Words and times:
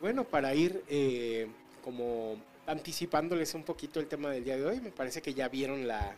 bueno, 0.00 0.24
para 0.24 0.54
ir 0.54 0.82
eh, 0.88 1.46
como 1.82 2.36
anticipándoles 2.66 3.54
un 3.54 3.64
poquito 3.64 3.98
el 4.00 4.06
tema 4.06 4.30
del 4.30 4.44
día 4.44 4.56
de 4.56 4.64
hoy, 4.64 4.80
me 4.80 4.90
parece 4.90 5.22
que 5.22 5.34
ya 5.34 5.48
vieron 5.48 5.88
la, 5.88 6.14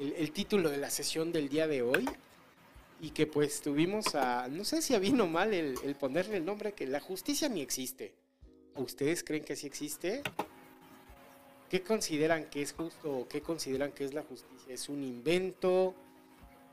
el, 0.00 0.32
título 0.32 0.70
de 0.70 0.78
la 0.78 0.90
sesión 0.90 1.30
del 1.32 1.48
día 1.48 1.68
de 1.68 1.82
hoy 1.82 2.08
y 3.00 3.10
que 3.10 3.26
pues 3.26 3.60
tuvimos 3.60 4.14
a, 4.14 4.48
no 4.48 4.64
sé 4.64 4.82
si 4.82 4.94
a 4.94 4.98
bien 4.98 5.20
o 5.20 5.26
mal 5.26 5.52
el, 5.52 5.76
el 5.84 5.94
ponerle 5.94 6.38
el 6.38 6.44
nombre 6.44 6.72
que 6.72 6.86
la 6.86 7.00
justicia 7.00 7.48
ni 7.48 7.60
existe. 7.60 8.14
¿Ustedes 8.76 9.22
creen 9.24 9.44
que 9.44 9.56
sí 9.56 9.66
existe? 9.66 10.22
¿Qué 11.68 11.82
consideran 11.82 12.44
que 12.46 12.62
es 12.62 12.72
justo 12.72 13.18
o 13.18 13.28
qué 13.28 13.42
consideran 13.42 13.92
que 13.92 14.04
es 14.04 14.14
la 14.14 14.22
justicia? 14.22 14.72
¿Es 14.72 14.88
un 14.88 15.04
invento? 15.04 15.94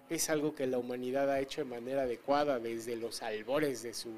¿Es 0.09 0.29
algo 0.29 0.55
que 0.55 0.67
la 0.67 0.77
humanidad 0.77 1.29
ha 1.29 1.39
hecho 1.41 1.61
de 1.61 1.69
manera 1.69 2.03
adecuada 2.03 2.59
desde 2.59 2.95
los 2.95 3.21
albores 3.21 3.83
de 3.83 3.93
su, 3.93 4.11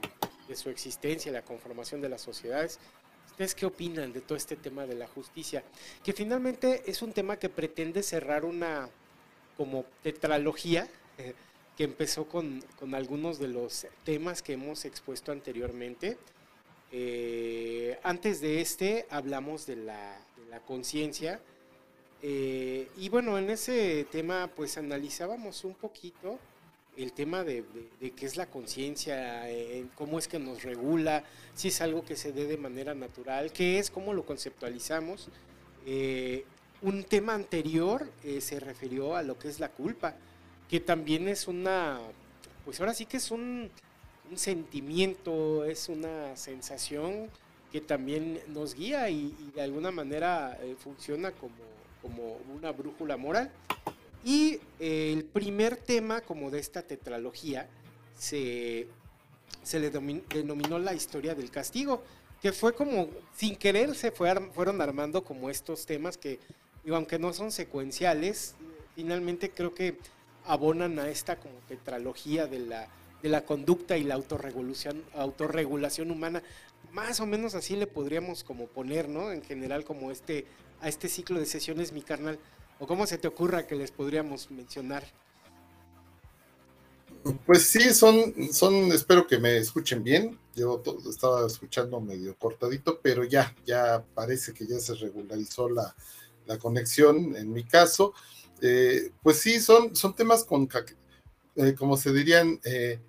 de 0.48 0.56
su 0.56 0.70
existencia, 0.70 1.32
la 1.32 1.42
conformación 1.42 2.02
de 2.02 2.10
las 2.10 2.22
sociedades? 2.22 2.80
¿Ustedes 3.32 3.54
qué 3.54 3.66
opinan 3.66 4.14
de 4.14 4.22
todo 4.22 4.36
este 4.38 4.56
tema 4.56 4.86
de 4.86 4.96
la 4.96 5.08
justicia? 5.08 5.64
Que 6.04 6.14
finalmente 6.14 6.84
es 6.88 7.02
un 7.02 7.14
tema 7.14 7.38
que 7.38 7.50
pretende 7.50 8.02
cerrar 8.02 8.46
una 8.46 8.90
como 9.56 9.86
tetralogía 10.02 10.88
eh, 11.18 11.34
que 11.78 11.84
empezó 11.84 12.28
con, 12.28 12.64
algunos 12.94 13.38
de 13.38 13.48
los 13.48 13.86
temas 14.04 14.42
que 14.42 14.54
hemos 14.54 14.86
expuesto 14.86 15.32
anteriormente. 15.32 16.18
Eh, 16.92 18.00
antes 18.02 18.42
de 18.42 18.62
este 18.62 19.06
hablamos 19.12 19.68
de 19.68 19.76
la, 19.76 20.20
conciencia. 20.66 21.40
Eh, 22.24 22.90
y 22.98 23.10
bueno, 23.10 23.38
en 23.38 23.52
ese 23.52 24.08
tema 24.12 24.50
pues 24.56 24.80
analizábamos 24.80 25.64
un 25.64 25.76
poquito 25.76 26.40
el 26.98 27.14
tema 27.14 27.44
de, 27.44 27.64
qué 28.16 28.26
es 28.26 28.38
la 28.38 28.48
conciencia, 28.48 29.50
eh, 29.50 29.86
cómo 29.96 30.18
es 30.18 30.28
que 30.28 30.40
nos 30.40 30.64
regula, 30.64 31.24
si 31.54 31.68
es 31.68 31.80
algo 31.82 32.04
que 32.04 32.16
se 32.16 32.32
dé 32.32 32.46
de 32.46 32.58
manera 32.58 32.96
natural, 32.96 33.52
qué 33.52 33.78
es, 33.78 33.92
cómo 33.92 34.14
lo 34.14 34.26
conceptualizamos. 34.26 35.30
Eh, 35.86 36.44
un 36.82 37.04
tema 37.04 37.36
anterior 37.36 38.12
eh, 38.24 38.42
se 38.42 38.60
refirió 38.60 39.16
a 39.16 39.22
lo 39.22 39.38
que 39.38 39.48
es 39.48 39.60
la 39.60 39.70
culpa, 39.70 40.16
que 40.70 40.80
también 40.80 41.28
es 41.28 41.48
una, 41.48 42.00
pues 42.66 42.80
ahora 42.80 42.94
sí 42.94 43.06
que 43.06 43.18
es 43.18 43.32
un, 43.32 43.70
sentimiento, 44.36 45.64
es 45.64 45.88
una 45.88 46.36
sensación 46.36 47.30
que 47.72 47.80
también 47.80 48.42
nos 48.48 48.76
guía 48.76 49.10
y, 49.10 49.34
de 49.56 49.62
alguna 49.62 49.90
manera 49.90 50.60
funciona 50.80 51.32
como, 51.32 51.56
como 52.02 52.38
una 52.54 52.72
brújula 52.72 53.16
moral. 53.16 53.50
Y 54.28 54.60
eh, 54.82 55.14
el 55.14 55.24
primer 55.24 55.78
tema 55.78 56.20
como 56.20 56.52
de 56.52 56.60
esta 56.60 56.82
tetralogía 56.82 57.70
se, 58.14 58.90
se 59.64 59.80
le 59.80 59.90
denominó 59.90 60.80
la 60.80 60.94
historia 60.94 61.34
del 61.34 61.50
castigo, 61.50 62.04
que 62.42 62.52
fue 62.52 62.76
como 62.76 63.08
sin 63.38 63.56
querer 63.56 63.96
se 63.96 64.12
fueron 64.12 64.82
armando 64.82 65.24
como 65.24 65.50
estos 65.50 65.86
temas 65.86 66.18
que, 66.18 66.42
aunque 66.92 67.20
no 67.20 67.32
son 67.32 67.54
secuenciales, 67.54 68.56
finalmente 68.98 69.52
creo 69.52 69.74
que 69.74 69.98
abonan 70.46 71.00
a 71.00 71.08
esta 71.08 71.38
como 71.38 71.56
tetralogía 71.70 72.48
de 72.48 72.60
la, 72.60 72.90
de 73.24 73.30
la 73.30 73.46
conducta 73.46 73.98
y 73.98 74.04
la 74.04 74.16
autorregulación, 74.16 75.06
autorregulación 75.14 76.12
humana. 76.12 76.44
Más 76.92 77.22
o 77.22 77.26
menos 77.26 77.56
así 77.56 77.78
le 77.78 77.88
podríamos 77.88 78.44
como 78.44 78.68
poner, 78.68 79.08
¿no? 79.08 79.32
En 79.32 79.42
general 79.42 79.86
como 79.86 80.12
este, 80.12 80.46
a 80.82 80.90
este 80.90 81.08
ciclo 81.08 81.40
de 81.40 81.46
sesiones, 81.46 81.94
mi 81.94 82.02
carnal. 82.02 82.38
¿O 82.80 82.88
cómo 82.88 83.08
se 83.08 83.18
te 83.18 83.28
ocurra 83.28 83.66
que 83.66 83.76
les 83.76 83.92
podríamos 83.92 84.52
mencionar? 84.52 85.04
Pues 87.46 87.64
sí, 87.64 87.94
son, 87.94 88.34
son, 88.54 88.92
espero 88.92 89.28
que 89.28 89.38
me 89.38 89.58
escuchen 89.58 90.04
bien. 90.04 90.40
Yo 90.56 90.82
estaba 91.10 91.46
escuchando 91.46 92.00
medio 92.00 92.36
cortadito, 92.38 93.00
pero 93.02 93.24
ya, 93.24 93.56
ya 93.66 94.04
parece 94.14 94.54
que 94.54 94.66
ya 94.66 94.80
se 94.80 94.96
regularizó 94.96 95.70
la, 95.70 95.96
conexión 96.60 97.36
en 97.36 97.52
mi 97.52 97.64
caso. 97.66 98.14
Eh, 98.62 99.12
pues 99.22 99.40
sí, 99.40 99.60
son, 99.60 99.96
son 99.96 100.16
temas 100.16 100.46
con, 100.46 100.70
eh, 101.56 101.76
como 101.78 101.98
se 101.98 102.14
dirían, 102.14 102.60
eh, 102.64 103.00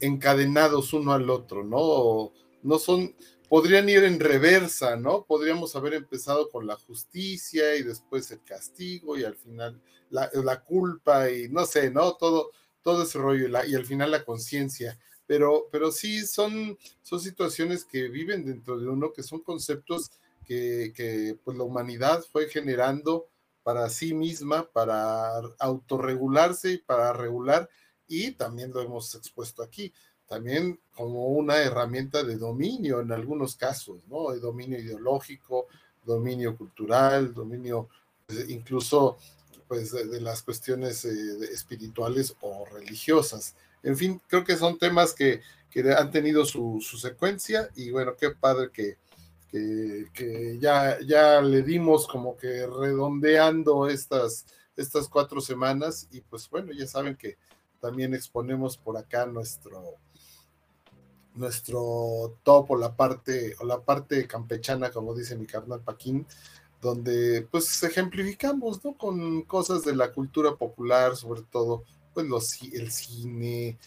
encadenados 0.00 0.92
uno 0.92 1.12
al 1.12 1.28
otro, 1.30 1.64
¿no? 1.64 2.32
No 2.62 2.78
son, 2.78 3.14
podrían 3.48 3.88
ir 3.88 4.04
en 4.04 4.18
reversa, 4.20 4.96
¿no? 4.96 5.24
Podríamos 5.24 5.76
haber 5.76 5.94
empezado 5.94 6.48
con 6.48 6.66
la 6.66 6.76
justicia 6.76 7.76
y 7.76 7.82
después 7.82 8.30
el 8.30 8.42
castigo 8.42 9.16
y 9.16 9.24
al 9.24 9.36
final 9.36 9.80
la, 10.10 10.62
culpa 10.64 11.30
y 11.30 11.48
no 11.48 11.64
sé, 11.64 11.90
¿no? 11.90 12.14
Todo, 12.14 12.50
todo 12.82 13.04
ese 13.04 13.18
rollo 13.18 13.48
y, 13.66 13.74
al 13.74 13.86
final 13.86 14.10
la 14.10 14.24
conciencia. 14.24 14.98
Pero, 15.26 15.68
pero 15.72 15.90
sí 15.90 16.24
son, 16.26 16.78
son 17.02 17.20
situaciones 17.20 17.84
que 17.84 18.08
viven 18.08 18.44
dentro 18.44 18.78
de 18.78 18.88
uno, 18.88 19.12
que 19.12 19.22
son 19.22 19.40
conceptos 19.40 20.10
que, 20.44 20.92
que 20.94 21.36
pues 21.44 21.56
la 21.56 21.64
humanidad 21.64 22.24
fue 22.30 22.48
generando 22.48 23.26
para 23.64 23.88
sí 23.90 24.14
misma, 24.14 24.70
para 24.70 25.38
autorregularse 25.58 26.74
y 26.74 26.78
para 26.78 27.12
regular, 27.12 27.68
y 28.06 28.30
también 28.30 28.70
lo 28.70 28.80
hemos 28.80 29.12
expuesto 29.16 29.64
aquí 29.64 29.92
también 30.28 30.80
como 30.94 31.28
una 31.28 31.58
herramienta 31.58 32.22
de 32.22 32.36
dominio 32.36 33.00
en 33.00 33.12
algunos 33.12 33.56
casos, 33.56 34.06
¿no? 34.08 34.32
De 34.32 34.40
dominio 34.40 34.78
ideológico, 34.78 35.66
dominio 36.04 36.56
cultural, 36.56 37.34
dominio 37.34 37.88
pues, 38.26 38.48
incluso 38.48 39.18
pues 39.68 39.92
de, 39.92 40.20
las 40.20 40.42
cuestiones 40.42 41.04
eh, 41.04 41.10
espirituales 41.52 42.34
o 42.40 42.64
religiosas. 42.66 43.54
En 43.82 43.96
fin, 43.96 44.20
creo 44.28 44.44
que 44.44 44.56
son 44.56 44.78
temas 44.78 45.12
que, 45.12 45.40
que 45.70 45.92
han 45.92 46.10
tenido 46.10 46.44
su, 46.44 46.80
su, 46.80 46.96
secuencia 46.96 47.68
y 47.74 47.90
bueno, 47.90 48.14
qué 48.16 48.30
padre 48.30 48.70
que, 48.72 48.96
que, 49.50 50.06
que, 50.12 50.58
ya, 50.60 50.98
ya 51.00 51.40
le 51.40 51.62
dimos 51.62 52.06
como 52.06 52.36
que 52.36 52.66
redondeando 52.66 53.88
estas, 53.88 54.46
estas 54.76 55.08
cuatro 55.08 55.40
semanas 55.40 56.08
y 56.12 56.20
pues 56.20 56.48
bueno, 56.48 56.72
ya 56.72 56.86
saben 56.86 57.16
que 57.16 57.36
también 57.80 58.14
exponemos 58.14 58.76
por 58.76 58.96
acá 58.96 59.26
nuestro, 59.26 59.96
nuestro 61.36 62.36
top 62.42 62.72
o 62.72 62.76
la 62.76 62.94
parte, 62.96 63.54
o 63.60 63.64
la 63.64 63.80
parte 63.80 64.26
campechana, 64.26 64.90
como 64.90 65.14
dice 65.14 65.36
mi 65.36 65.46
carnal 65.46 65.80
Paquín, 65.80 66.26
donde 66.80 67.46
pues 67.50 67.82
ejemplificamos, 67.82 68.84
¿no? 68.84 68.94
Con 68.94 69.42
cosas 69.42 69.84
de 69.84 69.94
la 69.94 70.12
cultura 70.12 70.54
popular, 70.56 71.16
sobre 71.16 71.42
todo, 71.42 71.84
pues 72.14 72.26
los, 72.26 72.62
el 72.62 72.90
cine, 72.90 73.78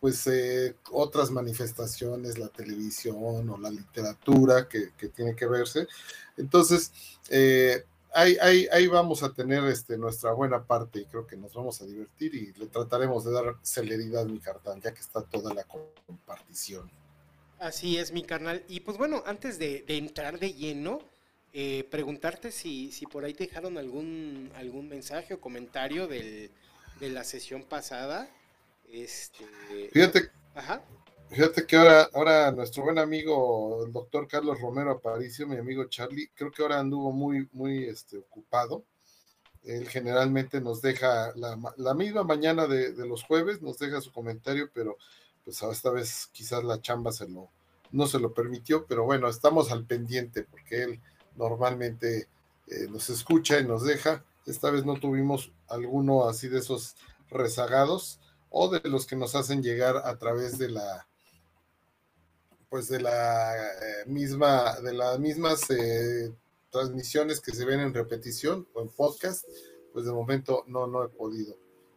pues 0.00 0.26
eh, 0.26 0.76
otras 0.90 1.30
manifestaciones, 1.30 2.38
la 2.38 2.48
televisión 2.48 3.48
o 3.48 3.58
la 3.58 3.70
literatura 3.70 4.68
que, 4.68 4.92
que 4.96 5.08
tiene 5.08 5.34
que 5.34 5.46
verse. 5.46 5.86
Entonces, 6.36 6.92
eh, 7.30 7.84
ahí, 8.16 8.86
vamos 8.86 9.22
a 9.22 9.32
tener 9.32 9.64
este, 9.64 9.98
nuestra 9.98 10.32
buena 10.32 10.64
parte 10.64 11.00
y 11.00 11.04
creo 11.04 11.26
que 11.26 11.36
nos 11.36 11.54
vamos 11.54 11.80
a 11.82 11.86
divertir 11.86 12.34
y 12.34 12.52
le 12.58 12.66
trataremos 12.66 13.24
de 13.24 13.32
dar 13.32 13.56
celeridad 13.62 14.22
a 14.22 14.26
mi 14.26 14.40
cartán, 14.40 14.80
ya 14.80 14.92
que 14.92 15.00
está 15.00 15.22
toda 15.22 15.52
la 15.54 15.64
compartición. 15.64 16.90
Así 17.58 17.96
es, 17.96 18.12
mi 18.12 18.22
carnal. 18.22 18.64
Y 18.68 18.80
pues 18.80 18.98
bueno, 18.98 19.22
antes 19.26 19.58
de, 19.58 19.84
entrar 19.88 20.38
de 20.38 20.52
lleno, 20.52 21.00
eh, 21.52 21.86
preguntarte 21.90 22.52
si, 22.52 22.92
si 22.92 23.06
por 23.06 23.24
ahí 23.24 23.32
dejaron 23.32 23.78
algún, 23.78 24.50
algún 24.56 24.88
mensaje 24.88 25.34
o 25.34 25.40
comentario 25.40 26.06
de 26.06 26.50
la 27.00 27.24
sesión 27.24 27.62
pasada. 27.62 28.28
Este, 28.92 29.44
Fíjate. 29.92 30.30
Ajá. 30.54 30.82
Fíjate 31.30 31.66
que 31.66 31.76
ahora, 31.76 32.08
ahora 32.14 32.52
nuestro 32.52 32.84
buen 32.84 32.98
amigo, 32.98 33.84
el 33.84 33.92
doctor 33.92 34.28
Carlos 34.28 34.60
Romero 34.60 34.92
Aparicio, 34.92 35.46
mi 35.46 35.56
amigo 35.56 35.84
Charlie, 35.86 36.30
creo 36.34 36.50
que 36.52 36.62
ahora 36.62 36.78
anduvo 36.78 37.12
muy, 37.12 37.48
muy 37.52 37.84
este, 37.84 38.16
ocupado. 38.18 38.84
Él 39.64 39.88
generalmente 39.88 40.60
nos 40.60 40.80
deja 40.80 41.32
la, 41.34 41.94
misma 41.94 42.22
mañana 42.22 42.68
de, 42.68 42.92
los 43.06 43.24
jueves, 43.24 43.60
nos 43.60 43.78
deja 43.78 44.00
su 44.00 44.12
comentario, 44.12 44.70
pero 44.72 44.96
pues 45.44 45.60
esta 45.62 45.90
vez 45.90 46.28
quizás 46.32 46.62
la 46.62 46.80
chamba 46.80 47.10
se 47.10 47.28
lo, 47.28 47.50
no 47.90 48.06
se 48.06 48.20
lo 48.20 48.32
permitió, 48.32 48.86
pero 48.86 49.04
bueno, 49.04 49.28
estamos 49.28 49.72
al 49.72 49.84
pendiente 49.84 50.44
porque 50.44 50.84
él 50.84 51.00
normalmente 51.34 52.28
eh, 52.68 52.86
nos 52.88 53.10
escucha 53.10 53.58
y 53.58 53.66
nos 53.66 53.82
deja. 53.82 54.24
Esta 54.46 54.70
vez 54.70 54.84
no 54.84 55.00
tuvimos 55.00 55.50
alguno 55.66 56.28
así 56.28 56.48
de 56.48 56.60
esos 56.60 56.94
rezagados 57.28 58.20
o 58.50 58.68
de 58.68 58.88
los 58.88 59.06
que 59.06 59.16
nos 59.16 59.34
hacen 59.34 59.64
llegar 59.64 59.96
a 59.96 60.16
través 60.16 60.58
de 60.58 60.70
la 60.70 61.08
pues 62.68 62.88
de 62.88 63.00
la 63.00 63.54
eh, 63.54 64.04
misma, 64.06 64.80
de 64.80 64.92
las 64.92 65.18
mismas 65.18 65.70
eh, 65.70 66.32
transmisiones 66.70 67.40
que 67.40 67.52
se 67.52 67.64
ven 67.64 67.80
en 67.80 67.94
repetición 67.94 68.66
o 68.74 68.82
en 68.82 68.88
podcast, 68.88 69.46
pues 69.92 70.04
de 70.04 70.12
momento 70.12 70.64
no, 70.66 70.86
no 70.86 71.04
he 71.04 71.08
podido. 71.08 71.56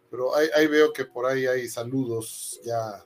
Pero 0.09 0.35
ahí, 0.35 0.67
veo 0.67 0.91
que 0.91 1.05
por 1.05 1.25
ahí 1.27 1.45
hay 1.45 1.67
saludos 1.67 2.59
ya, 2.63 3.05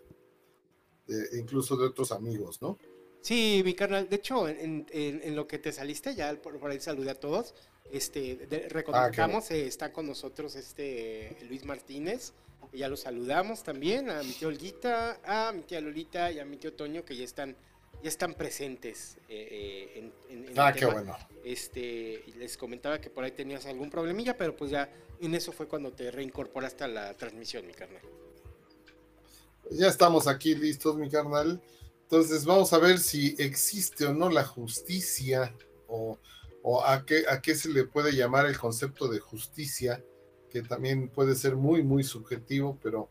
incluso 1.33 1.75
de 1.75 1.87
otros 1.87 2.13
amigos, 2.13 2.61
¿no? 2.61 2.77
Sí, 3.23 3.61
mi 3.63 3.73
carnal. 3.73 4.09
De 4.09 4.17
hecho, 4.17 4.49
en, 4.49 4.85
lo 5.35 5.47
que 5.47 5.57
te 5.57 5.71
saliste, 5.71 6.13
ya 6.13 6.35
por, 6.35 6.59
ahí 6.69 6.79
saludé 6.81 7.11
a 7.11 7.19
todos. 7.19 7.55
Este, 7.89 8.67
reconozcamos, 8.69 9.49
ah, 9.49 9.55
eh, 9.55 9.67
está 9.67 9.93
con 9.93 10.07
nosotros 10.07 10.55
este 10.55 11.37
Luis 11.47 11.63
Martínez, 11.63 12.33
ya 12.73 12.87
lo 12.89 12.97
saludamos 12.97 13.63
también, 13.63 14.09
a 14.09 14.23
mi 14.23 14.33
tío 14.33 14.47
Olguita, 14.47 15.19
a 15.23 15.51
mi 15.51 15.61
tía 15.63 15.81
Lolita 15.81 16.31
y 16.31 16.39
a 16.39 16.45
mi 16.45 16.57
tío 16.57 16.73
Toño, 16.73 17.05
que 17.05 17.15
ya 17.15 17.23
están 17.23 17.55
ya 18.03 18.09
están 18.09 18.33
presentes 18.33 19.17
eh, 19.29 20.11
en, 20.29 20.47
en, 20.47 20.59
Ah, 20.59 20.73
qué 20.73 20.85
bueno. 20.85 21.15
Este, 21.43 22.23
les 22.37 22.57
comentaba 22.57 22.99
que 22.99 23.09
por 23.09 23.23
ahí 23.23 23.31
tenías 23.31 23.65
algún 23.65 23.89
problemilla, 23.89 24.35
pero 24.37 24.55
pues 24.55 24.71
ya 24.71 24.89
en 25.21 25.33
eso 25.35 25.53
fue 25.53 25.67
cuando 25.69 25.93
te 25.93 26.11
reincorporaste 26.11 26.83
a 26.83 26.87
la 26.89 27.13
transmisión, 27.13 27.65
mi 27.65 27.73
carnal. 27.73 28.01
Ya 29.71 29.87
estamos 29.87 30.27
aquí 30.27 30.53
listos, 30.53 30.97
mi 30.97 31.09
carnal. 31.09 31.61
Entonces 32.01 32.43
vamos 32.43 32.73
a 32.73 32.77
ver 32.77 32.99
si 32.99 33.35
existe 33.39 34.05
o 34.05 34.13
no 34.13 34.29
la 34.29 34.43
justicia 34.43 35.55
o, 35.87 36.19
a, 36.85 37.05
qué, 37.05 37.23
a 37.29 37.41
qué 37.41 37.55
se 37.55 37.69
le 37.69 37.85
puede 37.85 38.11
llamar 38.13 38.45
el 38.45 38.57
concepto 38.57 39.07
de 39.07 39.19
justicia, 39.19 40.03
que 40.53 40.61
también 40.61 41.09
puede 41.09 41.33
ser 41.33 41.55
muy, 41.55 41.81
muy 41.81 42.03
subjetivo, 42.03 42.77
pero 42.83 43.09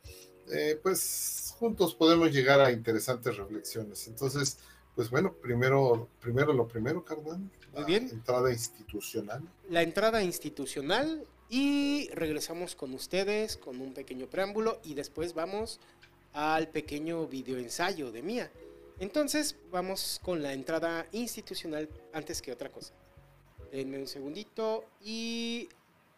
eh, 0.53 0.79
pues 0.81 1.57
juntos 1.59 1.93
podemos 1.93 2.31
llegar 2.31 2.61
a 2.61 2.71
interesantes 2.71 3.37
reflexiones. 3.37 4.07
Entonces, 4.07 4.59
pues 4.95 5.11
bueno, 5.11 5.33
primero, 5.33 6.09
primero 6.21 6.53
lo 6.53 6.69
primero, 6.69 7.05
carnal. 7.05 7.41
Muy 7.75 7.85
bien. 7.85 8.09
entrada 8.11 8.53
institucional. 8.53 9.43
La 9.69 9.83
entrada 9.83 10.23
institucional 10.23 11.27
y 11.49 12.09
regresamos 12.15 12.77
con 12.77 12.95
ustedes 12.95 13.57
con 13.57 13.81
un 13.81 13.93
pequeño 13.93 14.29
preámbulo 14.29 14.81
y 14.85 14.95
después 14.95 15.35
vamos 15.35 15.81
al 16.33 16.69
pequeño 16.69 17.27
videoensayo 17.27 18.13
de 18.13 18.23
Mía. 18.23 18.53
Entonces 19.01 19.57
vamos 19.73 20.21
con 20.23 20.43
la 20.43 20.53
entrada 20.53 21.09
institucional 21.11 21.89
antes 22.13 22.41
que 22.41 22.53
otra 22.53 22.69
cosa. 22.69 22.95
Denme 23.73 23.99
un 23.99 24.07
segundito 24.07 24.85
y 25.03 25.69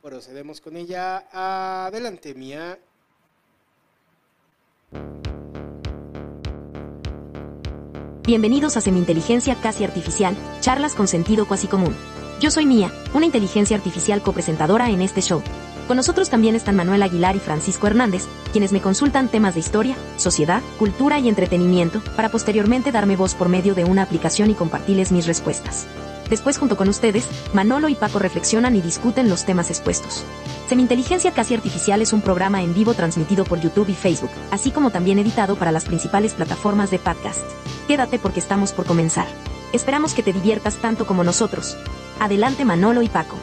procedemos 0.04 0.60
con 0.60 0.76
ella. 0.76 1.24
Adelante, 1.86 2.34
Mía. 2.34 2.78
Bienvenidos 8.22 8.76
a 8.76 8.82
Semi-Inteligencia 8.82 9.56
Casi 9.62 9.82
Artificial, 9.82 10.36
charlas 10.60 10.94
con 10.94 11.08
sentido 11.08 11.48
cuasi 11.48 11.68
común. 11.68 11.96
Yo 12.38 12.50
soy 12.50 12.66
Mía, 12.66 12.92
una 13.14 13.26
inteligencia 13.26 13.76
artificial 13.76 14.22
copresentadora 14.22 14.90
en 14.90 15.00
este 15.00 15.22
show. 15.22 15.42
Con 15.88 15.96
nosotros 15.96 16.28
también 16.28 16.54
están 16.54 16.76
Manuel 16.76 17.02
Aguilar 17.02 17.36
y 17.36 17.40
Francisco 17.40 17.86
Hernández, 17.86 18.26
quienes 18.52 18.72
me 18.72 18.82
consultan 18.82 19.28
temas 19.28 19.54
de 19.54 19.60
historia, 19.60 19.96
sociedad, 20.18 20.62
cultura 20.78 21.18
y 21.18 21.28
entretenimiento, 21.28 22.02
para 22.16 22.30
posteriormente 22.30 22.92
darme 22.92 23.16
voz 23.16 23.34
por 23.34 23.48
medio 23.48 23.74
de 23.74 23.84
una 23.84 24.02
aplicación 24.02 24.50
y 24.50 24.54
compartirles 24.54 25.12
mis 25.12 25.26
respuestas. 25.26 25.86
Después, 26.28 26.58
junto 26.58 26.76
con 26.76 26.88
ustedes, 26.88 27.28
Manolo 27.52 27.88
y 27.88 27.94
Paco 27.94 28.18
reflexionan 28.18 28.76
y 28.76 28.80
discuten 28.80 29.28
los 29.28 29.44
temas 29.44 29.70
expuestos. 29.70 30.24
Semi-Inteligencia 30.68 31.32
Casi 31.32 31.54
Artificial 31.54 32.00
es 32.00 32.12
un 32.12 32.22
programa 32.22 32.62
en 32.62 32.74
vivo 32.74 32.94
transmitido 32.94 33.44
por 33.44 33.60
YouTube 33.60 33.88
y 33.90 33.94
Facebook, 33.94 34.30
así 34.50 34.70
como 34.70 34.90
también 34.90 35.18
editado 35.18 35.56
para 35.56 35.72
las 35.72 35.84
principales 35.84 36.34
plataformas 36.34 36.90
de 36.90 36.98
podcast. 36.98 37.44
Quédate 37.86 38.18
porque 38.18 38.40
estamos 38.40 38.72
por 38.72 38.86
comenzar. 38.86 39.26
Esperamos 39.72 40.14
que 40.14 40.22
te 40.22 40.32
diviertas 40.32 40.76
tanto 40.80 41.06
como 41.06 41.24
nosotros. 41.24 41.76
Adelante 42.20 42.64
Manolo 42.64 43.02
y 43.02 43.08
Paco. 43.08 43.36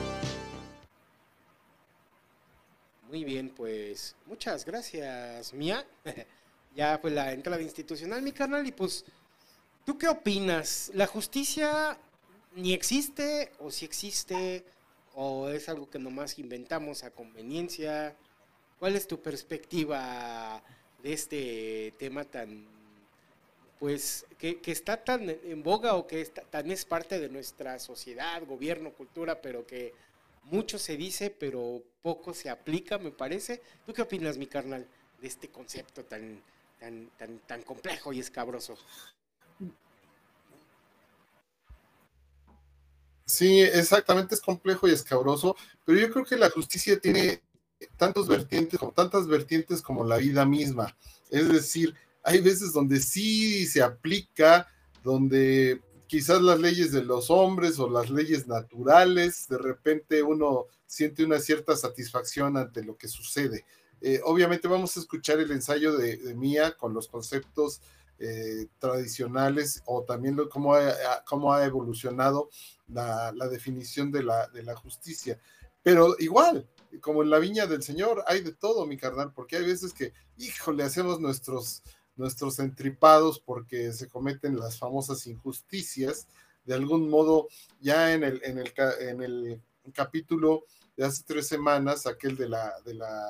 Muy 3.09 3.25
bien, 3.25 3.49
pues 3.49 4.15
muchas 4.25 4.65
gracias, 4.65 5.53
Mía. 5.53 5.85
ya 6.75 6.99
pues 6.99 7.13
la 7.13 7.33
entrada 7.33 7.61
institucional, 7.61 8.21
mi 8.21 8.31
canal, 8.31 8.65
y 8.65 8.71
pues, 8.71 9.05
¿tú 9.85 9.97
qué 9.97 10.07
opinas? 10.07 10.89
¿La 10.93 11.05
justicia 11.05 11.97
ni 12.55 12.73
existe 12.73 13.51
o 13.59 13.71
si 13.71 13.85
existe 13.85 14.63
o 15.13 15.49
es 15.49 15.69
algo 15.69 15.89
que 15.89 15.99
nomás 15.99 16.39
inventamos 16.39 17.03
a 17.03 17.11
conveniencia? 17.11 18.15
¿Cuál 18.79 18.95
es 18.95 19.07
tu 19.07 19.21
perspectiva 19.21 20.63
de 21.03 21.13
este 21.13 21.93
tema 21.97 22.23
tan, 22.25 22.65
pues, 23.79 24.25
que, 24.37 24.59
está 24.65 25.03
tan 25.03 25.29
en 25.29 25.63
boga 25.63 25.95
o 25.95 26.07
que 26.07 26.25
tan 26.25 26.71
es 26.71 26.85
parte 26.85 27.19
de 27.19 27.29
nuestra 27.29 27.79
sociedad, 27.79 28.43
gobierno, 28.45 28.93
cultura, 28.93 29.41
pero 29.41 29.65
que 29.65 29.93
mucho 30.43 30.79
se 30.79 30.97
dice, 30.97 31.29
pero 31.29 31.83
poco 32.01 32.33
se 32.33 32.49
aplica, 32.49 32.97
me 32.97 33.11
parece. 33.11 33.61
¿Tú 33.85 33.93
qué 33.93 34.01
opinas, 34.01 34.37
mi 34.37 34.47
carnal, 34.47 34.87
de 35.19 35.27
este 35.27 35.49
concepto 35.49 36.03
tan, 36.03 36.41
tan, 36.79 37.09
tan, 37.17 37.39
tan 37.39 37.61
complejo 37.63 38.13
y 38.13 38.19
escabroso? 38.19 38.77
Sí, 43.31 43.61
exactamente, 43.61 44.35
es 44.35 44.41
complejo 44.41 44.89
y 44.89 44.91
escabroso, 44.91 45.55
pero 45.85 45.97
yo 45.97 46.11
creo 46.11 46.25
que 46.25 46.35
la 46.35 46.49
justicia 46.49 46.99
tiene 46.99 47.41
tantos 47.95 48.27
vertientes, 48.27 48.77
tantas 48.93 49.25
vertientes 49.25 49.81
como 49.81 50.03
la 50.03 50.17
vida 50.17 50.45
misma. 50.45 50.93
Es 51.29 51.47
decir, 51.47 51.95
hay 52.23 52.41
veces 52.41 52.73
donde 52.73 52.99
sí 52.99 53.65
se 53.67 53.81
aplica, 53.81 54.67
donde 55.01 55.79
quizás 56.07 56.41
las 56.41 56.59
leyes 56.59 56.91
de 56.91 57.05
los 57.05 57.29
hombres 57.29 57.79
o 57.79 57.89
las 57.89 58.09
leyes 58.09 58.49
naturales, 58.49 59.47
de 59.47 59.59
repente 59.59 60.21
uno 60.21 60.65
siente 60.85 61.23
una 61.23 61.39
cierta 61.39 61.77
satisfacción 61.77 62.57
ante 62.57 62.83
lo 62.83 62.97
que 62.97 63.07
sucede. 63.07 63.63
Eh, 64.01 64.19
obviamente 64.25 64.67
vamos 64.67 64.97
a 64.97 64.99
escuchar 64.99 65.39
el 65.39 65.51
ensayo 65.51 65.95
de, 65.95 66.35
Mía 66.35 66.75
con 66.77 66.93
los 66.93 67.07
conceptos 67.07 67.79
eh, 68.23 68.67
tradicionales 68.77 69.81
o 69.85 70.03
también 70.03 70.37
cómo, 70.49 70.75
ha, 70.75 70.91
ha 70.91 71.65
evolucionado 71.65 72.49
la, 72.87 73.31
definición 73.49 74.11
de 74.11 74.23
la, 74.23 74.47
de 74.49 74.63
la 74.63 74.75
justicia. 74.75 75.39
Pero 75.81 76.15
igual, 76.19 76.69
como 77.01 77.23
en 77.23 77.31
la 77.31 77.39
viña 77.39 77.65
del 77.65 77.81
Señor, 77.81 78.23
hay 78.27 78.41
de 78.41 78.53
todo, 78.53 78.85
mi 78.85 78.95
carnal, 78.95 79.33
porque 79.33 79.57
hay 79.57 79.65
veces 79.65 79.93
que, 79.93 80.13
híjole, 80.37 80.83
hacemos 80.83 81.19
nuestros 81.19 81.81
nuestros 82.15 82.59
entripados 82.59 83.39
porque 83.39 83.91
se 83.91 84.07
cometen 84.07 84.59
las 84.59 84.77
famosas 84.77 85.27
injusticias. 85.27 86.27
De 86.63 86.73
algún 86.73 87.09
modo, 87.09 87.47
ya 87.79 88.13
en 88.13 88.23
el, 88.23 88.41
en 88.43 88.59
el, 88.59 88.73
en 88.99 89.21
el 89.21 89.61
capítulo 89.93 90.65
de 90.95 91.05
hace 91.05 91.23
tres 91.25 91.47
semanas, 91.47 92.05
aquel 92.05 92.37
de 92.37 92.47
la, 92.47 92.73
de 92.85 92.93
la, 92.93 93.27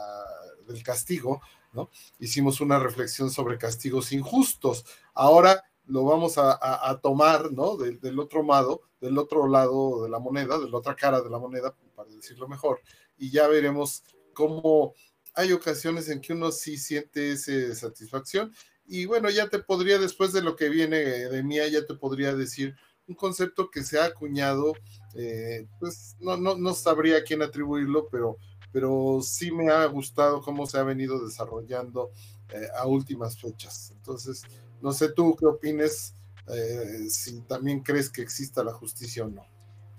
del 0.68 0.84
castigo, 0.84 1.42
¿no? 1.74 1.90
Hicimos 2.20 2.62
una 2.62 2.80
reflexión 2.80 3.30
sobre 3.30 3.58
castigos 3.58 4.12
injustos. 4.12 4.86
Ahora 5.14 5.64
lo 5.86 6.06
vamos 6.06 6.38
a, 6.38 7.00
tomar, 7.02 7.52
¿no? 7.52 7.76
del 7.76 8.20
otro 8.20 8.44
lado, 8.44 8.82
del 9.02 9.18
otro 9.18 9.48
lado 9.48 10.04
de 10.04 10.10
la 10.10 10.20
moneda, 10.20 10.58
de 10.58 10.70
la 10.70 10.78
otra 10.78 10.96
cara 10.96 11.22
de 11.22 11.30
la 11.30 11.40
moneda, 11.40 11.76
para 11.96 12.10
decirlo 12.10 12.48
mejor, 12.48 12.80
y 13.18 13.30
ya 13.32 13.48
veremos 13.48 14.04
cómo 14.34 14.94
hay 15.34 15.52
ocasiones 15.52 16.08
en 16.10 16.22
que 16.22 16.34
uno 16.34 16.52
sí 16.52 16.78
siente 16.78 17.32
esa 17.32 17.76
satisfacción 17.76 18.54
y 18.94 19.06
bueno, 19.06 19.30
ya 19.30 19.48
te 19.48 19.60
podría, 19.60 19.98
después 19.98 20.34
de 20.34 20.42
lo 20.42 20.58
que 20.58 20.68
viene 20.68 20.98
de 20.98 21.44
mía, 21.44 21.68
ya 21.70 21.86
te 21.86 21.94
podría 21.94 22.36
decir 22.36 22.76
un 23.08 23.16
concepto 23.16 23.70
que 23.72 23.84
se 23.84 23.98
ha 23.98 24.06
acuñado, 24.06 24.74
eh, 25.16 25.66
pues 25.80 26.18
no, 26.20 26.36
no, 26.36 26.58
no 26.58 26.74
sabría 26.74 27.18
a 27.18 27.24
quién 27.24 27.42
atribuirlo, 27.42 28.10
pero, 28.10 28.38
pero 28.72 29.20
sí 29.22 29.52
me 29.52 29.70
ha 29.70 29.86
gustado 29.86 30.42
cómo 30.42 30.66
se 30.66 30.78
ha 30.78 30.84
venido 30.84 31.24
desarrollando 31.24 32.12
eh, 32.50 32.68
a 32.76 32.88
últimas 32.88 33.40
fechas. 33.40 33.92
Entonces, 33.92 34.44
no 34.82 34.92
sé 34.92 35.12
tú 35.12 35.36
qué 35.40 35.46
opines, 35.46 36.16
eh, 36.48 37.08
si 37.10 37.42
también 37.42 37.82
crees 37.82 38.10
que 38.10 38.22
exista 38.22 38.64
la 38.64 38.74
justicia 38.74 39.26
o 39.26 39.30
no. 39.30 39.46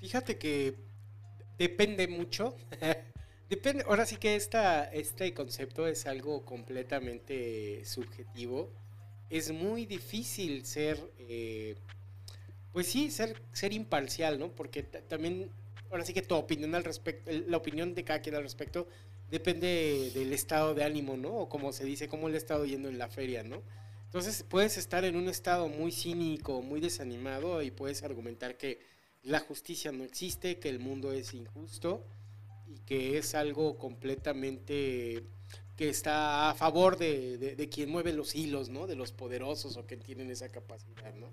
Fíjate 0.00 0.38
que 0.38 0.76
depende 1.58 2.08
mucho. 2.08 2.56
depende, 3.48 3.84
ahora 3.86 4.06
sí 4.06 4.16
que 4.16 4.36
esta, 4.36 4.84
este 4.84 5.32
concepto 5.34 5.86
es 5.86 6.06
algo 6.06 6.44
completamente 6.44 7.84
subjetivo 7.84 8.70
es 9.32 9.50
muy 9.50 9.86
difícil 9.86 10.66
ser, 10.66 11.10
eh, 11.18 11.74
pues 12.70 12.86
sí, 12.86 13.10
ser, 13.10 13.42
ser 13.52 13.72
imparcial, 13.72 14.38
¿no? 14.38 14.54
Porque 14.54 14.82
también, 14.82 15.50
ahora 15.92 16.04
sí 16.04 16.12
que 16.12 16.22
tu 16.22 16.34
opinión 16.34 16.74
al 16.74 16.84
respecto, 16.84 17.30
la 17.30 17.56
opinión 17.56 17.94
de 17.94 18.02
cada 18.02 18.20
quien 18.20 18.34
al 18.34 18.42
respecto 18.42 18.88
depende 19.30 20.10
del 20.14 20.32
estado 20.32 20.74
de 20.74 20.84
ánimo, 20.84 21.16
¿no? 21.16 21.34
O 21.36 21.48
como 21.48 21.72
se 21.72 21.84
dice, 21.84 22.08
cómo 22.08 22.28
le 22.28 22.34
ha 22.34 22.38
estado 22.38 22.64
yendo 22.64 22.88
en 22.88 22.98
la 22.98 23.08
feria, 23.08 23.42
¿no? 23.42 23.62
Entonces 24.06 24.44
puedes 24.48 24.76
estar 24.76 25.04
en 25.04 25.16
un 25.16 25.28
estado 25.28 25.68
muy 25.68 25.92
cínico, 25.92 26.60
muy 26.62 26.80
desanimado 26.80 27.62
y 27.62 27.70
puedes 27.70 28.02
argumentar 28.02 28.56
que 28.56 28.80
la 29.22 29.40
justicia 29.40 29.92
no 29.92 30.04
existe, 30.04 30.58
que 30.58 30.68
el 30.68 30.78
mundo 30.78 31.12
es 31.12 31.32
injusto 31.32 32.04
y 32.66 32.80
que 32.80 33.18
es 33.18 33.34
algo 33.34 33.78
completamente 33.78 35.24
que 35.76 35.88
está 35.88 36.50
a 36.50 36.54
favor 36.54 36.98
de, 36.98 37.68
quien 37.72 37.90
mueve 37.90 38.12
los 38.12 38.34
hilos, 38.34 38.68
¿no? 38.68 38.86
De 38.86 38.96
los 38.96 39.12
poderosos 39.12 39.76
o 39.76 39.86
que 39.86 39.96
tienen 39.96 40.30
esa 40.30 40.48
capacidad, 40.48 41.14
¿no? 41.14 41.28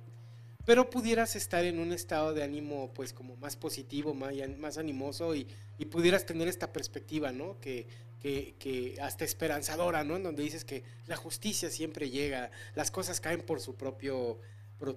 Pero 0.66 0.89
pudieras 0.89 1.36
estar 1.36 1.66
en 1.66 1.80
un 1.80 1.94
estado 1.94 2.34
de 2.34 2.44
ánimo, 2.44 2.92
pues, 2.94 3.13
como 3.13 3.36
más 3.38 3.56
positivo, 3.56 4.13
más, 4.13 4.34
más 4.58 4.78
animoso 4.78 5.36
y, 5.36 5.48
pudieras 5.89 6.25
tener 6.25 6.48
esta 6.48 6.74
perspectiva, 6.74 7.32
¿no? 7.32 7.60
Que, 7.60 7.88
que, 8.22 8.98
hasta 9.01 9.24
esperanzadora, 9.24 10.04
¿no? 10.04 10.18
En 10.18 10.24
donde 10.24 10.44
dices 10.44 10.66
que 10.66 10.84
la 11.08 11.16
justicia 11.16 11.70
siempre 11.70 12.10
llega, 12.10 12.51
las 12.75 12.92
cosas 12.92 13.22
caen 13.22 13.42
por 13.42 13.62
su 13.62 13.75
propio, 13.75 14.39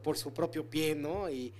por 0.02 0.18
su 0.18 0.34
propio 0.34 0.68
pie, 0.68 0.94
¿no? 0.96 1.30
Y, 1.30 1.54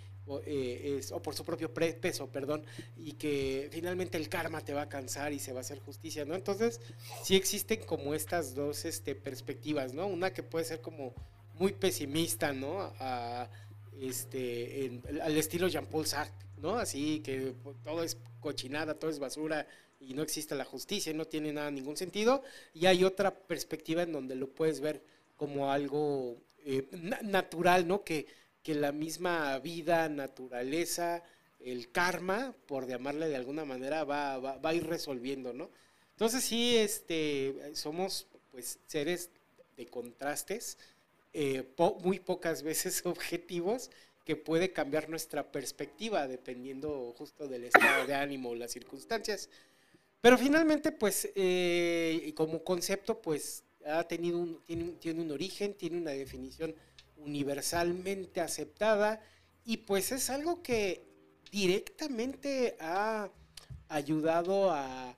eh, 0.46 1.00
o, 1.10 1.20
por 1.20 1.34
su 1.34 1.44
propio 1.44 1.74
peso, 1.74 2.28
perdón, 2.28 2.64
y 2.96 3.12
que 3.12 3.68
finalmente 3.72 4.16
el 4.16 4.28
karma 4.28 4.60
te 4.60 4.72
va 4.72 4.82
a 4.82 4.88
cansar 4.88 5.32
y 5.32 5.40
se 5.40 5.52
va 5.52 5.58
a 5.58 5.62
hacer 5.62 5.80
justicia, 5.80 6.24
¿no? 6.24 6.36
Entonces, 6.36 6.80
sí 7.24 7.34
existen 7.34 7.84
como 7.84 8.14
estas 8.14 8.54
dos 8.54 8.84
este, 8.84 9.16
perspectivas, 9.16 9.94
¿no? 9.94 10.06
Una 10.06 10.32
que 10.32 10.44
puede 10.44 10.64
ser 10.64 10.80
como 10.80 11.12
muy 11.58 11.72
pesimista, 11.72 12.52
¿no? 12.52 12.92
Este, 14.08 15.00
al 15.22 15.36
estilo 15.36 15.68
Jean-Paul 15.68 16.06
Sartre, 16.06 16.46
¿no? 16.58 16.76
Así 16.76 17.20
que 17.20 17.54
todo 17.82 18.02
es 18.02 18.16
cochinada, 18.40 18.94
todo 18.94 19.10
es 19.10 19.18
basura 19.18 19.66
y 20.00 20.14
no 20.14 20.22
existe 20.22 20.54
la 20.54 20.64
justicia, 20.64 21.12
no 21.12 21.26
tiene 21.26 21.52
nada, 21.52 21.70
ningún 21.70 21.96
sentido. 21.96 22.42
Y 22.74 22.86
hay 22.86 23.04
otra 23.04 23.34
perspectiva 23.34 24.02
en 24.02 24.12
donde 24.12 24.34
lo 24.34 24.48
puedes 24.48 24.80
ver 24.80 25.02
como 25.36 25.70
algo 25.70 26.36
eh, 26.64 26.86
natural, 27.22 27.86
¿no? 27.86 28.04
Que, 28.04 28.26
que 28.62 28.74
la 28.74 28.92
misma 28.92 29.58
vida, 29.58 30.08
naturaleza, 30.08 31.22
el 31.60 31.90
karma, 31.90 32.54
por 32.66 32.86
llamarle 32.88 33.28
de 33.28 33.36
alguna 33.36 33.64
manera, 33.64 34.04
va, 34.04 34.38
va, 34.38 34.58
va, 34.58 34.70
a 34.70 34.74
ir 34.74 34.86
resolviendo, 34.86 35.52
¿no? 35.52 35.70
Entonces 36.10 36.44
sí, 36.44 36.76
este, 36.76 37.72
somos 37.74 38.26
pues 38.50 38.78
seres 38.86 39.30
de 39.76 39.86
contrastes, 39.86 40.78
eh, 41.32 41.64
muy 42.02 42.20
pocas 42.20 42.62
veces 42.62 43.02
objetivos, 43.06 43.90
que 44.24 44.36
puede 44.36 44.72
cambiar 44.72 45.08
nuestra 45.08 45.50
perspectiva 45.50 46.28
dependiendo 46.28 47.12
justo 47.18 47.48
del 47.48 47.64
estado 47.64 48.06
de 48.06 48.14
ánimo 48.14 48.50
o 48.50 48.54
las 48.54 48.70
circunstancias. 48.70 49.48
Pero 50.20 50.38
finalmente, 50.38 50.92
pues, 50.92 51.28
eh, 51.34 52.32
como 52.36 52.62
concepto, 52.62 53.20
pues, 53.20 53.64
ha 53.84 54.04
tenido 54.04 54.38
un, 54.38 54.60
tiene, 54.64 54.92
tiene 54.92 55.22
un 55.22 55.30
origen, 55.32 55.74
tiene 55.74 55.98
una 55.98 56.12
definición 56.12 56.74
universalmente 57.16 58.40
aceptada 58.40 59.20
y 59.64 59.78
pues 59.78 60.12
es 60.12 60.30
algo 60.30 60.62
que 60.62 61.04
directamente 61.50 62.76
ha 62.80 63.30
ayudado 63.88 64.70
a, 64.70 65.16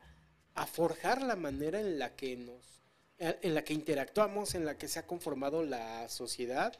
a 0.54 0.66
forjar 0.66 1.22
la 1.22 1.36
manera 1.36 1.80
en 1.80 1.98
la 1.98 2.14
que 2.14 2.36
nos 2.36 2.83
en 3.18 3.54
la 3.54 3.64
que 3.64 3.74
interactuamos, 3.74 4.54
en 4.54 4.64
la 4.64 4.76
que 4.76 4.88
se 4.88 4.98
ha 4.98 5.06
conformado 5.06 5.62
la 5.62 6.08
sociedad 6.08 6.72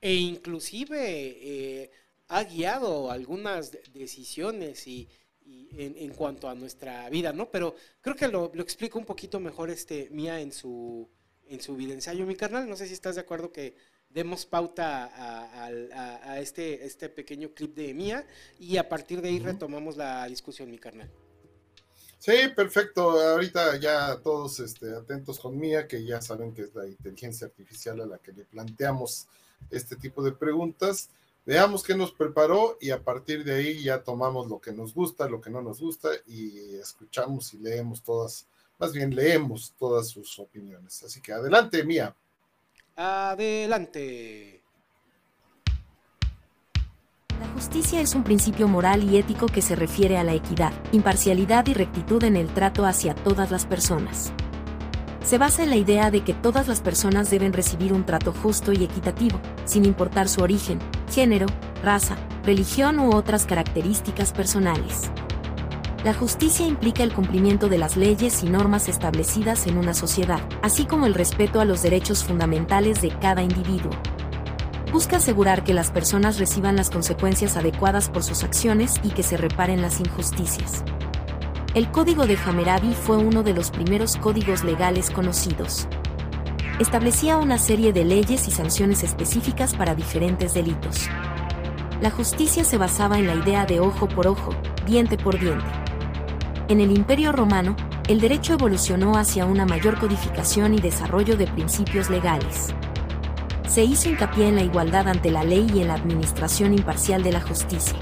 e 0.00 0.14
inclusive 0.14 0.98
eh, 1.00 1.90
ha 2.28 2.44
guiado 2.44 3.10
algunas 3.10 3.72
decisiones 3.92 4.86
y, 4.86 5.08
en, 5.76 6.10
cuanto 6.10 6.48
a 6.48 6.54
nuestra 6.54 7.08
vida, 7.08 7.32
¿no? 7.32 7.50
Pero 7.50 7.74
creo 8.02 8.14
que 8.14 8.28
lo, 8.28 8.50
lo 8.52 8.62
explico 8.62 8.98
un 8.98 9.06
poquito 9.06 9.40
mejor 9.40 9.70
este 9.70 10.08
Mía 10.10 10.40
en 10.40 10.52
su 10.52 11.08
en 11.48 11.60
su 11.60 11.74
vida 11.76 11.94
ensayo, 11.94 12.26
mi 12.26 12.36
carnal. 12.36 12.68
No 12.68 12.76
sé 12.76 12.86
si 12.86 12.92
estás 12.92 13.14
de 13.14 13.22
acuerdo 13.22 13.50
que 13.50 13.74
demos 14.10 14.46
pauta 14.46 15.10
a, 15.14 16.40
este, 16.40 16.84
este 16.84 17.08
pequeño 17.08 17.52
clip 17.52 17.74
de 17.74 17.94
Mía 17.94 18.26
y 18.58 18.76
a 18.76 18.88
partir 18.88 19.20
de 19.20 19.28
ahí 19.28 19.38
retomamos 19.38 19.96
la 19.96 20.26
discusión, 20.26 20.70
mi 20.70 20.78
carnal. 20.78 21.10
Sí, 22.18 22.32
perfecto. 22.54 23.10
Ahorita 23.10 23.76
ya 23.76 24.18
todos 24.20 24.60
este, 24.60 24.94
atentos 24.94 25.38
con 25.38 25.58
Mía, 25.58 25.86
que 25.86 26.04
ya 26.04 26.20
saben 26.20 26.52
que 26.52 26.62
es 26.62 26.74
la 26.74 26.86
inteligencia 26.86 27.46
artificial 27.46 28.00
a 28.00 28.06
la 28.06 28.18
que 28.18 28.32
le 28.32 28.44
planteamos 28.44 29.28
este 29.70 29.96
tipo 29.96 30.22
de 30.22 30.32
preguntas. 30.32 31.10
Veamos 31.46 31.82
qué 31.82 31.94
nos 31.94 32.12
preparó 32.12 32.76
y 32.80 32.90
a 32.90 33.02
partir 33.02 33.42
de 33.44 33.54
ahí 33.54 33.82
ya 33.82 34.02
tomamos 34.02 34.48
lo 34.48 34.60
que 34.60 34.72
nos 34.72 34.92
gusta, 34.92 35.28
lo 35.28 35.40
que 35.40 35.48
no 35.48 35.62
nos 35.62 35.80
gusta 35.80 36.10
y 36.26 36.74
escuchamos 36.74 37.54
y 37.54 37.58
leemos 37.58 38.02
todas, 38.02 38.46
más 38.78 38.92
bien 38.92 39.14
leemos 39.14 39.72
todas 39.78 40.08
sus 40.08 40.38
opiniones. 40.38 41.02
Así 41.04 41.22
que 41.22 41.32
adelante, 41.32 41.82
Mía. 41.84 42.14
Adelante. 42.96 44.57
La 47.40 47.46
justicia 47.54 48.00
es 48.00 48.16
un 48.16 48.24
principio 48.24 48.66
moral 48.66 49.04
y 49.04 49.16
ético 49.16 49.46
que 49.46 49.62
se 49.62 49.76
refiere 49.76 50.18
a 50.18 50.24
la 50.24 50.34
equidad, 50.34 50.72
imparcialidad 50.90 51.66
y 51.68 51.74
rectitud 51.74 52.24
en 52.24 52.36
el 52.36 52.48
trato 52.48 52.84
hacia 52.84 53.14
todas 53.14 53.52
las 53.52 53.64
personas. 53.64 54.32
Se 55.22 55.38
basa 55.38 55.62
en 55.62 55.70
la 55.70 55.76
idea 55.76 56.10
de 56.10 56.24
que 56.24 56.34
todas 56.34 56.66
las 56.66 56.80
personas 56.80 57.30
deben 57.30 57.52
recibir 57.52 57.92
un 57.92 58.04
trato 58.04 58.32
justo 58.32 58.72
y 58.72 58.82
equitativo, 58.82 59.38
sin 59.66 59.84
importar 59.84 60.28
su 60.28 60.40
origen, 60.40 60.80
género, 61.12 61.46
raza, 61.80 62.16
religión 62.42 62.98
u 62.98 63.14
otras 63.14 63.46
características 63.46 64.32
personales. 64.32 65.10
La 66.04 66.14
justicia 66.14 66.66
implica 66.66 67.04
el 67.04 67.12
cumplimiento 67.12 67.68
de 67.68 67.78
las 67.78 67.96
leyes 67.96 68.42
y 68.42 68.48
normas 68.48 68.88
establecidas 68.88 69.68
en 69.68 69.78
una 69.78 69.94
sociedad, 69.94 70.40
así 70.62 70.86
como 70.86 71.06
el 71.06 71.14
respeto 71.14 71.60
a 71.60 71.64
los 71.64 71.82
derechos 71.82 72.24
fundamentales 72.24 73.00
de 73.00 73.10
cada 73.10 73.42
individuo 73.42 73.90
busca 74.92 75.16
asegurar 75.16 75.64
que 75.64 75.74
las 75.74 75.90
personas 75.90 76.38
reciban 76.38 76.76
las 76.76 76.90
consecuencias 76.90 77.56
adecuadas 77.56 78.08
por 78.08 78.22
sus 78.22 78.42
acciones 78.42 78.94
y 79.02 79.10
que 79.10 79.22
se 79.22 79.36
reparen 79.36 79.82
las 79.82 80.00
injusticias. 80.00 80.84
El 81.74 81.90
Código 81.90 82.26
de 82.26 82.36
Hammurabi 82.36 82.94
fue 82.94 83.18
uno 83.18 83.42
de 83.42 83.52
los 83.52 83.70
primeros 83.70 84.16
códigos 84.16 84.64
legales 84.64 85.10
conocidos. 85.10 85.86
Establecía 86.78 87.36
una 87.36 87.58
serie 87.58 87.92
de 87.92 88.04
leyes 88.04 88.48
y 88.48 88.50
sanciones 88.50 89.02
específicas 89.02 89.74
para 89.74 89.94
diferentes 89.94 90.54
delitos. 90.54 91.08
La 92.00 92.10
justicia 92.10 92.64
se 92.64 92.78
basaba 92.78 93.18
en 93.18 93.26
la 93.26 93.34
idea 93.34 93.66
de 93.66 93.80
ojo 93.80 94.08
por 94.08 94.26
ojo, 94.26 94.54
diente 94.86 95.18
por 95.18 95.38
diente. 95.38 95.66
En 96.68 96.80
el 96.80 96.96
Imperio 96.96 97.32
Romano, 97.32 97.76
el 98.08 98.20
derecho 98.20 98.54
evolucionó 98.54 99.16
hacia 99.16 99.44
una 99.44 99.66
mayor 99.66 99.98
codificación 99.98 100.74
y 100.74 100.80
desarrollo 100.80 101.36
de 101.36 101.46
principios 101.46 102.08
legales 102.08 102.74
se 103.68 103.84
hizo 103.84 104.08
hincapié 104.08 104.48
en 104.48 104.56
la 104.56 104.62
igualdad 104.62 105.06
ante 105.08 105.30
la 105.30 105.44
ley 105.44 105.70
y 105.72 105.80
en 105.80 105.88
la 105.88 105.94
administración 105.94 106.72
imparcial 106.72 107.22
de 107.22 107.32
la 107.32 107.40
justicia. 107.40 107.96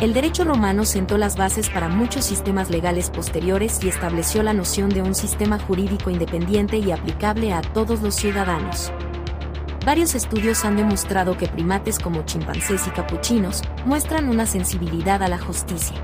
El 0.00 0.14
derecho 0.14 0.42
romano 0.42 0.84
sentó 0.84 1.16
las 1.18 1.36
bases 1.36 1.70
para 1.70 1.88
muchos 1.88 2.24
sistemas 2.24 2.70
legales 2.70 3.10
posteriores 3.10 3.78
y 3.84 3.88
estableció 3.88 4.42
la 4.42 4.52
noción 4.52 4.88
de 4.88 5.02
un 5.02 5.14
sistema 5.14 5.60
jurídico 5.60 6.10
independiente 6.10 6.78
y 6.78 6.90
aplicable 6.90 7.52
a 7.52 7.60
todos 7.60 8.02
los 8.02 8.16
ciudadanos. 8.16 8.92
Varios 9.84 10.14
estudios 10.14 10.64
han 10.64 10.76
demostrado 10.76 11.36
que 11.36 11.46
primates 11.46 11.98
como 11.98 12.24
chimpancés 12.24 12.86
y 12.86 12.90
capuchinos 12.90 13.62
muestran 13.84 14.28
una 14.28 14.46
sensibilidad 14.46 15.22
a 15.22 15.28
la 15.28 15.38
justicia. 15.38 15.96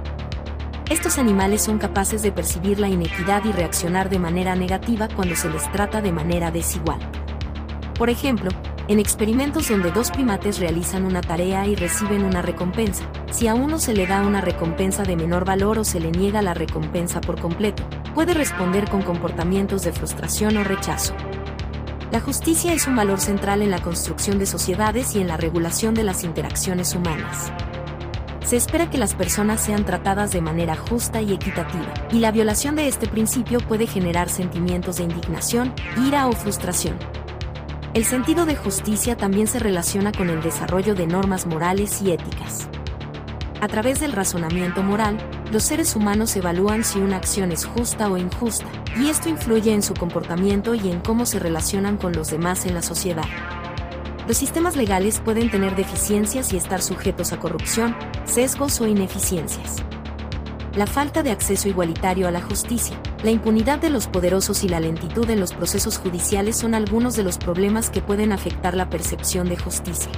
Estos 0.90 1.18
animales 1.18 1.62
son 1.62 1.78
capaces 1.78 2.22
de 2.22 2.32
percibir 2.32 2.78
la 2.78 2.88
inequidad 2.88 3.44
y 3.44 3.52
reaccionar 3.52 4.10
de 4.10 4.18
manera 4.18 4.54
negativa 4.54 5.08
cuando 5.08 5.34
se 5.36 5.50
les 5.50 5.70
trata 5.72 6.00
de 6.00 6.12
manera 6.12 6.50
desigual. 6.50 7.00
Por 7.98 8.10
ejemplo, 8.10 8.50
en 8.86 9.00
experimentos 9.00 9.68
donde 9.68 9.90
dos 9.90 10.12
primates 10.12 10.60
realizan 10.60 11.04
una 11.04 11.20
tarea 11.20 11.66
y 11.66 11.74
reciben 11.74 12.24
una 12.24 12.42
recompensa, 12.42 13.10
si 13.32 13.48
a 13.48 13.56
uno 13.56 13.80
se 13.80 13.92
le 13.92 14.06
da 14.06 14.22
una 14.22 14.40
recompensa 14.40 15.02
de 15.02 15.16
menor 15.16 15.44
valor 15.44 15.80
o 15.80 15.84
se 15.84 15.98
le 15.98 16.12
niega 16.12 16.40
la 16.40 16.54
recompensa 16.54 17.20
por 17.20 17.40
completo, 17.40 17.82
puede 18.14 18.34
responder 18.34 18.88
con 18.88 19.02
comportamientos 19.02 19.82
de 19.82 19.92
frustración 19.92 20.56
o 20.58 20.64
rechazo. 20.64 21.12
La 22.12 22.20
justicia 22.20 22.72
es 22.72 22.86
un 22.86 22.94
valor 22.94 23.20
central 23.20 23.62
en 23.62 23.72
la 23.72 23.82
construcción 23.82 24.38
de 24.38 24.46
sociedades 24.46 25.16
y 25.16 25.20
en 25.20 25.26
la 25.26 25.36
regulación 25.36 25.92
de 25.94 26.04
las 26.04 26.22
interacciones 26.22 26.94
humanas. 26.94 27.52
Se 28.44 28.56
espera 28.56 28.88
que 28.88 28.96
las 28.96 29.14
personas 29.14 29.60
sean 29.60 29.84
tratadas 29.84 30.30
de 30.30 30.40
manera 30.40 30.76
justa 30.76 31.20
y 31.20 31.32
equitativa, 31.34 31.92
y 32.12 32.20
la 32.20 32.30
violación 32.30 32.76
de 32.76 32.86
este 32.86 33.08
principio 33.08 33.58
puede 33.58 33.88
generar 33.88 34.30
sentimientos 34.30 34.98
de 34.98 35.04
indignación, 35.04 35.74
ira 36.06 36.28
o 36.28 36.32
frustración. 36.32 36.96
El 37.94 38.04
sentido 38.04 38.44
de 38.44 38.54
justicia 38.54 39.16
también 39.16 39.46
se 39.46 39.58
relaciona 39.58 40.12
con 40.12 40.28
el 40.28 40.42
desarrollo 40.42 40.94
de 40.94 41.06
normas 41.06 41.46
morales 41.46 42.02
y 42.02 42.12
éticas. 42.12 42.68
A 43.60 43.66
través 43.66 43.98
del 43.98 44.12
razonamiento 44.12 44.82
moral, 44.82 45.18
los 45.50 45.64
seres 45.64 45.96
humanos 45.96 46.36
evalúan 46.36 46.84
si 46.84 46.98
una 46.98 47.16
acción 47.16 47.50
es 47.50 47.64
justa 47.64 48.10
o 48.10 48.18
injusta, 48.18 48.66
y 48.96 49.08
esto 49.08 49.28
influye 49.30 49.72
en 49.72 49.82
su 49.82 49.94
comportamiento 49.94 50.74
y 50.74 50.90
en 50.90 51.00
cómo 51.00 51.24
se 51.24 51.38
relacionan 51.38 51.96
con 51.96 52.12
los 52.12 52.30
demás 52.30 52.66
en 52.66 52.74
la 52.74 52.82
sociedad. 52.82 53.26
Los 54.28 54.36
sistemas 54.36 54.76
legales 54.76 55.20
pueden 55.24 55.50
tener 55.50 55.74
deficiencias 55.74 56.52
y 56.52 56.58
estar 56.58 56.82
sujetos 56.82 57.32
a 57.32 57.40
corrupción, 57.40 57.96
sesgos 58.26 58.80
o 58.82 58.86
ineficiencias 58.86 59.82
la 60.78 60.86
falta 60.86 61.24
de 61.24 61.32
acceso 61.32 61.68
igualitario 61.68 62.28
a 62.28 62.30
la 62.30 62.40
justicia, 62.40 63.02
la 63.24 63.32
impunidad 63.32 63.80
de 63.80 63.90
los 63.90 64.06
poderosos 64.06 64.62
y 64.62 64.68
la 64.68 64.78
lentitud 64.78 65.28
en 65.28 65.40
los 65.40 65.52
procesos 65.52 65.98
judiciales 65.98 66.56
son 66.56 66.72
algunos 66.72 67.16
de 67.16 67.24
los 67.24 67.36
problemas 67.36 67.90
que 67.90 68.00
pueden 68.00 68.30
afectar 68.30 68.76
la 68.76 68.88
percepción 68.88 69.48
de 69.48 69.56
justicia. 69.56 70.12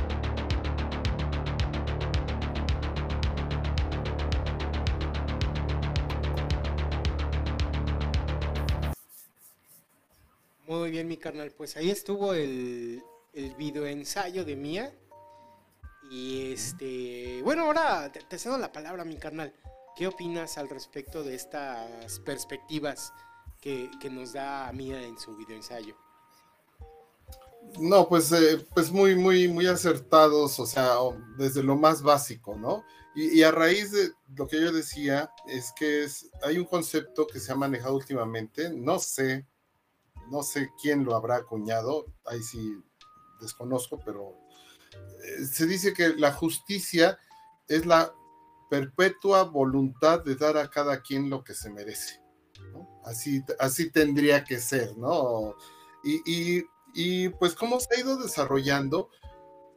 Muy 10.66 10.90
bien, 10.90 11.08
mi 11.08 11.16
carnal. 11.16 11.52
Pues 11.52 11.78
ahí 11.78 11.88
estuvo 11.88 12.34
el, 12.34 13.02
el 13.32 13.54
videoensayo 13.54 14.44
de 14.44 14.56
Mía. 14.56 14.92
Y 16.10 16.52
este. 16.52 17.40
Bueno, 17.44 17.62
ahora 17.62 18.12
te 18.12 18.38
cedo 18.38 18.58
la 18.58 18.70
palabra, 18.70 19.06
mi 19.06 19.16
carnal. 19.16 19.54
¿Qué 19.96 20.06
opinas 20.06 20.56
al 20.58 20.68
respecto 20.68 21.22
de 21.22 21.34
estas 21.34 22.20
perspectivas 22.20 23.12
que, 23.60 23.90
nos 24.10 24.32
da 24.32 24.72
Mía 24.72 25.02
en 25.02 25.18
su 25.18 25.36
videoensayo? 25.36 25.96
No, 27.78 28.08
pues, 28.08 28.32
eh, 28.32 28.66
pues 28.74 28.90
muy, 28.90 29.14
muy, 29.14 29.48
muy 29.48 29.66
acertados, 29.66 30.58
o 30.58 30.66
sea, 30.66 30.94
desde 31.36 31.62
lo 31.62 31.76
más 31.76 32.02
básico, 32.02 32.56
¿no? 32.56 32.84
Y, 33.14 33.42
a 33.42 33.50
raíz 33.50 33.90
de 33.90 34.12
lo 34.36 34.46
que 34.46 34.60
yo 34.60 34.72
decía, 34.72 35.30
es 35.46 35.72
que 35.72 36.04
es, 36.04 36.30
hay 36.42 36.58
un 36.58 36.64
concepto 36.64 37.26
que 37.26 37.40
se 37.40 37.52
ha 37.52 37.56
manejado 37.56 37.96
últimamente, 37.96 38.70
no 38.70 38.98
sé, 39.00 39.46
no 40.30 40.42
sé 40.42 40.70
quién 40.80 41.04
lo 41.04 41.16
habrá 41.16 41.36
acuñado, 41.36 42.06
ahí 42.24 42.42
sí 42.42 42.80
desconozco, 43.40 44.00
pero 44.04 44.38
eh, 45.24 45.44
se 45.44 45.66
dice 45.66 45.92
que 45.92 46.10
la 46.10 46.32
justicia 46.32 47.18
es 47.66 47.84
la 47.84 48.14
perpetua 48.70 49.42
voluntad 49.42 50.24
de 50.24 50.36
dar 50.36 50.56
a 50.56 50.70
cada 50.70 51.02
quien 51.02 51.28
lo 51.28 51.44
que 51.44 51.52
se 51.52 51.70
merece. 51.70 52.22
Así, 53.04 53.42
así 53.58 53.90
tendría 53.90 54.44
que 54.44 54.60
ser, 54.60 54.96
¿no? 54.96 55.56
Y, 56.04 56.64
y, 56.94 57.28
pues 57.30 57.54
cómo 57.54 57.80
se 57.80 57.94
ha 57.94 58.00
ido 58.00 58.16
desarrollando, 58.16 59.10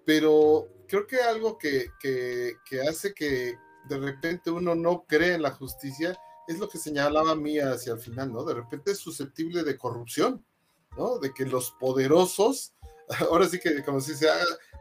pero 0.06 0.68
creo 0.88 1.08
que 1.08 1.22
algo 1.22 1.58
que, 1.58 1.88
que, 2.00 2.54
que, 2.66 2.82
hace 2.82 3.14
que 3.14 3.58
de 3.90 3.98
repente 3.98 4.52
uno 4.52 4.76
no 4.76 5.06
cree 5.08 5.34
en 5.34 5.42
la 5.42 5.52
justicia 5.52 6.18
es 6.48 6.60
lo 6.60 6.70
que 6.70 6.78
señalaba 6.78 7.36
Mía 7.36 7.72
hacia 7.72 7.94
el 7.94 8.00
final, 8.00 8.32
¿no? 8.32 8.44
De 8.44 8.54
repente 8.54 8.92
es 8.92 9.00
susceptible 9.00 9.64
de 9.64 9.78
corrupción, 9.78 10.46
¿no? 10.98 11.18
De 11.18 11.34
que 11.34 11.46
los 11.46 11.72
poderosos, 11.72 12.74
ahora 13.30 13.48
sí 13.48 13.60
que 13.60 13.84
como 13.84 14.00
se 14.02 14.14
dice, 14.14 14.30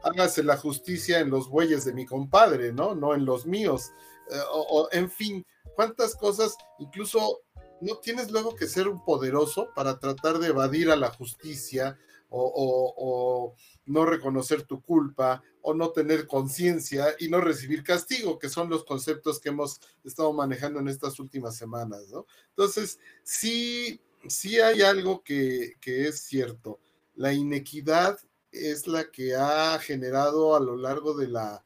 hágase 0.03 0.43
la 0.43 0.57
justicia 0.57 1.21
en 1.21 1.31
los 1.31 1.49
bueyes 1.49 1.85
de 1.85 1.93
mi 1.93 2.07
compadre, 2.07 2.73
¿no? 2.73 2.95
No 2.95 3.15
en 3.15 3.25
los 3.25 3.47
míos. 3.47 3.93
Eh, 4.31 4.39
o, 4.51 4.89
en 4.93 5.11
fin, 5.11 5.47
cuántas 5.75 6.15
cosas, 6.17 6.57
incluso 6.79 7.41
no 7.81 7.97
tienes 7.97 8.31
luego 8.31 8.55
que 8.55 8.67
ser 8.67 8.89
un 8.89 9.05
poderoso 9.05 9.71
para 9.75 9.99
tratar 9.99 10.39
de 10.39 10.49
evadir 10.49 10.91
a 10.91 10.97
la 10.97 11.11
justicia 11.11 11.99
o, 12.35 13.55
no 13.85 14.07
reconocer 14.07 14.63
tu 14.63 14.81
culpa 14.81 15.43
o 15.61 15.75
no 15.75 15.91
tener 15.91 16.27
conciencia 16.27 17.15
y 17.19 17.29
no 17.29 17.41
recibir 17.41 17.83
castigo, 17.83 18.39
que 18.39 18.49
son 18.49 18.71
los 18.71 18.85
conceptos 18.85 19.41
que 19.41 19.51
hemos 19.51 19.81
estado 20.05 20.33
manejando 20.33 20.79
en 20.79 20.89
estas 20.89 21.19
últimas 21.19 21.57
semanas, 21.57 22.09
¿no? 22.09 22.27
Entonces, 22.51 22.99
sí, 23.23 24.01
sí 24.29 24.61
hay 24.61 24.83
algo 24.83 25.23
que, 25.23 25.75
que 25.81 26.09
es 26.09 26.21
cierto. 26.21 26.79
La 27.17 27.33
inequidad 27.33 28.19
es 28.53 28.87
la 28.87 29.11
que 29.11 29.35
ha 29.35 29.79
generado 29.79 30.55
a 30.55 30.61
lo 30.61 30.77
largo 30.77 31.15
de 31.15 31.29
la, 31.29 31.65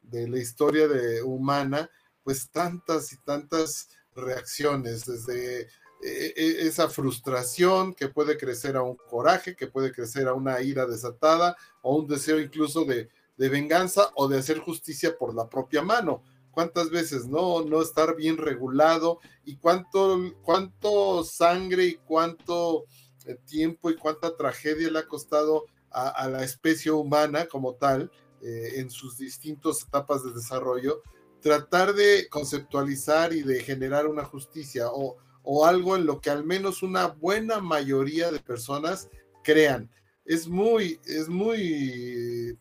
de 0.00 0.28
la 0.28 0.38
historia 0.38 0.88
de, 0.88 1.22
humana, 1.22 1.90
pues 2.24 2.50
tantas 2.50 3.12
y 3.12 3.16
tantas 3.18 3.88
reacciones, 4.14 5.04
desde 5.04 5.60
eh, 5.60 5.68
eh, 6.02 6.56
esa 6.60 6.88
frustración 6.88 7.94
que 7.94 8.08
puede 8.08 8.36
crecer 8.36 8.76
a 8.76 8.82
un 8.82 8.96
coraje, 8.96 9.54
que 9.54 9.66
puede 9.66 9.92
crecer 9.92 10.26
a 10.26 10.34
una 10.34 10.60
ira 10.60 10.86
desatada 10.86 11.56
o 11.82 11.96
un 11.96 12.08
deseo 12.08 12.40
incluso 12.40 12.84
de, 12.84 13.08
venganza 13.36 14.12
o 14.14 14.28
de 14.28 14.38
hacer 14.38 14.60
justicia 14.60 15.16
por 15.18 15.34
la 15.34 15.48
propia 15.48 15.82
mano. 15.82 16.22
¿Cuántas 16.52 16.90
veces 16.90 17.26
no, 17.26 17.64
no 17.64 17.82
estar 17.82 18.14
bien 18.14 18.36
regulado 18.36 19.18
y 19.44 19.56
cuánto, 19.56 20.20
cuánto 20.42 21.24
sangre 21.24 21.86
y 21.86 21.94
cuánto 21.94 22.84
eh, 23.24 23.36
tiempo 23.46 23.90
y 23.90 23.96
cuánta 23.96 24.36
tragedia 24.36 24.90
le 24.90 24.98
ha 25.00 25.08
costado 25.08 25.66
a, 25.92 26.28
la 26.28 26.42
especie 26.44 26.90
humana 26.90 27.46
como 27.46 27.74
tal 27.74 28.10
eh, 28.40 28.74
en 28.76 28.90
sus 28.90 29.18
distintas 29.18 29.82
etapas 29.82 30.24
de 30.24 30.32
desarrollo, 30.32 31.02
tratar 31.40 31.94
de 31.94 32.28
conceptualizar 32.28 33.32
y 33.32 33.42
de 33.42 33.60
generar 33.60 34.06
una 34.06 34.24
justicia 34.24 34.88
o, 34.90 35.16
o 35.42 35.66
algo 35.66 35.96
en 35.96 36.06
lo 36.06 36.20
que 36.20 36.30
al 36.30 36.44
menos 36.44 36.82
una 36.82 37.08
buena 37.08 37.60
mayoría 37.60 38.30
de 38.30 38.40
personas 38.40 39.08
crean. 39.42 39.90
Es 40.24 40.46
muy, 40.48 41.00
es 41.04 41.28
muy 41.28 42.56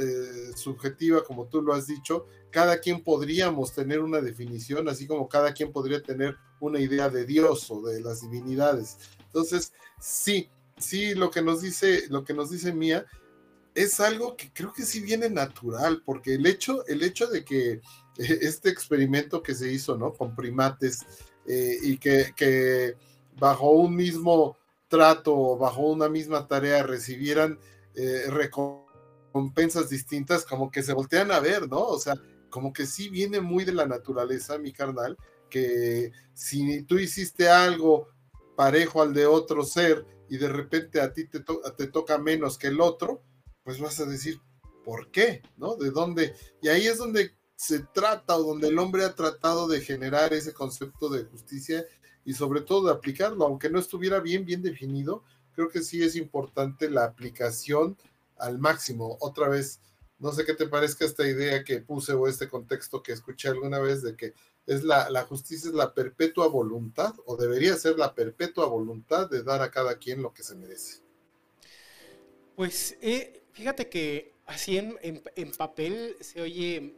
eh, 0.00 0.52
subjetiva, 0.56 1.22
como 1.22 1.46
tú 1.46 1.62
lo 1.62 1.72
has 1.72 1.86
dicho. 1.86 2.26
Cada 2.50 2.80
quien 2.80 3.02
podríamos 3.02 3.72
tener 3.74 4.00
una 4.00 4.20
definición, 4.20 4.88
así 4.88 5.06
como 5.06 5.28
cada 5.28 5.52
quien 5.52 5.72
podría 5.72 6.02
tener 6.02 6.36
una 6.60 6.80
idea 6.80 7.08
de 7.08 7.24
Dios 7.24 7.70
o 7.70 7.82
de 7.82 8.00
las 8.00 8.22
divinidades. 8.22 8.98
Entonces, 9.26 9.72
sí, 10.00 10.50
sí, 10.80 11.14
lo 11.14 11.30
que 11.30 11.42
nos 11.42 11.62
dice, 11.62 12.04
lo 12.08 12.24
que 12.24 12.34
nos 12.34 12.50
dice 12.50 12.72
Mía 12.72 13.06
es 13.74 14.00
algo 14.00 14.36
que 14.36 14.52
creo 14.52 14.72
que 14.72 14.82
sí 14.82 15.00
viene 15.00 15.30
natural, 15.30 16.02
porque 16.04 16.34
el 16.34 16.46
hecho, 16.46 16.84
el 16.86 17.02
hecho 17.02 17.28
de 17.28 17.44
que 17.44 17.80
este 18.18 18.70
experimento 18.70 19.42
que 19.42 19.54
se 19.54 19.70
hizo, 19.70 19.96
¿no? 19.96 20.12
Con 20.12 20.34
primates 20.34 21.06
eh, 21.46 21.78
y 21.82 21.98
que, 21.98 22.96
bajo 23.38 23.70
un 23.70 23.94
mismo 23.94 24.56
trato, 24.88 25.56
bajo 25.56 25.82
una 25.82 26.08
misma 26.08 26.48
tarea 26.48 26.82
recibieran 26.82 27.58
eh, 27.94 28.24
recompensas 28.28 29.88
distintas, 29.88 30.44
como 30.44 30.70
que 30.70 30.82
se 30.82 30.92
voltean 30.92 31.30
a 31.30 31.38
ver, 31.38 31.68
¿no? 31.68 31.80
O 31.82 31.98
sea, 31.98 32.14
como 32.50 32.72
que 32.72 32.86
sí 32.86 33.08
viene 33.08 33.40
muy 33.40 33.64
de 33.64 33.72
la 33.72 33.86
naturaleza, 33.86 34.58
mi 34.58 34.72
carnal, 34.72 35.16
que 35.48 36.10
si 36.34 36.82
tú 36.82 36.98
hiciste 36.98 37.48
algo 37.48 38.08
parejo 38.56 39.02
al 39.02 39.14
de 39.14 39.26
otro 39.26 39.64
ser, 39.64 40.04
y 40.28 40.36
de 40.36 40.48
repente 40.48 41.00
a 41.00 41.12
ti 41.12 41.26
te, 41.26 41.40
te 41.76 41.86
toca 41.88 42.18
menos 42.18 42.58
que 42.58 42.68
el 42.68 42.80
otro, 42.80 43.22
pues 43.62 43.80
vas 43.80 44.00
a 44.00 44.06
decir, 44.06 44.40
¿por 44.84 45.10
qué? 45.10 45.42
¿No? 45.56 45.76
¿De 45.76 45.90
dónde? 45.90 46.34
Y 46.62 46.68
ahí 46.68 46.86
es 46.86 46.98
donde 46.98 47.36
se 47.56 47.80
trata 47.80 48.36
o 48.36 48.42
donde 48.42 48.68
el 48.68 48.78
hombre 48.78 49.04
ha 49.04 49.14
tratado 49.14 49.66
de 49.68 49.80
generar 49.80 50.32
ese 50.32 50.52
concepto 50.52 51.08
de 51.08 51.24
justicia 51.24 51.84
y 52.24 52.34
sobre 52.34 52.60
todo 52.60 52.86
de 52.86 52.92
aplicarlo, 52.92 53.44
aunque 53.44 53.68
no 53.68 53.78
estuviera 53.78 54.20
bien, 54.20 54.44
bien 54.44 54.62
definido, 54.62 55.24
creo 55.52 55.68
que 55.68 55.82
sí 55.82 56.02
es 56.02 56.14
importante 56.14 56.88
la 56.88 57.04
aplicación 57.04 57.96
al 58.38 58.58
máximo. 58.58 59.16
Otra 59.20 59.48
vez, 59.48 59.80
no 60.18 60.32
sé 60.32 60.44
qué 60.44 60.54
te 60.54 60.68
parezca 60.68 61.04
esta 61.04 61.26
idea 61.26 61.64
que 61.64 61.80
puse 61.80 62.12
o 62.12 62.28
este 62.28 62.48
contexto 62.48 63.02
que 63.02 63.12
escuché 63.12 63.48
alguna 63.48 63.80
vez 63.80 64.02
de 64.02 64.16
que 64.16 64.34
es 64.68 64.84
la, 64.84 65.08
la, 65.08 65.24
justicia 65.24 65.70
es 65.70 65.74
la 65.74 65.94
perpetua 65.94 66.46
voluntad, 66.46 67.14
o 67.24 67.36
debería 67.38 67.74
ser 67.74 67.98
la 67.98 68.14
perpetua 68.14 68.66
voluntad 68.66 69.28
de 69.30 69.42
dar 69.42 69.62
a 69.62 69.70
cada 69.70 69.96
quien 69.96 70.20
lo 70.20 70.34
que 70.34 70.42
se 70.42 70.54
merece. 70.54 71.00
Pues 72.54 72.98
eh, 73.00 73.44
fíjate 73.52 73.88
que 73.88 74.34
así 74.44 74.76
en, 74.76 74.98
en, 75.02 75.52
papel 75.52 76.16
se 76.20 76.42
oye 76.42 76.92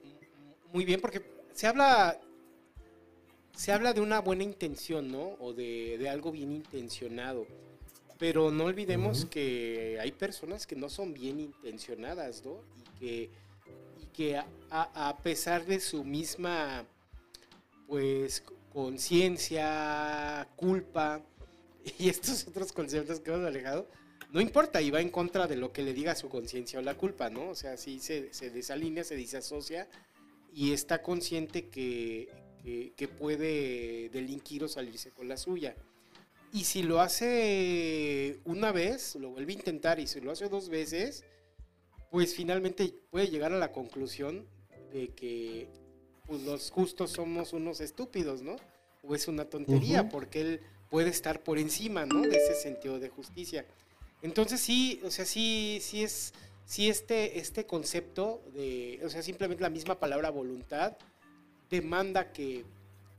muy 0.73 0.85
bien, 0.85 1.01
porque 1.01 1.23
se 1.53 1.69
habla, 1.69 2.21
se 3.55 3.71
habla 3.71 3.93
de 3.93 4.01
una 4.01 4.21
buena 4.21 4.43
intención, 4.43 5.13
¿no? 5.13 5.37
O 5.39 5.53
de, 5.53 5.97
de 5.97 6.09
algo 6.09 6.33
bien 6.33 6.51
intencionado. 6.51 7.47
Pero 8.19 8.51
no 8.51 8.65
olvidemos 8.65 9.27
que 9.27 9.97
hay 10.01 10.11
personas 10.11 10.67
que 10.67 10.75
no 10.75 10.89
son 10.89 11.15
bien 11.15 11.39
intencionadas, 11.39 12.45
¿no? 12.45 12.65
Y 12.77 12.99
que, 12.99 13.31
y 14.01 14.07
que 14.07 14.37
a, 14.37 14.49
a 14.71 15.17
pesar 15.19 15.65
de 15.67 15.79
su 15.79 16.03
misma 16.03 16.85
pues 17.91 18.45
conciencia, 18.73 20.49
culpa 20.55 21.21
y 21.99 22.09
estos 22.09 22.47
otros 22.47 22.73
conceptos 22.73 23.19
que 23.19 23.33
hemos 23.33 23.45
alejado, 23.45 23.89
no 24.31 24.41
importa 24.41 24.81
y 24.81 24.93
va 24.93 25.01
en 25.01 25.11
contra 25.11 25.49
de 25.49 25.57
lo 25.57 25.73
que 25.73 25.83
le 25.83 25.93
diga 25.93 26.15
su 26.15 26.29
conciencia 26.29 26.79
o 26.79 26.83
la 26.83 26.97
culpa, 26.97 27.31
¿no? 27.31 27.49
O 27.49 27.55
sea, 27.57 27.77
sí 27.77 27.99
se, 27.99 28.31
desalinea, 28.51 29.03
se 29.03 29.17
disasocia 29.17 29.89
y 30.55 30.73
está 30.73 31.03
consciente 31.03 31.67
que, 31.67 32.29
que, 32.97 33.09
puede 33.09 34.09
delinquir 34.11 34.63
o 34.63 34.69
salirse 34.69 35.11
con 35.11 35.27
la 35.27 35.37
suya. 35.37 35.75
Y 36.53 36.63
si 36.65 36.85
lo 36.85 37.01
hace 37.01 38.39
una 38.45 38.71
vez, 38.71 39.17
lo 39.17 39.31
vuelve 39.31 39.53
a 39.53 39.57
intentar 39.57 39.99
y 39.99 40.07
si 40.07 40.21
lo 40.21 40.31
hace 40.31 40.49
dos 40.49 40.69
veces, 40.69 41.25
pues 42.13 42.37
finalmente 42.37 42.95
puede 43.11 43.27
llegar 43.27 43.53
a 43.53 43.59
la 43.59 43.73
conclusión 43.73 44.47
de 44.93 45.09
que 45.09 45.80
pues 46.31 46.43
los 46.43 46.71
justos 46.71 47.11
somos 47.11 47.53
unos 47.53 47.81
estúpidos, 47.81 48.41
¿no? 48.41 48.55
O 49.03 49.17
es 49.17 49.27
una 49.27 49.47
tontería, 49.47 50.09
porque 50.09 50.41
él 50.41 50.61
puede 50.89 51.11
estar 51.11 51.43
por 51.43 51.59
encima, 51.59 52.07
¿no? 52.07 52.21
De 52.21 52.37
ese 52.37 52.55
sentido 52.55 53.01
de 53.01 53.09
justicia. 53.09 53.67
Entonces 54.23 54.61
sí, 54.61 55.01
o 55.05 55.11
sea, 55.11 55.25
sí, 55.25 55.81
sí 55.83 56.05
es, 56.05 56.33
sí 56.65 56.89
este, 56.89 57.41
este 57.41 57.67
concepto 57.67 58.43
de, 58.55 59.01
o 59.05 59.11
sea, 59.11 59.25
simplemente 59.25 59.61
la 59.61 59.71
misma 59.71 59.99
palabra 59.99 60.31
voluntad 60.31 60.97
demanda 61.69 62.31
que, 62.31 62.65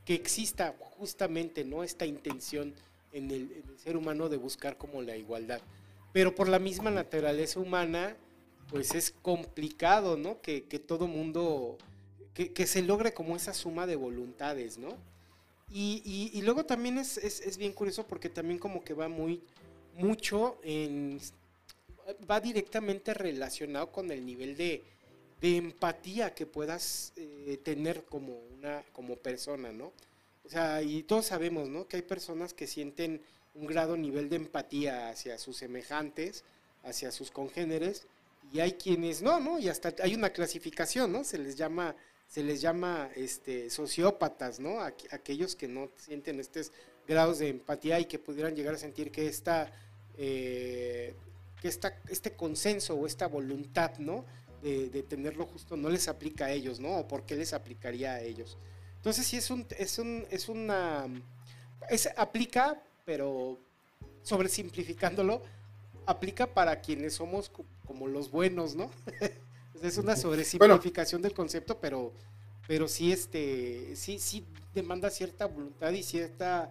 que 0.06 0.14
exista 0.14 0.74
justamente, 0.96 1.64
¿no? 1.64 1.84
Esta 1.84 2.06
intención 2.06 2.72
en 3.12 3.30
el, 3.30 3.52
en 3.52 3.64
el, 3.68 3.78
ser 3.78 3.98
humano 3.98 4.30
de 4.30 4.38
buscar 4.38 4.78
como 4.78 5.02
la 5.02 5.18
igualdad. 5.18 5.60
Pero 6.14 6.34
por 6.34 6.48
la 6.48 6.58
misma 6.58 6.90
naturaleza 6.90 7.60
humana, 7.60 8.16
pues 8.70 8.94
es 8.94 9.10
complicado, 9.20 10.16
¿no? 10.16 10.40
Que, 10.40 10.64
que 10.64 10.78
todo 10.78 11.06
mundo 11.06 11.76
que, 12.34 12.66
se 12.66 12.82
logre 12.82 13.12
como 13.12 13.36
esa 13.36 13.52
suma 13.52 13.86
de 13.86 13.96
voluntades, 13.96 14.78
¿no? 14.78 14.96
Y, 15.70 16.30
y, 16.34 16.42
luego 16.42 16.66
también 16.66 16.98
es, 16.98 17.16
es, 17.16 17.40
es, 17.40 17.56
bien 17.56 17.72
curioso 17.72 18.06
porque 18.06 18.28
también 18.28 18.58
como 18.58 18.84
que 18.84 18.92
va 18.92 19.08
muy, 19.08 19.42
mucho 19.94 20.58
en, 20.62 21.18
va 22.30 22.40
directamente 22.40 23.14
relacionado 23.14 23.90
con 23.90 24.10
el 24.10 24.24
nivel 24.24 24.56
de, 24.56 24.82
de 25.40 25.56
empatía 25.56 26.34
que 26.34 26.46
puedas 26.46 27.12
eh, 27.16 27.58
tener 27.62 28.04
como 28.04 28.38
una, 28.54 28.82
como 28.92 29.16
persona, 29.16 29.72
¿no? 29.72 29.92
O 30.44 30.48
sea, 30.48 30.82
y 30.82 31.02
todos 31.04 31.26
sabemos, 31.26 31.68
¿no? 31.68 31.86
Que 31.86 31.96
hay 31.96 32.02
personas 32.02 32.52
que 32.52 32.66
sienten 32.66 33.22
un 33.54 33.66
grado 33.66 33.96
nivel 33.96 34.28
de 34.28 34.36
empatía 34.36 35.10
hacia 35.10 35.38
sus 35.38 35.56
semejantes, 35.56 36.44
hacia 36.84 37.12
sus 37.12 37.30
congéneres, 37.30 38.06
y 38.52 38.60
hay 38.60 38.72
quienes 38.72 39.22
no, 39.22 39.40
¿no? 39.40 39.58
Y 39.58 39.68
hasta 39.68 39.94
hay 40.02 40.14
una 40.14 40.30
clasificación, 40.30 41.12
¿no? 41.12 41.24
Se 41.24 41.38
les 41.38 41.56
llama 41.56 41.94
se 42.32 42.42
les 42.42 42.62
llama 42.62 43.10
este, 43.14 43.68
sociópatas, 43.68 44.58
¿no? 44.58 44.80
aquellos 44.80 45.54
que 45.54 45.68
no 45.68 45.90
sienten 45.96 46.40
estos 46.40 46.72
grados 47.06 47.40
de 47.40 47.50
empatía 47.50 48.00
y 48.00 48.06
que 48.06 48.18
pudieran 48.18 48.56
llegar 48.56 48.74
a 48.74 48.78
sentir 48.78 49.12
que 49.12 49.26
esta, 49.26 49.70
eh, 50.16 51.14
que 51.60 51.68
esta, 51.68 51.94
este 52.08 52.32
consenso 52.32 52.94
o 52.94 53.06
esta 53.06 53.26
voluntad, 53.26 53.98
¿no? 53.98 54.24
de, 54.62 55.02
tenerlo 55.02 55.44
justo 55.44 55.76
no 55.76 55.90
les 55.90 56.08
aplica 56.08 56.46
a 56.46 56.52
ellos, 56.52 56.80
¿no? 56.80 56.96
O 57.00 57.06
por 57.06 57.26
qué 57.26 57.36
les 57.36 57.52
aplicaría 57.52 58.14
a 58.14 58.22
ellos. 58.22 58.56
Entonces 58.96 59.26
sí 59.26 59.36
es 59.36 59.50
un, 59.50 59.66
es 59.76 59.98
un, 59.98 60.26
es 60.30 60.48
una, 60.48 61.06
es, 61.90 62.08
aplica, 62.16 62.82
pero 63.04 63.58
sobresimplificándolo, 64.22 65.42
aplica 66.06 66.46
para 66.54 66.80
quienes 66.80 67.12
somos 67.12 67.50
como 67.84 68.06
los 68.06 68.30
buenos, 68.30 68.74
¿no? 68.74 68.90
es 69.82 69.98
una 69.98 70.16
sobresimplificación 70.16 71.22
del 71.22 71.34
concepto, 71.34 71.78
pero, 71.80 72.12
pero 72.66 72.88
sí, 72.88 73.12
este, 73.12 73.94
sí, 73.96 74.18
sí 74.18 74.46
demanda 74.74 75.10
cierta 75.10 75.46
voluntad 75.46 75.92
y 75.92 76.02
cierta 76.02 76.70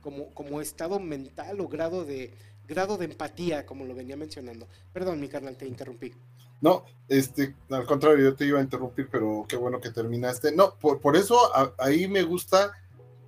como, 0.00 0.32
como 0.34 0.60
estado 0.60 0.98
mental 0.98 1.60
o 1.60 1.68
grado 1.68 2.04
de 2.04 2.32
grado 2.66 2.96
de 2.96 3.06
empatía, 3.06 3.66
como 3.66 3.84
lo 3.84 3.94
venía 3.94 4.16
mencionando. 4.16 4.68
Perdón, 4.92 5.20
mi 5.20 5.28
carnal, 5.28 5.56
te 5.56 5.66
interrumpí. 5.66 6.14
No, 6.60 6.84
este, 7.08 7.56
al 7.70 7.84
contrario, 7.84 8.22
yo 8.22 8.36
te 8.36 8.44
iba 8.44 8.60
a 8.60 8.62
interrumpir, 8.62 9.08
pero 9.10 9.44
qué 9.48 9.56
bueno 9.56 9.80
que 9.80 9.90
terminaste. 9.90 10.52
No, 10.52 10.74
por, 10.76 11.00
por 11.00 11.16
eso 11.16 11.36
ahí 11.78 12.06
me 12.06 12.22
gusta 12.22 12.72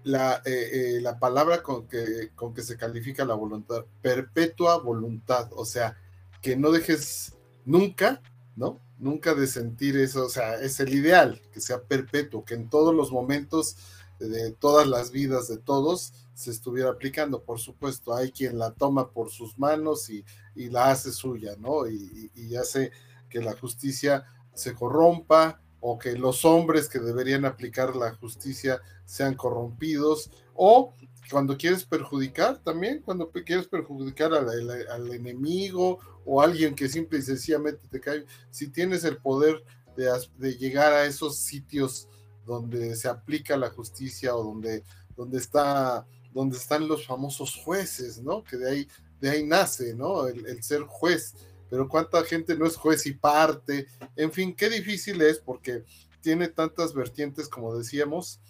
la, 0.04 0.42
eh, 0.44 0.96
eh, 0.96 1.00
la 1.00 1.18
palabra 1.18 1.62
con 1.62 1.88
que, 1.88 2.30
con 2.36 2.54
que 2.54 2.62
se 2.62 2.76
califica 2.76 3.24
la 3.24 3.34
voluntad, 3.34 3.84
perpetua 4.00 4.78
voluntad, 4.78 5.48
o 5.52 5.64
sea, 5.64 5.96
que 6.40 6.56
no 6.56 6.70
dejes 6.70 7.34
nunca, 7.64 8.20
¿no? 8.56 8.80
Nunca 8.98 9.34
de 9.34 9.46
sentir 9.46 9.96
eso, 9.96 10.26
o 10.26 10.28
sea, 10.28 10.54
es 10.56 10.78
el 10.80 10.94
ideal, 10.94 11.40
que 11.52 11.60
sea 11.60 11.82
perpetuo, 11.82 12.44
que 12.44 12.54
en 12.54 12.68
todos 12.68 12.94
los 12.94 13.10
momentos 13.10 13.76
de 14.18 14.52
todas 14.52 14.86
las 14.86 15.10
vidas 15.10 15.48
de 15.48 15.58
todos 15.58 16.12
se 16.34 16.50
estuviera 16.50 16.90
aplicando. 16.90 17.42
Por 17.42 17.58
supuesto, 17.58 18.14
hay 18.14 18.30
quien 18.30 18.58
la 18.58 18.72
toma 18.72 19.10
por 19.10 19.30
sus 19.30 19.58
manos 19.58 20.08
y, 20.10 20.24
y 20.54 20.68
la 20.70 20.90
hace 20.90 21.12
suya, 21.12 21.56
¿no? 21.58 21.88
Y, 21.88 22.30
y 22.34 22.56
hace 22.56 22.92
que 23.28 23.40
la 23.40 23.56
justicia 23.56 24.24
se 24.54 24.74
corrompa 24.74 25.60
o 25.80 25.98
que 25.98 26.12
los 26.12 26.44
hombres 26.44 26.88
que 26.88 27.00
deberían 27.00 27.44
aplicar 27.44 27.96
la 27.96 28.14
justicia 28.14 28.80
sean 29.04 29.34
corrompidos 29.34 30.30
o 30.54 30.94
cuando 31.30 31.56
quieres 31.56 31.84
perjudicar 31.84 32.58
también, 32.62 33.00
cuando 33.00 33.30
quieres 33.30 33.66
perjudicar 33.66 34.32
al, 34.34 35.12
enemigo 35.12 35.98
o 36.24 36.40
alguien 36.40 36.74
que 36.74 36.88
simple 36.88 37.18
y 37.18 37.22
sencillamente 37.22 37.86
te 37.88 38.00
cae, 38.00 38.24
si 38.50 38.68
tienes 38.68 39.04
el 39.04 39.18
poder 39.18 39.62
de, 39.96 40.56
llegar 40.56 40.92
a 40.92 41.04
esos 41.04 41.38
sitios 41.38 42.08
donde 42.46 42.96
se 42.96 43.08
aplica 43.08 43.56
la 43.56 43.70
justicia 43.70 44.34
o 44.34 44.42
donde, 44.42 44.82
donde, 45.16 45.38
está, 45.38 46.06
donde 46.32 46.56
están 46.56 46.88
los 46.88 47.06
famosos 47.06 47.56
jueces, 47.56 48.20
¿no? 48.20 48.42
Que 48.42 48.56
de 48.56 48.70
ahí, 48.70 48.88
de 49.20 49.30
ahí 49.30 49.46
nace, 49.46 49.94
¿no? 49.94 50.26
el 50.26 50.62
ser 50.62 50.82
juez 50.82 51.34
pero 51.72 51.88
cuánta 51.88 52.22
gente 52.22 52.54
no 52.54 52.66
es 52.66 52.76
juez 52.76 53.06
y 53.06 53.14
parte, 53.14 53.86
en 54.14 54.30
fin, 54.30 54.54
qué 54.54 54.68
difícil 54.68 55.22
es 55.22 55.38
porque 55.38 55.86
tiene 56.20 56.48
tantas 56.48 56.92
vertientes, 56.92 57.48
como 57.48 57.74
decíamos, 57.74 58.42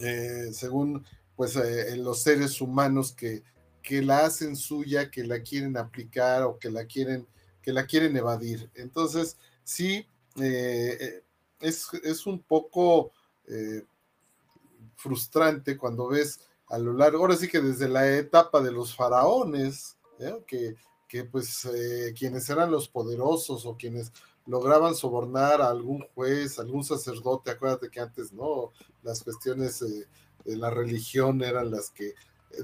eh, 0.00 0.48
según 0.52 1.06
pues 1.36 1.54
eh, 1.54 1.96
los 1.98 2.20
seres 2.20 2.60
humanos 2.60 3.12
que, 3.12 3.44
que 3.82 4.02
la 4.02 4.24
hacen 4.24 4.56
suya, 4.56 5.10
que 5.10 5.24
la 5.24 5.40
quieren 5.42 5.76
aplicar 5.76 6.42
o 6.44 6.58
que 6.58 6.70
la 6.70 6.86
quieren, 6.86 7.26
que 7.60 7.72
la 7.72 7.86
quieren 7.86 8.16
evadir. 8.16 8.70
Entonces, 8.74 9.36
sí, 9.64 10.06
eh, 10.40 11.22
es, 11.60 11.88
es, 12.02 12.26
un 12.26 12.40
poco 12.42 13.12
frustrante 14.96 15.76
cuando 15.76 16.08
ves 16.08 16.40
a 16.68 16.78
lo 16.78 16.94
largo, 16.94 17.18
ahora 17.18 17.36
sí 17.36 17.48
que 17.48 17.60
desde 17.60 17.88
la 17.88 18.08
etapa 18.16 18.60
de 18.62 18.72
los 18.72 18.94
faraones, 18.94 19.96
que 20.46 20.76
que 21.12 21.24
pues 21.24 21.66
eh, 21.66 22.14
quienes 22.18 22.48
eran 22.48 22.70
los 22.70 22.88
poderosos 22.88 23.66
o 23.66 23.76
quienes 23.76 24.10
lograban 24.46 24.94
sobornar 24.94 25.60
a 25.60 25.68
algún 25.68 26.00
juez, 26.14 26.58
algún 26.58 26.84
sacerdote, 26.84 27.50
acuérdate 27.50 27.90
que 27.90 28.00
antes, 28.00 28.32
¿no? 28.32 28.72
Las 29.02 29.22
cuestiones 29.22 29.82
eh, 29.82 30.08
de 30.46 30.56
la 30.56 30.70
religión 30.70 31.44
eran 31.44 31.70
las 31.70 31.90
que, 31.90 32.14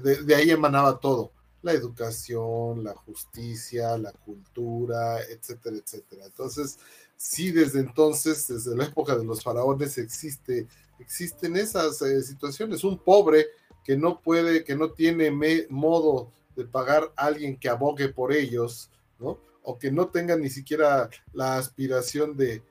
de, 0.01 0.35
ahí 0.35 0.51
emanaba 0.51 0.99
todo, 0.99 1.31
la 1.61 1.73
educación, 1.73 2.83
la 2.83 2.93
justicia, 2.93 3.97
la 3.97 4.11
cultura, 4.11 5.21
etcétera, 5.21 5.77
etcétera. 5.77 6.25
Entonces, 6.25 6.79
sí, 7.15 7.51
desde 7.51 7.79
entonces, 7.79 8.47
desde 8.47 8.75
la 8.75 8.85
época 8.85 9.15
de 9.15 9.25
los 9.25 9.43
faraones, 9.43 9.97
existe, 9.97 10.67
existen 10.99 11.55
esas 11.57 12.01
eh, 12.01 12.21
situaciones. 12.21 12.83
Un 12.83 12.97
pobre 12.97 13.47
que 13.83 13.97
no 13.97 14.21
puede, 14.21 14.63
que 14.63 14.75
no 14.75 14.91
tiene 14.91 15.31
modo 15.69 16.31
de 16.55 16.65
pagar 16.65 17.11
a 17.15 17.25
alguien 17.25 17.57
que 17.57 17.69
abogue 17.69 18.09
por 18.09 18.33
ellos, 18.33 18.89
¿no? 19.19 19.39
O 19.63 19.77
que 19.77 19.91
no 19.91 20.09
tenga 20.09 20.35
ni 20.35 20.49
siquiera 20.49 21.09
la 21.33 21.57
aspiración 21.57 22.35
de 22.37 22.63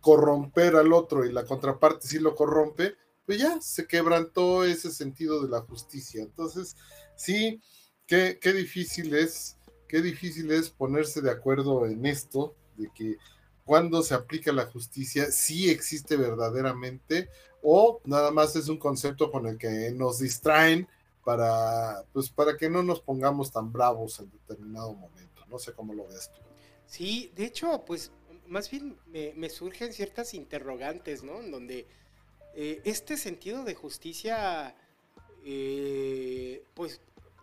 corromper 0.00 0.76
al 0.76 0.92
otro 0.92 1.24
y 1.24 1.32
la 1.32 1.44
contraparte 1.44 2.06
sí 2.06 2.18
lo 2.18 2.34
corrompe, 2.34 2.94
pues 3.26 3.38
ya 3.38 3.60
se 3.60 3.86
quebrantó 3.86 4.64
ese 4.64 4.90
sentido 4.90 5.42
de 5.42 5.48
la 5.48 5.60
justicia. 5.60 6.22
Entonces, 6.22 6.76
sí, 7.16 7.60
qué, 8.06 8.38
qué 8.40 8.52
difícil 8.52 9.14
es, 9.14 9.56
qué 9.88 10.02
difícil 10.02 10.50
es 10.50 10.70
ponerse 10.70 11.20
de 11.20 11.30
acuerdo 11.30 11.86
en 11.86 12.04
esto, 12.06 12.54
de 12.76 12.90
que 12.94 13.16
cuando 13.64 14.02
se 14.02 14.14
aplica 14.14 14.52
la 14.52 14.66
justicia, 14.66 15.30
sí 15.30 15.70
existe 15.70 16.16
verdaderamente, 16.16 17.28
o 17.62 18.00
nada 18.04 18.30
más 18.30 18.56
es 18.56 18.68
un 18.68 18.78
concepto 18.78 19.30
con 19.30 19.46
el 19.46 19.56
que 19.56 19.90
nos 19.92 20.18
distraen 20.18 20.86
para, 21.24 22.04
pues, 22.12 22.28
para 22.28 22.56
que 22.56 22.68
no 22.68 22.82
nos 22.82 23.00
pongamos 23.00 23.50
tan 23.50 23.72
bravos 23.72 24.20
en 24.20 24.30
determinado 24.30 24.92
momento. 24.92 25.42
No 25.48 25.58
sé 25.58 25.72
cómo 25.72 25.94
lo 25.94 26.06
ves 26.06 26.30
tú. 26.34 26.40
Sí, 26.86 27.32
de 27.34 27.46
hecho, 27.46 27.84
pues 27.86 28.12
más 28.46 28.70
bien 28.70 28.98
me, 29.06 29.48
surgen 29.48 29.92
ciertas 29.92 30.34
interrogantes, 30.34 31.22
¿no? 31.22 31.40
En 31.40 31.50
donde 31.50 31.86
eh, 32.56 32.80
este 32.84 33.16
sentido 33.16 33.64
de 33.64 33.74
justicia, 33.74 34.74
eh, 35.44 36.62
pues 36.74 37.00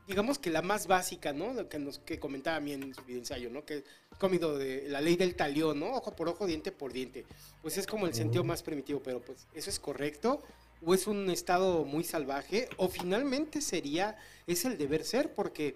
digamos 0.08 0.40
que 0.40 0.50
la 0.50 0.62
más 0.62 0.88
básica, 0.88 1.34
¿no? 1.34 1.54
Lo 1.54 1.70
que, 1.70 1.80
nos, 1.80 2.00
que 2.00 2.20
comentaba 2.20 2.58
a 2.58 2.60
mí 2.60 2.74
en 2.74 2.94
su 2.94 3.02
ensayo, 3.08 3.50
¿no? 3.50 3.66
Que 3.66 3.84
comido 4.20 4.58
de 4.58 4.88
la 4.88 5.02
ley 5.02 5.16
del 5.16 5.36
talión, 5.36 5.80
¿no? 5.80 5.94
Ojo 5.94 6.16
por 6.16 6.30
ojo, 6.30 6.46
diente 6.46 6.72
por 6.72 6.94
diente. 6.94 7.26
Pues 7.62 7.78
es 7.78 7.88
como 7.88 8.08
el 8.08 8.14
sentido 8.14 8.44
más 8.44 8.64
primitivo, 8.64 9.02
pero 9.02 9.22
pues 9.22 9.48
eso 9.54 9.70
es 9.70 9.80
correcto 9.80 10.42
o 10.84 10.94
es 10.94 11.08
un 11.08 11.30
estado 11.30 11.86
muy 11.86 12.04
salvaje, 12.04 12.68
o 12.78 12.90
finalmente 12.90 13.62
sería, 13.62 14.18
es 14.48 14.66
el 14.66 14.78
deber 14.78 15.04
ser, 15.06 15.34
porque, 15.34 15.76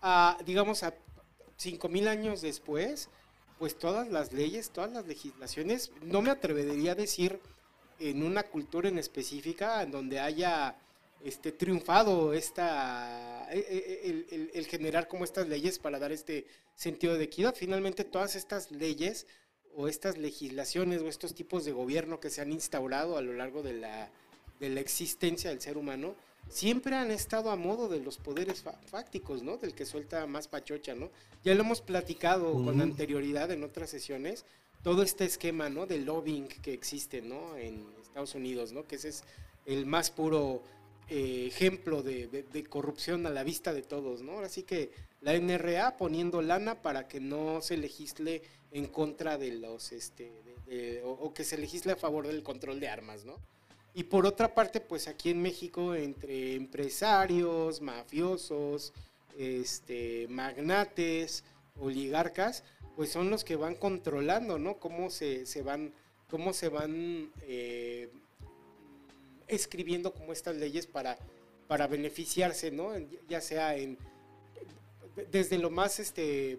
a, 0.00 0.38
digamos, 0.46 0.82
a 0.82 0.94
5.000 1.58 2.08
años 2.08 2.42
después, 2.42 3.08
pues 3.58 3.78
todas 3.78 4.08
las 4.08 4.32
leyes, 4.32 4.70
todas 4.70 4.92
las 4.92 5.06
legislaciones, 5.06 5.90
no 6.02 6.22
me 6.22 6.30
atrevería 6.30 6.92
a 6.92 6.96
decir 6.96 7.40
en 8.10 8.22
una 8.22 8.42
cultura 8.42 8.88
en 8.88 8.98
específica 8.98 9.82
en 9.82 9.90
donde 9.90 10.20
haya 10.20 10.76
este, 11.24 11.52
triunfado 11.52 12.32
esta, 12.32 13.46
e, 13.50 13.58
e, 13.58 14.10
el, 14.10 14.50
el 14.54 14.66
generar 14.66 15.08
como 15.08 15.24
estas 15.24 15.48
leyes 15.48 15.78
para 15.78 15.98
dar 15.98 16.12
este 16.12 16.46
sentido 16.74 17.14
de 17.14 17.24
equidad. 17.24 17.54
Finalmente 17.54 18.04
todas 18.04 18.34
estas 18.34 18.70
leyes 18.70 19.26
o 19.76 19.88
estas 19.88 20.18
legislaciones 20.18 21.00
o 21.00 21.08
estos 21.08 21.34
tipos 21.34 21.64
de 21.64 21.72
gobierno 21.72 22.20
que 22.20 22.30
se 22.30 22.40
han 22.40 22.52
instaurado 22.52 23.16
a 23.16 23.22
lo 23.22 23.32
largo 23.32 23.62
de 23.62 23.74
la, 23.74 24.10
de 24.60 24.68
la 24.68 24.80
existencia 24.80 25.50
del 25.50 25.60
ser 25.60 25.78
humano, 25.78 26.14
siempre 26.48 26.96
han 26.96 27.10
estado 27.10 27.50
a 27.50 27.56
modo 27.56 27.88
de 27.88 28.00
los 28.00 28.18
poderes 28.18 28.64
fácticos, 28.86 29.42
¿no? 29.42 29.56
Del 29.56 29.74
que 29.74 29.86
suelta 29.86 30.26
más 30.26 30.48
pachocha, 30.48 30.94
¿no? 30.94 31.10
Ya 31.44 31.54
lo 31.54 31.62
hemos 31.62 31.80
platicado 31.80 32.52
con 32.52 32.80
anterioridad 32.80 33.50
en 33.50 33.64
otras 33.64 33.90
sesiones, 33.90 34.44
todo 34.82 35.02
este 35.02 35.24
esquema, 35.24 35.68
¿no? 35.68 35.86
De 35.86 35.98
lobbying 35.98 36.48
que 36.48 36.72
existe, 36.72 37.22
¿no? 37.22 37.56
En 37.56 37.86
Estados 38.02 38.34
Unidos, 38.34 38.72
¿no? 38.72 38.86
Que 38.86 38.96
ese 38.96 39.08
es 39.10 39.24
el 39.64 39.86
más 39.86 40.10
puro 40.10 40.62
eh, 41.08 41.46
ejemplo 41.46 42.02
de, 42.02 42.66
corrupción 42.68 43.26
a 43.26 43.30
la 43.30 43.44
vista 43.44 43.72
de 43.72 43.82
todos, 43.82 44.22
¿no? 44.22 44.40
Así 44.40 44.62
que 44.62 44.90
la 45.20 45.34
NRA 45.34 45.96
poniendo 45.96 46.42
lana 46.42 46.82
para 46.82 47.06
que 47.06 47.20
no 47.20 47.60
se 47.60 47.76
legisle 47.76 48.42
en 48.70 48.86
contra 48.86 49.38
de 49.38 49.52
los, 49.52 49.92
este, 49.92 50.32
o, 51.04 51.32
que 51.34 51.44
se 51.44 51.58
legisle 51.58 51.92
a 51.92 51.96
favor 51.96 52.26
del 52.26 52.42
control 52.42 52.80
de 52.80 52.88
armas, 52.88 53.24
¿no? 53.24 53.36
Y 53.94 54.04
por 54.04 54.24
otra 54.26 54.54
parte, 54.54 54.80
pues 54.80 55.06
aquí 55.06 55.30
en 55.30 55.42
México, 55.42 55.94
entre 55.94 56.54
empresarios, 56.54 57.82
mafiosos, 57.82 58.94
este, 59.36 60.26
magnates, 60.28 61.44
oligarcas, 61.78 62.64
pues 62.96 63.10
son 63.10 63.30
los 63.30 63.44
que 63.44 63.56
van 63.56 63.74
controlando, 63.74 64.58
¿no? 64.58 64.78
Cómo 64.78 65.10
se, 65.10 65.46
se 65.46 65.62
van, 65.62 65.92
cómo 66.30 66.52
se 66.52 66.68
van 66.68 67.32
eh, 67.42 68.10
escribiendo 69.48 70.12
como 70.12 70.32
estas 70.32 70.56
leyes 70.56 70.86
para, 70.86 71.18
para 71.68 71.86
beneficiarse, 71.86 72.70
¿no? 72.70 72.92
Ya 73.28 73.40
sea 73.40 73.76
en 73.76 73.98
desde 75.30 75.58
lo 75.58 75.70
más 75.70 76.00
este 76.00 76.58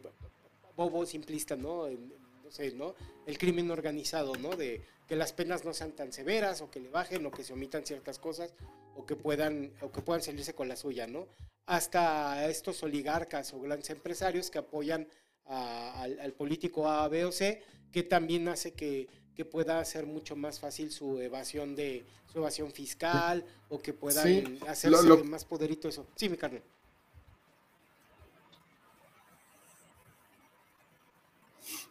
bobo, 0.75 1.05
simplista, 1.05 1.55
¿no? 1.55 1.87
No 1.89 2.51
sé, 2.51 2.71
¿no? 2.73 2.95
El 3.25 3.37
crimen 3.37 3.71
organizado, 3.71 4.35
¿no? 4.35 4.55
De 4.55 4.81
que 5.07 5.15
las 5.15 5.33
penas 5.33 5.65
no 5.65 5.73
sean 5.73 5.91
tan 5.91 6.11
severas 6.11 6.61
o 6.61 6.71
que 6.71 6.79
le 6.79 6.89
bajen 6.89 7.25
o 7.25 7.31
que 7.31 7.43
se 7.43 7.53
omitan 7.53 7.85
ciertas 7.85 8.19
cosas 8.19 8.53
o 8.95 9.05
que 9.05 9.15
puedan 9.15 9.73
o 9.81 9.91
que 9.91 10.01
puedan 10.01 10.21
salirse 10.21 10.53
con 10.53 10.67
la 10.67 10.75
suya, 10.75 11.07
¿no? 11.07 11.27
Hasta 11.65 12.49
estos 12.49 12.83
oligarcas 12.83 13.53
o 13.53 13.59
grandes 13.59 13.89
empresarios 13.89 14.49
que 14.49 14.59
apoyan 14.59 15.07
al, 15.45 16.33
político 16.33 16.87
A, 16.89 17.07
B 17.07 17.25
o 17.25 17.31
C, 17.31 17.61
que 17.91 18.03
también 18.03 18.47
hace 18.47 18.73
que, 18.73 19.07
que, 19.35 19.45
pueda 19.45 19.83
ser 19.85 20.05
mucho 20.05 20.35
más 20.35 20.59
fácil 20.59 20.91
su 20.91 21.19
evasión 21.19 21.75
de 21.75 22.05
su 22.31 22.39
evasión 22.39 22.71
fiscal 22.71 23.45
o 23.69 23.79
que 23.79 23.93
pueda 23.93 24.23
hacerse 24.67 25.23
más 25.23 25.45
poderito 25.45 25.87
eso. 25.87 26.07
Sí, 26.15 26.29
mi 26.29 26.37
carne. 26.37 26.61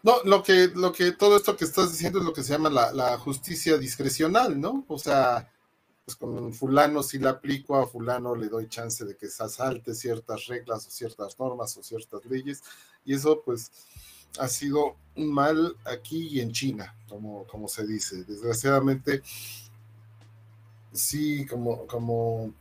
No, 0.02 0.22
lo 0.24 0.42
que, 0.42 0.68
lo 0.74 0.92
que 0.92 1.12
todo 1.12 1.36
esto 1.36 1.56
que 1.56 1.64
estás 1.64 1.92
diciendo 1.92 2.18
es 2.18 2.24
lo 2.24 2.32
que 2.32 2.42
se 2.42 2.52
llama 2.52 2.70
la, 2.70 2.92
la 2.92 3.16
justicia 3.18 3.78
discrecional, 3.78 4.60
¿no? 4.60 4.84
O 4.88 4.98
sea, 4.98 5.48
pues 6.04 6.16
con 6.16 6.52
fulano 6.52 7.02
si 7.02 7.18
la 7.18 7.30
aplico, 7.30 7.76
a 7.76 7.86
fulano 7.86 8.34
le 8.34 8.48
doy 8.48 8.68
chance 8.68 9.04
de 9.04 9.16
que 9.16 9.28
se 9.28 9.44
asalte 9.44 9.94
ciertas 9.94 10.46
reglas 10.46 10.86
o 10.86 10.90
ciertas 10.90 11.38
normas 11.38 11.76
o 11.76 11.82
ciertas 11.82 12.24
leyes, 12.24 12.62
y 13.04 13.14
eso 13.14 13.42
pues 13.44 13.70
ha 14.38 14.48
sido 14.48 14.96
un 15.14 15.32
mal 15.32 15.76
aquí 15.84 16.28
y 16.28 16.40
en 16.40 16.52
China, 16.52 16.96
como, 17.08 17.44
como 17.44 17.68
se 17.68 17.86
dice. 17.86 18.24
Desgraciadamente, 18.24 19.22
sí, 20.92 21.46
como, 21.46 21.86
como 21.86 22.52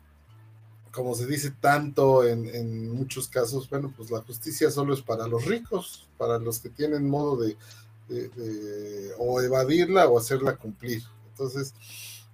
como 0.92 1.16
se 1.16 1.26
dice 1.26 1.52
tanto 1.52 2.26
en, 2.26 2.92
muchos 2.92 3.28
casos, 3.28 3.70
bueno, 3.70 3.94
pues 3.96 4.12
la 4.12 4.22
justicia 4.22 4.70
solo 4.72 4.94
es 4.94 5.02
para 5.02 5.28
los 5.28 5.46
ricos, 5.46 6.08
para 6.18 6.38
los 6.38 6.60
que 6.60 6.70
tienen 6.70 7.10
modo 7.10 7.38
de, 7.38 7.56
o 9.18 9.42
evadirla 9.42 10.08
o 10.08 10.18
hacerla 10.18 10.58
cumplir. 10.58 11.02
Entonces, 11.30 11.74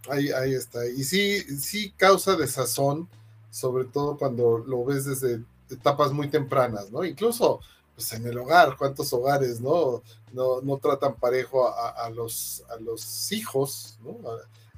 ahí, 0.09 0.29
ahí 0.31 0.53
está. 0.53 0.87
Y 0.87 1.03
sí, 1.03 1.39
sí 1.59 1.93
causa 1.95 2.35
desazón, 2.35 3.07
sobre 3.51 3.85
todo 3.85 4.17
cuando 4.17 4.57
lo 4.59 4.83
ves 4.85 5.05
desde 5.05 5.43
etapas 5.69 6.11
muy 6.11 6.29
tempranas, 6.29 6.91
¿no? 6.91 7.03
Incluso 7.05 7.59
pues 7.95 8.13
en 8.13 8.27
el 8.27 8.37
hogar, 8.37 8.77
cuántos 8.77 9.11
hogares, 9.11 9.59
¿no? 9.59 10.03
No, 10.31 10.61
no 10.61 10.77
tratan 10.77 11.15
parejo 11.15 11.67
a, 11.67 12.07
los, 12.11 12.63
a 12.69 12.79
los 12.79 13.31
hijos, 13.31 13.97
¿no? 14.03 14.17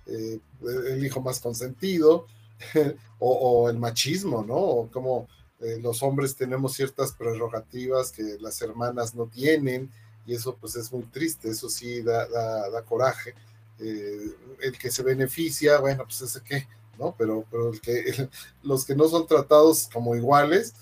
Eh, 0.06 0.40
el 0.62 1.06
hijo 1.06 1.20
más 1.20 1.42
consentido, 1.42 2.28
o, 3.20 3.70
el 3.70 3.78
machismo, 3.78 4.44
¿no? 4.44 4.56
O 4.56 4.92
como 4.92 5.28
eh, 5.60 5.80
los 5.82 6.02
hombres 6.04 6.36
tenemos 6.36 6.74
ciertas 6.74 7.14
prerrogativas 7.14 8.12
que 8.12 8.38
las 8.40 8.62
hermanas 8.62 9.16
no 9.16 9.28
tienen, 9.28 9.90
y 10.26 10.36
eso 10.36 10.56
pues 10.56 10.76
es 10.76 10.92
muy 10.92 11.04
triste, 11.04 11.50
eso 11.50 11.70
sí 11.70 12.02
da, 12.02 12.84
coraje. 12.88 13.34
Eh, 13.80 14.36
el 14.62 14.78
que 14.78 14.92
se 14.92 15.04
beneficia, 15.04 15.80
bueno, 15.80 16.04
pues 16.04 16.22
ese 16.22 16.42
qué, 16.42 16.68
¿no? 16.98 17.16
Pero, 17.18 17.46
pero 17.50 17.70
el 17.72 17.82
que, 17.82 18.30
los 18.64 18.86
que 18.86 18.96
no 18.96 19.08
son 19.08 19.26
tratados 19.26 19.90
como 19.92 20.16
iguales, 20.16 20.74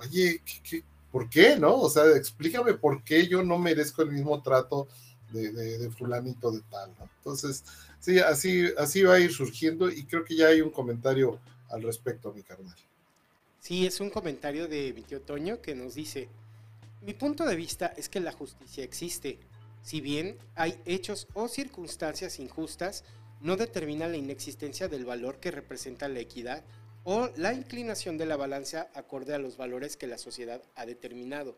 oye, 0.00 0.40
por 1.12 1.28
qué, 1.28 1.56
no? 1.56 1.76
O 1.76 1.90
sea, 1.90 2.04
explícame 2.16 2.74
por 2.74 3.04
qué 3.04 3.28
yo 3.28 3.42
no 3.42 3.58
merezco 3.58 4.02
el 4.02 4.10
mismo 4.10 4.42
trato 4.42 4.88
de, 5.30 5.52
de 5.52 5.90
fulanito 5.90 6.50
de 6.50 6.60
tal, 6.62 6.90
¿no? 6.98 7.08
Entonces, 7.18 7.64
Sí, 8.04 8.18
así, 8.18 8.66
así 8.76 9.02
va 9.02 9.14
a 9.14 9.18
ir 9.18 9.32
surgiendo 9.32 9.90
y 9.90 10.04
creo 10.04 10.26
que 10.26 10.36
ya 10.36 10.48
hay 10.48 10.60
un 10.60 10.68
comentario 10.68 11.40
al 11.70 11.82
respecto, 11.82 12.34
mi 12.34 12.42
carnal. 12.42 12.76
Sí, 13.60 13.86
es 13.86 13.98
un 13.98 14.10
comentario 14.10 14.68
de 14.68 14.92
mi 14.92 15.00
tío 15.00 15.22
Toño 15.22 15.62
que 15.62 15.74
nos 15.74 15.94
dice, 15.94 16.28
mi 17.00 17.14
punto 17.14 17.46
de 17.46 17.56
vista 17.56 17.94
es 17.96 18.10
que 18.10 18.20
la 18.20 18.32
justicia 18.32 18.84
existe. 18.84 19.38
Si 19.80 20.02
bien 20.02 20.36
hay 20.54 20.78
hechos 20.84 21.28
o 21.32 21.48
circunstancias 21.48 22.38
injustas, 22.40 23.04
no 23.40 23.56
determina 23.56 24.06
la 24.06 24.18
inexistencia 24.18 24.86
del 24.86 25.06
valor 25.06 25.40
que 25.40 25.50
representa 25.50 26.06
la 26.06 26.20
equidad 26.20 26.62
o 27.04 27.30
la 27.36 27.54
inclinación 27.54 28.18
de 28.18 28.26
la 28.26 28.36
balanza 28.36 28.90
acorde 28.92 29.32
a 29.32 29.38
los 29.38 29.56
valores 29.56 29.96
que 29.96 30.08
la 30.08 30.18
sociedad 30.18 30.60
ha 30.74 30.84
determinado. 30.84 31.56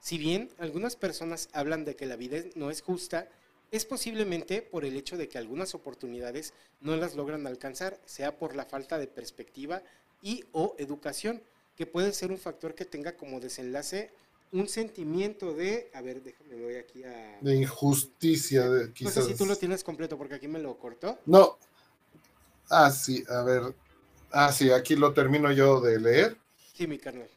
Si 0.00 0.16
bien 0.16 0.48
algunas 0.56 0.96
personas 0.96 1.50
hablan 1.52 1.84
de 1.84 1.94
que 1.94 2.06
la 2.06 2.16
vida 2.16 2.38
no 2.54 2.70
es 2.70 2.80
justa, 2.80 3.28
es 3.76 3.84
posiblemente 3.84 4.62
por 4.62 4.84
el 4.84 4.96
hecho 4.96 5.16
de 5.16 5.28
que 5.28 5.38
algunas 5.38 5.74
oportunidades 5.74 6.54
no 6.80 6.96
las 6.96 7.14
logran 7.14 7.46
alcanzar, 7.46 8.00
sea 8.04 8.38
por 8.38 8.54
la 8.54 8.64
falta 8.64 8.98
de 8.98 9.06
perspectiva 9.06 9.82
y 10.22 10.44
o 10.52 10.76
educación, 10.78 11.42
que 11.76 11.86
puede 11.86 12.12
ser 12.12 12.30
un 12.30 12.38
factor 12.38 12.74
que 12.74 12.84
tenga 12.84 13.16
como 13.16 13.40
desenlace 13.40 14.12
un 14.52 14.68
sentimiento 14.68 15.52
de, 15.52 15.90
a 15.92 16.00
ver, 16.00 16.22
déjame 16.22 16.54
voy 16.62 16.76
aquí 16.76 17.02
a... 17.02 17.38
De 17.40 17.56
injusticia. 17.56 18.70
De, 18.70 18.92
quizás. 18.92 19.16
No 19.16 19.22
sé 19.22 19.28
si 19.28 19.34
tú 19.36 19.46
lo 19.46 19.56
tienes 19.56 19.82
completo 19.82 20.16
porque 20.16 20.36
aquí 20.36 20.46
me 20.46 20.60
lo 20.60 20.78
cortó. 20.78 21.18
No. 21.26 21.58
Ah, 22.70 22.92
sí, 22.92 23.24
a 23.28 23.42
ver. 23.42 23.74
Ah, 24.30 24.52
sí, 24.52 24.70
aquí 24.70 24.94
lo 24.94 25.12
termino 25.12 25.50
yo 25.50 25.80
de 25.80 25.98
leer. 25.98 26.36
Sí, 26.72 26.86
mi 26.86 26.98
carnal. 26.98 27.28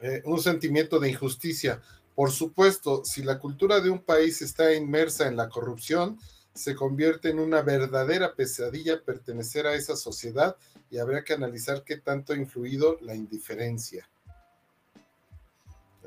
Eh, 0.00 0.22
un 0.24 0.40
sentimiento 0.40 0.98
de 0.98 1.10
injusticia. 1.10 1.82
Por 2.14 2.30
supuesto, 2.30 3.04
si 3.04 3.22
la 3.22 3.38
cultura 3.38 3.80
de 3.80 3.90
un 3.90 4.00
país 4.00 4.42
está 4.42 4.74
inmersa 4.74 5.28
en 5.28 5.36
la 5.36 5.48
corrupción, 5.48 6.18
se 6.54 6.74
convierte 6.74 7.30
en 7.30 7.38
una 7.38 7.62
verdadera 7.62 8.34
pesadilla 8.34 9.02
pertenecer 9.02 9.66
a 9.66 9.74
esa 9.74 9.96
sociedad 9.96 10.56
y 10.90 10.98
habría 10.98 11.24
que 11.24 11.32
analizar 11.32 11.84
qué 11.84 11.96
tanto 11.96 12.34
ha 12.34 12.36
influido 12.36 12.98
la 13.00 13.14
indiferencia. 13.14 14.08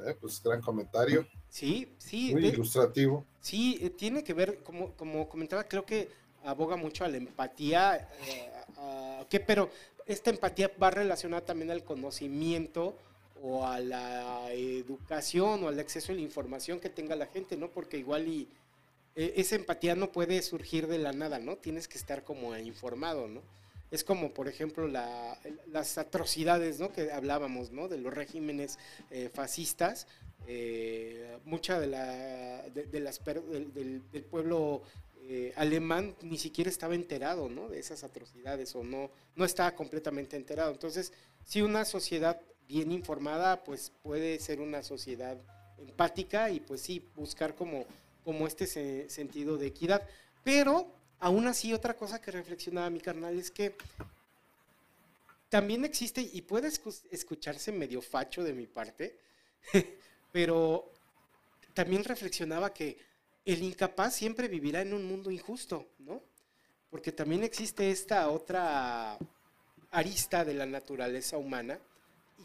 Eh, 0.05 0.15
pues 0.19 0.41
gran 0.43 0.61
comentario. 0.61 1.27
Sí, 1.49 1.95
sí. 1.97 2.33
Muy 2.33 2.47
ilustrativo. 2.47 3.25
Sí, 3.41 3.79
eh, 3.81 3.89
tiene 3.89 4.23
que 4.23 4.33
ver, 4.33 4.61
como, 4.61 4.91
como 4.91 5.27
comentaba, 5.27 5.63
creo 5.63 5.85
que 5.85 6.09
aboga 6.43 6.75
mucho 6.75 7.05
a 7.05 7.07
la 7.07 7.17
empatía, 7.17 8.09
eh, 8.27 8.51
que, 9.29 9.39
pero 9.39 9.71
esta 10.05 10.29
empatía 10.29 10.71
va 10.81 10.91
relacionada 10.91 11.43
también 11.43 11.71
al 11.71 11.83
conocimiento 11.83 12.97
o 13.47 13.63
a 13.63 13.79
la 13.79 14.51
educación 14.51 15.63
o 15.63 15.67
al 15.67 15.79
acceso 15.79 16.11
a 16.11 16.15
la 16.15 16.21
información 16.21 16.79
que 16.79 16.89
tenga 16.89 17.15
la 17.15 17.27
gente, 17.27 17.55
¿no? 17.55 17.69
Porque 17.69 17.99
igual 17.99 18.27
y 18.27 18.47
e, 19.15 19.33
esa 19.37 19.55
empatía 19.55 19.93
no 19.93 20.11
puede 20.11 20.41
surgir 20.41 20.87
de 20.87 20.97
la 20.97 21.13
nada, 21.13 21.37
¿no? 21.37 21.55
Tienes 21.57 21.87
que 21.87 21.99
estar 21.99 22.23
como 22.23 22.57
informado, 22.57 23.27
¿no? 23.27 23.43
Es 23.91 24.03
como, 24.03 24.33
por 24.33 24.47
ejemplo, 24.47 24.87
las 24.87 25.97
atrocidades, 25.99 26.79
¿no? 26.79 26.91
Que 26.91 27.11
hablábamos, 27.11 27.71
¿no? 27.71 27.87
De 27.87 27.99
los 27.99 28.11
regímenes 28.11 28.79
eh, 29.11 29.29
fascistas. 29.31 30.07
Eh, 30.47 31.37
mucha 31.45 31.79
de, 31.79 31.87
la, 31.87 32.63
las, 32.93 33.23
del, 33.23 34.01
pueblo 34.29 34.81
eh, 35.21 35.53
alemán 35.55 36.15
ni 36.23 36.39
siquiera 36.39 36.69
estaba 36.69 36.95
enterado, 36.95 37.47
¿no? 37.47 37.69
De 37.69 37.77
esas 37.77 38.03
atrocidades 38.03 38.75
o 38.75 38.83
no, 38.83 39.11
no 39.35 39.45
estaba 39.45 39.75
completamente 39.75 40.35
enterado. 40.35 40.71
Entonces, 40.71 41.13
si 41.43 41.61
una 41.61 41.85
sociedad 41.85 42.41
bien 42.67 42.91
informada, 42.91 43.63
pues 43.63 43.91
puede 44.01 44.39
ser 44.39 44.61
una 44.61 44.83
sociedad 44.83 45.37
empática 45.77 46.49
y 46.49 46.59
pues 46.59 46.81
sí, 46.81 47.07
buscar 47.15 47.55
como, 47.55 47.85
como 48.23 48.47
este 48.47 49.09
sentido 49.09 49.57
de 49.57 49.67
equidad. 49.67 50.01
Pero 50.43 50.87
aún 51.19 51.47
así, 51.47 51.73
otra 51.73 51.95
cosa 51.95 52.21
que 52.21 52.31
reflexionaba 52.31 52.89
mi 52.89 52.99
carnal 52.99 53.37
es 53.37 53.51
que 53.51 53.75
también 55.49 55.85
existe, 55.85 56.21
y 56.21 56.41
puede 56.41 56.69
escucharse 57.11 57.71
medio 57.71 58.01
facho 58.01 58.43
de 58.43 58.53
mi 58.53 58.67
parte, 58.67 59.19
pero 60.31 60.91
también 61.73 62.03
reflexionaba 62.03 62.73
que 62.73 62.97
el 63.45 63.61
incapaz 63.61 64.15
siempre 64.15 64.47
vivirá 64.47 64.81
en 64.81 64.93
un 64.93 65.05
mundo 65.05 65.29
injusto, 65.29 65.87
¿no? 65.99 66.21
Porque 66.89 67.11
también 67.11 67.43
existe 67.43 67.91
esta 67.91 68.29
otra 68.29 69.17
arista 69.91 70.43
de 70.43 70.55
la 70.55 70.65
naturaleza 70.65 71.37
humana, 71.37 71.79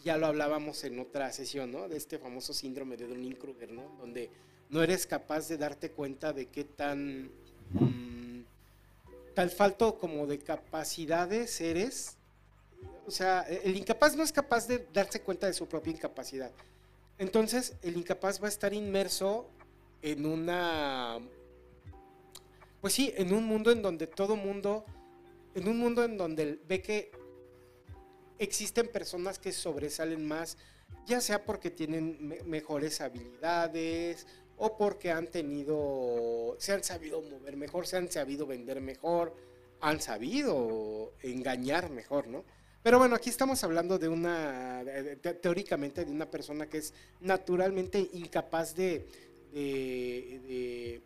ya 0.04 0.16
lo 0.16 0.26
hablábamos 0.26 0.82
en 0.84 0.98
otra 0.98 1.32
sesión, 1.32 1.72
¿no? 1.72 1.88
De 1.88 1.96
este 1.96 2.18
famoso 2.18 2.52
síndrome 2.52 2.96
de 2.96 3.06
Dunning-Kruger, 3.06 3.70
¿no? 3.70 3.82
Donde 3.98 4.30
no 4.70 4.82
eres 4.82 5.06
capaz 5.06 5.48
de 5.48 5.58
darte 5.58 5.90
cuenta 5.90 6.32
de 6.32 6.46
qué 6.46 6.64
tan 6.64 7.30
mm, 7.72 8.42
tal 9.34 9.50
falto 9.50 9.98
como 9.98 10.26
de 10.26 10.38
capacidades 10.38 11.60
eres. 11.60 12.16
O 13.06 13.10
sea, 13.10 13.42
el 13.42 13.76
incapaz 13.76 14.16
no 14.16 14.22
es 14.22 14.32
capaz 14.32 14.66
de 14.66 14.86
darse 14.92 15.20
cuenta 15.20 15.46
de 15.46 15.52
su 15.52 15.66
propia 15.66 15.92
incapacidad. 15.92 16.52
Entonces, 17.18 17.74
el 17.82 17.96
incapaz 17.96 18.40
va 18.42 18.46
a 18.46 18.50
estar 18.50 18.72
inmerso 18.72 19.46
en 20.02 20.24
una 20.24 21.20
pues 22.80 22.94
sí, 22.94 23.12
en 23.16 23.32
un 23.34 23.44
mundo 23.44 23.70
en 23.70 23.82
donde 23.82 24.06
todo 24.06 24.36
mundo 24.36 24.84
en 25.54 25.68
un 25.68 25.78
mundo 25.78 26.04
en 26.04 26.16
donde 26.16 26.58
ve 26.66 26.80
que 26.80 27.10
existen 28.40 28.88
personas 28.88 29.38
que 29.38 29.52
sobresalen 29.52 30.26
más, 30.26 30.56
ya 31.06 31.20
sea 31.20 31.44
porque 31.44 31.70
tienen 31.70 32.36
mejores 32.46 33.00
habilidades 33.00 34.26
o 34.56 34.76
porque 34.76 35.12
han 35.12 35.28
tenido, 35.28 36.56
se 36.58 36.72
han 36.72 36.82
sabido 36.82 37.22
mover 37.22 37.56
mejor, 37.56 37.86
se 37.86 37.98
han 37.98 38.10
sabido 38.10 38.46
vender 38.46 38.80
mejor, 38.80 39.36
han 39.80 40.00
sabido 40.00 41.12
engañar 41.22 41.90
mejor, 41.90 42.26
¿no? 42.28 42.44
Pero 42.82 42.98
bueno, 42.98 43.14
aquí 43.14 43.28
estamos 43.28 43.62
hablando 43.62 43.98
de 43.98 44.08
una, 44.08 44.82
teóricamente, 45.42 46.06
de 46.06 46.10
una 46.10 46.30
persona 46.30 46.66
que 46.66 46.78
es 46.78 46.94
naturalmente 47.20 48.08
incapaz 48.14 48.74
de, 48.74 49.06
de, 49.52 51.02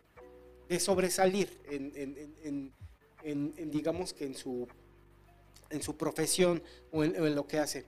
sobresalir 0.79 1.51
en, 1.69 2.73
digamos 3.71 4.15
que 4.15 4.27
en 4.27 4.37
su 4.37 4.69
en 5.71 5.83
su 5.83 5.97
profesión 5.97 6.63
o 6.93 7.05
en, 7.05 7.35
lo 7.35 7.47
que 7.47 7.59
hace. 7.59 7.85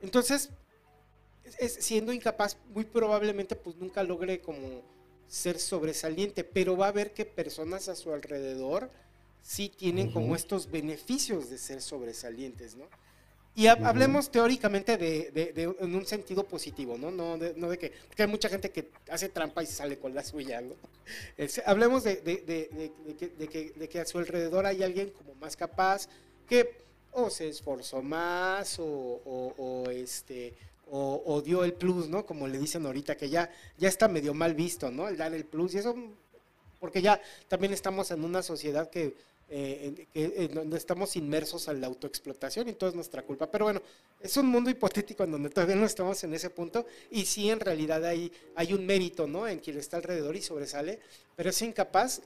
Entonces, 0.00 0.50
es, 1.58 1.74
siendo 1.74 2.12
incapaz, 2.12 2.56
muy 2.74 2.84
probablemente 2.84 3.56
pues 3.56 3.76
nunca 3.76 4.02
logre 4.02 4.40
como 4.40 4.82
ser 5.28 5.58
sobresaliente, 5.58 6.44
pero 6.44 6.76
va 6.76 6.88
a 6.88 6.92
ver 6.92 7.12
que 7.12 7.24
personas 7.24 7.88
a 7.88 7.94
su 7.94 8.12
alrededor 8.12 8.90
sí 9.42 9.68
tienen 9.68 10.12
como 10.12 10.34
estos 10.34 10.70
beneficios 10.70 11.48
de 11.50 11.58
ser 11.58 11.80
sobresalientes, 11.80 12.76
¿no? 12.76 12.86
Y 13.56 13.66
hablemos 13.66 14.30
teóricamente 14.30 14.96
de, 14.96 15.74
en 15.80 15.94
un 15.94 16.06
sentido 16.06 16.44
positivo, 16.44 16.96
¿no? 16.96 17.10
No 17.10 17.36
de, 17.36 17.52
no 17.56 17.68
de 17.68 17.78
que, 17.78 17.92
porque 18.06 18.22
hay 18.22 18.28
mucha 18.28 18.48
gente 18.48 18.70
que 18.70 18.88
hace 19.10 19.28
trampa 19.28 19.62
y 19.62 19.66
sale 19.66 19.98
con 19.98 20.14
la 20.14 20.22
suya, 20.22 20.60
¿no? 20.60 20.74
hablemos 21.66 22.04
de, 22.04 22.20
que, 22.22 23.72
de, 23.76 23.88
que, 23.88 24.00
a 24.00 24.06
su 24.06 24.18
alrededor 24.18 24.66
hay 24.66 24.84
alguien 24.84 25.10
como 25.10 25.34
más 25.34 25.56
capaz, 25.56 26.08
que 26.48 26.80
o 27.12 27.30
se 27.30 27.48
esforzó 27.48 28.02
más 28.02 28.76
o, 28.78 29.84
este 29.90 30.54
o, 30.92 31.40
dio 31.44 31.64
el 31.64 31.72
plus, 31.72 32.08
¿no? 32.08 32.26
Como 32.26 32.48
le 32.48 32.58
dicen 32.58 32.84
ahorita, 32.84 33.16
que 33.16 33.28
ya, 33.28 33.50
ya 33.78 33.88
está 33.88 34.08
medio 34.08 34.34
mal 34.34 34.54
visto, 34.54 34.90
¿no? 34.90 35.08
El 35.08 35.16
dar 35.16 35.32
el 35.32 35.44
plus 35.44 35.74
y 35.74 35.78
eso, 35.78 35.94
porque 36.80 37.00
ya 37.00 37.20
también 37.48 37.72
estamos 37.72 38.10
en 38.10 38.24
una 38.24 38.42
sociedad 38.42 38.90
que 38.90 39.14
eh, 39.52 40.48
donde 40.54 40.76
estamos 40.76 41.16
inmersos 41.16 41.66
a 41.66 41.72
la 41.72 41.88
autoexplotación 41.88 42.68
y 42.68 42.74
todo 42.74 42.90
es 42.90 42.94
nuestra 42.94 43.22
culpa. 43.22 43.50
Pero 43.50 43.64
bueno, 43.64 43.82
es 44.20 44.36
un 44.36 44.46
mundo 44.46 44.70
hipotético 44.70 45.24
en 45.24 45.32
donde 45.32 45.50
todavía 45.50 45.74
no 45.74 45.86
estamos 45.86 46.22
en 46.22 46.34
ese 46.34 46.50
punto 46.50 46.86
y 47.10 47.24
sí 47.24 47.50
en 47.50 47.58
realidad 47.58 48.04
hay, 48.04 48.30
hay 48.54 48.72
un 48.72 48.86
mérito 48.86 49.26
¿no? 49.26 49.48
en 49.48 49.58
quien 49.58 49.76
está 49.76 49.96
alrededor 49.96 50.36
y 50.36 50.42
sobresale, 50.42 51.00
pero 51.34 51.50
es 51.50 51.62
incapaz, 51.62 52.20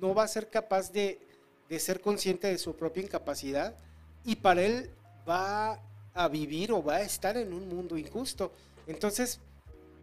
no 0.00 0.16
va 0.16 0.24
a 0.24 0.28
ser 0.28 0.48
capaz 0.48 0.90
de, 0.90 1.20
de 1.68 1.78
ser 1.78 2.00
consciente 2.00 2.48
de 2.48 2.58
su 2.58 2.74
propia 2.74 3.04
incapacidad 3.04 3.76
y 4.24 4.36
para 4.36 4.62
él 4.62 4.90
va 5.28 5.80
a 6.14 6.28
vivir 6.28 6.72
o 6.72 6.82
va 6.82 6.96
a 6.96 7.02
estar 7.02 7.36
en 7.36 7.52
un 7.52 7.68
mundo 7.68 7.96
injusto. 7.96 8.52
Entonces 8.86 9.40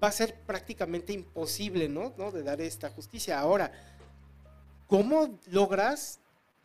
va 0.04 0.08
a 0.08 0.12
ser 0.12 0.36
prácticamente 0.42 1.14
imposible, 1.14 1.88
¿no? 1.88 2.14
¿no? 2.18 2.32
De 2.32 2.44
dar 2.44 2.60
esta 2.62 2.90
justicia. 2.90 3.40
Ahora, 3.40 3.72
¿cómo 4.88 5.40
logras 5.48 6.22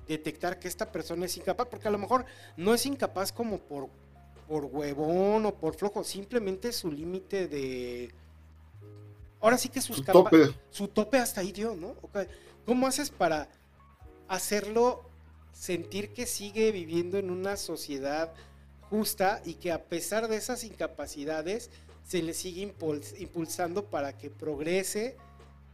detectar 0.07 0.59
que 0.59 0.69
esta 0.69 0.91
persona 0.91 1.27
es 1.27 1.37
incapaz, 1.37 1.69
porque 1.69 1.89
a 1.89 1.91
lo 1.91 1.99
mejor 1.99 2.25
no 2.57 2.75
es 2.75 2.87
incapaz 2.87 3.33
como 3.33 3.59
por, 3.59 3.89
por 4.49 4.65
huevón 4.65 5.47
o 5.47 5.55
por 5.55 5.75
flojo, 5.75 6.05
simplemente 6.05 6.73
su 6.73 6.91
límite 6.91 7.49
de... 7.49 8.13
Ahora 9.41 9.59
sí 9.59 9.69
que 9.69 9.81
sus 9.81 9.97
su 9.97 10.05
tope. 10.05 10.55
su 10.71 10.89
tope 10.89 11.19
hasta 11.19 11.41
ahí 11.41 11.53
dio, 11.53 11.75
¿no? 11.75 11.95
¿Cómo 12.65 12.87
haces 12.87 13.11
para 13.11 13.49
hacerlo 14.29 15.05
sentir 15.59 16.13
que 16.13 16.27
sigue 16.27 16.71
viviendo 16.71 17.19
en 17.19 17.31
una 17.31 17.57
sociedad 17.57 18.35
justa 18.83 19.41
y 19.45 19.55
que 19.55 19.73
a 19.73 19.85
pesar 19.85 20.29
de 20.29 20.37
esas 20.37 20.65
incapacidades 20.65 21.71
se 22.05 22.23
le 22.23 22.35
sigue 22.35 22.73
impulsando 23.19 23.87
para 23.87 24.17
que 24.17 24.31
progrese 24.31 25.17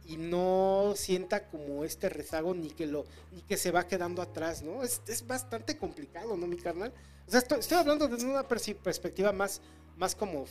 y 0.05 0.17
no 0.17 0.93
sienta 0.95 1.47
como 1.47 1.83
este 1.83 2.09
rezago 2.09 2.53
ni 2.53 2.69
que 2.69 2.87
lo 2.87 3.05
ni 3.31 3.41
que 3.41 3.57
se 3.57 3.71
va 3.71 3.87
quedando 3.87 4.21
atrás, 4.21 4.61
¿no? 4.61 4.83
Es, 4.83 5.01
es 5.07 5.25
bastante 5.25 5.77
complicado, 5.77 6.35
¿no, 6.35 6.47
mi 6.47 6.57
carnal? 6.57 6.93
O 7.27 7.31
sea, 7.31 7.39
estoy, 7.39 7.77
hablando 7.77 8.07
desde 8.07 8.25
una 8.25 8.47
perspectiva 8.47 9.31
más 9.31 9.61
más 9.95 10.15
como 10.15 10.45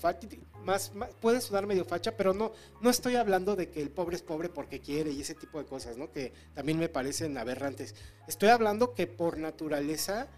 más, 0.65 0.95
más, 0.95 1.11
puede 1.21 1.41
sonar 1.41 1.67
medio 1.67 1.85
facha, 1.85 2.17
pero 2.17 2.33
no 2.33 2.53
no 2.81 2.91
estoy 2.91 3.17
hablando 3.17 3.57
de 3.57 3.71
que 3.71 3.83
el 3.83 3.91
pobre 3.91 4.15
es 4.15 4.23
pobre 4.23 4.49
porque 4.49 4.81
quiere 4.81 5.11
y 5.11 5.21
ese 5.21 5.35
tipo 5.35 5.59
de 5.59 5.67
cosas, 5.67 5.97
¿no? 5.97 6.12
Que 6.12 6.33
también 6.55 6.79
me 6.79 6.88
parecen 6.88 7.37
aberrantes. 7.37 7.95
Estoy 8.29 8.51
hablando 8.51 8.95
que 8.95 9.09
por 9.09 9.38
naturaleza 9.38 10.29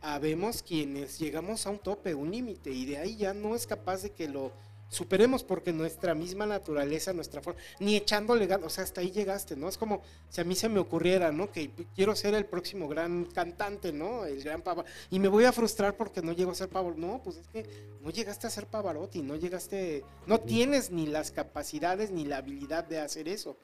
habemos 0.00 0.64
quienes 0.64 1.20
llegamos 1.20 1.66
a 1.66 1.70
un 1.70 1.78
tope, 1.78 2.14
un 2.14 2.32
límite 2.32 2.70
y 2.70 2.84
de 2.84 2.98
ahí 2.98 3.16
ya 3.16 3.32
no 3.32 3.54
es 3.54 3.66
capaz 3.66 4.02
de 4.02 4.10
que 4.10 4.28
lo 4.28 4.52
superemos 4.92 5.42
porque 5.42 5.72
nuestra 5.72 6.14
misma 6.14 6.44
naturaleza, 6.44 7.14
nuestra 7.14 7.40
forma, 7.40 7.58
ni 7.80 7.96
echándole 7.96 8.46
ganas, 8.46 8.66
o 8.66 8.70
sea, 8.70 8.84
hasta 8.84 9.00
ahí 9.00 9.10
llegaste, 9.10 9.56
¿no? 9.56 9.66
Es 9.70 9.78
como 9.78 10.02
si 10.28 10.42
a 10.42 10.44
mí 10.44 10.54
se 10.54 10.68
me 10.68 10.80
ocurriera, 10.80 11.32
¿no? 11.32 11.50
Que 11.50 11.70
quiero 11.96 12.14
ser 12.14 12.34
el 12.34 12.44
próximo 12.44 12.88
gran 12.88 13.24
cantante, 13.24 13.90
¿no? 13.90 14.26
El 14.26 14.42
gran 14.44 14.60
Pavarotti, 14.60 14.92
y 15.10 15.18
me 15.18 15.28
voy 15.28 15.44
a 15.44 15.52
frustrar 15.52 15.96
porque 15.96 16.20
no 16.20 16.32
llego 16.32 16.50
a 16.50 16.54
ser 16.54 16.68
Pavarotti, 16.68 17.00
no, 17.00 17.22
pues 17.24 17.38
es 17.38 17.48
que 17.48 17.66
no 18.02 18.10
llegaste 18.10 18.46
a 18.46 18.50
ser 18.50 18.66
Pavarotti, 18.66 19.22
no 19.22 19.36
llegaste, 19.36 20.04
no 20.26 20.40
tienes 20.40 20.90
ni 20.90 21.06
las 21.06 21.30
capacidades 21.30 22.10
ni 22.10 22.26
la 22.26 22.36
habilidad 22.36 22.84
de 22.84 23.00
hacer 23.00 23.28
eso. 23.28 23.56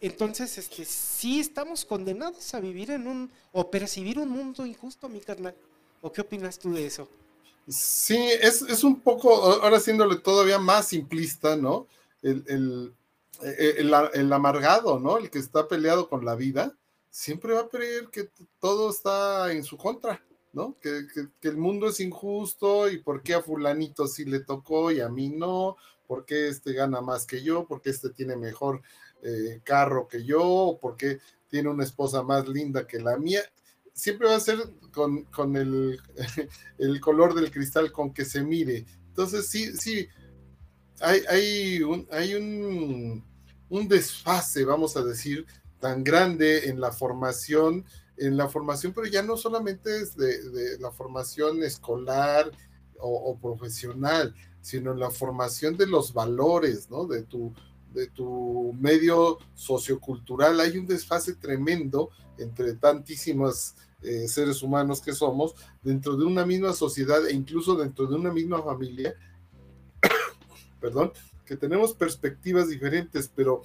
Entonces, 0.00 0.56
este, 0.56 0.84
sí 0.84 1.40
estamos 1.40 1.84
condenados 1.84 2.54
a 2.54 2.60
vivir 2.60 2.92
en 2.92 3.08
un, 3.08 3.32
o 3.50 3.68
percibir 3.68 4.20
un 4.20 4.28
mundo 4.28 4.64
injusto, 4.64 5.08
mi 5.08 5.18
carnal. 5.18 5.56
¿O 6.00 6.12
qué 6.12 6.20
opinas 6.20 6.60
tú 6.60 6.72
de 6.72 6.86
eso? 6.86 7.08
Sí, 7.68 8.16
es, 8.16 8.82
un 8.82 9.00
poco, 9.00 9.30
ahora 9.34 9.76
haciéndole 9.76 10.16
todavía 10.16 10.58
más 10.58 10.88
simplista, 10.88 11.54
¿no? 11.54 11.86
El, 12.22 12.94
el, 13.42 14.32
amargado, 14.32 14.98
¿no? 14.98 15.18
El 15.18 15.30
que 15.30 15.38
está 15.38 15.68
peleado 15.68 16.08
con 16.08 16.24
la 16.24 16.34
vida, 16.34 16.74
siempre 17.10 17.52
va 17.52 17.60
a 17.60 17.68
creer 17.68 18.08
que 18.10 18.30
todo 18.58 18.88
está 18.88 19.52
en 19.52 19.64
su 19.64 19.76
contra, 19.76 20.24
¿no? 20.54 20.76
Que, 20.80 21.06
el 21.42 21.56
mundo 21.58 21.88
es 21.88 22.00
injusto 22.00 22.88
y 22.90 22.98
por 23.02 23.22
qué 23.22 23.34
a 23.34 23.42
fulanito 23.42 24.06
sí 24.06 24.24
le 24.24 24.40
tocó 24.40 24.90
y 24.90 25.00
a 25.00 25.10
mí 25.10 25.28
no, 25.28 25.76
por 26.06 26.24
qué 26.24 26.48
este 26.48 26.72
gana 26.72 27.02
más 27.02 27.26
que 27.26 27.42
yo, 27.42 27.66
por 27.66 27.82
qué 27.82 27.90
este 27.90 28.08
tiene 28.10 28.36
mejor 28.36 28.80
eh, 29.22 29.60
carro 29.62 30.08
que 30.08 30.24
yo, 30.24 30.78
por 30.80 30.96
qué 30.96 31.18
tiene 31.48 31.68
una 31.68 31.84
esposa 31.84 32.22
más 32.22 32.48
linda 32.48 32.86
que 32.86 32.98
la 32.98 33.18
mía 33.18 33.42
siempre 33.98 34.28
va 34.28 34.36
a 34.36 34.40
ser 34.40 34.58
con, 34.92 35.56
el, 35.56 36.00
el, 36.78 37.00
color 37.00 37.34
del 37.34 37.50
cristal 37.50 37.90
con 37.90 38.14
que 38.14 38.24
se 38.24 38.42
mire. 38.42 38.86
Entonces, 39.08 39.48
sí, 39.48 39.76
sí, 39.76 40.06
hay, 41.00 41.22
hay, 41.28 41.82
un, 41.82 42.06
hay 42.12 42.34
un, 42.34 43.24
un, 43.68 43.88
desfase, 43.88 44.64
vamos 44.64 44.96
a 44.96 45.02
decir, 45.02 45.46
tan 45.80 46.04
grande 46.04 46.68
en 46.68 46.80
la 46.80 46.92
formación, 46.92 47.84
en 48.16 48.36
la 48.36 48.48
formación, 48.48 48.92
pero 48.92 49.08
ya 49.08 49.22
no 49.22 49.36
solamente 49.36 50.00
es 50.00 50.16
de, 50.16 50.78
la 50.78 50.92
formación 50.92 51.64
escolar 51.64 52.52
o, 53.00 53.36
profesional, 53.40 54.32
sino 54.60 54.92
en 54.92 55.00
la 55.00 55.10
formación 55.10 55.76
de 55.76 55.88
los 55.88 56.12
valores, 56.12 56.88
¿no? 56.88 57.04
De 57.06 57.24
tu, 57.24 57.52
de 57.92 58.06
tu 58.08 58.72
medio 58.78 59.38
sociocultural. 59.54 60.60
Hay 60.60 60.78
un 60.78 60.86
desfase 60.86 61.34
tremendo 61.34 62.10
entre 62.38 62.74
tantísimas 62.74 63.74
eh, 64.02 64.28
seres 64.28 64.62
humanos 64.62 65.00
que 65.00 65.12
somos, 65.12 65.54
dentro 65.82 66.16
de 66.16 66.24
una 66.24 66.46
misma 66.46 66.72
sociedad 66.72 67.26
e 67.26 67.32
incluso 67.32 67.74
dentro 67.74 68.06
de 68.06 68.14
una 68.14 68.32
misma 68.32 68.62
familia, 68.62 69.14
perdón, 70.80 71.12
que 71.44 71.56
tenemos 71.56 71.94
perspectivas 71.94 72.68
diferentes, 72.68 73.30
pero 73.34 73.62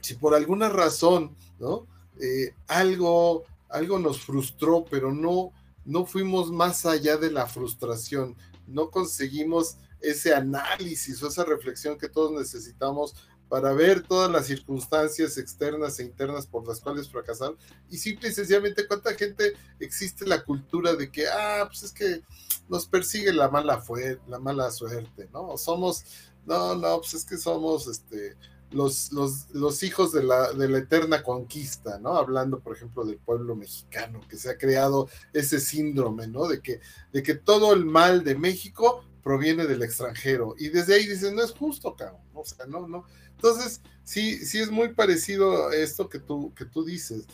si 0.00 0.14
por 0.14 0.34
alguna 0.34 0.68
razón, 0.68 1.34
¿no? 1.58 1.86
Eh, 2.20 2.54
algo, 2.68 3.44
algo 3.68 3.98
nos 3.98 4.20
frustró, 4.20 4.84
pero 4.88 5.12
no, 5.12 5.52
no 5.84 6.06
fuimos 6.06 6.52
más 6.52 6.86
allá 6.86 7.16
de 7.16 7.30
la 7.30 7.46
frustración, 7.46 8.36
no 8.66 8.90
conseguimos 8.90 9.78
ese 10.00 10.34
análisis 10.34 11.22
o 11.22 11.28
esa 11.28 11.44
reflexión 11.44 11.98
que 11.98 12.08
todos 12.08 12.32
necesitamos 12.32 13.16
para 13.48 13.72
ver 13.72 14.02
todas 14.02 14.30
las 14.30 14.46
circunstancias 14.46 15.38
externas 15.38 15.98
e 15.98 16.04
internas 16.04 16.46
por 16.46 16.66
las 16.66 16.80
cuales 16.80 17.08
fracasaron 17.08 17.56
y 17.88 17.98
simple 17.98 18.28
y 18.28 18.32
sencillamente 18.32 18.86
cuánta 18.86 19.14
gente 19.14 19.54
existe 19.78 20.26
la 20.26 20.42
cultura 20.42 20.94
de 20.94 21.10
que, 21.10 21.28
ah, 21.28 21.64
pues 21.66 21.84
es 21.84 21.92
que 21.92 22.22
nos 22.68 22.86
persigue 22.86 23.32
la 23.32 23.48
mala, 23.48 23.80
fue, 23.80 24.18
la 24.26 24.38
mala 24.38 24.70
suerte, 24.70 25.28
¿no? 25.32 25.56
Somos, 25.56 26.04
no, 26.44 26.74
no, 26.74 26.98
pues 26.98 27.14
es 27.14 27.24
que 27.24 27.36
somos 27.36 27.86
este, 27.86 28.36
los, 28.72 29.12
los, 29.12 29.48
los 29.50 29.82
hijos 29.84 30.12
de 30.12 30.24
la, 30.24 30.52
de 30.52 30.68
la 30.68 30.78
eterna 30.78 31.22
conquista, 31.22 31.98
¿no? 32.00 32.16
Hablando, 32.16 32.58
por 32.58 32.76
ejemplo, 32.76 33.04
del 33.04 33.18
pueblo 33.18 33.54
mexicano, 33.54 34.20
que 34.28 34.36
se 34.36 34.50
ha 34.50 34.58
creado 34.58 35.08
ese 35.32 35.60
síndrome, 35.60 36.26
¿no? 36.26 36.48
De 36.48 36.60
que, 36.60 36.80
de 37.12 37.22
que 37.22 37.34
todo 37.34 37.72
el 37.72 37.84
mal 37.84 38.24
de 38.24 38.34
México 38.34 39.04
proviene 39.22 39.66
del 39.66 39.82
extranjero. 39.82 40.54
Y 40.58 40.68
desde 40.68 40.94
ahí 40.94 41.06
dicen, 41.06 41.36
no 41.36 41.42
es 41.42 41.52
justo, 41.52 41.94
cabrón. 41.94 42.20
O 42.34 42.44
sea, 42.44 42.66
no, 42.66 42.86
no 42.86 43.04
entonces, 43.36 43.82
sí, 44.02 44.44
sí 44.44 44.58
es 44.58 44.70
muy 44.70 44.94
parecido 44.94 45.68
a 45.68 45.76
esto 45.76 46.08
que 46.08 46.18
tú, 46.18 46.52
que 46.54 46.64
tú 46.64 46.84
dices. 46.84 47.26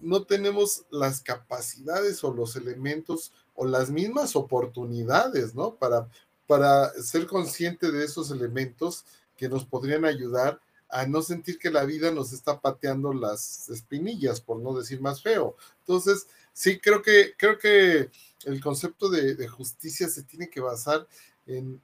No 0.00 0.24
tenemos 0.24 0.84
las 0.90 1.20
capacidades 1.20 2.22
o 2.24 2.34
los 2.34 2.56
elementos 2.56 3.32
o 3.54 3.64
las 3.64 3.90
mismas 3.90 4.36
oportunidades, 4.36 5.54
¿no? 5.54 5.76
Para, 5.76 6.08
para 6.46 6.90
ser 6.94 7.26
consciente 7.26 7.90
de 7.90 8.04
esos 8.04 8.30
elementos 8.30 9.04
que 9.36 9.48
nos 9.48 9.64
podrían 9.64 10.04
ayudar 10.04 10.60
a 10.90 11.06
no 11.06 11.22
sentir 11.22 11.58
que 11.58 11.70
la 11.70 11.84
vida 11.84 12.10
nos 12.10 12.32
está 12.32 12.60
pateando 12.60 13.12
las 13.12 13.68
espinillas, 13.68 14.40
por 14.40 14.60
no 14.60 14.76
decir 14.76 15.00
más 15.00 15.22
feo. 15.22 15.56
Entonces, 15.80 16.26
sí, 16.52 16.78
creo 16.78 17.00
que, 17.00 17.32
creo 17.36 17.58
que 17.58 18.10
el 18.44 18.60
concepto 18.60 19.08
de, 19.08 19.48
justicia 19.48 20.08
se 20.08 20.24
tiene 20.24 20.50
que 20.50 20.60
basar 20.60 21.06
en 21.46 21.80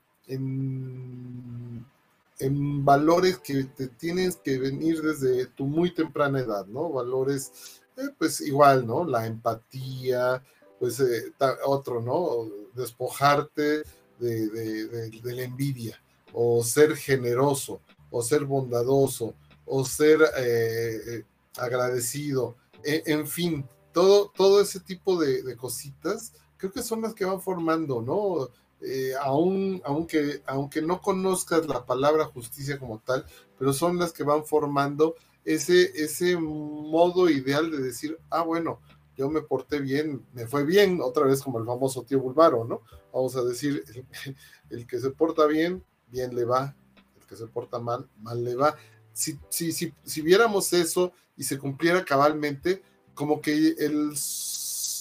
en 2.41 2.85
valores 2.85 3.39
que 3.39 3.65
te 3.65 3.89
tienes 3.89 4.37
que 4.37 4.59
venir 4.59 5.03
desde 5.03 5.47
tu 5.47 5.67
muy 5.67 5.93
temprana 5.95 6.41
edad, 6.41 6.67
¿no? 6.67 6.91
Valores, 6.91 7.81
eh, 7.97 8.09
pues 8.19 8.41
igual, 8.41 8.87
¿no? 8.87 9.05
La 9.05 9.27
empatía, 9.27 10.43
pues 10.79 10.99
eh, 11.01 11.33
otro, 11.67 12.01
¿no? 12.01 12.49
Despojarte 12.75 13.83
de, 14.19 14.85
la 15.23 15.43
envidia, 15.43 16.01
o 16.33 16.63
ser 16.65 16.97
generoso, 16.97 17.81
o 18.11 18.23
ser 18.23 18.45
bondadoso, 18.45 19.35
o 19.67 19.85
ser 19.85 20.21
eh, 20.39 21.25
agradecido, 21.57 22.57
e, 22.83 23.03
en 23.07 23.27
fin, 23.27 23.65
todo, 23.93 24.31
todo 24.35 24.61
ese 24.61 24.81
tipo 24.81 25.19
de, 25.21 25.57
cositas, 25.57 26.33
creo 26.57 26.73
que 26.73 26.83
son 26.83 27.03
las 27.03 27.15
que 27.15 27.25
van 27.25 27.41
formando, 27.41 28.03
¿no? 28.03 28.49
Eh, 28.83 29.13
aún, 29.21 29.83
aunque, 29.85 30.43
aunque 30.47 30.81
no 30.81 31.03
conozcas 31.03 31.67
la 31.67 31.85
palabra 31.85 32.25
justicia 32.25 32.79
como 32.79 32.99
tal, 33.01 33.27
pero 33.59 33.73
son 33.73 33.99
las 33.99 34.13
que 34.13 34.25
van 34.25 34.45
formando 34.45 35.17
ese, 35.45 35.91
ese 36.03 36.37
modo 36.37 37.29
ideal 37.29 37.71
de 37.71 37.79
decir, 37.79 38.19
ah, 38.31 38.43
bueno, 38.43 38.81
yo 39.17 39.29
me 39.29 39.43
porté 39.43 39.81
bien, 39.81 40.25
me 40.33 40.47
fue 40.47 40.65
bien, 40.65 41.01
otra 41.03 41.27
vez 41.27 41.43
como 41.43 41.59
el 41.59 41.67
famoso 41.67 42.03
tío 42.05 42.21
Bulvaro, 42.21 42.65
¿no? 42.65 42.83
Vamos 43.13 43.37
a 43.37 43.43
decir, 43.43 43.85
el, 44.71 44.87
que 44.87 44.99
se 44.99 45.11
porta 45.11 45.47
bien, 45.47 45.85
bien 46.09 46.35
le 46.35 46.45
va, 46.45 46.75
el 47.21 47.27
que 47.27 47.37
se 47.37 47.47
porta 47.47 47.79
mal, 47.79 48.09
mal 48.19 48.43
le 48.43 48.55
va. 48.55 48.77
Si, 49.13 49.39
si, 49.51 49.73
si, 49.73 49.93
si 50.05 50.23
viéramos 50.23 50.73
eso 50.73 51.13
y 51.37 51.45
se 51.45 51.59
cumpliera 51.59 52.05
cabalmente, 52.05 52.83
como 53.13 53.43
que 53.43 53.53
el, 53.53 54.15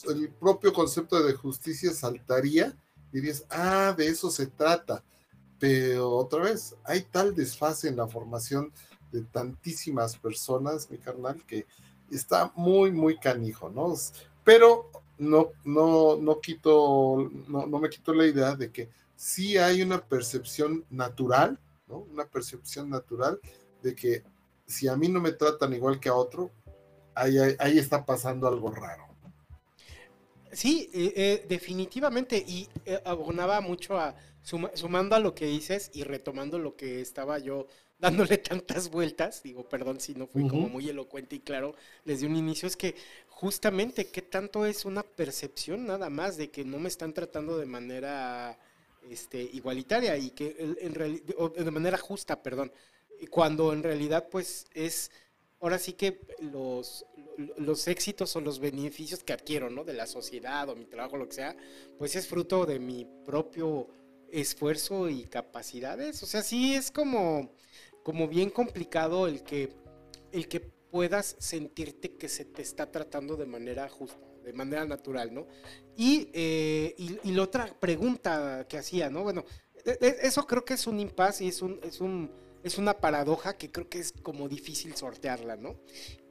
el 0.10 0.30
propio 0.38 0.74
concepto 0.74 1.24
de 1.24 1.34
justicia 1.34 1.94
saltaría, 1.94 2.76
dirías, 3.12 3.46
ah, 3.50 3.94
de 3.98 4.08
eso 4.08 4.30
se 4.30 4.48
trata. 4.48 5.04
Pero 5.60 6.12
otra 6.12 6.44
vez, 6.44 6.76
hay 6.86 7.02
tal 7.02 7.36
desfase 7.36 7.90
en 7.90 7.98
la 7.98 8.08
formación 8.08 8.72
de 9.12 9.24
tantísimas 9.24 10.18
personas, 10.18 10.90
mi 10.90 10.98
carnal, 10.98 11.44
que 11.46 11.66
está 12.12 12.52
muy, 12.56 12.92
muy 12.92 13.18
canijo, 13.18 13.70
¿no? 13.70 13.94
Pero 14.44 14.90
no, 15.18 15.52
no, 15.66 16.18
no 16.18 16.40
quito, 16.40 17.30
no, 17.48 17.68
no 17.68 17.80
me 17.80 17.90
quito 17.90 18.14
la 18.14 18.26
idea 18.26 18.56
de 18.56 18.72
que 18.72 18.90
sí 19.16 19.58
hay 19.58 19.82
una 19.82 20.00
percepción 20.00 20.86
natural, 20.90 21.60
¿no? 21.88 21.98
Una 22.12 22.26
percepción 22.26 22.90
natural 22.90 23.40
de 23.84 23.96
que 23.96 24.24
si 24.66 24.88
a 24.88 24.96
mí 24.96 25.10
no 25.10 25.20
me 25.20 25.34
tratan 25.34 25.74
igual 25.74 26.00
que 26.00 26.10
a 26.10 26.16
otro, 26.16 26.52
ahí, 27.16 27.38
ahí, 27.60 27.78
está 27.78 28.06
pasando 28.06 28.48
algo 28.48 28.72
raro. 28.72 29.09
Sí, 30.52 30.90
eh, 30.94 31.14
eh, 31.16 31.46
definitivamente, 31.48 32.44
y 32.46 32.68
eh, 32.86 33.00
abonaba 33.06 33.62
mucho 33.62 33.98
a, 33.98 34.16
sumando 34.74 35.16
a 35.16 35.20
lo 35.20 35.36
que 35.36 35.46
dices 35.46 35.92
y 35.94 36.04
retomando 36.04 36.58
lo 36.58 36.76
que 36.76 37.02
estaba 37.02 37.38
yo 37.40 37.68
dándole 38.00 38.38
tantas 38.38 38.90
vueltas, 38.90 39.44
digo, 39.44 39.68
perdón 39.68 40.00
si 40.00 40.16
no 40.16 40.26
fui 40.26 40.48
como 40.48 40.70
muy 40.70 40.88
elocuente 40.88 41.36
y 41.36 41.40
claro 41.42 41.76
desde 42.06 42.26
un 42.28 42.38
inicio, 42.38 42.66
es 42.68 42.78
que 42.78 42.96
justamente 43.28 44.08
qué 44.08 44.22
tanto 44.22 44.66
es 44.66 44.86
una 44.86 45.04
percepción 45.04 45.86
nada 45.86 46.10
más 46.10 46.38
de 46.38 46.50
que 46.50 46.64
no 46.64 46.80
me 46.80 46.88
están 46.88 47.14
tratando 47.14 47.58
de 47.58 47.66
manera 47.66 48.58
este, 49.10 49.42
igualitaria 49.42 50.18
y 50.18 50.30
que 50.30 50.56
en, 50.80 50.94
de 50.94 51.72
manera 51.72 51.98
justa, 51.98 52.42
perdón, 52.42 52.72
cuando 53.30 53.74
en 53.74 53.84
realidad 53.84 54.30
pues 54.32 54.66
es 54.74 55.12
ahora 55.60 55.80
sí 55.80 55.94
que 55.94 56.22
los, 56.40 57.06
los 57.58 57.88
éxitos 57.88 58.36
o 58.36 58.42
los 58.42 58.60
beneficios 58.60 59.24
que 59.24 59.34
adquiero, 59.34 59.70
¿no? 59.70 59.84
De 59.84 59.94
la 59.94 60.08
sociedad 60.08 60.70
o 60.70 60.76
mi 60.76 60.86
trabajo, 60.86 61.18
lo 61.18 61.28
que 61.28 61.36
sea, 61.36 61.56
pues 61.98 62.16
es 62.16 62.28
fruto 62.28 62.66
de 62.66 62.80
mi 62.80 63.06
propio 63.26 63.88
esfuerzo 64.32 65.10
y 65.10 65.24
capacidades. 65.24 66.22
O 66.24 66.26
sea, 66.26 66.42
sí 66.42 66.76
es 66.76 66.92
como, 66.92 67.52
como 68.04 68.28
bien 68.28 68.50
complicado 68.50 69.28
el 69.28 69.44
que, 69.44 69.74
el 70.32 70.48
que 70.48 70.60
puedas 70.60 71.36
sentirte 71.40 72.16
que 72.16 72.30
se 72.30 72.46
te 72.46 72.62
está 72.62 72.92
tratando 72.92 73.36
de 73.36 73.46
manera 73.46 73.88
justa, 73.90 74.20
de 74.44 74.54
manera 74.54 74.86
natural, 74.86 75.34
¿no? 75.34 75.48
Y, 75.96 76.30
eh, 76.34 76.96
y, 76.98 77.32
la 77.32 77.44
otra 77.44 77.68
pregunta 77.80 78.66
que 78.68 78.78
hacía, 78.78 79.10
¿no? 79.10 79.24
Bueno, 79.24 79.46
e, 79.86 79.98
e, 80.02 80.18
eso 80.24 80.46
creo 80.48 80.66
que 80.66 80.74
es 80.74 80.88
un 80.88 81.00
impasse 81.00 81.46
y 81.46 81.50
es 81.50 81.62
un, 81.62 81.80
es 81.84 82.02
un 82.02 82.32
es 82.64 82.78
una 82.78 82.98
paradoja 82.98 83.58
que 83.58 83.72
creo 83.72 83.88
que 83.88 84.00
es 84.00 84.14
como 84.22 84.50
difícil 84.50 84.96
sortearla, 84.96 85.56
¿no? 85.56 85.78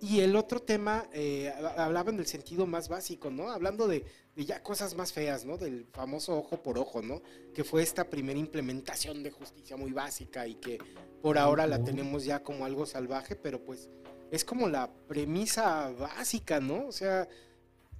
Y 0.00 0.20
el 0.20 0.36
otro 0.36 0.60
tema, 0.60 1.08
eh, 1.12 1.52
hablaba 1.76 2.10
en 2.10 2.18
el 2.18 2.26
sentido 2.26 2.66
más 2.66 2.88
básico, 2.88 3.30
¿no? 3.30 3.50
Hablando 3.50 3.88
de, 3.88 4.04
ya 4.36 4.62
cosas 4.62 4.94
más 4.94 5.12
feas, 5.12 5.44
¿no? 5.44 5.56
Del 5.56 5.86
famoso 5.92 6.36
ojo 6.36 6.62
por 6.62 6.78
ojo, 6.78 7.00
¿no? 7.02 7.22
Que 7.54 7.64
fue 7.64 7.82
esta 7.82 8.10
primera 8.10 8.38
implementación 8.38 9.22
de 9.22 9.30
justicia 9.30 9.76
muy 9.76 9.92
básica 9.92 10.46
y 10.46 10.56
que 10.56 10.78
por 11.22 11.38
ahora 11.38 11.66
la 11.66 11.82
tenemos 11.82 12.24
ya 12.24 12.42
como 12.42 12.64
algo 12.64 12.84
salvaje, 12.84 13.34
pero 13.34 13.64
pues 13.64 13.88
es 14.30 14.44
como 14.44 14.68
la 14.68 14.92
premisa 15.08 15.90
básica, 15.90 16.60
¿no? 16.60 16.86
O 16.86 16.92
sea, 16.92 17.26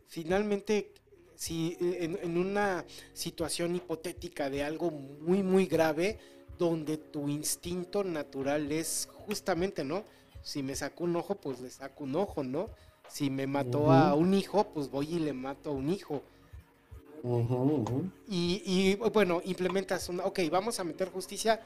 finalmente 0.06 0.92
si 1.34 1.76
en, 1.80 2.18
en 2.20 2.36
una 2.36 2.84
situación 3.14 3.74
hipotética 3.74 4.50
de 4.50 4.64
algo 4.64 4.90
muy, 4.90 5.42
muy 5.42 5.66
grave, 5.66 6.18
donde 6.58 6.98
tu 6.98 7.28
instinto 7.28 8.04
natural 8.04 8.70
es 8.72 9.08
justamente, 9.26 9.84
¿no? 9.84 10.04
Si 10.42 10.62
me 10.62 10.74
saco 10.74 11.04
un 11.04 11.16
ojo, 11.16 11.36
pues 11.36 11.60
le 11.60 11.70
saco 11.70 12.04
un 12.04 12.16
ojo, 12.16 12.42
¿no? 12.42 12.70
Si 13.08 13.30
me 13.30 13.46
mató 13.46 13.90
a 13.90 14.14
un 14.14 14.34
hijo, 14.34 14.64
pues 14.74 14.90
voy 14.90 15.14
y 15.14 15.18
le 15.18 15.32
mato 15.32 15.70
a 15.70 15.72
un 15.72 15.90
hijo. 15.90 16.22
Y, 18.28 18.94
bueno, 18.96 19.40
implementas 19.44 20.08
una, 20.08 20.24
ok, 20.24 20.40
vamos 20.50 20.78
a 20.78 20.84
meter 20.84 21.10
justicia, 21.10 21.60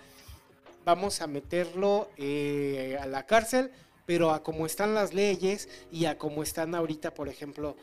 vamos 0.85 1.21
a 1.21 1.27
meterlo 1.27 2.09
eh, 2.17 2.97
a 3.01 3.07
la 3.07 3.27
cárcel, 3.27 3.71
pero 4.07 4.31
a 4.31 4.43
cómo 4.43 4.67
están 4.67 4.95
las 4.95 5.15
leyes 5.15 5.69
y 5.91 6.07
a 6.07 6.17
cómo 6.19 6.43
están 6.43 6.75
ahorita, 6.75 7.15
por 7.15 7.29
ejemplo, 7.29 7.77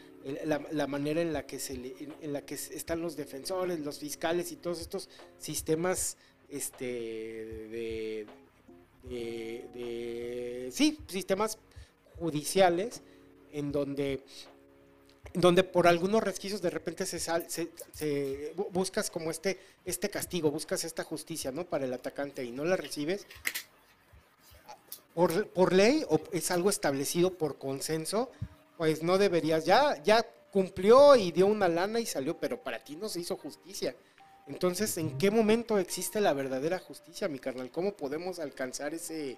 la, 0.46 0.88
manera 0.88 1.22
en 1.22 1.32
la 1.32 1.46
que 1.46 1.60
se 1.60 1.74
en 2.22 2.34
la 2.34 2.42
que 2.42 2.56
están 2.56 3.02
los 3.02 3.16
defensores, 3.16 3.80
los 3.80 4.00
fiscales 4.00 4.52
y 4.52 4.58
todos 4.58 4.82
estos 4.82 5.10
sistemas 5.38 6.18
este, 6.52 8.26
de, 9.06 10.70
sí, 10.72 11.00
sistemas 11.08 11.58
judiciales 12.20 13.02
en 13.52 13.72
donde, 13.72 14.24
donde 15.34 15.64
por 15.64 15.88
algunos 15.88 16.22
resquicios 16.24 16.62
de 16.62 16.70
repente 16.70 17.06
se, 17.06 17.20
se, 17.20 18.54
buscas 18.72 19.10
como 19.10 19.32
este, 19.32 19.60
este 19.86 20.10
castigo, 20.10 20.52
buscas 20.52 20.84
esta 20.84 21.04
justicia, 21.04 21.52
¿no? 21.52 21.66
Para 21.66 21.86
el 21.86 21.94
atacante 21.94 22.44
y 22.44 22.52
no 22.52 22.66
la 22.66 22.76
recibes. 22.76 23.26
Por, 25.14 25.48
por 25.50 25.74
ley 25.74 26.06
o 26.10 26.20
es 26.32 26.52
algo 26.52 26.70
establecido 26.70 27.34
por 27.34 27.58
consenso, 27.58 28.32
pues 28.78 29.04
no 29.04 29.18
deberías, 29.18 29.66
ya, 29.66 30.02
ya 30.04 30.26
cumplió 30.52 31.16
y 31.16 31.32
dio 31.32 31.48
una 31.48 31.68
lana 31.68 32.00
y 32.00 32.06
salió, 32.06 32.38
pero 32.38 32.62
para 32.62 32.84
ti 32.84 32.96
no 32.96 33.10
se 33.10 33.20
hizo 33.20 33.36
justicia. 33.36 33.96
Entonces, 34.50 34.98
¿en 34.98 35.16
qué 35.20 35.30
momento 35.30 35.78
existe 35.78 36.20
la 36.20 36.34
verdadera 36.34 36.80
justicia, 36.80 37.28
mi 37.28 37.38
carnal? 37.38 37.70
¿Cómo 37.70 37.94
podemos 37.94 38.40
alcanzar 38.40 38.96
ese, 38.96 39.38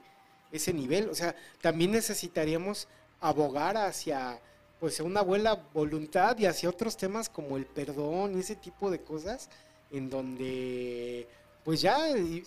ese 0.54 0.74
nivel? 0.74 1.10
O 1.10 1.16
sea, 1.16 1.36
también 1.62 1.92
necesitaríamos 1.92 2.88
abogar 3.20 3.76
hacia 3.76 4.40
pues 4.80 5.00
una 5.02 5.22
buena 5.22 5.54
voluntad 5.74 6.38
y 6.40 6.46
hacia 6.46 6.70
otros 6.70 6.96
temas 6.98 7.30
como 7.30 7.58
el 7.58 7.66
perdón 7.66 8.36
y 8.36 8.40
ese 8.40 8.56
tipo 8.56 8.90
de 8.90 9.02
cosas 9.02 9.50
en 9.92 10.10
donde 10.10 11.28
pues 11.64 11.82
ya 11.82 12.00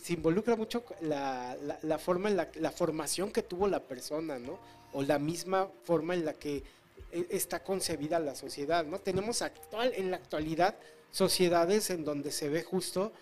se 0.03 0.15
involucra 0.15 0.57
mucho 0.57 0.85
la, 1.03 1.57
la, 1.83 1.99
forma 1.99 2.31
en 2.31 2.37
la, 2.37 2.49
la 2.57 2.73
formación 2.73 3.31
que 3.31 3.43
tuvo 3.43 3.69
la 3.69 3.81
persona, 3.81 4.39
¿no? 4.39 4.59
O 4.93 5.03
la 5.03 5.21
misma 5.21 5.69
forma 5.85 6.15
en 6.15 6.25
la 6.25 6.33
que 6.33 6.65
e, 7.13 7.27
está 7.31 7.63
concebida 7.63 8.19
la 8.19 8.35
sociedad, 8.35 8.85
¿no? 8.85 8.99
Tenemos 8.99 9.43
actual, 9.43 9.93
en 9.95 10.11
la 10.11 10.17
actualidad 10.17 10.75
sociedades 11.15 11.91
en 11.91 12.05
donde 12.05 12.33
se 12.33 12.49
ve 12.49 12.65
justo 12.65 13.13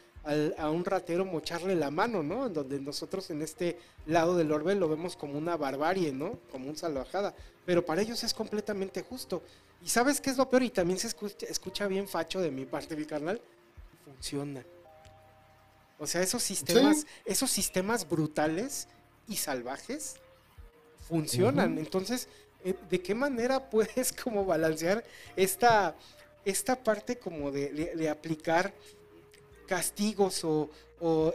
a 0.56 0.70
un 0.70 0.84
ratero 0.84 1.26
mocharle 1.26 1.74
la 1.74 1.90
mano, 1.90 2.22
¿no? 2.22 2.46
En 2.46 2.54
donde 2.54 2.80
nosotros 2.80 3.28
en 3.28 3.42
este 3.42 3.78
lado 4.06 4.34
del 4.34 4.50
orbe 4.50 4.74
lo 4.74 4.88
vemos 4.88 5.14
como 5.14 5.36
una 5.36 5.58
barbarie, 5.58 6.10
¿no? 6.10 6.38
Como 6.50 6.70
un 6.70 6.76
salvajada. 6.76 7.34
Pero 7.66 7.84
para 7.84 8.00
ellos 8.00 8.24
es 8.24 8.32
completamente 8.32 9.02
justo. 9.02 9.42
¿Y 9.84 9.90
sabes 9.90 10.22
qué 10.22 10.30
es 10.30 10.38
lo 10.38 10.48
peor? 10.48 10.62
Y 10.62 10.70
también 10.70 10.98
se 10.98 11.08
escucha, 11.08 11.86
bien 11.86 12.08
facho 12.08 12.40
de 12.40 12.50
mi 12.50 12.64
parte, 12.64 12.96
mi 12.96 13.04
carnal. 13.04 13.42
Funciona. 14.06 14.64
O 15.98 16.06
sea, 16.06 16.22
esos 16.22 16.42
sistemas, 16.42 17.04
esos 17.26 17.50
sistemas 17.50 18.08
brutales 18.08 18.88
y 19.28 19.36
salvajes 19.36 20.14
funcionan. 21.08 21.76
Entonces, 21.76 22.28
eh, 22.64 22.74
¿de 22.88 23.02
qué 23.02 23.14
manera 23.14 23.68
puedes 23.70 24.14
como 24.14 24.46
balancear 24.46 25.04
esta 25.36 25.94
esta 26.44 26.82
parte 26.82 27.18
como 27.18 27.50
de, 27.50 28.08
aplicar 28.08 28.74
castigos 29.66 30.44
o, 30.44 30.70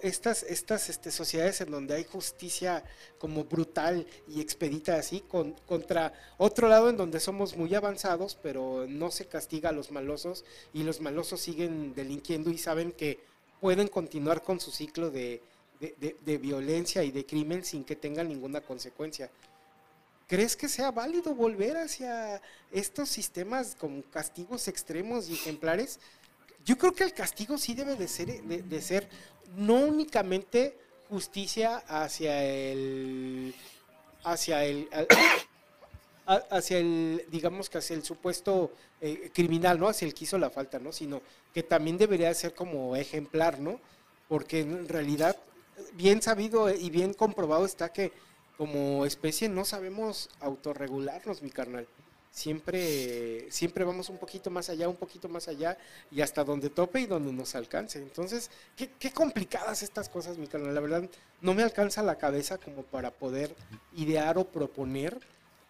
estas, 0.02 0.44
estas 0.44 0.90
este, 0.90 1.12
sociedades 1.12 1.60
en 1.60 1.72
donde 1.72 1.94
hay 1.96 2.06
justicia 2.06 2.86
como 3.18 3.44
brutal 3.44 4.08
y 4.28 4.40
expedita 4.40 4.96
así, 4.96 5.20
con, 5.28 5.54
contra 5.66 6.14
otro 6.38 6.70
lado 6.70 6.90
en 6.90 6.96
donde 6.96 7.20
somos 7.20 7.58
muy 7.58 7.76
avanzados, 7.76 8.38
pero 8.42 8.86
no 8.88 9.12
se 9.12 9.26
castiga 9.26 9.70
a 9.70 9.74
los 9.74 9.92
malosos 9.92 10.46
y 10.74 10.84
los 10.84 11.02
malosos 11.02 11.42
siguen 11.42 11.94
delinquiendo 11.94 12.50
y 12.50 12.58
saben 12.58 12.94
que 12.94 13.20
pueden 13.60 13.90
continuar 13.90 14.42
con 14.42 14.62
su 14.62 14.72
ciclo 14.72 15.12
de, 15.12 15.42
de 15.80 16.38
violencia 16.38 17.04
y 17.04 17.12
de 17.12 17.26
crimen 17.26 17.66
sin 17.66 17.84
que 17.84 17.98
tengan 17.98 18.30
ninguna 18.30 18.62
consecuencia. 18.62 19.30
¿Crees 20.28 20.56
que 20.58 20.68
sea 20.68 20.92
válido 20.92 21.34
volver 21.34 21.78
hacia 21.78 22.42
estos 22.72 23.10
sistemas 23.10 23.76
con 23.76 24.02
castigos 24.02 24.68
extremos 24.68 25.30
y 25.30 25.34
ejemplares? 25.34 26.00
yo 26.68 26.78
creo 26.78 26.94
que 26.94 27.06
el 27.06 27.14
castigo 27.14 27.58
sí 27.58 27.74
debe 27.74 27.96
de 27.96 28.10
ser, 28.10 28.44
de, 28.44 28.82
ser 28.82 29.08
no 29.56 29.76
únicamente 29.76 30.78
justicia 31.10 31.78
hacia 31.88 32.44
el 32.44 33.56
hacia 34.26 34.66
el 34.66 34.90
hacia 36.26 36.78
el 36.78 37.24
digamos 37.32 37.70
que 37.70 37.78
hacia 37.78 37.96
el 37.96 38.04
supuesto 38.04 38.74
eh, 39.00 39.32
criminal 39.34 39.80
no 39.80 39.88
hacia 39.88 40.06
el 40.06 40.14
que 40.14 40.26
hizo 40.26 40.38
la 40.38 40.50
falta 40.50 40.78
no 40.78 40.92
sino 40.92 41.22
que 41.54 41.64
también 41.64 41.98
debería 41.98 42.34
ser 42.34 42.54
como 42.54 42.98
ejemplar 42.98 43.60
no 43.60 43.80
porque 44.28 44.60
en 44.60 44.90
realidad 44.90 45.38
bien 45.94 46.22
sabido 46.22 46.70
y 46.70 46.90
bien 46.90 47.14
comprobado 47.14 47.66
está 47.66 47.94
que 47.94 48.12
como 48.58 49.06
especie 49.06 49.50
no 49.50 49.66
sabemos 49.66 50.30
autorregularnos 50.40 51.42
mi 51.42 51.50
carnal 51.50 51.88
siempre, 52.38 53.52
siempre 53.52 53.84
vamos 53.84 54.10
un 54.10 54.20
poquito 54.20 54.52
más 54.52 54.70
allá, 54.70 54.88
un 54.88 54.96
poquito 54.96 55.28
más 55.28 55.48
allá 55.48 55.76
y 56.12 56.22
hasta 56.22 56.44
donde 56.44 56.70
tope 56.70 57.02
y 57.02 57.08
donde 57.08 57.34
nos 57.34 57.56
alcance. 57.56 57.98
Entonces, 57.98 58.52
qué, 58.76 58.92
qué 59.00 59.12
complicadas 59.12 59.82
estas 59.82 60.08
cosas, 60.08 60.38
mi 60.38 60.46
carnal. 60.46 60.76
La 60.76 60.82
verdad, 60.82 61.10
no 61.42 61.56
me 61.56 61.64
alcanza 61.64 62.04
la 62.04 62.20
cabeza 62.20 62.60
como 62.60 62.84
para 62.84 63.10
poder 63.10 63.56
idear 63.96 64.38
o 64.38 64.46
proponer 64.46 65.20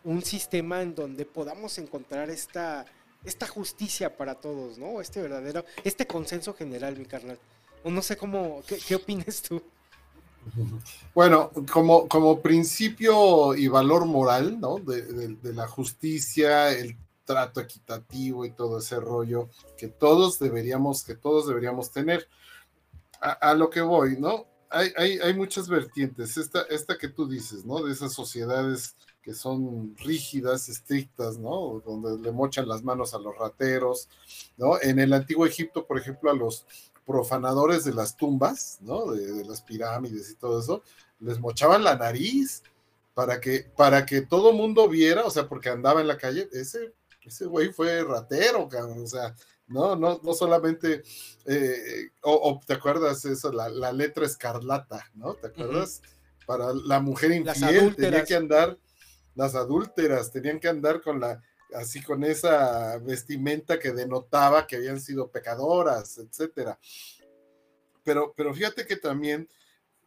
un 0.04 0.22
sistema 0.24 0.82
en 0.82 0.94
donde 0.94 1.26
podamos 1.26 1.78
encontrar 1.78 2.30
esta, 2.30 2.86
esta 3.24 3.48
justicia 3.48 4.18
para 4.18 4.36
todos, 4.36 4.78
¿no? 4.78 5.00
Este 5.00 5.22
verdadero, 5.22 5.64
este 5.86 6.06
consenso 6.06 6.54
general, 6.54 6.98
mi 6.98 7.06
carnal. 7.06 7.40
O 7.86 7.92
no 7.92 8.02
sé 8.02 8.18
cómo, 8.18 8.62
¿qué, 8.68 8.78
qué 8.86 8.96
opinas 8.96 9.42
tú? 9.42 9.64
Bueno, 11.14 11.52
como, 11.72 12.08
como 12.08 12.42
principio 12.42 13.56
y 13.56 13.68
valor 13.68 14.06
moral, 14.06 14.60
¿no? 14.60 14.78
De, 14.78 15.38
la 15.54 15.68
justicia, 15.68 16.72
el 16.72 16.98
trato 17.26 17.60
equitativo 17.60 18.46
y 18.46 18.52
todo 18.52 18.80
ese 18.80 19.00
rollo 19.00 19.50
que 19.78 19.88
todos 19.88 20.40
deberíamos, 20.40 21.04
que 21.04 21.16
todos 21.16 21.48
deberíamos 21.48 21.92
tener. 21.92 22.28
A, 23.20 23.56
lo 23.56 23.72
que 23.72 23.82
voy, 23.82 24.16
¿no? 24.20 24.46
Hay, 24.70 24.92
hay, 24.96 25.18
hay, 25.18 25.34
muchas 25.34 25.68
vertientes. 25.68 26.38
Esta, 26.38 26.62
esta 26.70 26.98
que 26.98 27.08
tú 27.08 27.28
dices, 27.28 27.66
¿no? 27.66 27.84
De 27.84 27.92
esas 27.92 28.14
sociedades 28.14 28.96
que 29.28 29.34
son 29.34 29.94
rígidas, 29.98 30.70
estrictas, 30.70 31.38
¿no? 31.38 31.82
Donde 31.86 32.18
le 32.18 32.32
mochan 32.32 32.66
las 32.66 32.82
manos 32.82 33.14
a 33.14 33.20
los 33.20 33.38
rateros, 33.38 34.08
¿no? 34.56 34.80
En 34.82 35.00
el 35.00 35.12
antiguo 35.12 35.46
Egipto, 35.46 35.86
por 35.86 36.00
ejemplo, 36.00 36.32
a 36.32 36.34
los 36.34 36.66
profanadores 37.08 37.86
de 37.86 37.94
las 37.94 38.18
tumbas, 38.18 38.78
¿no? 38.82 39.14
De, 39.14 39.46
las 39.46 39.62
pirámides 39.62 40.30
y 40.30 40.36
todo 40.36 40.60
eso, 40.60 40.84
les 41.20 41.40
mochaban 41.40 41.84
la 41.84 41.96
nariz 41.96 42.62
para 43.14 43.40
que, 43.40 43.66
para 43.76 44.06
que 44.06 44.22
todo 44.22 44.52
mundo 44.52 44.90
viera, 44.90 45.26
o 45.26 45.32
sea, 45.32 45.48
porque 45.48 45.70
andaba 45.70 46.02
en 46.02 46.08
la 46.08 46.18
calle, 46.18 46.50
ese, 46.52 46.94
ese 47.22 47.46
güey 47.46 47.72
fue 47.72 48.04
ratero, 48.04 48.68
o 48.70 49.08
sea, 49.08 49.34
no, 49.68 49.96
no, 49.96 50.20
no 50.22 50.34
solamente, 50.34 51.02
eh, 51.46 52.10
o, 52.22 52.60
te 52.66 52.74
acuerdas 52.74 53.24
eso, 53.24 53.54
la, 53.54 53.92
letra 53.94 54.26
escarlata, 54.26 55.10
¿no? 55.16 55.34
¿Te 55.36 55.48
acuerdas? 55.48 56.02
Para 56.46 56.74
la 56.74 57.00
mujer 57.00 57.32
infiel 57.32 57.96
tenía 57.96 58.26
que 58.26 58.36
andar, 58.36 58.78
las 59.34 59.56
adúlteras 59.56 60.32
tenían 60.32 60.60
que 60.60 60.68
andar 60.68 61.02
con 61.02 61.22
la, 61.22 61.42
así 61.74 62.02
con 62.02 62.24
esa 62.24 62.98
vestimenta 63.00 63.80
que 63.80 63.92
denotaba 63.92 64.68
que 64.68 64.78
habían 64.78 65.00
sido 65.00 65.30
pecadoras, 65.30 66.18
etcétera. 66.18 66.80
Pero, 68.04 68.34
pero 68.36 68.54
fíjate 68.54 68.86
que 68.86 68.96
también 68.96 69.50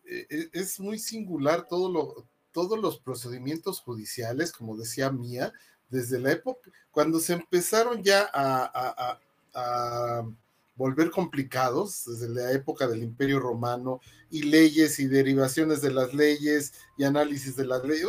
eh, 0.04 0.26
e, 0.28 0.50
es 0.52 0.80
muy 0.80 0.98
singular 0.98 1.66
todo 1.68 1.90
lo, 1.90 2.26
todos 2.52 2.78
los 2.78 2.98
procedimientos 2.98 3.80
judiciales, 3.80 4.52
como 4.52 4.76
decía 4.76 5.10
Mía, 5.10 5.52
desde 5.88 6.18
la 6.18 6.32
época, 6.32 6.70
cuando 6.90 7.18
se 7.20 7.34
empezaron 7.34 8.02
ya 8.02 8.30
a, 8.32 9.18
volver 10.76 11.10
complicados, 11.10 12.04
desde 12.06 12.28
la 12.28 12.52
época 12.52 12.86
del 12.86 13.02
Imperio 13.02 13.38
Romano, 13.38 14.00
y 14.30 14.44
leyes 14.44 14.98
y 14.98 15.06
derivaciones 15.08 15.82
de 15.82 15.90
las 15.90 16.14
leyes 16.14 16.72
y 16.96 17.04
análisis 17.04 17.54
de 17.56 17.66
las 17.66 17.84
leyes. 17.84 18.06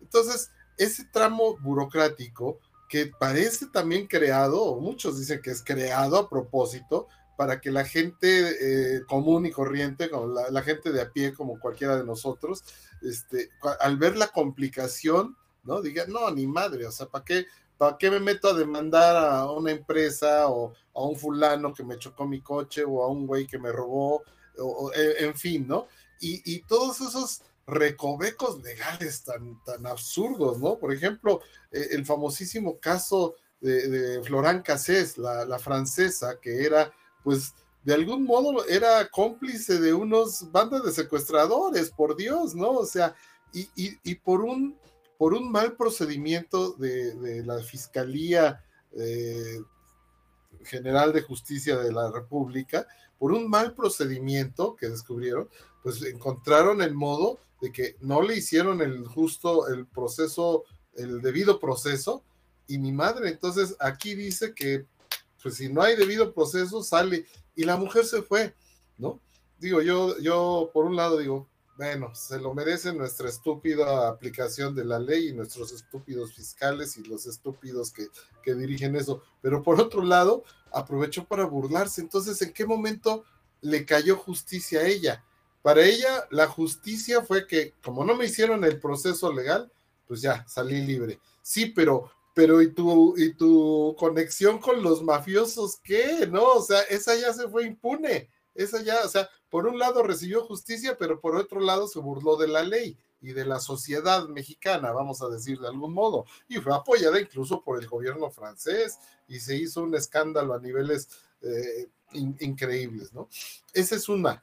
Entonces, 0.00 0.50
ese 0.78 1.04
tramo 1.12 1.58
burocrático 1.58 2.58
que 2.92 3.06
parece 3.06 3.68
también 3.68 4.06
creado, 4.06 4.76
muchos 4.76 5.18
dicen 5.18 5.40
que 5.40 5.50
es 5.50 5.64
creado 5.64 6.18
a 6.18 6.28
propósito, 6.28 7.08
para 7.38 7.58
que 7.58 7.70
la 7.70 7.86
gente 7.86 8.26
eh, 8.96 9.00
común 9.06 9.46
y 9.46 9.50
corriente, 9.50 10.10
la, 10.50 10.62
gente 10.62 10.92
de 10.92 11.00
a 11.00 11.10
pie, 11.10 11.32
como 11.32 11.58
cualquiera 11.58 11.96
de 11.96 12.04
nosotros, 12.04 12.62
este, 13.00 13.48
al 13.80 13.96
ver 13.96 14.18
la 14.18 14.26
complicación, 14.26 15.38
¿no? 15.64 15.80
Diga, 15.80 16.04
no, 16.06 16.30
ni 16.32 16.46
madre, 16.46 16.84
o 16.84 16.92
sea, 16.92 17.06
¿para 17.06 17.24
qué, 17.24 17.46
¿para 17.78 17.96
qué 17.96 18.10
me 18.10 18.20
meto 18.20 18.48
a 18.48 18.52
demandar 18.58 19.16
a 19.16 19.50
una 19.50 19.70
empresa 19.70 20.48
o 20.48 20.74
a 20.94 21.02
un 21.02 21.16
fulano 21.16 21.72
que 21.72 21.84
me 21.84 21.96
chocó 21.96 22.26
mi 22.26 22.42
coche 22.42 22.84
o 22.86 23.02
a 23.02 23.08
un 23.08 23.26
güey 23.26 23.46
que 23.46 23.58
me 23.58 23.72
robó, 23.72 24.22
o, 24.58 24.92
en 24.94 25.34
fin, 25.34 25.66
¿no? 25.66 25.86
Y, 26.20 26.42
y 26.44 26.60
todos 26.64 27.00
esos 27.00 27.40
recovecos 27.66 28.62
legales 28.62 29.22
tan, 29.22 29.62
tan 29.64 29.86
absurdos, 29.86 30.58
¿no? 30.58 30.78
Por 30.78 30.92
ejemplo, 30.92 31.40
eh, 31.70 31.88
el 31.92 32.04
famosísimo 32.04 32.78
caso 32.78 33.36
de, 33.60 33.88
de 33.88 34.22
Florent 34.22 34.64
Cassés, 34.64 35.16
la, 35.16 35.58
francesa, 35.58 36.38
que 36.40 36.64
era, 36.64 36.92
pues, 37.22 37.54
de 37.84 37.94
algún 37.94 38.24
modo 38.24 38.66
era 38.66 39.08
cómplice 39.08 39.80
de 39.80 39.94
unos 39.94 40.50
bandas 40.50 40.84
de 40.84 40.92
secuestradores, 40.92 41.90
por 41.90 42.16
Dios, 42.16 42.54
¿no? 42.54 42.70
O 42.70 42.86
sea, 42.86 43.14
y, 43.52 44.14
por, 44.16 44.42
un, 44.42 44.78
por 45.18 45.34
un 45.34 45.50
mal 45.50 45.76
procedimiento 45.76 46.72
de, 46.72 47.42
la 47.44 47.58
Fiscalía 47.58 48.64
eh, 48.92 49.60
General 50.64 51.12
de 51.12 51.22
Justicia 51.22 51.76
de 51.76 51.92
la 51.92 52.10
República, 52.10 52.86
por 53.18 53.32
un 53.32 53.48
mal 53.48 53.74
procedimiento 53.74 54.74
que 54.74 54.88
descubrieron, 54.88 55.48
pues 55.82 56.02
encontraron 56.02 56.82
el 56.82 56.94
modo 56.94 57.40
de 57.62 57.70
que 57.70 57.96
no 58.00 58.20
le 58.22 58.36
hicieron 58.36 58.82
el 58.82 59.06
justo, 59.06 59.68
el 59.68 59.86
proceso, 59.86 60.64
el 60.94 61.22
debido 61.22 61.60
proceso, 61.60 62.24
y 62.66 62.78
mi 62.78 62.90
madre, 62.90 63.30
entonces 63.30 63.76
aquí 63.78 64.16
dice 64.16 64.52
que, 64.52 64.84
pues 65.40 65.54
si 65.54 65.72
no 65.72 65.80
hay 65.80 65.94
debido 65.94 66.34
proceso, 66.34 66.82
sale, 66.82 67.24
y 67.54 67.62
la 67.62 67.76
mujer 67.76 68.04
se 68.04 68.22
fue, 68.22 68.52
¿no? 68.98 69.20
Digo, 69.58 69.80
yo, 69.80 70.18
yo 70.18 70.70
por 70.74 70.86
un 70.86 70.96
lado 70.96 71.18
digo, 71.18 71.48
bueno, 71.78 72.12
se 72.16 72.40
lo 72.40 72.52
merece 72.52 72.92
nuestra 72.92 73.28
estúpida 73.28 74.08
aplicación 74.08 74.74
de 74.74 74.84
la 74.84 74.98
ley 74.98 75.28
y 75.28 75.32
nuestros 75.32 75.70
estúpidos 75.70 76.34
fiscales 76.34 76.96
y 76.96 77.04
los 77.04 77.26
estúpidos 77.26 77.92
que, 77.92 78.08
que 78.42 78.54
dirigen 78.54 78.96
eso, 78.96 79.22
pero 79.40 79.62
por 79.62 79.80
otro 79.80 80.02
lado, 80.02 80.42
aprovechó 80.72 81.26
para 81.26 81.44
burlarse, 81.44 82.00
entonces, 82.00 82.42
¿en 82.42 82.52
qué 82.52 82.66
momento 82.66 83.22
le 83.60 83.86
cayó 83.86 84.16
justicia 84.16 84.80
a 84.80 84.88
ella? 84.88 85.24
Para 85.62 85.84
ella, 85.84 86.26
la 86.30 86.48
justicia 86.48 87.22
fue 87.22 87.46
que, 87.46 87.72
como 87.82 88.04
no 88.04 88.16
me 88.16 88.26
hicieron 88.26 88.64
el 88.64 88.80
proceso 88.80 89.32
legal, 89.32 89.70
pues 90.06 90.20
ya 90.20 90.44
salí 90.48 90.80
libre. 90.82 91.20
Sí, 91.40 91.66
pero, 91.66 92.10
pero 92.34 92.60
¿y 92.60 92.72
tu, 92.72 93.14
y 93.16 93.34
tu 93.34 93.94
conexión 93.98 94.58
con 94.58 94.82
los 94.82 95.02
mafiosos 95.02 95.76
qué? 95.82 96.26
No, 96.26 96.54
o 96.54 96.62
sea, 96.62 96.80
esa 96.82 97.14
ya 97.14 97.32
se 97.32 97.48
fue 97.48 97.64
impune. 97.64 98.28
Esa 98.54 98.82
ya, 98.82 99.04
o 99.04 99.08
sea, 99.08 99.30
por 99.48 99.66
un 99.66 99.78
lado 99.78 100.02
recibió 100.02 100.44
justicia, 100.44 100.96
pero 100.98 101.20
por 101.20 101.36
otro 101.36 101.60
lado 101.60 101.86
se 101.86 102.00
burló 102.00 102.36
de 102.36 102.48
la 102.48 102.62
ley 102.62 102.98
y 103.22 103.32
de 103.32 103.44
la 103.44 103.60
sociedad 103.60 104.26
mexicana, 104.28 104.90
vamos 104.92 105.22
a 105.22 105.28
decir 105.28 105.60
de 105.60 105.68
algún 105.68 105.94
modo, 105.94 106.26
y 106.48 106.56
fue 106.56 106.74
apoyada 106.74 107.20
incluso 107.20 107.62
por 107.62 107.80
el 107.80 107.88
gobierno 107.88 108.30
francés 108.30 108.98
y 109.28 109.38
se 109.38 109.56
hizo 109.56 109.82
un 109.82 109.94
escándalo 109.94 110.54
a 110.54 110.58
niveles 110.58 111.08
eh, 111.40 111.88
increíbles, 112.12 113.12
¿no? 113.12 113.28
Esa 113.72 113.94
es 113.94 114.08
una. 114.08 114.42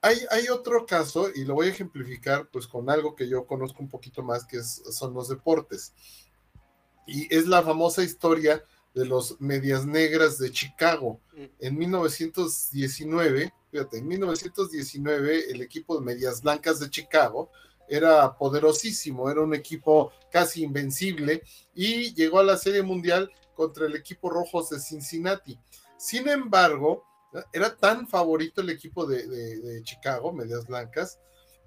Hay, 0.00 0.48
otro 0.48 0.86
caso, 0.86 1.28
y 1.34 1.44
lo 1.44 1.54
voy 1.54 1.66
a 1.66 1.70
ejemplificar 1.70 2.48
pues 2.50 2.68
con 2.68 2.88
algo 2.88 3.16
que 3.16 3.28
yo 3.28 3.46
conozco 3.46 3.82
un 3.82 3.88
poquito 3.88 4.22
más, 4.22 4.46
que 4.46 4.62
son 4.62 5.12
los 5.12 5.28
deportes. 5.28 5.92
Y 7.06 7.34
es 7.34 7.46
la 7.48 7.62
famosa 7.62 8.04
historia 8.04 8.64
de 8.94 9.06
los 9.06 9.40
Medias 9.40 9.86
Negras 9.86 10.38
de 10.38 10.52
Chicago. 10.52 11.20
Mm. 11.32 11.44
En 11.58 11.78
1919, 11.78 13.52
fíjate, 13.72 13.98
en 13.98 14.06
1919 14.06 15.50
el 15.50 15.62
equipo 15.62 15.98
de 15.98 16.04
Medias 16.04 16.42
Blancas 16.42 16.78
de 16.78 16.90
Chicago 16.90 17.50
era 17.88 18.36
poderosísimo, 18.36 19.30
era 19.30 19.40
un 19.40 19.54
equipo 19.54 20.12
casi 20.30 20.62
invencible 20.62 21.42
y 21.74 22.14
llegó 22.14 22.38
a 22.38 22.44
la 22.44 22.56
Serie 22.56 22.82
Mundial 22.82 23.30
contra 23.54 23.86
el 23.86 23.96
equipo 23.96 24.30
Rojos 24.30 24.70
de 24.70 24.78
Cincinnati. 24.78 25.58
Sin 25.96 26.28
embargo, 26.28 27.04
era 27.52 27.76
tan 27.76 28.08
favorito 28.08 28.60
el 28.60 28.70
equipo 28.70 29.06
de, 29.06 29.82
Chicago, 29.82 30.32
Medias 30.32 30.66
Blancas, 30.66 31.18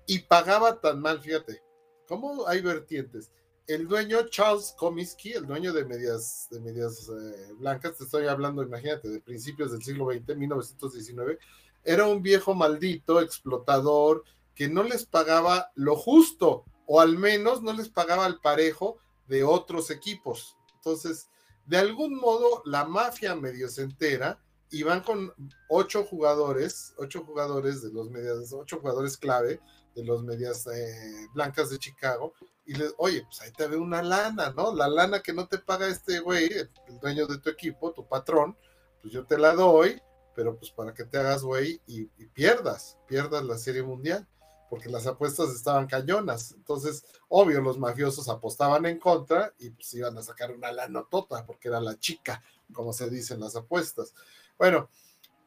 y 0.08 0.20
pagaba 0.20 0.80
tan 0.80 1.00
mal, 1.00 1.22
fíjate, 1.22 1.62
¿cómo 2.08 2.48
hay 2.48 2.62
vertientes? 2.62 3.32
El 3.68 3.88
dueño 3.88 4.28
Charles 4.30 4.74
Comiskey, 4.78 5.34
el 5.34 5.46
dueño 5.46 5.72
de 5.72 5.86
Medias, 5.86 6.48
de 6.50 6.60
medias 6.60 7.08
eh, 7.10 7.54
Blancas, 7.58 7.98
te 7.98 8.04
estoy 8.04 8.28
hablando, 8.28 8.64
imagínate, 8.64 9.08
de 9.08 9.22
principios 9.22 9.72
del 9.72 9.84
siglo 9.84 10.12
XX, 10.12 10.36
1919, 10.36 11.38
era 11.84 12.08
un 12.08 12.22
viejo 12.22 12.54
maldito, 12.54 13.22
explotador, 13.22 14.24
que 14.56 14.68
no 14.68 14.84
les 14.84 15.06
pagaba 15.06 15.72
lo 15.76 15.96
justo, 15.96 16.66
o 16.86 17.00
al 17.00 17.18
menos 17.18 17.62
no 17.62 17.72
les 17.74 17.90
pagaba 17.90 18.28
el 18.28 18.40
parejo 18.40 18.98
de 19.28 19.44
otros 19.44 19.90
equipos. 19.92 20.58
Entonces, 20.76 21.30
de 21.66 21.78
algún 21.78 22.16
modo, 22.16 22.62
la 22.66 22.86
mafia 22.86 23.36
medio 23.36 23.70
se 23.70 23.84
entera 23.84 24.44
y 24.72 24.84
van 24.84 25.02
con 25.02 25.34
ocho 25.70 26.04
jugadores, 26.06 26.94
ocho 26.98 27.24
jugadores 27.26 27.82
de 27.82 27.92
los 27.92 28.10
medias, 28.10 28.54
ocho 28.54 28.80
jugadores 28.80 29.18
clave 29.18 29.60
de 29.96 30.04
los 30.06 30.24
medias 30.24 30.66
eh, 30.68 31.28
blancas 31.34 31.70
de 31.70 31.78
Chicago, 31.78 32.34
y 32.66 32.76
les, 32.76 32.94
oye, 32.98 33.24
pues 33.24 33.42
ahí 33.42 33.52
te 33.52 33.68
ve 33.68 33.76
una 33.76 34.02
lana, 34.02 34.54
¿no? 34.56 34.74
La 34.74 34.88
lana 34.88 35.22
que 35.22 35.34
no 35.34 35.48
te 35.48 35.58
paga 35.58 35.88
este 35.88 36.20
güey, 36.20 36.50
el 36.88 37.00
dueño 37.02 37.28
de 37.28 37.40
tu 37.40 37.50
equipo, 37.50 37.92
tu 37.92 38.08
patrón, 38.08 38.58
pues 39.02 39.14
yo 39.14 39.26
te 39.26 39.38
la 39.38 39.54
doy, 39.54 40.02
pero 40.36 40.58
pues 40.58 40.72
para 40.72 40.94
que 40.94 41.04
te 41.04 41.18
hagas 41.18 41.44
güey 41.44 41.82
y, 41.88 42.04
y 42.18 42.28
pierdas, 42.28 42.98
pierdas 43.08 43.44
la 43.44 43.58
serie 43.58 43.84
mundial 43.84 44.28
porque 44.72 44.88
las 44.88 45.06
apuestas 45.06 45.50
estaban 45.50 45.86
cañonas. 45.86 46.54
Entonces, 46.54 47.04
obvio, 47.28 47.60
los 47.60 47.78
mafiosos 47.78 48.30
apostaban 48.30 48.86
en 48.86 49.00
contra 49.00 49.54
y 49.60 49.70
pues 49.72 49.94
iban 49.96 50.18
a 50.18 50.24
sacar 50.24 50.50
una 50.50 50.72
lana 50.72 51.04
tota, 51.12 51.46
porque 51.46 51.68
era 51.68 51.82
la 51.82 52.00
chica, 52.00 52.42
como 52.72 52.94
se 52.94 53.10
dice 53.10 53.34
en 53.34 53.42
las 53.42 53.58
apuestas. 53.58 54.14
Bueno, 54.62 54.92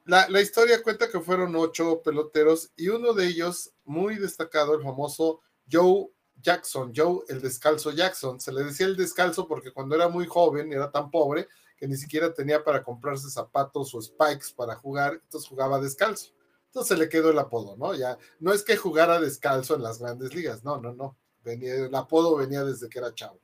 la, 0.07 0.29
la, 0.29 0.41
historia 0.41 0.83
cuenta 0.83 1.09
que 1.09 1.21
fueron 1.21 1.55
ocho 1.55 2.03
peloteros 2.03 2.73
y 2.75 2.89
uno 2.89 3.13
de 3.13 3.29
ellos, 3.29 3.71
muy 3.85 4.17
destacado, 4.17 4.75
el 4.75 4.83
famoso 4.83 5.41
Joe 5.71 6.09
Jackson, 6.43 6.93
Joe 6.93 7.21
el 7.29 7.41
descalzo 7.41 7.93
Jackson. 7.93 8.41
Se 8.41 8.51
le 8.51 8.65
decía 8.65 8.87
el 8.87 8.97
descalzo 8.97 9.47
porque 9.47 9.71
cuando 9.71 9.95
era 9.95 10.09
muy 10.09 10.27
joven, 10.27 10.73
era 10.73 10.91
tan 10.91 11.13
pobre, 11.13 11.47
que 11.77 11.87
ni 11.87 11.97
siquiera 11.97 12.35
tenía 12.35 12.65
para 12.65 12.83
comprarse 12.83 13.31
zapatos 13.31 13.95
o 13.95 14.03
spikes 14.03 14.53
para 14.57 14.75
jugar, 14.75 15.21
entonces 15.23 15.49
jugaba 15.49 15.79
descalzo. 15.79 16.33
Entonces 16.67 16.99
le 16.99 17.09
quedó 17.09 17.31
el 17.31 17.39
apodo, 17.39 17.77
¿no? 17.77 17.95
Ya 17.95 18.19
no 18.41 18.53
es 18.53 18.65
que 18.65 18.77
jugara 18.77 19.21
descalzo 19.21 19.77
en 19.77 19.85
las 19.85 20.01
grandes 20.01 20.35
ligas, 20.35 20.65
no, 20.65 20.81
no, 20.81 20.93
no. 20.93 21.17
Venía, 21.45 21.77
el 21.77 21.95
apodo 21.95 22.35
venía 22.35 22.65
desde 22.65 22.89
que 22.89 22.99
era 22.99 23.15
chavo. 23.15 23.39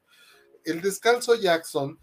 El 0.64 0.81
descalzo 0.83 1.37
Jackson 1.37 1.97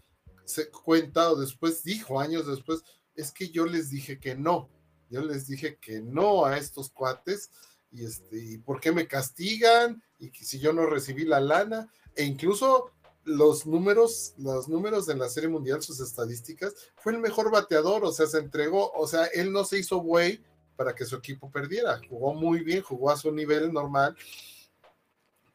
se 0.46 0.70
cuenta 0.70 1.30
o 1.30 1.36
después 1.36 1.84
dijo, 1.84 2.18
años 2.18 2.46
después, 2.46 2.82
es 3.18 3.32
que 3.32 3.50
yo 3.50 3.66
les 3.66 3.90
dije 3.90 4.20
que 4.20 4.36
no. 4.36 4.70
Yo 5.10 5.22
les 5.22 5.48
dije 5.48 5.76
que 5.80 6.00
no 6.00 6.44
a 6.44 6.56
estos 6.56 6.90
cuates 6.90 7.50
y 7.90 8.04
este, 8.04 8.38
¿y 8.38 8.58
por 8.58 8.80
qué 8.80 8.92
me 8.92 9.08
castigan? 9.08 10.02
Y 10.18 10.30
que 10.30 10.44
si 10.44 10.60
yo 10.60 10.72
no 10.72 10.86
recibí 10.86 11.24
la 11.24 11.40
lana, 11.40 11.90
e 12.14 12.24
incluso 12.24 12.92
los 13.24 13.66
números, 13.66 14.34
los 14.38 14.68
números 14.68 15.06
de 15.06 15.16
la 15.16 15.28
Serie 15.28 15.48
Mundial, 15.48 15.82
sus 15.82 16.00
estadísticas, 16.00 16.74
fue 16.96 17.12
el 17.12 17.18
mejor 17.18 17.50
bateador, 17.50 18.04
o 18.04 18.12
sea, 18.12 18.26
se 18.26 18.38
entregó, 18.38 18.92
o 18.92 19.06
sea, 19.08 19.26
él 19.26 19.52
no 19.52 19.64
se 19.64 19.78
hizo 19.78 19.98
güey 19.98 20.40
para 20.76 20.94
que 20.94 21.04
su 21.04 21.16
equipo 21.16 21.50
perdiera. 21.50 22.00
Jugó 22.08 22.34
muy 22.34 22.62
bien, 22.62 22.82
jugó 22.82 23.10
a 23.10 23.16
su 23.16 23.32
nivel 23.32 23.72
normal, 23.72 24.16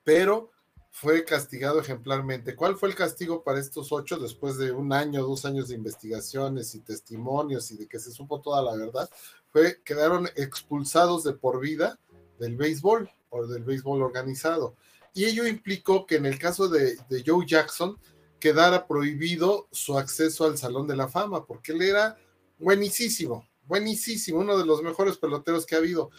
pero 0.03 0.51
fue 0.95 1.25
castigado 1.25 1.81
ejemplarmente. 1.81 2.55
¿Cuál 2.55 2.77
fue 2.77 2.87
el 2.87 2.95
castigo 2.95 3.43
para 3.43 3.59
estos 3.59 3.91
ocho 3.91 4.19
después 4.19 4.59
de 4.59 4.71
un 4.71 4.93
año, 4.93 5.23
dos 5.23 5.43
años 5.43 5.67
de 5.67 5.75
investigaciones 5.75 6.75
y 6.75 6.81
testimonios 6.81 7.71
y 7.71 7.77
de 7.77 7.87
que 7.87 7.97
se 7.97 8.11
supo 8.11 8.41
toda 8.41 8.61
la 8.61 8.75
verdad? 8.75 9.09
Fue, 9.49 9.81
quedaron 9.83 10.29
expulsados 10.35 11.23
de 11.23 11.33
por 11.33 11.59
vida 11.59 11.99
del 12.37 12.55
béisbol 12.55 13.09
o 13.31 13.47
del 13.47 13.63
béisbol 13.63 14.03
organizado. 14.03 14.75
Y 15.15 15.25
ello 15.25 15.47
implicó 15.47 16.05
que 16.05 16.17
en 16.17 16.27
el 16.27 16.37
caso 16.37 16.67
de, 16.67 16.95
de 17.09 17.23
Joe 17.25 17.43
Jackson 17.43 17.97
quedara 18.39 18.85
prohibido 18.85 19.67
su 19.71 19.97
acceso 19.97 20.45
al 20.45 20.59
Salón 20.59 20.85
de 20.85 20.95
la 20.95 21.07
Fama, 21.07 21.43
porque 21.47 21.71
él 21.71 21.81
era 21.81 22.17
buenísimo, 22.59 23.47
buenísimo, 23.65 24.39
uno 24.39 24.59
de 24.59 24.65
los 24.65 24.83
mejores 24.83 25.17
peloteros 25.17 25.65
que 25.65 25.73
ha 25.73 25.79
habido, 25.79 26.11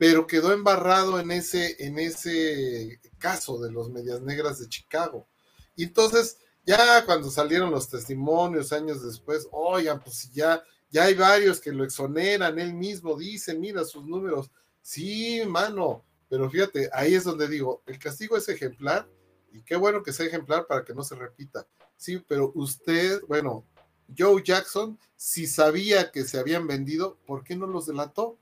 pero 0.00 0.26
quedó 0.26 0.54
embarrado 0.54 1.20
en 1.20 1.30
ese, 1.30 1.76
en 1.84 1.98
ese 1.98 2.98
caso 3.18 3.60
de 3.60 3.70
los 3.70 3.90
Medias 3.90 4.22
Negras 4.22 4.58
de 4.58 4.66
Chicago. 4.66 5.28
Entonces, 5.76 6.38
ya 6.64 7.04
cuando 7.04 7.30
salieron 7.30 7.70
los 7.70 7.90
testimonios 7.90 8.72
años 8.72 9.04
después, 9.04 9.46
oigan, 9.52 10.00
pues 10.00 10.32
ya, 10.32 10.62
ya 10.88 11.04
hay 11.04 11.12
varios 11.12 11.60
que 11.60 11.70
lo 11.70 11.84
exoneran, 11.84 12.58
él 12.58 12.72
mismo 12.72 13.14
dice, 13.18 13.54
mira 13.54 13.84
sus 13.84 14.06
números. 14.06 14.50
Sí, 14.80 15.42
mano, 15.46 16.02
pero 16.30 16.48
fíjate, 16.48 16.88
ahí 16.94 17.14
es 17.14 17.24
donde 17.24 17.46
digo, 17.46 17.82
el 17.84 17.98
castigo 17.98 18.38
es 18.38 18.48
ejemplar, 18.48 19.06
y 19.52 19.62
qué 19.64 19.76
bueno 19.76 20.02
que 20.02 20.14
sea 20.14 20.24
ejemplar 20.24 20.66
para 20.66 20.82
que 20.82 20.94
no 20.94 21.04
se 21.04 21.14
repita. 21.14 21.66
Sí, 21.98 22.24
pero 22.26 22.52
usted, 22.54 23.20
bueno, 23.28 23.66
Joe 24.16 24.42
Jackson, 24.42 24.98
si 25.14 25.46
sabía 25.46 26.10
que 26.10 26.24
se 26.24 26.38
habían 26.38 26.66
vendido, 26.66 27.18
¿por 27.26 27.44
qué 27.44 27.54
no 27.54 27.66
los 27.66 27.84
delató? 27.84 28.38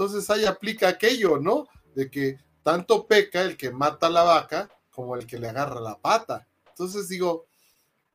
Entonces 0.00 0.30
ahí 0.30 0.46
aplica 0.46 0.88
aquello, 0.88 1.38
¿no? 1.38 1.68
De 1.94 2.10
que 2.10 2.38
tanto 2.62 3.06
peca 3.06 3.42
el 3.42 3.58
que 3.58 3.70
mata 3.70 4.06
a 4.06 4.10
la 4.10 4.22
vaca 4.22 4.70
como 4.90 5.14
el 5.14 5.26
que 5.26 5.38
le 5.38 5.46
agarra 5.46 5.78
la 5.78 5.98
pata. 5.98 6.48
Entonces 6.70 7.06
digo, 7.10 7.44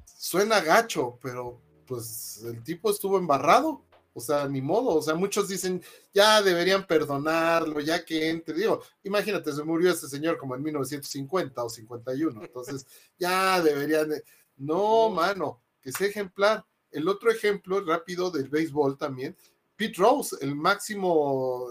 suena 0.04 0.62
gacho, 0.62 1.20
pero 1.22 1.62
pues 1.86 2.42
el 2.44 2.64
tipo 2.64 2.90
estuvo 2.90 3.20
embarrado. 3.20 3.84
O 4.16 4.20
sea, 4.20 4.48
ni 4.48 4.64
modo. 4.64 4.96
O 4.96 5.02
sea, 5.04 5.14
muchos 5.14 5.48
dicen, 5.48 5.80
ya 6.12 6.42
deberían 6.42 6.88
perdonarlo, 6.88 7.80
ya 7.82 8.04
que 8.04 8.32
entre. 8.32 8.56
Digo, 8.56 8.82
imagínate, 9.04 9.54
se 9.54 9.64
murió 9.64 9.92
ese 9.92 10.10
señor 10.10 10.40
como 10.40 10.56
en 10.56 10.64
1950 10.64 11.64
o 11.64 11.70
51. 11.70 12.46
Entonces, 12.46 12.88
ya 13.20 13.62
deberían. 13.62 14.10
No, 14.58 15.12
mano, 15.12 15.62
que 15.84 15.92
sea 15.92 16.08
ejemplar. 16.08 16.66
El 16.90 17.08
otro 17.08 17.30
ejemplo 17.30 17.80
rápido 17.82 18.32
del 18.32 18.50
béisbol 18.50 18.98
también, 18.98 19.38
Pete 19.76 19.96
Rose, 19.98 20.38
el 20.42 20.56
máximo, 20.56 21.68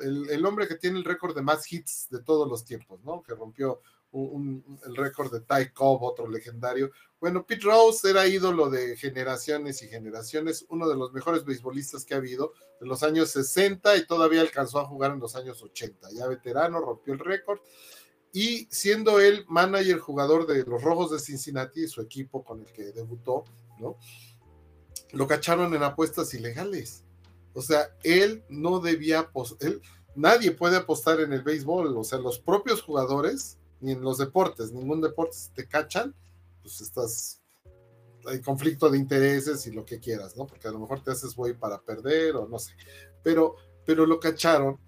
el, 0.00 0.44
hombre 0.44 0.66
que 0.66 0.74
tiene 0.76 0.98
el 0.98 1.04
récord 1.04 1.34
de 1.34 1.42
más 1.42 1.70
hits 1.70 2.08
de 2.10 2.22
todos 2.22 2.48
los 2.48 2.64
tiempos, 2.64 3.00
¿no? 3.04 3.22
Que 3.22 3.34
rompió 3.34 3.80
un, 4.12 4.78
el 4.86 4.96
récord 4.96 5.32
de 5.32 5.40
Ty 5.40 5.72
Cobb, 5.72 6.02
otro 6.02 6.28
legendario. 6.28 6.90
Bueno, 7.20 7.46
Pete 7.46 7.64
Rose 7.64 8.08
era 8.08 8.26
ídolo 8.26 8.70
de 8.70 8.96
generaciones 8.96 9.82
y 9.82 9.88
generaciones, 9.88 10.66
uno 10.68 10.88
de 10.88 10.96
los 10.96 11.12
mejores 11.12 11.44
beisbolistas 11.44 12.04
que 12.04 12.14
ha 12.14 12.18
habido 12.18 12.52
de 12.80 12.86
los 12.86 13.02
años 13.02 13.30
60 13.30 13.96
y 13.96 14.06
todavía 14.06 14.40
alcanzó 14.40 14.80
a 14.80 14.86
jugar 14.86 15.12
en 15.12 15.20
los 15.20 15.36
años 15.36 15.62
80. 15.62 16.10
Ya 16.12 16.26
veterano, 16.26 16.80
rompió 16.80 17.14
el 17.14 17.20
récord. 17.20 17.60
Y 18.32 18.66
siendo 18.70 19.20
él 19.20 19.44
manager, 19.48 19.98
jugador 19.98 20.46
de 20.46 20.64
los 20.64 20.82
Rojos 20.82 21.12
de 21.12 21.20
Cincinnati, 21.20 21.86
su 21.86 22.00
equipo 22.00 22.44
con 22.44 22.60
el 22.60 22.72
que 22.72 22.92
debutó, 22.92 23.44
¿no? 23.78 23.96
lo 25.14 25.28
cacharon 25.28 25.74
en 25.74 25.82
apuestas 25.82 26.34
ilegales. 26.34 27.03
O 27.54 27.62
sea, 27.62 27.88
él 28.02 28.44
no 28.48 28.80
debía, 28.80 29.30
él, 29.60 29.80
nadie 30.14 30.50
puede 30.50 30.76
apostar 30.76 31.20
en 31.20 31.32
el 31.32 31.42
béisbol, 31.42 31.96
o 31.96 32.04
sea, 32.04 32.18
los 32.18 32.38
propios 32.38 32.82
jugadores, 32.82 33.58
ni 33.80 33.92
en 33.92 34.02
los 34.02 34.18
deportes, 34.18 34.72
ningún 34.72 35.00
deporte, 35.00 35.36
si 35.36 35.50
te 35.50 35.66
cachan, 35.66 36.14
pues 36.62 36.80
estás, 36.80 37.42
hay 38.26 38.40
conflicto 38.40 38.90
de 38.90 38.98
intereses 38.98 39.66
y 39.66 39.72
lo 39.72 39.84
que 39.84 40.00
quieras, 40.00 40.36
¿no? 40.36 40.46
Porque 40.46 40.68
a 40.68 40.72
lo 40.72 40.80
mejor 40.80 41.02
te 41.02 41.12
haces 41.12 41.34
güey 41.34 41.54
para 41.54 41.80
perder 41.80 42.36
o 42.36 42.48
no 42.48 42.58
sé, 42.58 42.72
pero, 43.22 43.56
pero 43.84 44.06
lo 44.06 44.18
cacharon 44.18 44.78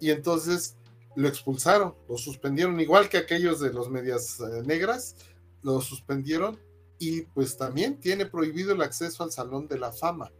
y 0.00 0.10
entonces 0.10 0.76
lo 1.16 1.28
expulsaron, 1.28 1.94
lo 2.08 2.16
suspendieron, 2.16 2.80
igual 2.80 3.08
que 3.08 3.18
aquellos 3.18 3.60
de 3.60 3.72
los 3.72 3.90
medias 3.90 4.40
eh, 4.40 4.62
negras, 4.64 5.16
lo 5.62 5.80
suspendieron 5.80 6.58
y 6.98 7.22
pues 7.22 7.56
también 7.56 7.98
tiene 7.98 8.26
prohibido 8.26 8.72
el 8.72 8.82
acceso 8.82 9.24
al 9.24 9.32
Salón 9.32 9.66
de 9.68 9.78
la 9.78 9.92
Fama. 9.92 10.30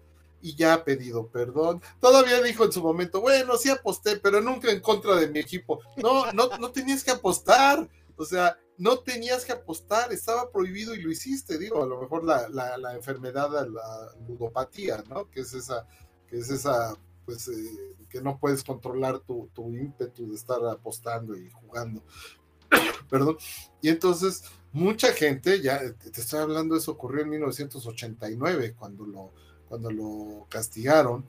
Y 0.44 0.54
ya 0.56 0.74
ha 0.74 0.84
pedido 0.84 1.28
perdón. 1.28 1.80
Todavía 1.98 2.42
dijo 2.42 2.66
en 2.66 2.72
su 2.72 2.82
momento, 2.82 3.22
bueno, 3.22 3.56
sí 3.56 3.70
aposté, 3.70 4.18
pero 4.18 4.42
nunca 4.42 4.70
en 4.70 4.80
contra 4.80 5.16
de 5.16 5.28
mi 5.28 5.38
equipo. 5.38 5.80
No, 5.96 6.30
no, 6.32 6.50
no 6.58 6.70
tenías 6.70 7.02
que 7.02 7.12
apostar. 7.12 7.88
O 8.16 8.26
sea, 8.26 8.54
no 8.76 8.98
tenías 8.98 9.46
que 9.46 9.52
apostar, 9.52 10.12
estaba 10.12 10.52
prohibido 10.52 10.94
y 10.94 11.00
lo 11.00 11.10
hiciste. 11.10 11.56
Digo, 11.56 11.82
a 11.82 11.86
lo 11.86 11.98
mejor 11.98 12.24
la, 12.24 12.46
la, 12.50 12.76
la 12.76 12.94
enfermedad, 12.94 13.50
la 13.50 14.14
ludopatía, 14.28 15.02
¿no? 15.08 15.30
Que 15.30 15.40
es 15.40 15.54
esa, 15.54 15.86
que 16.28 16.36
es 16.36 16.50
esa, 16.50 16.94
pues, 17.24 17.48
eh, 17.48 17.96
que 18.10 18.20
no 18.20 18.38
puedes 18.38 18.62
controlar 18.62 19.20
tu, 19.20 19.48
tu 19.54 19.74
ímpetu 19.74 20.28
de 20.28 20.34
estar 20.34 20.62
apostando 20.66 21.34
y 21.34 21.50
jugando. 21.50 22.04
Perdón. 23.08 23.38
Y 23.80 23.88
entonces, 23.88 24.44
mucha 24.72 25.14
gente, 25.14 25.62
ya 25.62 25.80
te 25.94 26.20
estoy 26.20 26.40
hablando, 26.40 26.76
eso 26.76 26.92
ocurrió 26.92 27.22
en 27.22 27.30
1989, 27.30 28.74
cuando 28.78 29.06
lo, 29.06 29.32
cuando 29.68 29.90
lo 29.90 30.46
castigaron. 30.48 31.26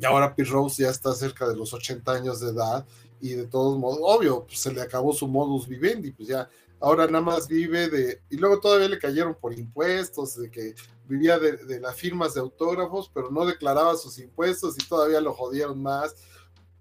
Y 0.00 0.04
ahora 0.04 0.34
Pete 0.34 0.50
Rose 0.50 0.82
ya 0.82 0.90
está 0.90 1.12
cerca 1.14 1.48
de 1.48 1.56
los 1.56 1.72
80 1.72 2.12
años 2.12 2.40
de 2.40 2.50
edad 2.50 2.86
y 3.20 3.30
de 3.34 3.46
todos 3.46 3.78
modos, 3.78 3.98
obvio, 4.02 4.46
pues 4.46 4.60
se 4.60 4.72
le 4.72 4.80
acabó 4.80 5.12
su 5.12 5.28
modus 5.28 5.68
vivendi, 5.68 6.12
pues 6.12 6.28
ya 6.28 6.48
ahora 6.80 7.06
nada 7.06 7.22
más 7.22 7.48
vive 7.48 7.88
de, 7.88 8.22
y 8.30 8.36
luego 8.36 8.60
todavía 8.60 8.88
le 8.88 8.98
cayeron 8.98 9.34
por 9.34 9.52
impuestos, 9.52 10.36
de 10.36 10.50
que 10.50 10.74
vivía 11.06 11.38
de, 11.38 11.58
de 11.58 11.80
las 11.80 11.96
firmas 11.96 12.34
de 12.34 12.40
autógrafos, 12.40 13.10
pero 13.12 13.30
no 13.30 13.44
declaraba 13.44 13.96
sus 13.96 14.18
impuestos 14.18 14.76
y 14.78 14.88
todavía 14.88 15.20
lo 15.20 15.34
jodieron 15.34 15.82
más. 15.82 16.14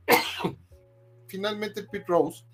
Finalmente 1.27 1.83
Pete 1.83 2.05
Rose 2.07 2.45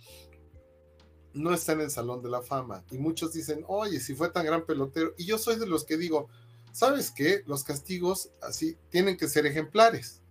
no 1.36 1.53
está 1.53 1.73
en 1.73 1.82
el 1.82 1.91
Salón 1.91 2.23
de 2.23 2.30
la 2.30 2.41
Fama. 2.41 2.84
Y 2.89 2.97
muchos 2.97 3.34
dicen, 3.34 3.63
oye, 3.67 3.99
si 3.99 4.15
fue 4.15 4.30
tan 4.30 4.45
gran 4.45 4.65
pelotero. 4.65 5.13
Y 5.17 5.26
yo 5.26 5.38
soy 5.38 5.59
de 5.59 5.67
los 5.67 5.84
que 5.84 5.97
digo, 5.97 6.30
¿sabes 6.76 7.09
qué? 7.09 7.41
Los 7.47 7.63
castigos 7.63 8.32
así 8.41 8.78
tienen 8.89 9.15
que 9.15 9.30
ser 9.30 9.45
ejemplares, 9.45 10.21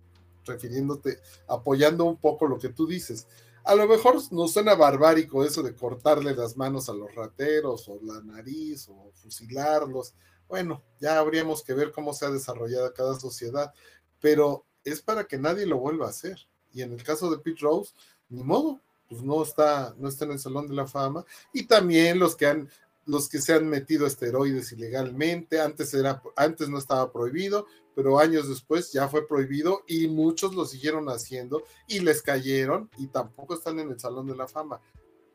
refiriéndote, 0.45 1.19
apoyando 1.47 2.05
un 2.05 2.17
poco 2.17 2.47
lo 2.47 2.59
que 2.59 2.69
tú 2.69 2.85
dices. 2.85 3.27
A 3.63 3.73
lo 3.73 3.87
mejor 3.87 4.17
nos 4.31 4.53
suena 4.53 4.75
barbárico 4.75 5.43
eso 5.43 5.63
de 5.63 5.73
cortarle 5.73 6.35
las 6.35 6.55
manos 6.55 6.87
a 6.87 6.93
los 6.93 7.15
rateros 7.15 7.89
o 7.89 7.99
la 8.03 8.21
nariz 8.21 8.87
o 8.89 9.11
fusilarlos. 9.15 10.13
Bueno, 10.47 10.83
ya 10.99 11.17
habríamos 11.17 11.63
que 11.63 11.73
ver 11.73 11.91
cómo 11.91 12.13
se 12.13 12.27
ha 12.27 12.29
desarrollado 12.29 12.93
cada 12.93 13.19
sociedad. 13.19 13.73
pero 14.19 14.65
es 14.83 15.01
para 15.01 15.23
que 15.23 15.39
nadie 15.39 15.65
lo 15.65 15.79
vuelva 15.79 16.05
a 16.05 16.09
hacer. 16.09 16.37
Y 16.71 16.83
en 16.83 16.93
el 16.93 17.03
caso 17.03 17.31
de 17.31 17.39
Pete 17.39 17.61
Rose, 17.61 17.91
ni 18.29 18.43
modo, 18.43 18.79
pues 19.09 19.23
no 19.23 19.41
está, 19.41 19.95
no 19.97 20.07
está 20.07 20.25
en 20.25 20.31
el 20.33 20.39
Salón 20.39 20.67
de 20.67 20.75
la 20.75 20.85
Fama. 20.85 21.25
Y 21.53 21.65
también 21.65 22.19
los 22.19 22.35
que 22.35 22.45
han, 22.45 22.69
los 23.05 23.29
que 23.29 23.39
se 23.39 23.53
han 23.53 23.67
metido 23.67 24.07
esteroides 24.07 24.71
ilegalmente, 24.71 25.61
antes 25.61 25.93
era, 25.93 26.21
antes 26.35 26.69
no 26.69 26.79
estaba 26.79 27.11
prohibido, 27.11 27.67
pero 27.95 28.19
años 28.19 28.49
después 28.49 28.91
ya 28.91 29.07
fue 29.07 29.27
prohibido 29.27 29.83
y 29.87 30.07
muchos 30.07 30.55
lo 30.55 30.65
siguieron 30.65 31.07
haciendo 31.07 31.63
y 31.87 31.99
les 31.99 32.21
cayeron 32.21 32.89
y 32.97 33.07
tampoco 33.07 33.53
están 33.53 33.79
en 33.79 33.91
el 33.91 33.99
Salón 33.99 34.27
de 34.27 34.35
la 34.35 34.47
Fama. 34.47 34.81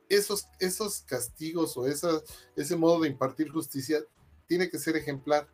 Esos, 0.09 0.49
esos 0.59 1.03
castigos 1.03 1.77
o 1.77 1.87
esa, 1.87 2.21
ese 2.57 2.77
modo 2.77 3.01
de 3.01 3.09
impartir 3.09 3.51
justicia 3.51 4.01
tiene 4.47 4.69
que 4.69 4.81
ser 4.81 4.97
ejemplar, 4.97 5.49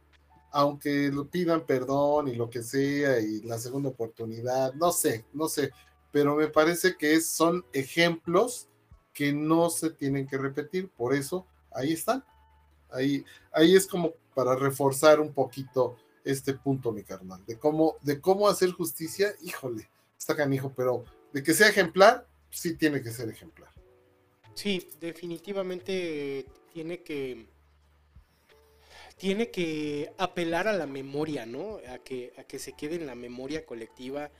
aunque 0.51 1.11
lo 1.13 1.29
pidan 1.29 1.67
perdón 1.67 2.29
y 2.29 2.35
lo 2.35 2.49
que 2.49 2.63
sea 2.63 3.21
y 3.21 3.43
la 3.43 3.59
segunda 3.59 3.91
oportunidad, 3.91 4.73
no 4.75 4.91
sé, 4.91 5.27
no 5.35 5.49
sé, 5.49 5.71
pero 6.11 6.35
me 6.35 6.49
parece 6.49 6.97
que 6.97 7.21
son 7.21 7.65
ejemplos 7.75 8.69
que 9.13 9.35
no 9.35 9.69
se 9.69 9.91
tienen 9.91 10.27
que 10.27 10.39
repetir, 10.39 10.89
por 10.89 11.15
eso 11.15 11.47
ahí 11.77 11.93
están. 11.93 12.25
Ahí, 12.91 13.25
ahí 13.53 13.77
es 13.77 13.87
como 13.87 14.15
para 14.35 14.55
reforzar 14.55 15.21
un 15.21 15.33
poquito 15.33 15.97
este 16.25 16.55
punto, 16.55 16.93
mi 16.93 17.05
carnal, 17.05 17.45
de 17.47 17.59
cómo, 17.59 17.97
de 18.03 18.21
cómo 18.21 18.49
hacer 18.49 18.73
justicia, 18.73 19.35
híjole, 19.43 19.89
está 20.19 20.35
canijo, 20.35 20.73
pero 20.77 21.05
de 21.33 21.43
que 21.43 21.55
sea 21.55 21.69
ejemplar, 21.69 22.27
sí 22.51 22.75
tiene 22.75 23.03
que 23.03 23.11
ser 23.11 23.29
ejemplar. 23.29 23.71
Sí, 24.55 24.89
definitivamente 25.01 26.47
tiene 26.73 27.03
que 27.03 27.47
tiene 29.17 29.51
que 29.51 30.13
apelar 30.19 30.69
a 30.69 30.75
la 30.75 30.87
memoria, 30.87 31.47
¿no? 31.47 31.79
A 31.89 31.99
que, 31.99 32.33
a 32.37 32.45
que 32.45 32.59
se 32.59 32.73
quede 32.73 32.97
en 32.97 33.07
la 33.07 33.15
memoria 33.15 33.65
colectiva, 33.65 34.31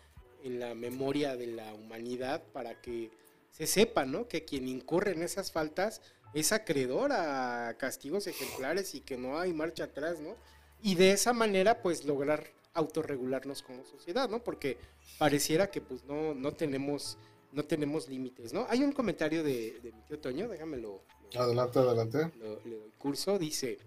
en 0.43 0.61
la 0.61 0.75
memoria 0.75 1.37
de 1.37 1.47
la 1.47 1.73
humanidad, 1.73 2.43
para 2.53 2.81
que 2.81 3.11
se 3.53 3.67
sepa, 3.67 4.05
¿no? 4.05 4.29
Que 4.29 4.45
quien 4.45 4.69
incurre 4.69 5.13
en 5.13 5.23
esas 5.23 5.51
faltas 5.51 6.03
es 6.39 6.53
acreedor 6.53 7.13
a 7.13 7.75
castigos 7.79 8.27
ejemplares 8.27 8.95
y 8.95 9.01
que 9.01 9.17
no 9.17 9.39
hay 9.39 9.53
marcha 9.53 9.85
atrás, 9.85 10.21
¿no? 10.21 10.37
y 10.83 10.95
de 10.95 11.13
esa 11.13 11.33
manera 11.33 11.83
pues 11.83 12.05
lograr 12.05 12.47
autorregularnos 12.75 13.63
como 13.63 13.85
sociedad, 13.85 14.29
¿no? 14.29 14.43
Porque 14.43 14.77
pareciera 15.19 15.71
que 15.71 15.81
pues 15.81 16.05
no, 16.05 16.35
no 16.35 16.53
tenemos 16.53 17.17
no 17.53 17.65
tenemos 17.65 18.09
límites, 18.09 18.53
¿no? 18.53 18.67
Hay 18.69 18.83
un 18.83 18.93
comentario 18.93 19.43
de, 19.43 19.81
mi 19.83 20.03
tío 20.03 20.19
Toño, 20.19 20.47
déjamelo. 20.49 21.01
Adelante, 21.35 21.79
adelante. 21.79 22.31
le 22.65 22.77
doy 22.77 22.93
curso, 22.99 23.39
dice, 23.39 23.79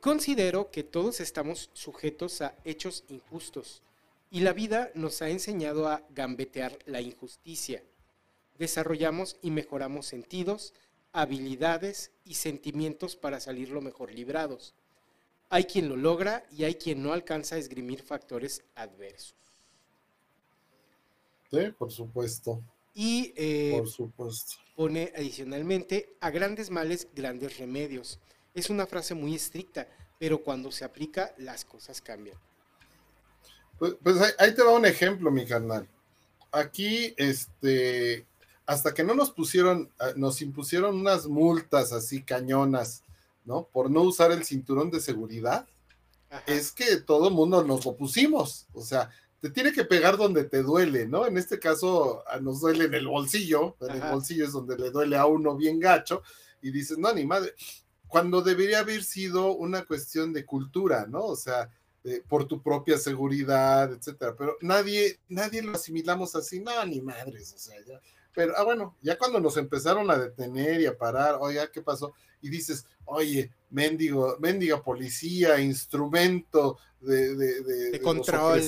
considero 0.00 0.70
que 0.70 0.82
todos 0.82 1.20
estamos 1.20 1.70
sujetos 1.74 2.42
a 2.42 2.56
hechos 2.64 3.04
injustos 3.08 3.82
y 4.30 4.40
la 4.40 4.52
vida 4.52 4.90
nos 4.94 5.22
ha 5.22 5.28
enseñado 5.28 5.86
a 5.86 6.02
gambetear 6.10 6.76
la 6.86 7.00
injusticia. 7.00 7.84
Desarrollamos 8.58 9.36
y 9.42 9.52
mejoramos 9.52 10.06
sentidos, 10.06 10.74
habilidades 11.12 12.12
y 12.24 12.34
sentimientos 12.34 13.16
para 13.16 13.40
salir 13.40 13.70
lo 13.70 13.80
mejor 13.80 14.12
librados 14.12 14.74
hay 15.50 15.64
quien 15.64 15.88
lo 15.88 15.96
logra 15.96 16.44
y 16.50 16.64
hay 16.64 16.74
quien 16.74 17.02
no 17.02 17.12
alcanza 17.12 17.56
a 17.56 17.58
esgrimir 17.58 18.02
factores 18.02 18.62
adversos. 18.74 19.34
Sí, 21.50 21.72
por 21.78 21.90
supuesto. 21.90 22.62
Y 22.94 23.32
eh, 23.36 23.76
por 23.78 23.88
supuesto. 23.88 24.56
pone 24.76 25.12
adicionalmente, 25.16 26.16
a 26.20 26.30
grandes 26.30 26.70
males, 26.70 27.08
grandes 27.14 27.58
remedios. 27.58 28.18
Es 28.54 28.70
una 28.70 28.86
frase 28.86 29.14
muy 29.14 29.34
estricta, 29.34 29.88
pero 30.18 30.42
cuando 30.42 30.70
se 30.70 30.84
aplica, 30.84 31.34
las 31.38 31.64
cosas 31.64 32.02
cambian. 32.02 32.36
Pues, 33.78 33.94
pues 34.02 34.34
ahí, 34.38 34.54
te 34.54 34.62
va 34.62 34.72
un 34.72 34.84
ejemplo, 34.84 35.30
mi 35.30 35.46
carnal. 35.46 35.88
Aquí, 36.50 37.14
este, 37.16 38.26
hasta 38.68 38.94
que 38.94 39.02
no 39.02 39.14
nos 39.14 39.32
pusieron, 39.32 39.90
ah, 39.98 40.12
nos 40.14 40.40
impusieron 40.42 40.94
unas 40.94 41.26
multas 41.26 41.92
así 41.92 42.22
cañonas 42.22 43.02
¿no? 43.48 43.66
Por 43.72 43.90
no 43.90 44.02
usar 44.02 44.30
el 44.30 44.44
cinturón 44.44 44.90
de 44.90 45.00
seguridad, 45.00 45.66
es 46.46 46.70
que 46.70 46.98
todo 46.98 47.28
el 47.28 47.34
mundo 47.34 47.64
nos 47.64 47.86
opusimos. 47.86 48.66
O 48.74 48.82
sea, 48.82 49.08
te 49.40 49.48
tiene 49.48 49.72
que 49.72 49.86
pegar 49.86 50.18
donde 50.18 50.44
te 50.44 50.62
duele, 50.62 51.06
¿no? 51.06 51.26
En 51.26 51.38
este 51.38 51.58
caso 51.58 52.22
nos 52.42 52.60
duele 52.60 52.84
en 52.84 52.94
el 52.94 53.08
bolsillo, 53.08 53.74
en 53.80 54.02
el 54.02 54.10
bolsillo 54.12 54.44
es 54.44 54.52
donde 54.52 54.76
le 54.76 54.90
duele 54.90 55.16
a 55.16 55.24
uno 55.24 55.56
bien 55.56 55.80
gacho, 55.80 56.22
y 56.60 56.70
dices, 56.70 56.98
no, 56.98 57.10
ni 57.14 57.24
madre, 57.24 57.54
cuando 58.06 58.42
debería 58.42 58.80
haber 58.80 59.02
sido 59.02 59.56
una 59.56 59.86
cuestión 59.86 60.34
de 60.34 60.44
cultura, 60.44 61.06
¿no? 61.08 61.24
O 61.24 61.36
sea, 61.36 61.70
por 62.28 62.46
tu 62.46 62.62
propia 62.62 62.98
seguridad, 62.98 63.90
etcétera, 63.92 64.34
pero 64.36 64.58
nadie, 64.60 65.20
nadie 65.28 65.62
lo 65.62 65.72
asimilamos 65.72 66.34
así, 66.34 66.60
no, 66.60 66.84
ni 66.84 67.00
madres, 67.00 67.54
o 67.54 67.58
sea, 67.58 67.76
ya, 67.86 67.98
pero, 68.34 68.54
ah, 68.56 68.64
bueno, 68.64 68.96
ya 69.02 69.18
cuando 69.18 69.40
nos 69.40 69.56
empezaron 69.56 70.10
a 70.10 70.18
detener 70.18 70.80
y 70.80 70.86
a 70.86 70.96
parar, 70.96 71.38
oiga, 71.40 71.70
¿qué 71.70 71.82
pasó? 71.82 72.14
Y 72.40 72.48
dices, 72.48 72.86
oye, 73.04 73.50
mendigo, 73.70 74.36
mendiga 74.38 74.82
policía, 74.82 75.60
instrumento 75.60 76.78
de, 77.00 77.34
de, 77.36 77.62
de, 77.90 78.00
control. 78.00 78.62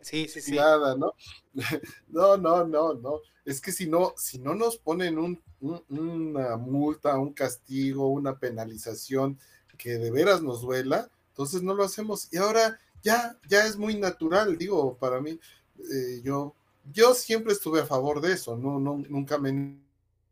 sí, 0.00 0.28
sí, 0.28 0.40
sí. 0.40 0.56
Nada, 0.56 0.96
¿no? 0.96 1.14
no, 2.08 2.36
no, 2.36 2.64
no, 2.64 2.94
no. 2.94 3.20
Es 3.44 3.60
que 3.60 3.72
si 3.72 3.86
no, 3.86 4.12
si 4.16 4.38
no 4.38 4.54
nos 4.54 4.76
ponen 4.76 5.18
un, 5.18 5.40
una 5.60 6.56
multa, 6.56 7.18
un 7.18 7.32
castigo, 7.32 8.08
una 8.08 8.38
penalización 8.38 9.38
que 9.78 9.98
de 9.98 10.10
veras 10.10 10.42
nos 10.42 10.62
duela, 10.62 11.10
entonces 11.28 11.62
no 11.62 11.74
lo 11.74 11.84
hacemos. 11.84 12.28
Y 12.32 12.38
ahora 12.38 12.78
ya, 13.02 13.38
ya 13.48 13.66
es 13.66 13.76
muy 13.76 13.96
natural, 13.96 14.58
digo, 14.58 14.96
para 14.96 15.20
mí, 15.20 15.38
eh, 15.78 16.20
yo, 16.24 16.54
yo 16.92 17.14
siempre 17.14 17.52
estuve 17.52 17.80
a 17.80 17.86
favor 17.86 18.20
de 18.20 18.32
eso, 18.32 18.56
no, 18.56 18.78
no, 18.78 18.98
nunca 19.08 19.38
me 19.38 19.78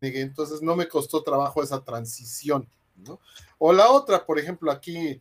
entonces 0.01 0.61
no 0.61 0.75
me 0.75 0.87
costó 0.87 1.23
trabajo 1.23 1.63
esa 1.63 1.83
transición, 1.83 2.69
¿no? 2.95 3.19
O 3.57 3.73
la 3.73 3.89
otra, 3.89 4.25
por 4.25 4.37
ejemplo, 4.37 4.71
aquí 4.71 5.19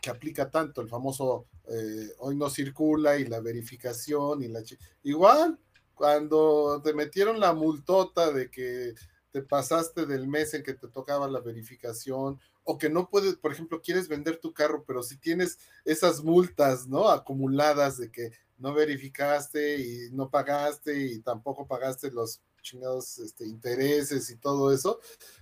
que 0.00 0.10
aplica 0.10 0.50
tanto 0.50 0.80
el 0.80 0.88
famoso 0.88 1.46
eh, 1.68 2.12
hoy 2.18 2.36
no 2.36 2.48
circula 2.48 3.18
y 3.18 3.24
la 3.24 3.40
verificación 3.40 4.42
y 4.42 4.48
la... 4.48 4.62
Igual, 5.02 5.58
cuando 5.94 6.80
te 6.82 6.94
metieron 6.94 7.40
la 7.40 7.52
multota 7.52 8.32
de 8.32 8.50
que 8.50 8.94
te 9.32 9.42
pasaste 9.42 10.06
del 10.06 10.28
mes 10.28 10.54
en 10.54 10.62
que 10.62 10.74
te 10.74 10.88
tocaba 10.88 11.28
la 11.28 11.40
verificación 11.40 12.38
o 12.64 12.78
que 12.78 12.88
no 12.88 13.08
puedes, 13.08 13.36
por 13.36 13.52
ejemplo, 13.52 13.80
quieres 13.82 14.08
vender 14.08 14.38
tu 14.38 14.52
carro, 14.52 14.84
pero 14.86 15.02
si 15.02 15.16
tienes 15.16 15.58
esas 15.84 16.22
multas, 16.22 16.86
¿no? 16.86 17.08
Acumuladas 17.08 17.98
de 17.98 18.10
que 18.10 18.30
no 18.58 18.74
verificaste 18.74 19.78
y 19.78 20.10
no 20.12 20.30
pagaste 20.30 20.98
y 20.98 21.20
tampoco 21.20 21.66
pagaste 21.66 22.10
los 22.10 22.40
chingados 22.62 23.18
este, 23.18 23.46
intereses 23.46 24.30
y 24.30 24.36
todo 24.36 24.72
eso, 24.72 25.00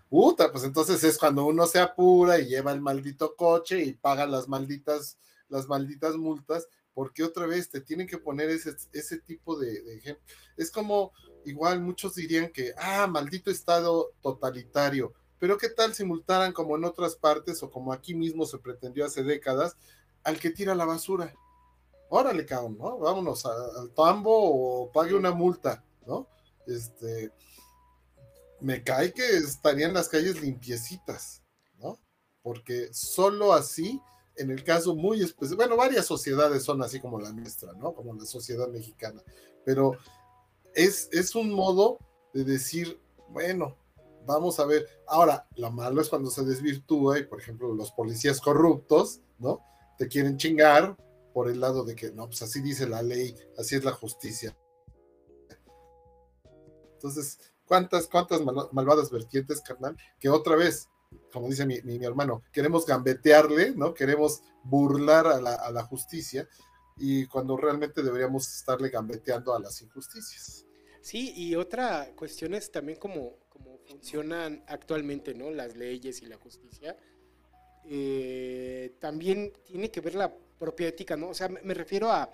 puta, 0.08 0.52
pues 0.52 0.64
entonces 0.64 1.02
es 1.02 1.18
cuando 1.18 1.44
uno 1.46 1.66
se 1.66 1.80
apura 1.80 2.38
y 2.38 2.46
lleva 2.46 2.72
el 2.72 2.80
maldito 2.80 3.34
coche 3.34 3.82
y 3.82 3.94
paga 3.94 4.26
las 4.26 4.48
malditas, 4.48 5.18
las 5.48 5.66
malditas 5.66 6.16
multas, 6.16 6.68
porque 6.94 7.24
otra 7.24 7.46
vez 7.46 7.68
te 7.68 7.80
tienen 7.80 8.06
que 8.06 8.18
poner 8.18 8.50
ese, 8.50 8.74
ese 8.92 9.18
tipo 9.18 9.58
de, 9.58 9.82
de 9.82 9.96
ejemplo. 9.96 10.24
Es 10.56 10.70
como, 10.70 11.12
igual 11.44 11.80
muchos 11.80 12.14
dirían 12.14 12.50
que, 12.50 12.72
ah, 12.78 13.06
maldito 13.06 13.50
estado 13.50 14.12
totalitario, 14.22 15.12
pero 15.38 15.58
¿qué 15.58 15.68
tal 15.68 15.94
si 15.94 16.04
multaran 16.04 16.52
como 16.52 16.76
en 16.76 16.84
otras 16.84 17.16
partes 17.16 17.62
o 17.62 17.70
como 17.70 17.92
aquí 17.92 18.14
mismo 18.14 18.46
se 18.46 18.58
pretendió 18.58 19.04
hace 19.04 19.22
décadas 19.22 19.76
al 20.22 20.38
que 20.38 20.50
tira 20.50 20.74
la 20.74 20.86
basura? 20.86 21.34
Órale, 22.08 22.46
cabrón, 22.46 22.78
¿no? 22.78 22.98
Vámonos 22.98 23.44
al 23.46 23.90
tambo 23.94 24.30
o 24.32 24.92
pague 24.92 25.14
una 25.14 25.32
multa, 25.32 25.84
¿no? 26.06 26.28
este, 26.66 27.32
me 28.60 28.82
cae 28.82 29.12
que 29.12 29.36
estarían 29.38 29.94
las 29.94 30.08
calles 30.08 30.40
limpiecitas, 30.40 31.42
¿no? 31.78 31.98
Porque 32.42 32.92
solo 32.92 33.52
así, 33.52 34.00
en 34.36 34.50
el 34.50 34.64
caso 34.64 34.94
muy 34.94 35.22
especial, 35.22 35.56
bueno, 35.56 35.76
varias 35.76 36.06
sociedades 36.06 36.62
son 36.64 36.82
así 36.82 37.00
como 37.00 37.20
la 37.20 37.32
nuestra, 37.32 37.72
¿no? 37.74 37.94
Como 37.94 38.14
la 38.14 38.24
sociedad 38.24 38.68
mexicana, 38.68 39.22
pero 39.64 39.92
es, 40.74 41.08
es 41.12 41.34
un 41.34 41.52
modo 41.52 41.98
de 42.34 42.44
decir, 42.44 43.00
bueno, 43.28 43.76
vamos 44.26 44.60
a 44.60 44.66
ver. 44.66 44.86
Ahora, 45.06 45.46
lo 45.56 45.70
malo 45.70 46.00
es 46.00 46.08
cuando 46.08 46.30
se 46.30 46.44
desvirtúa 46.44 47.18
y, 47.18 47.24
por 47.24 47.40
ejemplo, 47.40 47.72
los 47.74 47.92
policías 47.92 48.40
corruptos, 48.40 49.20
¿no? 49.38 49.60
Te 49.98 50.08
quieren 50.08 50.36
chingar 50.36 50.96
por 51.36 51.50
el 51.50 51.60
lado 51.60 51.84
de 51.84 51.94
que, 51.94 52.12
no, 52.12 52.28
pues 52.28 52.40
así 52.40 52.62
dice 52.62 52.88
la 52.88 53.02
ley, 53.02 53.36
así 53.58 53.74
es 53.74 53.84
la 53.84 53.92
justicia. 53.92 54.56
Entonces, 56.94 57.38
¿cuántas, 57.66 58.06
cuántas 58.06 58.40
malvadas 58.72 59.10
vertientes, 59.10 59.60
carnal? 59.60 59.98
Que 60.18 60.30
otra 60.30 60.56
vez, 60.56 60.88
como 61.30 61.50
dice 61.50 61.66
mi, 61.66 61.82
mi, 61.82 62.02
hermano, 62.02 62.42
queremos 62.50 62.86
gambetearle, 62.86 63.72
¿no? 63.72 63.92
Queremos 63.92 64.44
burlar 64.64 65.26
a 65.26 65.38
la, 65.38 65.56
a 65.56 65.70
la 65.70 65.82
justicia 65.82 66.48
y 66.96 67.26
cuando 67.26 67.58
realmente 67.58 68.02
deberíamos 68.02 68.50
estarle 68.56 68.88
gambeteando 68.88 69.54
a 69.54 69.60
las 69.60 69.82
injusticias. 69.82 70.64
Sí, 71.02 71.34
y 71.36 71.54
otra 71.54 72.12
cuestión 72.16 72.54
es 72.54 72.72
también 72.72 72.98
cómo, 72.98 73.40
cómo 73.50 73.76
funcionan 73.84 74.64
actualmente, 74.68 75.34
¿no? 75.34 75.50
Las 75.50 75.76
leyes 75.76 76.22
y 76.22 76.26
la 76.28 76.38
justicia. 76.38 76.96
Eh, 77.84 78.96
también 78.98 79.52
tiene 79.66 79.90
que 79.90 80.00
ver 80.00 80.14
la 80.14 80.34
propia 80.58 80.88
ética, 80.88 81.16
¿no? 81.16 81.28
O 81.30 81.34
sea, 81.34 81.48
me, 81.48 81.60
me 81.62 81.74
refiero 81.74 82.10
a, 82.10 82.30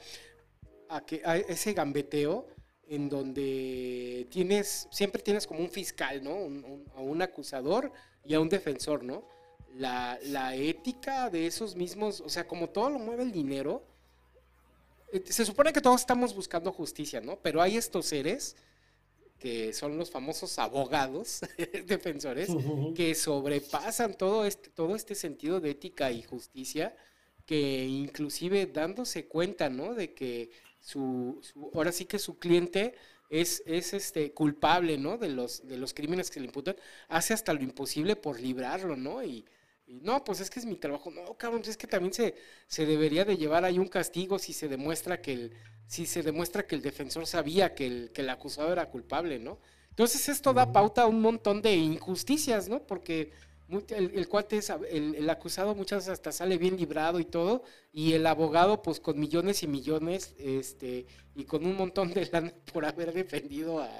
a, 0.88 1.04
que, 1.04 1.22
a 1.24 1.36
ese 1.36 1.72
gambeteo 1.72 2.46
en 2.88 3.08
donde 3.08 4.26
tienes, 4.30 4.86
siempre 4.90 5.22
tienes 5.22 5.46
como 5.46 5.60
un 5.60 5.70
fiscal, 5.70 6.22
¿no? 6.22 6.32
a 6.94 7.00
un 7.00 7.22
acusador 7.22 7.90
y 8.24 8.34
a 8.34 8.40
un 8.40 8.48
defensor, 8.50 9.02
¿no? 9.02 9.26
La, 9.74 10.18
la, 10.24 10.54
ética 10.54 11.30
de 11.30 11.46
esos 11.46 11.74
mismos, 11.74 12.20
o 12.20 12.28
sea, 12.28 12.46
como 12.46 12.68
todo 12.68 12.90
lo 12.90 12.98
mueve 12.98 13.22
el 13.22 13.32
dinero, 13.32 13.82
eh, 15.10 15.22
se 15.26 15.46
supone 15.46 15.72
que 15.72 15.80
todos 15.80 16.02
estamos 16.02 16.34
buscando 16.34 16.70
justicia, 16.70 17.22
¿no? 17.22 17.38
Pero 17.40 17.62
hay 17.62 17.78
estos 17.78 18.04
seres 18.04 18.56
que 19.38 19.72
son 19.72 19.96
los 19.96 20.10
famosos 20.10 20.58
abogados 20.58 21.40
defensores, 21.86 22.50
que 22.94 23.14
sobrepasan 23.14 24.14
todo 24.14 24.44
este, 24.44 24.68
todo 24.70 24.94
este 24.94 25.14
sentido 25.14 25.60
de 25.60 25.70
ética 25.70 26.12
y 26.12 26.22
justicia, 26.22 26.94
que 27.47 27.84
inclusive 27.84 28.66
dándose 28.66 29.26
cuenta, 29.26 29.68
¿no? 29.68 29.95
De 29.95 30.14
que 30.14 30.51
su, 30.80 31.40
ahora 31.74 31.93
sí 31.93 32.05
que 32.05 32.18
su 32.18 32.38
cliente 32.38 32.95
es, 33.30 33.62
es 33.66 33.95
este 33.95 34.32
culpable, 34.32 34.99
¿no? 34.99 35.16
De 35.18 35.28
los, 35.28 35.66
de 35.66 35.78
los 35.78 35.95
crímenes 35.95 36.30
que 36.30 36.40
le 36.40 36.47
imputan, 36.47 36.76
hace 37.09 37.34
hasta 37.34 37.53
lo 37.55 37.62
imposible 37.62 38.16
por 38.16 38.40
librarlo, 38.40 38.97
¿no? 38.97 39.24
Y, 39.24 39.45
no, 39.86 40.24
pues 40.24 40.40
es 40.40 40.49
que 40.49 40.61
es 40.61 40.64
mi 40.66 40.76
trabajo. 40.76 41.11
No, 41.11 41.34
cabrón, 41.36 41.62
es 41.66 41.76
que 41.76 41.86
también 41.86 42.14
se, 42.14 42.34
se 42.66 42.86
debería 42.86 43.24
de 43.24 43.36
llevar 43.36 43.64
ahí 43.64 43.78
un 43.78 43.88
castigo 43.88 44.38
si 44.38 44.53
se 44.55 44.68
demuestra 44.68 45.20
que 45.20 45.32
el, 45.34 45.53
si 45.86 46.07
se 46.07 46.22
demuestra 46.22 46.66
que 46.66 46.74
el 46.74 46.82
defensor 46.82 47.26
sabía 47.26 47.74
que 47.74 47.86
el, 47.86 48.11
que 48.12 48.22
el 48.22 48.30
acusado 48.30 48.72
era 48.72 48.88
culpable, 48.88 49.38
¿no? 49.38 49.59
Entonces 49.90 50.30
esto 50.30 50.55
da 50.55 50.72
pauta 50.72 51.03
a 51.03 51.07
un 51.07 51.20
montón 51.20 51.61
de 51.61 51.74
injusticias, 51.74 52.68
¿no? 52.68 52.86
Porque 52.86 53.32
el, 53.90 54.12
el 54.14 54.28
cuate 54.28 54.58
es, 54.58 54.72
el, 54.90 55.28
acusado 55.30 55.74
muchas 55.74 55.98
veces 55.98 56.12
hasta 56.12 56.32
sale 56.32 56.58
bien 56.58 56.76
librado 56.76 57.20
y 57.20 57.24
todo, 57.24 57.62
y 57.92 58.12
el 58.12 58.26
abogado 58.26 58.82
pues 58.82 59.00
con 59.00 59.18
millones 59.18 59.62
y 59.62 59.66
millones, 59.66 60.34
este, 60.38 61.06
y 61.34 61.44
con 61.44 61.64
un 61.64 61.76
montón 61.76 62.12
de 62.12 62.28
lana 62.30 62.52
por 62.72 62.84
haber 62.84 63.12
defendido 63.12 63.80
a, 63.80 63.90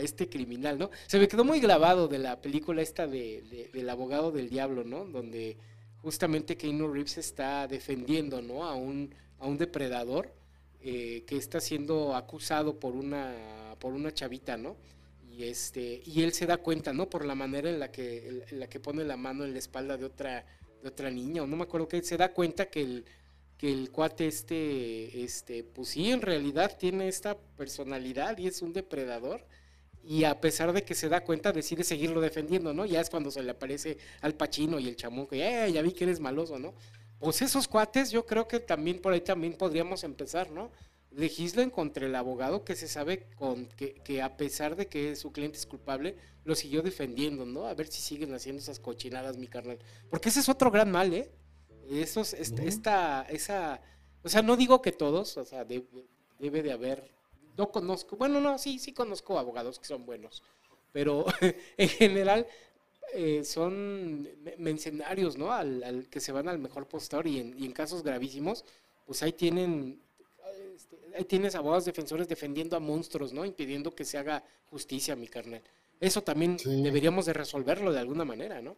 este 0.00 0.28
criminal, 0.28 0.76
¿no? 0.76 0.90
Se 1.06 1.20
me 1.20 1.28
quedó 1.28 1.44
muy 1.44 1.60
grabado 1.60 2.08
de 2.08 2.18
la 2.18 2.40
película 2.40 2.82
esta 2.82 3.06
de, 3.06 3.70
del 3.72 3.88
abogado 3.88 4.32
del 4.32 4.48
diablo, 4.48 4.82
¿no? 4.82 5.04
Donde 5.04 5.56
justamente 6.02 6.56
Keanu 6.56 6.92
Reeves 6.92 7.18
está 7.18 7.68
defendiendo, 7.68 8.42
¿no? 8.42 8.64
A 8.64 8.74
un, 8.74 9.14
a 9.38 9.46
un 9.46 9.56
depredador 9.56 10.34
eh, 10.80 11.24
que 11.26 11.36
está 11.36 11.60
siendo 11.60 12.16
acusado 12.16 12.80
por 12.80 12.94
una, 12.94 13.76
por 13.78 13.92
una 13.92 14.12
chavita, 14.12 14.56
¿no? 14.56 14.76
Y, 15.38 15.44
este, 15.44 16.02
y 16.04 16.24
él 16.24 16.32
se 16.32 16.46
da 16.46 16.56
cuenta, 16.56 16.92
¿no? 16.92 17.08
Por 17.08 17.24
la 17.24 17.36
manera 17.36 17.70
en 17.70 17.78
la 17.78 17.92
que, 17.92 18.42
en 18.50 18.58
la 18.58 18.68
que 18.68 18.80
pone 18.80 19.04
la 19.04 19.16
mano 19.16 19.44
en 19.44 19.52
la 19.52 19.60
espalda 19.60 19.96
de 19.96 20.04
otra, 20.04 20.44
de 20.82 20.88
otra 20.88 21.12
niña, 21.12 21.44
o 21.44 21.46
no 21.46 21.56
me 21.56 21.62
acuerdo 21.62 21.86
que 21.86 22.02
se 22.02 22.16
da 22.16 22.32
cuenta 22.32 22.66
que 22.66 22.80
el, 22.80 23.04
que 23.56 23.70
el 23.70 23.92
cuate 23.92 24.26
este, 24.26 25.22
este, 25.22 25.62
pues 25.62 25.90
sí, 25.90 26.10
en 26.10 26.22
realidad 26.22 26.76
tiene 26.76 27.06
esta 27.06 27.38
personalidad 27.56 28.36
y 28.36 28.48
es 28.48 28.62
un 28.62 28.72
depredador. 28.72 29.46
Y 30.02 30.24
a 30.24 30.40
pesar 30.40 30.72
de 30.72 30.82
que 30.82 30.96
se 30.96 31.08
da 31.08 31.22
cuenta, 31.22 31.52
decide 31.52 31.84
seguirlo 31.84 32.20
defendiendo, 32.20 32.74
¿no? 32.74 32.84
Ya 32.84 33.00
es 33.00 33.08
cuando 33.08 33.30
se 33.30 33.44
le 33.44 33.52
aparece 33.52 33.96
al 34.22 34.34
Pachino 34.34 34.80
y 34.80 34.88
el 34.88 34.96
chamuco, 34.96 35.36
y 35.36 35.42
eh, 35.42 35.70
ya 35.72 35.82
vi 35.82 35.92
que 35.92 36.02
eres 36.02 36.18
maloso, 36.18 36.58
¿no? 36.58 36.74
pues 37.18 37.42
esos 37.42 37.66
cuates 37.66 38.10
yo 38.10 38.24
creo 38.24 38.46
que 38.46 38.60
también 38.60 39.00
por 39.00 39.12
ahí 39.12 39.20
también 39.20 39.54
podríamos 39.54 40.04
empezar, 40.04 40.50
¿no? 40.50 40.70
Legislen 41.18 41.70
contra 41.70 42.06
el 42.06 42.14
abogado 42.14 42.64
que 42.64 42.76
se 42.76 42.88
sabe 42.88 43.26
con, 43.36 43.66
que, 43.66 44.22
a 44.22 44.36
pesar 44.36 44.76
de 44.76 44.86
que 44.86 45.16
su 45.16 45.32
cliente 45.32 45.58
es 45.58 45.66
culpable, 45.66 46.16
lo 46.44 46.54
siguió 46.54 46.82
defendiendo, 46.82 47.44
¿no? 47.44 47.66
A 47.66 47.74
ver 47.74 47.88
si 47.88 48.00
siguen 48.00 48.32
haciendo 48.34 48.62
esas 48.62 48.78
cochinadas, 48.78 49.36
mi 49.36 49.48
carnal. 49.48 49.78
Porque 50.10 50.28
ese 50.28 50.40
es 50.40 50.48
otro 50.48 50.70
gran 50.70 50.90
mal, 50.90 51.12
¿eh? 51.12 51.30
Esos, 51.90 52.34
esta, 52.34 53.22
esa, 53.30 53.80
o 54.22 54.28
sea, 54.28 54.42
no 54.42 54.56
digo 54.56 54.80
que 54.82 54.92
todos, 54.92 55.36
o 55.36 55.44
sea, 55.44 55.64
debe 55.64 56.62
de 56.62 56.72
haber, 56.72 57.10
no 57.56 57.70
conozco, 57.70 58.16
bueno, 58.16 58.40
no, 58.40 58.58
sí, 58.58 58.78
sí 58.78 58.92
conozco 58.92 59.38
abogados 59.38 59.78
que 59.78 59.86
son 59.86 60.04
buenos, 60.04 60.42
pero 60.92 61.24
en 61.76 61.88
general 61.88 62.46
eh, 63.14 63.42
son 63.44 64.28
mencionarios, 64.58 65.38
¿no? 65.38 65.50
Al, 65.50 66.08
que 66.10 66.20
se 66.20 66.32
van 66.32 66.48
al 66.48 66.58
mejor 66.58 66.86
postor 66.88 67.26
y 67.26 67.38
en, 67.38 67.72
casos 67.72 68.02
gravísimos, 68.02 68.64
pues 69.06 69.22
ahí 69.22 69.32
tienen, 69.32 70.02
ahí 71.18 71.24
tienes 71.24 71.56
abogados 71.56 71.84
defensores 71.84 72.28
defendiendo 72.28 72.76
a 72.76 72.80
monstruos, 72.80 73.32
¿no? 73.32 73.44
Impidiendo 73.44 73.94
que 73.94 74.04
se 74.04 74.18
haga 74.18 74.44
justicia, 74.70 75.16
mi 75.16 75.26
carnal. 75.26 75.62
Eso 76.00 76.22
también 76.22 76.56
deberíamos 76.64 77.26
de 77.26 77.32
resolverlo 77.32 77.92
de 77.92 77.98
alguna 77.98 78.24
manera, 78.24 78.62
¿no? 78.62 78.76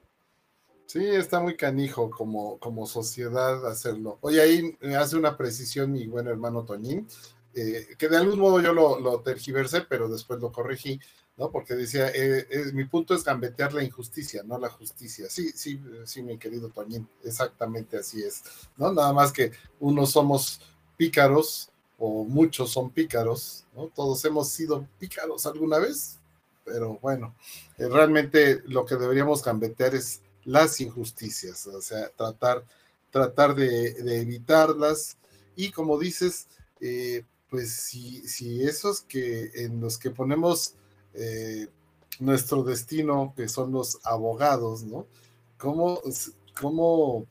Sí, 0.86 1.07
está 1.07 1.38
muy 1.38 1.57
canijo 1.57 2.11
como, 2.11 2.59
como 2.59 2.86
sociedad 2.86 3.64
hacerlo. 3.66 4.18
Oye, 4.22 4.41
ahí 4.41 4.76
hace 4.97 5.16
una 5.16 5.36
precisión 5.36 5.93
mi 5.93 6.07
buen 6.07 6.26
hermano 6.26 6.64
Toñín, 6.64 7.07
eh, 7.55 7.88
que 7.99 8.09
de 8.09 8.16
algún 8.16 8.41
modo 8.41 8.61
yo 8.61 8.72
lo, 8.72 8.99
lo 8.99 9.20
tergiversé, 9.20 9.82
pero 9.82 10.09
después 10.09 10.41
lo 10.41 10.51
corregí. 10.51 10.99
¿no? 11.36 11.51
Porque 11.51 11.74
decía, 11.74 12.09
eh, 12.09 12.47
eh, 12.51 12.64
mi 12.74 12.84
punto 12.84 13.14
es 13.14 13.24
gambetear 13.24 13.72
la 13.72 13.82
injusticia, 13.82 14.43
no 14.43 14.59
la 14.59 14.68
justicia. 14.68 15.26
Sí, 15.30 15.51
sí, 15.55 15.80
sí, 16.05 16.22
mi 16.22 16.36
querido 16.38 16.68
Toñín, 16.68 17.09
exactamente 17.24 17.97
así 17.97 18.22
es, 18.22 18.43
¿no? 18.76 18.93
Nada 18.93 19.12
más 19.14 19.32
que 19.32 19.53
unos 19.78 20.11
somos 20.11 20.61
pícaros 20.99 21.70
o 22.01 22.25
muchos 22.25 22.71
son 22.71 22.91
pícaros. 22.91 23.65
Todos 23.95 24.25
hemos 24.25 24.49
sido 24.49 24.85
pícaros 24.99 25.47
alguna 25.47 25.79
vez, 25.79 26.19
pero 26.65 26.99
bueno, 27.01 27.37
eh, 27.79 27.89
realmente 27.89 28.63
lo 28.67 28.85
que 28.85 28.97
deberíamos 28.97 29.45
gambetear 29.45 29.95
es 29.95 30.21
las 30.45 30.81
injusticias, 30.81 31.67
o 31.69 31.81
sea, 31.81 32.09
tratar, 32.17 32.65
tratar 33.11 33.55
de, 33.55 34.21
evitarlas 34.21 35.19
y 35.55 35.71
como 35.71 35.99
dices, 35.99 36.49
pues 37.51 37.73
si, 37.73 38.27
si 38.27 38.63
esos 38.63 39.03
que 39.03 39.51
en 39.55 39.81
los 39.81 39.99
que 39.99 40.11
ponemos 40.11 40.75
eh, 41.13 41.67
nuestro 42.21 42.63
destino, 42.63 43.35
que 43.37 43.49
son 43.49 43.73
los 43.73 43.99
abogados, 44.05 44.85
¿no? 44.85 45.07
¿Cómo, 45.59 46.01
cómo 46.59 47.27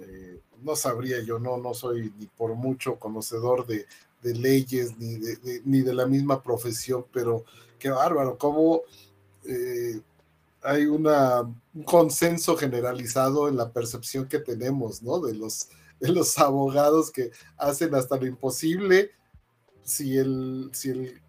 eh, 0.00 0.40
no 0.62 0.76
sabría 0.76 1.22
yo, 1.22 1.38
no, 1.38 1.56
no 1.56 1.74
soy 1.74 2.12
ni 2.18 2.26
por 2.26 2.54
mucho 2.54 2.98
conocedor 2.98 3.66
de, 3.66 3.86
leyes 4.22 4.98
ni 4.98 5.16
de, 5.16 5.62
ni 5.64 5.80
de 5.80 5.94
la 5.94 6.06
misma 6.06 6.42
profesión, 6.42 7.06
pero 7.12 7.44
qué 7.78 7.90
bárbaro, 7.90 8.36
cómo 8.36 8.82
eh, 9.44 10.00
hay 10.62 10.84
un 10.84 11.08
consenso 11.84 12.56
generalizado 12.56 13.48
en 13.48 13.56
la 13.56 13.72
percepción 13.72 14.28
que 14.28 14.38
tenemos, 14.40 15.02
¿no? 15.02 15.20
De 15.20 15.34
los, 15.34 15.68
de 16.00 16.10
los 16.10 16.38
abogados 16.38 17.10
que 17.10 17.30
hacen 17.56 17.94
hasta 17.94 18.16
lo 18.16 18.26
imposible 18.26 19.10
si 19.82 20.18
el, 20.18 20.70
si 20.72 20.90
el 20.90 21.20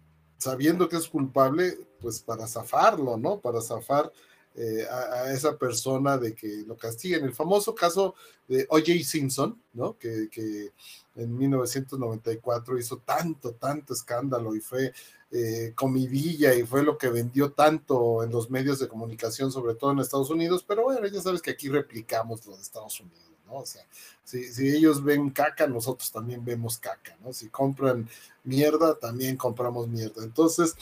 sabiendo 0.42 0.88
que 0.88 0.96
es 0.96 1.08
culpable, 1.08 1.78
pues 2.00 2.20
para 2.20 2.46
zafarlo, 2.46 3.16
¿no? 3.16 3.38
Para 3.38 3.60
zafar 3.60 4.12
eh, 4.54 4.86
a, 4.90 5.32
esa 5.32 5.56
persona 5.56 6.18
de 6.18 6.34
que 6.34 6.64
lo 6.66 6.76
castiguen. 6.76 7.24
El 7.24 7.34
famoso 7.34 7.74
caso 7.74 8.14
de 8.48 8.66
O.J. 8.68 9.02
Simpson, 9.04 9.60
¿no? 9.72 9.96
Que, 9.98 10.70
en 11.14 11.36
1994 11.36 12.78
hizo 12.78 12.96
tanto, 12.98 13.52
tanto 13.52 13.92
escándalo 13.92 14.54
y 14.56 14.60
fue 14.60 14.94
eh, 15.30 15.72
comidilla 15.74 16.54
y 16.54 16.62
fue 16.64 16.82
lo 16.82 16.96
que 16.96 17.08
vendió 17.08 17.52
tanto 17.52 18.22
en 18.22 18.30
los 18.30 18.50
medios 18.50 18.78
de 18.78 18.88
comunicación, 18.88 19.52
sobre 19.52 19.74
todo 19.74 19.92
en 19.92 19.98
Estados 19.98 20.30
Unidos, 20.30 20.64
pero 20.66 20.84
bueno, 20.84 21.06
ya 21.06 21.20
sabes 21.20 21.42
que 21.42 21.50
aquí 21.50 21.68
replicamos 21.68 22.46
lo 22.46 22.56
de 22.56 22.62
Estados 22.62 22.98
Unidos. 23.00 23.32
O 23.52 23.66
sea, 23.66 23.82
si, 24.24 24.68
ellos 24.68 25.02
ven 25.04 25.30
caca, 25.30 25.66
nosotros 25.66 26.10
también 26.10 26.44
vemos 26.44 26.78
caca, 26.78 27.16
¿no? 27.22 27.32
Si 27.32 27.48
compran 27.48 28.08
mierda, 28.44 28.98
también 28.98 29.36
compramos 29.36 29.88
mierda. 29.88 30.24
Entonces, 30.24 30.74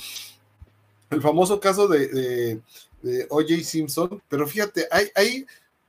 el 1.10 1.20
famoso 1.20 1.58
caso 1.58 1.88
de, 1.88 2.60
O.J. 3.30 3.64
Simpson, 3.64 4.22
pero 4.28 4.46
fíjate, 4.46 4.86
hay, 5.14 5.46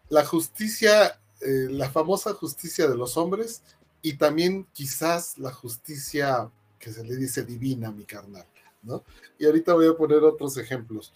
la 0.09 0.26
justicia, 0.26 1.20
eh, 1.41 1.68
la 1.70 1.89
famosa 1.89 2.34
justicia 2.34 2.88
de 2.88 2.95
los 2.95 3.18
hombres 3.18 3.62
y 4.01 4.14
también 4.14 4.68
quizás 4.74 5.38
la 5.38 5.51
justicia 5.51 6.49
que 6.80 6.91
se 6.91 7.03
le 7.03 7.16
dice 7.16 7.43
divina, 7.43 7.91
mi 7.91 8.05
carnal, 8.05 8.47
¿no? 8.82 9.03
Y 9.38 9.45
ahorita 9.45 9.74
voy 9.74 9.88
a 9.88 9.95
poner 9.95 10.24
otros 10.24 10.57
ejemplos. 10.57 11.14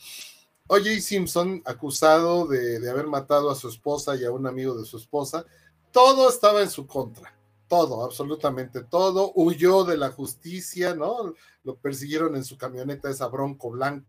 O.J. 0.67 0.99
Simpson, 0.99 1.61
acusado 1.65 2.47
de, 2.47 2.89
haber 2.89 3.07
matado 3.07 3.49
a 3.49 3.55
su 3.55 3.69
esposa 3.69 4.15
y 4.15 4.25
a 4.25 4.31
un 4.31 4.47
amigo 4.47 4.75
de 4.75 4.85
su 4.85 4.97
esposa, 4.97 5.45
todo 5.91 6.27
estaba 6.27 6.61
en 6.61 6.69
su 6.69 6.87
contra, 6.87 7.37
todo, 7.67 8.03
absolutamente 8.03 8.83
todo. 8.83 9.31
Huyó 9.35 9.83
de 9.83 9.97
la 9.97 10.11
justicia, 10.11 10.95
¿no? 10.95 11.33
Lo 11.63 11.75
persiguieron 11.77 12.35
en 12.35 12.43
su 12.43 12.57
camioneta, 12.57 13.09
esa 13.09 13.27
bronco 13.27 13.71
blanco, 13.71 14.07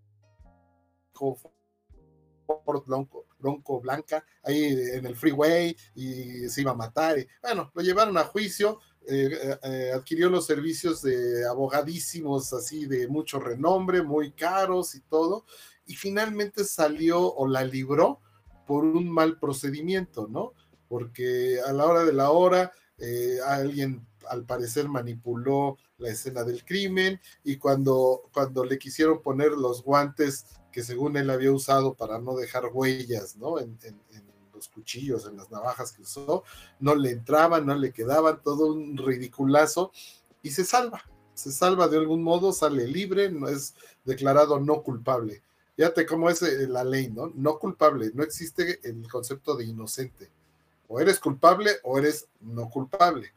bronco, 2.87 3.27
bronco 3.39 3.81
blanca, 3.81 4.25
ahí 4.43 4.65
en 4.65 5.07
el 5.07 5.17
freeway 5.17 5.77
y 5.95 6.49
se 6.49 6.63
iba 6.63 6.73
a 6.73 6.77
matar. 6.77 7.17
bueno, 7.43 7.71
lo 7.75 7.83
llevaron 7.83 8.17
a 8.19 8.25
juicio, 8.25 8.81
eh, 9.09 9.59
eh, 9.63 9.93
adquirió 9.95 10.29
los 10.29 10.47
servicios 10.47 11.03
de 11.03 11.47
abogadísimos 11.47 12.53
así 12.53 12.87
de 12.87 13.07
mucho 13.07 13.39
renombre, 13.39 14.03
muy 14.03 14.33
caros 14.33 14.95
y 14.95 15.01
todo, 15.01 15.45
y 15.87 15.95
finalmente 15.95 16.65
salió 16.65 17.33
o 17.35 17.47
la 17.47 17.65
libró 17.65 18.21
por 18.67 18.85
un 18.85 19.09
mal 19.09 19.39
procedimiento, 19.39 20.27
¿no? 20.29 20.55
Porque 20.89 21.61
a 21.65 21.73
la 21.73 21.87
hora 21.87 22.05
de 22.05 22.13
la 22.13 22.31
hora 22.31 22.73
eh, 22.99 23.39
alguien 23.47 24.07
al 24.29 24.45
parecer 24.45 24.89
manipuló 24.89 25.79
la 25.99 26.11
escena 26.11 26.43
del 26.43 26.65
crimen 26.65 27.21
y 27.45 27.57
cuando, 27.57 28.29
cuando 28.33 28.65
le 28.65 28.79
quisieron 28.79 29.23
poner 29.23 29.53
los 29.53 29.83
guantes 29.83 30.47
que 30.77 30.83
según 30.83 31.17
él 31.17 31.31
había 31.31 31.53
usado 31.53 31.95
para 31.95 32.19
no 32.19 32.37
dejar 32.37 32.65
huellas, 32.71 33.35
¿no? 33.37 33.59
En, 33.59 33.79
los 34.53 34.69
cuchillos, 34.69 35.27
en 35.27 35.39
las 35.39 35.51
navajas 35.51 35.93
que 35.93 36.03
usó, 36.03 36.45
no 36.81 36.95
le 36.95 37.13
entraban, 37.13 37.65
no 37.65 37.75
le 37.75 37.93
quedaban, 37.93 38.43
todo 38.43 38.67
un 38.67 38.95
ridiculazo 38.97 39.91
y 40.43 40.51
se 40.51 40.67
salva, 40.67 41.03
se 41.33 41.51
salva 41.51 41.89
de 41.89 41.97
algún 41.97 42.23
modo, 42.23 42.53
sale 42.53 42.87
libre, 42.87 43.31
no 43.31 43.49
es 43.49 43.75
declarado 44.05 44.61
no 44.61 44.83
culpable. 44.83 45.43
Fíjate 45.77 46.05
cómo 46.05 46.29
es 46.29 46.43
eh, 46.43 46.69
la 46.69 46.85
ley, 46.85 47.09
¿no? 47.09 47.33
No 47.35 47.59
culpable, 47.59 48.11
no 48.13 48.23
existe 48.23 48.79
el 48.83 49.09
concepto 49.09 49.57
de 49.57 49.65
inocente. 49.65 50.31
O 50.89 51.01
eres 51.01 51.19
culpable 51.19 51.71
o 51.85 51.99
eres 51.99 52.29
no 52.41 52.69
culpable. 52.69 53.33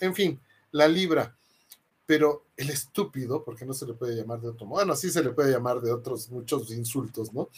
En 0.00 0.12
fin, 0.12 0.40
la 0.72 0.88
libra. 0.88 1.36
Pero 2.10 2.46
el 2.56 2.70
estúpido, 2.70 3.44
porque 3.44 3.64
no 3.64 3.72
se 3.72 3.86
le 3.86 3.94
puede 3.94 4.16
llamar 4.16 4.40
de 4.40 4.48
otro 4.48 4.66
modo, 4.66 4.78
bueno, 4.78 4.96
sí 4.96 5.12
se 5.12 5.22
le 5.22 5.30
puede 5.30 5.52
llamar 5.52 5.80
de 5.80 5.92
otros 5.92 6.28
muchos 6.28 6.68
insultos, 6.72 7.32
¿no? 7.32 7.50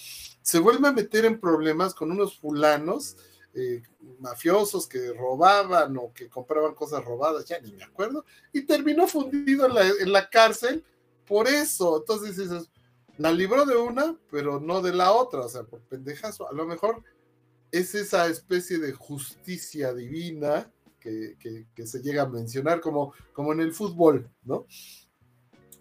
Se 0.43 0.59
vuelve 0.59 0.89
a 0.89 0.93
meter 0.93 1.25
en 1.25 1.41
problemas 1.41 1.95
con 1.95 2.11
unos 2.11 2.39
fulanos 2.39 3.17
eh, 3.55 3.83
mafiosos 4.21 4.87
que 4.87 5.11
robaban 5.15 5.97
o 5.97 6.13
que 6.13 6.29
compraban 6.29 6.75
cosas 6.75 7.03
robadas, 7.03 7.47
ya 7.47 7.61
ni 7.61 7.73
me 7.73 7.83
acuerdo, 7.83 8.27
y 8.53 8.67
terminó 8.67 9.09
fundido 9.09 9.67
en 9.99 10.13
la, 10.13 10.29
cárcel 10.29 10.85
por 11.27 11.49
eso. 11.49 11.97
Entonces 11.97 12.37
dices, 12.37 12.69
la 13.17 13.33
libró 13.33 13.65
de 13.65 13.77
una, 13.77 14.19
pero 14.31 14.61
no 14.61 14.83
de 14.83 14.93
la 14.93 15.13
otra, 15.13 15.41
o 15.41 15.49
sea, 15.49 15.63
por 15.63 15.81
pendejazo. 15.81 16.47
A 16.47 16.53
lo 16.53 16.67
mejor 16.67 17.03
es 17.71 17.95
esa 17.95 18.27
especie 18.27 18.77
de 18.77 18.93
justicia 18.93 19.95
divina 19.95 20.71
que, 21.03 21.87
se 21.87 22.01
llega 22.01 22.23
a 22.23 22.29
mencionar 22.29 22.81
como, 22.81 23.13
como 23.33 23.53
en 23.53 23.61
el 23.61 23.73
fútbol, 23.73 24.31
¿no? 24.45 24.67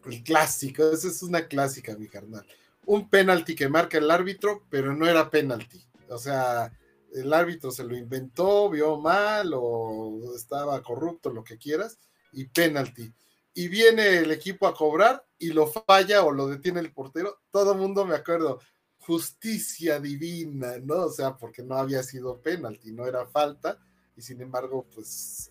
El 0.06 0.24
clásico, 0.24 0.92
esa 0.92 1.08
es 1.08 1.22
una 1.22 1.48
clásica, 1.48 1.96
mi 1.96 2.08
carnal. 2.08 2.46
Un 2.86 3.10
penalti 3.10 3.54
que 3.54 3.70
marca 3.70 4.00
el 4.00 4.10
árbitro, 4.10 4.66
pero 4.70 4.96
no 4.96 5.08
era 5.08 5.30
penalti. 5.30 5.86
O 6.10 6.18
sea, 6.18 6.72
el 7.14 7.32
árbitro 7.32 7.72
se 7.72 7.84
lo 7.84 7.96
inventó, 7.96 8.70
vio 8.70 9.00
mal 9.00 9.52
o 9.56 10.34
estaba 10.36 10.82
corrupto, 10.82 11.30
lo 11.30 11.44
que 11.44 11.58
quieras, 11.58 12.00
y 12.32 12.46
penalti. 12.46 13.14
Y 13.54 13.68
viene 13.68 14.20
el 14.20 14.32
equipo 14.32 14.66
a 14.66 14.74
cobrar 14.74 15.24
y 15.38 15.50
lo 15.50 15.68
falla 15.68 16.24
o 16.24 16.32
lo 16.32 16.48
detiene 16.48 16.80
el 16.80 16.94
portero. 16.94 17.42
Todo 17.52 17.76
mundo 17.76 18.06
me 18.06 18.16
acuerdo, 18.16 18.60
justicia 18.98 20.00
divina, 20.00 20.78
¿no? 20.80 21.06
O 21.06 21.12
sea, 21.12 21.38
porque 21.38 21.64
no 21.64 21.76
había 21.76 22.02
sido 22.02 22.42
penalti, 22.42 22.92
no 22.92 23.06
era 23.06 23.26
falta, 23.28 23.80
y 24.22 24.24
sin 24.24 24.40
embargo, 24.40 24.86
pues 24.94 25.50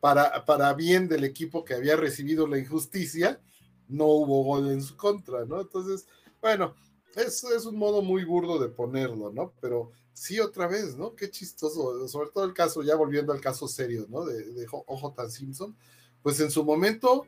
para, 0.00 0.44
para 0.46 0.72
bien 0.72 1.08
del 1.08 1.24
equipo 1.24 1.62
que 1.62 1.74
había 1.74 1.94
recibido 1.94 2.46
la 2.46 2.58
injusticia, 2.58 3.38
no 3.86 4.06
hubo 4.06 4.44
gol 4.44 4.70
en 4.70 4.82
su 4.82 4.96
contra, 4.96 5.44
¿no? 5.44 5.60
Entonces, 5.60 6.06
bueno, 6.40 6.74
es, 7.14 7.44
es 7.44 7.66
un 7.66 7.76
modo 7.76 8.00
muy 8.00 8.24
burdo 8.24 8.58
de 8.58 8.68
ponerlo, 8.68 9.30
¿no? 9.30 9.52
Pero 9.60 9.92
sí, 10.14 10.40
otra 10.40 10.66
vez, 10.66 10.96
¿no? 10.96 11.14
Qué 11.14 11.30
chistoso, 11.30 12.08
sobre 12.08 12.30
todo 12.30 12.44
el 12.44 12.54
caso, 12.54 12.82
ya 12.82 12.96
volviendo 12.96 13.32
al 13.32 13.42
caso 13.42 13.68
serio, 13.68 14.06
¿no? 14.08 14.24
De, 14.24 14.42
de 14.52 14.66
OJ 14.70 15.28
Simpson, 15.28 15.76
pues 16.22 16.40
en 16.40 16.50
su 16.50 16.64
momento 16.64 17.26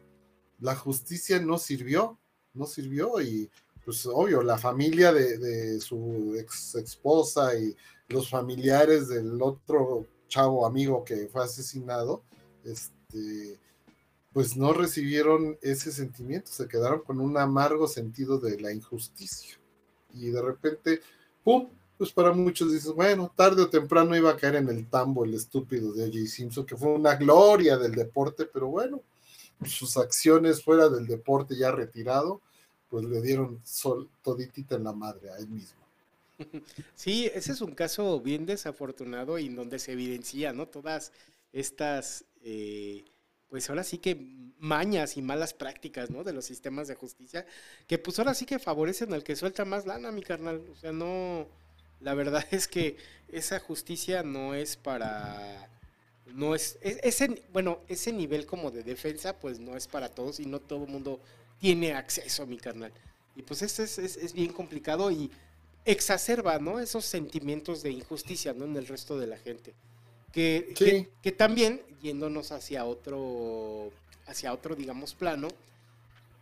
la 0.61 0.75
justicia 0.75 1.41
no 1.41 1.59
sirvió, 1.59 2.19
no 2.55 2.67
sirvió 2.67 3.21
y 3.21 3.51
pues 3.85 4.07
obvio, 4.07 4.43
la 4.43 4.59
familia 4.59 5.13
de, 5.13 5.81
su 5.81 6.37
ex 6.39 6.75
esposa 6.77 7.57
y 7.59 7.75
los 8.09 8.29
familiares 8.29 9.09
del 9.09 9.41
otro 9.41 10.07
chavo 10.31 10.65
amigo 10.65 11.05
que 11.05 11.27
fue 11.27 11.45
asesinado, 11.45 12.23
este, 12.65 13.59
pues 14.33 14.57
no 14.57 14.73
recibieron 14.73 15.59
ese 15.61 15.93
sentimiento, 15.93 16.51
se 16.51 16.69
quedaron 16.69 17.03
con 17.03 17.21
un 17.21 17.37
amargo 17.37 17.87
sentido 17.87 18.39
de 18.39 18.59
la 18.59 18.73
injusticia. 18.73 19.59
Y 20.15 20.31
de 20.31 20.41
repente, 20.41 21.01
¡pum! 21.45 21.69
Pues 21.99 22.13
para 22.13 22.33
muchos 22.33 22.73
dices, 22.73 22.93
bueno, 22.93 23.31
tarde 23.37 23.61
o 23.61 23.69
temprano 23.69 24.17
iba 24.17 24.31
a 24.31 24.37
caer 24.37 24.57
en 24.57 24.71
el 24.71 24.89
tambo 24.89 25.25
el 25.27 25.35
estúpido 25.35 25.93
de 25.93 26.05
O.J. 26.05 26.27
Simpson, 26.27 26.65
que 26.65 26.77
fue 26.77 26.95
una 26.95 27.15
gloria 27.17 27.77
del 27.77 27.93
deporte, 27.93 28.47
pero 28.47 28.69
bueno, 28.69 29.03
sus 29.67 29.99
acciones 29.99 30.65
fuera 30.65 30.89
del 30.89 31.07
deporte 31.07 31.59
ya 31.59 31.71
retirado, 31.71 32.41
pues 32.89 33.05
le 33.05 33.21
dieron 33.21 33.61
sol, 33.65 34.09
toditita 34.23 34.77
en 34.77 34.85
la 34.85 34.93
madre 34.93 35.31
a 35.31 35.37
él 35.37 35.49
mismo. 35.49 35.80
Sí, 36.95 37.31
ese 37.35 37.53
es 37.53 37.61
un 37.61 37.75
caso 37.75 38.21
bien 38.21 38.47
desafortunado 38.47 39.39
y 39.39 39.47
en 39.47 39.57
donde 39.57 39.79
se 39.79 39.93
evidencia, 39.93 40.53
¿no? 40.53 40.67
Todas 40.67 41.13
estas, 41.53 42.25
eh, 42.43 43.05
pues 43.49 43.69
ahora 43.69 43.85
sí 43.85 43.99
que 43.99 44.17
mañas 44.59 45.17
y 45.17 45.23
malas 45.23 45.55
prácticas, 45.55 46.11
¿no? 46.11 46.25
De 46.25 46.33
los 46.33 46.45
sistemas 46.45 46.89
de 46.89 46.95
justicia, 46.95 47.47
que 47.87 47.99
pues 47.99 48.19
ahora 48.19 48.35
sí 48.35 48.47
que 48.47 48.59
favorecen 48.59 49.13
al 49.13 49.25
que 49.25 49.37
suelta 49.37 49.65
más 49.65 49.87
lana, 49.87 50.13
mi 50.13 50.23
carnal. 50.23 50.63
O 50.71 50.77
sea, 50.77 50.93
no, 50.93 51.49
la 52.01 52.15
verdad 52.15 52.45
es 52.51 52.69
que 52.69 52.97
esa 53.29 53.61
justicia 53.61 54.23
no 54.23 54.55
es 54.55 54.77
para, 54.77 55.69
no 56.35 56.55
es, 56.55 56.79
ese, 56.83 57.43
bueno, 57.53 57.81
ese 57.89 58.13
nivel 58.13 58.47
como 58.47 58.71
de 58.71 58.83
defensa, 58.83 59.39
pues 59.39 59.59
no 59.59 59.77
es 59.77 59.87
para 59.87 60.09
todos 60.09 60.41
y 60.41 60.47
no 60.47 60.61
todo 60.61 60.85
el 60.85 60.91
mundo 60.91 61.21
tiene 61.59 61.95
acceso 61.95 62.43
a 62.43 62.47
mi 62.47 62.59
carnal. 62.59 62.93
Y 63.37 63.43
pues 63.43 63.63
esto 63.63 63.83
es, 63.83 63.99
es, 63.99 64.33
bien 64.33 64.53
complicado 64.53 65.11
y 65.11 65.31
exacerba, 65.85 66.59
¿no? 66.59 66.81
Esos 66.81 67.05
sentimientos 67.05 67.83
de 67.83 67.91
injusticia, 67.91 68.53
¿no? 68.53 68.65
En 68.65 68.77
el 68.77 68.87
resto 68.87 69.19
de 69.19 69.27
la 69.27 69.39
gente. 69.39 69.75
Que, 70.33 71.09
que, 71.23 71.33
también, 71.33 71.83
yéndonos 72.01 72.53
hacia 72.53 72.85
otro, 72.85 73.91
hacia 74.27 74.53
otro, 74.53 74.77
digamos, 74.77 75.15
plano, 75.15 75.49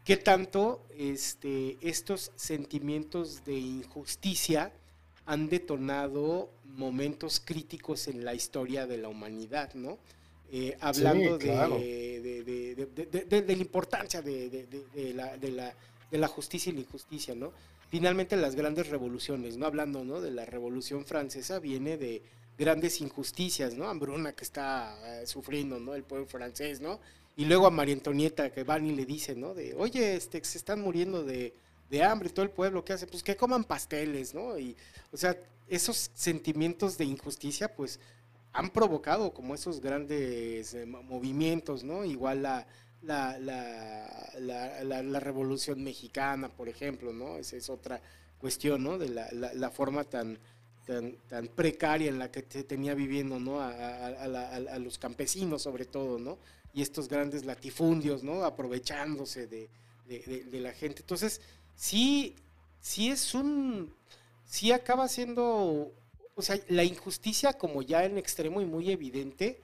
que 0.04 0.16
tanto 0.16 0.82
este, 0.96 1.78
estos 1.80 2.32
sentimientos 2.36 3.44
de 3.44 3.54
injusticia 3.54 4.72
han 5.24 5.48
detonado 5.48 6.50
momentos 6.64 7.40
críticos 7.44 8.08
en 8.08 8.24
la 8.24 8.34
historia 8.34 8.86
de 8.86 8.98
la 8.98 9.08
humanidad, 9.08 9.74
¿no? 9.74 9.98
Eh, 10.50 10.76
hablando 10.80 11.36
de, 11.36 11.52
la 13.46 13.52
importancia 13.52 14.22
de, 14.22 14.66
la, 16.10 16.28
justicia 16.28 16.70
y 16.70 16.74
la 16.76 16.80
injusticia, 16.80 17.34
¿no? 17.34 17.52
Finalmente 17.88 18.36
las 18.36 18.54
grandes 18.54 18.88
revoluciones, 18.88 19.56
¿no? 19.56 19.66
Hablando, 19.66 20.04
¿no? 20.04 20.20
De 20.20 20.30
la 20.30 20.44
revolución 20.44 21.04
francesa 21.04 21.58
viene 21.58 21.96
de 21.96 22.22
grandes 22.58 23.00
injusticias, 23.00 23.74
¿no? 23.74 23.88
Hambruna 23.88 24.32
que 24.32 24.44
está 24.44 24.96
eh, 25.04 25.26
sufriendo, 25.26 25.80
¿no? 25.80 25.94
El 25.94 26.02
pueblo 26.02 26.26
francés, 26.26 26.80
¿no? 26.80 27.00
Y 27.36 27.44
luego 27.44 27.66
a 27.66 27.70
María 27.70 27.94
Antonieta 27.94 28.50
que 28.50 28.64
van 28.64 28.84
y 28.86 28.94
le 28.94 29.06
dice, 29.06 29.34
¿no? 29.34 29.54
De, 29.54 29.74
oye, 29.74 30.16
este, 30.16 30.44
se 30.44 30.58
están 30.58 30.80
muriendo 30.80 31.22
de, 31.22 31.54
de 31.88 32.02
hambre 32.02 32.28
todo 32.28 32.44
el 32.44 32.50
pueblo, 32.50 32.84
¿qué 32.84 32.92
hace? 32.92 33.06
Pues 33.06 33.22
que 33.22 33.36
coman 33.36 33.64
pasteles, 33.64 34.34
¿no? 34.34 34.58
Y, 34.58 34.76
o 35.12 35.16
sea, 35.16 35.36
esos 35.68 36.10
sentimientos 36.14 36.98
de 36.98 37.04
injusticia, 37.04 37.74
pues 37.74 38.00
han 38.52 38.70
provocado 38.70 39.32
como 39.32 39.54
esos 39.54 39.80
grandes 39.80 40.74
eh, 40.74 40.84
movimientos, 40.84 41.84
¿no? 41.84 42.04
Igual 42.04 42.42
la, 42.42 42.66
la, 43.02 43.38
la, 43.38 45.02
la, 45.02 45.20
Revolución 45.20 45.82
Mexicana, 45.82 46.48
por 46.48 46.68
ejemplo, 46.68 47.12
¿no? 47.12 47.36
Esa 47.36 47.56
es 47.56 47.70
otra 47.70 48.00
cuestión, 48.38 48.82
¿no? 48.82 48.98
De 48.98 49.08
la, 49.08 49.70
forma 49.70 50.04
tan, 50.04 50.38
tan, 50.86 51.16
tan, 51.28 51.48
precaria 51.48 52.08
en 52.08 52.18
la 52.18 52.30
que 52.30 52.44
se 52.48 52.64
tenía 52.64 52.94
viviendo, 52.94 53.38
¿no? 53.38 53.60
A, 53.60 53.68
a, 53.68 54.78
los 54.78 54.98
campesinos 54.98 55.62
sobre 55.62 55.84
todo, 55.84 56.18
¿no? 56.18 56.38
Y 56.74 56.82
estos 56.82 57.08
grandes 57.08 57.44
latifundios, 57.44 58.22
¿no? 58.22 58.44
Aprovechándose 58.44 59.46
de, 59.46 59.68
de, 60.08 60.44
de 60.44 60.60
la 60.60 60.72
gente. 60.72 61.02
Entonces, 61.02 61.40
sí, 61.76 62.34
sí 62.80 63.10
es 63.10 63.34
un, 63.34 63.94
sí 64.44 64.72
acaba 64.72 65.08
siendo 65.08 65.92
o 66.38 66.42
sea, 66.42 66.56
la 66.68 66.84
injusticia 66.84 67.52
como 67.52 67.82
ya 67.82 68.04
en 68.04 68.16
extremo 68.16 68.60
y 68.60 68.64
muy 68.64 68.92
evidente, 68.92 69.60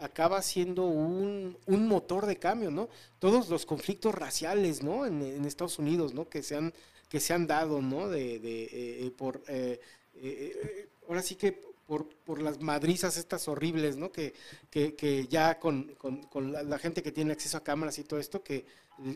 acaba 0.00 0.42
siendo 0.42 0.84
un, 0.84 1.56
motor 1.66 2.26
de 2.26 2.36
cambio, 2.36 2.70
¿no? 2.70 2.88
Todos 3.18 3.48
los 3.48 3.66
conflictos 3.66 4.14
raciales, 4.14 4.82
¿no? 4.82 5.06
En, 5.06 5.44
Estados 5.44 5.78
Unidos, 5.78 6.14
¿no? 6.14 6.28
Que 6.28 6.42
se 6.42 6.56
han, 6.56 6.72
que 7.08 7.20
se 7.20 7.32
han 7.32 7.46
dado, 7.46 7.80
¿no? 7.80 8.08
De, 8.08 8.38
de 8.38 9.06
eh, 9.06 9.10
por, 9.16 9.42
eh, 9.48 9.80
eh, 10.16 10.88
ahora 11.08 11.22
sí 11.22 11.36
que 11.36 11.52
por, 11.86 12.08
por, 12.08 12.42
las 12.42 12.60
madrizas 12.60 13.16
estas 13.16 13.48
horribles, 13.48 13.96
¿no? 13.96 14.10
Que, 14.10 14.34
que, 14.70 15.26
ya 15.28 15.58
con, 15.58 15.94
con, 15.94 16.52
la, 16.52 16.78
gente 16.78 17.02
que 17.02 17.12
tiene 17.12 17.32
acceso 17.32 17.56
a 17.56 17.64
cámaras 17.64 17.98
y 17.98 18.04
todo 18.04 18.20
esto, 18.20 18.42
que 18.42 18.66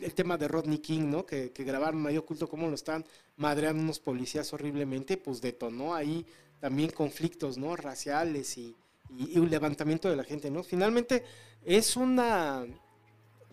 el, 0.01 0.13
tema 0.13 0.37
de 0.37 0.47
Rodney 0.47 0.79
King, 0.79 1.09
¿no? 1.09 1.25
Que, 1.25 1.51
que 1.51 1.63
grabaron 1.63 2.07
ahí 2.07 2.17
oculto 2.17 2.47
cómo 2.47 2.67
lo 2.67 2.75
están 2.75 3.05
madreando 3.37 3.83
unos 3.83 3.99
policías 3.99 4.53
horriblemente, 4.53 5.17
pues 5.17 5.41
detonó 5.41 5.93
ahí 5.93 6.25
también 6.61 6.91
conflictos, 6.91 7.57
¿no? 7.57 7.75
Raciales 7.75 8.57
y, 8.57 8.75
un 9.11 9.49
levantamiento 9.49 10.09
de 10.09 10.15
la 10.15 10.23
gente, 10.23 10.49
¿no? 10.49 10.63
Finalmente 10.63 11.23
es 11.63 11.95
una, 11.95 12.65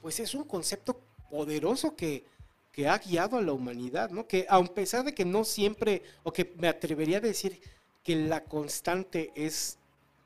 pues 0.01 0.21
es 0.21 0.35
un 0.35 0.45
concepto 0.45 1.01
poderoso 1.31 1.97
que, 1.97 2.25
que 2.73 2.89
ha 2.89 2.99
guiado 2.99 3.37
a 3.37 3.43
la 3.43 3.53
humanidad, 3.53 4.11
¿no? 4.11 4.27
Que 4.27 4.47
a 4.49 4.63
pesar 4.63 5.05
de 5.05 5.15
que 5.15 5.25
no 5.25 5.45
siempre, 5.45 6.03
o 6.23 6.33
que 6.33 6.55
me 6.57 6.69
atrevería 6.69 7.19
a 7.19 7.21
decir 7.21 7.61
que 8.05 8.17
la 8.17 8.45
constante 8.45 9.33
es, 9.35 9.79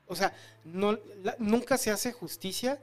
o 0.07 0.15
sea, 0.15 0.33
no, 0.63 0.99
nunca 1.39 1.77
se 1.77 1.91
hace 1.91 2.11
justicia 2.11 2.79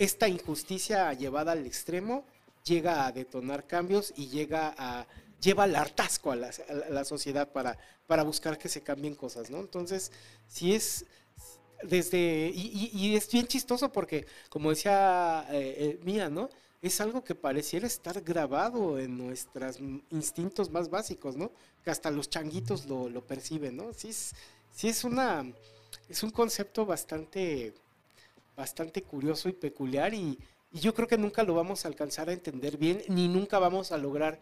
esta 0.00 0.28
injusticia 0.28 1.12
llevada 1.12 1.52
al 1.52 1.66
extremo 1.66 2.24
llega 2.64 3.06
a 3.06 3.12
detonar 3.12 3.66
cambios 3.66 4.14
y 4.16 4.28
llega 4.28 4.74
a 4.78 5.06
lleva 5.42 5.64
al 5.64 5.76
hartazgo 5.76 6.32
a 6.32 6.36
la, 6.36 7.04
sociedad 7.04 7.50
para, 7.50 7.76
para 8.06 8.22
buscar 8.22 8.56
que 8.56 8.70
se 8.70 8.82
cambien 8.82 9.14
cosas, 9.14 9.50
¿no? 9.50 9.58
Entonces, 9.58 10.10
si 10.48 10.74
es 10.74 11.04
desde, 11.82 12.50
y, 12.54 13.14
es 13.14 13.30
bien 13.30 13.46
chistoso 13.46 13.92
porque, 13.92 14.26
como 14.48 14.70
decía 14.70 15.46
eh, 15.50 15.76
eh, 15.78 16.00
Mía, 16.04 16.28
¿no? 16.28 16.48
Es 16.82 17.00
algo 17.00 17.22
que 17.22 17.34
pareciera 17.34 17.86
estar 17.86 18.20
grabado 18.22 18.98
en 18.98 19.18
nuestros 19.18 19.78
instintos 20.10 20.70
más 20.70 20.88
básicos, 20.88 21.36
¿no? 21.36 21.52
Que 21.84 21.90
hasta 21.90 22.10
los 22.10 22.30
changuitos 22.30 22.86
lo, 22.86 23.08
lo 23.08 23.26
perciben, 23.26 23.76
¿no? 23.76 23.92
Sí 23.92 24.08
es, 24.08 24.34
sí 24.72 24.88
es 24.88 25.04
una, 25.04 25.44
es 26.08 26.22
un 26.22 26.30
concepto 26.30 26.86
bastante, 26.86 27.74
bastante 28.56 29.02
curioso 29.02 29.48
y 29.48 29.52
peculiar 29.52 30.14
y, 30.14 30.38
y 30.72 30.80
yo 30.80 30.94
creo 30.94 31.08
que 31.08 31.18
nunca 31.18 31.42
lo 31.42 31.54
vamos 31.54 31.84
a 31.84 31.88
alcanzar 31.88 32.28
a 32.28 32.32
entender 32.32 32.76
bien, 32.76 33.02
ni 33.08 33.28
nunca 33.28 33.58
vamos 33.58 33.92
a 33.92 33.98
lograr 33.98 34.40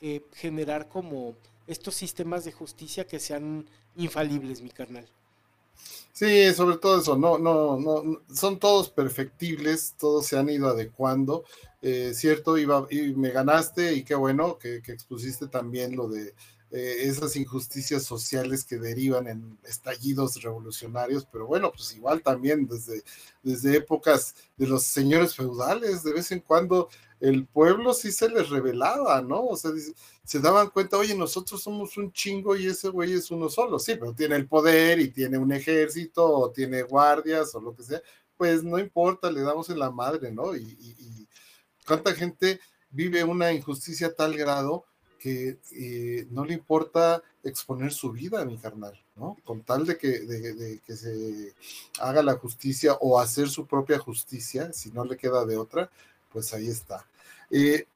eh, 0.00 0.22
generar 0.34 0.88
como 0.88 1.36
estos 1.66 1.94
sistemas 1.94 2.44
de 2.44 2.52
justicia 2.52 3.06
que 3.06 3.18
sean 3.18 3.66
infalibles, 3.96 4.60
mi 4.60 4.70
carnal. 4.70 5.06
Sí, 6.18 6.50
sobre 6.54 6.78
todo 6.78 6.98
eso, 6.98 7.14
no, 7.18 7.36
no, 7.36 7.78
no, 7.78 8.22
son 8.32 8.58
todos 8.58 8.88
perfectibles, 8.88 9.94
todos 9.98 10.24
se 10.24 10.38
han 10.38 10.48
ido 10.48 10.68
adecuando, 10.68 11.44
eh, 11.82 12.12
cierto, 12.14 12.56
iba, 12.56 12.86
y 12.90 13.12
me 13.14 13.28
ganaste 13.32 13.92
y 13.92 14.02
qué 14.02 14.14
bueno 14.14 14.56
que, 14.58 14.76
expusiste 14.76 15.46
también 15.46 15.94
lo 15.94 16.08
de 16.08 16.34
eh, 16.76 17.08
esas 17.08 17.34
injusticias 17.36 18.02
sociales 18.02 18.62
que 18.64 18.76
derivan 18.76 19.26
en 19.28 19.58
estallidos 19.64 20.42
revolucionarios, 20.42 21.26
pero 21.32 21.46
bueno, 21.46 21.72
pues 21.72 21.94
igual 21.94 22.22
también 22.22 22.66
desde, 22.66 23.02
desde 23.42 23.78
épocas 23.78 24.34
de 24.58 24.66
los 24.66 24.82
señores 24.84 25.34
feudales, 25.34 26.02
de 26.02 26.12
vez 26.12 26.30
en 26.32 26.40
cuando 26.40 26.90
el 27.18 27.46
pueblo 27.46 27.94
sí 27.94 28.12
se 28.12 28.28
les 28.28 28.50
revelaba, 28.50 29.22
¿no? 29.22 29.46
O 29.46 29.56
sea, 29.56 29.70
se 30.22 30.38
daban 30.38 30.68
cuenta, 30.68 30.98
oye, 30.98 31.14
nosotros 31.14 31.62
somos 31.62 31.96
un 31.96 32.12
chingo 32.12 32.54
y 32.54 32.66
ese 32.66 32.90
güey 32.90 33.14
es 33.14 33.30
uno 33.30 33.48
solo, 33.48 33.78
sí, 33.78 33.94
pero 33.94 34.12
tiene 34.12 34.36
el 34.36 34.46
poder 34.46 35.00
y 35.00 35.08
tiene 35.08 35.38
un 35.38 35.52
ejército 35.52 36.26
o 36.26 36.50
tiene 36.50 36.82
guardias 36.82 37.54
o 37.54 37.60
lo 37.62 37.74
que 37.74 37.84
sea, 37.84 38.02
pues 38.36 38.62
no 38.62 38.78
importa, 38.78 39.30
le 39.30 39.40
damos 39.40 39.70
en 39.70 39.78
la 39.78 39.90
madre, 39.90 40.30
¿no? 40.30 40.54
Y, 40.54 41.26
cuánta 41.86 42.12
gente 42.12 42.60
vive 42.90 43.24
una 43.24 43.50
injusticia 43.50 44.08
a 44.08 44.14
tal 44.14 44.36
grado 44.36 44.84
que 45.18 45.58
eh, 45.72 46.26
no 46.30 46.44
le 46.44 46.54
importa 46.54 47.22
exponer 47.42 47.92
su 47.92 48.12
vida, 48.12 48.44
mi 48.44 48.58
carnal, 48.58 49.00
¿no? 49.16 49.36
Con 49.44 49.62
tal 49.62 49.86
de 49.86 49.96
que, 49.96 50.20
de 50.20 50.80
que 50.84 50.96
se 50.96 51.54
haga 52.00 52.22
la 52.22 52.34
justicia 52.34 52.94
o 53.00 53.20
hacer 53.20 53.48
su 53.48 53.66
propia 53.66 53.98
justicia, 53.98 54.72
si 54.72 54.90
no 54.90 55.04
le 55.04 55.16
queda 55.16 55.44
de 55.44 55.56
otra, 55.56 55.90
pues 56.32 56.52
ahí 56.52 56.68
está. 56.68 57.06
Eh, 57.50 57.86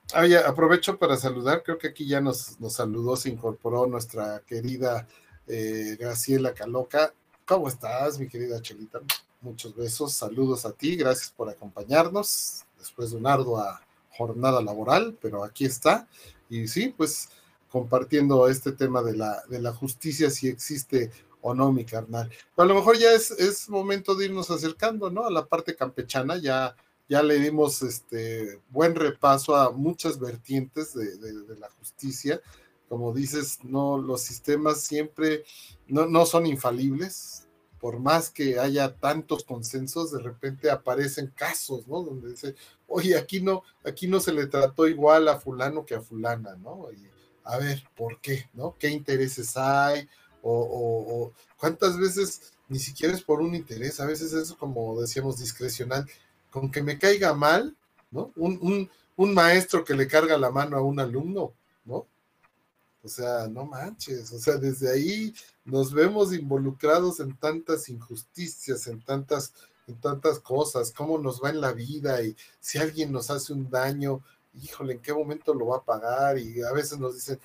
aprovecho 0.47 0.99
para 0.99 1.16
saludar, 1.16 1.62
creo 1.62 1.79
que 1.79 1.89
aquí 1.89 2.07
ya 2.07 2.21
nos, 2.21 2.61
nos 2.61 2.75
saludó, 2.75 3.16
se 3.16 3.31
incorporó 3.31 3.87
nuestra 3.87 4.41
querida 4.47 5.07
eh, 5.47 5.97
Graciela 5.99 6.55
Caloca. 6.55 7.12
¿Cómo 7.45 7.68
estás, 7.68 8.18
mi 8.18 8.29
querida 8.29 8.62
Chelita? 8.62 9.01
Muchos 9.41 9.75
besos, 9.75 10.12
saludos 10.12 10.64
a 10.66 10.73
ti, 10.73 10.97
gracias 10.97 11.31
por 11.31 11.49
acompañarnos 11.49 12.64
después 12.79 13.11
de 13.11 13.16
una 13.16 13.33
ardua 13.33 13.83
jornada 14.16 14.62
laboral, 14.62 15.16
pero 15.21 15.43
aquí 15.45 15.64
está. 15.64 16.07
Y 16.51 16.68
sí, 16.68 16.94
pues 16.94 17.30
compartiendo 17.70 18.46
este 18.48 18.72
tema 18.72 19.03
de 19.03 19.16
la, 19.16 19.42
de 19.48 19.61
la 19.61 19.72
justicia, 19.72 20.28
si 20.28 20.48
existe 20.48 21.11
o 21.40 21.55
no, 21.55 21.72
mi 21.72 21.86
carnal. 21.86 22.28
a 22.57 22.64
lo 22.66 22.74
mejor 22.74 22.98
ya 22.98 23.12
es, 23.12 23.30
es 23.30 23.70
momento 23.70 24.14
de 24.14 24.26
irnos 24.26 24.51
acercando, 24.51 25.09
¿no? 25.09 25.24
A 25.24 25.30
la 25.30 25.46
parte 25.46 25.74
campechana, 25.74 26.36
ya 26.36 26.76
ya 27.11 27.24
le 27.24 27.40
dimos 27.40 27.82
este 27.82 28.61
buen 28.70 28.94
repaso 28.94 29.57
a 29.57 29.72
muchas 29.72 30.20
vertientes 30.20 30.94
de, 30.94 31.57
la 31.59 31.68
justicia. 31.70 32.40
Como 32.88 33.12
dices, 33.12 33.59
no, 33.64 33.98
los 33.98 34.22
sistemas 34.22 34.82
siempre 34.82 35.44
no, 35.88 36.24
son 36.24 36.46
infalibles. 36.46 37.39
Por 37.81 37.99
más 37.99 38.31
que 38.31 38.59
haya 38.59 38.95
tantos 38.95 39.45
consensos, 39.45 40.12
de 40.12 40.20
repente 40.20 40.70
aparecen 40.70 41.28
casos, 41.35 41.87
¿no? 41.89 42.03
Donde 42.03 42.31
dice, 42.31 42.55
oye, 42.87 43.16
aquí 43.16 43.41
no, 43.41 43.62
aquí 43.85 44.07
no 44.07 44.20
se 44.20 44.33
le 44.33 44.47
trató 44.47 44.87
igual 44.87 45.28
a 45.28 45.41
fulano 45.41 45.87
que 45.87 45.95
a 45.95 46.01
fulana, 46.01 46.57
¿no? 46.57 46.89
a 47.45 47.59
ver, 47.59 47.83
¿por 47.97 48.20
qué? 48.20 48.49
¿No? 48.53 48.76
¿Qué 48.78 48.91
intereses 48.91 49.57
hay? 49.57 50.09
O, 50.43 50.53
o 50.53 51.33
cuántas 51.57 51.99
veces 51.99 52.53
ni 52.70 52.78
siquiera 52.78 53.12
es 53.12 53.22
por 53.22 53.41
un 53.41 53.55
interés, 53.55 53.99
a 53.99 54.07
veces 54.07 54.33
es 54.33 54.53
como 54.53 55.01
decíamos 55.01 55.39
discrecional, 55.39 56.07
con 56.51 56.70
que 56.70 56.83
me 56.83 56.99
caiga 56.99 57.35
mal, 57.35 57.76
¿no? 58.11 58.33
Un, 58.37 58.89
maestro 59.16 59.85
que 59.85 59.93
le 59.93 60.07
carga 60.07 60.39
la 60.39 60.51
mano 60.51 60.78
a 60.78 60.83
un 60.83 60.99
alumno, 60.99 61.41
¿no? 61.41 61.55
O 63.03 63.09
sea, 63.09 63.48
no 63.48 63.64
manches, 63.64 64.30
o 64.32 64.38
sea, 64.38 64.57
desde 64.57 64.92
ahí 64.92 65.34
nos 65.64 65.92
vemos 65.92 66.34
involucrados 66.34 67.20
en 67.20 67.34
tantas 67.36 67.88
injusticias, 67.88 68.86
en 68.86 69.03
tantas, 69.03 69.55
en 69.86 69.98
tantas 70.01 70.38
cosas, 70.38 70.92
cómo 70.92 71.18
nos 71.18 71.42
va 71.42 71.48
en 71.51 71.61
la 71.61 71.72
vida 71.72 72.22
y 72.22 72.36
si 72.61 72.78
alguien 72.78 73.11
nos 73.11 73.30
hace 73.30 73.55
un 73.55 73.70
daño, 73.70 74.22
híjole, 74.55 74.94
¿en 74.94 75.01
qué 75.01 75.14
momento 75.14 75.55
lo 75.55 75.68
va 75.68 75.78
a 75.78 75.84
pagar? 75.84 76.38
Y 76.38 76.62
a 76.62 76.72
veces 76.72 76.98
nos 76.98 77.14
dicen, 77.14 77.40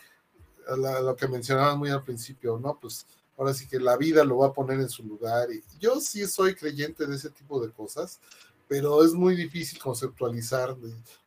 lo 0.78 1.16
que 1.16 1.28
mencionaban 1.28 1.78
muy 1.78 1.90
al 1.90 2.04
principio, 2.04 2.60
¿no? 2.60 2.78
Pues 2.80 3.06
ahora 3.38 3.54
sí 3.54 3.68
que 3.68 3.80
la 3.80 3.98
vida 3.98 4.24
lo 4.24 4.40
va 4.40 4.48
a 4.48 4.54
poner 4.54 4.80
en 4.80 4.90
su 4.90 5.04
lugar. 5.04 5.52
Y 5.52 5.64
yo 5.80 6.02
sí 6.02 6.26
soy 6.28 6.56
creyente 6.56 7.06
de 7.06 7.16
ese 7.16 7.30
tipo 7.30 7.66
de 7.66 7.72
cosas, 7.72 8.20
pero 8.68 9.04
es 9.04 9.14
muy 9.14 9.36
difícil 9.36 9.80
conceptualizar, 9.80 10.76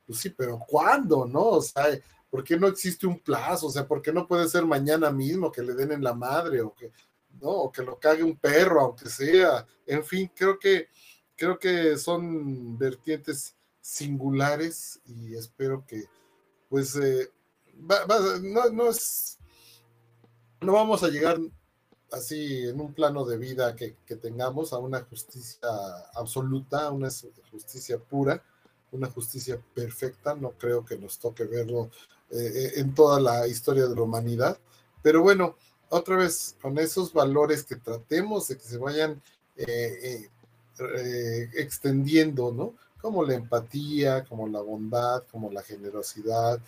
pues 0.07 0.19
sí, 0.19 0.31
pero 0.31 0.59
¿cuándo, 0.59 1.25
no? 1.25 1.45
O 1.45 1.63
sea, 1.63 1.87
¿por 2.31 2.45
qué 2.45 2.59
no 2.59 2.67
existe 2.67 3.07
un 3.07 3.19
plazo? 3.21 3.67
O 3.67 3.71
sea, 3.71 3.87
¿por 3.87 4.03
qué 4.03 4.13
no 4.13 4.27
puede 4.27 4.49
ser 4.49 4.65
mañana 4.65 5.11
mismo 5.11 5.53
que 5.53 5.63
le 5.63 5.75
den 5.75 5.93
en 5.93 6.03
la 6.03 6.15
madre 6.15 6.61
o 6.61 6.75
que, 6.75 6.93
no, 7.41 7.49
o 7.51 7.73
que 7.73 7.83
lo 7.83 7.99
cague 7.99 8.23
un 8.23 8.37
perro, 8.37 8.81
aunque 8.81 9.09
sea? 9.09 9.67
En 9.87 10.05
fin, 10.05 10.31
creo 10.35 10.59
que, 10.59 10.89
creo 11.37 11.59
que 11.59 11.97
son 11.97 12.79
vertientes 12.79 13.55
singulares 13.81 15.01
y 15.07 15.35
espero 15.35 15.85
que, 15.87 16.05
pues, 16.69 16.97
eh, 16.97 17.31
no, 18.43 18.69
no 18.71 18.91
es, 18.91 19.39
no 20.61 20.73
vamos 20.73 21.03
a 21.03 21.09
llegar 21.09 21.39
así 22.13 22.67
en 22.67 22.81
un 22.81 22.93
plano 22.95 23.25
de 23.25 23.39
vida 23.39 23.75
que, 23.77 23.97
tengamos 24.21 24.73
a 24.73 24.79
una 24.79 25.03
justicia 25.03 25.69
absoluta, 26.15 26.87
a 26.87 26.91
una 26.91 27.09
justicia 27.51 27.99
pura, 27.99 28.43
una 28.93 29.09
justicia 29.09 29.63
perfecta. 29.75 30.35
No 30.35 30.53
creo 30.53 30.85
que 30.85 30.99
nos 30.99 31.19
toque 31.19 31.45
verlo 31.45 31.91
eh, 32.31 32.53
eh, 32.55 32.73
en 32.77 32.95
toda 32.95 33.21
la 33.21 33.47
historia 33.47 33.87
de 33.87 33.95
la 33.95 34.03
humanidad. 34.03 34.59
Pero 35.03 35.23
bueno, 35.23 35.57
otra 35.89 36.17
vez, 36.17 36.57
con 36.61 36.79
esos 36.79 37.13
valores 37.13 37.65
que 37.65 37.77
tratemos 37.77 38.49
de 38.49 38.57
que 38.57 38.65
se 38.65 38.77
vayan 38.77 39.23
eh, 39.57 40.29
extendiendo, 41.55 42.53
¿no? 42.53 42.75
Como 43.01 43.25
la 43.25 43.35
empatía, 43.35 44.25
como 44.25 44.49
la 44.49 44.61
bondad, 44.61 45.25
como 45.31 45.51
la 45.51 45.63
generosidad, 45.63 46.61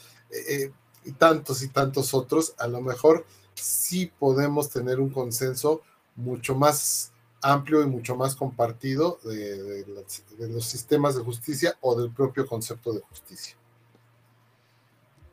y 1.04 1.12
tantos 1.12 1.62
y 1.62 1.68
tantos 1.68 2.14
otros, 2.14 2.54
a 2.58 2.68
lo 2.68 2.80
mejor 2.80 3.24
sí 3.54 4.10
podemos 4.18 4.70
tener 4.70 5.00
un 5.00 5.10
consenso 5.10 5.82
mucho 6.16 6.54
más 6.54 7.12
amplio 7.42 7.82
y 7.82 7.86
mucho 7.86 8.16
más 8.16 8.36
compartido 8.36 9.18
de, 9.24 9.84
los 10.38 10.64
sistemas 10.64 11.16
de 11.16 11.22
justicia 11.22 11.76
o 11.80 12.00
del 12.00 12.10
propio 12.10 12.46
concepto 12.46 12.92
de 12.92 13.00
justicia. 13.00 13.56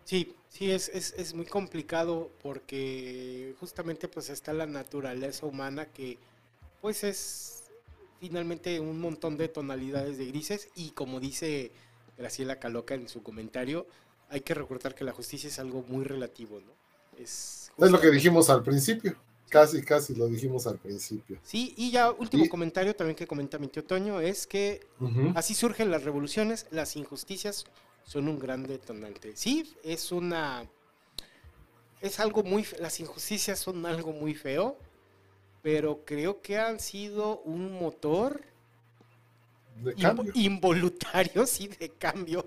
Sí, 0.07 0.34
sí, 0.47 0.71
es, 0.71 0.88
es, 0.88 1.34
muy 1.34 1.45
complicado 1.45 2.31
porque 2.41 3.53
justamente 3.59 4.07
pues 4.07 4.29
está 4.29 4.53
la 4.53 4.65
naturaleza 4.65 5.45
humana 5.45 5.88
que 5.88 6.17
pues 6.79 7.03
es 7.03 7.63
finalmente 8.21 8.79
un 8.79 9.01
montón 9.01 9.35
de 9.35 9.49
tonalidades 9.49 10.17
de 10.17 10.27
grises 10.27 10.69
y 10.75 10.91
como 10.91 11.19
dice 11.19 11.73
Graciela 12.17 12.57
Caloca 12.57 12.95
en 12.95 13.09
su 13.09 13.21
comentario, 13.21 13.85
hay 14.29 14.39
que 14.39 14.53
recordar 14.53 14.95
que 14.95 15.03
la 15.03 15.11
justicia 15.11 15.49
es 15.49 15.59
algo 15.59 15.84
muy 15.89 16.05
relativo, 16.05 16.61
¿no? 16.61 16.71
Es, 17.21 17.69
lo 17.77 17.99
que 17.99 18.09
dijimos 18.09 18.49
al 18.49 18.63
principio. 18.63 19.13
Casi, 19.49 19.81
casi 19.81 20.15
lo 20.15 20.27
dijimos 20.27 20.67
al 20.67 20.77
principio. 20.77 21.38
Sí, 21.43 21.73
y 21.75 21.91
ya 21.91 22.11
último 22.11 22.47
comentario 22.47 22.95
también 22.95 23.17
que 23.17 23.27
comenta 23.27 23.59
mi 23.59 23.67
tío 23.67 23.84
Toño 23.84 24.21
es 24.21 24.47
que 24.47 24.88
así 25.35 25.53
surgen 25.53 25.91
las 25.91 26.05
revoluciones, 26.05 26.65
las 26.71 26.95
injusticias 26.95 27.65
son 28.07 28.29
un 28.29 28.39
gran 28.39 28.63
detonante. 28.63 29.34
Sí, 29.35 29.75
es 29.84 30.11
una... 30.11 30.65
Es 32.01 32.19
algo 32.19 32.41
muy... 32.41 32.65
Las 32.79 32.99
injusticias 33.01 33.59
son 33.59 33.85
algo 33.85 34.13
muy 34.13 34.34
feo, 34.34 34.77
pero 35.61 36.05
creo 36.05 36.41
que 36.41 36.57
han 36.57 36.79
sido 36.79 37.41
un 37.41 37.73
motor 37.73 38.41
de 39.84 39.93
cambio. 39.93 40.31
involuntario, 40.35 41.45
sí, 41.45 41.67
de 41.67 41.89
cambio. 41.89 42.45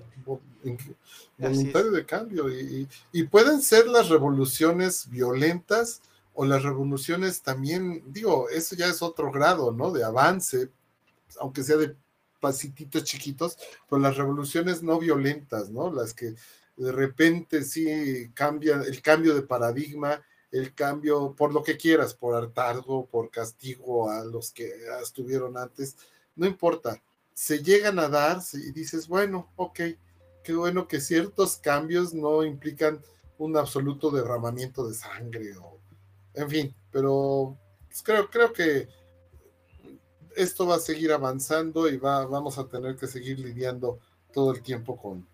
Voluntario 1.37 1.91
de 1.93 2.07
cambio. 2.07 2.47
Y, 2.49 3.23
pueden 3.25 3.61
ser 3.61 3.87
las 3.87 4.09
revoluciones 4.09 5.11
violentas 5.11 6.01
o 6.33 6.47
las 6.47 6.63
revoluciones 6.63 7.43
también, 7.43 8.03
digo, 8.07 8.49
eso 8.49 8.75
ya 8.77 8.87
es 8.87 9.03
otro 9.03 9.31
grado, 9.31 9.73
¿no? 9.73 9.91
De 9.91 10.05
avance, 10.05 10.71
aunque 11.39 11.63
sea 11.63 11.77
de 11.77 11.95
pasititos 12.41 13.05
chiquitos, 13.05 13.59
pero 13.89 14.01
las 14.01 14.17
revoluciones 14.17 14.83
no 14.83 14.99
violentas, 14.99 15.71
¿no? 15.71 15.93
Las 15.93 16.15
que 16.15 16.35
de 16.77 16.93
repente 16.93 17.63
sí 17.63 18.31
cambian, 18.35 18.83
el 18.83 19.03
cambio 19.03 19.35
de 19.35 19.43
paradigma, 19.43 20.23
el 20.51 20.75
cambio, 20.75 21.35
por 21.37 21.53
lo 21.53 21.63
que 21.63 21.77
quieras, 21.77 22.15
por 22.15 22.35
hartazgo, 22.35 23.07
por 23.07 23.31
castigo 23.31 24.11
a 24.11 24.25
los 24.25 24.51
que 24.51 24.73
estuvieron 25.03 25.57
antes, 25.57 25.97
no 26.35 26.47
importa, 26.47 27.01
se 27.35 27.63
llegan 27.63 27.99
a 27.99 28.09
dar 28.09 28.39
y 28.55 28.73
dices, 28.73 29.07
bueno, 29.07 29.53
ok, 29.57 29.81
qué 30.43 30.55
bueno 30.55 30.89
que 30.89 31.01
ciertos 31.01 31.57
cambios 31.57 32.13
no 32.15 32.45
implican 32.45 33.01
un 33.39 33.57
absoluto 33.57 34.11
derramamiento 34.11 34.87
de 34.89 34.95
sangre 34.95 35.57
o, 35.57 35.79
en 36.35 36.51
fin, 36.51 36.75
pero 36.91 37.57
pues, 37.87 38.03
creo, 38.03 38.29
creo 38.31 38.53
que 38.53 38.89
esto 40.37 40.67
va 40.67 40.77
a 40.77 40.81
seguir 40.81 41.13
avanzando 41.13 41.89
y 41.89 41.97
va, 41.97 42.27
vamos 42.27 42.59
a 42.59 42.67
tener 42.67 42.97
que 42.97 43.07
seguir 43.07 43.39
lidiando 43.39 43.99
todo 44.33 44.53
el 44.53 44.63
tiempo 44.63 44.97
con, 44.97 45.27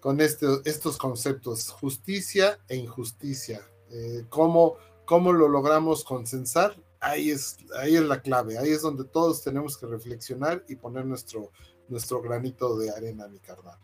con 0.00 0.20
este, 0.20 0.46
estos 0.64 0.96
conceptos, 0.96 1.70
justicia 1.70 2.58
e 2.68 2.76
injusticia. 2.76 3.62
Eh, 3.90 4.24
¿cómo, 4.28 4.76
¿Cómo 5.04 5.32
lo 5.32 5.48
logramos 5.48 6.04
consensar? 6.04 6.76
Ahí 7.00 7.30
es, 7.30 7.58
ahí 7.78 7.96
es 7.96 8.02
la 8.02 8.20
clave, 8.20 8.58
ahí 8.58 8.70
es 8.70 8.82
donde 8.82 9.04
todos 9.04 9.42
tenemos 9.42 9.76
que 9.76 9.86
reflexionar 9.86 10.64
y 10.68 10.76
poner 10.76 11.06
nuestro, 11.06 11.50
nuestro 11.88 12.20
granito 12.20 12.76
de 12.76 12.90
arena, 12.90 13.28
mi 13.28 13.38
carnal. 13.38 13.78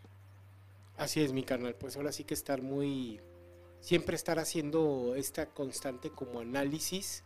Así 0.97 1.21
es, 1.21 1.33
mi 1.33 1.43
carnal. 1.43 1.75
Pues 1.75 1.97
ahora 1.97 2.11
sí 2.11 2.23
que 2.23 2.33
estar 2.33 2.61
muy, 2.61 3.21
siempre 3.79 4.15
estar 4.15 4.39
haciendo 4.39 5.15
esta 5.15 5.47
constante 5.47 6.09
como 6.09 6.39
análisis 6.39 7.23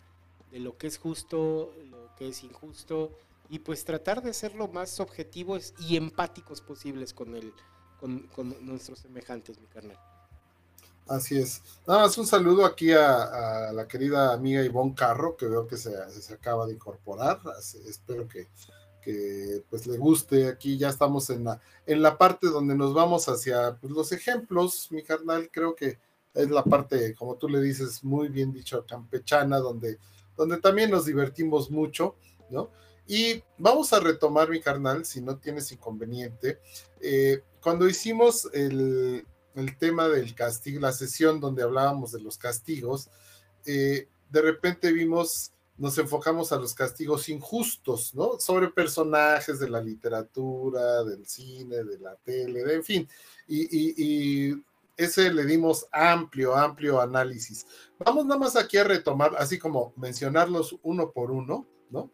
de 0.52 0.60
lo 0.60 0.78
que 0.78 0.88
es 0.88 0.98
justo, 0.98 1.74
que 2.20 2.28
es 2.28 2.44
injusto, 2.44 3.18
y 3.50 3.60
pues 3.60 3.84
tratar 3.84 4.22
de 4.22 4.34
ser 4.34 4.54
lo 4.56 4.68
más 4.68 5.00
objetivos 5.00 5.74
y 5.80 5.96
empáticos 5.98 6.62
posibles 6.62 7.14
con, 7.14 7.34
el, 7.36 7.54
con, 8.00 8.56
nuestros 8.66 9.00
semejantes, 9.00 9.60
mi 9.60 9.66
carnal. 9.68 9.98
Así 11.08 11.40
es. 11.40 11.64
Nada 11.88 12.02
más 12.02 12.18
un 12.20 12.28
saludo 12.28 12.64
aquí 12.64 12.92
a, 12.92 13.72
la 13.74 13.88
querida 13.88 14.34
amiga 14.34 14.64
Ivonne 14.64 14.94
Carro, 14.94 15.36
que 15.36 15.48
veo 15.48 15.66
que 15.66 15.78
se, 15.78 15.92
se 16.12 16.34
acaba 16.36 16.68
de 16.68 16.74
incorporar. 16.74 17.42
espero 17.88 18.28
que, 18.28 18.48
que, 19.02 19.64
pues 19.72 19.88
le 19.88 19.98
guste. 19.98 20.48
Aquí 20.48 20.78
ya 20.78 20.90
estamos 20.90 21.32
en 21.32 21.46
la, 21.46 21.60
en 21.88 22.04
la 22.04 22.16
parte 22.16 22.48
donde 22.48 22.76
nos 22.76 22.94
vamos 22.94 23.28
hacia 23.28 23.76
pues, 23.78 23.92
los 23.92 24.12
ejemplos, 24.12 24.92
mi 24.92 25.02
carnal. 25.02 25.50
Creo 25.52 25.74
que 25.74 25.98
es 26.36 26.50
la 26.52 26.64
parte, 26.64 27.16
como 27.16 27.36
tú 27.36 27.50
le 27.50 27.60
dices, 27.60 28.04
muy 28.04 28.28
bien 28.28 28.54
dicho, 28.54 28.86
campechana, 28.88 29.58
donde 29.58 29.98
donde 30.40 30.58
también 30.58 30.90
nos 30.90 31.06
divertimos 31.06 31.70
mucho, 31.70 32.16
¿no? 32.50 32.72
Y 33.06 33.44
vamos 33.58 33.92
a 33.92 34.00
retomar, 34.00 34.50
mi 34.50 34.62
carnal, 34.62 35.04
si 35.04 35.20
no 35.20 35.38
tienes 35.38 35.70
inconveniente. 35.74 36.60
Eh, 37.02 37.44
cuando 37.62 37.90
hicimos 37.90 38.48
el, 38.54 39.26
tema 39.78 40.08
del 40.08 40.34
castigo, 40.34 40.80
la 40.80 40.94
sesión 40.94 41.42
donde 41.42 41.62
hablábamos 41.62 42.14
de 42.14 42.22
los 42.22 42.38
castigos, 42.38 43.10
eh, 43.66 44.08
de 44.30 44.42
repente 44.42 44.94
vimos, 44.94 45.52
nos 45.78 45.98
enfocamos 45.98 46.54
a 46.54 46.56
los 46.56 46.74
castigos 46.74 47.28
injustos, 47.28 48.16
¿no? 48.16 48.40
Sobre 48.40 48.70
personajes 48.70 49.60
de 49.60 49.70
la 49.70 49.82
literatura, 49.82 51.04
del 51.04 51.28
cine, 51.28 51.84
de 51.84 52.00
la 52.00 52.16
tele, 52.16 52.64
de, 52.64 52.76
en 52.76 52.84
fin. 52.86 53.10
y 53.46 54.54
ese 55.00 55.32
le 55.32 55.46
dimos 55.46 55.88
amplio, 55.94 56.56
amplio 56.56 57.00
análisis. 57.00 57.66
Vamos 57.98 58.26
nada 58.26 58.40
más 58.40 58.58
aquí 58.58 58.78
a 58.78 58.84
retomar, 58.84 59.32
así 59.38 59.58
como 59.58 59.94
mencionarlos 59.96 60.76
uno 60.84 61.12
por 61.12 61.32
uno, 61.32 61.66
¿no? 61.90 62.12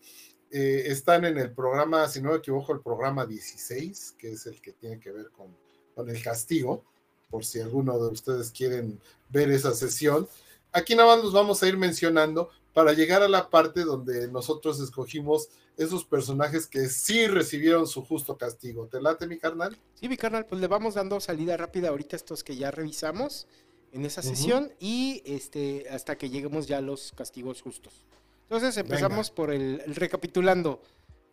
Eh, 0.51 0.83
están 0.85 1.25
en 1.25 1.39
el 1.39 1.51
programa, 1.51 2.07
si 2.07 2.21
no 2.21 2.29
me 2.29 2.37
equivoco, 2.37 2.73
el 2.73 2.81
programa 2.81 3.25
16, 3.25 4.15
que 4.19 4.33
es 4.33 4.45
el 4.45 4.61
que 4.61 4.73
tiene 4.73 4.99
que 4.99 5.11
ver 5.11 5.31
con, 5.31 5.57
con 5.95 6.07
el 6.09 6.21
castigo, 6.21 6.85
por 7.31 7.43
si 7.43 7.59
alguno 7.59 7.97
de 7.97 8.11
ustedes 8.11 8.51
quieren 8.51 9.01
ver 9.29 9.49
esa 9.49 9.73
sesión. 9.73 10.27
Aquí 10.71 10.95
nada 10.95 11.15
más 11.15 11.23
los 11.23 11.33
vamos 11.33 11.63
a 11.63 11.67
ir 11.67 11.77
mencionando 11.77 12.51
para 12.71 12.93
llegar 12.93 13.23
a 13.23 13.27
la 13.27 13.49
parte 13.49 13.83
donde 13.83 14.27
nosotros 14.27 14.79
escogimos 14.79 15.49
esos 15.77 16.05
personajes 16.05 16.67
que 16.67 16.87
sí 16.87 17.27
recibieron 17.27 17.87
su 17.87 18.03
justo 18.03 18.37
castigo. 18.37 18.87
¿Te 18.87 19.01
late, 19.01 19.27
mi 19.27 19.37
carnal? 19.37 19.77
Sí, 19.93 20.07
mi 20.07 20.17
carnal, 20.17 20.45
pues 20.45 20.61
le 20.61 20.67
vamos 20.67 20.95
dando 20.95 21.19
salida 21.19 21.57
rápida 21.57 21.89
ahorita 21.89 22.15
a 22.15 22.17
estos 22.17 22.43
que 22.43 22.55
ya 22.55 22.71
revisamos 22.71 23.47
en 23.91 24.05
esa 24.05 24.21
sesión 24.21 24.73
y 24.79 25.21
este 25.25 25.87
hasta 25.89 26.17
que 26.17 26.29
lleguemos 26.29 26.67
ya 26.67 26.79
a 26.79 26.81
los 26.81 27.13
castigos 27.13 27.61
justos. 27.61 28.05
Entonces 28.43 28.77
empezamos 28.77 29.31
por 29.31 29.51
el, 29.51 29.81
recapitulando. 29.87 30.81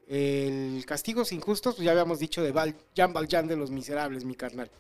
El 0.07 0.85
castigos 0.87 1.33
injustos, 1.33 1.77
pues 1.77 1.85
ya 1.85 1.93
habíamos 1.93 2.19
dicho 2.19 2.43
de 2.43 2.53
Val, 2.53 2.77
Jean 2.95 3.13
Valjean 3.13 3.47
de 3.49 3.57
los 3.57 3.71
Miserables, 3.71 4.25
mi 4.25 4.35
carnal. 4.35 4.71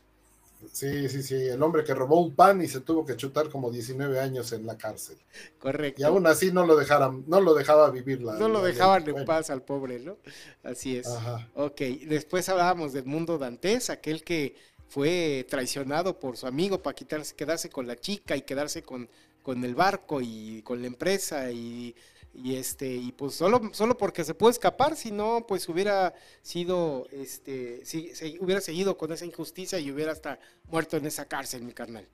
Sí, 0.70 1.08
sí, 1.08 1.22
sí, 1.22 1.34
el 1.34 1.62
hombre 1.62 1.84
que 1.84 1.94
robó 1.94 2.20
un 2.20 2.34
pan 2.34 2.62
y 2.62 2.68
se 2.68 2.80
tuvo 2.80 3.04
que 3.04 3.16
chutar 3.16 3.48
como 3.48 3.70
19 3.70 4.20
años 4.20 4.52
en 4.52 4.66
la 4.66 4.76
cárcel. 4.76 5.18
Correcto. 5.58 6.00
Y 6.00 6.04
aún 6.04 6.26
así 6.26 6.52
no 6.52 6.66
lo 6.66 6.76
dejaran, 6.76 7.24
no 7.26 7.40
lo 7.40 7.54
dejaba 7.54 7.90
vivir 7.90 8.22
la. 8.22 8.34
No 8.34 8.48
lo 8.48 8.62
dejaban 8.62 9.08
en 9.08 9.24
paz 9.24 9.50
al 9.50 9.62
pobre, 9.62 9.98
¿no? 9.98 10.18
Así 10.62 10.96
es. 10.96 11.06
Ajá. 11.06 11.48
Ok, 11.54 11.80
después 12.06 12.48
hablábamos 12.48 12.92
del 12.92 13.04
mundo 13.04 13.38
dantes, 13.38 13.90
aquel 13.90 14.22
que 14.22 14.54
fue 14.88 15.46
traicionado 15.48 16.18
por 16.18 16.36
su 16.36 16.46
amigo 16.46 16.82
para 16.82 16.94
quitarse, 16.94 17.34
quedarse 17.34 17.70
con 17.70 17.86
la 17.86 17.96
chica 17.96 18.36
y 18.36 18.42
quedarse 18.42 18.82
con, 18.82 19.08
con 19.42 19.64
el 19.64 19.74
barco 19.74 20.20
y 20.20 20.62
con 20.62 20.82
la 20.82 20.86
empresa 20.86 21.50
y 21.50 21.94
y 22.34 22.56
este 22.56 22.88
y 22.88 23.12
pues 23.12 23.34
solo 23.34 23.60
solo 23.72 23.96
porque 23.96 24.24
se 24.24 24.34
puede 24.34 24.52
escapar 24.52 24.96
si 24.96 25.10
no 25.10 25.46
pues 25.46 25.68
hubiera 25.68 26.14
sido 26.42 27.06
este 27.10 27.84
si, 27.84 28.12
hubiera 28.40 28.60
seguido 28.60 28.96
con 28.96 29.12
esa 29.12 29.26
injusticia 29.26 29.78
y 29.78 29.90
hubiera 29.90 30.12
hasta 30.12 30.38
muerto 30.68 30.96
en 30.96 31.06
esa 31.06 31.26
cárcel 31.26 31.62
mi 31.62 31.72
carnal. 31.72 32.08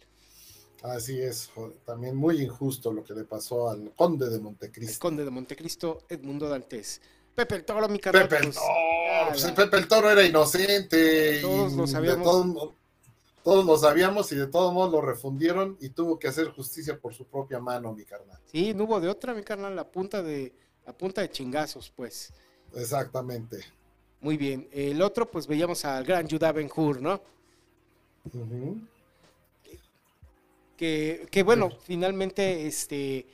Así 0.83 1.21
es 1.21 1.51
también 1.85 2.15
muy 2.15 2.41
injusto 2.41 2.93
lo 2.93 3.03
que 3.03 3.13
le 3.13 3.25
pasó 3.25 3.69
al 3.69 3.93
conde 3.97 4.29
de 4.29 4.39
Montecristo. 4.39 4.93
El 4.93 4.99
conde 4.99 5.25
de 5.25 5.31
Montecristo 5.31 6.05
Edmundo 6.09 6.49
Dantes. 6.49 7.01
Pepe 7.35 7.57
el 7.57 7.65
Toro 7.65 7.89
mi 7.89 7.99
carnal 7.99 8.29
Pepe 8.29 8.37
el 8.37 8.53
pues, 8.53 8.57
Toro 8.57 9.29
pues, 9.31 9.45
Pepe 9.53 9.77
el 9.77 9.89
Toro 9.89 10.11
era 10.11 10.25
inocente 10.25 11.41
todos 11.41 11.73
lo 11.73 11.87
sabíamos 11.87 12.75
todos 13.49 13.65
lo 13.65 13.79
sabíamos 13.79 14.31
y 14.33 14.37
de 14.37 14.47
todos 14.47 14.75
modos 14.75 14.93
lo 14.93 15.01
refundieron 15.01 15.79
y 15.81 15.89
tuvo 15.89 16.19
que 16.19 16.29
hacer 16.29 16.49
justicia 16.49 16.99
por 17.01 17.15
su 17.15 17.25
propia 17.25 17.59
mano, 17.59 17.95
mi 17.95 18.05
carnal. 18.05 18.39
Sí, 18.45 18.75
no 18.75 18.85
hubo 18.85 19.01
de 19.01 19.09
otra, 19.09 19.33
mi 19.33 19.43
carnal, 19.43 19.75
la 19.75 19.91
punta 19.91 20.23
de, 20.23 20.53
la 20.85 20.93
punta 20.93 21.23
de 21.23 21.31
chingazos, 21.31 21.91
pues. 21.97 22.31
Exactamente. 22.75 23.65
Muy 24.21 24.37
bien. 24.37 24.69
El 24.71 25.01
otro, 25.01 25.31
pues 25.31 25.47
veíamos 25.47 25.83
al 25.87 26.05
gran 26.05 26.29
Judah 26.29 26.53
Ben 26.53 26.69
Hur, 26.77 27.01
¿no? 27.01 27.23
que, 30.77 31.27
que, 31.31 31.43
bueno, 31.43 31.71
finalmente 31.71 32.67
este 32.67 33.27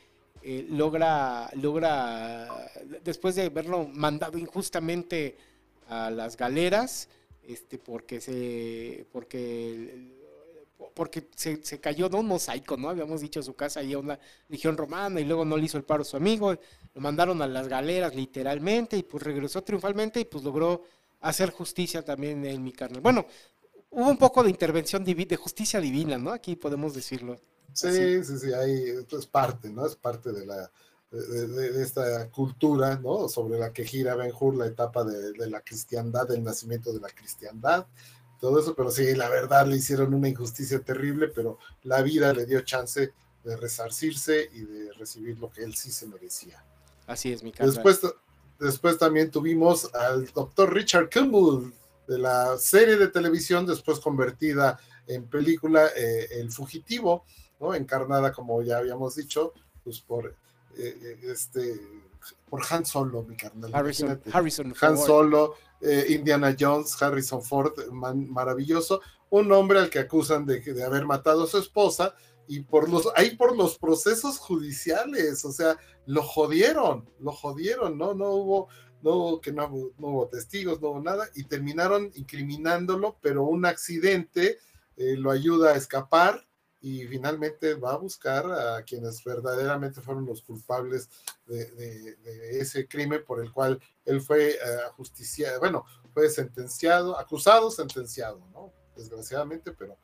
eh, 0.43 0.65
logra, 0.71 1.51
logra, 1.55 2.71
después 3.03 3.35
de 3.35 3.47
haberlo 3.47 3.89
mandado 3.89 4.39
injustamente 4.39 5.37
a 5.89 6.09
las 6.13 6.37
galeras, 6.37 7.09
este, 7.49 7.79
porque 7.79 8.21
se, 8.21 9.07
porque, 9.13 10.11
porque 10.95 11.29
se, 11.35 11.63
se, 11.63 11.81
cayó 11.81 12.09
de 12.09 12.17
un 12.17 12.27
mosaico, 12.27 12.77
¿no? 12.77 12.89
Habíamos 12.89 13.21
dicho 13.21 13.43
su 13.43 13.55
casa 13.55 13.81
ahí 13.81 13.93
a 13.93 13.99
una 13.99 14.19
legión 14.49 14.77
romana 14.77 15.21
y 15.21 15.25
luego 15.25 15.45
no 15.45 15.57
le 15.57 15.65
hizo 15.65 15.79
el 15.79 15.85
paro 15.85 16.03
a 16.03 16.05
su 16.05 16.17
amigo, 16.17 16.55
lo 16.95 17.01
mandaron 17.01 17.41
a 17.43 17.47
las 17.47 17.69
galeras 17.69 18.15
literalmente 18.15 18.97
y 18.97 19.03
pues 19.03 19.23
regresó 19.23 19.63
triunfalmente 19.63 20.21
y 20.21 20.25
pues 20.25 20.45
logró 20.45 20.83
hacer 21.21 21.51
justicia 21.51 22.05
también 22.05 22.45
en 22.45 22.63
mi 22.63 22.73
carnal. 22.73 23.01
Bueno, 23.01 23.27
hubo 23.91 24.09
un 24.11 24.19
poco 24.19 24.43
de 24.43 24.51
intervención 24.51 25.05
de 25.05 25.37
justicia 25.37 25.81
divina, 25.81 26.19
¿no? 26.19 26.33
Aquí 26.33 26.57
podemos 26.57 26.95
decirlo. 26.95 27.41
Sí, 27.73 28.23
sí, 28.23 28.39
sí, 28.39 28.53
ahí 28.53 28.85
es 29.11 29.27
parte, 29.27 29.69
¿no? 29.69 29.85
Es 29.87 29.97
parte 29.97 30.33
de 30.33 30.47
la, 30.47 30.71
de, 31.15 31.83
esta 31.83 32.29
cultura, 32.31 32.97
¿no? 32.97 33.29
Sobre 33.29 33.59
la 33.59 33.73
que 33.73 33.85
gira 33.85 34.17
Ben 34.17 34.33
Hur, 34.39 34.57
la 34.57 34.67
etapa 34.67 35.05
de, 35.05 35.49
la 35.49 35.61
cristiandad, 35.61 36.29
del 36.29 36.43
nacimiento 36.43 36.93
de 36.93 37.01
la 37.01 37.09
cristiandad, 37.09 37.87
todo 38.41 38.61
eso, 38.61 38.75
pero 38.75 38.91
sí, 38.91 39.15
la 39.15 39.29
verdad 39.29 39.67
le 39.67 39.77
hicieron 39.77 40.13
una 40.13 40.29
injusticia 40.29 40.81
terrible, 40.81 41.29
pero 41.29 41.59
la 41.85 42.03
vida 42.03 42.33
le 42.33 42.47
dio 42.47 42.61
chance 42.61 43.13
de 43.43 43.57
resarcirse 43.57 44.51
y 44.53 44.61
de 44.61 44.93
recibir 44.95 45.39
lo 45.39 45.51
que 45.51 45.63
él 45.63 45.75
sí 45.75 45.91
se 45.91 46.07
merecía. 46.07 46.63
Así 47.07 47.33
es, 47.33 47.43
mi 47.43 47.53
casa. 47.53 47.71
Después, 47.71 48.01
después 48.59 48.99
también 48.99 49.31
tuvimos 49.31 49.95
al 49.95 50.27
doctor 50.27 50.75
Richard 50.75 51.09
Kimball 51.09 51.73
de 52.07 52.19
la 52.19 52.59
serie 52.59 52.97
de 52.97 53.09
televisión, 53.09 53.67
después 53.67 54.01
convertida 54.01 54.79
en 55.07 55.27
película 55.27 55.89
eh, 55.97 56.29
El 56.33 56.51
Fugitivo, 56.51 57.25
¿no? 57.61 57.75
Encarnada, 57.75 58.33
como 58.33 58.63
ya 58.63 58.79
habíamos 58.79 59.15
dicho, 59.15 59.53
pues 59.83 60.01
por 60.01 60.35
eh, 60.77 61.19
este, 61.25 61.81
por 62.49 62.63
Han 62.71 62.85
Solo, 62.85 63.23
mi 63.23 63.37
carnal. 63.37 63.71
Harrison, 63.75 64.21
Harrison 64.33 64.75
Han 64.81 64.99
Solo, 64.99 65.55
eh, 65.81 66.07
Indiana 66.11 66.55
Jones, 66.59 67.01
Harrison 67.01 67.43
Ford, 67.43 67.73
maravilloso. 67.93 69.01
Un 69.31 69.51
hombre 69.53 69.81
al 69.81 69.91
que 69.91 69.99
acusan 69.99 70.47
de, 70.47 70.61
de, 70.61 70.85
haber 70.85 71.05
matado 71.05 71.45
a 71.45 71.47
su 71.47 71.59
esposa 71.59 72.15
y 72.47 72.61
por 72.61 72.89
los, 72.89 73.09
ahí 73.17 73.37
por 73.37 73.57
los 73.57 73.79
procesos 73.79 74.39
judiciales, 74.39 75.45
o 75.45 75.53
sea, 75.53 75.77
lo 76.07 76.23
jodieron, 76.23 77.09
lo 77.21 77.33
jodieron, 77.33 77.99
¿no? 77.99 78.15
No 78.15 78.31
hubo, 78.31 78.69
no, 79.03 79.41
que 79.41 79.53
no, 79.53 79.67
hubo 79.67 80.29
testigos, 80.29 80.81
no 80.81 80.91
hubo 80.91 81.01
nada, 81.01 81.29
y 81.35 81.45
terminaron 81.45 82.11
incriminándolo, 82.15 83.19
pero 83.21 83.45
un 83.45 83.67
accidente 83.67 84.59
eh, 84.97 85.17
lo 85.17 85.31
ayuda 85.31 85.73
a 85.73 85.77
escapar 85.77 86.47
y 86.85 87.07
finalmente 87.07 87.73
va 87.77 87.95
a 87.95 87.97
buscar 87.97 88.45
a 88.45 88.83
quienes 88.83 89.25
verdaderamente 89.25 90.03
fueron 90.03 90.27
los 90.27 90.43
culpables 90.43 91.09
de, 91.47 92.15
ese 92.61 92.87
crimen 92.87 93.25
por 93.27 93.43
el 93.43 93.51
cual 93.51 93.81
él 94.05 94.21
fue 94.21 94.51
eh, 94.51 94.57
justiciado, 94.95 95.61
bueno, 95.61 95.87
fue 96.13 96.29
sentenciado, 96.29 97.19
acusado, 97.19 97.71
sentenciado, 97.71 98.47
¿no? 98.53 98.71
Desgraciadamente, 98.95 99.73
pero 99.73 99.97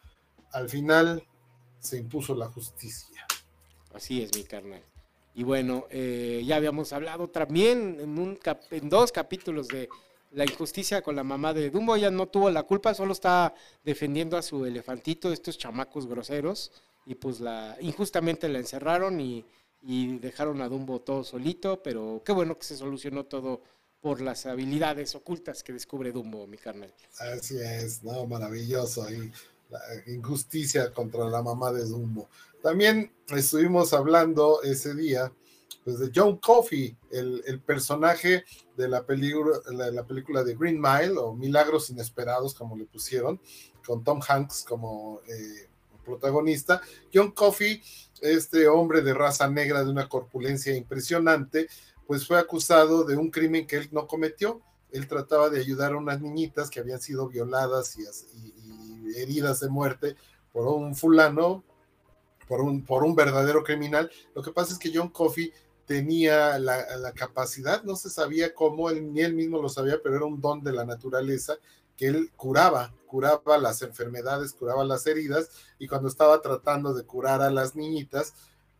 al 0.52 0.70
final 0.70 1.22
se 1.80 1.98
impuso 1.98 2.34
la 2.34 2.48
justicia. 2.48 3.26
Así 3.92 4.22
es, 4.22 4.34
mi 4.34 4.44
carnal. 4.44 4.82
Y 5.34 5.42
bueno, 5.42 5.86
eh, 5.90 6.42
ya 6.46 6.56
habíamos 6.56 6.94
hablado 6.94 7.28
también 7.28 7.98
en, 8.00 8.18
un 8.18 8.38
en 8.70 8.88
dos 8.88 9.12
capítulos 9.12 9.68
de 9.68 9.90
la 10.32 10.44
injusticia 10.44 11.02
con 11.02 11.16
la 11.16 11.24
mamá 11.24 11.52
de 11.52 11.70
Dumbo. 11.70 11.96
Ella 11.96 12.10
no 12.10 12.28
tuvo 12.28 12.50
la 12.50 12.62
culpa, 12.62 12.94
solo 12.94 13.12
está 13.12 13.54
defendiendo 13.84 14.36
a 14.36 14.42
su 14.42 14.64
elefantito 14.64 15.32
estos 15.32 15.58
chamacos 15.58 16.06
groseros. 16.06 16.72
Y 17.06 17.14
pues 17.14 17.40
la 17.40 17.76
injustamente 17.80 18.48
la 18.48 18.58
encerraron 18.58 19.20
y, 19.20 19.44
dejaron 19.82 20.60
a 20.60 20.68
Dumbo 20.68 21.00
todo 21.00 21.24
solito. 21.24 21.82
Pero 21.82 22.22
qué 22.24 22.32
bueno 22.32 22.56
que 22.58 22.64
se 22.64 22.76
solucionó 22.76 23.24
todo 23.24 23.62
por 24.00 24.20
las 24.20 24.46
habilidades 24.46 25.14
ocultas 25.14 25.62
que 25.62 25.72
descubre 25.72 26.12
Dumbo, 26.12 26.46
mi 26.46 26.58
carnal. 26.58 26.92
Así 27.18 27.58
es, 27.58 28.02
no, 28.02 28.26
maravilloso. 28.26 29.06
la 29.68 29.80
injusticia 30.06 30.92
contra 30.92 31.28
la 31.28 31.42
mamá 31.42 31.72
de 31.72 31.84
Dumbo. 31.84 32.28
También 32.62 33.12
estuvimos 33.28 33.92
hablando 33.92 34.62
ese 34.62 34.94
día 34.94 35.32
pues, 35.84 35.98
de 35.98 36.10
John 36.14 36.38
Coffey, 36.38 36.96
el, 37.10 37.60
personaje 37.64 38.44
de 38.76 38.88
la, 38.88 39.04
película, 39.04 39.58
la, 39.70 40.04
película 40.04 40.44
de 40.44 40.54
Green 40.54 40.80
Mile 40.80 41.18
o 41.18 41.34
Milagros 41.34 41.90
Inesperados, 41.90 42.54
como 42.54 42.76
le 42.76 42.84
pusieron, 42.84 43.40
con 43.84 44.04
Tom 44.04 44.20
Hanks 44.26 44.64
como 44.68 45.20
eh, 45.26 45.68
protagonista. 46.04 46.80
John 47.12 47.32
Coffey, 47.32 47.82
este 48.20 48.68
hombre 48.68 49.00
de 49.02 49.14
raza 49.14 49.48
negra 49.48 49.82
de 49.82 49.90
una 49.90 50.08
corpulencia 50.08 50.74
impresionante, 50.74 51.68
pues 52.06 52.26
fue 52.26 52.38
acusado 52.38 53.04
de 53.04 53.16
un 53.16 53.30
crimen 53.30 53.66
que 53.66 53.76
él 53.76 53.88
no 53.92 54.06
cometió. 54.06 54.60
Él 54.90 55.06
trataba 55.06 55.48
de 55.48 55.60
ayudar 55.60 55.92
a 55.92 55.98
unas 55.98 56.20
niñitas 56.20 56.68
que 56.68 56.80
habían 56.80 57.00
sido 57.00 57.28
violadas 57.28 57.96
y, 57.96 58.02
y 58.02 59.16
heridas 59.16 59.60
de 59.60 59.68
muerte 59.68 60.16
por 60.52 60.66
un 60.66 60.94
fulano 60.96 61.64
por 62.50 62.62
un, 62.62 62.84
por 62.84 63.04
un 63.04 63.14
verdadero 63.14 63.62
criminal. 63.62 64.10
Lo 64.34 64.42
que 64.42 64.50
pasa 64.50 64.72
es 64.72 64.78
que 64.80 64.90
John 64.92 65.10
Coffey 65.10 65.52
tenía 65.90 66.56
la, 66.60 67.12
capacidad, 67.16 67.82
no 67.82 67.96
se 67.96 68.10
sabía 68.10 68.54
cómo, 68.54 68.90
él, 68.90 69.12
ni 69.12 69.22
él 69.22 69.34
mismo 69.34 69.60
lo 69.60 69.68
sabía, 69.68 69.98
pero 70.00 70.14
era 70.14 70.24
un 70.24 70.40
don 70.40 70.62
de 70.62 70.70
la 70.70 70.84
naturaleza, 70.84 71.56
que 71.96 72.06
él 72.06 72.30
curaba, 72.36 72.94
curaba 73.08 73.58
las 73.58 73.82
enfermedades, 73.82 74.52
curaba 74.52 74.84
las 74.84 75.04
heridas, 75.08 75.50
y 75.80 75.88
cuando 75.88 76.06
estaba 76.06 76.40
tratando 76.40 76.94
de 76.94 77.02
curar 77.02 77.42
a 77.42 77.50
las 77.50 77.74
niñitas, 77.74 78.34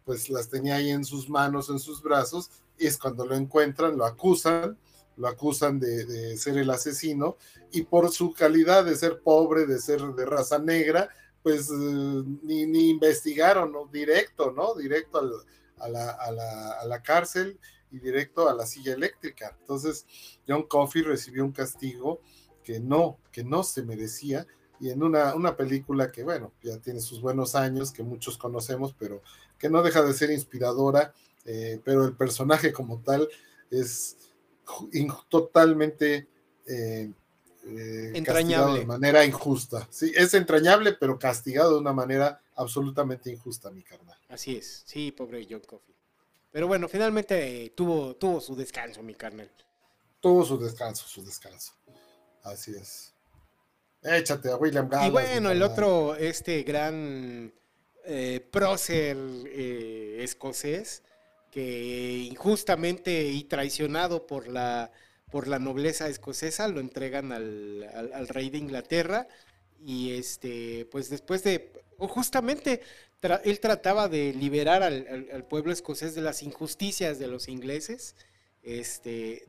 pues 0.05 0.31
las 0.31 0.51
tenía 0.51 0.77
ahí 0.77 0.91
en 0.91 1.05
sus 1.05 1.29
manos, 1.29 1.69
en 1.69 1.81
sus 1.81 2.01
brazos, 2.01 2.49
y 2.79 2.87
es 2.87 2.97
cuando 2.97 3.27
lo 3.27 3.35
encuentran, 3.35 3.97
lo 3.97 4.05
acusan, 4.05 4.79
lo 5.17 5.27
acusan 5.27 5.81
de, 5.81 6.37
ser 6.39 6.59
el 6.59 6.71
asesino 6.71 7.39
y 7.73 7.83
por 7.83 8.13
su 8.13 8.33
calidad 8.33 8.85
de 8.85 8.95
ser 8.95 9.21
pobre, 9.21 9.67
de 9.67 9.81
ser 9.81 10.01
de 10.01 10.27
raza 10.27 10.61
negra, 10.61 11.09
pues 11.43 11.71
eh, 11.71 12.23
ni, 12.45 12.67
ni, 12.67 12.91
investigaron, 12.91 13.73
¿no? 13.73 13.87
Directo, 13.87 14.53
¿no? 14.53 14.75
Directo 14.75 15.19
a, 15.81 15.89
la, 15.89 16.11
a, 16.11 16.31
la, 16.31 16.73
a, 16.73 16.85
la, 16.85 17.03
cárcel 17.03 17.59
y 17.91 17.99
directo 17.99 18.49
a 18.49 18.55
la 18.55 18.67
silla 18.67 18.95
eléctrica. 18.95 19.57
Entonces, 19.61 20.07
John 20.47 20.65
Coffey 20.65 21.03
recibió 21.03 21.45
un 21.45 21.53
castigo 21.53 22.21
que 22.63 22.81
no, 22.81 23.19
que 23.33 23.45
no 23.45 23.63
se 23.63 23.83
merecía 23.83 24.47
y 24.81 24.89
en 24.91 25.03
una, 25.03 25.35
una 25.35 25.57
película 25.57 26.11
que, 26.11 26.23
bueno, 26.23 26.53
ya 26.63 26.79
tiene 26.79 27.01
sus 27.01 27.21
buenos 27.21 27.55
años, 27.55 27.93
que 27.93 28.03
muchos 28.03 28.39
conocemos, 28.39 28.95
pero 28.99 29.23
que 29.59 29.69
no 29.69 29.83
deja 29.83 30.03
de 30.03 30.15
ser 30.15 30.31
inspiradora, 30.31 31.13
eh, 31.45 31.81
pero 31.85 32.05
el 32.05 32.17
personaje 32.17 32.73
como 32.73 33.01
tal 33.03 33.29
es 33.71 34.17
totalmente 35.29 36.29
eh, 36.67 37.13
eh, 37.67 38.13
entrañable. 38.15 38.81
de 38.81 38.87
manera 38.87 39.25
injusta. 39.25 39.87
Sí, 39.91 40.13
es 40.17 40.33
entrañable, 40.33 40.95
pero 40.95 41.19
castigado 41.19 41.75
de 41.75 41.81
una 41.81 41.93
manera 41.93 42.41
absolutamente 42.57 43.31
injusta, 43.31 43.71
mi 43.71 43.83
carnal. 43.83 44.19
Así 44.31 44.57
es, 44.57 44.83
sí, 44.87 45.13
pobre 45.13 45.47
John 45.49 45.61
Coffey. 45.67 45.95
Pero 46.51 46.67
bueno, 46.67 46.89
finalmente 46.89 47.65
eh, 47.65 47.71
tuvo, 47.71 48.17
tuvo 48.17 48.41
su 48.41 48.57
descanso, 48.57 49.03
mi 49.03 49.15
carnal. 49.15 49.51
Tuvo 50.21 50.45
su 50.45 50.59
descanso, 50.59 51.07
su 51.07 51.25
descanso. 51.25 51.73
Así 52.43 52.73
es. 52.73 53.13
Échate 54.03 54.51
a 54.51 54.57
William 54.57 54.89
Gallas. 54.89 55.09
Y 55.09 55.11
bueno, 55.11 55.51
el 55.51 55.63
otro, 55.63 56.17
este 56.17 56.63
gran 56.63 57.53
eh, 58.05 58.41
prócer 58.51 59.17
eh, 59.47 60.19
escocés, 60.21 61.03
que 61.51 62.29
injustamente 62.31 63.25
y 63.25 63.45
traicionado 63.45 64.27
por 64.27 64.49
la 64.49 64.91
por 65.31 65.47
la 65.49 65.59
nobleza 65.59 66.09
escocesa, 66.09 66.69
lo 66.69 66.81
entregan 66.81 67.33
al, 67.33 68.29
rey 68.29 68.51
de 68.51 68.59
Inglaterra 68.59 69.29
y 69.81 70.13
este, 70.13 70.87
pues 70.91 71.09
después 71.09 71.43
de, 71.45 71.73
justamente 71.99 72.83
él 73.45 73.61
trataba 73.61 74.09
de 74.09 74.33
liberar 74.33 74.83
al, 74.83 75.45
pueblo 75.49 75.73
escocés 75.73 76.15
de 76.15 76.23
las 76.23 76.43
injusticias 76.43 77.19
de 77.19 77.27
los 77.27 77.49
ingleses, 77.49 78.15
este, 78.63 79.47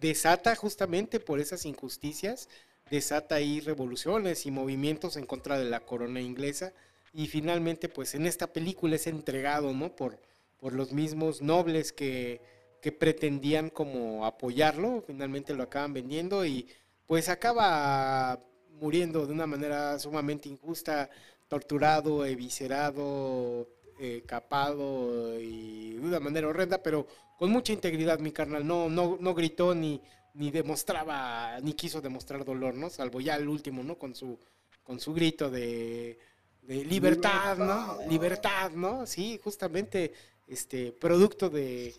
desata 0.00 0.54
justamente 0.56 1.20
por 1.20 1.40
esas 1.40 1.64
injusticias, 1.64 2.48
desata 2.90 3.36
ahí 3.36 3.60
revoluciones 3.60 4.46
y 4.46 4.50
movimientos 4.50 5.16
en 5.16 5.26
contra 5.26 5.58
de 5.58 5.64
la 5.64 5.80
corona 5.80 6.20
inglesa 6.20 6.72
y 7.12 7.26
finalmente 7.26 7.88
pues 7.88 8.14
en 8.14 8.26
esta 8.26 8.52
película 8.52 8.96
es 8.96 9.06
entregado, 9.06 9.72
¿no? 9.72 9.94
Por, 9.94 10.18
por 10.58 10.72
los 10.72 10.92
mismos 10.92 11.42
nobles 11.42 11.92
que 11.92 12.40
que 12.80 12.92
pretendían 12.92 13.70
como 13.70 14.24
apoyarlo, 14.24 15.02
finalmente 15.06 15.54
lo 15.54 15.64
acaban 15.64 15.92
vendiendo 15.92 16.44
y 16.44 16.68
pues 17.06 17.28
acaba 17.28 18.40
muriendo 18.80 19.26
de 19.26 19.32
una 19.32 19.46
manera 19.46 19.98
sumamente 19.98 20.48
injusta, 20.48 21.10
torturado, 21.48 22.24
eviscerado, 22.24 23.68
eh, 23.98 24.22
capado 24.26 25.40
y 25.40 25.94
de 25.94 26.00
una 26.00 26.20
manera 26.20 26.48
horrenda, 26.48 26.82
pero 26.82 27.06
con 27.38 27.50
mucha 27.50 27.72
integridad 27.72 28.18
mi 28.18 28.32
carnal, 28.32 28.66
no, 28.66 28.88
no, 28.88 29.16
no 29.20 29.34
gritó 29.34 29.74
ni, 29.74 30.00
ni 30.34 30.50
demostraba, 30.50 31.58
ni 31.60 31.72
quiso 31.72 32.00
demostrar 32.00 32.44
dolor, 32.44 32.74
¿no? 32.74 32.90
Salvo 32.90 33.20
ya 33.20 33.36
el 33.36 33.48
último, 33.48 33.82
¿no? 33.82 33.98
Con 33.98 34.14
su, 34.14 34.38
con 34.84 35.00
su 35.00 35.14
grito 35.14 35.50
de, 35.50 36.18
de 36.62 36.84
libertad, 36.84 37.58
¿no? 37.58 37.98
Libertad, 38.08 38.70
¿no? 38.72 39.06
Sí, 39.06 39.40
justamente, 39.42 40.12
este, 40.46 40.92
producto 40.92 41.48
de, 41.48 41.94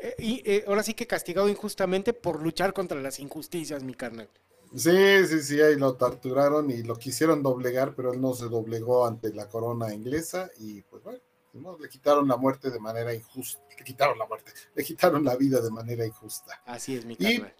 eh, 0.00 0.14
eh, 0.18 0.64
ahora 0.66 0.82
sí 0.82 0.94
que 0.94 1.06
castigado 1.06 1.48
injustamente 1.48 2.12
por 2.12 2.42
luchar 2.42 2.72
contra 2.72 3.00
las 3.00 3.18
injusticias, 3.18 3.82
mi 3.82 3.94
carnal. 3.94 4.28
Sí, 4.74 5.26
sí, 5.26 5.42
sí, 5.42 5.60
ahí 5.60 5.76
lo 5.76 5.94
torturaron 5.94 6.70
y 6.70 6.82
lo 6.82 6.96
quisieron 6.96 7.42
doblegar, 7.42 7.94
pero 7.94 8.12
él 8.12 8.20
no 8.20 8.34
se 8.34 8.46
doblegó 8.46 9.06
ante 9.06 9.32
la 9.32 9.48
corona 9.48 9.94
inglesa 9.94 10.50
y 10.58 10.82
pues 10.82 11.02
bueno, 11.02 11.78
le 11.80 11.88
quitaron 11.88 12.28
la 12.28 12.36
muerte 12.36 12.70
de 12.70 12.78
manera 12.78 13.14
injusta, 13.14 13.62
le 13.76 13.84
quitaron 13.84 14.18
la 14.18 14.26
muerte, 14.26 14.52
le 14.74 14.84
quitaron 14.84 15.24
la 15.24 15.36
vida 15.36 15.60
de 15.60 15.70
manera 15.70 16.04
injusta. 16.04 16.60
Así 16.66 16.96
es, 16.96 17.04
mi 17.04 17.16
carnal. 17.16 17.54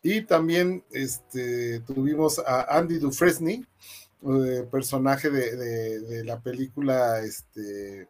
Y, 0.00 0.22
también 0.22 0.84
este, 0.92 1.80
tuvimos 1.80 2.38
a 2.38 2.78
Andy 2.78 2.98
Dufresne, 2.98 3.66
eh, 4.22 4.68
personaje 4.70 5.28
de, 5.28 6.00
de, 6.00 6.24
la 6.24 6.40
película 6.40 7.20
este, 7.20 8.08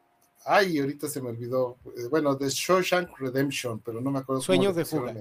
Ay, 0.50 0.78
ahorita 0.78 1.09
se 1.09 1.20
me 1.20 1.28
olvidó. 1.28 1.76
Eh, 1.96 2.06
bueno, 2.09 2.34
de 2.34 2.48
Shawshank 2.48 3.18
Redemption, 3.18 3.80
pero 3.80 4.00
no 4.00 4.10
me 4.10 4.20
acuerdo. 4.20 4.40
Sueños 4.40 4.74
de 4.74 4.86
fuga. 4.86 5.14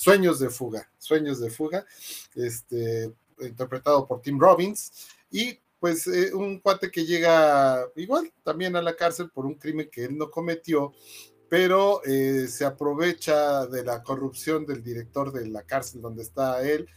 Sueños 0.00 0.38
de 0.38 0.48
fuga. 0.48 0.90
Sueños 0.96 1.40
de 1.40 1.50
fuga. 1.50 1.84
Este, 2.34 3.12
interpretado 3.38 4.06
por 4.06 4.22
Tim 4.22 4.40
Robbins. 4.40 4.90
Y 5.30 5.60
pues 5.78 6.06
eh, 6.06 6.32
un 6.32 6.58
cuate 6.58 6.90
que 6.90 7.04
llega 7.04 7.84
igual 7.96 8.32
también 8.42 8.76
a 8.76 8.80
la 8.80 8.96
cárcel 8.96 9.28
por 9.28 9.44
un 9.44 9.56
crimen 9.56 9.90
que 9.92 10.04
él 10.04 10.16
no 10.16 10.30
cometió, 10.30 10.94
pero 11.50 12.02
eh, 12.06 12.46
se 12.48 12.64
aprovecha 12.64 13.66
de 13.66 13.84
la 13.84 14.02
corrupción 14.02 14.64
del 14.64 14.82
director 14.82 15.32
de 15.32 15.46
la 15.50 15.64
cárcel 15.64 16.00
donde 16.00 16.22
está 16.22 16.62
él, 16.62 16.88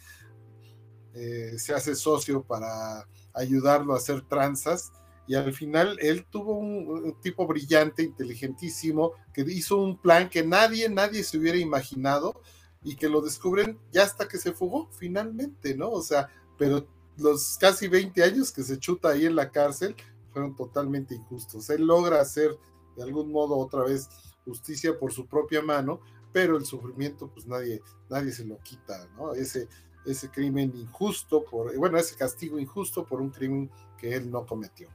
se 1.14 1.74
hace 1.74 1.94
socio 1.96 2.42
para 2.42 3.08
ayudarlo 3.34 3.94
a 3.94 3.98
hacer 3.98 4.22
tranzas 4.28 4.92
y 5.28 5.36
al 5.36 5.54
final 5.54 5.98
él 6.02 6.26
tuvo 6.30 6.58
un, 6.58 7.20
tipo 7.22 7.46
brillante, 7.46 8.02
inteligentísimo, 8.02 9.12
que 9.34 9.42
hizo 9.42 9.78
un 9.78 10.02
plan 10.02 10.30
que 10.30 10.44
nadie, 10.44 10.90
nadie 10.90 11.24
se 11.24 11.38
hubiera 11.38 11.58
imaginado 11.58 12.42
y 12.84 12.96
que 12.96 13.10
lo 13.10 13.22
descubren 13.22 13.80
ya 13.92 14.04
hasta 14.04 14.28
que 14.28 14.38
se 14.38 14.52
fugó 14.52 14.90
finalmente, 14.92 15.76
¿no? 15.76 15.90
O 15.90 16.02
sea, 16.02 16.30
pero 16.58 16.88
los 17.18 17.58
casi 17.60 17.88
20 17.88 18.24
años 18.24 18.52
que 18.52 18.64
se 18.64 18.78
chuta 18.78 19.10
ahí 19.10 19.26
en 19.26 19.36
la 19.36 19.52
cárcel 19.52 19.96
fueron 20.32 20.56
totalmente 20.56 21.16
injustos. 21.16 21.70
Él 21.70 21.86
logra 21.86 22.20
hacer 22.20 22.58
de 22.96 23.04
algún 23.04 23.32
modo 23.32 23.58
otra 23.58 23.84
vez 23.84 24.10
justicia 24.46 24.98
por 24.98 25.14
su 25.14 25.28
propia 25.28 25.62
mano, 25.62 26.02
pero 26.32 26.58
el 26.58 26.66
sufrimiento 26.66 27.30
pues 27.32 27.46
nadie, 27.46 27.82
nadie 28.10 28.32
se 28.32 28.46
lo 28.46 28.58
quita, 28.60 29.08
¿no? 29.16 29.34
Ese, 29.34 29.68
ese 30.06 30.30
crimen 30.30 30.74
injusto, 30.76 31.46
por, 31.46 31.76
bueno, 31.78 31.98
ese 31.98 32.16
castigo 32.16 32.60
injusto 32.60 33.06
por 33.06 33.22
un 33.22 33.30
crimen 33.30 33.72
que 33.98 34.16
él 34.16 34.30
no 34.30 34.46
cometió. 34.46 34.90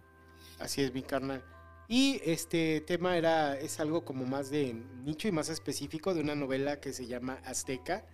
Así 0.58 0.82
es, 0.82 0.92
mi 0.92 1.02
carnal. 1.02 1.42
Y 1.88 2.20
este 2.24 2.82
tema 2.82 3.16
era, 3.16 3.58
es 3.58 3.80
algo 3.80 4.04
como 4.04 4.26
más 4.26 4.50
de 4.50 4.74
nicho 5.04 5.26
y 5.26 5.32
más 5.32 5.48
específico 5.48 6.12
de 6.12 6.20
una 6.20 6.34
novela 6.34 6.80
que 6.80 6.92
se 6.92 7.06
llama 7.06 7.40
Azteca, 7.46 8.04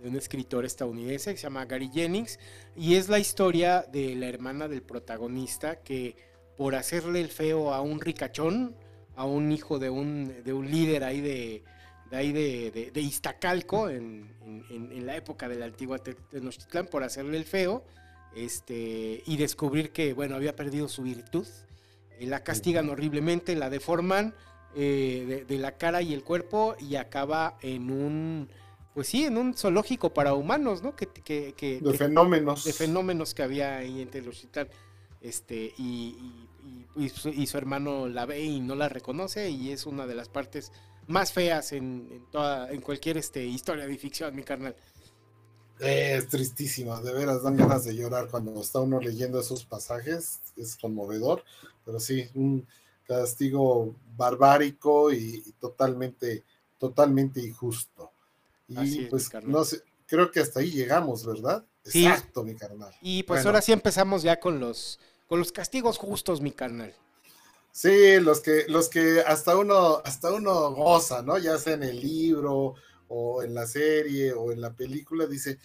de 0.00 0.08
un 0.08 0.16
escritor 0.16 0.64
estadounidense 0.64 1.30
que 1.30 1.36
se 1.36 1.44
llama 1.44 1.64
Gary 1.64 1.90
Jennings, 1.92 2.40
y 2.76 2.96
es 2.96 3.08
la 3.08 3.20
historia 3.20 3.82
de 3.82 4.16
la 4.16 4.26
hermana 4.26 4.66
del 4.66 4.82
protagonista 4.82 5.76
que 5.76 6.16
por 6.56 6.74
hacerle 6.74 7.20
el 7.20 7.28
feo 7.28 7.72
a 7.72 7.80
un 7.82 8.00
ricachón, 8.00 8.74
a 9.14 9.24
un 9.24 9.52
hijo 9.52 9.78
de 9.78 9.90
un, 9.90 10.42
de 10.42 10.52
un 10.52 10.70
líder 10.70 11.04
ahí 11.04 11.20
de, 11.20 11.62
de 12.10 12.16
ahí 12.16 12.32
de, 12.32 12.90
de, 12.92 13.00
Iztacalco, 13.00 13.88
en, 13.88 14.34
en, 14.70 15.06
la 15.06 15.16
época 15.16 15.48
de 15.48 15.56
la 15.56 15.66
antigua 15.66 15.98
Tenochtitlán, 15.98 16.86
por 16.88 17.04
hacerle 17.04 17.36
el 17.36 17.44
feo, 17.44 17.84
este, 18.34 19.22
y 19.24 19.36
descubrir 19.36 19.90
que, 19.90 20.14
bueno, 20.14 20.34
había 20.34 20.56
perdido 20.56 20.88
su 20.88 21.02
virtud. 21.02 21.46
Eh, 22.20 22.26
la 22.26 22.44
castigan 22.44 22.88
horriblemente, 22.90 23.56
la 23.56 23.70
deforman 23.70 24.34
eh, 24.76 25.44
de, 25.48 25.58
la 25.58 25.76
cara 25.76 26.02
y 26.02 26.12
el 26.12 26.22
cuerpo 26.22 26.76
y 26.78 26.96
acaba 26.96 27.56
en 27.62 27.90
un, 27.90 28.48
pues 28.94 29.08
sí, 29.08 29.24
en 29.24 29.38
un 29.38 29.54
zoológico 29.54 30.14
para 30.14 30.34
humanos, 30.34 30.82
¿no? 30.82 30.94
Que, 30.94 31.06
que, 31.08 31.80
de 31.80 31.94
fenómenos. 31.94 32.64
De 32.64 32.72
fenómenos 32.72 33.34
que 33.34 33.42
había 33.42 33.78
ahí 33.78 34.02
en 34.02 34.08
Tenochtitlán. 34.08 34.68
Este, 35.20 35.74
y, 35.76 36.16
y, 36.96 37.08
su, 37.08 37.28
y, 37.28 37.46
su, 37.46 37.58
hermano 37.58 38.08
la 38.08 38.24
ve 38.24 38.40
y 38.40 38.60
no 38.60 38.74
la 38.74 38.88
reconoce 38.88 39.50
y 39.50 39.70
es 39.70 39.84
una 39.84 40.06
de 40.06 40.14
las 40.14 40.30
partes 40.30 40.72
más 41.08 41.32
feas 41.32 41.72
en, 41.72 42.24
toda, 42.30 42.70
en 42.70 42.80
cualquier 42.80 43.18
este, 43.18 43.44
historia 43.44 43.86
de 43.86 43.98
ficción, 43.98 44.34
mi 44.34 44.42
carnal. 44.42 44.74
Es 45.80 46.28
tristísimo, 46.28 47.00
de 47.00 47.12
veras 47.12 47.42
dan 47.42 47.56
ganas 47.56 47.84
de 47.84 47.94
llorar 47.94 48.28
cuando 48.28 48.60
está 48.60 48.80
uno 48.80 49.00
leyendo 49.00 49.40
esos 49.40 49.64
pasajes, 49.64 50.40
es 50.56 50.76
conmovedor, 50.76 51.42
pero 51.90 51.98
sí, 51.98 52.28
un 52.34 52.64
castigo 53.04 53.96
barbárico 54.16 55.12
y, 55.12 55.42
totalmente, 55.58 56.44
totalmente 56.78 57.40
injusto. 57.40 58.12
Y 58.68 59.06
pues 59.06 59.28
no 59.42 59.64
sé, 59.64 59.82
creo 60.06 60.30
que 60.30 60.38
hasta 60.38 60.60
ahí 60.60 60.70
llegamos, 60.70 61.26
¿verdad? 61.26 61.64
Exacto, 61.84 62.44
mi 62.44 62.54
carnal. 62.54 62.94
Y 63.02 63.24
pues 63.24 63.44
ahora 63.44 63.60
sí 63.60 63.72
empezamos 63.72 64.22
ya 64.22 64.38
con 64.38 64.60
los, 64.60 65.00
con 65.26 65.40
los 65.40 65.50
castigos 65.50 65.98
justos, 65.98 66.40
mi 66.40 66.52
carnal. 66.52 66.94
Sí, 67.72 68.20
los 68.20 68.38
que, 68.38 68.66
los 68.68 68.88
que 68.88 69.22
hasta 69.26 69.56
uno, 69.56 70.00
hasta 70.04 70.32
uno 70.32 70.70
goza, 70.72 71.22
¿no? 71.22 71.38
Ya 71.38 71.58
sea 71.58 71.74
en 71.74 71.82
el 71.82 72.00
libro 72.00 72.74
o 73.08 73.42
en 73.42 73.52
la 73.52 73.66
serie 73.66 74.32
o 74.32 74.52
en 74.52 74.60
la 74.60 74.72
película, 74.72 75.26
dice, 75.26 75.58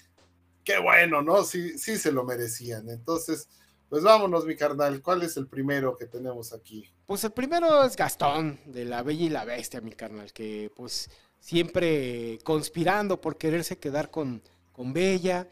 qué 0.64 0.80
bueno, 0.80 1.22
¿no? 1.22 1.43
Sí, 1.43 1.77
sí 1.77 1.99
se 1.99 2.11
lo 2.11 2.23
merecían. 2.23 2.89
Entonces, 2.89 3.47
pues 3.89 4.03
vámonos, 4.03 4.45
mi 4.45 4.55
carnal. 4.55 5.01
¿Cuál 5.01 5.23
es 5.23 5.37
el 5.37 5.47
primero 5.47 5.97
que 5.97 6.05
tenemos 6.05 6.53
aquí? 6.53 6.89
Pues 7.05 7.23
el 7.23 7.31
primero 7.31 7.83
es 7.83 7.95
Gastón, 7.95 8.59
de 8.65 8.85
La 8.85 9.03
Bella 9.03 9.25
y 9.25 9.29
la 9.29 9.45
Bestia, 9.45 9.81
mi 9.81 9.91
carnal, 9.91 10.33
que 10.33 10.71
pues 10.75 11.09
siempre 11.39 12.39
conspirando 12.43 13.21
por 13.21 13.37
quererse 13.37 13.77
quedar 13.77 14.09
con, 14.09 14.41
con 14.71 14.93
Bella, 14.93 15.47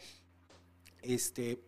este, 1.02 1.60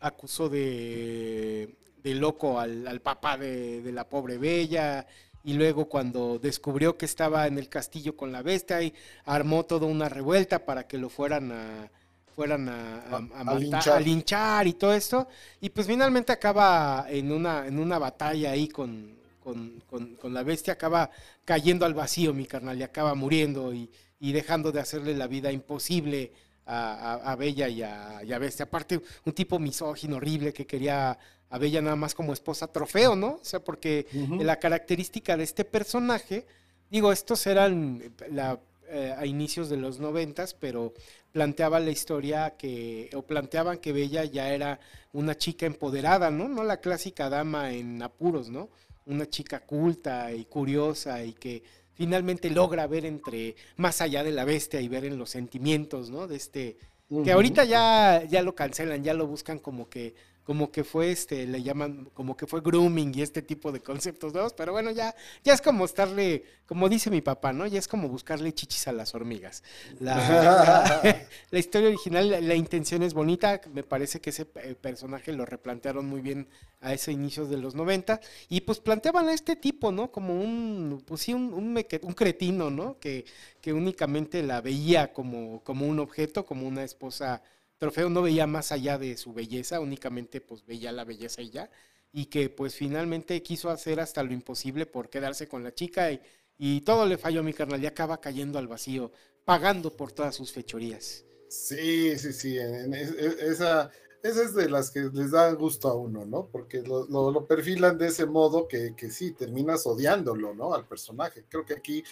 acusó 0.00 0.48
de 0.48 1.76
de 2.04 2.14
loco 2.14 2.60
al, 2.60 3.00
papá 3.00 3.36
de, 3.38 3.90
la 3.90 4.08
pobre 4.08 4.38
Bella. 4.38 5.06
Y 5.42 5.54
luego 5.54 5.88
cuando 5.88 6.38
descubrió 6.38 6.96
que 6.96 7.06
estaba 7.06 7.46
en 7.46 7.58
el 7.58 7.68
castillo 7.68 8.16
con 8.16 8.30
la 8.30 8.42
bestia, 8.42 8.80
y 8.82 8.94
armó 9.24 9.64
toda 9.64 9.86
una 9.86 10.08
revuelta 10.08 10.64
para 10.64 10.86
que 10.86 10.98
lo 10.98 11.08
fueran 11.08 11.52
a 11.52 11.90
fueran 12.34 12.68
a, 12.68 13.54
linchar. 14.00 14.66
y 14.66 14.72
todo 14.74 14.94
esto. 14.94 15.28
Y 15.60 15.70
pues 15.70 15.86
finalmente 15.86 16.32
acaba 16.32 17.06
en 17.08 17.32
una, 17.32 17.66
en 17.66 17.78
una 17.78 17.98
batalla 17.98 18.50
ahí 18.50 18.68
con, 18.68 19.14
con, 19.42 20.34
la 20.34 20.42
bestia, 20.42 20.72
acaba 20.72 21.10
cayendo 21.44 21.86
al 21.86 21.94
vacío, 21.94 22.32
mi 22.32 22.46
carnal, 22.46 22.78
y 22.78 22.82
acaba 22.82 23.14
muriendo 23.14 23.72
y, 23.72 23.90
y 24.20 24.32
dejando 24.32 24.72
de 24.72 24.80
hacerle 24.80 25.14
la 25.14 25.26
vida 25.26 25.52
imposible 25.52 26.32
a, 26.66 27.36
Bella 27.38 27.68
y 27.68 27.82
a, 27.82 28.22
y 28.24 28.32
a, 28.32 28.38
Bestia. 28.38 28.64
Aparte, 28.64 29.00
un 29.24 29.32
tipo 29.32 29.58
misógino, 29.58 30.16
horrible, 30.16 30.52
que 30.52 30.66
quería 30.66 31.18
a 31.50 31.58
Bella 31.58 31.82
nada 31.82 31.96
más 31.96 32.14
como 32.14 32.32
esposa 32.32 32.66
trofeo, 32.66 33.14
¿no? 33.14 33.38
O 33.40 33.44
sea, 33.44 33.60
porque 33.60 34.06
la 34.40 34.58
característica 34.58 35.36
de 35.36 35.44
este 35.44 35.64
personaje, 35.64 36.46
digo, 36.90 37.12
estos 37.12 37.46
eran 37.46 38.02
la, 38.30 38.58
eh, 38.94 39.12
a 39.16 39.26
inicios 39.26 39.68
de 39.68 39.76
los 39.76 39.98
noventas, 39.98 40.54
pero 40.54 40.94
planteaba 41.32 41.80
la 41.80 41.90
historia 41.90 42.54
que, 42.56 43.10
o 43.12 43.22
planteaban 43.22 43.78
que 43.78 43.92
Bella 43.92 44.24
ya 44.24 44.54
era 44.54 44.78
una 45.12 45.36
chica 45.36 45.66
empoderada, 45.66 46.30
¿no? 46.30 46.48
No 46.48 46.62
la 46.62 46.76
clásica 46.76 47.28
dama 47.28 47.72
en 47.72 48.00
apuros, 48.02 48.50
¿no? 48.50 48.68
Una 49.06 49.28
chica 49.28 49.58
culta 49.58 50.32
y 50.32 50.44
curiosa 50.44 51.24
y 51.24 51.32
que 51.32 51.64
finalmente 51.94 52.50
logra 52.50 52.86
ver 52.86 53.04
entre, 53.04 53.56
más 53.76 54.00
allá 54.00 54.22
de 54.22 54.30
la 54.30 54.44
bestia 54.44 54.80
y 54.80 54.86
ver 54.86 55.04
en 55.04 55.18
los 55.18 55.30
sentimientos, 55.30 56.10
¿no? 56.10 56.28
De 56.28 56.36
este, 56.36 56.76
que 57.24 57.32
ahorita 57.32 57.64
ya, 57.64 58.22
ya 58.24 58.42
lo 58.42 58.54
cancelan, 58.54 59.02
ya 59.02 59.12
lo 59.12 59.26
buscan 59.26 59.58
como 59.58 59.88
que 59.88 60.14
como 60.44 60.70
que 60.70 60.84
fue 60.84 61.10
este, 61.10 61.46
le 61.46 61.62
llaman, 61.62 62.10
como 62.12 62.36
que 62.36 62.46
fue 62.46 62.60
grooming 62.60 63.12
y 63.14 63.22
este 63.22 63.40
tipo 63.40 63.72
de 63.72 63.80
conceptos 63.80 64.34
nuevos, 64.34 64.52
pero 64.52 64.72
bueno, 64.72 64.90
ya, 64.90 65.14
ya 65.42 65.54
es 65.54 65.62
como 65.62 65.86
estarle, 65.86 66.44
como 66.66 66.88
dice 66.88 67.10
mi 67.10 67.22
papá, 67.22 67.52
¿no? 67.52 67.66
Ya 67.66 67.78
es 67.78 67.88
como 67.88 68.08
buscarle 68.08 68.52
chichis 68.52 68.86
a 68.88 68.92
las 68.92 69.14
hormigas. 69.14 69.62
La, 70.00 71.08
la, 71.50 71.58
historia 71.58 71.88
original, 71.88 72.46
la, 72.46 72.54
intención 72.54 73.02
es 73.02 73.14
bonita, 73.14 73.60
me 73.72 73.82
parece 73.82 74.20
que 74.20 74.30
ese 74.30 74.46
eh, 74.56 74.74
personaje 74.74 75.32
lo 75.32 75.46
replantearon 75.46 76.06
muy 76.06 76.20
bien 76.20 76.46
a 76.82 76.92
ese 76.92 77.12
inicios 77.12 77.48
de 77.48 77.56
los 77.56 77.74
90, 77.74 78.20
y 78.50 78.60
pues 78.60 78.80
planteaban 78.80 79.28
a 79.28 79.32
este 79.32 79.56
tipo, 79.56 79.92
¿no? 79.92 80.12
Como 80.12 80.38
un, 80.38 81.02
pues 81.06 81.22
sí, 81.22 81.32
un, 81.32 81.54
un, 81.54 81.74
un 81.74 82.12
cretino, 82.12 82.68
¿no? 82.68 82.98
Que, 82.98 83.24
que 83.62 83.72
únicamente 83.72 84.42
la 84.42 84.60
veía 84.60 85.14
como, 85.14 85.62
como 85.64 85.86
un 85.86 86.00
objeto, 86.00 86.44
como 86.44 86.68
una 86.68 86.84
esposa 86.84 87.42
Trofeo 87.78 88.08
no 88.08 88.22
veía 88.22 88.46
más 88.46 88.72
allá 88.72 88.98
de 88.98 89.16
su 89.16 89.32
belleza, 89.32 89.80
únicamente 89.80 90.40
pues 90.40 90.64
veía 90.64 90.92
la 90.92 91.04
belleza 91.04 91.42
y 91.42 91.50
ya, 91.50 91.70
y 92.12 92.26
que 92.26 92.48
pues 92.48 92.74
finalmente 92.74 93.42
quiso 93.42 93.70
hacer 93.70 94.00
hasta 94.00 94.22
lo 94.22 94.32
imposible 94.32 94.86
por 94.86 95.10
quedarse 95.10 95.48
con 95.48 95.64
la 95.64 95.74
chica 95.74 96.12
y, 96.12 96.20
y 96.56 96.82
todo 96.82 97.06
le 97.06 97.18
falló 97.18 97.40
a 97.40 97.42
mi 97.44 97.52
carnal 97.52 97.82
y 97.82 97.86
acaba 97.86 98.20
cayendo 98.20 98.58
al 98.58 98.68
vacío, 98.68 99.10
pagando 99.44 99.96
por 99.96 100.12
todas 100.12 100.34
sus 100.34 100.52
fechorías. 100.52 101.24
Sí, 101.48 102.18
sí, 102.18 102.32
sí, 102.32 102.58
esa, 102.58 103.90
esa 104.22 104.42
es 104.42 104.54
de 104.54 104.68
las 104.68 104.90
que 104.90 105.10
les 105.12 105.30
da 105.30 105.52
gusto 105.52 105.88
a 105.88 105.94
uno, 105.94 106.24
¿no? 106.24 106.48
Porque 106.50 106.82
lo, 106.82 107.06
lo, 107.06 107.46
perfilan 107.46 107.98
de 107.98 108.08
ese 108.08 108.26
modo 108.26 108.66
que, 108.66 108.94
que, 108.96 109.10
sí, 109.10 109.32
terminas 109.32 109.86
odiándolo, 109.86 110.54
¿no? 110.54 110.74
Al 110.74 110.86
personaje. 110.86 111.44
Creo 111.48 111.64
que 111.64 111.74
aquí 111.74 112.02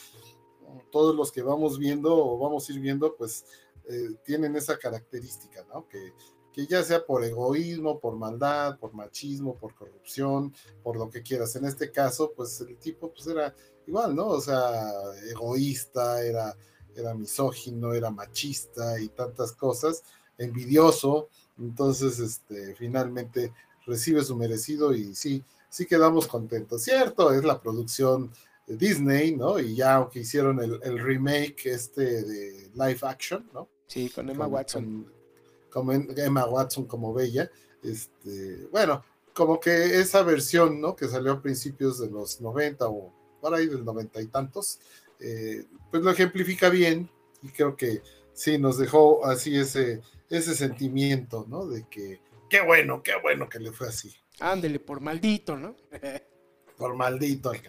todos 0.90 1.14
los 1.14 1.32
que 1.32 1.42
vamos 1.42 1.78
viendo 1.78 2.14
o 2.14 2.38
vamos 2.38 2.68
a 2.68 2.72
ir 2.72 2.80
viendo, 2.80 3.16
pues 3.16 3.44
eh, 3.88 4.16
tienen 4.24 4.56
esa 4.56 4.78
característica, 4.78 5.64
¿no? 5.72 5.88
Que, 5.88 6.12
que 6.52 6.66
ya 6.66 6.82
sea 6.82 7.04
por 7.04 7.24
egoísmo, 7.24 7.98
por 7.98 8.16
maldad, 8.16 8.78
por 8.78 8.92
machismo, 8.92 9.56
por 9.56 9.74
corrupción, 9.74 10.54
por 10.82 10.96
lo 10.96 11.08
que 11.08 11.22
quieras. 11.22 11.56
En 11.56 11.64
este 11.64 11.90
caso, 11.90 12.32
pues 12.36 12.60
el 12.60 12.76
tipo 12.76 13.12
pues 13.12 13.26
era 13.26 13.54
igual, 13.86 14.14
¿no? 14.14 14.28
O 14.28 14.40
sea, 14.40 14.92
egoísta, 15.30 16.22
era, 16.22 16.54
era 16.94 17.14
misógino, 17.14 17.94
era 17.94 18.10
machista 18.10 19.00
y 19.00 19.08
tantas 19.08 19.52
cosas, 19.52 20.02
envidioso. 20.36 21.28
Entonces, 21.58 22.18
este, 22.18 22.74
finalmente 22.76 23.52
recibe 23.86 24.22
su 24.22 24.36
merecido 24.36 24.94
y 24.94 25.14
sí, 25.14 25.42
sí 25.68 25.86
quedamos 25.86 26.26
contentos. 26.26 26.82
Cierto, 26.82 27.32
es 27.32 27.44
la 27.44 27.60
producción 27.60 28.30
Disney, 28.66 29.34
¿no? 29.36 29.58
Y 29.58 29.74
ya 29.74 29.94
aunque 29.94 30.20
hicieron 30.20 30.62
el, 30.62 30.78
el 30.82 30.98
remake 30.98 31.66
este 31.66 32.22
de 32.22 32.70
live 32.74 33.00
action, 33.02 33.48
¿no? 33.52 33.68
Sí, 33.86 34.08
con 34.10 34.30
Emma 34.30 34.46
Watson. 34.46 35.12
como 35.70 35.92
Emma 35.92 36.46
Watson 36.46 36.86
como 36.86 37.12
Bella. 37.12 37.50
Este, 37.82 38.66
bueno, 38.70 39.04
como 39.34 39.58
que 39.58 40.00
esa 40.00 40.22
versión, 40.22 40.80
¿no? 40.80 40.94
Que 40.94 41.08
salió 41.08 41.32
a 41.32 41.42
principios 41.42 41.98
de 41.98 42.10
los 42.10 42.40
90 42.40 42.88
o 42.88 43.12
por 43.40 43.54
ahí 43.54 43.66
del 43.66 43.84
noventa 43.84 44.20
y 44.20 44.26
tantos, 44.28 44.78
eh, 45.18 45.64
pues 45.90 46.02
lo 46.02 46.10
ejemplifica 46.10 46.68
bien 46.68 47.10
y 47.42 47.48
creo 47.48 47.76
que 47.76 48.02
sí 48.32 48.56
nos 48.56 48.78
dejó 48.78 49.26
así 49.26 49.58
ese, 49.58 50.00
ese 50.30 50.54
sentimiento, 50.54 51.44
¿no? 51.48 51.66
De 51.66 51.84
que 51.88 52.20
qué 52.48 52.60
bueno, 52.60 53.02
qué 53.02 53.12
bueno 53.20 53.48
que 53.48 53.58
le 53.58 53.72
fue 53.72 53.88
así. 53.88 54.14
Ándele, 54.40 54.78
por 54.78 55.00
maldito, 55.00 55.56
¿no? 55.56 55.76
por 56.76 56.94
maldito 56.94 57.50
al 57.50 57.60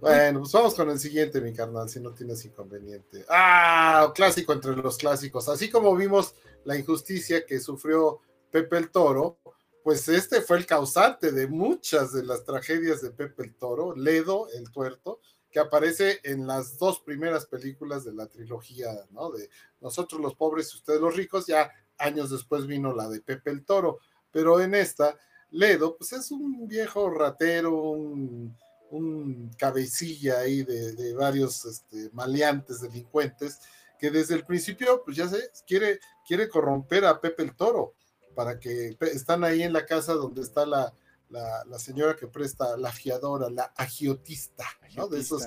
bueno, 0.00 0.40
pues 0.40 0.52
vamos 0.52 0.74
con 0.74 0.90
el 0.90 0.98
siguiente, 0.98 1.40
mi 1.40 1.52
carnal, 1.52 1.88
si 1.88 2.00
no 2.00 2.12
tienes 2.12 2.44
inconveniente. 2.44 3.24
Ah, 3.28 4.12
clásico 4.14 4.52
entre 4.52 4.76
los 4.76 4.96
clásicos. 4.96 5.48
Así 5.48 5.70
como 5.70 5.94
vimos 5.94 6.34
la 6.64 6.76
injusticia 6.76 7.44
que 7.44 7.60
sufrió 7.60 8.20
Pepe 8.50 8.78
el 8.78 8.90
Toro, 8.90 9.38
pues 9.82 10.08
este 10.08 10.40
fue 10.40 10.58
el 10.58 10.66
causante 10.66 11.32
de 11.32 11.46
muchas 11.46 12.12
de 12.12 12.24
las 12.24 12.44
tragedias 12.44 13.00
de 13.02 13.10
Pepe 13.10 13.44
el 13.44 13.54
Toro, 13.54 13.94
Ledo 13.94 14.48
el 14.54 14.70
Tuerto, 14.70 15.20
que 15.50 15.58
aparece 15.58 16.20
en 16.22 16.46
las 16.46 16.78
dos 16.78 17.00
primeras 17.00 17.46
películas 17.46 18.04
de 18.04 18.12
la 18.12 18.26
trilogía, 18.26 18.90
¿no? 19.10 19.30
De 19.30 19.50
Nosotros 19.80 20.20
los 20.20 20.34
pobres 20.34 20.72
y 20.72 20.76
ustedes 20.76 21.00
los 21.00 21.16
ricos, 21.16 21.46
ya 21.46 21.70
años 21.98 22.30
después 22.30 22.66
vino 22.66 22.94
la 22.94 23.08
de 23.08 23.20
Pepe 23.20 23.50
el 23.50 23.64
Toro, 23.64 23.98
pero 24.30 24.60
en 24.60 24.74
esta, 24.74 25.18
Ledo, 25.50 25.96
pues 25.96 26.12
es 26.12 26.30
un 26.30 26.68
viejo 26.68 27.10
ratero, 27.10 27.74
un, 27.74 28.56
cabecilla 29.56 30.40
ahí 30.40 30.62
de, 30.62 31.14
varios 31.14 31.64
este, 31.64 32.10
maleantes, 32.12 32.80
delincuentes, 32.80 33.60
que 33.98 34.10
desde 34.10 34.34
el 34.34 34.44
principio, 34.44 35.02
pues 35.04 35.16
ya 35.16 35.28
sé, 35.28 35.50
quiere, 35.66 36.00
quiere 36.26 36.48
corromper 36.48 37.04
a 37.04 37.20
Pepe 37.20 37.42
el 37.42 37.54
Toro, 37.54 37.94
para 38.34 38.58
que 38.58 38.96
están 39.12 39.44
ahí 39.44 39.62
en 39.62 39.72
la 39.72 39.84
casa 39.84 40.14
donde 40.14 40.42
está 40.42 40.64
la, 40.64 40.92
la, 41.28 41.78
señora 41.78 42.16
que 42.16 42.26
presta, 42.26 42.76
la 42.76 42.92
fiadora, 42.92 43.50
la 43.50 43.72
agiotista, 43.76 44.64
¿no? 44.96 45.08
De 45.08 45.20
esos, 45.20 45.46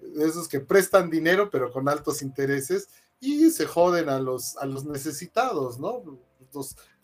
de 0.00 0.26
esos 0.26 0.48
que 0.48 0.60
prestan 0.60 1.10
dinero 1.10 1.50
pero 1.50 1.70
con 1.72 1.88
altos 1.88 2.22
intereses 2.22 2.88
y 3.20 3.50
se 3.50 3.66
joden 3.66 4.08
a 4.08 4.18
los, 4.18 4.56
a 4.56 4.66
los 4.66 4.84
necesitados, 4.84 5.78
¿no? 5.78 6.02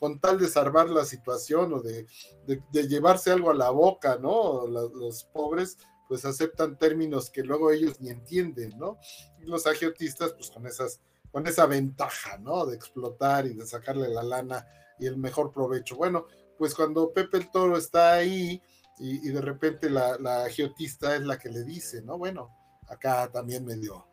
Con 0.05 0.21
tal 0.21 0.39
de 0.39 0.49
salvar 0.49 0.91
la 0.91 1.07
situación 1.07 1.73
o 1.73 1.81
de, 1.81 2.07
llevarse 2.73 3.31
algo 3.31 3.51
a 3.51 3.55
la 3.55 3.71
boca, 3.71 4.19
¿no? 4.21 4.67
Los, 4.67 5.25
pobres 5.25 5.79
pues 6.07 6.27
aceptan 6.27 6.77
términos 6.77 7.31
que 7.31 7.43
luego 7.43 7.71
ellos 7.71 8.03
ni 8.03 8.11
entienden, 8.11 8.79
¿no? 8.79 8.99
Y 9.41 9.47
los 9.47 9.67
agiotistas 9.67 10.35
pues 10.35 10.53
con 11.31 11.47
esa 11.47 11.65
ventaja, 11.65 12.37
¿no? 12.37 12.67
De 12.67 12.77
explotar 12.77 13.47
y 13.47 13.55
de 13.55 13.67
sacarle 13.67 14.11
la 14.11 14.23
lana 14.23 14.67
y 14.99 15.07
el 15.07 15.17
mejor 15.17 15.51
provecho. 15.51 15.97
Bueno, 15.97 16.27
pues 16.59 16.75
cuando 16.75 17.11
Pepe 17.11 17.39
el 17.39 17.51
Toro 17.51 17.79
está 17.79 18.13
ahí 18.13 18.61
y, 18.99 19.31
de 19.31 19.41
repente 19.41 19.89
la, 19.89 20.19
la, 20.19 20.45
agiotista 20.45 21.17
es 21.17 21.23
la 21.23 21.39
que 21.39 21.49
le 21.49 21.65
dice, 21.65 22.03
¿no? 22.03 22.19
Bueno, 22.19 22.55
acá 22.89 23.31
también 23.33 23.65
medio, 23.65 24.07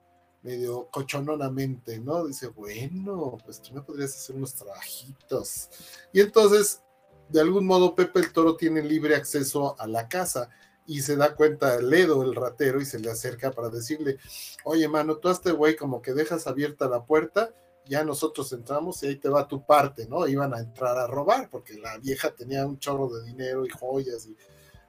medio 0.43 0.87
cochononamente, 0.89 1.99
¿no? 1.99 2.25
Dice, 2.25 2.47
bueno, 2.47 3.37
pues 3.43 3.61
tú 3.61 3.73
me 3.73 3.81
podrías 3.81 4.15
hacer 4.15 4.35
unos 4.35 4.55
trabajitos. 4.55 5.69
Y 6.11 6.21
entonces, 6.21 6.81
de 7.29 7.41
algún 7.41 7.65
modo, 7.65 7.95
Pepe 7.95 8.19
el 8.19 8.33
Toro 8.33 8.55
tiene 8.55 8.81
libre 8.81 9.15
acceso 9.15 9.79
a 9.79 9.87
la 9.87 10.07
casa 10.07 10.49
y 10.85 11.01
se 11.01 11.15
da 11.15 11.35
cuenta 11.35 11.79
Ledo, 11.79 12.23
el 12.23 12.35
ratero, 12.35 12.81
y 12.81 12.85
se 12.85 12.99
le 12.99 13.11
acerca 13.11 13.51
para 13.51 13.69
decirle, 13.69 14.17
oye, 14.63 14.87
mano, 14.87 15.17
tú 15.17 15.29
a 15.29 15.31
este 15.31 15.51
güey 15.51 15.75
como 15.75 16.01
que 16.01 16.13
dejas 16.13 16.47
abierta 16.47 16.89
la 16.89 17.05
puerta 17.05 17.53
ya 17.85 18.03
nosotros 18.03 18.51
entramos 18.53 19.01
y 19.03 19.07
ahí 19.07 19.15
te 19.15 19.29
va 19.29 19.47
tu 19.47 19.65
parte, 19.65 20.07
¿no? 20.07 20.27
Iban 20.27 20.53
a 20.53 20.59
entrar 20.59 20.97
a 20.97 21.07
robar 21.07 21.49
porque 21.49 21.77
la 21.77 21.97
vieja 21.97 22.33
tenía 22.33 22.65
un 22.65 22.79
chorro 22.79 23.09
de 23.09 23.23
dinero 23.25 23.65
y 23.65 23.69
joyas, 23.69 24.27
y... 24.27 24.37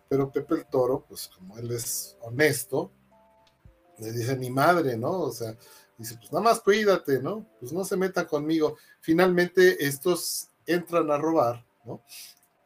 pero 0.09 0.31
Pepe 0.31 0.55
el 0.57 0.67
Toro, 0.67 1.05
pues 1.09 1.29
como 1.29 1.59
él 1.59 1.71
es 1.71 2.17
honesto, 2.21 2.93
le 3.99 4.13
dice 4.13 4.37
ni 4.37 4.51
madre, 4.51 4.97
¿no? 4.97 5.21
O 5.23 5.33
sea, 5.33 5.57
dice, 5.99 6.17
pues 6.17 6.33
nada 6.33 6.45
más 6.45 6.61
cuídate, 6.61 7.21
¿no? 7.21 7.47
Pues 7.61 7.73
no 7.73 7.85
se 7.85 7.97
metan 7.97 8.27
conmigo. 8.27 8.77
Finalmente 9.01 9.85
estos 9.85 10.49
entran 10.67 11.11
a 11.11 11.19
robar, 11.19 11.65
¿no? 11.85 12.03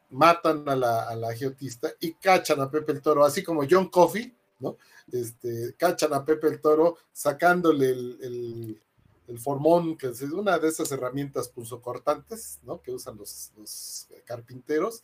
Matan 0.09 0.67
a 0.69 0.75
la, 0.75 1.03
a 1.03 1.15
la 1.15 1.33
geotista 1.35 1.91
y 1.99 2.13
cachan 2.13 2.61
a 2.61 2.71
Pepe 2.71 2.93
el 2.93 3.01
Toro, 3.01 3.25
así 3.25 3.43
como 3.43 3.63
John 3.69 3.89
Coffey, 3.89 4.33
¿no? 4.59 4.77
Este, 5.11 5.75
cachan 5.77 6.13
a 6.13 6.23
Pepe 6.23 6.47
el 6.47 6.61
Toro 6.61 6.97
sacándole 7.11 7.89
el 7.89 8.81
el 9.27 9.39
formón, 9.39 9.97
que 9.97 10.07
es 10.07 10.21
una 10.21 10.57
de 10.57 10.69
esas 10.69 10.91
herramientas 10.91 11.49
punzocortantes, 11.49 12.59
¿no? 12.63 12.81
Que 12.81 12.91
usan 12.91 13.17
los, 13.17 14.07
carpinteros, 14.25 15.03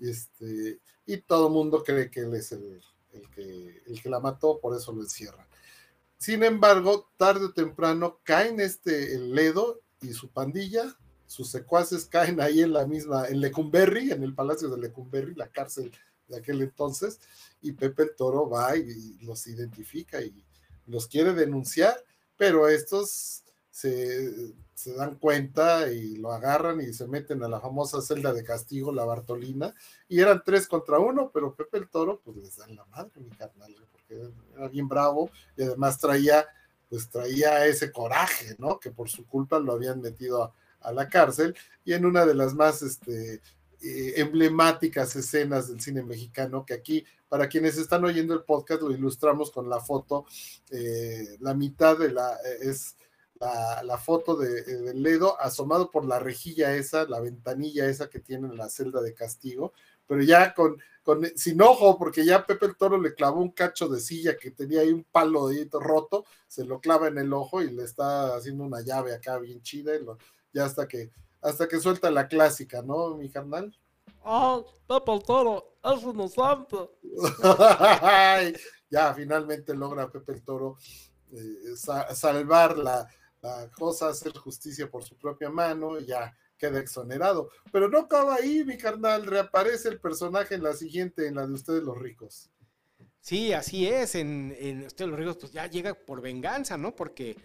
este, 0.00 0.78
y 1.06 1.16
todo 1.18 1.48
el 1.48 1.52
mundo 1.52 1.82
cree 1.82 2.10
que 2.10 2.20
él 2.20 2.34
es 2.34 2.52
el, 2.52 2.80
que, 3.34 3.82
el 3.86 4.02
que 4.02 4.08
la 4.08 4.20
mató, 4.20 4.58
por 4.60 4.76
eso 4.76 4.92
lo 4.92 5.02
encierran. 5.02 5.46
Sin 6.18 6.42
embargo, 6.42 7.10
tarde 7.16 7.46
o 7.46 7.52
temprano 7.52 8.20
caen 8.24 8.60
este, 8.60 9.14
el 9.14 9.34
Ledo 9.34 9.82
y 10.00 10.12
su 10.12 10.30
pandilla, 10.30 10.96
sus 11.26 11.50
secuaces 11.50 12.06
caen 12.06 12.40
ahí 12.40 12.62
en 12.62 12.72
la 12.72 12.86
misma, 12.86 13.26
en 13.28 13.40
Lecumberri, 13.40 14.10
en 14.12 14.22
el 14.22 14.34
palacio 14.34 14.68
de 14.68 14.78
Lecumberri, 14.78 15.34
la 15.34 15.48
cárcel 15.48 15.92
de 16.28 16.38
aquel 16.38 16.62
entonces, 16.62 17.20
y 17.60 17.72
Pepe 17.72 18.04
el 18.04 18.16
Toro 18.16 18.48
va 18.48 18.76
y 18.76 19.18
los 19.20 19.46
identifica 19.46 20.22
y 20.22 20.44
los 20.86 21.06
quiere 21.06 21.34
denunciar, 21.34 21.96
pero 22.36 22.68
estos 22.68 23.42
se, 23.70 24.54
dan 24.96 25.16
cuenta 25.16 25.90
y 25.92 26.16
lo 26.16 26.30
agarran 26.30 26.80
y 26.80 26.92
se 26.92 27.08
meten 27.08 27.42
a 27.42 27.48
la 27.48 27.60
famosa 27.60 28.00
celda 28.00 28.32
de 28.32 28.44
castigo, 28.44 28.92
la 28.92 29.04
Bartolina, 29.04 29.74
y 30.08 30.20
eran 30.20 30.42
tres 30.44 30.68
contra 30.68 30.98
uno, 30.98 31.30
pero 31.32 31.54
Pepe 31.54 31.78
el 31.78 31.88
Toro, 31.88 32.20
pues 32.24 32.36
les 32.36 32.56
dan 32.56 32.76
la 32.76 32.84
madre, 32.86 33.20
mi 33.20 33.30
carnal, 33.30 33.74
porque 34.06 34.32
era 34.56 34.70
bravo 34.84 35.30
y 35.56 35.62
además 35.62 35.98
traía, 35.98 36.46
pues 36.88 37.08
traía 37.08 37.66
ese 37.66 37.92
coraje, 37.92 38.56
¿no? 38.58 38.78
Que 38.78 38.90
por 38.90 39.08
su 39.08 39.26
culpa 39.26 39.58
lo 39.58 39.72
habían 39.72 40.00
metido 40.00 40.52
a, 40.80 40.92
la 40.92 41.08
cárcel 41.08 41.56
y 41.82 41.94
en 41.94 42.04
una 42.04 42.26
de 42.26 42.34
las 42.34 42.52
más, 42.52 42.82
este, 42.82 43.40
eh, 43.80 44.14
emblemáticas 44.16 45.16
escenas 45.16 45.68
del 45.68 45.80
cine 45.80 46.02
mexicano, 46.02 46.64
que 46.64 46.74
aquí, 46.74 47.04
para 47.28 47.48
quienes 47.48 47.78
están 47.78 48.04
oyendo 48.04 48.34
el 48.34 48.42
podcast, 48.42 48.82
lo 48.82 48.90
ilustramos 48.90 49.50
con 49.50 49.68
la 49.68 49.80
foto, 49.80 50.26
eh, 50.70 51.36
la 51.40 51.54
mitad 51.54 51.98
de 51.98 52.10
la, 52.10 52.36
es 52.60 52.96
la, 53.82 53.98
foto 53.98 54.36
de, 54.36 54.94
Ledo 54.94 55.38
asomado 55.40 55.90
por 55.90 56.04
la 56.06 56.18
rejilla 56.18 56.74
esa, 56.76 57.04
la 57.04 57.20
ventanilla 57.20 57.86
esa 57.86 58.08
que 58.08 58.20
tiene 58.20 58.48
en 58.48 58.56
la 58.56 58.70
celda 58.70 59.02
de 59.02 59.14
castigo, 59.14 59.72
pero 60.06 60.22
ya 60.22 60.54
con, 60.54 60.76
con 61.02 61.24
sin 61.36 61.60
ojo, 61.62 61.98
porque 61.98 62.24
ya 62.24 62.46
Pepe 62.46 62.66
el 62.66 62.76
Toro 62.76 63.00
le 63.00 63.14
clavó 63.14 63.40
un 63.40 63.50
cacho 63.50 63.88
de 63.88 64.00
silla 64.00 64.36
que 64.36 64.50
tenía 64.50 64.80
ahí 64.80 64.90
un 64.90 65.04
palo 65.04 65.48
de 65.48 65.68
roto, 65.72 66.24
se 66.46 66.64
lo 66.64 66.80
clava 66.80 67.08
en 67.08 67.18
el 67.18 67.32
ojo 67.32 67.62
y 67.62 67.70
le 67.70 67.84
está 67.84 68.34
haciendo 68.36 68.64
una 68.64 68.80
llave 68.80 69.14
acá 69.14 69.38
bien 69.38 69.62
chida, 69.62 69.94
y 69.96 70.04
ya 70.52 70.64
hasta 70.64 70.88
que, 70.88 71.10
hasta 71.42 71.68
que 71.68 71.80
suelta 71.80 72.10
la 72.10 72.28
clásica, 72.28 72.82
¿no, 72.82 73.16
mi 73.16 73.30
carnal? 73.30 73.76
Ah, 74.24 74.60
Pepe 74.88 75.12
el 75.12 75.22
Toro, 75.22 75.74
es 75.84 76.02
un 76.04 76.28
santo. 76.28 76.96
ya 78.90 79.14
finalmente 79.14 79.74
logra 79.74 80.10
Pepe 80.10 80.32
el 80.32 80.42
Toro 80.42 80.78
eh, 81.32 81.76
salvar 82.14 82.78
la, 82.78 83.06
la 83.42 83.70
cosa, 83.70 84.08
hacer 84.08 84.36
justicia 84.38 84.90
por 84.90 85.04
su 85.04 85.16
propia 85.16 85.50
mano 85.50 85.98
y 85.98 86.06
ya 86.06 86.34
queda 86.64 86.80
exonerado. 86.80 87.50
Pero 87.72 87.88
no 87.88 87.98
acaba 88.00 88.36
ahí, 88.36 88.64
mi 88.64 88.78
carnal, 88.78 89.26
reaparece 89.26 89.88
el 89.88 90.00
personaje 90.00 90.54
en 90.54 90.62
la 90.62 90.72
siguiente, 90.72 91.26
en 91.26 91.36
la 91.36 91.46
de 91.46 91.52
Ustedes 91.52 91.82
los 91.82 91.98
ricos. 91.98 92.50
Sí, 93.20 93.52
así 93.52 93.86
es, 93.86 94.14
en, 94.14 94.54
en 94.58 94.84
Ustedes 94.84 95.10
los 95.10 95.18
ricos, 95.18 95.36
pues 95.38 95.52
ya 95.52 95.66
llega 95.66 95.94
por 95.94 96.20
venganza, 96.20 96.76
¿no? 96.76 96.94
Porque 96.94 97.36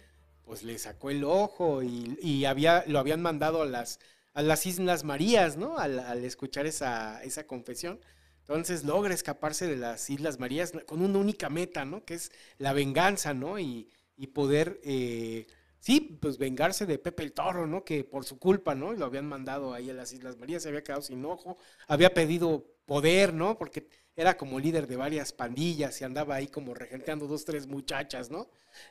pues 0.44 0.62
le 0.62 0.78
sacó 0.78 1.10
el 1.10 1.24
ojo 1.24 1.82
y, 1.82 2.44
había, 2.44 2.84
lo 2.86 2.98
habían 2.98 3.22
mandado 3.22 3.62
a 3.62 3.66
las, 3.66 4.00
a 4.34 4.42
las 4.42 4.66
Islas 4.66 5.04
Marías, 5.04 5.56
¿no? 5.56 5.78
Al, 5.78 6.24
escuchar 6.24 6.66
esa, 6.66 7.22
esa 7.22 7.46
confesión. 7.46 8.00
Entonces 8.40 8.84
logra 8.84 9.14
escaparse 9.14 9.66
de 9.68 9.76
las 9.76 10.10
Islas 10.10 10.40
Marías 10.40 10.72
con 10.86 11.02
una 11.02 11.18
única 11.18 11.48
meta, 11.50 11.84
¿no? 11.84 12.04
Que 12.04 12.14
es 12.14 12.32
la 12.58 12.72
venganza, 12.72 13.32
¿no? 13.32 13.60
Y, 13.60 13.88
y 14.16 14.26
poder 14.26 14.80
eh, 14.82 15.46
sí, 15.80 16.18
pues 16.20 16.38
vengarse 16.38 16.86
de 16.86 16.98
Pepe 16.98 17.24
el 17.24 17.32
Toro, 17.32 17.66
¿no? 17.66 17.84
Que 17.84 18.04
por 18.04 18.24
su 18.24 18.38
culpa, 18.38 18.74
¿no? 18.74 18.92
Lo 18.92 19.06
habían 19.06 19.26
mandado 19.26 19.74
ahí 19.74 19.90
a 19.90 19.94
las 19.94 20.12
Islas 20.12 20.36
Marías, 20.36 20.62
se 20.62 20.68
había 20.68 20.84
quedado 20.84 21.02
sin 21.02 21.24
ojo, 21.24 21.58
había 21.88 22.14
pedido 22.14 22.64
poder, 22.86 23.34
¿no? 23.34 23.58
Porque 23.58 23.88
era 24.16 24.36
como 24.36 24.60
líder 24.60 24.86
de 24.86 24.96
varias 24.96 25.32
pandillas 25.32 26.00
y 26.00 26.04
andaba 26.04 26.34
ahí 26.34 26.46
como 26.46 26.74
regenteando 26.74 27.26
dos, 27.26 27.44
tres 27.44 27.66
muchachas, 27.66 28.30
¿no? 28.30 28.48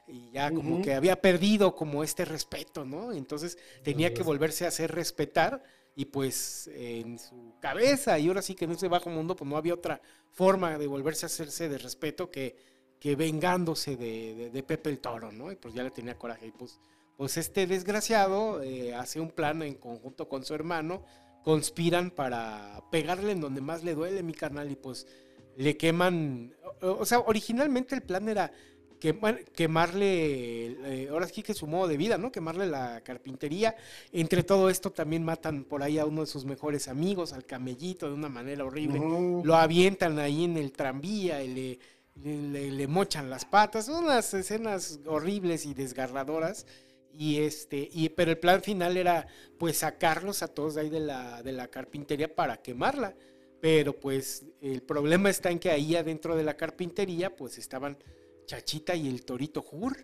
Y 0.08 0.32
ya 0.32 0.52
como 0.52 0.82
que 0.82 0.94
había 0.94 1.22
perdido 1.22 1.76
como 1.76 2.04
este 2.04 2.26
respeto, 2.26 2.84
¿no? 2.84 3.14
Entonces 3.14 3.58
tenía 3.84 4.14
que 4.14 4.24
volverse 4.24 4.66
a 4.66 4.70
hacer 4.70 4.92
respetar 4.92 5.62
y 5.96 6.06
pues 6.06 6.70
en 6.74 7.20
su 7.20 7.54
cabeza 7.60 8.18
y 8.18 8.28
ahora 8.28 8.42
sí 8.42 8.56
que 8.56 8.66
en 8.66 8.72
ese 8.72 8.88
bajo 8.88 9.10
mundo 9.10 9.36
pues 9.36 9.50
no 9.50 9.58
había 9.58 9.74
otra 9.74 10.02
forma 10.32 10.78
de 10.78 10.88
volverse 10.88 11.26
a 11.26 11.28
hacerse 11.28 11.68
de 11.68 11.78
respeto 11.78 12.32
que 12.32 12.56
que 13.00 13.16
vengándose 13.16 13.96
de, 13.96 14.64
Pepe 14.64 14.90
el 14.90 15.00
Toro, 15.00 15.32
¿no? 15.32 15.52
Y 15.52 15.56
pues 15.56 15.74
ya 15.74 15.84
le 15.84 15.92
tenía 15.92 16.18
coraje. 16.18 16.48
Y 16.48 16.52
pues, 16.52 16.80
pues 17.18 17.38
este 17.38 17.66
desgraciado 17.66 18.62
eh, 18.62 18.94
hace 18.94 19.20
un 19.20 19.32
plan 19.32 19.62
en 19.62 19.76
conjunto 19.76 20.28
con 20.28 20.44
su 20.44 20.54
hermano, 20.54 21.04
conspiran 21.44 22.12
para 22.12 22.84
pegarle 22.92 23.32
en 23.32 23.42
donde 23.42 23.62
más 23.62 23.84
le 23.84 23.96
duele, 23.96 24.22
mi 24.22 24.34
carnal, 24.34 24.70
y 24.70 24.76
pues 24.76 25.08
le 25.56 25.78
queman. 25.78 26.54
O, 26.82 27.06
sea, 27.06 27.20
originalmente 27.20 27.96
el 27.96 28.02
plan 28.02 28.28
era 28.28 28.52
quemarle, 29.00 30.66
eh, 30.84 31.08
ahora 31.10 31.26
sí 31.26 31.42
que 31.42 31.54
su 31.54 31.68
modo 31.68 31.88
de 31.88 31.96
vida, 31.96 32.18
¿no? 32.18 32.34
Quemarle 32.34 32.68
la 32.68 33.00
carpintería. 33.00 33.78
Entre 34.12 34.44
todo 34.44 34.70
esto 34.70 34.92
también 34.92 35.24
matan 35.24 35.64
por 35.64 35.84
ahí 35.84 36.00
a 36.00 36.06
uno 36.06 36.22
de 36.22 36.28
sus 36.28 36.44
mejores 36.44 36.90
amigos, 36.90 37.32
al 37.32 37.46
camellito, 37.46 38.08
de 38.08 38.14
una 38.14 38.28
manera 38.28 38.66
horrible. 38.66 39.00
Lo 39.00 39.56
avientan 39.56 40.20
ahí 40.20 40.44
en 40.44 40.58
el 40.58 40.74
tranvía 40.74 41.42
y 41.42 41.48
le 41.48 41.80
le, 42.24 42.88
mochan 42.88 43.30
las 43.30 43.46
patas, 43.46 43.86
son 43.86 44.06
unas 44.06 44.34
escenas 44.34 45.00
horribles 45.06 45.66
y 45.66 45.74
desgarradoras. 45.74 46.66
Y 47.12 47.40
este, 47.40 47.90
y, 47.92 48.10
pero 48.10 48.32
el 48.32 48.38
plan 48.38 48.62
final 48.62 48.96
era 48.96 49.28
pues 49.58 49.78
sacarlos 49.78 50.44
a 50.44 50.48
todos 50.48 50.76
de 50.76 50.82
ahí 50.82 50.90
de 50.90 51.00
la, 51.00 51.42
de 51.42 51.52
la 51.52 51.68
carpintería 51.68 52.34
para 52.34 52.58
quemarla. 52.58 53.16
Pero 53.62 54.00
pues 54.00 54.46
el 54.62 54.82
problema 54.84 55.30
está 55.30 55.50
en 55.50 55.60
que 55.60 55.70
ahí 55.70 55.96
adentro 55.96 56.36
de 56.36 56.44
la 56.44 56.56
carpintería 56.56 57.36
pues 57.36 57.58
estaban 57.58 57.98
Chachita 58.46 58.96
y 58.96 59.08
el 59.08 59.26
Torito 59.26 59.66
Hur. 59.70 59.98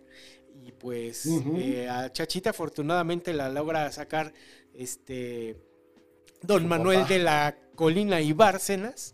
Y 0.64 0.72
pues 0.72 1.26
eh, 1.58 1.88
a 1.90 2.12
Chachita 2.12 2.52
afortunadamente 2.52 3.34
la 3.34 3.50
logra 3.50 3.92
sacar 3.92 4.34
este 4.74 5.58
Don 6.42 6.68
Manuel 6.68 7.08
de 7.08 7.20
la 7.20 7.58
Colina 7.76 8.22
y 8.22 8.34
Bárcenas. 8.34 9.14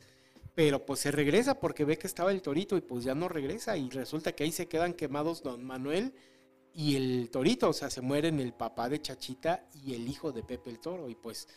Pero 0.54 0.86
pues 0.86 1.00
se 1.00 1.12
regresa 1.12 1.60
porque 1.60 1.86
ve 1.86 1.98
que 1.98 2.08
estaba 2.08 2.32
el 2.32 2.42
torito 2.42 2.76
y 2.78 2.82
pues 2.82 3.04
ya 3.06 3.16
no 3.16 3.30
regresa. 3.30 3.78
Y 3.78 3.90
resulta 3.90 4.34
que 4.34 4.44
ahí 4.44 4.52
se 4.52 4.68
quedan 4.68 4.94
quemados 4.94 5.42
Don 5.44 5.64
Manuel 5.64 6.14
y 6.74 6.96
el 6.98 7.30
torito. 7.32 7.70
O 7.70 7.74
sea, 7.74 7.90
se 7.90 8.02
mueren 8.02 8.40
el 8.40 8.54
papá 8.54 8.90
de 8.90 9.02
Chachita 9.02 9.66
y 9.86 9.94
el 9.94 10.08
hijo 10.08 10.32
de 10.32 10.44
Pepe 10.44 10.70
el 10.70 10.80
Toro. 10.80 11.08
Y 11.10 11.16
pues 11.16 11.48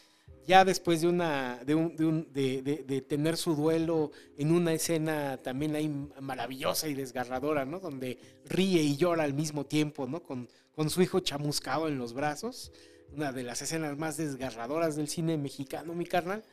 ya 0.47 0.65
después 0.65 1.01
de 1.01 1.09
una 1.09 1.59
de, 1.65 1.75
un- 1.75 1.97
de 1.97 2.05
un- 2.05 2.33
de- 2.33 2.63
de- 2.63 3.01
tener 3.03 3.37
su 3.37 3.55
duelo 3.57 4.13
en 4.39 4.53
una 4.53 4.73
escena 4.73 5.39
también 5.43 5.75
ahí 5.75 5.89
maravillosa 6.21 6.87
y 6.89 6.95
desgarradora, 6.95 7.65
¿no? 7.65 7.81
Donde 7.81 8.19
ríe 8.45 8.81
y 8.83 8.97
llora 8.97 9.25
al 9.25 9.35
mismo 9.35 9.67
tiempo, 9.67 10.07
¿no? 10.07 10.23
Con, 10.23 10.49
con 10.75 10.89
su 10.89 11.03
hijo 11.03 11.19
chamuscado 11.21 11.89
en 11.89 11.99
los 11.99 12.13
brazos. 12.15 12.73
Una 13.13 13.33
de 13.33 13.43
las 13.43 13.61
escenas 13.63 13.97
más 13.99 14.17
desgarradoras 14.17 14.97
del 14.97 15.09
cine 15.09 15.37
mexicano, 15.37 15.95
mi 15.95 16.05
carnal. 16.07 16.45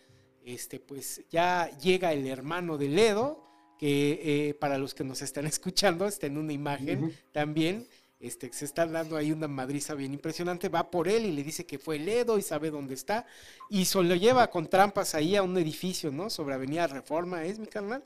Este, 0.44 0.80
pues 0.80 1.22
ya 1.30 1.70
llega 1.80 2.14
el 2.14 2.26
hermano 2.28 2.78
de 2.78 2.88
Ledo, 2.90 3.44
que 3.78 4.50
eh, 4.50 4.54
para 4.56 4.78
los 4.78 4.94
que 4.94 5.04
nos 5.04 5.22
están 5.22 5.46
escuchando, 5.48 6.08
está 6.08 6.28
en 6.28 6.38
una 6.38 6.54
imagen 6.54 7.14
también. 7.32 7.88
Este, 8.20 8.54
se 8.54 8.66
está 8.66 8.86
dando 8.86 9.18
ahí 9.18 9.32
una 9.32 9.48
madriza 9.48 9.96
bien 9.96 10.14
impresionante, 10.14 10.70
va 10.70 10.92
por 10.92 11.08
él 11.08 11.26
y 11.26 11.32
le 11.32 11.44
dice 11.44 11.66
que 11.66 11.80
fue 11.80 11.98
Ledo 11.98 12.38
y 12.38 12.44
sabe 12.44 12.70
dónde 12.70 12.94
está, 12.94 13.26
y 13.68 13.86
se 13.86 14.04
lo 14.04 14.14
lleva 14.14 14.48
con 14.52 14.68
trampas 14.68 15.16
ahí 15.16 15.36
a 15.36 15.42
un 15.42 15.58
edificio, 15.58 16.12
¿no? 16.12 16.30
Sobre 16.30 16.54
Avenida 16.54 16.86
Reforma, 16.86 17.44
¿es 17.46 17.58
mi 17.58 17.66
carnal? 17.66 18.04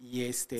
Y 0.00 0.24
este, 0.24 0.58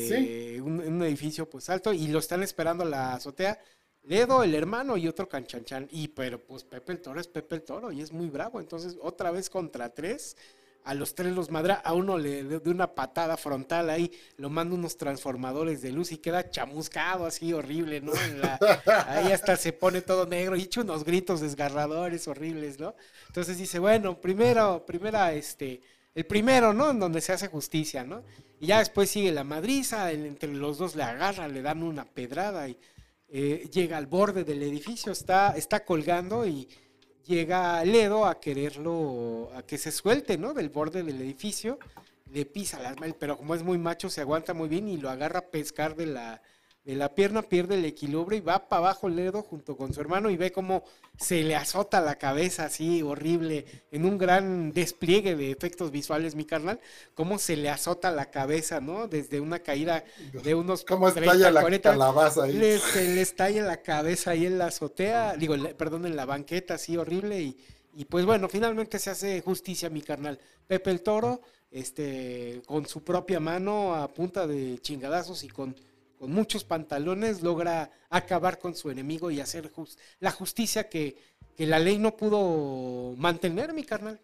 Sí. 0.54 0.60
un, 0.60 0.78
un 0.78 1.02
edificio 1.02 1.50
pues 1.50 1.68
alto, 1.70 1.92
y 1.92 2.06
lo 2.06 2.20
están 2.20 2.44
esperando 2.44 2.84
a 2.84 2.86
la 2.86 3.14
azotea, 3.14 3.58
Ledo, 4.04 4.44
el 4.44 4.54
hermano 4.54 4.96
y 4.96 5.08
otro 5.08 5.28
canchanchan, 5.28 5.88
y 5.90 6.06
pero 6.08 6.38
pues 6.40 6.62
Pepe 6.62 6.92
el 6.92 7.00
Toro 7.00 7.18
es 7.20 7.26
Pepe 7.26 7.56
el 7.56 7.62
Toro 7.62 7.90
y 7.90 8.00
es 8.00 8.12
muy 8.12 8.28
bravo, 8.28 8.60
entonces 8.60 8.96
otra 9.02 9.32
vez 9.32 9.50
contra 9.50 9.88
tres, 9.92 10.36
a 10.85 10.94
los 10.94 11.15
tres 11.15 11.32
los 11.32 11.51
madra, 11.51 11.74
a 11.77 11.94
uno 11.94 12.19
le 12.19 12.44
de 12.44 12.70
una 12.70 12.94
patada 12.94 13.36
frontal 13.36 13.89
ahí, 13.90 14.12
lo 14.36 14.51
manda 14.51 14.74
unos 14.74 14.97
transformadores 14.97 15.81
de 15.82 15.93
luz 15.93 16.12
y 16.12 16.19
queda 16.19 16.51
chamuscado 16.51 17.24
así 17.27 17.52
horrible, 17.52 18.01
¿no? 18.01 18.12
La- 18.40 18.59
ahí 19.09 19.32
hasta 19.32 19.56
se 19.56 19.73
pone 19.73 20.02
todo 20.02 20.27
negro 20.27 20.56
y 20.56 20.62
echa 20.62 20.82
unos 20.82 21.05
gritos 21.05 21.40
desgarradores 21.40 22.28
horribles, 22.28 22.78
¿no? 22.78 22.94
Entonces 23.28 23.56
dice, 23.59 23.78
bueno, 23.78 24.20
primero, 24.20 24.85
primera, 24.86 25.32
este, 25.32 25.81
el 26.15 26.27
primero, 26.27 26.73
¿no? 26.73 26.90
En 26.90 27.01
donde 27.01 27.20
se 27.20 27.32
hace 27.32 27.48
justicia, 27.48 28.05
¿no? 28.05 28.23
Y 28.61 28.66
ya 28.66 28.78
después 28.78 29.11
sigue 29.11 29.32
la 29.32 29.43
madriza, 29.44 30.12
entre 30.12 30.52
los 30.52 30.78
dos 30.78 30.94
le 30.97 31.02
agarran, 31.02 31.52
le 31.52 31.62
dan 31.62 31.82
una 31.82 32.05
pedrada 32.05 32.69
y 32.69 32.77
eh, 33.28 33.69
llega 33.73 33.97
al 33.97 34.06
borde 34.06 34.44
del 34.44 34.62
edificio, 34.62 35.11
está, 35.12 35.55
está 35.56 35.85
colgando 35.85 36.47
y 36.47 36.69
llega 37.26 37.84
Ledo 37.84 38.26
a 38.26 38.40
quererlo, 38.40 39.51
a 39.55 39.62
que 39.62 39.78
se 39.78 39.92
suelte, 39.92 40.38
¿no? 40.38 40.55
Del 40.55 40.68
borde 40.68 41.02
del 41.02 41.20
edificio, 41.20 41.78
le 42.32 42.44
pisa 42.46 42.80
las 42.80 42.98
manos, 42.98 43.16
pero 43.18 43.36
como 43.36 43.55
es 43.55 43.62
muy 43.62 43.78
macho, 43.78 44.10
se 44.10 44.20
aguanta 44.20 44.55
muy 44.55 44.68
bien 44.68 44.88
y 44.88 44.96
lo 44.96 45.10
agarra 45.10 45.40
a 45.40 45.46
pescar 45.51 45.96
de 45.96 46.06
la, 46.06 46.42
de 46.85 46.94
la 46.94 47.15
pierna, 47.15 47.43
pierde 47.43 47.77
el 47.77 47.85
equilibrio 47.86 48.39
y 48.39 48.40
va 48.43 48.69
para 48.69 48.81
abajo 48.81 49.09
Ledo 49.09 49.43
junto 49.43 49.77
con 49.77 49.94
su 49.94 50.01
hermano 50.01 50.28
y 50.31 50.36
ve 50.36 50.52
cómo 50.52 50.85
se 51.19 51.43
le 51.43 51.56
azota 51.56 52.01
la 52.01 52.16
cabeza 52.19 52.66
así 52.66 53.02
horrible, 53.02 53.65
en 53.90 54.05
un 54.05 54.19
gran 54.19 54.73
despliegue 54.73 55.35
de 55.36 55.51
efectos 55.51 55.90
visuales, 55.90 56.35
mi 56.35 56.44
carnal, 56.44 56.81
cómo 57.15 57.39
se 57.39 57.56
le 57.56 57.70
azota 57.70 58.11
la 58.11 58.31
cabeza, 58.31 58.81
¿no? 58.81 59.09
Desde 59.09 59.40
una 59.40 59.61
caída 59.61 60.05
de 60.43 60.55
unos 60.55 60.85
¿Cómo 60.86 61.09
30, 61.12 61.20
estalla 61.32 61.51
la 61.51 61.61
40, 61.61 61.81
calabaza 61.81 62.44
ahí? 62.44 62.52
le, 62.52 62.78
se 62.78 63.09
le 63.15 63.20
estalla 63.23 63.62
la 63.62 63.82
cabeza 63.82 64.32
ahí 64.32 64.47
en 64.47 64.59
la 64.59 64.66
azotea, 64.66 65.36
digo, 65.36 65.56
le- 65.56 65.74
perdón, 65.74 66.06
en 66.06 66.16
la 66.16 66.27
banqueta, 66.27 66.74
así 66.74 66.97
horrible. 66.97 67.40
Y, 67.43 67.56
y 67.94 68.05
pues 68.06 68.24
bueno, 68.27 68.48
finalmente 68.48 68.98
se 68.98 69.11
hace 69.11 69.40
justicia, 69.40 69.89
mi 69.90 70.02
carnal. 70.02 70.39
Pepe 70.66 70.90
el 70.90 71.02
Toro, 71.02 71.40
este, 71.70 72.62
con 72.66 72.86
su 72.86 73.02
propia 73.05 73.40
mano 73.40 73.94
a 73.94 74.12
punta 74.12 74.47
de 74.47 74.78
chingadazos 74.81 75.44
y 75.44 75.48
con, 75.48 75.74
con 76.24 76.32
muchos 76.32 76.64
pantalones, 76.64 77.42
logra 77.42 77.90
acabar 78.09 78.59
con 78.59 78.74
su 78.74 78.88
enemigo 78.90 79.30
y 79.30 79.40
hacer 79.40 79.70
la 80.20 80.30
justicia 80.30 80.88
que, 80.88 81.18
que 81.55 81.66
la 81.66 81.78
ley 81.78 81.98
no 81.98 82.16
pudo 82.16 83.14
mantener, 83.18 83.74
mi 83.74 83.84
carnal. 83.84 84.18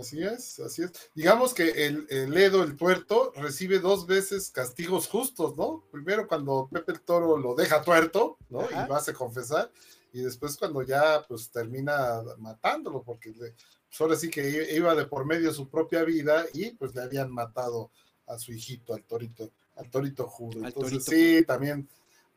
Así 0.00 0.22
es, 0.22 0.60
así 0.60 0.82
es. 0.84 0.92
Digamos 1.14 1.52
que 1.52 1.86
el, 1.86 2.06
el 2.08 2.34
Edo, 2.34 2.62
el 2.62 2.74
tuerto, 2.78 3.32
recibe 3.36 3.80
dos 3.80 4.06
veces 4.06 4.50
castigos 4.50 5.08
justos, 5.08 5.54
¿no? 5.58 5.84
Primero 5.92 6.26
cuando 6.26 6.70
Pepe 6.72 6.92
el 6.92 7.00
Toro 7.02 7.36
lo 7.36 7.54
deja 7.54 7.82
tuerto, 7.82 8.38
¿no? 8.48 8.60
Ajá. 8.60 8.86
Y 8.86 8.88
lo 8.88 8.94
hace 8.94 9.12
confesar, 9.12 9.70
y 10.14 10.20
después 10.22 10.56
cuando 10.56 10.80
ya 10.82 11.22
pues 11.28 11.50
termina 11.50 12.22
matándolo, 12.38 13.02
porque 13.02 13.28
le- 13.30 13.54
pues, 13.88 14.00
ahora 14.00 14.16
sí 14.16 14.30
que 14.30 14.74
iba 14.74 14.94
de 14.94 15.04
por 15.04 15.26
medio 15.26 15.52
su 15.52 15.68
propia 15.68 16.02
vida 16.02 16.46
y 16.54 16.70
pues 16.70 16.94
le 16.94 17.02
habían 17.02 17.30
matado 17.30 17.90
a 18.26 18.38
su 18.38 18.52
hijito, 18.54 18.94
al 18.94 19.02
torito, 19.04 19.50
al 19.76 19.90
torito 19.90 20.26
juro. 20.26 20.58
Entonces 20.66 21.04
Torito 21.04 21.10
sí, 21.10 21.44
también 21.46 21.88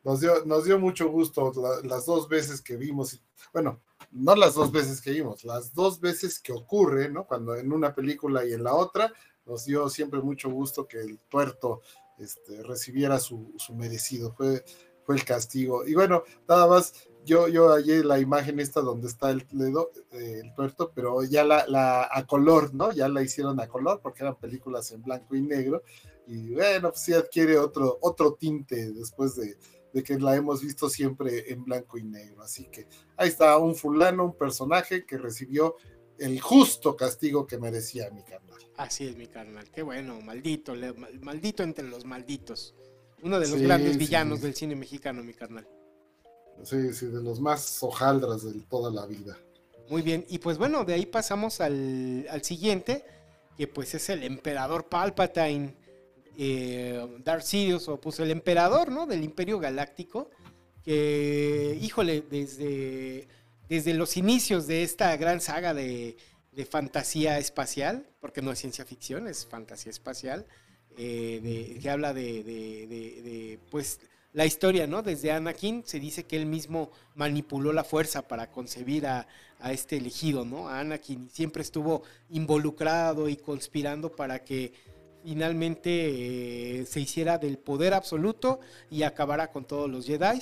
nos 0.04 0.20
dio, 0.22 0.46
nos 0.46 0.66
dio 0.66 0.80
mucho 0.80 1.10
gusto 1.10 1.52
la- 1.56 1.88
las 1.88 2.06
dos 2.06 2.28
veces 2.30 2.62
que 2.62 2.76
vimos, 2.78 3.22
bueno, 3.54 3.82
no 4.12 4.36
las 4.36 4.54
dos 4.54 4.72
veces 4.72 5.02
que 5.02 5.12
vimos, 5.12 5.44
las 5.44 5.74
dos 5.74 6.00
veces 6.00 6.40
que 6.40 6.54
ocurre, 6.54 7.10
¿no? 7.10 7.26
Cuando 7.26 7.56
en 7.56 7.72
una 7.72 7.94
película 7.94 8.46
y 8.46 8.54
en 8.54 8.64
la 8.64 8.74
otra, 8.76 9.12
nos 9.46 9.66
dio 9.66 9.90
siempre 9.90 10.22
mucho 10.22 10.50
gusto 10.50 10.88
que 10.88 11.00
el 11.00 11.20
tuerto 11.30 11.82
este, 12.18 12.64
recibiera 12.64 13.20
su, 13.20 13.54
su 13.58 13.74
merecido, 13.76 14.34
fue, 14.34 14.64
fue 15.04 15.16
el 15.16 15.26
castigo. 15.26 15.86
Y 15.86 15.94
bueno, 15.96 16.24
nada 16.48 16.68
más, 16.68 16.94
yo, 17.26 17.48
yo 17.48 17.70
hallé 17.70 18.04
la 18.04 18.20
imagen 18.20 18.60
esta 18.60 18.82
donde 18.82 19.08
está 19.08 19.32
el, 19.32 19.46
ledo, 19.52 19.92
eh, 20.12 20.42
el 20.44 20.54
tuerto, 20.54 20.92
pero 20.96 21.24
ya 21.24 21.44
la, 21.44 21.66
la 21.68 22.08
a 22.12 22.26
color, 22.26 22.74
¿no? 22.74 22.92
Ya 22.92 23.10
la 23.10 23.22
hicieron 23.22 23.60
a 23.60 23.68
color 23.68 24.00
porque 24.02 24.24
eran 24.24 24.36
películas 24.36 24.92
en 24.92 25.02
blanco 25.02 25.36
y 25.36 25.42
negro. 25.42 25.84
Y 26.28 26.54
bueno, 26.54 26.90
pues 26.90 27.02
sí 27.04 27.14
adquiere 27.14 27.58
otro, 27.58 27.98
otro 28.02 28.34
tinte 28.34 28.92
después 28.94 29.36
de, 29.36 29.58
de 29.94 30.04
que 30.04 30.18
la 30.20 30.36
hemos 30.36 30.62
visto 30.62 30.90
siempre 30.90 31.52
en 31.52 31.64
blanco 31.64 31.98
y 31.98 32.04
negro. 32.04 32.42
Así 32.44 32.66
que 32.66 32.88
ahí 33.18 33.30
está 33.30 33.58
un 33.58 33.76
fulano, 33.76 34.26
un 34.26 34.38
personaje 34.38 35.06
que 35.06 35.18
recibió 35.18 35.76
el 36.18 36.40
justo 36.40 36.96
castigo 36.96 37.46
que 37.46 37.58
merecía 37.58 38.10
mi 38.12 38.24
carnal. 38.24 38.60
Así 38.78 39.08
es, 39.08 39.16
mi 39.16 39.28
carnal. 39.28 39.70
Qué 39.72 39.82
bueno, 39.84 40.20
maldito, 40.22 40.76
le- 40.76 40.94
mal- 40.94 41.20
maldito 41.22 41.64
entre 41.64 41.88
los 41.88 42.06
malditos. 42.06 42.74
Uno 43.24 43.40
de 43.40 43.48
los 43.48 43.58
Sí, 43.60 43.64
grandes 43.66 43.94
sí. 43.94 43.98
villanos 44.00 44.42
del 44.42 44.54
cine 44.56 44.76
mexicano, 44.76 45.24
mi 45.24 45.34
carnal. 45.34 45.68
Sí, 46.64 46.94
sí, 46.94 47.08
de 47.08 47.22
los 47.22 47.40
más 47.40 47.82
hojaldras 47.84 48.44
de 48.44 48.62
toda 48.70 48.92
la 48.92 49.06
vida. 49.06 49.38
Muy 49.90 50.02
bien, 50.02 50.26
y 50.30 50.40
pues 50.40 50.58
bueno, 50.58 50.84
de 50.86 50.94
ahí 50.94 51.06
pasamos 51.06 51.62
al, 51.62 52.26
al 52.30 52.44
siguiente, 52.44 53.06
que 53.58 53.68
pues 53.68 53.94
es 53.94 54.10
el 54.10 54.24
emperador 54.24 54.88
Palpatine, 54.90 55.76
eh, 56.38 57.06
Darth 57.24 57.46
o 57.88 58.00
pues 58.00 58.20
el 58.20 58.32
emperador, 58.32 58.92
¿no? 58.92 59.06
Del 59.06 59.24
Imperio 59.24 59.60
Galáctico, 59.60 60.30
que, 60.84 61.78
híjole, 61.82 62.24
desde, 62.30 63.28
desde 63.68 63.94
los 63.94 64.18
inicios 64.18 64.68
de 64.68 64.84
esta 64.84 65.16
gran 65.18 65.42
saga 65.42 65.74
de, 65.74 66.16
de 66.52 66.66
fantasía 66.66 67.38
espacial, 67.40 68.06
porque 68.22 68.42
no 68.42 68.52
es 68.52 68.60
ciencia 68.60 68.86
ficción, 68.86 69.28
es 69.28 69.46
fantasía 69.46 69.90
espacial, 69.90 70.46
eh, 70.98 71.80
que 71.82 71.90
habla 71.90 72.14
de, 72.14 72.44
de- 72.44 73.60
pues, 73.72 74.00
la 74.34 74.46
historia, 74.46 74.86
¿no? 74.86 75.02
Desde 75.02 75.32
Anakin 75.32 75.84
se 75.86 76.00
dice 76.00 76.26
que 76.26 76.36
él 76.36 76.46
mismo 76.46 76.92
manipuló 77.16 77.72
la 77.72 77.84
fuerza 77.86 78.28
para 78.28 78.52
concebir 78.52 79.08
a, 79.08 79.28
a 79.62 79.72
este 79.72 79.96
elegido, 79.98 80.44
¿no? 80.44 80.68
A 80.68 80.82
Anakin 80.82 81.30
siempre 81.30 81.62
estuvo 81.62 82.04
involucrado 82.30 83.30
y 83.30 83.38
conspirando 83.38 84.14
para 84.16 84.44
que 84.44 84.74
finalmente 85.26 85.90
eh, 86.82 86.86
se 86.86 87.00
hiciera 87.00 87.40
del 87.40 87.58
poder 87.58 87.96
absoluto 87.96 88.60
y 88.92 89.02
acabara 89.02 89.52
con 89.52 89.66
todos 89.66 89.90
los 89.90 90.06
Jedi. 90.06 90.40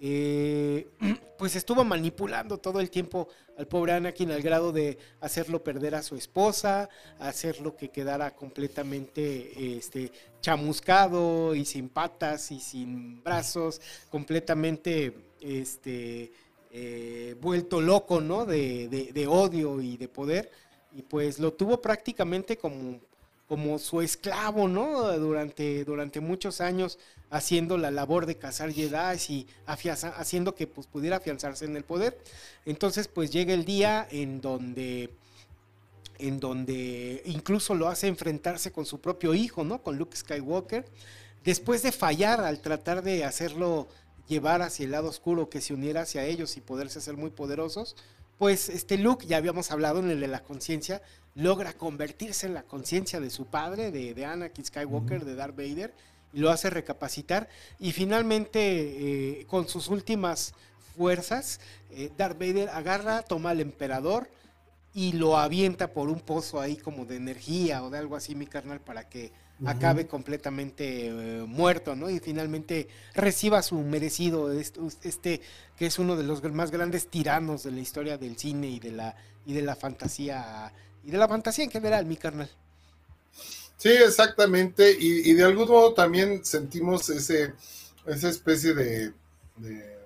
Eh, 0.00 0.88
pues 1.38 1.54
estuvo 1.54 1.84
manipulando 1.84 2.58
todo 2.58 2.80
el 2.80 2.90
tiempo 2.90 3.28
al 3.56 3.68
pobre 3.68 3.92
Anakin 3.92 4.32
al 4.32 4.42
grado 4.42 4.72
de 4.72 4.98
hacerlo 5.20 5.62
perder 5.62 5.94
a 5.94 6.02
su 6.02 6.16
esposa, 6.16 6.88
hacerlo 7.20 7.76
que 7.76 7.90
quedara 7.90 8.34
completamente 8.34 9.76
este, 9.76 10.10
chamuscado 10.42 11.54
y 11.54 11.64
sin 11.64 11.88
patas 11.88 12.50
y 12.50 12.58
sin 12.58 13.22
brazos, 13.22 13.80
completamente 14.10 15.14
este, 15.40 16.32
eh, 16.72 17.36
vuelto 17.40 17.80
loco, 17.80 18.20
¿no? 18.20 18.44
De, 18.44 19.26
odio 19.30 19.80
y 19.80 19.96
de 19.96 20.08
poder. 20.08 20.50
Y 20.92 21.02
pues 21.02 21.38
lo 21.38 21.52
tuvo 21.52 21.80
prácticamente 21.80 22.56
como, 22.56 23.00
como 23.48 23.78
su 23.78 24.00
esclavo, 24.00 24.68
¿no? 24.68 25.12
Durante, 25.18 25.84
durante 25.84 26.20
muchos 26.20 26.60
años 26.60 26.98
haciendo 27.30 27.76
la 27.78 27.90
labor 27.90 28.26
de 28.26 28.36
cazar 28.36 28.72
Jedi 28.72 29.18
y 29.28 29.46
haciendo 29.66 30.54
que 30.54 30.66
pues, 30.66 30.86
pudiera 30.86 31.16
afianzarse 31.16 31.64
en 31.64 31.76
el 31.76 31.84
poder. 31.84 32.18
Entonces 32.64 33.08
pues 33.08 33.30
llega 33.30 33.54
el 33.54 33.64
día 33.64 34.06
en 34.10 34.40
donde 34.40 35.10
en 36.18 36.40
donde 36.40 37.22
incluso 37.26 37.74
lo 37.74 37.88
hace 37.88 38.06
enfrentarse 38.06 38.72
con 38.72 38.86
su 38.86 39.00
propio 39.00 39.34
hijo, 39.34 39.64
¿no? 39.64 39.82
Con 39.82 39.98
Luke 39.98 40.16
Skywalker, 40.16 40.86
después 41.44 41.82
de 41.82 41.92
fallar 41.92 42.40
al 42.40 42.60
tratar 42.60 43.02
de 43.02 43.24
hacerlo 43.24 43.86
llevar 44.26 44.62
hacia 44.62 44.84
el 44.84 44.92
lado 44.92 45.08
oscuro, 45.08 45.50
que 45.50 45.60
se 45.60 45.74
uniera 45.74 46.02
hacia 46.02 46.24
ellos 46.24 46.56
y 46.56 46.62
poderse 46.62 47.00
hacer 47.00 47.18
muy 47.18 47.28
poderosos, 47.28 47.96
pues 48.38 48.68
este 48.68 48.98
Luke, 48.98 49.26
ya 49.26 49.36
habíamos 49.36 49.70
hablado 49.70 50.00
en 50.00 50.10
el 50.10 50.20
de 50.20 50.28
la 50.28 50.42
conciencia, 50.42 51.02
logra 51.36 51.74
convertirse 51.74 52.46
en 52.46 52.54
la 52.54 52.64
conciencia 52.64 53.20
de 53.20 53.30
su 53.30 53.46
padre, 53.46 53.92
de, 53.92 54.14
de 54.14 54.24
Anakin 54.24 54.64
Skywalker, 54.64 55.24
de 55.24 55.34
Darth 55.36 55.56
Vader, 55.56 55.94
y 56.32 56.40
lo 56.40 56.50
hace 56.50 56.70
recapacitar. 56.70 57.48
Y 57.78 57.92
finalmente, 57.92 59.40
eh, 59.40 59.46
con 59.46 59.68
sus 59.68 59.88
últimas 59.88 60.54
fuerzas, 60.96 61.60
eh, 61.90 62.10
Darth 62.16 62.38
Vader 62.38 62.70
agarra, 62.70 63.22
toma 63.22 63.50
al 63.50 63.60
emperador 63.60 64.28
y 64.94 65.12
lo 65.12 65.36
avienta 65.36 65.92
por 65.92 66.08
un 66.08 66.20
pozo 66.20 66.58
ahí 66.58 66.76
como 66.76 67.04
de 67.04 67.16
energía 67.16 67.84
o 67.84 67.90
de 67.90 67.98
algo 67.98 68.16
así, 68.16 68.34
mi 68.34 68.46
carnal, 68.46 68.80
para 68.80 69.08
que 69.08 69.30
acabe 69.64 70.06
completamente 70.06 71.08
eh, 71.08 71.44
muerto, 71.46 71.96
¿no? 71.96 72.10
Y 72.10 72.18
finalmente 72.18 72.88
reciba 73.14 73.62
su 73.62 73.78
merecido, 73.78 74.52
este, 74.52 75.40
que 75.76 75.86
es 75.86 75.98
uno 75.98 76.16
de 76.16 76.24
los 76.24 76.42
más 76.52 76.70
grandes 76.70 77.08
tiranos 77.08 77.62
de 77.62 77.70
la 77.72 77.80
historia 77.80 78.18
del 78.18 78.36
cine 78.36 78.68
y 78.68 78.80
de 78.80 78.92
la, 78.92 79.16
y 79.46 79.54
de 79.54 79.62
la 79.62 79.76
fantasía, 79.76 80.72
y 81.06 81.10
de 81.12 81.18
la 81.18 81.28
fantasía 81.28 81.64
en 81.64 81.70
general, 81.70 82.04
mi 82.04 82.16
carnal. 82.16 82.50
Sí, 83.76 83.90
exactamente, 83.90 84.90
y, 84.98 85.32
de 85.34 85.44
algún 85.44 85.68
modo 85.68 85.94
también 85.94 86.44
sentimos 86.44 87.08
ese, 87.10 87.52
esa 88.06 88.28
especie 88.28 88.74
de, 88.74 89.12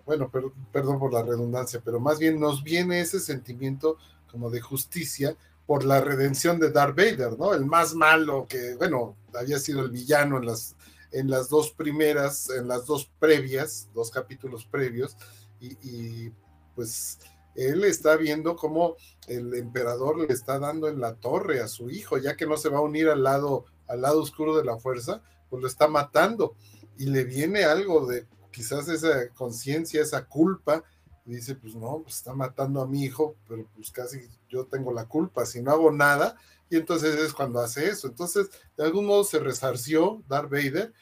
bueno, 0.04 0.30
perdón 0.72 0.98
por 0.98 1.12
la 1.12 1.22
redundancia, 1.22 1.80
pero 1.82 2.00
más 2.00 2.18
bien 2.18 2.38
nos 2.38 2.62
viene 2.62 3.00
ese 3.00 3.18
sentimiento 3.18 3.96
como 4.30 4.50
de 4.50 4.60
justicia 4.60 5.36
por 5.66 5.84
la 5.84 6.00
redención 6.00 6.58
de 6.58 6.70
Darth 6.70 6.96
Vader, 6.96 7.38
¿no? 7.38 7.54
El 7.54 7.64
más 7.64 7.94
malo 7.94 8.46
que, 8.46 8.74
bueno, 8.74 9.16
había 9.32 9.58
sido 9.58 9.82
el 9.82 9.90
villano 9.90 10.36
en 10.36 10.46
las, 10.46 10.74
en 11.12 11.30
las 11.30 11.48
dos 11.48 11.70
primeras, 11.70 12.50
en 12.50 12.68
las 12.68 12.84
dos 12.84 13.08
previas, 13.18 13.88
dos 13.94 14.10
capítulos 14.10 14.66
previos, 14.66 15.16
y, 15.60 16.30
pues 16.74 17.18
él 17.54 17.84
está 17.84 18.16
viendo 18.16 18.56
cómo 18.56 18.96
el 19.26 19.54
emperador 19.54 20.18
le 20.18 20.32
está 20.32 20.58
dando 20.58 20.88
en 20.88 21.00
la 21.00 21.14
torre 21.14 21.60
a 21.60 21.68
su 21.68 21.90
hijo, 21.90 22.18
ya 22.18 22.36
que 22.36 22.46
no 22.46 22.56
se 22.56 22.68
va 22.68 22.78
a 22.78 22.82
unir 22.82 23.08
al 23.08 23.22
lado, 23.22 23.64
al 23.88 24.02
lado 24.02 24.20
oscuro 24.20 24.56
de 24.56 24.64
la 24.64 24.78
fuerza, 24.78 25.22
pues 25.48 25.62
lo 25.62 25.68
está 25.68 25.88
matando 25.88 26.54
y 26.96 27.06
le 27.06 27.24
viene 27.24 27.64
algo 27.64 28.06
de 28.06 28.26
quizás 28.50 28.88
esa 28.88 29.28
conciencia, 29.30 30.02
esa 30.02 30.26
culpa 30.26 30.84
dice, 31.30 31.54
pues 31.54 31.74
no, 31.74 32.00
pues 32.02 32.16
está 32.16 32.34
matando 32.34 32.80
a 32.80 32.86
mi 32.86 33.04
hijo, 33.04 33.36
pero 33.48 33.66
pues 33.74 33.90
casi 33.90 34.28
yo 34.48 34.66
tengo 34.66 34.92
la 34.92 35.06
culpa 35.06 35.46
si 35.46 35.62
no 35.62 35.70
hago 35.70 35.90
nada. 35.90 36.36
Y 36.68 36.76
entonces 36.76 37.16
es 37.16 37.32
cuando 37.32 37.60
hace 37.60 37.88
eso. 37.88 38.08
Entonces, 38.08 38.48
de 38.76 38.84
algún 38.84 39.06
modo 39.06 39.24
se 39.24 39.38
resarció 39.38 40.22
Darth 40.28 40.50
Vader, 40.50 40.92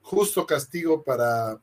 justo 0.00 0.46
castigo 0.46 1.02
para, 1.02 1.60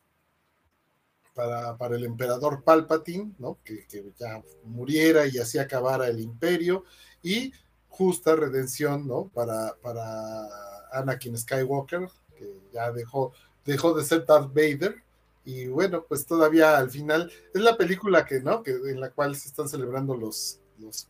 para, 1.34 1.76
para 1.76 1.96
el 1.96 2.04
emperador 2.04 2.62
Palpatine, 2.62 3.34
¿no? 3.38 3.58
Que, 3.64 3.86
que, 3.86 4.12
ya 4.18 4.42
muriera 4.64 5.26
y 5.26 5.38
así 5.38 5.58
acabara 5.58 6.08
el 6.08 6.20
imperio, 6.20 6.84
y 7.22 7.52
justa 7.88 8.36
redención, 8.36 9.06
¿no? 9.06 9.28
Para, 9.34 9.74
para 9.82 10.48
Anakin 10.92 11.36
Skywalker, 11.38 12.08
que 12.36 12.60
ya 12.72 12.92
dejó, 12.92 13.32
dejó 13.64 13.94
de 13.94 14.04
ser 14.04 14.24
Darth 14.24 14.52
Vader 14.54 15.04
y 15.44 15.66
bueno, 15.66 16.04
pues 16.08 16.26
todavía 16.26 16.78
al 16.78 16.90
final 16.90 17.30
es 17.52 17.60
la 17.60 17.76
película 17.76 18.24
que, 18.24 18.40
¿no? 18.40 18.62
Que 18.62 18.72
en 18.72 19.00
la 19.00 19.10
cual 19.10 19.36
se 19.36 19.48
están 19.48 19.68
celebrando 19.68 20.16
los, 20.16 20.60
los, 20.78 21.08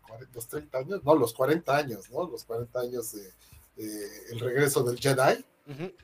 30 0.49 0.79
años, 0.79 1.05
no, 1.05 1.15
los 1.15 1.33
40 1.33 1.77
años, 1.77 2.11
¿no? 2.11 2.29
Los 2.29 2.45
40 2.45 2.81
años 2.81 3.13
de, 3.13 3.31
el 4.31 4.41
regreso 4.41 4.83
del 4.83 4.99
Jedi, 4.99 5.45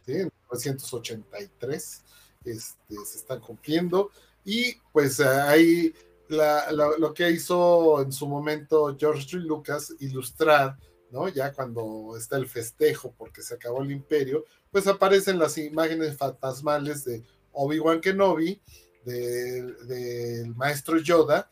¿sí? 0.06 0.12
En 0.12 0.32
1983 0.46 2.04
este, 2.44 2.94
se 3.04 3.18
están 3.18 3.40
cumpliendo. 3.40 4.10
Y 4.44 4.74
pues 4.92 5.20
ahí 5.20 5.94
lo 6.28 7.12
que 7.14 7.30
hizo 7.30 8.02
en 8.02 8.12
su 8.12 8.26
momento 8.26 8.96
George 8.98 9.36
Lucas, 9.36 9.94
ilustrar, 10.00 10.76
¿no? 11.10 11.28
Ya 11.28 11.52
cuando 11.52 12.14
está 12.16 12.36
el 12.36 12.46
festejo 12.46 13.12
porque 13.16 13.42
se 13.42 13.54
acabó 13.54 13.82
el 13.82 13.90
imperio, 13.90 14.44
pues 14.70 14.86
aparecen 14.86 15.38
las 15.38 15.58
imágenes 15.58 16.16
fantasmales 16.16 17.04
de 17.04 17.22
Obi-Wan 17.52 18.00
Kenobi, 18.00 18.60
del, 19.04 20.54
maestro 20.54 20.98
Yoda 20.98 21.48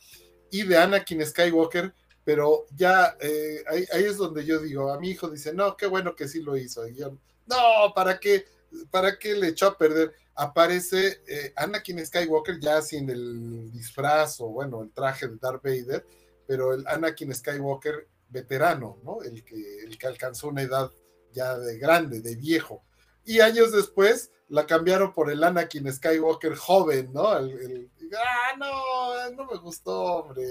y 0.50 0.62
de 0.62 0.76
Anakin 0.76 1.24
Skywalker, 1.24 1.92
pero 2.24 2.66
ya 2.76 3.16
eh, 3.20 3.64
ahí, 3.68 4.04
es 4.04 4.16
donde 4.16 4.44
yo 4.44 4.60
digo, 4.60 4.92
a 4.92 5.00
mi 5.00 5.10
hijo 5.10 5.28
dice, 5.28 5.52
no, 5.52 5.76
qué 5.76 5.86
bueno 5.86 6.14
que 6.14 6.28
sí 6.28 6.42
lo 6.42 6.56
hizo. 6.56 6.86
Y 6.86 6.94
yo, 6.94 7.16
no, 7.46 7.92
¿para 7.94 8.20
qué? 8.20 8.44
¿Para 8.90 9.18
qué 9.18 9.34
le 9.34 9.48
echó 9.48 9.68
a 9.68 9.78
perder? 9.78 10.12
Aparece 10.40 11.22
eh, 11.26 11.52
Anakin 11.56 12.04
Skywalker 12.06 12.60
ya 12.60 12.80
sin 12.80 13.10
el 13.10 13.72
disfraz 13.72 14.40
o 14.40 14.48
bueno, 14.48 14.82
el 14.82 14.92
traje 14.92 15.26
de 15.26 15.36
Darth 15.36 15.62
Vader, 15.64 16.06
pero 16.46 16.72
el 16.74 16.86
Anakin 16.86 17.34
Skywalker 17.34 18.06
veterano, 18.28 18.98
¿no? 19.02 19.22
El 19.22 19.44
que, 19.44 19.82
el 19.82 19.98
que 19.98 20.06
alcanzó 20.06 20.48
una 20.48 20.62
edad 20.62 20.90
ya 21.32 21.58
de 21.58 21.78
grande, 21.78 22.20
de 22.20 22.36
viejo. 22.36 22.84
Y 23.24 23.40
años 23.40 23.72
después 23.72 24.30
la 24.48 24.66
cambiaron 24.66 25.12
por 25.12 25.30
el 25.30 25.42
Anakin 25.42 25.92
Skywalker 25.92 26.54
joven, 26.54 27.12
¿no? 27.12 27.36
El, 27.36 27.90
ah, 28.16 28.56
no, 28.58 29.30
no 29.32 29.46
me 29.46 29.58
gustó, 29.58 30.00
hombre. 30.00 30.46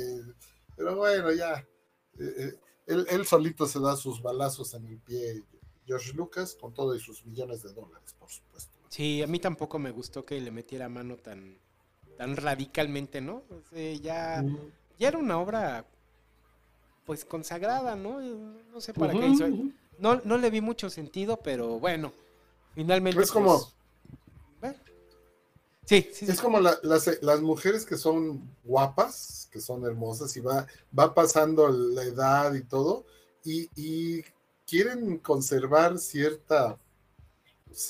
Pero 0.75 0.95
bueno, 0.95 1.31
ya. 1.31 1.65
Eh, 2.19 2.53
eh, 2.87 3.05
él, 3.09 3.25
solito 3.25 3.65
se 3.65 3.79
da 3.79 3.95
sus 3.95 4.21
balazos 4.21 4.73
en 4.73 4.85
el 4.87 4.99
pie, 4.99 5.43
George 5.85 6.13
Lucas, 6.13 6.55
con 6.59 6.73
todo 6.73 6.95
y 6.95 6.99
sus 6.99 7.25
millones 7.25 7.63
de 7.63 7.73
dólares, 7.73 8.15
por 8.17 8.29
supuesto. 8.29 8.76
Sí, 8.97 9.21
a 9.21 9.27
mí 9.27 9.37
tampoco 9.37 9.77
me 9.77 9.91
gustó 9.91 10.25
que 10.25 10.41
le 10.41 10.49
metiera 10.49 10.89
mano 10.89 11.17
tan, 11.17 11.55
tan 12.17 12.35
radicalmente, 12.35 13.21
¿no? 13.21 13.43
ya, 14.01 14.43
ya 14.97 15.07
era 15.07 15.19
una 15.19 15.37
obra, 15.37 15.85
pues, 17.05 17.23
consagrada, 17.23 17.95
¿no? 17.95 18.19
No 18.19 18.81
sé 18.81 18.95
para 18.95 19.13
qué 19.13 19.27
hizo. 19.27 19.45
No, 19.99 20.19
no 20.23 20.39
le 20.39 20.49
vi 20.49 20.61
mucho 20.61 20.89
sentido, 20.89 21.37
pero 21.37 21.79
bueno, 21.79 22.11
finalmente. 22.73 23.21
Es 23.21 23.29
como 23.29 23.71
pues, 24.61 24.75
Sí, 25.85 26.09
Es 26.21 26.41
como 26.41 26.59
las, 26.59 26.81
las, 27.21 27.41
mujeres 27.41 27.85
que 27.85 27.97
son 27.97 28.49
guapas, 28.63 29.47
que 29.51 29.61
son 29.61 29.85
hermosas 29.85 30.35
y 30.37 30.39
va, 30.39 30.65
va 30.97 31.13
pasando 31.13 31.69
la 31.69 32.01
edad 32.01 32.51
y 32.55 32.63
todo, 32.63 33.05
y, 33.43 34.23
quieren 34.65 35.19
conservar 35.19 35.99
ciertos 35.99 36.77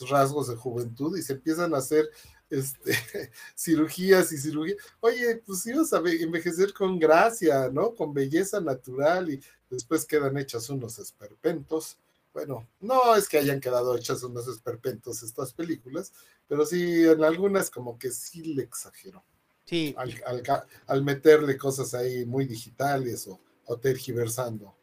rasgos 0.10 0.48
de 0.48 0.56
juventud 0.56 1.18
y 1.18 1.22
se 1.22 1.34
empiezan 1.34 1.74
a 1.74 1.78
hacer 1.78 2.10
este, 2.50 2.92
cirugías 3.56 4.32
y 4.32 4.38
cirugías. 4.38 4.78
Oye, 5.00 5.42
pues 5.46 5.66
ibas 5.66 5.94
a 5.94 5.98
envejecer 5.98 6.74
con 6.74 7.00
gracia, 7.00 7.70
¿no? 7.70 7.94
Con 7.94 8.14
belleza 8.14 8.60
natural 8.62 9.30
y 9.30 9.42
después 9.70 10.06
quedan 10.06 10.38
hechas 10.38 10.70
unos 10.70 11.00
esperpentos 11.00 11.98
bueno, 12.38 12.68
no 12.82 13.16
es 13.16 13.28
que 13.28 13.40
hayan 13.40 13.60
quedado 13.60 13.98
hechas 13.98 14.22
unos 14.22 14.48
esperpentos 14.48 15.24
estas 15.24 15.54
películas, 15.54 16.14
pero 16.48 16.68
sí 16.68 17.04
en 17.04 17.24
algunas 17.24 17.72
como 17.72 17.98
que 17.98 18.12
sí 18.12 18.54
le 18.54 18.62
exageró. 18.62 19.24
Sí. 19.66 19.96
Al, 20.86 21.04
meterle 21.04 21.58
cosas 21.58 21.96
ahí 21.96 22.28
muy 22.28 22.46
digitales 22.46 23.28
o, 23.66 23.78
tergiversando. 23.78 24.76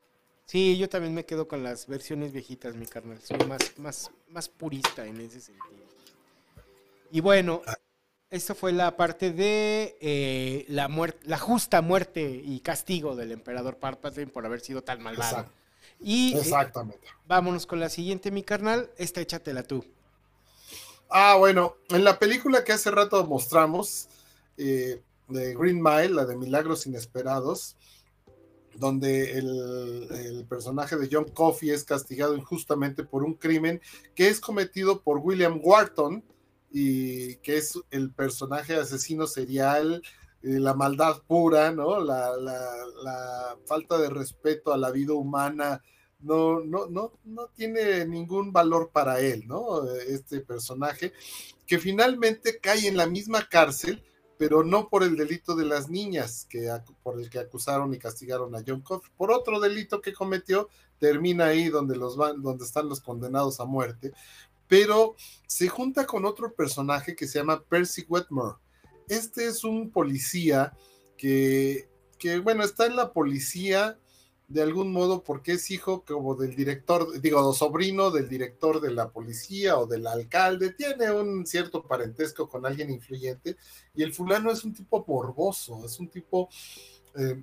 Sí, 0.47 0.77
yo 0.77 0.89
también 0.89 1.15
me 1.15 1.25
quedo 1.25 1.49
con 1.49 1.63
las 1.63 1.87
versiones 1.87 2.33
viejitas, 2.33 2.75
mi 2.75 2.87
carnal. 2.87 3.19
Soy 3.23 3.39
más, 3.47 3.79
más, 3.79 4.11
más 4.29 4.49
purista 4.49 5.07
en 5.07 5.21
ese 5.21 5.41
sentido. 5.41 5.85
Y 7.11 7.21
bueno, 7.21 7.63
ah. 7.67 7.75
esta 8.31 8.55
fue 8.55 8.73
la 8.73 8.97
parte 8.97 9.33
de 9.33 9.97
eh, 10.01 10.67
la, 10.69 10.89
la 11.23 11.39
justa 11.39 11.81
muerte 11.81 12.43
y 12.45 12.61
castigo 12.61 13.17
del 13.17 13.33
emperador 13.33 13.79
Palpatine 13.79 14.27
por 14.27 14.45
haber 14.45 14.61
sido 14.61 14.83
tan 14.83 15.03
malvado. 15.03 15.47
Y 16.01 16.35
eh, 16.35 16.41
Exactamente. 16.41 17.07
vámonos 17.27 17.67
con 17.67 17.81
la 17.81 17.89
siguiente, 17.89 18.31
mi 18.31 18.43
carnal. 18.43 18.91
Esta 18.99 19.21
échatela 19.21 19.63
tú. 19.63 19.85
Ah, 21.09 21.37
bueno, 21.37 21.77
en 21.91 22.05
la 22.05 22.19
película 22.19 22.65
que 22.65 22.73
hace 22.73 22.91
rato 22.91 23.25
mostramos, 23.27 24.09
eh, 24.57 25.01
de 25.29 25.55
Green 25.55 25.83
Mile, 25.83 26.11
la 26.11 26.25
de 26.27 26.37
Milagros 26.37 26.87
Inesperados, 26.87 27.77
donde 28.77 29.39
el, 29.39 30.45
personaje 30.49 30.97
de 30.97 31.09
John 31.11 31.27
Coffey 31.33 31.71
es 31.71 31.85
castigado 31.85 32.37
injustamente 32.37 33.03
por 33.03 33.25
un 33.25 33.35
crimen 33.35 33.81
que 34.15 34.29
es 34.29 34.41
cometido 34.41 35.01
por 35.01 35.19
William 35.19 35.59
Wharton, 35.63 36.23
y 36.71 37.37
que 37.37 37.57
es 37.57 37.79
el 37.91 38.11
personaje 38.11 38.75
asesino 38.75 39.29
serial 39.29 40.03
la 40.45 40.75
maldad 40.75 41.23
pura, 41.27 41.73
¿no? 41.73 42.01
La, 42.01 42.37
la, 42.37 43.57
falta 43.67 43.97
de 43.97 44.11
respeto 44.11 44.73
a 44.73 44.77
la 44.77 44.91
vida 44.91 45.15
humana, 45.15 45.83
no, 46.21 46.61
no, 46.61 46.87
no, 46.87 47.13
no 47.25 47.47
tiene 47.49 48.05
ningún 48.07 48.53
valor 48.53 48.91
para 48.93 49.21
él, 49.21 49.47
¿no? 49.47 49.89
Este 49.91 50.41
personaje, 50.41 51.13
que 51.67 51.79
finalmente 51.79 52.59
cae 52.61 52.87
en 52.87 52.97
la 52.97 53.07
misma 53.07 53.49
cárcel, 53.49 54.03
pero 54.39 54.65
no 54.65 54.89
por 54.89 55.03
el 55.03 55.17
delito 55.17 55.55
de 55.55 55.65
las 55.65 55.89
niñas, 55.89 56.47
que, 56.49 56.71
por 57.03 57.21
el 57.21 57.31
que 57.31 57.39
acusaron 57.39 57.93
y 57.95 57.99
castigaron 57.99 58.55
a 58.55 58.63
John 58.67 58.81
Coffey, 58.81 59.11
por 59.17 59.31
otro 59.31 59.61
delito 59.61 60.01
que 60.01 60.13
cometió, 60.13 60.69
termina 60.99 61.47
ahí 61.47 61.69
donde, 61.69 61.97
los 61.97 62.17
van, 62.17 62.43
donde 62.43 62.65
están 62.65 62.89
los 62.89 63.01
condenados 63.01 63.61
a 63.61 63.65
muerte, 63.65 64.13
pero 64.67 65.15
se 65.47 65.69
junta 65.69 66.07
con 66.07 66.25
otro 66.25 66.53
personaje 66.53 67.15
que 67.15 67.27
se 67.27 67.39
llama 67.39 67.63
Percy 67.63 68.05
Wetmore. 68.09 68.57
Este 69.09 69.47
es 69.47 69.65
un 69.65 69.91
policía 69.91 70.73
que, 71.17 71.89
que, 72.19 72.39
bueno, 72.39 72.65
está 72.65 72.87
en 72.87 72.97
la 72.97 73.13
policía 73.13 73.99
de 74.55 74.63
algún 74.63 74.93
modo 74.93 75.25
porque 75.25 75.55
es 75.55 75.69
hijo 75.73 76.05
como 76.05 76.37
del 76.37 76.55
director, 76.55 77.21
digo, 77.21 77.53
sobrino 77.53 78.13
del 78.13 78.29
director 78.29 78.81
de 78.81 78.93
la 78.93 79.11
policía 79.11 79.77
o 79.77 79.85
del 79.85 80.07
alcalde, 80.07 80.71
tiene 80.71 81.11
un 81.11 81.45
cierto 81.45 81.83
parentesco 81.83 82.49
con 82.49 82.65
alguien 82.65 82.93
influyente 82.93 83.57
y 83.97 84.05
el 84.05 84.15
fulano 84.15 84.53
es 84.53 84.63
un 84.63 84.73
tipo 84.73 85.05
morboso, 85.09 85.85
es 85.85 85.99
un 85.99 86.07
tipo 86.07 86.49
eh, 87.17 87.43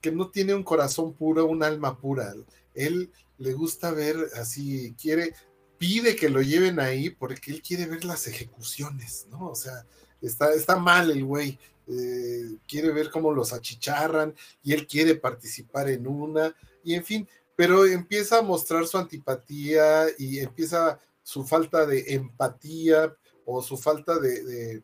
que 0.00 0.10
no 0.10 0.30
tiene 0.30 0.54
un 0.54 0.62
corazón 0.62 1.12
puro, 1.12 1.44
un 1.44 1.62
alma 1.62 1.98
pura. 1.98 2.32
Él 2.74 3.12
le 3.36 3.52
gusta 3.52 3.90
ver 3.90 4.16
así, 4.40 4.94
quiere, 4.98 5.34
pide 5.76 6.16
que 6.16 6.30
lo 6.30 6.40
lleven 6.40 6.80
ahí 6.80 7.10
porque 7.10 7.50
él 7.50 7.60
quiere 7.60 7.84
ver 7.84 8.06
las 8.06 8.26
ejecuciones, 8.26 9.26
¿no? 9.30 9.50
O 9.50 9.54
sea, 9.54 9.84
está, 10.22 10.54
está 10.54 10.76
mal 10.78 11.10
el 11.10 11.26
güey, 11.26 11.58
eh, 11.88 12.56
quiere 12.66 12.90
ver 12.90 13.10
cómo 13.10 13.32
los 13.32 13.52
achicharran 13.52 14.34
y 14.62 14.72
él 14.72 14.86
quiere 14.86 15.14
participar 15.14 15.88
en 15.88 16.06
una, 16.06 16.54
y 16.84 16.94
en 16.94 17.04
fin, 17.04 17.28
pero 17.56 17.84
empieza 17.86 18.38
a 18.38 18.42
mostrar 18.42 18.86
su 18.86 18.98
antipatía 18.98 20.06
y 20.16 20.38
empieza 20.38 20.98
su 21.22 21.44
falta 21.44 21.84
de 21.86 22.14
empatía 22.14 23.14
o 23.44 23.62
su 23.62 23.76
falta 23.76 24.18
de, 24.18 24.82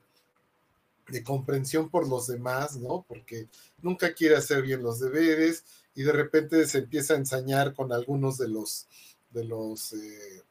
comprensión 1.25 1.89
por 1.89 2.09
los 2.09 2.27
demás, 2.27 2.77
¿no? 2.77 3.05
Porque 3.07 3.49
nunca 3.81 4.13
quiere 4.13 4.37
hacer 4.37 4.63
bien 4.63 4.83
los 4.83 4.99
deberes 5.01 5.65
y 5.95 6.03
de 6.03 6.13
repente 6.13 6.67
se 6.67 6.79
empieza 6.79 7.15
a 7.15 7.19
ensañar 7.19 7.75
con 7.75 7.93
algunos 7.93 8.39
de 8.39 8.49
los 8.49 8.89
de 9.31 9.45
los 9.45 9.93
eh, 9.93 10.43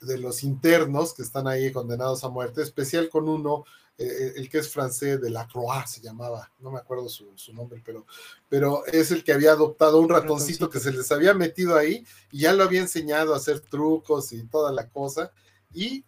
de 0.00 0.18
los 0.18 0.42
internos 0.42 1.14
que 1.14 1.22
están 1.22 1.46
ahí 1.46 1.70
condenados 1.72 2.24
a 2.24 2.28
muerte, 2.28 2.62
especial 2.62 3.08
con 3.08 3.28
uno, 3.28 3.64
eh, 4.02 4.26
eh, 4.26 4.32
el 4.36 4.48
que 4.48 4.58
es 4.58 4.68
francés 4.68 5.20
de 5.20 5.30
la 5.30 5.46
Croix 5.46 5.88
se 5.88 6.00
llamaba, 6.00 6.50
no 6.60 6.70
me 6.70 6.78
acuerdo 6.78 7.08
su, 7.08 7.32
nombre, 7.52 7.82
pero, 7.84 8.06
pero 8.48 8.84
es 8.86 9.10
el 9.10 9.22
que 9.24 9.32
había 9.32 9.52
adoptado 9.52 10.00
un 10.00 10.08
ratoncito, 10.08 10.68
que 10.68 10.80
se 10.80 10.92
les 10.92 11.10
había 11.12 11.34
metido 11.34 11.76
ahí 11.76 12.06
y 12.30 12.40
ya 12.40 12.52
lo 12.52 12.64
había 12.64 12.80
enseñado 12.80 13.34
a 13.34 13.36
hacer 13.36 13.60
trucos 13.60 14.32
y 14.32 14.42
toda 14.44 14.72
la 14.72 14.88
cosa. 14.88 15.32
Y 15.72 16.04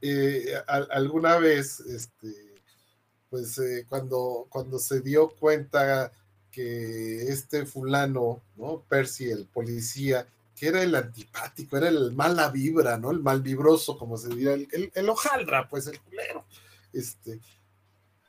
eh, 0.00 0.54
alguna 0.66 1.38
vez, 1.38 1.80
este, 1.80 2.54
pues 3.30 3.60
cuando, 3.88 4.46
cuando 4.50 4.78
se 4.78 5.00
dio 5.00 5.28
cuenta 5.30 6.12
que 6.50 7.28
este 7.28 7.66
fulano, 7.66 8.42
¿no? 8.56 8.82
Percy, 8.88 9.30
el 9.30 9.46
policía, 9.46 10.26
que 10.56 10.68
era 10.68 10.82
el 10.82 10.94
antipático, 10.94 11.76
era 11.76 11.88
el 11.88 12.12
mala 12.12 12.48
vibra, 12.48 12.96
¿no? 12.96 13.10
El 13.10 13.20
mal 13.20 13.42
vibroso, 13.42 13.98
como 13.98 14.16
se 14.16 14.28
diría, 14.30 14.54
el, 14.54 14.90
el, 14.94 15.08
hojaldra, 15.08 15.68
pues 15.68 15.86
el 15.86 16.00
culero. 16.00 16.46
Este, 16.96 17.40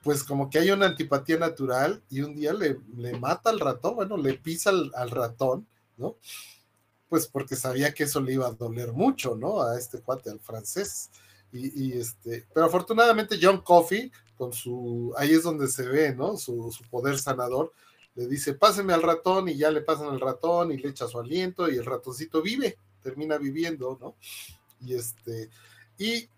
pues 0.03 0.23
como 0.23 0.49
que 0.49 0.60
hay 0.60 0.72
una 0.72 0.85
antipatía 0.85 1.38
natural 1.38 2.03
y 2.10 2.22
un 2.22 2.35
día 2.35 2.53
le, 2.53 2.80
le 2.95 3.18
mata 3.19 3.49
al 3.49 3.60
ratón, 3.60 3.95
bueno, 3.95 4.18
le 4.18 4.34
pisa 4.35 4.69
al, 4.69 5.10
ratón, 5.10 5.68
¿no? 5.98 6.18
Pues 7.10 7.27
porque 7.27 7.56
sabía 7.56 7.94
que 7.94 8.03
eso 8.03 8.22
le 8.22 8.34
iba 8.34 8.48
a 8.48 8.52
doler 8.52 8.94
mucho, 8.94 9.35
¿no? 9.35 9.61
A 9.61 9.77
este 9.77 10.02
cuate, 10.02 10.30
al 10.30 10.39
francés. 10.39 11.10
Y, 11.52 11.94
este, 11.94 12.45
pero 12.53 12.65
afortunadamente 12.65 13.39
John 13.41 13.61
Coffey, 13.61 14.11
con 14.38 14.52
su, 14.52 15.14
ahí 15.18 15.31
es 15.31 15.44
donde 15.44 15.68
se 15.68 15.88
ve, 15.88 16.14
¿no? 16.14 16.38
Su, 16.38 16.72
su 16.72 16.84
poder 16.89 17.18
sanador, 17.18 17.73
le 18.15 18.27
dice, 18.27 18.53
páseme 18.53 18.94
al 18.94 19.02
ratón 19.02 19.48
y 19.48 19.56
ya 19.56 19.72
le 19.72 19.81
pasan 19.81 20.07
al 20.07 20.19
ratón 20.19 20.72
y 20.72 20.77
le 20.77 20.89
echa 20.89 21.07
su 21.07 21.19
aliento 21.19 21.69
y 21.69 21.77
el 21.77 21.85
ratoncito 21.85 22.41
vive, 22.41 22.77
termina 23.02 23.38
viviendo, 23.38 23.98
¿no? 23.99 24.15
Y 24.81 24.94
este, 24.94 25.49
y 25.98 26.30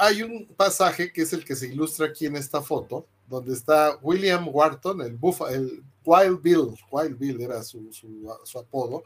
hay 0.00 0.22
un 0.22 0.46
pasaje 0.56 1.12
que 1.12 1.22
es 1.22 1.32
el 1.34 1.44
que 1.44 1.54
se 1.54 1.66
ilustra 1.66 2.06
aquí 2.06 2.24
en 2.24 2.34
esta 2.34 2.62
foto, 2.62 3.06
donde 3.28 3.52
está 3.52 3.98
William 4.00 4.48
Wharton, 4.50 5.02
el, 5.02 5.14
bufa, 5.14 5.52
el 5.52 5.84
Wild 6.06 6.40
Bill, 6.40 6.74
Wild 6.90 7.18
Bill 7.18 7.42
era 7.42 7.62
su, 7.62 7.90
apodo, 8.58 9.02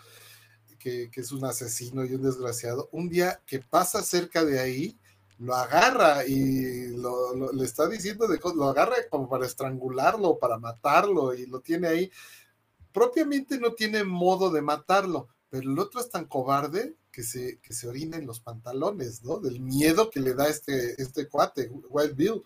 que, 0.79 1.11
es 1.13 1.33
un 1.33 1.45
asesino 1.45 2.05
y 2.05 2.15
un 2.15 2.23
desgraciado, 2.23 2.89
un 2.93 3.09
día 3.09 3.43
que 3.45 3.59
pasa 3.59 4.03
cerca 4.03 4.45
de 4.45 4.61
ahí, 4.61 4.97
lo 5.41 5.57
agarra 5.57 6.25
y 6.27 6.97
le 6.97 7.65
está 7.65 7.89
diciendo 7.89 8.29
de 8.29 8.39
lo 8.55 8.69
agarra 8.69 8.95
como 9.11 9.29
para 9.29 9.47
estrangularlo, 9.47 10.39
para 10.39 10.59
matarlo 10.59 11.35
y 11.35 11.47
lo 11.47 11.59
tiene 11.59 11.89
ahí. 11.89 12.11
Propiamente 12.93 13.59
no 13.59 13.73
tiene 13.73 14.05
modo 14.05 14.49
de 14.49 14.63
matarlo, 14.63 15.27
pero 15.51 15.69
el 15.69 15.77
otro 15.77 16.01
es 16.01 16.09
tan 16.09 16.27
cobarde 16.27 16.95
que 17.15 17.23
se, 17.23 17.61
que 17.61 17.73
se 17.73 17.87
orina 17.87 18.17
en 18.17 18.27
los 18.27 18.41
pantalones, 18.41 19.23
¿no? 19.23 19.39
Del 19.39 19.61
miedo 19.61 20.11
que 20.11 20.21
le 20.21 20.35
da 20.35 20.49
este, 20.49 21.01
este 21.01 21.29
cuate, 21.29 21.71
Wild 21.89 22.17
Bill. 22.17 22.43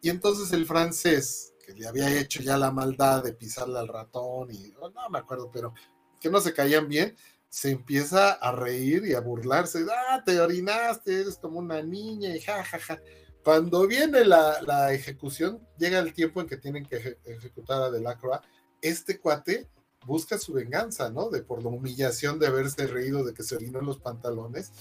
Y 0.00 0.08
entonces 0.08 0.52
el 0.52 0.66
francés, 0.66 1.52
que 1.66 1.72
le 1.72 1.88
había 1.88 2.20
hecho 2.20 2.42
ya 2.42 2.56
la 2.56 2.70
maldad 2.70 3.24
de 3.24 3.32
pisarle 3.32 3.78
al 3.78 3.88
ratón 3.88 4.52
y 4.52 4.72
no 4.72 5.10
me 5.10 5.18
acuerdo, 5.18 5.50
pero 5.50 5.74
que 6.20 6.30
no 6.30 6.40
se 6.40 6.54
caían 6.54 6.88
bien, 6.88 7.16
se 7.48 7.70
empieza 7.70 8.32
a 8.32 8.52
reír 8.52 9.04
y 9.06 9.14
a 9.14 9.20
burlarse. 9.20 9.84
Ah, 9.90 10.22
te 10.24 10.40
orinaste, 10.40 11.20
eres 11.20 11.36
como 11.36 11.58
una 11.58 11.82
niña 11.82 12.36
y 12.36 12.40
jajaja. 12.40 13.00
Cuando 13.42 13.86
viene 13.86 14.24
la, 14.24 14.92
ejecución, 14.92 15.66
llega 15.76 15.98
el 15.98 16.12
tiempo 16.12 16.40
en 16.40 16.46
que 16.46 16.56
tienen 16.56 16.86
que 16.86 17.18
ejecutar 17.24 17.82
a 17.82 17.90
Delacroix. 17.90 18.40
Este 18.80 19.18
cuate 19.18 19.68
busca 20.06 20.38
su 20.38 20.52
venganza, 20.52 21.10
¿no? 21.10 21.30
De 21.30 21.42
por 21.42 21.62
la 21.62 21.68
humillación 21.68 22.38
de 22.38 22.46
haberse 22.46 22.86
reído 22.86 23.24
de 23.24 23.34
que 23.34 23.42
se 23.42 23.56
orinó 23.56 23.80
los 23.80 23.98
pantalones. 23.98 24.72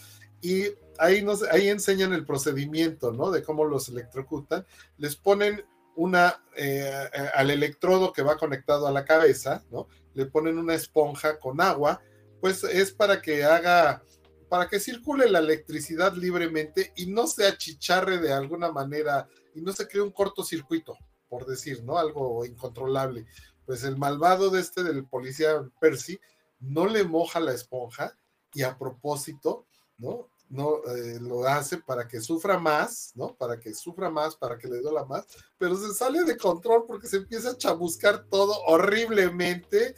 Y 0.41 0.65
ahí, 0.99 1.23
nos, 1.23 1.43
ahí 1.43 1.69
enseñan 1.69 2.13
el 2.13 2.25
procedimiento, 2.25 3.11
¿no? 3.11 3.31
De 3.31 3.43
cómo 3.43 3.65
los 3.65 3.89
electrocutan. 3.89 4.65
Les 4.97 5.15
ponen 5.15 5.63
una, 5.95 6.43
eh, 6.55 7.09
al 7.35 7.51
electrodo 7.51 8.11
que 8.11 8.23
va 8.23 8.37
conectado 8.37 8.87
a 8.87 8.91
la 8.91 9.05
cabeza, 9.05 9.63
¿no? 9.71 9.87
Le 10.13 10.25
ponen 10.25 10.57
una 10.57 10.73
esponja 10.73 11.39
con 11.39 11.61
agua 11.61 12.01
pues 12.43 12.61
es 12.65 12.91
para 12.91 13.21
que 13.21 13.45
haga, 13.45 14.03
para 14.49 14.67
que 14.67 14.77
circule 14.77 15.29
la 15.29 15.39
electricidad 15.39 16.13
libremente 16.13 16.91
y 16.97 17.05
no 17.05 17.25
se 17.25 17.47
achicharre 17.47 18.17
de 18.17 18.33
alguna 18.33 18.69
manera 18.69 19.29
y 19.55 19.61
no 19.61 19.71
se 19.71 19.87
cree 19.87 20.03
un 20.03 20.11
cortocircuito, 20.11 20.97
por 21.29 21.45
decir, 21.45 21.81
¿no? 21.85 21.97
Algo 21.97 22.43
incontrolable. 22.43 23.25
Pues 23.65 23.84
el 23.84 23.98
malvado 23.98 24.49
de 24.49 24.61
este 24.61 24.84
del 24.84 25.06
policía 25.06 25.69
Percy 25.80 26.19
no 26.60 26.88
le 26.88 27.03
moja 27.03 27.40
la 27.40 27.53
esponja 27.53 28.18
y 28.53 28.64
a 28.64 28.77
propósito, 28.77 29.65
¿no? 29.98 30.30
no 30.49 30.84
eh, 30.85 31.19
lo 31.19 31.48
hace 31.48 31.77
para 31.77 32.07
que 32.07 32.22
sufra 32.22 32.60
más, 32.60 33.11
¿no? 33.15 33.35
Para 33.35 33.60
que 33.60 33.73
sufra 33.73 34.11
más, 34.11 34.35
para 34.35 34.57
que 34.57 34.68
le 34.68 34.81
duela 34.81 35.03
más, 35.03 35.26
pero 35.57 35.76
se 35.76 35.94
sale 35.94 36.23
de 36.23 36.38
control 36.38 36.85
porque 36.88 37.07
se 37.07 37.18
empieza 37.18 37.52
a 37.52 37.57
chabuscar 37.57 38.26
todo 38.30 38.61
horriblemente 38.65 39.95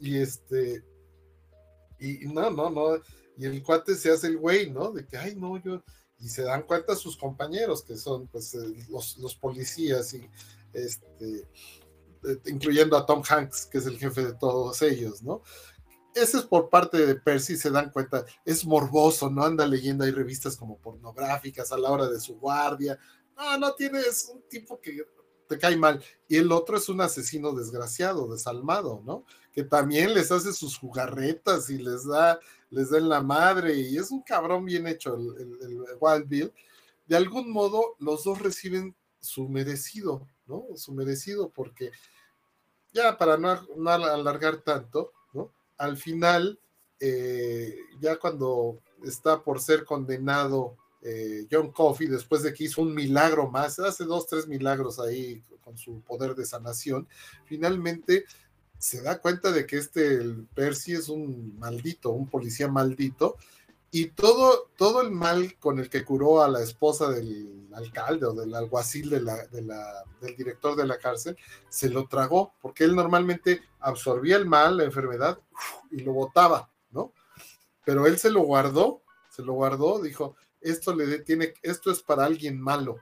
y 0.00 0.18
este 0.18 0.84
y 2.02 2.26
no, 2.26 2.50
no, 2.50 2.68
no. 2.68 3.00
Y 3.36 3.46
el 3.46 3.62
cuate 3.62 3.94
se 3.94 4.10
hace 4.10 4.26
el 4.26 4.38
güey, 4.38 4.70
¿no? 4.70 4.90
De 4.90 5.06
que, 5.06 5.16
ay, 5.16 5.36
no, 5.36 5.56
yo. 5.62 5.82
Y 6.18 6.28
se 6.28 6.42
dan 6.42 6.62
cuenta 6.62 6.96
sus 6.96 7.16
compañeros, 7.16 7.82
que 7.82 7.96
son 7.96 8.26
pues 8.26 8.54
eh, 8.54 8.86
los, 8.88 9.36
policías, 9.36 10.12
y 10.14 10.28
este, 10.72 11.48
incluyendo 12.46 12.96
a 12.96 13.06
Tom 13.06 13.22
Hanks, 13.28 13.66
que 13.66 13.78
es 13.78 13.86
el 13.86 13.98
jefe 13.98 14.24
de 14.24 14.34
todos 14.34 14.80
ellos, 14.82 15.22
¿no? 15.22 15.42
Ese 16.14 16.38
es 16.38 16.44
por 16.44 16.68
parte 16.68 17.06
de 17.06 17.14
Percy, 17.14 17.56
se 17.56 17.70
dan 17.70 17.90
cuenta, 17.90 18.26
es 18.44 18.66
morboso, 18.66 19.30
¿no? 19.30 19.44
Anda 19.44 19.66
leyendo, 19.66 20.04
hay 20.04 20.10
revistas 20.10 20.56
como 20.56 20.78
pornográficas 20.78 21.72
a 21.72 21.78
la 21.78 21.90
hora 21.90 22.08
de 22.08 22.20
su 22.20 22.36
guardia. 22.38 22.98
No, 23.36 23.56
no 23.56 23.72
tiene, 23.72 24.00
es 24.00 24.30
un 24.32 24.42
tipo 24.48 24.78
que 24.80 25.06
te 25.48 25.58
cae 25.58 25.76
mal. 25.76 26.02
Y 26.28 26.36
el 26.36 26.52
otro 26.52 26.76
es 26.76 26.88
un 26.88 27.00
asesino 27.00 27.52
desgraciado, 27.52 28.30
desalmado, 28.30 29.02
¿no? 29.04 29.24
Que 29.52 29.64
también 29.64 30.14
les 30.14 30.30
hace 30.30 30.52
sus 30.52 30.78
jugarretas 30.78 31.70
y 31.70 31.78
les 31.78 32.06
da, 32.06 32.38
les 32.70 32.90
da 32.90 32.98
en 32.98 33.08
la 33.08 33.22
madre, 33.22 33.74
y 33.74 33.96
es 33.96 34.10
un 34.10 34.22
cabrón 34.22 34.64
bien 34.64 34.86
hecho 34.86 35.14
el, 35.14 35.84
Wild 36.00 36.28
Bill. 36.28 36.52
De 37.06 37.16
algún 37.16 37.50
modo, 37.50 37.96
los 37.98 38.24
dos 38.24 38.38
reciben 38.40 38.94
su 39.20 39.48
merecido, 39.48 40.26
¿no? 40.46 40.66
Su 40.76 40.92
merecido, 40.92 41.50
porque 41.50 41.92
ya 42.92 43.16
para 43.16 43.36
no, 43.36 43.50
alargar 43.90 44.58
tanto, 44.58 45.12
¿no? 45.32 45.50
Al 45.78 45.96
final, 45.96 46.58
eh, 47.00 47.76
ya 48.00 48.16
cuando 48.16 48.78
está 49.04 49.42
por 49.42 49.60
ser 49.60 49.84
condenado 49.84 50.76
eh, 51.02 51.46
John 51.50 51.72
Coffey, 51.72 52.06
después 52.06 52.42
de 52.42 52.52
que 52.52 52.64
hizo 52.64 52.82
un 52.82 52.94
milagro 52.94 53.50
más, 53.50 53.78
hace 53.78 54.04
dos, 54.04 54.26
tres 54.26 54.46
milagros 54.46 55.00
ahí 55.00 55.42
con 55.64 55.76
su 55.76 56.00
poder 56.02 56.34
de 56.34 56.46
sanación, 56.46 57.08
finalmente 57.44 58.24
se 58.78 59.00
da 59.00 59.20
cuenta 59.20 59.52
de 59.52 59.66
que 59.66 59.78
este 59.78 60.14
el 60.14 60.46
Percy 60.54 60.92
es 60.94 61.08
un 61.08 61.58
maldito, 61.58 62.10
un 62.10 62.28
policía 62.28 62.68
maldito, 62.68 63.36
y 63.92 64.06
todo, 64.08 64.70
todo 64.76 65.02
el 65.02 65.12
mal 65.12 65.56
con 65.60 65.78
el 65.78 65.88
que 65.88 66.04
curó 66.04 66.42
a 66.42 66.48
la 66.48 66.60
esposa 66.60 67.10
del 67.10 67.68
alcalde 67.74 68.26
o 68.26 68.32
del 68.32 68.52
alguacil 68.54 69.10
de 69.10 69.20
del 69.20 70.36
director 70.36 70.74
de 70.74 70.86
la 70.86 70.98
cárcel, 70.98 71.36
se 71.68 71.88
lo 71.88 72.08
tragó, 72.08 72.54
porque 72.60 72.82
él 72.82 72.96
normalmente 72.96 73.62
absorbía 73.78 74.36
el 74.36 74.46
mal, 74.46 74.78
la 74.78 74.84
enfermedad, 74.84 75.38
y 75.92 76.00
lo 76.00 76.12
botaba, 76.12 76.68
¿no? 76.90 77.12
Pero 77.84 78.06
él 78.06 78.18
se 78.18 78.30
lo 78.30 78.40
guardó 78.42 79.02
se 79.32 79.42
lo 79.42 79.54
guardó, 79.54 79.98
dijo, 80.00 80.36
esto 80.60 80.94
le 80.94 81.20
tiene, 81.20 81.54
esto 81.62 81.90
es 81.90 82.02
para 82.02 82.26
alguien 82.26 82.60
malo. 82.60 82.98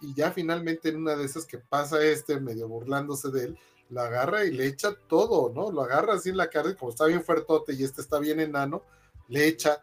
Y 0.00 0.12
ya 0.12 0.32
finalmente 0.32 0.88
en 0.88 0.96
una 0.96 1.14
de 1.14 1.24
esas 1.24 1.46
que 1.46 1.58
pasa 1.58 2.02
este, 2.02 2.40
medio 2.40 2.66
burlándose 2.66 3.30
de 3.30 3.44
él, 3.44 3.58
la 3.90 4.06
agarra 4.06 4.44
y 4.44 4.50
le 4.50 4.66
echa 4.66 4.94
todo, 5.08 5.52
¿no? 5.54 5.70
Lo 5.70 5.82
agarra 5.82 6.14
así 6.14 6.30
en 6.30 6.36
la 6.36 6.50
cara, 6.50 6.74
como 6.74 6.90
está 6.90 7.06
bien 7.06 7.22
fuertote 7.22 7.74
y 7.74 7.84
este 7.84 8.00
está 8.00 8.18
bien 8.18 8.40
enano, 8.40 8.82
le 9.28 9.46
echa 9.46 9.80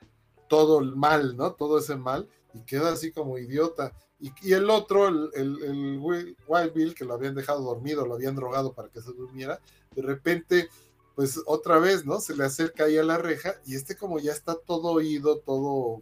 todo 0.47 0.79
el 0.79 0.95
mal, 0.95 1.35
¿no? 1.37 1.53
Todo 1.53 1.79
ese 1.79 1.95
mal 1.95 2.27
y 2.53 2.59
queda 2.61 2.93
así 2.93 3.11
como 3.11 3.37
idiota. 3.37 3.93
Y, 4.19 4.53
el 4.53 4.69
otro, 4.69 5.07
el, 5.07 5.29
el, 5.35 5.99
Wild 5.99 6.73
Bill, 6.73 6.95
que 6.95 7.05
lo 7.05 7.13
habían 7.13 7.35
dejado 7.35 7.61
dormido, 7.61 8.05
lo 8.05 8.15
habían 8.15 8.35
drogado 8.35 8.73
para 8.73 8.89
que 8.89 9.01
se 9.01 9.11
durmiera, 9.11 9.59
de 9.93 10.01
repente, 10.01 10.69
pues 11.15 11.39
otra 11.45 11.79
vez, 11.79 12.05
¿no? 12.05 12.19
Se 12.19 12.35
le 12.35 12.45
acerca 12.45 12.85
ahí 12.85 12.97
a 12.97 13.03
la 13.03 13.17
reja 13.17 13.55
y 13.65 13.75
este 13.75 13.95
como 13.95 14.19
ya 14.19 14.31
está 14.31 14.55
todo 14.55 14.89
oído, 14.89 15.39
todo 15.39 16.01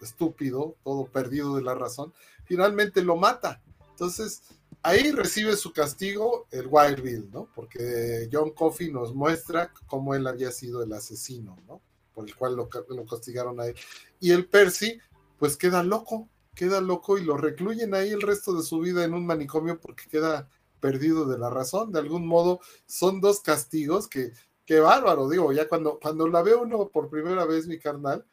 estúpido, 0.00 0.76
todo 0.82 1.06
perdido 1.06 1.56
de 1.56 1.62
la 1.62 1.74
razón, 1.74 2.12
finalmente 2.44 3.02
lo 3.02 3.16
mata. 3.16 3.60
Entonces, 3.90 4.42
ahí 4.82 5.10
recibe 5.12 5.56
su 5.56 5.72
castigo 5.72 6.46
el 6.50 6.68
Wild 6.70 7.02
Bill, 7.02 7.30
¿no? 7.30 7.48
Porque 7.54 8.28
John 8.32 8.50
Coffey 8.50 8.90
nos 8.90 9.14
muestra 9.14 9.72
cómo 9.86 10.14
él 10.14 10.26
había 10.26 10.50
sido 10.50 10.82
el 10.82 10.92
asesino, 10.92 11.56
¿no? 11.66 11.80
Por 12.14 12.28
el 12.28 12.36
cual 12.36 12.56
lo, 12.56 12.68
castigaron 13.06 13.60
a 13.60 13.66
él. 13.66 13.76
Y 14.20 14.32
el 14.32 14.46
Percy, 14.46 14.98
pues 15.38 15.56
queda 15.56 15.82
loco, 15.82 16.28
queda 16.54 16.80
loco 16.80 17.18
y 17.18 17.24
lo 17.24 17.36
recluyen 17.36 17.94
ahí 17.94 18.10
el 18.10 18.22
resto 18.22 18.54
de 18.54 18.62
su 18.62 18.80
vida 18.80 19.04
en 19.04 19.14
un 19.14 19.26
manicomio 19.26 19.80
porque 19.80 20.04
queda 20.08 20.48
perdido 20.80 21.26
de 21.26 21.38
la 21.38 21.50
razón. 21.50 21.92
De 21.92 21.98
algún 21.98 22.26
modo, 22.26 22.60
son 22.86 23.20
dos 23.20 23.40
castigos 23.40 24.08
que, 24.08 24.32
qué 24.66 24.80
bárbaro, 24.80 25.28
digo, 25.28 25.52
ya 25.52 25.68
cuando, 25.68 25.98
cuando 26.00 26.28
la 26.28 26.42
ve 26.42 26.54
uno 26.54 26.88
por 26.88 27.08
primera 27.08 27.44
vez, 27.44 27.66
mi 27.66 27.78
carnal, 27.78 28.26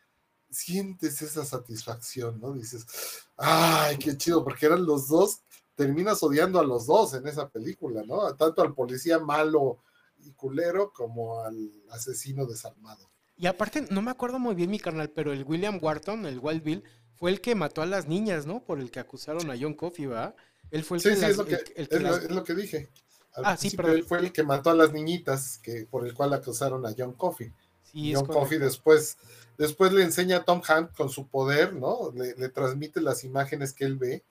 sientes 0.50 1.22
esa 1.22 1.46
satisfacción, 1.46 2.40
¿no? 2.40 2.54
Dices, 2.54 2.86
ay, 3.38 3.98
qué 3.98 4.18
chido, 4.18 4.44
porque 4.44 4.66
eran 4.66 4.86
los 4.86 5.08
dos, 5.08 5.42
terminas 5.76 6.22
odiando 6.24 6.60
a 6.60 6.64
los 6.64 6.88
dos 6.88 7.14
en 7.14 7.28
esa 7.28 7.48
película, 7.50 8.04
¿no? 8.04 8.36
Tanto 8.36 8.62
al 8.62 8.74
policía 8.74 9.20
malo 9.20 9.80
y 10.18 10.32
culero 10.34 10.92
como 10.92 11.42
al 11.42 11.72
asesino 11.92 12.46
desarmado. 12.46 13.09
Y 13.40 13.48
aparte, 13.48 13.86
no 13.90 14.02
me 14.02 14.12
acuerdo 14.12 14.38
muy 14.38 14.54
bien 14.54 14.70
mi 14.70 14.80
carnal, 14.80 15.10
pero 15.12 15.32
el 15.32 15.46
William 15.46 15.80
Wharton, 15.82 16.26
el 16.26 16.40
Wild 16.40 16.62
Bill, 16.62 16.84
fue 17.16 17.32
el 17.32 17.40
que 17.40 17.56
mató 17.56 17.82
a 17.82 17.86
las 17.86 18.06
niñas, 18.06 18.46
¿no? 18.46 18.66
Por 18.66 18.82
el 18.82 18.92
que 18.92 19.00
acusaron 19.00 19.50
a 19.50 19.56
John 19.58 19.76
Coffey, 19.76 20.08
¿verdad? 20.08 20.36
Él 20.72 20.84
fue 20.84 20.98
el 20.98 21.04
que, 21.04 21.16
sí, 21.16 21.26
es, 21.26 21.38
lo 21.38 21.46
que, 21.46 21.58
es, 21.74 22.30
lo 22.30 22.44
que 22.44 22.54
dije. 22.54 22.90
ah, 23.36 23.56
sí, 23.56 23.72
pero 23.78 23.94
él 23.94 24.04
fue 24.04 24.20
el 24.20 24.34
que 24.34 24.44
mató 24.44 24.72
a 24.72 24.76
las 24.76 24.92
niñitas 24.92 25.58
que 25.64 25.88
por 25.90 26.06
el 26.06 26.14
cual 26.14 26.34
acusaron 26.34 26.86
a 26.86 26.94
John 26.98 27.14
Coffey. 27.14 27.54
Sí, 27.84 28.14
John 28.14 28.26
Coffey 28.26 28.58
después, 28.58 29.18
después 29.58 29.94
le 29.94 30.04
enseña 30.04 30.38
a 30.38 30.44
Tom 30.44 30.62
Hunt 30.62 30.92
con 30.92 31.10
su 31.10 31.30
poder, 31.30 31.74
¿no? 31.74 32.12
Le, 32.12 32.50
transmite 32.50 33.00
las 33.00 33.24
imágenes 33.24 33.72
que 33.72 33.86
él 33.86 33.96
ve 33.96 34.26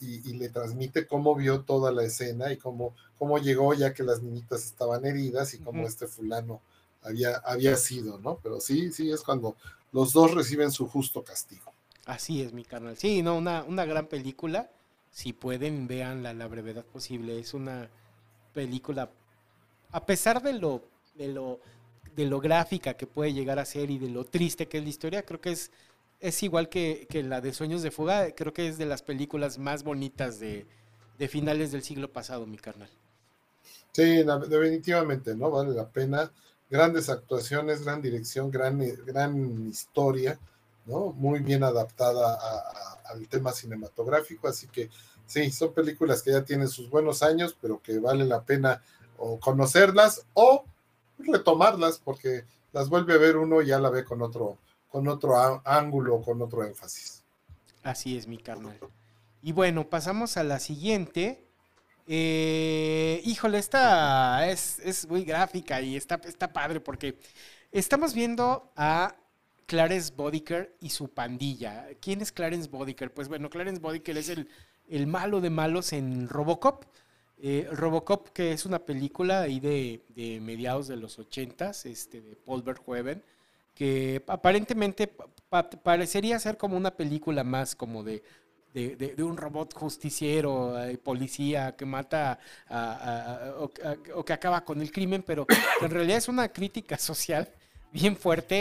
y, 0.00 0.32
le 0.32 0.48
transmite 0.48 1.06
cómo 1.06 1.34
vio 1.34 1.64
toda 1.64 1.92
la 1.92 2.02
escena 2.02 2.50
y 2.50 2.56
cómo, 2.56 2.96
cómo 3.18 3.36
llegó 3.36 3.74
ya 3.74 3.92
que 3.92 4.04
las 4.04 4.22
niñitas 4.22 4.64
estaban 4.64 5.04
heridas 5.04 5.52
y 5.52 5.58
cómo 5.58 5.86
este 5.86 6.06
fulano 6.06 6.62
había, 7.02 7.36
había 7.38 7.76
sido, 7.76 8.18
¿no? 8.18 8.38
Pero 8.42 8.60
sí, 8.60 8.90
sí, 8.92 9.10
es 9.10 9.22
cuando 9.22 9.56
los 9.92 10.12
dos 10.12 10.34
reciben 10.34 10.70
su 10.70 10.86
justo 10.86 11.22
castigo. 11.22 11.72
Así 12.06 12.40
es, 12.42 12.52
mi 12.52 12.64
canal. 12.64 12.96
Sí, 12.96 13.22
no, 13.22 13.36
una, 13.36 13.64
una 13.64 13.84
gran 13.84 14.06
película. 14.06 14.70
Si 15.10 15.32
pueden, 15.32 15.86
veanla 15.86 16.30
a 16.30 16.34
la 16.34 16.48
brevedad 16.48 16.84
posible. 16.84 17.38
Es 17.38 17.54
una 17.54 17.88
película, 18.54 19.10
a 19.92 20.06
pesar 20.06 20.42
de 20.42 20.54
lo, 20.54 20.82
de 21.14 21.28
lo, 21.28 21.60
de 22.16 22.26
lo 22.26 22.40
gráfica 22.40 22.94
que 22.94 23.06
puede 23.06 23.32
llegar 23.32 23.58
a 23.58 23.64
ser 23.64 23.90
y 23.90 23.98
de 23.98 24.08
lo 24.08 24.24
triste 24.24 24.68
que 24.68 24.78
es 24.78 24.84
la 24.84 24.90
historia, 24.90 25.22
creo 25.24 25.40
que 25.40 25.52
es, 25.52 25.70
es 26.20 26.42
igual 26.42 26.68
que, 26.68 27.06
la 27.24 27.40
de 27.40 27.52
Sueños 27.52 27.82
de 27.82 27.90
Fuga. 27.90 28.32
Creo 28.34 28.52
que 28.52 28.68
es 28.68 28.78
de 28.78 28.86
las 28.86 29.02
películas 29.02 29.58
más 29.58 29.82
bonitas 29.84 30.40
de, 30.40 30.66
de 31.18 31.28
finales 31.28 31.72
del 31.72 31.82
siglo 31.82 32.12
pasado, 32.12 32.46
mi 32.46 32.58
carnal. 32.58 32.90
Sí, 33.92 34.22
definitivamente, 34.48 35.34
¿no? 35.34 35.50
Vale 35.50 35.74
la 35.74 35.88
pena. 35.88 36.30
Grandes 36.70 37.08
actuaciones, 37.08 37.84
gran 37.84 38.02
dirección, 38.02 38.50
gran, 38.50 38.78
gran 39.06 39.68
historia 39.68 40.38
muy 40.88 41.40
bien 41.40 41.62
adaptada 41.64 42.38
al 43.04 43.28
tema 43.28 43.52
cinematográfico, 43.52 44.48
así 44.48 44.66
que 44.68 44.90
sí, 45.26 45.50
son 45.50 45.72
películas 45.72 46.22
que 46.22 46.32
ya 46.32 46.42
tienen 46.42 46.68
sus 46.68 46.88
buenos 46.88 47.22
años, 47.22 47.56
pero 47.60 47.80
que 47.82 47.98
vale 47.98 48.24
la 48.24 48.42
pena 48.42 48.82
o 49.18 49.38
conocerlas 49.38 50.24
o 50.34 50.64
retomarlas, 51.18 51.98
porque 51.98 52.44
las 52.72 52.88
vuelve 52.88 53.14
a 53.14 53.18
ver 53.18 53.36
uno 53.36 53.60
y 53.60 53.66
ya 53.66 53.78
la 53.78 53.90
ve 53.90 54.04
con 54.04 54.22
otro, 54.22 54.58
con 54.88 55.08
otro 55.08 55.62
ángulo, 55.64 56.22
con 56.22 56.40
otro 56.40 56.64
énfasis. 56.64 57.22
Así 57.82 58.16
es, 58.16 58.26
mi 58.26 58.38
carnal. 58.38 58.78
Y 59.42 59.52
bueno, 59.52 59.88
pasamos 59.88 60.36
a 60.36 60.44
la 60.44 60.58
siguiente. 60.58 61.47
Eh, 62.10 63.20
híjole, 63.26 63.58
esta 63.58 64.48
es, 64.48 64.78
es, 64.78 65.06
muy 65.06 65.24
gráfica 65.24 65.82
y 65.82 65.94
está, 65.94 66.18
está 66.24 66.50
padre 66.54 66.80
porque 66.80 67.18
estamos 67.70 68.14
viendo 68.14 68.72
a 68.76 69.14
Clarence 69.66 70.14
Bodiker 70.16 70.74
y 70.80 70.88
su 70.88 71.08
pandilla. 71.08 71.86
¿Quién 72.00 72.22
es 72.22 72.32
Clarence 72.32 72.70
Bodiker? 72.70 73.12
Pues 73.12 73.28
bueno, 73.28 73.50
Clarence 73.50 73.82
Bodiker 73.82 74.16
es 74.16 74.30
el, 74.30 74.48
el 74.88 75.06
malo 75.06 75.42
de 75.42 75.50
malos 75.50 75.92
en 75.92 76.30
Robocop. 76.30 76.86
Eh, 77.36 77.68
Robocop, 77.72 78.30
que 78.30 78.52
es 78.52 78.64
una 78.64 78.78
película 78.78 79.42
ahí 79.42 79.60
de, 79.60 80.02
de 80.08 80.40
mediados 80.40 80.88
de 80.88 80.96
los 80.96 81.18
ochentas, 81.18 81.84
este, 81.84 82.22
de 82.22 82.36
Paul 82.36 82.62
Verhoeven, 82.62 83.22
que 83.74 84.24
aparentemente 84.28 85.12
parecería 85.82 86.38
ser 86.38 86.56
como 86.56 86.78
una 86.78 86.96
película 86.96 87.44
más 87.44 87.76
como 87.76 88.02
de, 88.02 88.22
de, 88.74 89.14
un 89.22 89.36
robot 89.36 89.74
justiciero, 89.74 90.82
eh, 90.82 90.98
policía 90.98 91.74
que 91.76 91.84
mata 91.84 92.38
o, 93.58 93.70
o, 94.14 94.24
que 94.24 94.32
acaba 94.32 94.64
con 94.64 94.80
el 94.80 94.92
crimen, 94.92 95.22
pero 95.26 95.46
en 95.80 95.90
realidad 95.90 96.18
es 96.18 96.28
una 96.28 96.48
crítica 96.48 96.96
social 96.98 97.48
bien 97.92 98.16
fuerte 98.16 98.56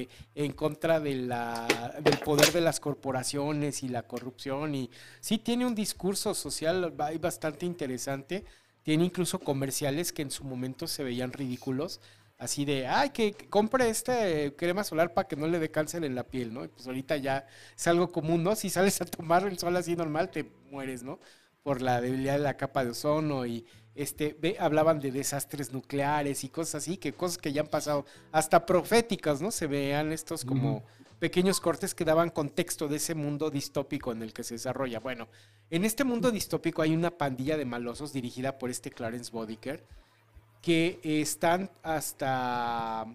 eh, 0.00 0.08
en 0.34 0.52
contra 0.52 1.00
de 1.00 1.14
la, 1.14 1.66
del 2.02 2.18
poder 2.18 2.52
de 2.52 2.60
las 2.60 2.80
corporaciones 2.80 3.82
y 3.82 3.88
la 3.88 4.02
corrupción. 4.02 4.74
Y 4.74 4.90
sí 5.20 5.38
tiene 5.38 5.66
un 5.66 5.74
discurso 5.74 6.34
social 6.34 6.92
bastante 7.20 7.66
interesante. 7.66 8.44
Tiene 8.82 9.04
incluso 9.04 9.38
comerciales 9.38 10.12
que 10.12 10.22
en 10.22 10.30
su 10.30 10.44
momento 10.44 10.86
se 10.86 11.04
veían 11.04 11.32
ridículos. 11.32 12.00
Así 12.40 12.64
de, 12.64 12.86
ay, 12.86 13.10
que 13.10 13.34
compre 13.50 13.90
este 13.90 14.56
crema 14.56 14.82
solar 14.82 15.12
para 15.12 15.28
que 15.28 15.36
no 15.36 15.46
le 15.46 15.58
dé 15.58 15.70
cáncer 15.70 16.06
en 16.06 16.14
la 16.14 16.24
piel, 16.24 16.54
¿no? 16.54 16.66
Pues 16.70 16.86
ahorita 16.86 17.18
ya 17.18 17.46
es 17.76 17.86
algo 17.86 18.10
común, 18.10 18.42
¿no? 18.42 18.56
Si 18.56 18.70
sales 18.70 18.98
a 19.02 19.04
tomar 19.04 19.46
el 19.46 19.58
sol 19.58 19.76
así 19.76 19.94
normal, 19.94 20.30
te 20.30 20.50
mueres, 20.70 21.02
¿no? 21.02 21.20
Por 21.62 21.82
la 21.82 22.00
debilidad 22.00 22.32
de 22.32 22.38
la 22.38 22.56
capa 22.56 22.82
de 22.82 22.92
ozono 22.92 23.44
y 23.44 23.66
este, 23.94 24.38
hablaban 24.58 25.00
de 25.00 25.12
desastres 25.12 25.70
nucleares 25.74 26.42
y 26.42 26.48
cosas 26.48 26.76
así, 26.76 26.96
que 26.96 27.12
cosas 27.12 27.36
que 27.36 27.52
ya 27.52 27.60
han 27.60 27.66
pasado, 27.66 28.06
hasta 28.32 28.64
proféticas, 28.64 29.42
¿no? 29.42 29.50
Se 29.50 29.66
vean 29.66 30.10
estos 30.10 30.46
como 30.46 30.82
pequeños 31.18 31.60
cortes 31.60 31.94
que 31.94 32.06
daban 32.06 32.30
contexto 32.30 32.88
de 32.88 32.96
ese 32.96 33.14
mundo 33.14 33.50
distópico 33.50 34.12
en 34.12 34.22
el 34.22 34.32
que 34.32 34.44
se 34.44 34.54
desarrolla. 34.54 34.98
Bueno, 34.98 35.28
en 35.68 35.84
este 35.84 36.04
mundo 36.04 36.30
distópico 36.30 36.80
hay 36.80 36.94
una 36.94 37.10
pandilla 37.10 37.58
de 37.58 37.66
malosos 37.66 38.14
dirigida 38.14 38.56
por 38.56 38.70
este 38.70 38.90
Clarence 38.90 39.30
Bodiker 39.30 39.84
que 40.60 41.00
están 41.02 41.70
hasta 41.82 43.06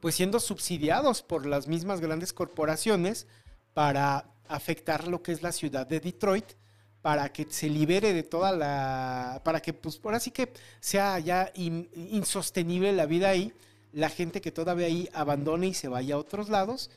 pues 0.00 0.14
siendo 0.14 0.38
subsidiados 0.40 1.22
por 1.22 1.46
las 1.46 1.66
mismas 1.66 2.00
grandes 2.00 2.32
corporaciones 2.32 3.26
para 3.74 4.30
afectar 4.48 5.08
lo 5.08 5.22
que 5.22 5.32
es 5.32 5.42
la 5.42 5.52
ciudad 5.52 5.86
de 5.86 6.00
Detroit 6.00 6.52
para 7.02 7.32
que 7.32 7.46
se 7.48 7.68
libere 7.68 8.12
de 8.12 8.22
toda 8.22 8.52
la, 8.52 9.40
para 9.44 9.60
que 9.60 9.72
pues 9.72 9.98
por 9.98 10.14
así 10.14 10.30
que 10.30 10.52
sea 10.80 11.18
ya 11.18 11.52
insostenible 11.54 12.92
la 12.92 13.06
vida 13.06 13.30
ahí, 13.30 13.52
la 13.92 14.08
gente 14.08 14.40
que 14.40 14.52
todavía 14.52 14.86
ahí 14.86 15.08
abandone 15.12 15.68
y 15.68 15.74
se 15.74 15.88
vaya 15.88 16.16
a 16.16 16.18
otros 16.18 16.48
lados 16.48 16.90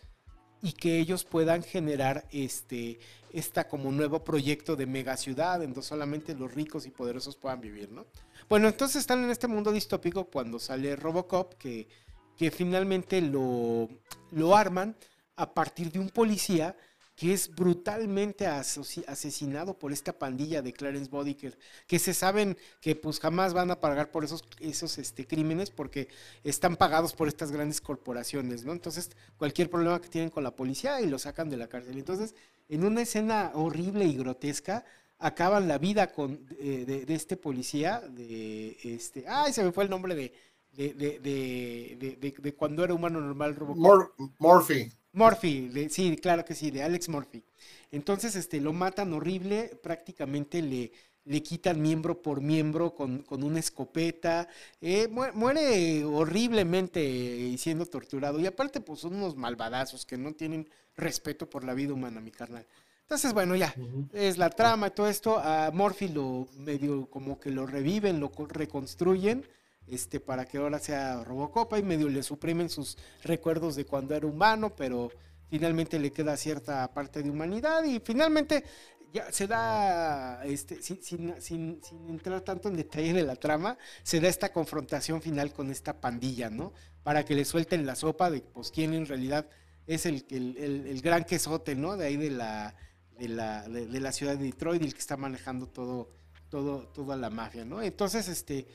y 0.62 0.74
que 0.74 0.99
ellos 0.99 1.24
puedan 1.24 1.64
generar 1.64 2.28
este 2.32 2.99
esta 3.34 3.68
como 3.68 3.91
nuevo 3.91 4.24
proyecto 4.24 4.76
de 4.76 4.86
mega 4.86 5.16
ciudad 5.16 5.64
en 5.64 5.74
donde 5.74 5.88
solamente 5.88 6.36
los 6.36 6.53
ricos 6.53 6.86
y 6.86 6.90
poderosos 6.90 7.38
puedan 7.38 7.62
vivir, 7.62 7.91
¿no? 7.91 8.06
Bueno, 8.52 8.68
entonces 8.68 8.98
están 8.98 9.23
en 9.23 9.30
este 9.30 9.48
mundo 9.48 9.72
distópico 9.72 10.26
cuando 10.26 10.60
sale 10.60 10.98
Robocop 10.98 11.53
que, 11.53 11.88
que 12.36 12.52
finalmente 12.52 13.22
lo, 13.22 13.88
lo 14.32 14.57
arman 14.57 14.98
a 15.38 15.53
partir 15.53 15.90
de 15.90 15.99
un 15.99 16.10
policía 16.10 16.76
que 17.15 17.32
es 17.32 17.49
brutalmente 17.56 18.48
asesinado 18.48 19.80
por 19.80 19.94
esta 19.94 20.11
pandilla 20.11 20.61
de 20.61 20.73
Clarence 20.73 21.10
Bodiker, 21.10 21.57
que 21.88 21.98
se 21.98 22.14
saben 22.14 22.57
que 22.82 22.98
pues 22.98 23.22
jamás 23.22 23.53
van 23.53 23.72
a 23.72 23.80
pagar 23.80 24.11
por 24.11 24.26
esos, 24.26 24.44
esos 24.60 24.98
este, 24.98 25.26
crímenes 25.26 25.69
porque 25.69 26.10
están 26.44 26.76
pagados 26.76 27.14
por 27.14 27.30
estas 27.30 27.53
grandes 27.53 27.80
corporaciones, 27.80 28.65
¿no? 28.65 28.73
Entonces, 28.73 29.11
cualquier 29.38 29.69
problema 29.69 30.02
que 30.02 30.10
tienen 30.10 30.30
con 30.30 30.44
la 30.44 30.57
policía 30.57 30.99
y 30.99 31.07
lo 31.07 31.19
sacan 31.19 31.49
de 31.49 31.56
la 31.56 31.69
cárcel. 31.69 31.98
Entonces, 31.98 32.36
en 32.68 32.84
una 32.84 33.03
escena 33.03 33.52
horrible 33.53 34.03
y 34.03 34.18
grotesca, 34.18 34.84
acaban 35.22 35.68
la 35.68 35.77
vida 35.77 36.11
con, 36.11 36.45
de, 36.48 37.06
este 37.07 37.38
policía, 37.38 38.02
de 38.02 38.77
este, 38.84 39.26
ay, 39.27 39.53
se 39.53 39.64
me 39.64 39.72
fue 39.72 39.85
el 39.85 39.89
nombre 39.89 40.15
de, 40.15 40.34
de, 40.73 40.93
de, 41.19 42.35
de, 42.38 42.53
cuando 42.53 42.84
era 42.84 42.93
humano 42.93 43.22
normal 43.22 43.56
Robocop. 43.56 44.14
Murphy. 44.39 44.91
Murphy, 45.14 45.89
sí, 45.89 46.18
claro 46.18 46.43
que 46.45 46.56
sí, 46.56 46.72
de 46.72 46.84
Alex 46.84 47.10
Murphy. 47.10 47.43
Entonces, 47.91 48.35
este, 48.35 48.61
lo 48.61 48.73
matan 48.73 49.14
horrible, 49.14 49.77
prácticamente 49.84 50.61
le, 50.61 50.91
le 51.26 51.43
quitan 51.43 51.81
miembro 51.81 52.22
por 52.22 52.41
miembro 52.41 52.95
con, 52.95 53.26
una 53.30 53.60
escopeta, 53.60 54.48
eh, 54.80 55.07
muere 55.07 56.03
horriblemente 56.06 57.03
y 57.03 57.57
siendo 57.57 57.85
torturado. 57.85 58.39
Y 58.39 58.48
aparte, 58.48 58.81
pues 58.81 59.02
son 59.02 59.15
unos 59.15 59.35
malvadazos 59.35 60.06
que 60.06 60.18
no 60.18 60.34
tienen 60.34 60.68
respeto 60.95 61.49
por 61.49 61.64
la 61.64 61.73
vida 61.73 61.93
humana, 61.93 62.22
mi 62.22 62.31
carnal. 62.31 62.65
Entonces, 63.11 63.33
bueno, 63.33 63.57
ya, 63.57 63.75
es 64.13 64.38
la 64.38 64.49
trama 64.49 64.88
y 64.88 64.91
todo 64.91 65.09
esto. 65.09 65.38
A 65.38 65.69
Murphy 65.73 66.07
lo 66.07 66.47
medio 66.55 67.07
como 67.07 67.38
que 67.41 67.51
lo 67.51 67.65
reviven, 67.67 68.21
lo 68.21 68.31
reconstruyen, 68.47 69.45
este, 69.85 70.21
para 70.21 70.45
que 70.45 70.59
ahora 70.59 70.79
sea 70.79 71.21
Robocop 71.25 71.77
y 71.77 71.83
medio 71.83 72.07
le 72.07 72.23
suprimen 72.23 72.69
sus 72.69 72.97
recuerdos 73.21 73.75
de 73.75 73.83
cuando 73.83 74.15
era 74.15 74.25
humano, 74.25 74.73
pero 74.77 75.11
finalmente 75.49 75.99
le 75.99 76.13
queda 76.13 76.38
cierta 76.38 76.89
parte 76.93 77.21
de 77.21 77.29
humanidad 77.29 77.83
y 77.83 77.99
finalmente 77.99 78.63
ya 79.11 79.29
se 79.29 79.45
da, 79.45 80.45
este, 80.45 80.81
sin, 80.81 81.35
sin, 81.41 81.81
entrar 82.07 82.39
tanto 82.39 82.69
en 82.69 82.77
detalle 82.77 83.11
de 83.11 83.23
la 83.23 83.35
trama, 83.35 83.77
se 84.03 84.21
da 84.21 84.29
esta 84.29 84.53
confrontación 84.53 85.21
final 85.21 85.51
con 85.51 85.69
esta 85.69 85.99
pandilla, 85.99 86.49
¿no? 86.49 86.71
Para 87.03 87.25
que 87.25 87.35
le 87.35 87.43
suelten 87.43 87.85
la 87.85 87.95
sopa 87.95 88.31
de, 88.31 88.39
pues, 88.39 88.71
quién 88.71 88.93
en 88.93 89.05
realidad 89.05 89.49
es 89.85 90.05
el, 90.05 90.25
el, 90.29 90.55
el 90.88 91.01
gran 91.01 91.25
quesote, 91.25 91.75
¿no? 91.75 91.97
De 91.97 92.05
ahí 92.05 92.15
de 92.15 92.29
la 92.29 92.73
de 93.22 93.35
la, 93.35 93.69
de, 93.69 93.99
la 93.99 94.11
ciudad 94.11 94.35
de 94.35 94.45
Detroit 94.45 94.81
el 94.81 94.93
que 94.93 94.99
está 94.99 95.15
manejando 95.15 95.68
todo, 95.68 96.10
todo, 96.49 96.88
toda 96.88 97.15
la 97.15 97.30
mafia, 97.30 97.64
¿no? 97.65 97.81
Entonces, 97.81 98.27
este, 98.27 98.65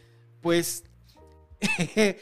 pues, 0.41 0.85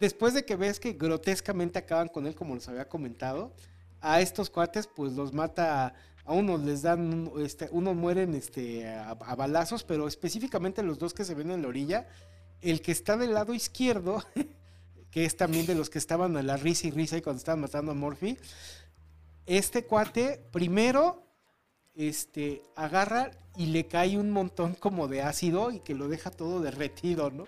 después 0.00 0.34
de 0.34 0.44
que 0.44 0.56
ves 0.56 0.80
que 0.80 0.94
grotescamente 0.94 1.78
acaban 1.78 2.08
con 2.08 2.26
él, 2.26 2.34
como 2.34 2.56
les 2.56 2.68
había 2.68 2.88
comentado, 2.88 3.54
a 4.00 4.20
estos 4.20 4.50
cuates, 4.50 4.88
pues 4.88 5.12
los 5.12 5.32
mata, 5.32 5.94
a 6.24 6.32
unos 6.32 6.60
les 6.62 6.82
dan, 6.82 7.30
este, 7.38 7.68
unos 7.70 7.94
mueren 7.94 8.34
este, 8.34 8.88
a, 8.88 9.14
balazos, 9.14 9.84
pero 9.84 10.08
específicamente 10.08 10.82
los 10.82 10.98
dos 10.98 11.14
que 11.14 11.24
se 11.24 11.34
ven 11.34 11.52
en 11.52 11.62
la 11.62 11.68
orilla, 11.68 12.08
el 12.62 12.82
que 12.82 12.90
está 12.90 13.16
del 13.16 13.34
lado 13.34 13.54
izquierdo, 13.54 14.24
que 15.12 15.24
es 15.24 15.36
también 15.36 15.66
de 15.66 15.76
los 15.76 15.88
que 15.88 15.98
estaban 15.98 16.36
a 16.36 16.42
la 16.42 16.56
risa 16.56 16.88
y 16.88 16.90
risa 16.90 17.16
y 17.16 17.22
cuando 17.22 17.38
estaban 17.38 17.60
matando 17.60 17.92
a 17.92 17.94
Morphy, 17.94 18.38
este 19.46 19.84
cuate 19.84 20.40
primero 20.50 21.29
este, 21.94 22.62
agarra 22.76 23.30
y 23.56 23.66
le 23.66 23.86
cae 23.86 24.18
un 24.18 24.30
montón 24.30 24.74
como 24.74 25.08
de 25.08 25.22
ácido 25.22 25.70
y 25.70 25.80
que 25.80 25.94
lo 25.94 26.08
deja 26.08 26.30
todo 26.30 26.60
derretido, 26.60 27.30
¿no? 27.30 27.46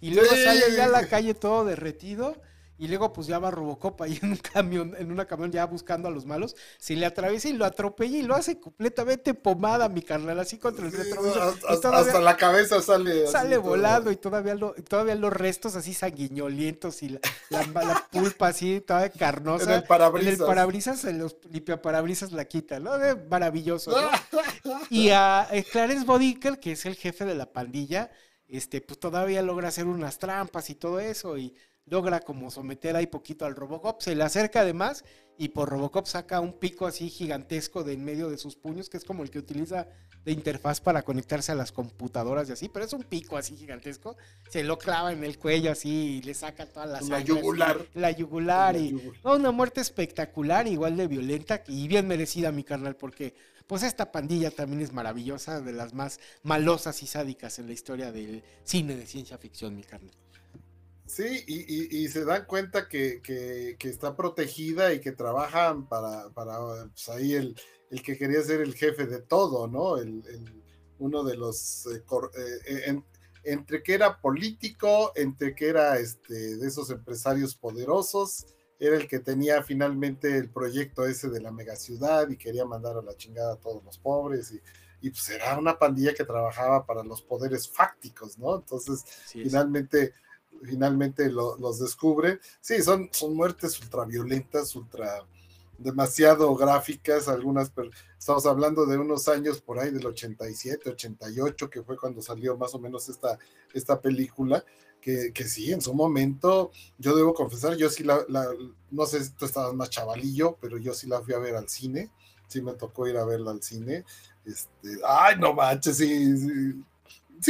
Y 0.00 0.10
luego 0.10 0.30
sale 0.30 0.76
ya 0.76 0.84
a 0.84 0.88
la 0.88 1.08
calle 1.08 1.34
todo 1.34 1.64
derretido 1.64 2.36
y 2.76 2.88
luego 2.88 3.12
pues 3.12 3.26
ya 3.26 3.38
va 3.38 3.50
Robocop 3.50 4.02
ahí 4.02 4.18
en 4.22 4.32
un 4.32 4.36
camión, 4.36 4.94
en 4.98 5.12
una 5.12 5.26
camión 5.26 5.52
ya 5.52 5.64
buscando 5.66 6.08
a 6.08 6.10
los 6.10 6.26
malos, 6.26 6.56
se 6.78 6.96
le 6.96 7.06
atraviesa 7.06 7.48
y 7.48 7.52
lo 7.52 7.64
atropella 7.64 8.18
y 8.18 8.22
lo 8.22 8.34
hace 8.34 8.58
completamente 8.58 9.34
pomada, 9.34 9.88
mi 9.88 10.02
carnal, 10.02 10.40
así 10.40 10.58
contra 10.58 10.86
el 10.86 10.92
retrovisor. 10.92 11.54
hasta, 11.68 12.20
la 12.20 12.36
cabeza 12.36 12.82
sale. 12.82 13.26
Sale 13.28 13.58
volando 13.58 14.10
y 14.10 14.16
todavía, 14.16 14.56
todavía 14.88 15.14
los 15.14 15.32
restos 15.32 15.76
así 15.76 15.94
sanguinolientos 15.94 17.02
y 17.02 17.10
la, 17.10 17.20
la, 17.50 18.08
pulpa 18.10 18.48
así 18.48 18.80
toda 18.80 19.08
carnosa. 19.10 19.64
En 19.64 19.70
el 19.70 19.84
parabrisas. 19.84 20.34
En 20.34 20.40
el 20.40 20.46
parabrisas, 20.46 21.04
en 21.04 21.18
los 21.18 21.36
limpiaparabrisas 21.50 22.32
la 22.32 22.44
quita, 22.46 22.80
¿no? 22.80 22.92
maravilloso, 23.30 23.92
¿no? 23.92 24.08
y 24.90 25.10
a 25.10 25.48
Clarence 25.70 26.04
Bodicker, 26.04 26.58
que 26.58 26.72
es 26.72 26.86
el 26.86 26.96
jefe 26.96 27.24
de 27.24 27.34
la 27.34 27.52
pandilla, 27.52 28.10
este, 28.48 28.80
pues 28.80 28.98
todavía 28.98 29.42
logra 29.42 29.68
hacer 29.68 29.86
unas 29.86 30.18
trampas 30.18 30.70
y 30.70 30.74
todo 30.74 31.00
eso 31.00 31.38
y 31.38 31.54
logra 31.86 32.20
como 32.20 32.50
someter 32.50 32.96
ahí 32.96 33.06
poquito 33.06 33.44
al 33.44 33.56
Robocop, 33.56 34.00
se 34.00 34.14
le 34.14 34.24
acerca 34.24 34.60
además 34.60 35.04
y 35.36 35.48
por 35.48 35.68
Robocop 35.68 36.06
saca 36.06 36.40
un 36.40 36.52
pico 36.52 36.86
así 36.86 37.10
gigantesco 37.10 37.84
de 37.84 37.92
en 37.92 38.04
medio 38.04 38.30
de 38.30 38.38
sus 38.38 38.56
puños, 38.56 38.88
que 38.88 38.96
es 38.96 39.04
como 39.04 39.22
el 39.22 39.30
que 39.30 39.38
utiliza 39.38 39.88
de 40.24 40.32
interfaz 40.32 40.80
para 40.80 41.02
conectarse 41.02 41.52
a 41.52 41.54
las 41.54 41.72
computadoras 41.72 42.48
y 42.48 42.52
así, 42.52 42.68
pero 42.68 42.84
es 42.84 42.92
un 42.94 43.02
pico 43.02 43.36
así 43.36 43.56
gigantesco, 43.56 44.16
se 44.48 44.64
lo 44.64 44.78
clava 44.78 45.12
en 45.12 45.22
el 45.22 45.38
cuello 45.38 45.70
así 45.70 46.18
y 46.18 46.22
le 46.22 46.32
saca 46.32 46.66
toda 46.66 46.86
la 46.86 47.00
La 47.02 47.20
yugular. 47.20 47.86
la 47.94 48.10
yugular 48.10 48.76
y 48.76 49.12
una 49.22 49.50
muerte 49.50 49.80
espectacular, 49.82 50.66
igual 50.66 50.96
de 50.96 51.08
violenta 51.08 51.62
y 51.68 51.88
bien 51.88 52.06
merecida 52.06 52.52
mi 52.52 52.64
carnal, 52.64 52.96
porque 52.96 53.34
pues 53.66 53.82
esta 53.82 54.12
pandilla 54.12 54.50
también 54.50 54.80
es 54.80 54.92
maravillosa, 54.92 55.60
de 55.60 55.72
las 55.72 55.92
más 55.92 56.20
malosas 56.42 57.02
y 57.02 57.06
sádicas 57.06 57.58
en 57.58 57.66
la 57.66 57.72
historia 57.72 58.12
del 58.12 58.44
cine 58.62 58.96
de 58.96 59.06
ciencia 59.06 59.36
ficción, 59.36 59.74
mi 59.74 59.82
carnal. 59.82 60.14
Sí, 61.06 61.44
y, 61.46 62.08
se 62.08 62.24
dan 62.24 62.46
cuenta 62.46 62.88
que, 62.88 63.76
está 63.78 64.16
protegida 64.16 64.92
y 64.92 65.00
que 65.00 65.12
trabajan 65.12 65.86
para, 65.86 66.30
para 66.30 66.58
pues 66.88 67.08
ahí 67.10 67.34
el, 67.34 67.54
el, 67.90 68.02
que 68.02 68.16
quería 68.16 68.42
ser 68.42 68.62
el 68.62 68.74
jefe 68.74 69.06
de 69.06 69.20
todo, 69.20 69.68
¿no? 69.68 69.98
El, 69.98 70.22
uno 70.98 71.22
de 71.22 71.36
los, 71.36 71.86
eh, 71.86 72.02
eh, 72.66 73.02
entre 73.44 73.82
que 73.82 73.94
era 73.94 74.18
político, 74.20 75.12
entre 75.14 75.54
que 75.54 75.68
era 75.68 75.98
este, 75.98 76.56
de 76.56 76.66
esos 76.66 76.88
empresarios 76.90 77.54
poderosos, 77.54 78.46
era 78.78 78.96
el 78.96 79.06
que 79.06 79.18
tenía 79.18 79.62
finalmente 79.62 80.36
el 80.36 80.50
proyecto 80.50 81.06
ese 81.06 81.28
de 81.28 81.40
la 81.40 81.52
megaciudad 81.52 82.28
y 82.30 82.36
quería 82.36 82.64
mandar 82.64 82.96
a 82.96 83.02
la 83.02 83.16
chingada 83.16 83.54
a 83.54 83.60
todos 83.60 83.84
los 83.84 83.98
pobres 83.98 84.52
y, 84.52 84.60
y 85.06 85.10
pues 85.10 85.28
era 85.28 85.58
una 85.58 85.78
pandilla 85.78 86.14
que 86.14 86.24
trabajaba 86.24 86.86
para 86.86 87.04
los 87.04 87.20
poderes 87.20 87.68
fácticos, 87.68 88.38
¿no? 88.38 88.56
Entonces, 88.56 89.04
finalmente 89.26 90.14
finalmente 90.62 91.30
los 91.30 91.78
descubre. 91.78 92.40
Sí, 92.60 92.82
son, 92.82 93.08
son 93.12 93.34
muertes 93.34 93.80
ultraviolentas, 93.80 94.74
ultra 94.76 95.24
demasiado 95.78 96.54
gráficas, 96.54 97.28
algunas, 97.28 97.70
pero 97.70 97.90
estamos 98.18 98.46
hablando 98.46 98.86
de 98.86 98.96
unos 98.96 99.28
años 99.28 99.60
por 99.60 99.78
ahí 99.78 99.90
del 99.90 100.06
87, 100.06 100.90
88, 100.90 101.70
que 101.70 101.82
fue 101.82 101.96
cuando 101.96 102.22
salió 102.22 102.56
más 102.56 102.74
o 102.74 102.78
menos 102.78 103.08
esta, 103.08 103.38
esta 103.72 104.00
película, 104.00 104.64
que, 105.00 105.32
que 105.32 105.44
sí, 105.44 105.72
en 105.72 105.82
su 105.82 105.92
momento, 105.92 106.70
yo 106.98 107.14
debo 107.14 107.34
confesar, 107.34 107.76
yo 107.76 107.90
sí 107.90 108.04
la, 108.04 108.24
no 108.90 109.06
sé 109.06 109.22
si 109.22 109.30
tú 109.32 109.44
estabas 109.44 109.74
más 109.74 109.90
chavalillo, 109.90 110.56
pero 110.60 110.78
yo 110.78 110.94
sí 110.94 111.06
la 111.06 111.20
fui 111.20 111.34
a 111.34 111.38
ver 111.38 111.56
al 111.56 111.68
cine, 111.68 112.10
sí 112.46 112.62
me 112.62 112.72
tocó 112.72 113.06
ir 113.06 113.18
a 113.18 113.24
verla 113.24 113.50
al 113.50 113.62
cine, 113.62 114.04
este, 114.46 114.98
ay, 115.06 115.36
no 115.38 115.52
manches, 115.52 115.98
sí 115.98 116.36
sí 116.38 116.84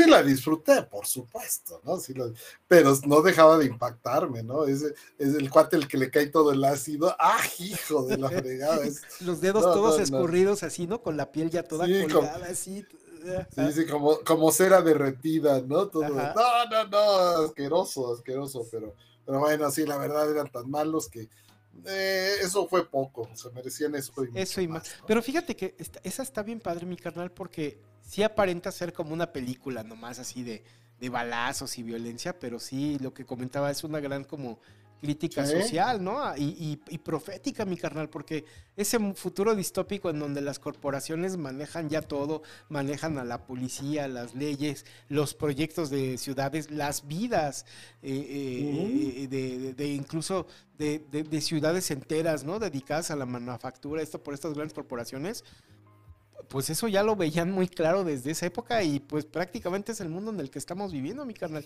la 0.03 0.23
disfruté, 0.23 0.83
por 0.83 1.07
supuesto, 1.07 1.81
¿no? 1.85 1.99
Sí 1.99 2.15
pero 2.69 2.95
no 3.07 3.23
dejaba 3.23 3.59
de 3.59 3.67
impactarme, 3.67 4.43
¿no? 4.43 4.65
Es, 4.65 4.83
es, 4.83 5.35
el 5.35 5.51
cuate 5.51 5.77
el 5.77 5.89
que 5.89 5.99
le 5.99 6.11
cae 6.11 6.27
todo 6.27 6.53
el 6.53 6.65
ácido. 6.65 7.15
¡Ah, 7.19 7.41
hijo 7.59 8.05
de 8.07 8.19
la 8.19 8.29
fregada! 8.29 8.85
Los 9.21 9.41
dedos 9.41 9.63
todos 9.63 10.01
escurridos 10.01 10.63
así, 10.63 10.87
¿no? 10.87 11.03
Con 11.03 11.17
la 11.17 11.33
piel 11.33 11.51
ya 11.51 11.63
toda 11.63 11.87
colgada, 11.87 12.47
así. 12.47 12.85
Sí, 13.55 13.73
sí, 13.73 13.87
como, 13.87 14.21
como 14.21 14.53
cera 14.53 14.83
derretida, 14.83 15.63
¿no? 15.63 15.89
Todo. 15.89 16.09
No, 16.09 16.35
no, 16.71 16.89
no, 16.89 17.45
asqueroso, 17.45 18.13
asqueroso, 18.13 18.67
pero, 18.71 18.95
pero 19.25 19.41
bueno, 19.41 19.71
sí, 19.71 19.87
la 19.87 19.97
verdad 19.97 20.31
eran 20.31 20.51
tan 20.51 20.71
malos 20.71 21.09
que 21.09 21.31
eh, 21.87 22.37
eso 22.41 22.67
fue 22.69 22.89
poco, 22.89 23.29
se 23.35 23.51
merecían 23.51 23.95
eso 23.95 24.13
y, 24.25 24.39
eso 24.39 24.61
y 24.61 24.69
más. 24.69 24.85
Pero 25.07 25.23
fíjate 25.23 25.57
que 25.57 25.75
esa 26.03 26.23
está 26.23 26.43
bien 26.43 26.61
padre, 26.61 26.87
mi 26.87 26.97
carnal, 26.97 27.33
porque 27.33 27.81
sí 28.07 28.23
aparenta 28.23 28.71
ser 28.71 28.93
como 28.93 29.13
una 29.13 29.33
película 29.33 29.83
nomás 29.83 30.19
así 30.19 30.43
de, 30.43 30.63
de 31.01 31.09
balazos 31.09 31.79
y 31.79 31.83
violencia, 31.83 32.39
pero 32.39 32.59
sí, 32.61 32.99
lo 33.01 33.13
que 33.13 33.25
comentaba 33.25 33.71
es 33.71 33.85
una 33.85 34.01
gran 34.01 34.25
como 34.25 34.59
crítica 35.05 35.45
social, 35.45 36.03
¿no? 36.03 36.35
Y, 36.37 36.81
y, 36.89 36.99
profética, 36.99 37.67
mi 37.67 37.77
carnal, 37.77 38.09
porque 38.09 38.47
ese 38.75 38.99
futuro 39.15 39.55
distópico 39.55 40.09
en 40.09 40.19
donde 40.19 40.41
las 40.41 40.59
corporaciones 40.59 41.37
manejan 41.37 41.91
ya 41.91 42.01
todo, 42.01 42.43
manejan 42.71 43.19
a 43.19 43.25
la 43.25 43.47
policía, 43.47 44.09
las 44.09 44.35
leyes, 44.35 44.87
los 45.09 45.35
proyectos 45.35 45.91
de 45.91 46.17
ciudades, 46.17 46.71
las 46.71 47.07
vidas 47.07 47.67
eh, 48.03 49.29
eh, 49.31 49.75
de, 49.77 49.87
incluso 49.89 50.47
de, 50.79 51.01
de, 51.11 51.41
ciudades 51.43 51.91
enteras, 51.91 52.45
¿no? 52.45 52.59
Dedicadas 52.59 53.11
a 53.11 53.17
la 53.17 53.27
manufactura, 53.27 54.01
esto 54.01 54.23
por 54.23 54.33
estas 54.33 54.55
grandes 54.55 54.73
corporaciones, 54.73 55.45
pues 56.49 56.71
eso 56.71 56.89
ya 56.89 57.03
lo 57.03 57.17
veían 57.17 57.51
muy 57.53 57.69
claro 57.69 58.05
desde 58.05 58.31
esa 58.31 58.47
época 58.47 58.83
y 58.83 59.01
pues 59.01 59.25
prácticamente 59.25 59.93
es 59.93 60.01
el 60.01 60.09
mundo 60.09 60.31
en 60.31 60.41
el 60.41 60.51
que 60.51 60.59
estamos 60.59 60.93
viviendo, 60.93 61.25
mi 61.25 61.35
carnal. 61.35 61.65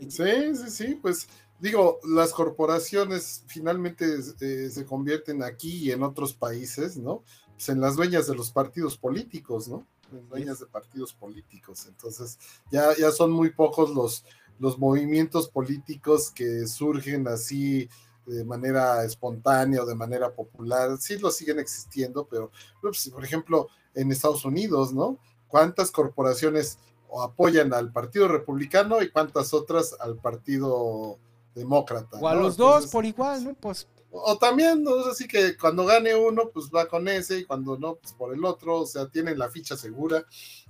Sí, 0.00 0.08
sí, 0.08 0.70
sí, 0.70 0.98
pues 1.00 1.28
digo, 1.60 2.00
las 2.04 2.32
corporaciones 2.32 3.44
finalmente 3.46 4.06
eh, 4.40 4.70
se 4.70 4.84
convierten 4.84 5.42
aquí 5.42 5.84
y 5.84 5.92
en 5.92 6.02
otros 6.02 6.34
países, 6.34 6.96
¿no? 6.96 7.22
Pues 7.54 7.68
en 7.68 7.80
las 7.80 7.96
dueñas 7.96 8.26
de 8.26 8.34
los 8.34 8.50
partidos 8.50 8.98
políticos, 8.98 9.68
¿no? 9.68 9.86
En 10.12 10.28
dueñas 10.28 10.58
de 10.58 10.66
partidos 10.66 11.12
políticos. 11.12 11.86
Entonces, 11.86 12.38
ya, 12.70 12.96
ya 12.96 13.12
son 13.12 13.30
muy 13.30 13.50
pocos 13.50 13.90
los, 13.90 14.24
los 14.58 14.78
movimientos 14.78 15.48
políticos 15.48 16.30
que 16.30 16.66
surgen 16.66 17.28
así 17.28 17.88
de 18.26 18.44
manera 18.44 19.04
espontánea 19.04 19.82
o 19.82 19.86
de 19.86 19.94
manera 19.94 20.32
popular. 20.32 20.96
Sí, 20.98 21.18
lo 21.18 21.30
siguen 21.30 21.58
existiendo, 21.58 22.26
pero, 22.26 22.50
pues, 22.80 23.08
por 23.10 23.24
ejemplo, 23.24 23.68
en 23.94 24.12
Estados 24.12 24.44
Unidos, 24.44 24.92
¿no? 24.92 25.18
¿Cuántas 25.48 25.90
corporaciones 25.90 26.78
apoyan 27.20 27.74
al 27.74 27.92
Partido 27.92 28.28
Republicano 28.28 29.02
y 29.02 29.10
cuántas 29.10 29.52
otras 29.52 29.94
al 30.00 30.16
Partido 30.16 31.18
Demócrata? 31.54 32.18
O 32.18 32.28
a 32.28 32.34
los 32.34 32.56
dos 32.56 32.86
por 32.86 33.04
igual, 33.04 33.44
¿no? 33.44 33.54
Pues 33.54 33.86
O 34.10 34.38
también, 34.38 34.82
¿no? 34.82 35.04
así 35.06 35.26
que 35.26 35.56
cuando 35.56 35.84
gane 35.84 36.14
uno, 36.14 36.48
pues 36.50 36.70
va 36.74 36.86
con 36.86 37.08
ese, 37.08 37.40
y 37.40 37.44
cuando 37.44 37.78
no, 37.78 37.96
pues 37.96 38.12
por 38.14 38.32
el 38.34 38.44
otro, 38.44 38.80
o 38.80 38.86
sea, 38.86 39.08
tienen 39.08 39.38
la 39.38 39.50
ficha 39.50 39.76
segura, 39.76 40.24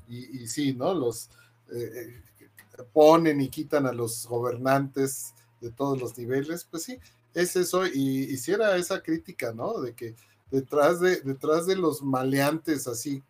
y, 0.08 0.46
sí, 0.46 0.74
¿no? 0.74 0.92
Los 0.92 1.30
eh, 1.72 2.20
eh, 2.38 2.82
ponen 2.92 3.40
y 3.40 3.48
quitan 3.48 3.86
a 3.86 3.92
los 3.92 4.26
gobernantes 4.26 5.34
de 5.60 5.70
todos 5.70 5.98
los 5.98 6.18
niveles, 6.18 6.66
pues 6.70 6.82
sí, 6.82 6.98
es 7.34 7.56
eso, 7.56 7.86
y 7.86 8.24
hiciera 8.24 8.76
esa 8.76 9.02
crítica, 9.02 9.52
¿no? 9.52 9.80
De 9.80 9.94
que 9.94 10.14
detrás 10.50 11.00
de, 11.00 11.20
detrás 11.20 11.66
de 11.66 11.76
los 11.76 12.02
maleantes 12.02 12.86
así 12.86 13.22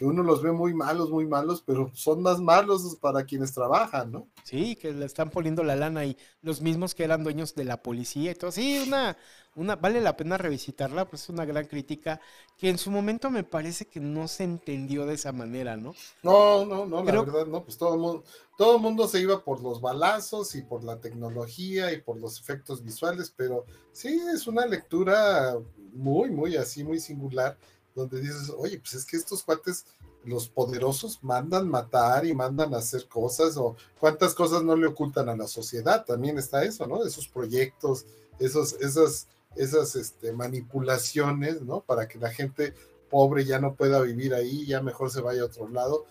que 0.00 0.06
uno 0.06 0.22
los 0.22 0.40
ve 0.40 0.50
muy 0.50 0.72
malos, 0.72 1.10
muy 1.10 1.26
malos, 1.26 1.62
pero 1.66 1.90
son 1.92 2.22
más 2.22 2.40
malos 2.40 2.96
para 3.02 3.24
quienes 3.24 3.52
trabajan, 3.52 4.10
¿no? 4.10 4.28
Sí, 4.44 4.74
que 4.74 4.92
le 4.92 5.04
están 5.04 5.28
poniendo 5.28 5.62
la 5.62 5.76
lana 5.76 6.06
y 6.06 6.16
los 6.40 6.62
mismos 6.62 6.94
que 6.94 7.04
eran 7.04 7.22
dueños 7.22 7.54
de 7.54 7.64
la 7.64 7.82
policía 7.82 8.30
y 8.30 8.34
todo. 8.34 8.50
Sí, 8.50 8.82
una, 8.86 9.18
una, 9.56 9.76
vale 9.76 10.00
la 10.00 10.16
pena 10.16 10.38
revisitarla, 10.38 11.04
pues 11.04 11.24
es 11.24 11.28
una 11.28 11.44
gran 11.44 11.66
crítica 11.66 12.18
que 12.56 12.70
en 12.70 12.78
su 12.78 12.90
momento 12.90 13.30
me 13.30 13.44
parece 13.44 13.88
que 13.88 14.00
no 14.00 14.26
se 14.26 14.44
entendió 14.44 15.04
de 15.04 15.16
esa 15.16 15.32
manera, 15.32 15.76
¿no? 15.76 15.94
No, 16.22 16.64
no, 16.64 16.86
no, 16.86 17.04
la 17.04 17.12
verdad, 17.20 17.46
no, 17.46 17.62
pues 17.62 17.76
todo 17.76 17.92
el 17.92 18.00
mundo, 18.00 18.24
todo 18.56 18.76
el 18.76 18.80
mundo 18.80 19.06
se 19.06 19.20
iba 19.20 19.44
por 19.44 19.60
los 19.60 19.82
balazos 19.82 20.54
y 20.54 20.62
por 20.62 20.82
la 20.82 20.98
tecnología 20.98 21.92
y 21.92 22.00
por 22.00 22.18
los 22.18 22.40
efectos 22.40 22.82
visuales, 22.82 23.34
pero 23.36 23.66
sí 23.92 24.18
es 24.34 24.46
una 24.46 24.64
lectura 24.64 25.58
muy, 25.92 26.30
muy 26.30 26.56
así, 26.56 26.84
muy 26.84 27.00
singular 27.00 27.58
donde 28.00 28.20
dices, 28.20 28.52
oye, 28.56 28.78
pues 28.78 28.94
es 28.94 29.04
que 29.04 29.16
estos 29.16 29.42
cuates, 29.42 29.86
los 30.24 30.48
poderosos, 30.48 31.22
mandan 31.22 31.68
matar 31.68 32.26
y 32.26 32.34
mandan 32.34 32.74
hacer 32.74 33.08
cosas, 33.08 33.56
o 33.56 33.76
cuántas 33.98 34.34
cosas 34.34 34.62
no 34.62 34.76
le 34.76 34.86
ocultan 34.86 35.28
a 35.28 35.36
la 35.36 35.46
sociedad, 35.46 36.04
también 36.04 36.38
está 36.38 36.64
eso, 36.64 36.86
¿no? 36.86 37.04
Esos 37.04 37.28
proyectos, 37.28 38.06
esos, 38.38 38.74
esas, 38.74 39.28
esas 39.56 39.96
este, 39.96 40.32
manipulaciones, 40.32 41.62
¿no? 41.62 41.80
Para 41.80 42.08
que 42.08 42.18
la 42.18 42.30
gente 42.30 42.74
pobre 43.08 43.44
ya 43.44 43.58
no 43.58 43.74
pueda 43.74 44.00
vivir 44.00 44.34
ahí, 44.34 44.66
ya 44.66 44.80
mejor 44.80 45.10
se 45.10 45.20
vaya 45.20 45.42
a 45.42 45.46
otro 45.46 45.68
lado. 45.68 46.06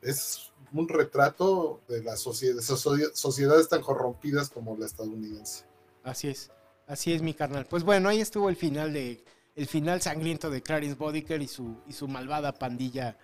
Es 0.00 0.52
un 0.72 0.88
retrato 0.88 1.80
de 1.88 2.02
las 2.02 2.20
sociedades 2.20 3.68
tan 3.68 3.82
corrompidas 3.82 4.48
como 4.48 4.76
la 4.76 4.86
estadounidense. 4.86 5.64
Así 6.02 6.28
es, 6.28 6.50
así 6.86 7.12
es 7.12 7.22
mi 7.22 7.34
carnal. 7.34 7.66
Pues 7.66 7.84
bueno, 7.84 8.08
ahí 8.08 8.20
estuvo 8.20 8.48
el 8.48 8.56
final 8.56 8.92
de 8.92 9.22
el 9.54 9.66
final 9.66 10.00
sangriento 10.00 10.50
de 10.50 10.62
Clarence 10.62 10.96
Bodiker 10.96 11.40
y 11.42 11.48
su, 11.48 11.76
y 11.86 11.92
su 11.92 12.08
malvada 12.08 12.52
pandilla 12.52 13.18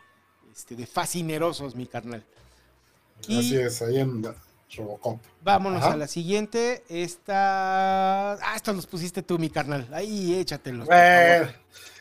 este, 0.53 0.77
de 0.77 0.87
fascinerosos, 0.87 1.75
mi 1.75 1.87
carnal. 1.87 2.25
Así 3.21 3.57
es, 3.57 3.83
ahí 3.83 3.99
en 3.99 4.25
Robocop. 4.77 5.21
Vámonos 5.43 5.83
a 5.83 5.97
la 5.97 6.07
siguiente. 6.07 6.85
Esta. 6.89 8.35
Ah, 8.35 8.55
esto 8.55 8.73
los 8.73 8.87
pusiste 8.87 9.23
tú, 9.23 9.39
mi 9.39 9.51
carnal. 9.51 9.89
Ahí 9.93 10.35
échatelos. 10.35 10.87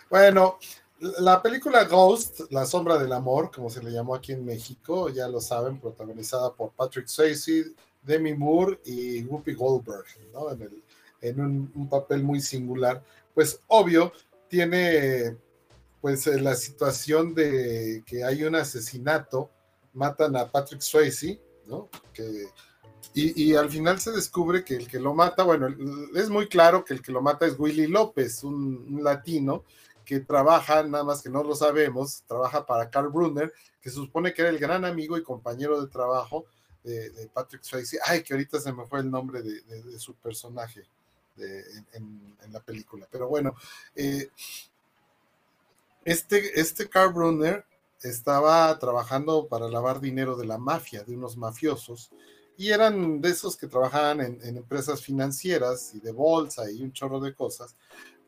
bueno, 0.09 0.59
la 0.99 1.41
película 1.41 1.83
Ghost, 1.85 2.51
La 2.51 2.65
Sombra 2.65 2.97
del 2.97 3.13
Amor, 3.13 3.51
como 3.51 3.69
se 3.69 3.83
le 3.83 3.91
llamó 3.91 4.15
aquí 4.15 4.33
en 4.33 4.45
México, 4.45 5.09
ya 5.09 5.27
lo 5.27 5.39
saben, 5.39 5.79
protagonizada 5.79 6.53
por 6.53 6.71
Patrick 6.71 7.07
Swayze, 7.07 7.73
Demi 8.01 8.33
Moore 8.33 8.79
y 8.85 9.23
Whoopi 9.23 9.53
Goldberg, 9.53 10.05
¿no? 10.33 10.51
En, 10.51 10.61
el, 10.61 10.83
en 11.21 11.39
un, 11.39 11.87
papel 11.89 12.23
muy 12.23 12.41
singular 12.41 13.03
pues 13.37 13.61
obvio, 13.67 14.13
tiene 14.49 15.37
pues 16.01 16.25
eh, 16.25 16.41
la 16.41 16.55
situación 16.55 17.35
de 17.35 18.03
que 18.03 18.23
hay 18.23 18.43
un 18.43 18.55
asesinato, 18.55 19.51
matan 19.93 20.35
a 20.35 20.47
Patrick 20.47 20.81
Swayze, 20.81 21.39
¿no? 21.67 21.87
Y, 23.13 23.53
al 23.53 23.69
final 23.69 23.99
se 23.99 24.09
descubre 24.09 24.65
que 24.65 24.77
el 24.77 24.87
que 24.87 24.99
lo 24.99 25.13
mata, 25.13 25.43
bueno, 25.43 25.67
es 26.15 26.31
muy 26.31 26.47
claro 26.47 26.83
que 26.83 26.95
el 26.95 27.03
que 27.03 27.11
lo 27.11 27.21
mata 27.21 27.45
es 27.45 27.59
Willy 27.59 27.85
López, 27.85 28.43
un, 28.43 29.03
latino 29.03 29.65
que 30.03 30.19
trabaja, 30.19 30.81
nada 30.81 31.03
más 31.03 31.21
que 31.21 31.29
no 31.29 31.43
lo 31.43 31.55
sabemos, 31.55 32.23
trabaja 32.25 32.65
para 32.65 32.89
Carl 32.89 33.09
Brunner, 33.09 33.53
que 33.79 33.91
se 33.91 33.97
supone 33.97 34.33
que 34.33 34.41
era 34.41 34.49
el 34.49 34.57
gran 34.57 34.83
amigo 34.83 35.15
y 35.15 35.21
compañero 35.21 35.79
de 35.79 35.91
trabajo 35.91 36.45
de, 36.83 37.29
Patrick 37.31 37.61
Swayze. 37.61 37.99
Ay, 38.03 38.23
que 38.23 38.33
ahorita 38.33 38.59
se 38.59 38.73
me 38.73 38.87
fue 38.87 39.01
el 39.01 39.11
nombre 39.11 39.43
de 39.43 39.99
su 39.99 40.15
personaje 40.15 40.87
en, 41.93 42.35
la 42.51 42.59
película. 42.61 43.07
Pero 43.11 43.27
bueno, 43.27 43.55
eh, 43.95 44.29
este, 46.05 46.59
este 46.59 46.87
Brunner 47.13 47.65
estaba 48.01 48.77
trabajando 48.79 49.47
para 49.47 49.67
lavar 49.67 49.99
dinero 49.99 50.35
de 50.35 50.45
la 50.45 50.57
mafia, 50.57 51.03
de 51.03 51.15
unos 51.15 51.35
mafiosos, 51.37 52.11
y 52.57 52.69
eran 52.69 53.21
de 53.21 53.29
esos 53.29 53.55
que 53.55 53.67
trabajaban 53.67 54.21
en, 54.21 54.57
empresas 54.57 55.01
financieras 55.01 55.93
y 55.93 55.99
de 55.99 56.11
bolsa 56.11 56.69
y 56.71 56.81
un 56.81 56.91
chorro 56.91 57.19
de 57.19 57.35
cosas, 57.35 57.75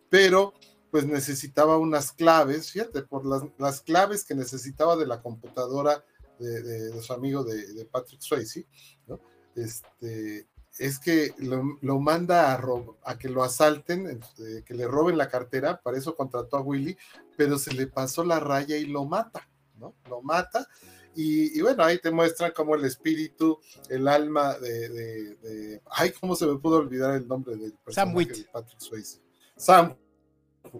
pero 0.10 0.54
pues 0.92 1.06
necesitaba 1.06 1.78
unas 1.78 2.12
claves, 2.12 2.72
fíjate, 2.72 3.04
por 3.04 3.26
las, 3.26 3.82
claves 3.82 4.24
que 4.24 4.36
necesitaba 4.36 4.96
de 4.96 5.06
la 5.06 5.22
computadora 5.22 6.04
de, 6.40 7.02
su 7.02 7.14
amigo 7.14 7.44
de, 7.44 7.86
Patrick 7.86 8.22
Swayze, 8.22 8.66
¿no? 9.08 9.20
Este, 9.56 10.48
es 10.80 10.98
que 10.98 11.34
lo, 11.38 12.00
manda 12.00 12.54
a, 12.54 12.62
a, 13.04 13.18
que 13.18 13.28
lo 13.28 13.44
asalten, 13.44 14.08
este, 14.08 14.64
que 14.64 14.74
le 14.74 14.88
roben 14.88 15.18
la 15.18 15.30
cartera, 15.30 15.82
para 15.82 15.98
eso 15.98 16.16
contrató 16.16 16.58
a 16.58 16.62
Willy, 16.62 16.98
pero 17.38 17.60
se 17.60 17.74
le 17.74 17.88
pasó 17.88 18.24
la 18.24 18.40
raya 18.40 18.78
y 18.78 18.86
lo 18.86 19.04
mata, 19.06 19.48
¿no? 19.78 19.94
Lo 20.10 20.22
mata. 20.22 20.68
Y, 21.16 21.60
bueno, 21.62 21.84
ahí 21.84 21.98
te 22.00 22.12
muestran 22.12 22.54
cómo 22.56 22.76
el 22.76 22.86
espíritu, 22.86 23.60
el 23.90 24.08
alma 24.08 24.58
de, 24.58 25.82
ay, 25.92 26.14
cómo 26.18 26.34
se 26.34 26.46
me 26.46 26.58
pudo 26.58 26.78
olvidar 26.78 27.16
el 27.16 27.28
nombre 27.28 27.58
del 27.58 27.74
personaje 27.74 28.26
Sam 28.26 28.38
de 28.38 28.50
Patrick 28.50 28.80
Swayze. 28.80 29.22
Sam, 29.58 29.98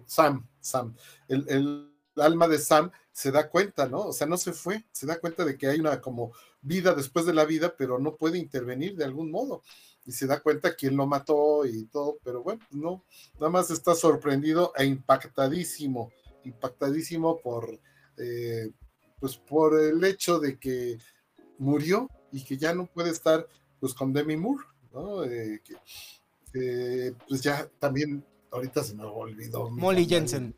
Sam, 0.06 0.48
Sam. 0.60 0.96
El, 1.28 1.44
el 1.48 1.94
alma 2.16 2.48
de 2.48 2.58
Sam 2.58 2.90
se 3.12 3.30
da 3.30 3.50
cuenta, 3.50 3.86
¿no? 3.86 4.06
O 4.06 4.12
sea, 4.14 4.26
no 4.26 4.38
se 4.38 4.54
fue, 4.54 4.86
se 4.92 5.06
da 5.06 5.20
cuenta 5.20 5.44
de 5.44 5.58
que 5.58 5.66
hay 5.66 5.78
una 5.78 6.00
como 6.00 6.32
vida 6.62 6.94
después 6.94 7.26
de 7.26 7.34
la 7.34 7.44
vida, 7.44 7.74
pero 7.76 7.98
no 7.98 8.16
puede 8.16 8.38
intervenir 8.38 8.96
de 8.96 9.04
algún 9.04 9.30
modo 9.30 9.62
y 10.10 10.12
se 10.12 10.26
da 10.26 10.40
cuenta 10.40 10.74
quién 10.74 10.96
lo 10.96 11.06
mató 11.06 11.64
y 11.64 11.84
todo, 11.84 12.18
pero 12.24 12.42
bueno, 12.42 12.66
no, 12.72 13.04
nada 13.34 13.48
más 13.48 13.70
está 13.70 13.94
sorprendido 13.94 14.72
e 14.76 14.84
impactadísimo, 14.84 16.10
impactadísimo 16.42 17.38
por, 17.38 17.78
eh, 18.16 18.72
pues 19.20 19.36
por 19.36 19.78
el 19.78 20.02
hecho 20.02 20.40
de 20.40 20.58
que 20.58 20.98
murió 21.58 22.10
y 22.32 22.42
que 22.42 22.58
ya 22.58 22.74
no 22.74 22.86
puede 22.86 23.10
estar 23.10 23.46
pues 23.78 23.94
con 23.94 24.12
Demi 24.12 24.36
Moore, 24.36 24.64
¿no? 24.92 25.22
Eh, 25.22 25.62
que, 26.52 27.14
pues 27.28 27.40
ya 27.40 27.70
también, 27.78 28.26
ahorita 28.50 28.82
se 28.82 28.96
me 28.96 29.04
olvidó. 29.04 29.70
Molly 29.70 30.06
Jensen. 30.06 30.56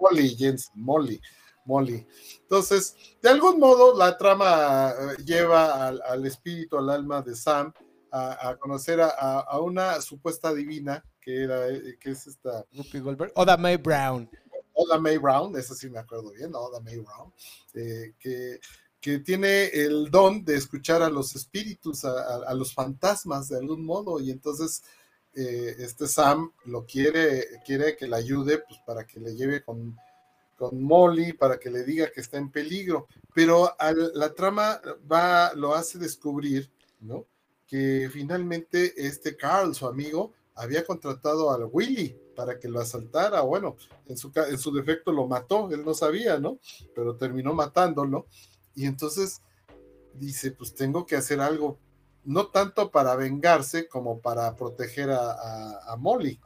Molly 0.00 0.30
Jensen, 0.30 0.72
Molly. 0.74 1.20
Molly. 1.66 2.04
Entonces, 2.40 2.96
de 3.22 3.28
algún 3.28 3.60
modo, 3.60 3.96
la 3.96 4.18
trama 4.18 4.90
eh, 4.90 5.22
lleva 5.22 5.86
al, 5.86 6.02
al, 6.02 6.26
espíritu, 6.26 6.78
al 6.78 6.90
alma 6.90 7.22
de 7.22 7.36
Sam 7.36 7.72
a, 8.10 8.56
conocer 8.58 9.00
a, 9.00 9.60
una 9.60 10.00
supuesta 10.00 10.52
divina 10.54 11.04
que 11.20 11.44
era, 11.44 11.68
eh, 11.68 11.98
que 12.00 12.10
es 12.10 12.26
esta. 12.26 12.64
Goldberg. 12.92 13.32
Oda 13.34 13.56
May 13.56 13.76
Brown. 13.76 14.30
Oda 14.72 14.98
May 14.98 15.18
Brown, 15.18 15.56
eso 15.56 15.74
sí 15.74 15.90
me 15.90 15.98
acuerdo 15.98 16.30
bien, 16.30 16.54
Oda 16.54 16.80
May 16.80 16.98
Brown, 16.98 17.32
eh, 17.74 18.14
que, 18.18 18.60
que 19.00 19.18
tiene 19.18 19.66
el 19.66 20.08
don 20.08 20.44
de 20.44 20.56
escuchar 20.56 21.02
a 21.02 21.10
los 21.10 21.34
espíritus, 21.34 22.04
a, 22.04 22.54
los 22.54 22.72
fantasmas 22.72 23.48
de 23.48 23.58
algún 23.58 23.84
modo, 23.84 24.20
y 24.20 24.30
entonces 24.30 24.84
eh, 25.34 25.74
este 25.80 26.06
Sam 26.06 26.52
lo 26.66 26.86
quiere, 26.86 27.60
quiere 27.66 27.96
que 27.96 28.06
le 28.06 28.16
ayude, 28.16 28.58
pues 28.58 28.80
para 28.86 29.04
que 29.04 29.18
le 29.18 29.34
lleve 29.34 29.64
con, 29.64 29.98
con 30.56 30.80
Molly, 30.80 31.32
para 31.32 31.58
que 31.58 31.70
le 31.70 31.82
diga 31.82 32.12
que 32.12 32.20
está 32.20 32.38
en 32.38 32.52
peligro, 32.52 33.08
pero 33.34 33.76
la 34.14 34.32
trama 34.32 34.80
va, 35.10 35.52
lo 35.54 35.74
hace 35.74 35.98
descubrir, 35.98 36.70
¿no? 37.00 37.26
Que 37.68 38.08
finalmente 38.10 38.94
este 38.96 39.36
Carl, 39.36 39.74
su 39.74 39.86
amigo, 39.86 40.32
había 40.54 40.84
contratado 40.84 41.52
al 41.52 41.68
Willy 41.70 42.16
para 42.34 42.58
que 42.58 42.66
lo 42.66 42.80
asaltara. 42.80 43.42
Bueno, 43.42 43.76
en 44.06 44.16
su, 44.16 44.72
defecto 44.72 45.12
lo 45.12 45.26
mató, 45.26 45.70
él 45.70 45.84
no 45.84 45.94
sabía, 45.94 46.38
¿no? 46.38 46.58
Pero 46.94 47.16
terminó 47.16 47.52
matándolo. 47.52 48.26
Y 48.74 48.86
entonces 48.86 49.42
dice, 50.14 50.50
pues 50.50 50.74
tengo 50.74 51.06
que 51.06 51.16
hacer 51.16 51.40
algo, 51.40 51.78
no 52.24 52.48
tanto 52.48 52.90
para 52.90 53.14
vengarse 53.14 53.86
como 53.86 54.20
para 54.20 54.56
proteger 54.56 55.10
a, 55.10 55.94
Molly, 55.98 56.40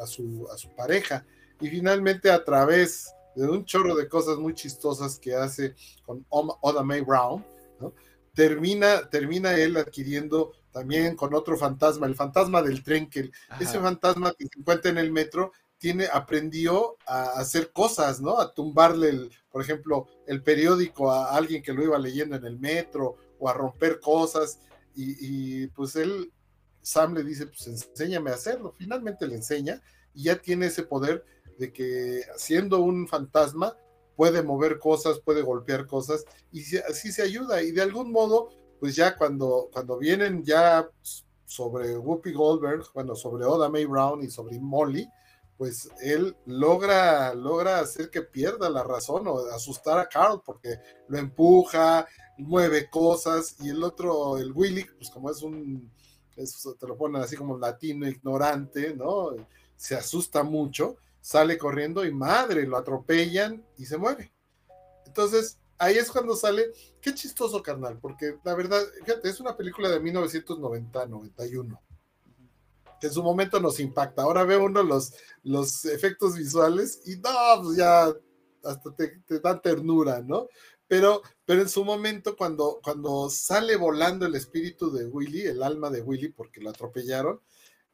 a, 0.00 0.06
su, 0.06 0.46
a 0.52 0.58
su 0.58 0.74
pareja. 0.76 1.26
Y 1.60 1.68
finalmente 1.68 2.30
a 2.30 2.44
través 2.44 3.12
de 3.34 3.48
un 3.48 3.64
chorro 3.64 3.94
de 3.94 4.08
cosas 4.08 4.36
muy 4.36 4.54
chistosas 4.54 5.18
que 5.18 5.34
hace 5.34 5.74
con 6.04 6.24
Oda 6.28 6.82
May 6.82 7.00
Brown, 7.00 7.44
¿no? 7.80 7.94
Termina, 8.36 9.08
termina 9.08 9.54
él 9.54 9.78
adquiriendo 9.78 10.52
también 10.70 11.16
con 11.16 11.32
otro 11.32 11.56
fantasma, 11.56 12.06
el 12.06 12.14
fantasma 12.14 12.60
del 12.60 12.84
tren, 12.84 13.08
que 13.08 13.30
ese 13.58 13.80
fantasma 13.80 14.34
que 14.34 14.44
se 14.44 14.58
encuentra 14.58 14.90
en 14.90 14.98
el 14.98 15.10
metro 15.10 15.52
tiene, 15.78 16.06
aprendió 16.12 16.98
a 17.06 17.40
hacer 17.40 17.72
cosas, 17.72 18.20
¿no? 18.20 18.38
A 18.38 18.52
tumbarle, 18.52 19.08
el, 19.08 19.30
por 19.50 19.62
ejemplo, 19.62 20.06
el 20.26 20.42
periódico 20.42 21.10
a 21.10 21.34
alguien 21.34 21.62
que 21.62 21.72
lo 21.72 21.82
iba 21.82 21.98
leyendo 21.98 22.36
en 22.36 22.44
el 22.44 22.58
metro 22.58 23.16
o 23.38 23.48
a 23.48 23.54
romper 23.54 24.00
cosas. 24.00 24.58
Y, 24.94 25.66
pues 25.68 25.96
él 25.96 26.30
Sam 26.82 27.14
le 27.14 27.24
dice, 27.24 27.46
pues 27.46 27.66
enséñame 27.66 28.30
a 28.30 28.34
hacerlo. 28.34 28.74
Finalmente 28.76 29.26
le 29.26 29.36
enseña 29.36 29.82
y 30.14 30.24
ya 30.24 30.36
tiene 30.36 30.66
ese 30.66 30.82
poder 30.82 31.24
de 31.58 31.72
que 31.72 32.22
siendo 32.36 32.80
un 32.80 33.08
fantasma 33.08 33.76
puede 34.16 34.42
mover 34.42 34.78
cosas, 34.78 35.20
puede 35.20 35.42
golpear 35.42 35.86
cosas 35.86 36.24
y 36.52 36.62
así 36.78 37.12
se 37.12 37.22
ayuda. 37.22 37.62
Y 37.62 37.70
de 37.70 37.82
algún 37.82 38.10
modo, 38.10 38.48
pues 38.80 38.96
ya 38.96 39.16
cuando, 39.16 39.68
cuando 39.72 39.98
vienen 39.98 40.42
ya 40.42 40.88
sobre 41.44 41.96
Whoopi 41.96 42.32
Goldberg, 42.32 42.84
bueno, 42.94 43.14
sobre 43.14 43.44
Oda 43.44 43.68
May 43.68 43.84
Brown 43.84 44.22
y 44.22 44.30
sobre 44.30 44.58
Molly, 44.58 45.08
pues 45.56 45.88
él 46.02 46.36
logra, 46.44 47.34
logra 47.34 47.80
hacer 47.80 48.10
que 48.10 48.22
pierda 48.22 48.68
la 48.68 48.82
razón 48.82 49.26
o 49.26 49.38
asustar 49.54 49.98
a 49.98 50.08
Carl 50.08 50.42
porque 50.44 50.78
lo 51.08 51.18
empuja, 51.18 52.06
mueve 52.38 52.90
cosas 52.90 53.56
y 53.60 53.70
el 53.70 53.82
otro, 53.82 54.38
el 54.38 54.52
Willy, 54.52 54.84
pues 54.98 55.10
como 55.10 55.30
es 55.30 55.42
un, 55.42 55.90
te 56.34 56.86
lo 56.86 56.96
ponen 56.96 57.22
así 57.22 57.36
como 57.36 57.56
latino 57.56 58.06
ignorante, 58.06 58.94
¿no? 58.94 59.30
Se 59.76 59.94
asusta 59.94 60.42
mucho, 60.42 60.96
sale 61.26 61.58
corriendo 61.58 62.04
y 62.04 62.12
madre, 62.12 62.68
lo 62.68 62.76
atropellan 62.76 63.66
y 63.76 63.84
se 63.84 63.98
muere. 63.98 64.32
Entonces, 65.06 65.58
ahí 65.76 65.96
es 65.96 66.08
cuando 66.08 66.36
sale, 66.36 66.70
qué 67.00 67.12
chistoso 67.14 67.60
carnal, 67.64 67.98
porque 67.98 68.38
la 68.44 68.54
verdad, 68.54 68.80
fíjate, 69.04 69.28
es 69.28 69.40
una 69.40 69.56
película 69.56 69.88
de 69.88 70.00
1990-91 70.02 71.80
que 73.00 73.08
en 73.08 73.12
su 73.12 73.24
momento 73.24 73.58
nos 73.58 73.80
impacta. 73.80 74.22
Ahora 74.22 74.44
ve 74.44 74.56
uno 74.56 74.84
los, 74.84 75.14
los 75.42 75.84
efectos 75.86 76.36
visuales 76.36 77.02
y 77.06 77.16
no, 77.16 77.30
pues 77.60 77.76
ya 77.76 78.04
hasta 78.62 78.94
te, 78.94 79.18
te 79.26 79.40
dan 79.40 79.60
ternura, 79.60 80.22
¿no? 80.22 80.46
Pero, 80.86 81.22
pero 81.44 81.60
en 81.60 81.68
su 81.68 81.84
momento, 81.84 82.36
cuando, 82.36 82.78
cuando 82.84 83.28
sale 83.30 83.74
volando 83.74 84.26
el 84.26 84.36
espíritu 84.36 84.92
de 84.92 85.06
Willy, 85.06 85.42
el 85.42 85.64
alma 85.64 85.90
de 85.90 86.02
Willy, 86.02 86.28
porque 86.28 86.60
lo 86.60 86.70
atropellaron, 86.70 87.40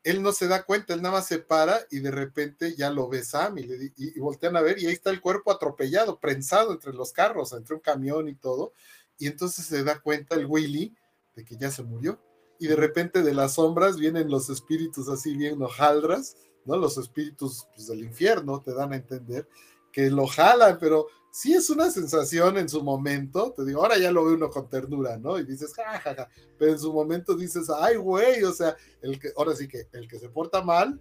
él 0.05 0.23
no 0.23 0.33
se 0.33 0.49
da 0.49 0.65
cuenta, 0.65 0.95
él 0.95 1.03
nada 1.03 1.17
más 1.17 1.27
se 1.27 1.39
para 1.39 1.81
y 1.91 2.01
de 2.01 2.11
repente 2.11 2.75
ya 2.77 2.91
lo 2.91 3.09
ve 3.09 3.23
Sam 3.23 3.59
y, 3.59 3.63
le, 3.65 3.93
voltean 4.19 4.57
a 4.57 4.61
ver 4.61 4.79
y 4.79 4.87
ahí 4.87 4.93
está 4.93 5.11
el 5.11 5.21
cuerpo 5.21 5.53
atropellado, 5.53 6.19
prensado 6.19 6.73
entre 6.73 6.93
los 6.93 7.13
carros, 7.13 7.53
entre 7.53 7.75
un 7.75 7.81
camión 7.81 8.29
y 8.29 8.35
todo. 8.35 8.73
Y 9.19 9.27
entonces 9.29 9.67
se 9.67 9.85
da 9.85 10.01
cuenta 10.01 10.35
el 10.35 10.47
Willy 10.47 10.97
de 11.35 11.45
que 11.45 11.57
ya 11.57 11.71
se 11.71 11.83
murió 11.83 12.21
y 12.59 12.67
de 12.67 12.77
repente 12.77 13.23
de 13.23 13.35
las 13.35 13.55
sombras 13.55 13.97
vienen 13.97 14.31
los 14.31 14.51
espíritus 14.51 15.09
así 15.09 15.37
bien 15.37 15.63
hojaldras, 15.63 16.37
¿no? 16.65 16.77
Los 16.77 16.99
espíritus 16.99 17.67
pues, 17.75 17.87
del 17.87 18.05
infierno 18.05 18.61
te 18.61 18.75
dan 18.75 18.93
a 18.93 18.97
entender 18.97 19.49
que 19.93 20.11
lo 20.11 20.27
jalan, 20.27 20.79
pero 20.81 21.07
sí 21.33 21.55
es 21.55 21.71
una 21.71 21.91
sensación 21.91 22.59
en 22.59 22.69
su 22.69 22.83
momento, 22.83 23.55
te 23.57 23.65
digo, 23.65 23.81
ahora 23.81 23.97
ya 23.97 24.13
lo 24.13 24.27
ve 24.27 24.35
uno 24.35 24.51
con 24.51 24.69
ternura, 24.69 25.17
¿no? 25.17 25.39
Y 25.39 25.47
dices, 25.47 25.73
jajaja, 25.75 26.29
pero 26.59 26.73
en 26.73 26.79
su 26.79 26.93
momento 26.93 27.35
dices, 27.35 27.71
ay, 27.75 27.97
güey, 27.97 28.45
o 28.45 28.53
sea, 28.53 28.77
el 29.01 29.19
que, 29.19 29.33
ahora 29.35 29.57
sí 29.57 29.67
que 29.67 29.89
el 29.93 30.07
que 30.07 30.19
se 30.19 30.29
porta 30.29 30.63
mal, 30.63 31.01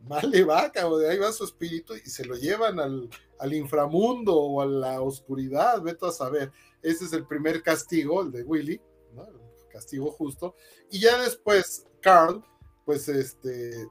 mal 0.00 0.28
le 0.28 0.42
va, 0.42 0.72
cabrón, 0.72 1.00
de 1.00 1.10
ahí 1.10 1.18
va 1.18 1.30
su 1.30 1.44
espíritu 1.44 1.94
y 1.94 2.10
se 2.10 2.24
lo 2.24 2.34
llevan 2.34 2.80
al, 2.80 3.08
al 3.38 3.54
inframundo 3.54 4.34
o 4.34 4.60
a 4.60 4.66
la 4.66 5.00
oscuridad, 5.00 5.80
vete 5.80 6.04
a 6.04 6.10
saber. 6.10 6.50
Ese 6.82 7.04
es 7.04 7.12
el 7.12 7.24
primer 7.24 7.62
castigo, 7.62 8.22
el 8.22 8.32
de 8.32 8.42
Willy, 8.42 8.80
¿no? 9.14 9.24
castigo 9.68 10.10
justo. 10.10 10.56
Y 10.90 10.98
ya 10.98 11.16
después, 11.22 11.86
Carl, 12.00 12.44
pues 12.84 13.08
este, 13.08 13.86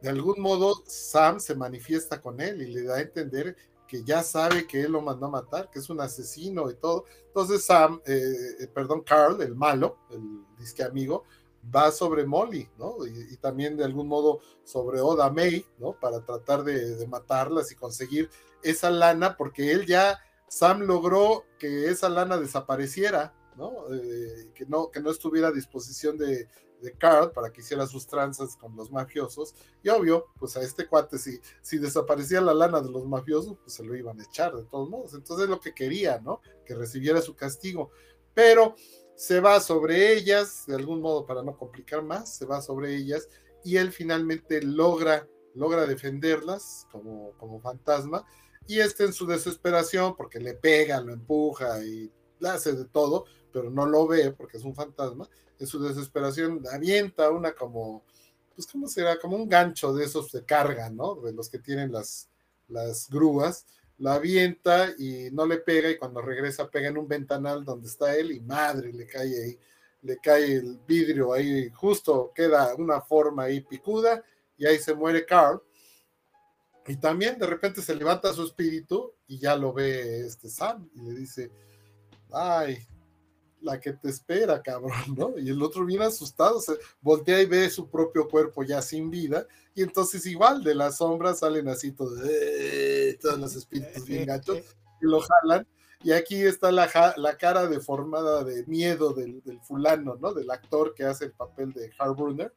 de 0.00 0.08
algún 0.08 0.40
modo, 0.40 0.82
Sam 0.86 1.38
se 1.38 1.54
manifiesta 1.54 2.22
con 2.22 2.40
él 2.40 2.62
y 2.62 2.72
le 2.72 2.84
da 2.84 2.96
a 2.96 3.02
entender 3.02 3.56
que 3.92 4.02
ya 4.04 4.22
sabe 4.22 4.66
que 4.66 4.80
él 4.80 4.92
lo 4.92 5.02
mandó 5.02 5.26
a 5.26 5.30
matar, 5.30 5.68
que 5.68 5.78
es 5.78 5.90
un 5.90 6.00
asesino 6.00 6.70
y 6.70 6.76
todo. 6.76 7.04
Entonces 7.26 7.62
Sam, 7.62 8.00
eh, 8.06 8.22
eh, 8.60 8.66
perdón, 8.68 9.02
Carl, 9.02 9.38
el 9.42 9.54
malo, 9.54 9.98
el 10.10 10.46
disque 10.56 10.82
amigo, 10.82 11.24
va 11.62 11.90
sobre 11.92 12.24
Molly, 12.24 12.70
¿no? 12.78 13.06
Y, 13.06 13.36
también 13.36 13.76
de 13.76 13.84
algún 13.84 14.08
modo 14.08 14.40
sobre 14.64 15.02
Oda 15.02 15.30
May, 15.30 15.66
¿no? 15.76 15.92
Para 16.00 16.24
tratar 16.24 16.64
de, 16.64 17.06
matarlas 17.06 17.70
y 17.70 17.74
conseguir 17.74 18.30
esa 18.62 18.90
lana, 18.90 19.36
porque 19.36 19.72
él 19.72 19.84
ya, 19.84 20.18
Sam 20.48 20.80
logró 20.80 21.44
que 21.58 21.90
esa 21.90 22.08
lana 22.08 22.38
desapareciera, 22.38 23.34
eh, 23.90 24.52
que 24.54 24.64
¿no? 24.64 24.90
que 24.90 25.00
no 25.00 25.10
estuviera 25.10 25.48
a 25.48 25.52
disposición 25.52 26.16
de, 26.16 26.48
de 26.82 26.92
Carl 26.92 27.32
para 27.32 27.52
que 27.52 27.60
hiciera 27.60 27.86
sus 27.86 28.06
tranzas 28.06 28.56
con 28.56 28.76
los 28.76 28.90
mafiosos. 28.90 29.54
Y 29.82 29.88
obvio, 29.88 30.26
pues 30.38 30.56
a 30.56 30.62
este 30.62 30.86
cuate, 30.86 31.18
si, 31.18 31.40
si 31.60 31.78
desaparecía 31.78 32.40
la 32.40 32.54
lana 32.54 32.80
de 32.80 32.90
los 32.90 33.06
mafiosos, 33.06 33.56
pues 33.62 33.74
se 33.74 33.84
lo 33.84 33.96
iban 33.96 34.20
a 34.20 34.24
echar 34.24 34.54
de 34.54 34.64
todos 34.64 34.88
modos. 34.88 35.14
Entonces 35.14 35.48
lo 35.48 35.60
que 35.60 35.74
quería, 35.74 36.20
¿no? 36.20 36.40
Que 36.66 36.74
recibiera 36.74 37.20
su 37.20 37.34
castigo. 37.34 37.90
Pero 38.34 38.74
se 39.14 39.40
va 39.40 39.60
sobre 39.60 40.12
ellas, 40.14 40.64
de 40.66 40.74
algún 40.74 41.00
modo 41.00 41.26
para 41.26 41.42
no 41.42 41.56
complicar 41.56 42.02
más, 42.02 42.36
se 42.36 42.46
va 42.46 42.60
sobre 42.60 42.96
ellas 42.96 43.28
y 43.64 43.76
él 43.76 43.92
finalmente 43.92 44.62
logra, 44.62 45.28
logra 45.54 45.86
defenderlas 45.86 46.86
como, 46.90 47.32
como 47.38 47.60
fantasma. 47.60 48.26
Y 48.66 48.80
este 48.80 49.04
en 49.04 49.12
su 49.12 49.26
desesperación, 49.26 50.16
porque 50.16 50.38
le 50.38 50.54
pega, 50.54 51.00
lo 51.00 51.12
empuja 51.12 51.84
y 51.84 52.10
hace 52.42 52.72
de 52.72 52.84
todo, 52.84 53.26
pero 53.52 53.70
no 53.70 53.86
lo 53.86 54.06
ve 54.06 54.32
porque 54.32 54.56
es 54.56 54.64
un 54.64 54.74
fantasma, 54.74 55.28
en 55.62 55.68
su 55.68 55.80
desesperación 55.80 56.60
avienta 56.72 57.30
una 57.30 57.52
como, 57.52 58.02
pues 58.54 58.66
cómo 58.66 58.88
será, 58.88 59.18
como 59.20 59.36
un 59.36 59.48
gancho 59.48 59.94
de 59.94 60.04
esos 60.04 60.32
de 60.32 60.44
carga, 60.44 60.90
¿no? 60.90 61.14
De 61.14 61.32
los 61.32 61.48
que 61.48 61.60
tienen 61.60 61.92
las, 61.92 62.28
las 62.66 63.08
grúas, 63.08 63.64
la 63.98 64.14
avienta 64.14 64.90
y 64.98 65.28
no 65.30 65.46
le 65.46 65.58
pega 65.58 65.88
y 65.88 65.98
cuando 65.98 66.20
regresa 66.20 66.68
pega 66.68 66.88
en 66.88 66.98
un 66.98 67.06
ventanal 67.06 67.64
donde 67.64 67.86
está 67.86 68.16
él 68.16 68.32
y 68.32 68.40
madre, 68.40 68.92
le 68.92 69.06
cae 69.06 69.44
ahí, 69.44 69.58
le 70.02 70.18
cae 70.18 70.54
el 70.56 70.80
vidrio 70.84 71.32
ahí, 71.32 71.70
justo 71.70 72.32
queda 72.34 72.74
una 72.74 73.00
forma 73.00 73.44
ahí 73.44 73.60
picuda 73.60 74.20
y 74.58 74.66
ahí 74.66 74.78
se 74.78 74.94
muere 74.94 75.24
Carl. 75.24 75.62
Y 76.88 76.96
también 76.96 77.38
de 77.38 77.46
repente 77.46 77.80
se 77.80 77.94
levanta 77.94 78.32
su 78.32 78.44
espíritu 78.44 79.14
y 79.28 79.38
ya 79.38 79.54
lo 79.54 79.72
ve 79.72 80.26
este 80.26 80.48
Sam 80.48 80.90
y 80.96 81.02
le 81.02 81.14
dice, 81.14 81.52
ay, 82.32 82.84
la 83.62 83.80
que 83.80 83.92
te 83.92 84.08
espera, 84.08 84.62
cabrón, 84.62 84.92
¿no? 85.16 85.38
Y 85.38 85.48
el 85.50 85.62
otro 85.62 85.84
viene 85.84 86.04
asustado, 86.04 86.60
se 86.60 86.74
voltea 87.00 87.40
y 87.40 87.46
ve 87.46 87.70
su 87.70 87.88
propio 87.88 88.28
cuerpo 88.28 88.62
ya 88.62 88.82
sin 88.82 89.10
vida, 89.10 89.46
y 89.74 89.82
entonces 89.82 90.26
igual 90.26 90.62
de 90.62 90.74
las 90.74 90.98
sombras 90.98 91.40
salen 91.40 91.68
así 91.68 91.92
todos, 91.92 92.18
eh, 92.24 93.18
todos 93.20 93.38
los 93.38 93.56
espíritus 93.56 94.04
bien 94.04 94.26
gachos, 94.26 94.58
y 95.00 95.06
lo 95.06 95.20
jalan, 95.20 95.66
y 96.02 96.12
aquí 96.12 96.42
está 96.42 96.72
la, 96.72 97.14
la 97.16 97.36
cara 97.36 97.66
deformada 97.66 98.44
de 98.44 98.66
miedo 98.66 99.12
del, 99.12 99.42
del, 99.42 99.60
fulano, 99.60 100.16
¿no? 100.16 100.34
Del 100.34 100.50
actor 100.50 100.94
que 100.94 101.04
hace 101.04 101.26
el 101.26 101.32
papel 101.32 101.72
de 101.72 101.92
Harburner, 101.98 102.52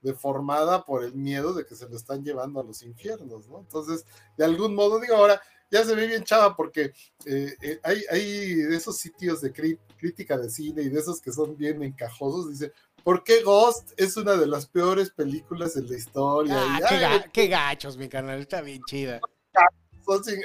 deformada 0.00 0.84
por 0.84 1.02
el 1.02 1.14
miedo 1.14 1.54
de 1.54 1.64
que 1.64 1.74
se 1.74 1.88
lo 1.88 1.96
están 1.96 2.22
llevando 2.22 2.60
a 2.60 2.64
los 2.64 2.82
infiernos, 2.82 3.48
¿no? 3.48 3.60
Entonces, 3.60 4.04
de 4.36 4.44
algún 4.44 4.74
modo, 4.74 5.00
digo, 5.00 5.16
ahora, 5.16 5.40
ya 5.70 5.84
se 5.84 5.94
ve 5.94 6.06
bien 6.06 6.24
chava 6.24 6.56
porque 6.56 6.92
eh, 7.24 7.54
eh, 7.60 7.80
hay, 7.82 8.02
hay 8.10 8.54
de 8.54 8.76
esos 8.76 8.98
sitios 8.98 9.40
de 9.40 9.52
crítica 9.52 10.38
de 10.38 10.50
cine 10.50 10.82
y 10.82 10.88
de 10.88 11.00
esos 11.00 11.20
que 11.20 11.32
son 11.32 11.56
bien 11.56 11.82
encajosos, 11.82 12.50
dice, 12.50 12.72
¿por 13.02 13.24
qué 13.24 13.42
Ghost 13.42 13.92
es 13.96 14.16
una 14.16 14.36
de 14.36 14.46
las 14.46 14.66
peores 14.66 15.10
películas 15.10 15.74
de 15.74 15.82
la 15.82 15.96
historia? 15.96 16.56
Ah, 16.58 16.80
qué, 16.88 16.98
ga 16.98 17.24
qué, 17.32 17.46
gachos, 17.48 17.96
mi 17.96 18.08
canal, 18.08 18.40
está 18.40 18.60
bien 18.60 18.82
chida. 18.86 19.20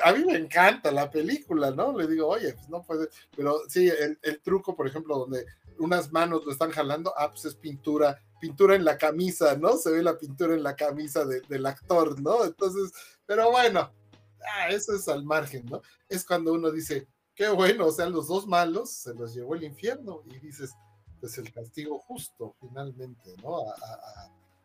A 0.04 0.14
mí 0.14 0.24
me 0.24 0.38
encanta 0.38 0.90
la 0.90 1.12
película, 1.12 1.72
¿no? 1.72 1.98
Le 1.98 2.08
digo, 2.08 2.28
oye, 2.28 2.54
pues 2.54 2.70
no 2.70 2.82
puede, 2.82 3.10
pero 3.36 3.60
sí, 3.68 3.90
el, 3.90 4.18
el 4.22 4.40
truco, 4.40 4.74
por 4.74 4.88
ejemplo, 4.88 5.18
donde 5.18 5.46
unas 5.80 6.12
manos 6.12 6.46
lo 6.46 6.52
están 6.52 6.72
jalando, 6.72 7.14
ah, 7.18 7.30
pues 7.30 7.46
es 7.46 7.56
pintura, 7.56 8.22
pintura 8.40 8.76
en 8.76 8.86
la 8.86 8.98
camisa, 8.98 9.56
¿no? 9.56 9.78
Se 9.78 9.92
ve 9.92 10.04
la 10.04 10.18
pintura 10.18 10.54
en 10.54 10.64
la 10.64 10.76
camisa 10.76 11.26
de, 11.26 11.42
del 11.42 11.66
actor, 11.66 12.22
¿no? 12.22 12.44
Entonces, 12.44 12.92
pero 13.26 13.52
bueno, 13.52 13.92
ah, 14.56 14.70
eso 14.70 14.96
es 14.96 15.08
al 15.08 15.24
margen, 15.24 15.66
¿no? 15.66 15.82
Es 16.08 16.26
cuando 16.26 16.54
uno 16.54 16.72
dice, 16.72 17.08
qué 17.36 17.50
bueno, 17.50 17.88
o 17.88 17.92
sea, 17.92 18.10
los 18.10 18.28
dos 18.28 18.48
malos 18.48 18.92
se 18.92 19.14
los 19.14 19.34
llevó 19.34 19.56
el 19.56 19.64
infierno 19.64 20.22
y 20.26 20.40
dices, 20.40 20.72
pues 21.20 21.38
el 21.38 21.52
castigo 21.52 22.00
justo, 22.00 22.56
finalmente, 22.60 23.34
¿no? 23.42 23.62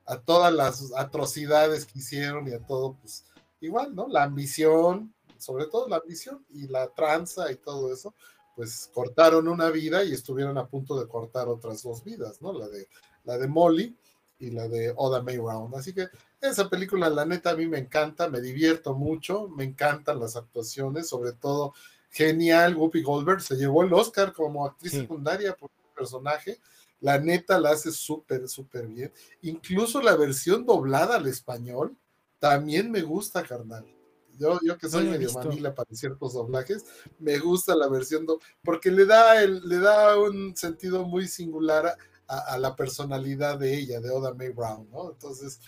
A, 0.07 0.21
todas 0.25 0.53
las 0.53 0.93
atrocidades 0.97 1.87
que 1.87 2.01
hicieron 2.01 2.47
y 2.47 2.53
a 2.53 2.59
todo, 2.59 2.97
pues 3.01 3.25
igual, 3.61 3.95
¿no? 3.95 4.07
La 4.09 4.25
ambición, 4.25 5.15
sobre 5.39 5.67
todo 5.67 5.89
la 5.89 5.97
ambición 5.97 6.45
y 6.51 6.69
la 6.69 6.89
tranza 6.89 7.51
y 7.51 7.57
todo 7.57 7.93
eso, 7.93 8.15
pues 8.55 8.91
cortaron 8.93 9.49
una 9.49 9.71
vida 9.71 10.05
y 10.05 10.13
estuvieron 10.13 10.59
a 10.59 10.67
punto 10.67 11.01
de 11.01 11.09
cortar 11.09 11.49
otras 11.49 11.83
dos 11.83 12.05
vidas, 12.05 12.43
¿no? 12.43 12.53
La 12.53 12.69
de, 12.69 12.89
la 13.25 13.39
de 13.39 13.49
Molly 13.49 13.97
y 14.39 14.51
la 14.51 14.69
de 14.69 14.93
Oda 14.97 15.23
May 15.23 15.39
Brown. 15.39 15.73
Así 15.75 15.95
que 15.95 16.09
esa 16.51 16.69
película, 16.69 17.09
la 17.09 17.25
neta, 17.25 17.51
a 17.51 17.57
mí 17.57 17.66
me 17.66 17.79
encanta, 17.79 18.29
me 18.29 18.41
divierto 18.41 18.95
mucho, 18.95 19.49
me 19.49 19.65
encantan 19.65 20.21
las 20.21 20.37
actuaciones, 20.37 21.09
sobre 21.09 21.33
todo 21.33 21.75
genial. 22.11 22.77
Whoopi 22.77 23.03
Goldberg 23.03 23.43
se 23.43 23.57
llevó 23.57 23.83
el 23.83 23.93
Oscar 23.93 24.33
como 24.33 24.66
actriz 24.66 24.93
sí. 24.93 25.01
secundaria 25.01 25.55
por 25.57 25.71
un 25.71 25.95
personaje. 25.95 26.61
La 27.01 27.19
neta 27.19 27.59
la 27.59 27.71
hace 27.71 27.93
súper, 27.93 28.49
súper 28.49 28.87
bien. 28.87 29.12
Incluso 29.43 30.01
la 30.01 30.16
versión 30.16 30.65
doblada 30.65 31.16
al 31.16 31.27
español 31.27 31.97
también 32.39 32.91
me 32.91 33.03
gusta, 33.03 33.43
carnal. 33.43 33.87
Yo, 34.39 34.59
yo 34.62 34.77
que 34.79 34.89
soy 34.89 35.05
no 35.05 35.12
medio 35.12 35.33
manila 35.33 35.75
para 35.75 35.95
ciertos 35.95 36.35
doblajes, 36.35 36.85
me 37.19 37.39
gusta 37.39 37.77
la 37.77 37.89
versión, 37.89 38.27
do 38.27 38.41
porque 38.62 38.91
le 38.91 39.07
da, 39.07 39.43
el, 39.43 39.61
le 39.69 39.79
da 39.79 40.19
un 40.19 40.57
sentido 40.57 41.05
muy 41.05 41.29
singular 41.29 41.97
a, 42.27 42.59
la 42.59 42.75
personalidad 42.75 43.59
de 43.59 43.77
ella, 43.77 44.01
de 44.01 44.11
Oda 44.11 44.35
May 44.35 44.49
Brown, 44.49 44.89
¿no? 44.91 45.11
Entonces, 45.11 45.61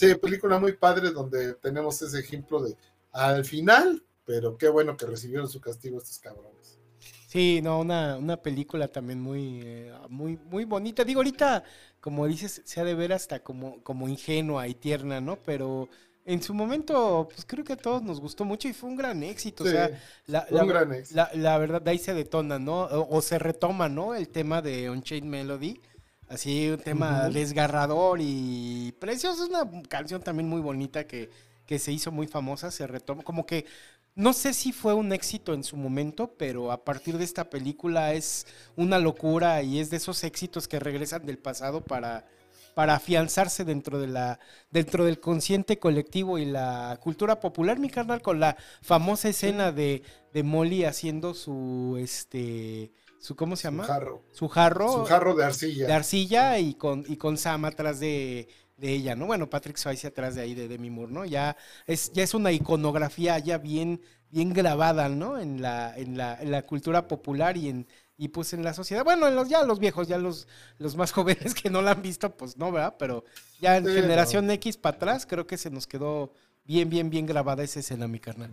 sí, 0.00 0.14
película 0.14 0.58
muy 0.58 0.72
padre 0.72 1.10
donde 1.10 1.54
tenemos 1.54 2.00
ese 2.02 2.20
ejemplo 2.20 2.62
de 2.62 2.76
al 3.12 3.44
final, 3.44 4.02
pero 4.24 4.56
qué 4.56 4.68
bueno 4.68 4.96
que 4.96 5.06
recibieron 5.06 5.48
su 5.48 5.60
castigo 5.60 5.98
estos 5.98 6.18
cabrones. 6.18 6.78
Sí, 7.26 7.60
no, 7.62 7.80
una, 7.80 8.16
una 8.16 8.36
película 8.36 8.88
también 8.88 9.20
muy, 9.20 9.60
eh, 9.62 9.92
muy, 10.08 10.36
muy 10.36 10.64
bonita. 10.64 11.04
Digo, 11.04 11.20
ahorita, 11.20 11.62
como 12.00 12.26
dices, 12.26 12.62
se 12.64 12.80
ha 12.80 12.84
de 12.84 12.94
ver 12.94 13.12
hasta 13.12 13.40
como, 13.40 13.82
como 13.84 14.08
ingenua 14.08 14.66
y 14.66 14.74
tierna, 14.74 15.20
¿no? 15.20 15.36
Pero 15.36 15.88
en 16.24 16.42
su 16.42 16.54
momento, 16.54 17.28
pues 17.30 17.44
creo 17.46 17.64
que 17.64 17.74
a 17.74 17.76
todos 17.76 18.02
nos 18.02 18.20
gustó 18.20 18.44
mucho 18.44 18.68
y 18.68 18.72
fue 18.72 18.90
un 18.90 18.96
gran 18.96 19.22
éxito. 19.22 19.64
o 19.64 19.66
sea, 19.68 19.90
la, 20.26 20.46
un 20.50 20.66
gran 20.66 20.92
éxito. 20.92 21.20
La, 21.34 21.58
verdad, 21.58 21.80
de 21.80 21.90
ahí 21.90 21.98
se 21.98 22.14
detona, 22.14 22.58
¿no? 22.58 22.82
O, 22.82 23.22
se 23.22 23.38
retoma, 23.38 23.88
¿no? 23.88 24.14
El 24.14 24.28
tema 24.28 24.60
de 24.60 24.90
Unchained 24.90 25.28
Melody. 25.28 25.80
Así, 26.30 26.70
un 26.70 26.78
tema 26.78 27.28
desgarrador 27.28 28.20
y 28.22 28.94
precioso. 29.00 29.42
Es 29.42 29.50
una 29.50 29.68
canción 29.88 30.22
también 30.22 30.48
muy 30.48 30.60
bonita 30.60 31.04
que, 31.04 31.28
que 31.66 31.80
se 31.80 31.90
hizo 31.90 32.12
muy 32.12 32.28
famosa. 32.28 32.70
Se 32.70 32.86
retoma, 32.86 33.24
como 33.24 33.44
que 33.44 33.66
no 34.14 34.32
sé 34.32 34.54
si 34.54 34.70
fue 34.70 34.94
un 34.94 35.12
éxito 35.12 35.54
en 35.54 35.64
su 35.64 35.76
momento, 35.76 36.34
pero 36.38 36.70
a 36.70 36.84
partir 36.84 37.18
de 37.18 37.24
esta 37.24 37.50
película 37.50 38.14
es 38.14 38.46
una 38.76 39.00
locura 39.00 39.62
y 39.62 39.80
es 39.80 39.90
de 39.90 39.96
esos 39.96 40.22
éxitos 40.22 40.68
que 40.68 40.78
regresan 40.78 41.26
del 41.26 41.38
pasado 41.38 41.82
para, 41.82 42.26
para 42.74 42.94
afianzarse 42.94 43.64
dentro 43.64 43.98
de 43.98 44.06
la 44.06 44.38
dentro 44.70 45.04
del 45.04 45.18
consciente 45.18 45.80
colectivo 45.80 46.38
y 46.38 46.44
la 46.44 46.96
cultura 47.02 47.40
popular, 47.40 47.80
mi 47.80 47.90
carnal, 47.90 48.22
con 48.22 48.38
la 48.38 48.56
famosa 48.82 49.28
escena 49.28 49.72
de, 49.72 50.04
de 50.32 50.42
Molly 50.44 50.84
haciendo 50.84 51.34
su 51.34 51.96
este 52.00 52.92
su 53.20 53.36
¿cómo 53.36 53.54
se 53.54 53.64
llama? 53.64 53.84
Su 53.84 53.92
jarro. 53.92 54.22
Su 54.32 54.48
jarro. 54.48 54.92
Su 54.92 55.04
jarro 55.04 55.34
de 55.34 55.44
arcilla. 55.44 55.86
De 55.86 55.92
arcilla 55.92 56.58
y 56.58 56.74
con, 56.74 57.04
y 57.06 57.16
con 57.16 57.36
Sam 57.36 57.66
atrás 57.66 58.00
de, 58.00 58.48
de 58.78 58.92
ella, 58.92 59.14
¿no? 59.14 59.26
Bueno, 59.26 59.48
Patrick 59.48 59.76
Swayze 59.76 60.08
atrás 60.08 60.34
de 60.34 60.40
ahí 60.40 60.54
de 60.54 60.68
Demi 60.68 60.90
Moore, 60.90 61.12
¿no? 61.12 61.24
Ya 61.26 61.56
es, 61.86 62.12
ya 62.12 62.22
es 62.22 62.32
una 62.32 62.50
iconografía 62.50 63.38
ya 63.38 63.58
bien, 63.58 64.00
bien 64.30 64.52
grabada, 64.54 65.08
¿no? 65.10 65.38
En 65.38 65.60
la, 65.60 65.96
en 65.96 66.16
la, 66.16 66.40
en 66.40 66.50
la 66.50 66.62
cultura 66.62 67.06
popular 67.06 67.58
y 67.58 67.68
en, 67.68 67.86
y 68.16 68.28
pues 68.28 68.54
en 68.54 68.64
la 68.64 68.72
sociedad. 68.72 69.04
Bueno, 69.04 69.28
en 69.28 69.36
los, 69.36 69.50
ya 69.50 69.64
los 69.64 69.78
viejos, 69.78 70.08
ya 70.08 70.16
los, 70.16 70.48
los 70.78 70.96
más 70.96 71.12
jóvenes 71.12 71.54
que 71.54 71.68
no 71.68 71.82
la 71.82 71.92
han 71.92 72.02
visto, 72.02 72.34
pues 72.34 72.56
no, 72.56 72.72
¿verdad? 72.72 72.96
Pero 72.98 73.24
ya 73.60 73.76
en 73.76 73.86
generación 73.86 74.50
X 74.50 74.78
para 74.78 74.96
atrás, 74.96 75.26
creo 75.26 75.46
que 75.46 75.58
se 75.58 75.70
nos 75.70 75.86
quedó 75.86 76.32
bien, 76.70 76.88
bien, 76.88 77.10
bien 77.10 77.26
grabada 77.26 77.64
esa 77.64 77.80
escena, 77.80 78.06
mi 78.06 78.20
carnal. 78.20 78.50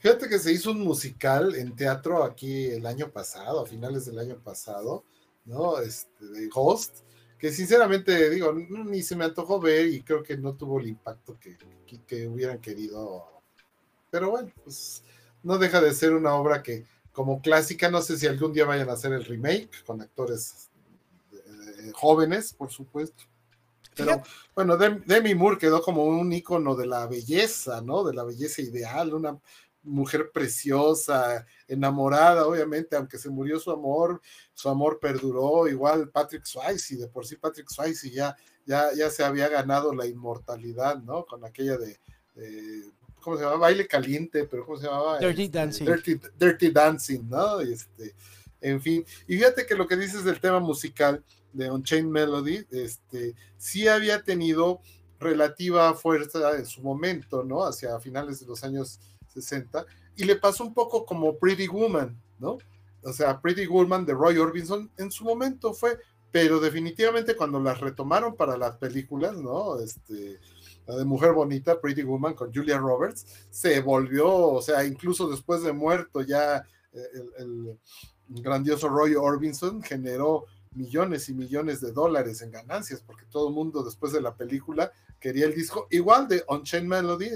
Fíjate 0.00 0.28
que 0.28 0.38
se 0.38 0.52
hizo 0.52 0.70
un 0.70 0.80
musical 0.80 1.54
en 1.54 1.74
teatro 1.74 2.22
aquí 2.22 2.66
el 2.66 2.84
año 2.84 3.10
pasado, 3.10 3.62
a 3.62 3.66
finales 3.66 4.04
del 4.04 4.18
año 4.18 4.38
pasado, 4.38 5.02
¿no? 5.46 5.78
Este, 5.78 6.26
de 6.26 6.48
Ghost 6.48 6.98
que 7.38 7.52
sinceramente 7.52 8.28
digo, 8.30 8.52
ni 8.52 9.02
se 9.02 9.14
me 9.14 9.24
antojó 9.24 9.60
ver 9.60 9.86
y 9.86 10.02
creo 10.02 10.22
que 10.22 10.36
no 10.36 10.54
tuvo 10.54 10.80
el 10.80 10.88
impacto 10.88 11.38
que, 11.38 11.56
que, 12.06 12.26
hubieran 12.26 12.60
querido. 12.60 13.24
Pero 14.10 14.30
bueno, 14.30 14.52
pues 14.64 15.04
no 15.44 15.56
deja 15.56 15.80
de 15.80 15.94
ser 15.94 16.14
una 16.14 16.34
obra 16.34 16.62
que 16.62 16.84
como 17.12 17.40
clásica, 17.40 17.90
no 17.90 18.02
sé 18.02 18.18
si 18.18 18.26
algún 18.26 18.52
día 18.52 18.64
vayan 18.64 18.90
a 18.90 18.94
hacer 18.94 19.12
el 19.12 19.24
remake 19.24 19.84
con 19.86 20.02
actores 20.02 20.68
eh, 21.32 21.92
jóvenes, 21.94 22.52
por 22.52 22.70
supuesto. 22.70 23.24
Pero 23.98 24.22
bueno, 24.54 24.76
Demi 24.76 25.34
Moore 25.34 25.58
quedó 25.58 25.82
como 25.82 26.04
un 26.04 26.32
icono 26.32 26.74
de 26.74 26.86
la 26.86 27.06
belleza, 27.06 27.82
¿no? 27.82 28.04
De 28.04 28.14
la 28.14 28.24
belleza 28.24 28.62
ideal, 28.62 29.12
una 29.12 29.38
mujer 29.82 30.30
preciosa, 30.32 31.46
enamorada, 31.66 32.46
obviamente, 32.46 32.96
aunque 32.96 33.18
se 33.18 33.30
murió 33.30 33.58
su 33.58 33.70
amor, 33.70 34.20
su 34.54 34.68
amor 34.68 34.98
perduró, 35.00 35.68
igual 35.68 36.10
Patrick 36.10 36.44
Swayze, 36.44 36.96
de 36.96 37.08
por 37.08 37.26
sí 37.26 37.36
Patrick 37.36 37.68
Swayze 37.68 38.10
ya, 38.10 38.36
ya, 38.66 38.92
ya 38.94 39.10
se 39.10 39.24
había 39.24 39.48
ganado 39.48 39.94
la 39.94 40.06
inmortalidad, 40.06 40.98
¿no? 40.98 41.24
Con 41.24 41.44
aquella 41.44 41.76
de, 41.76 41.98
¿cómo 43.20 43.36
se 43.36 43.44
llama? 43.44 43.56
Baile 43.56 43.86
caliente, 43.86 44.44
pero 44.44 44.64
¿cómo 44.64 44.78
se 44.78 44.86
llamaba? 44.86 45.18
Dirty 45.18 45.44
este, 45.44 45.58
Dancing. 45.58 45.86
Dirty, 46.38 46.70
Dancing, 46.70 47.28
¿no? 47.28 47.60
Este, 47.60 48.14
en 48.60 48.80
fin, 48.80 49.04
y 49.26 49.36
fíjate 49.36 49.66
que 49.66 49.74
lo 49.74 49.86
que 49.86 49.96
dices 49.96 50.24
del 50.24 50.40
tema 50.40 50.60
musical 50.60 51.24
de 51.52 51.70
Unchained 51.70 52.10
Melody, 52.10 52.64
este, 52.70 53.34
sí 53.56 53.88
había 53.88 54.22
tenido 54.22 54.80
relativa 55.18 55.94
fuerza 55.94 56.56
en 56.56 56.66
su 56.66 56.82
momento, 56.82 57.42
¿no? 57.42 57.64
Hacia 57.64 57.98
finales 58.00 58.40
de 58.40 58.46
los 58.46 58.62
años 58.64 59.00
60, 59.28 59.84
y 60.16 60.24
le 60.24 60.36
pasó 60.36 60.64
un 60.64 60.74
poco 60.74 61.04
como 61.04 61.36
Pretty 61.36 61.68
Woman, 61.68 62.20
¿no? 62.38 62.58
O 63.02 63.12
sea, 63.12 63.40
Pretty 63.40 63.66
Woman 63.66 64.04
de 64.04 64.14
Roy 64.14 64.38
Orbison 64.38 64.90
en 64.96 65.10
su 65.10 65.24
momento 65.24 65.72
fue, 65.72 65.98
pero 66.30 66.60
definitivamente 66.60 67.36
cuando 67.36 67.60
las 67.60 67.80
retomaron 67.80 68.36
para 68.36 68.56
las 68.56 68.76
películas, 68.76 69.36
¿no? 69.36 69.78
Este, 69.78 70.38
la 70.86 70.96
de 70.96 71.04
Mujer 71.04 71.32
Bonita, 71.32 71.80
Pretty 71.80 72.02
Woman 72.02 72.34
con 72.34 72.52
Julia 72.52 72.78
Roberts, 72.78 73.26
se 73.50 73.80
volvió, 73.80 74.28
o 74.28 74.62
sea, 74.62 74.84
incluso 74.84 75.28
después 75.28 75.62
de 75.62 75.72
muerto 75.72 76.22
ya 76.22 76.64
eh, 76.92 77.02
el, 77.38 77.78
el 78.34 78.42
grandioso 78.42 78.88
Roy 78.88 79.14
Orbison 79.14 79.82
generó 79.82 80.46
millones 80.78 81.28
y 81.28 81.34
millones 81.34 81.80
de 81.80 81.92
dólares 81.92 82.40
en 82.42 82.52
ganancias, 82.52 83.02
porque 83.04 83.26
todo 83.26 83.48
el 83.48 83.54
mundo 83.54 83.82
después 83.82 84.12
de 84.12 84.22
la 84.22 84.36
película 84.36 84.92
quería 85.18 85.46
el 85.46 85.54
disco, 85.54 85.88
igual 85.90 86.28
de 86.28 86.44
On-Chain 86.46 86.86
Melody, 86.86 87.28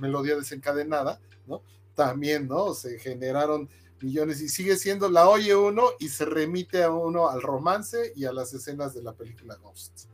melodía 0.00 0.36
desencadenada, 0.36 1.20
¿no? 1.46 1.62
También, 1.94 2.48
¿no? 2.48 2.72
Se 2.72 2.98
generaron 2.98 3.68
millones 4.00 4.40
y 4.40 4.48
sigue 4.48 4.76
siendo 4.76 5.08
la 5.08 5.28
oye 5.28 5.54
uno 5.54 5.82
y 5.98 6.08
se 6.08 6.24
remite 6.24 6.82
a 6.82 6.90
uno 6.90 7.28
al 7.28 7.42
romance 7.42 8.12
y 8.14 8.24
a 8.24 8.32
las 8.32 8.54
escenas 8.54 8.94
de 8.94 9.02
la 9.02 9.12
película 9.12 9.56
Ghost. 9.56 10.06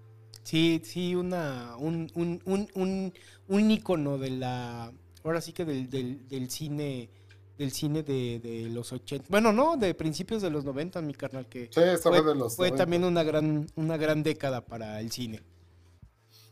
Sí, 0.43 0.81
sí, 0.83 1.15
una, 1.15 1.77
un, 1.77 2.11
un, 2.15 2.41
un, 2.47 3.13
un, 3.49 3.71
ícono 3.71 4.17
de 4.17 4.31
la, 4.31 4.91
ahora 5.23 5.43
sí 5.43 5.53
que 5.53 5.67
del, 5.67 5.91
del, 6.27 6.51
cine 6.51 7.11
del 7.59 7.73
cine 7.73 8.05
de, 8.05 8.69
los 8.71 8.93
80. 8.93 9.27
Bueno, 9.29 9.53
no, 9.53 9.77
de 9.77 9.93
principios 9.95 10.41
de 10.41 10.49
los 10.49 10.65
90, 10.65 11.03
mi 11.03 11.13
carnal, 11.13 11.47
que 11.47 11.67
sí, 11.67 11.81
fue, 12.01 12.23
de 12.23 12.35
los 12.35 12.57
fue 12.57 12.71
también 12.71 13.05
una 13.05 13.25
gran, 13.25 13.67
una 13.75 13.97
gran 13.97 14.23
década 14.23 14.65
para 14.65 15.01
el 15.01 15.11
cine. 15.11 15.43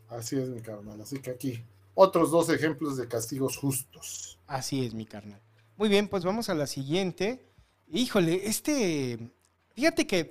Así 0.09 0.37
es, 0.37 0.49
mi 0.49 0.61
carnal. 0.61 0.99
Así 1.01 1.19
que 1.19 1.31
aquí, 1.31 1.63
otros 1.95 2.29
dos 2.29 2.49
ejemplos 2.49 2.97
de 2.97 3.07
castigos 3.07 3.57
justos. 3.57 4.37
Así 4.47 4.85
es, 4.85 4.93
mi 4.93 5.05
carnal. 5.05 5.41
Muy 5.77 5.87
bien, 5.87 6.09
pues 6.09 6.25
vamos 6.25 6.49
a 6.49 6.55
la 6.55 6.67
siguiente. 6.67 7.45
Híjole, 7.87 8.47
este. 8.47 9.31
Fíjate 9.73 10.05
que 10.05 10.29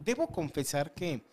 debo 0.00 0.28
confesar 0.28 0.94
que 0.94 1.24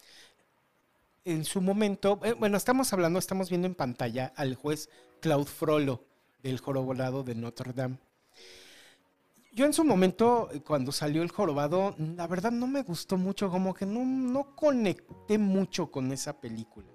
en 1.25 1.45
su 1.45 1.61
momento, 1.61 2.19
eh, 2.23 2.33
bueno, 2.33 2.57
estamos 2.57 2.91
hablando, 2.93 3.17
estamos 3.17 3.49
viendo 3.49 3.65
en 3.65 3.75
pantalla 3.75 4.33
al 4.35 4.55
juez 4.55 4.89
Claude 5.21 5.45
Frollo 5.45 6.03
del 6.43 6.59
jorobado 6.59 7.23
de 7.23 7.35
Notre 7.35 7.73
Dame. 7.73 7.97
Yo 9.59 9.65
en 9.65 9.73
su 9.73 9.83
momento, 9.83 10.47
cuando 10.65 10.93
salió 10.93 11.21
el 11.21 11.31
jorobado, 11.31 11.93
la 11.97 12.27
verdad 12.27 12.49
no 12.49 12.65
me 12.65 12.81
gustó 12.81 13.17
mucho, 13.17 13.49
como 13.49 13.73
que 13.73 13.85
no, 13.85 14.05
no 14.05 14.55
conecté 14.55 15.37
mucho 15.37 15.91
con 15.91 16.13
esa 16.13 16.39
película. 16.39 16.87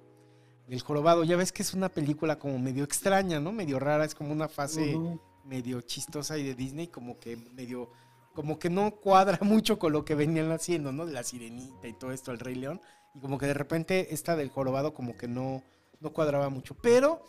El 0.66 0.81
jorobado, 0.81 1.24
ya 1.24 1.36
ves 1.36 1.53
que 1.53 1.61
es 1.61 1.74
una 1.74 1.91
película 1.91 2.39
como 2.39 2.59
medio 2.59 2.82
extraña, 2.85 3.39
¿no? 3.39 3.53
Medio 3.53 3.78
rara, 3.78 4.07
es 4.07 4.15
como 4.15 4.32
una 4.32 4.49
fase 4.49 4.99
medio 5.45 5.82
chistosa 5.82 6.39
y 6.39 6.43
de 6.43 6.55
Disney, 6.55 6.86
como 6.86 7.19
que 7.19 7.36
medio, 7.36 7.91
como 8.32 8.59
que 8.59 8.70
no 8.70 8.93
cuadra 8.93 9.39
mucho 9.43 9.78
con 9.78 9.93
lo 9.93 10.07
que 10.07 10.15
venían 10.15 10.51
haciendo, 10.51 10.91
¿no? 10.91 11.05
De 11.05 11.12
la 11.12 11.23
sirenita 11.23 11.86
y 11.86 11.93
todo 11.93 12.12
esto, 12.12 12.32
el 12.32 12.39
Rey 12.39 12.55
León. 12.55 12.81
Y 13.15 13.20
como 13.20 13.36
que 13.36 13.45
de 13.45 13.53
repente 13.53 14.15
esta 14.15 14.36
del 14.36 14.49
jorobado 14.49 14.95
como 14.95 15.19
que 15.19 15.28
no, 15.28 15.62
no 16.01 16.15
cuadraba 16.15 16.49
mucho. 16.49 16.74
Pero 16.81 17.23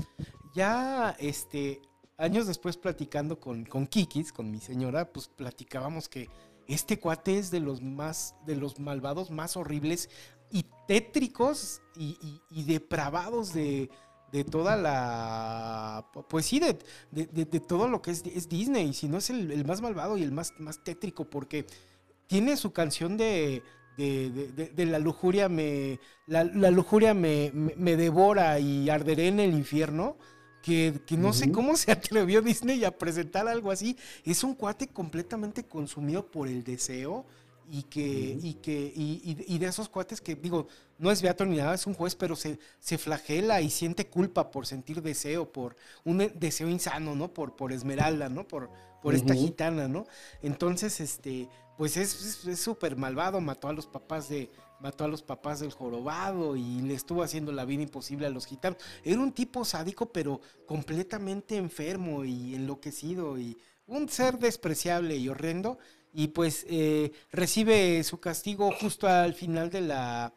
ya, 0.55 1.13
este, 1.19 1.81
años 2.17 2.47
después 2.47 2.77
platicando 2.77 3.39
con, 3.39 3.65
con 3.65 3.87
Kikis, 3.87 4.31
con 4.31 4.51
mi 4.51 4.59
señora, 4.59 5.11
pues 5.11 5.27
platicábamos 5.27 6.09
que 6.09 6.29
este 6.67 6.99
cuate 6.99 7.37
es 7.37 7.51
de 7.51 7.59
los 7.59 7.81
más, 7.81 8.35
de 8.45 8.55
los 8.55 8.79
malvados 8.79 9.31
más 9.31 9.55
horribles 9.55 10.09
y 10.51 10.65
tétricos 10.87 11.81
y, 11.95 12.41
depravados 12.63 13.53
de, 13.53 13.89
toda 14.51 14.75
la. 14.75 16.09
Pues 16.29 16.45
sí, 16.45 16.59
de, 16.59 16.77
de, 17.11 17.59
todo 17.59 17.87
lo 17.87 18.01
que 18.01 18.11
es, 18.11 18.23
es, 18.25 18.49
Disney. 18.49 18.93
Si 18.93 19.07
no 19.07 19.17
es 19.17 19.29
el, 19.29 19.63
más 19.65 19.81
malvado 19.81 20.17
y 20.17 20.23
el 20.23 20.31
más, 20.31 20.53
más 20.59 20.83
tétrico, 20.83 21.29
porque 21.29 21.65
tiene 22.27 22.57
su 22.57 22.71
canción 22.71 23.17
de. 23.17 23.63
De, 23.97 24.85
la 24.85 24.99
lujuria 24.99 25.47
me 25.47 26.01
la, 26.27 26.43
lujuria 26.43 27.13
me, 27.13 27.51
me, 27.53 27.95
devora 27.95 28.59
y 28.59 28.89
arderé 28.89 29.29
en 29.29 29.39
el 29.39 29.53
infierno 29.53 30.17
que, 30.65 30.99
no 31.11 31.31
sé 31.31 31.51
cómo 31.51 31.77
se 31.77 31.91
atrevió 31.91 32.41
Disney 32.41 32.83
a 32.85 32.97
presentar 32.97 33.47
algo 33.47 33.69
así 33.69 33.95
es 34.23 34.43
un 34.43 34.55
cuate 34.55 34.87
completamente 34.87 35.63
consumido 35.63 36.25
por 36.25 36.47
el 36.47 36.63
deseo 36.63 37.23
y 37.69 37.83
que, 37.83 38.39
y 38.41 38.55
que, 38.55 38.91
y, 38.95 39.57
de 39.57 39.65
esos 39.65 39.89
cuates 39.89 40.21
que, 40.21 40.35
digo, 40.35 40.67
no 40.99 41.11
es 41.11 41.21
beato 41.21 41.45
ni 41.45 41.57
nada, 41.57 41.73
es 41.73 41.87
un 41.87 41.93
juez, 41.95 42.15
pero 42.15 42.35
se, 42.35 42.59
se 42.79 42.97
flagela 42.97 43.61
y 43.61 43.69
siente 43.69 44.07
culpa 44.07 44.51
por 44.51 44.67
sentir 44.67 45.01
deseo, 45.01 45.51
por 45.51 45.75
un 46.03 46.31
deseo 46.35 46.69
insano, 46.69 47.15
¿no? 47.15 47.33
Por, 47.33 47.55
por 47.55 47.71
Esmeralda, 47.71 48.29
¿no? 48.29 48.47
Por, 48.47 48.69
por 49.01 49.15
esta 49.15 49.33
gitana, 49.33 49.87
¿no? 49.87 50.05
Entonces, 50.43 50.99
este, 50.99 51.49
pues 51.75 51.97
es 51.97 52.37
súper 52.59 52.97
malvado, 52.97 53.41
mató 53.41 53.67
a 53.67 53.73
los 53.73 53.87
papás 53.87 54.29
de, 54.29 54.51
mató 54.79 55.03
a 55.03 55.07
los 55.07 55.23
papás 55.23 55.59
del 55.59 55.71
jorobado 55.71 56.55
y 56.55 56.81
le 56.81 56.93
estuvo 56.93 57.23
haciendo 57.23 57.51
la 57.51 57.65
vida 57.65 57.83
imposible 57.83 58.27
a 58.27 58.29
los 58.29 58.45
gitanos. 58.45 58.79
Era 59.03 59.19
un 59.19 59.31
tipo 59.31 59.65
sádico, 59.65 60.11
pero 60.11 60.41
completamente 60.65 61.57
enfermo 61.57 62.23
y 62.23 62.55
enloquecido 62.55 63.37
y 63.37 63.57
un 63.87 64.09
ser 64.09 64.39
despreciable 64.39 65.15
y 65.15 65.29
horrendo. 65.29 65.77
Y 66.13 66.29
pues 66.29 66.65
eh, 66.69 67.11
recibe 67.31 68.01
su 68.03 68.19
castigo 68.19 68.71
justo 68.79 69.07
al 69.07 69.33
final 69.33 69.69
de 69.69 69.81
la, 69.81 70.33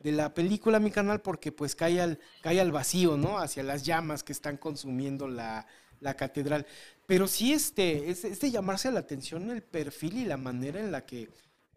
de 0.00 0.12
la 0.12 0.34
película, 0.34 0.78
mi 0.78 0.90
canal, 0.90 1.22
porque 1.22 1.52
pues 1.52 1.74
cae 1.74 2.00
al, 2.02 2.18
cae 2.42 2.60
al 2.60 2.70
vacío, 2.70 3.16
¿no? 3.16 3.38
Hacia 3.38 3.62
las 3.62 3.82
llamas 3.82 4.22
que 4.22 4.32
están 4.32 4.58
consumiendo 4.58 5.28
la, 5.28 5.66
la 6.00 6.14
catedral. 6.14 6.66
Pero 7.06 7.26
sí 7.26 7.52
este, 7.52 8.10
es, 8.10 8.40
de 8.40 8.50
llamarse 8.50 8.90
la 8.92 9.00
atención 9.00 9.50
el 9.50 9.62
perfil 9.62 10.18
y 10.18 10.24
la 10.24 10.36
manera 10.36 10.80
en 10.80 10.92
la 10.92 11.06
que, 11.06 11.30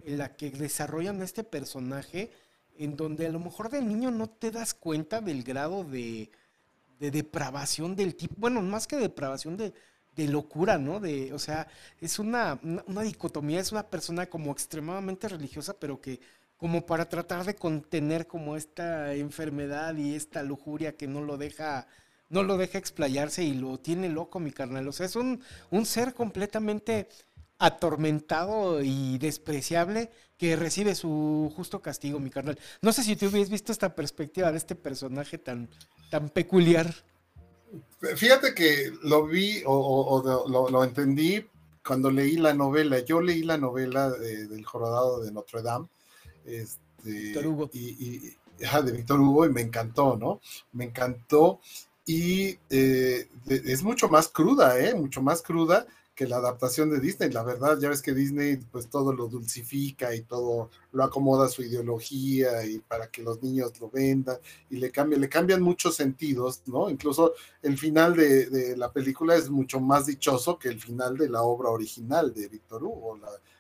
en 0.04 0.18
la 0.18 0.36
que 0.36 0.52
desarrollan 0.52 1.22
este 1.22 1.44
personaje, 1.44 2.32
en 2.78 2.96
donde 2.96 3.28
a 3.28 3.32
lo 3.32 3.40
mejor 3.40 3.70
de 3.70 3.82
niño 3.82 4.12
no 4.12 4.28
te 4.28 4.52
das 4.52 4.74
cuenta 4.74 5.22
del 5.22 5.44
grado 5.44 5.84
de, 5.84 6.30
de 7.00 7.12
depravación 7.12 7.96
del 7.96 8.16
tipo, 8.16 8.36
bueno, 8.38 8.62
más 8.62 8.88
que 8.88 8.98
depravación 8.98 9.58
de, 9.58 9.74
de 10.16 10.28
locura, 10.28 10.78
¿no? 10.78 11.00
De, 11.00 11.34
o 11.34 11.40
sea, 11.40 11.68
es 12.02 12.20
una, 12.20 12.60
una, 12.88 13.02
dicotomía, 13.02 13.60
es 13.60 13.72
una 13.72 13.88
persona 13.88 14.26
como 14.28 14.52
extremadamente 14.52 15.28
religiosa, 15.28 15.76
pero 15.80 16.02
que 16.02 16.20
como 16.58 16.86
para 16.86 17.10
tratar 17.10 17.46
de 17.46 17.56
contener 17.56 18.28
como 18.28 18.56
esta 18.56 19.14
enfermedad 19.14 19.96
y 19.96 20.16
esta 20.16 20.42
lujuria 20.42 20.96
que 20.96 21.08
no 21.08 21.22
lo 21.22 21.38
deja 21.38 21.88
no 22.30 22.44
lo 22.44 22.58
deja 22.58 22.80
explayarse 22.80 23.44
y 23.44 23.54
lo 23.54 23.78
tiene 23.80 24.10
loco, 24.10 24.40
mi 24.40 24.52
carnal. 24.52 24.88
O 24.88 24.92
sea, 24.92 25.06
es 25.06 25.16
un, 25.16 25.42
un 25.70 25.86
ser 25.86 26.14
completamente 26.14 27.08
atormentado 27.58 28.82
y 28.84 29.18
despreciable 29.18 30.12
que 30.38 30.56
recibe 30.56 30.96
su 30.96 31.52
justo 31.56 31.82
castigo, 31.82 32.20
mi 32.20 32.30
carnal. 32.30 32.60
No 32.82 32.92
sé 32.92 33.04
si 33.04 33.16
tú 33.16 33.28
hubieras 33.28 33.50
visto 33.50 33.72
esta 33.72 33.96
perspectiva 33.96 34.52
de 34.52 34.58
este 34.58 34.76
personaje 34.76 35.38
tan, 35.38 35.70
tan 36.12 36.30
peculiar. 36.30 36.94
Fíjate 38.16 38.54
que 38.54 38.92
lo 39.04 39.26
vi 39.26 39.64
o, 39.66 39.74
o, 39.74 40.48
lo, 40.50 40.70
lo, 40.70 40.84
entendí 40.84 41.46
cuando 41.86 42.12
leí 42.12 42.38
la 42.38 42.54
novela. 42.54 43.00
Yo 43.00 43.22
leí 43.22 43.44
la 43.44 43.58
novela 43.58 44.10
de, 44.10 44.48
del 44.48 44.66
Jorodado 44.66 45.24
de 45.24 45.32
Notre 45.32 45.62
Dame. 45.62 45.88
Este, 46.46 46.80
Víctor 47.04 47.48
Hugo. 47.48 47.70
Y, 47.74 47.80
y, 47.80 48.38
de 48.58 48.92
Víctor 48.92 49.20
Hugo 49.20 49.46
y 49.46 49.50
me 49.50 49.62
encantó, 49.62 50.16
¿no? 50.16 50.40
Me 50.72 50.86
encantó 50.86 51.60
y 52.06 52.58
eh, 52.70 53.28
es 53.48 53.84
mucho 53.84 54.08
más 54.08 54.30
cruda, 54.30 54.80
¿eh? 54.80 54.94
Mucho 54.94 55.22
más 55.22 55.42
cruda 55.42 55.86
que 56.16 56.28
la 56.28 56.38
adaptación 56.38 56.90
de 56.90 57.00
Disney. 57.00 57.30
La 57.30 57.44
verdad, 57.44 57.78
ya 57.78 57.90
ves 57.90 58.02
que 58.02 58.14
Disney 58.14 58.58
pues 58.72 58.90
todo 58.90 59.14
lo 59.14 59.28
dulcifica 59.28 60.16
y 60.16 60.22
todo 60.22 60.70
lo 60.94 61.04
acomoda 61.04 61.46
a 61.46 61.50
su 61.50 61.62
ideología 61.62 62.66
y 62.66 62.80
para 62.80 63.08
que 63.12 63.22
los 63.22 63.44
niños 63.44 63.80
lo 63.82 63.90
vendan 63.90 64.38
y 64.70 64.78
le 64.78 64.92
cambia, 64.92 65.20
le 65.20 65.28
cambian 65.28 65.62
muchos 65.62 65.96
sentidos, 65.96 66.62
¿no? 66.68 66.90
Incluso 66.90 67.34
el 67.62 67.78
final 67.78 68.16
de, 68.16 68.50
de, 68.50 68.78
la 68.78 68.92
película 68.92 69.36
es 69.36 69.50
mucho 69.50 69.82
más 69.82 70.06
dichoso 70.06 70.58
que 70.58 70.70
el 70.70 70.80
final 70.80 71.18
de 71.18 71.30
la 71.30 71.44
obra 71.44 71.70
original 71.70 72.34
de 72.34 72.48
Víctor 72.48 72.84
Hugo. 72.84 73.20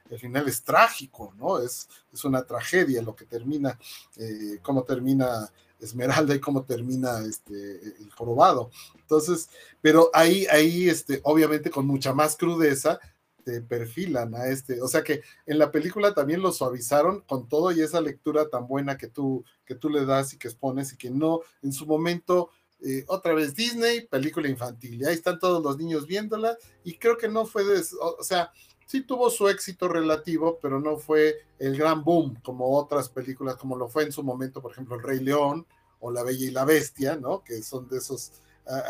El 0.09 0.19
final 0.19 0.47
es 0.47 0.63
trágico, 0.63 1.33
¿no? 1.37 1.59
Es, 1.59 1.89
es 2.13 2.23
una 2.23 2.43
tragedia 2.43 3.01
lo 3.01 3.15
que 3.15 3.25
termina, 3.25 3.77
eh, 4.17 4.59
cómo 4.61 4.83
termina 4.83 5.51
Esmeralda 5.79 6.35
y 6.35 6.39
cómo 6.39 6.63
termina 6.63 7.19
este, 7.19 7.81
el 7.99 8.11
jorobado. 8.11 8.71
Entonces, 8.95 9.49
pero 9.81 10.09
ahí, 10.13 10.45
ahí, 10.49 10.89
este, 10.89 11.21
obviamente 11.23 11.69
con 11.69 11.85
mucha 11.85 12.13
más 12.13 12.35
crudeza, 12.35 12.99
te 13.45 13.61
perfilan 13.61 14.33
a 14.33 14.47
este, 14.47 14.81
o 14.81 14.87
sea 14.87 15.03
que 15.03 15.21
en 15.45 15.59
la 15.59 15.71
película 15.71 16.15
también 16.15 16.41
lo 16.41 16.51
suavizaron 16.51 17.21
con 17.21 17.47
todo 17.47 17.71
y 17.71 17.79
esa 17.79 18.01
lectura 18.01 18.49
tan 18.49 18.67
buena 18.67 18.97
que 18.97 19.07
tú, 19.07 19.45
que 19.65 19.75
tú 19.75 19.89
le 19.89 20.03
das 20.03 20.33
y 20.33 20.39
que 20.39 20.47
expones 20.47 20.91
y 20.91 20.97
que 20.97 21.11
no, 21.11 21.41
en 21.61 21.71
su 21.71 21.85
momento, 21.85 22.49
eh, 22.83 23.05
otra 23.07 23.35
vez 23.35 23.53
Disney, 23.53 24.07
película 24.07 24.49
infantil, 24.49 24.99
y 24.99 25.05
ahí 25.05 25.13
están 25.13 25.37
todos 25.37 25.63
los 25.63 25.77
niños 25.77 26.07
viéndola 26.07 26.57
y 26.83 26.97
creo 26.97 27.17
que 27.17 27.29
no 27.29 27.45
fue, 27.45 27.63
o 28.01 28.23
sea, 28.23 28.51
sí 28.85 29.01
tuvo 29.01 29.29
su 29.29 29.47
éxito 29.49 29.87
relativo, 29.87 30.59
pero 30.61 30.79
no 30.79 30.97
fue 30.97 31.45
el 31.59 31.77
gran 31.77 32.03
boom 32.03 32.35
como 32.43 32.77
otras 32.77 33.09
películas, 33.09 33.55
como 33.55 33.75
lo 33.75 33.87
fue 33.87 34.03
en 34.03 34.11
su 34.11 34.23
momento, 34.23 34.61
por 34.61 34.71
ejemplo, 34.71 34.95
El 34.95 35.03
Rey 35.03 35.19
León 35.19 35.65
o 35.99 36.11
La 36.11 36.23
Bella 36.23 36.45
y 36.45 36.51
la 36.51 36.65
Bestia, 36.65 37.15
¿no? 37.15 37.43
Que 37.43 37.61
son 37.63 37.87
de 37.87 37.97
esos 37.97 38.31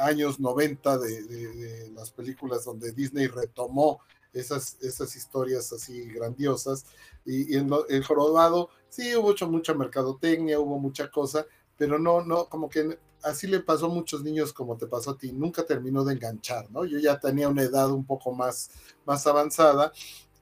años 0.02 0.40
90 0.40 0.98
de, 0.98 1.24
de, 1.24 1.92
las 1.92 2.12
películas 2.12 2.64
donde 2.64 2.92
Disney 2.92 3.28
retomó 3.28 4.00
esas, 4.34 4.78
esas 4.82 5.16
historias 5.16 5.72
así 5.74 6.06
grandiosas. 6.12 6.86
Y, 7.26 7.54
y 7.54 7.58
en 7.58 7.70
lo, 7.70 7.88
el 7.88 8.04
jorobado, 8.04 8.70
sí, 8.90 9.16
hubo 9.16 9.28
mucho, 9.28 9.48
mucha 9.48 9.74
mercadotecnia, 9.74 10.60
hubo 10.60 10.80
mucha 10.80 11.10
cosa, 11.10 11.46
pero 11.78 12.00
no, 12.00 12.24
no, 12.24 12.48
como 12.48 12.70
que 12.70 12.98
así 13.26 13.48
le 13.48 13.60
pasó 13.60 13.88
a 13.88 13.90
muchos 13.90 14.24
niños 14.24 14.54
como 14.54 14.78
te 14.78 14.88
pasó 14.88 15.12
a 15.12 15.18
ti, 15.18 15.32
nunca 15.32 15.66
terminó 15.66 16.06
de 16.06 16.14
enganchar, 16.14 16.70
¿no? 16.72 16.86
Yo 16.86 17.00
ya 17.00 17.20
tenía 17.20 17.50
una 17.50 17.64
edad 17.64 17.92
un 17.92 18.06
poco 18.06 18.32
más, 18.32 18.70
más 19.06 19.26
avanzada 19.26 19.92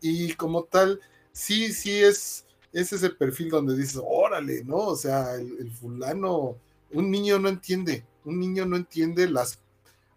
y 0.02 0.34
como 0.34 0.66
tal, 0.66 1.00
sí, 1.32 1.72
sí 1.72 1.92
es, 2.04 2.46
es 2.74 2.92
ese 2.92 3.10
perfil 3.10 3.50
donde 3.50 3.78
dices, 3.78 4.02
órale, 4.04 4.64
¿no? 4.66 4.78
O 4.78 4.96
sea, 4.96 5.36
el, 5.36 5.58
el 5.60 5.72
fulano, 5.72 6.58
un 6.92 7.10
niño 7.10 7.40
no 7.40 7.48
entiende, 7.48 8.06
un 8.26 8.40
niño 8.40 8.66
no 8.66 8.76
entiende 8.76 9.30
las, 9.30 9.60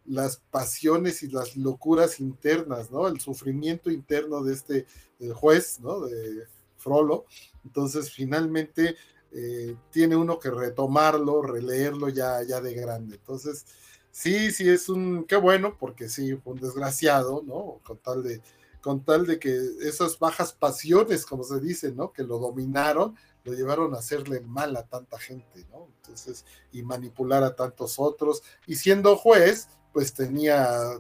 las 0.05 0.39
pasiones 0.51 1.23
y 1.23 1.29
las 1.29 1.57
locuras 1.57 2.19
internas, 2.19 2.91
¿no? 2.91 3.07
El 3.07 3.21
sufrimiento 3.21 3.91
interno 3.91 4.43
de 4.43 4.55
este 4.55 4.87
juez, 5.35 5.79
¿no? 5.81 6.01
De 6.01 6.47
Frollo. 6.77 7.25
Entonces, 7.65 8.11
finalmente 8.11 8.97
eh, 9.39 9.77
tiene 9.91 10.17
uno 10.17 10.39
que 10.39 10.51
retomarlo, 10.51 11.43
releerlo 11.43 12.09
ya, 12.09 12.43
ya 12.43 12.59
de 12.63 12.73
grande. 12.73 13.17
Entonces, 13.17 13.67
sí, 14.11 14.51
sí 14.51 14.67
es 14.67 14.89
un, 14.89 15.25
qué 15.25 15.37
bueno, 15.37 15.77
porque 15.79 16.09
sí, 16.09 16.35
fue 16.37 16.55
un 16.55 16.61
desgraciado, 16.61 17.43
¿no? 17.47 17.81
Con 17.85 17.99
tal 17.99 18.23
de, 18.23 18.41
con 18.81 19.05
tal 19.05 19.27
de 19.27 19.39
que 19.39 19.55
esas 19.83 20.19
bajas 20.19 20.55
pasiones, 20.55 21.27
como 21.27 21.45
se 21.45 21.61
dice, 21.61 21.93
¿no? 21.93 22.13
Que 22.15 22.23
lo 22.23 22.39
dominaron, 22.39 23.15
lo 23.45 23.53
llevaron 23.53 23.95
a 23.95 23.99
hacerle 23.99 24.41
mal 24.41 24.75
a 24.75 24.87
tanta 24.87 25.19
gente, 25.19 25.67
¿no? 25.71 25.89
Entonces, 25.99 26.47
y 26.73 26.83
manipular 26.83 27.45
a 27.45 27.55
tantos 27.55 27.99
otros. 27.99 28.43
Y 28.67 28.77
siendo 28.77 29.17
juez, 29.17 29.69
pues 29.93 30.15
tenía 30.15 30.99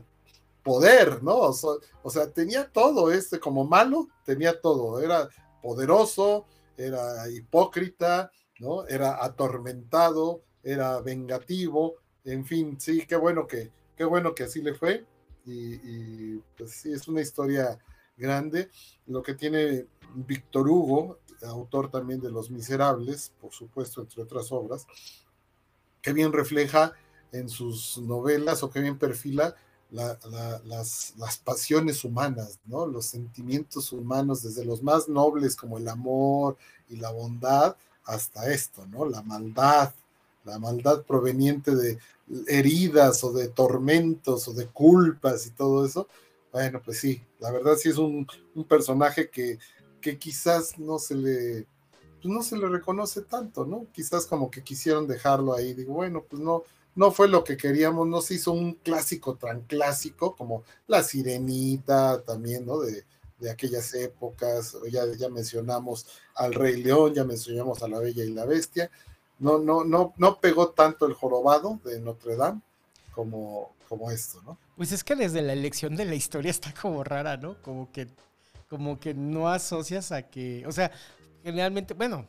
poder, 0.62 1.22
¿no? 1.22 1.36
O 2.02 2.10
sea, 2.10 2.30
tenía 2.30 2.70
todo 2.70 3.10
este 3.10 3.40
como 3.40 3.64
malo, 3.64 4.08
tenía 4.24 4.60
todo, 4.60 5.00
era 5.00 5.30
poderoso, 5.62 6.44
era 6.76 7.28
hipócrita, 7.30 8.30
¿no? 8.58 8.86
Era 8.86 9.24
atormentado, 9.24 10.42
era 10.62 11.00
vengativo, 11.00 11.96
en 12.24 12.44
fin, 12.44 12.76
sí, 12.80 13.06
qué 13.06 13.16
bueno 13.16 13.46
que, 13.46 13.70
qué 13.96 14.04
bueno 14.04 14.34
que 14.34 14.44
así 14.44 14.60
le 14.60 14.74
fue. 14.74 15.06
Y, 15.44 16.38
pues 16.58 16.72
sí, 16.72 16.92
es 16.92 17.06
una 17.06 17.20
historia 17.20 17.78
grande. 18.16 18.68
Lo 19.06 19.22
que 19.22 19.34
tiene 19.34 19.86
Víctor 20.14 20.68
Hugo, 20.68 21.20
autor 21.42 21.88
también 21.88 22.20
de 22.20 22.32
Los 22.32 22.50
Miserables, 22.50 23.32
por 23.40 23.52
supuesto, 23.52 24.00
entre 24.00 24.22
otras 24.22 24.50
obras, 24.50 24.88
que 26.02 26.12
bien 26.12 26.32
refleja 26.32 26.94
en 27.30 27.48
sus 27.48 27.98
novelas 27.98 28.64
o 28.64 28.70
que 28.70 28.80
bien 28.80 28.98
perfila 28.98 29.54
la, 29.90 30.18
la, 30.30 30.60
las, 30.64 31.14
pasiones 31.44 32.04
humanas. 32.04 32.58
Los 32.66 33.06
sentimientos 33.06 33.92
humanos, 33.92 34.42
desde 34.42 34.64
los 34.64 34.82
más 34.82 35.08
nobles 35.08 35.56
como 35.56 35.78
el 35.78 35.88
amor 35.88 36.56
y 36.88 36.96
la 36.96 37.10
bondad, 37.10 37.76
hasta 38.04 38.52
esto, 38.52 38.86
¿no? 38.86 39.04
La 39.04 39.22
maldad, 39.22 39.92
la 40.44 40.58
maldad 40.58 41.02
proveniente 41.02 41.74
de 41.74 41.98
heridas 42.48 43.22
o 43.24 43.32
de 43.32 43.48
tormentos 43.48 44.48
o 44.48 44.52
de 44.52 44.66
culpas 44.66 45.46
y 45.46 45.50
todo 45.50 45.84
eso. 45.84 46.08
Bueno, 46.52 46.80
pues 46.84 46.98
sí, 46.98 47.22
la 47.40 47.50
verdad 47.50 47.76
sí 47.76 47.88
es 47.88 47.98
un, 47.98 48.26
un 48.54 48.64
personaje 48.64 49.28
que, 49.28 49.58
que 50.00 50.18
quizás 50.18 50.78
no 50.78 50.98
se 50.98 51.14
le 51.14 51.66
pues 52.22 52.32
no 52.32 52.42
se 52.42 52.56
le 52.56 52.68
reconoce 52.68 53.22
tanto, 53.22 53.64
¿no? 53.64 53.86
Quizás 53.92 54.26
como 54.26 54.50
que 54.50 54.62
quisieron 54.62 55.06
dejarlo 55.06 55.54
ahí, 55.54 55.74
digo, 55.74 55.94
bueno, 55.94 56.24
pues 56.28 56.40
no, 56.42 56.64
no 56.96 57.12
fue 57.12 57.28
lo 57.28 57.44
que 57.44 57.56
queríamos, 57.56 58.08
no 58.08 58.20
se 58.20 58.34
hizo 58.34 58.52
un 58.52 58.74
clásico 58.74 59.36
tan 59.36 59.60
clásico 59.62 60.34
como 60.34 60.64
La 60.88 61.02
Sirenita 61.02 62.22
también, 62.22 62.66
¿no? 62.66 62.80
De, 62.80 63.04
de 63.38 63.50
aquellas 63.50 63.92
épocas, 63.94 64.76
ya, 64.90 65.04
ya 65.16 65.28
mencionamos 65.28 66.06
al 66.34 66.54
Rey 66.54 66.82
León, 66.82 67.14
ya 67.14 67.24
mencionamos 67.24 67.82
a 67.82 67.88
La 67.88 67.98
Bella 67.98 68.24
y 68.24 68.32
la 68.32 68.46
Bestia, 68.46 68.90
no, 69.38 69.58
no, 69.58 69.84
no, 69.84 70.14
no 70.16 70.40
pegó 70.40 70.70
tanto 70.70 71.06
el 71.06 71.12
jorobado 71.12 71.78
de 71.84 72.00
Notre 72.00 72.36
Dame 72.36 72.62
como, 73.14 73.72
como 73.88 74.10
esto, 74.10 74.40
¿no? 74.42 74.58
Pues 74.76 74.92
es 74.92 75.04
que 75.04 75.16
desde 75.16 75.42
la 75.42 75.52
elección 75.52 75.96
de 75.96 76.06
la 76.06 76.14
historia 76.14 76.50
está 76.50 76.72
como 76.80 77.04
rara, 77.04 77.36
¿no? 77.36 77.60
Como 77.62 77.92
que, 77.92 78.08
como 78.68 78.98
que 78.98 79.14
no 79.14 79.48
asocias 79.48 80.12
a 80.12 80.22
que, 80.22 80.64
o 80.66 80.72
sea, 80.72 80.90
generalmente, 81.42 81.94
bueno, 81.94 82.26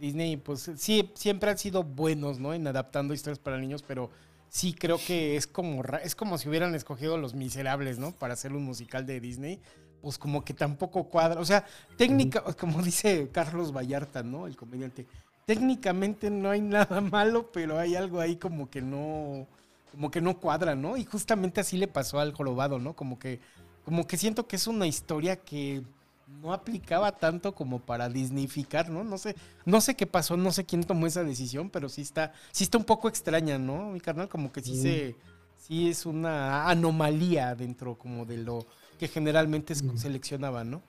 Disney, 0.00 0.36
pues 0.36 0.70
sí, 0.76 1.10
siempre 1.14 1.50
han 1.50 1.58
sido 1.58 1.82
buenos, 1.82 2.38
¿no? 2.38 2.54
En 2.54 2.66
adaptando 2.66 3.14
historias 3.14 3.38
para 3.38 3.58
niños, 3.58 3.82
pero 3.82 4.10
sí 4.48 4.72
creo 4.72 4.98
que 4.98 5.36
es 5.36 5.46
como, 5.46 5.82
es 6.02 6.14
como 6.14 6.38
si 6.38 6.48
hubieran 6.48 6.74
escogido 6.74 7.18
Los 7.18 7.34
Miserables, 7.34 7.98
¿no? 7.98 8.12
Para 8.12 8.34
hacer 8.34 8.52
un 8.52 8.64
musical 8.64 9.06
de 9.06 9.20
Disney. 9.20 9.60
pues 10.00 10.18
como 10.18 10.44
que 10.44 10.54
tampoco 10.54 11.04
cuadra. 11.04 11.40
O 11.40 11.44
sea, 11.44 11.64
técnica, 11.96 12.42
como 12.58 12.82
dice 12.82 13.28
Carlos 13.32 13.72
Vallarta, 13.72 14.22
¿no? 14.22 14.46
El 14.46 14.56
comediante. 14.56 15.06
Técnicamente 15.46 16.30
no 16.30 16.50
hay 16.50 16.60
nada 16.60 17.00
malo, 17.00 17.50
pero 17.52 17.78
hay 17.78 17.96
algo 17.96 18.20
ahí 18.20 18.36
como 18.36 18.70
que 18.70 18.82
no, 18.82 19.46
como 19.90 20.10
que 20.10 20.20
no 20.20 20.38
cuadra, 20.38 20.74
¿no? 20.74 20.96
Y 20.96 21.04
justamente 21.04 21.60
así 21.60 21.76
le 21.76 21.88
pasó 21.88 22.20
al 22.20 22.32
jorobado, 22.32 22.78
¿no? 22.78 22.94
Como 22.94 23.18
que, 23.18 23.40
como 23.84 24.06
que 24.06 24.16
siento 24.16 24.46
que 24.46 24.56
es 24.56 24.66
una 24.66 24.86
historia 24.86 25.36
que 25.36 25.82
no 26.26 26.52
aplicaba 26.52 27.12
tanto 27.12 27.54
como 27.54 27.80
para 27.80 28.08
disneyficar, 28.08 28.90
¿no? 28.90 29.04
No 29.04 29.18
sé, 29.18 29.36
no 29.64 29.80
sé 29.80 29.94
qué 29.94 30.06
pasó, 30.06 30.36
no 30.36 30.52
sé 30.52 30.64
quién 30.64 30.82
tomó 30.84 31.06
esa 31.06 31.22
decisión, 31.22 31.70
pero 31.70 31.88
sí 31.88 32.02
está, 32.02 32.32
sí 32.52 32.64
está 32.64 32.78
un 32.78 32.84
poco 32.84 33.08
extraña, 33.08 33.58
¿no? 33.58 33.90
Mi 33.90 34.00
carnal, 34.00 34.28
como 34.28 34.52
que 34.52 34.62
sí 34.62 34.80
se, 34.80 35.16
sí 35.56 35.88
es 35.88 36.04
una 36.04 36.68
anomalía 36.68 37.54
dentro 37.54 37.96
como 37.96 38.24
de 38.24 38.38
lo 38.38 38.66
que 38.98 39.08
generalmente 39.08 39.74
seleccionaba, 39.74 40.64
¿no? 40.64 40.82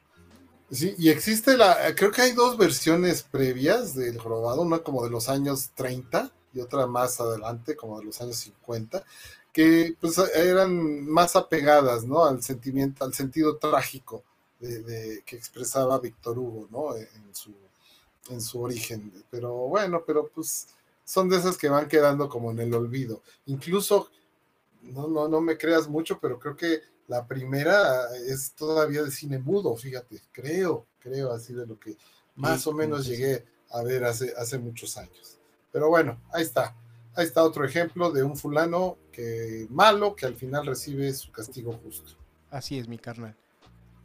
Sí, 0.71 0.95
y 0.97 1.09
existe 1.09 1.55
la, 1.55 1.77
creo 1.95 2.11
que 2.11 2.23
hay 2.23 2.33
dos 2.33 2.57
versiones 2.57 3.23
previas 3.23 3.95
del 3.95 4.17
jorobado, 4.17 4.63
una 4.63 4.79
como 4.79 5.03
de 5.03 5.09
los 5.09 5.29
años 5.29 5.69
30 5.75 6.31
y 6.53 6.59
otra 6.59 6.87
más 6.87 7.21
adelante, 7.21 7.75
como 7.75 7.99
de 7.99 8.05
los 8.05 8.19
años 8.21 8.37
50, 8.37 9.03
que 9.53 9.95
pues 10.01 10.17
eran 10.35 11.05
más 11.05 11.35
apegadas, 11.35 12.03
¿no? 12.05 12.25
Al 12.25 12.43
sentimiento, 12.43 13.05
al 13.05 13.13
sentido 13.13 13.57
trágico 13.57 14.23
de, 14.59 15.23
que 15.25 15.35
expresaba 15.35 15.99
Víctor 15.99 16.37
Hugo, 16.37 16.67
¿no? 16.71 16.95
En 16.95 17.33
su, 17.33 17.53
en 18.29 18.41
su 18.41 18.61
origen. 18.61 19.11
Pero 19.29 19.53
bueno, 19.67 20.03
pero 20.05 20.27
pues 20.27 20.67
son 21.03 21.29
de 21.29 21.37
esas 21.37 21.57
que 21.57 21.69
van 21.69 21.87
quedando 21.87 22.27
como 22.29 22.51
en 22.51 22.59
el 22.59 22.73
olvido. 22.73 23.21
Incluso, 23.45 24.09
no, 24.81 25.07
no, 25.07 25.27
no 25.27 25.41
me 25.41 25.57
creas 25.57 25.87
mucho, 25.87 26.19
pero 26.19 26.39
creo 26.39 26.55
que 26.55 26.81
la 27.07 27.25
primera 27.25 28.15
es 28.27 28.51
todavía 28.51 29.03
de 29.03 29.11
cine 29.11 29.39
mudo, 29.39 29.75
fíjate, 29.75 30.21
creo, 30.31 30.85
creo 30.99 31.31
así 31.31 31.53
de 31.53 31.65
lo 31.65 31.79
que 31.79 31.95
más 32.35 32.67
o 32.67 32.73
menos 32.73 33.05
llegué 33.05 33.45
a 33.71 33.81
ver 33.83 34.03
hace, 34.03 34.33
hace 34.37 34.57
muchos 34.57 34.97
años. 34.97 35.37
Pero 35.71 35.89
bueno, 35.89 36.21
ahí 36.31 36.43
está. 36.43 36.75
Ahí 37.15 37.25
está 37.25 37.43
otro 37.43 37.65
ejemplo 37.65 38.11
de 38.11 38.23
un 38.23 38.37
fulano 38.37 38.97
que 39.11 39.65
malo 39.69 40.15
que 40.15 40.25
al 40.25 40.35
final 40.35 40.65
recibe 40.65 41.11
su 41.13 41.31
castigo 41.31 41.73
justo. 41.83 42.11
Así 42.51 42.77
es, 42.77 42.87
mi 42.87 42.99
carnal. 42.99 43.35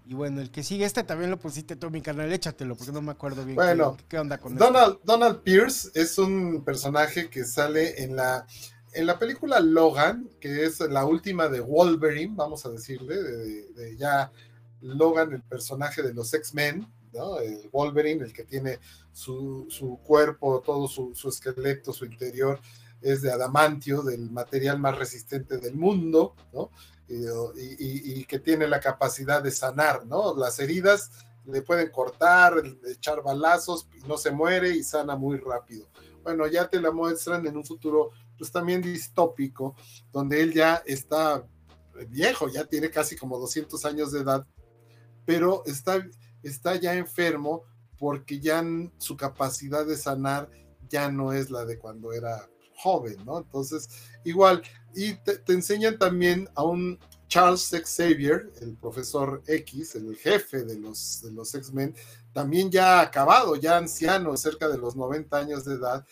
Y 0.04 0.14
bueno, 0.14 0.40
el 0.40 0.50
que 0.50 0.62
sigue 0.62 0.84
este 0.84 1.04
también 1.04 1.30
lo 1.30 1.38
pusiste 1.38 1.76
tú, 1.76 1.90
mi 1.90 2.02
canal, 2.02 2.32
échatelo, 2.32 2.74
porque 2.76 2.92
no 2.92 3.02
me 3.02 3.12
acuerdo 3.12 3.44
bien 3.44 3.54
bueno, 3.54 3.96
qué, 4.08 4.18
onda 4.18 4.38
con 4.38 4.56
Donald, 4.56 4.98
Donald 5.04 5.42
Pierce 5.42 5.90
es 5.94 6.18
un 6.18 6.64
personaje 6.64 7.30
que 7.30 7.44
sale 7.44 8.02
en 8.02 8.16
la, 8.16 8.46
en 8.94 9.06
la 9.06 9.18
película 9.18 9.60
Logan, 9.60 10.28
que 10.40 10.64
es 10.64 10.80
la 10.80 11.04
última 11.04 11.48
de 11.48 11.60
Wolverine, 11.60 12.34
vamos 12.34 12.66
a 12.66 12.70
decirle, 12.70 13.22
de, 13.22 13.96
ya 13.96 14.32
Logan, 14.80 15.32
el 15.32 15.42
personaje 15.42 16.02
de 16.02 16.12
los 16.12 16.34
X-Men, 16.34 16.86
¿no? 17.12 17.38
El 17.38 17.68
Wolverine, 17.70 18.24
el 18.24 18.32
que 18.32 18.44
tiene 18.44 18.80
su, 19.12 19.66
su 19.70 20.00
cuerpo, 20.02 20.62
todo 20.64 20.88
su, 20.88 21.14
su, 21.14 21.28
esqueleto, 21.28 21.92
su 21.92 22.06
interior, 22.06 22.60
es 23.00 23.22
de 23.22 23.30
adamantio, 23.30 24.02
del 24.02 24.30
material 24.30 24.78
más 24.78 24.98
resistente 24.98 25.58
del 25.58 25.74
mundo, 25.74 26.34
¿no? 26.52 26.70
Y, 27.56 28.24
que 28.24 28.38
tiene 28.38 28.66
la 28.66 28.80
capacidad 28.80 29.42
de 29.42 29.50
sanar, 29.50 30.06
¿no? 30.06 30.34
Las 30.36 30.58
heridas 30.58 31.10
le 31.44 31.62
pueden 31.62 31.90
cortar, 31.90 32.54
echar 32.86 33.22
balazos 33.22 33.88
no 34.06 34.16
se 34.16 34.30
muere 34.30 34.70
y 34.70 34.82
sana 34.82 35.16
muy 35.16 35.38
rápido. 35.38 35.88
Bueno, 36.22 36.46
ya 36.46 36.68
te 36.68 36.80
la 36.80 36.92
muestran 36.92 37.46
en 37.46 37.56
un 37.56 37.64
futuro 37.64 38.10
pues 38.38 38.50
también 38.50 38.80
distópico, 38.80 39.76
donde 40.12 40.40
él 40.40 40.52
ya 40.52 40.82
está 40.86 41.46
viejo, 42.08 42.48
ya 42.48 42.64
tiene 42.64 42.90
casi 42.90 43.16
como 43.16 43.38
200 43.38 43.84
años 43.84 44.12
de 44.12 44.20
edad, 44.20 44.46
pero 45.24 45.62
está, 45.66 46.04
está 46.42 46.76
ya 46.76 46.94
enfermo 46.94 47.64
porque 47.98 48.40
ya 48.40 48.64
su 48.98 49.16
capacidad 49.16 49.86
de 49.86 49.96
sanar 49.96 50.50
ya 50.88 51.10
no 51.10 51.32
es 51.32 51.50
la 51.50 51.64
de 51.64 51.78
cuando 51.78 52.12
era 52.12 52.48
joven, 52.82 53.16
¿no? 53.24 53.38
Entonces, 53.38 53.88
igual, 54.24 54.62
y 54.94 55.14
te, 55.14 55.40
enseñan 55.52 55.98
también 55.98 56.48
a 56.54 56.64
un 56.64 56.98
Charles 57.28 57.70
Xavier, 57.70 58.52
el 58.60 58.76
profesor 58.76 59.42
X, 59.46 59.94
el 59.94 60.16
jefe 60.16 60.64
de 60.64 60.78
los, 60.78 61.22
de 61.22 61.32
los 61.32 61.54
X-Men, 61.54 61.94
también 62.32 62.70
ya 62.70 63.00
acabado, 63.00 63.56
ya 63.56 63.78
anciano, 63.78 64.36
cerca 64.36 64.68
de 64.68 64.78
los 64.78 64.96
90 64.96 65.36
años 65.36 65.64
de 65.64 65.74
edad, 65.74 66.04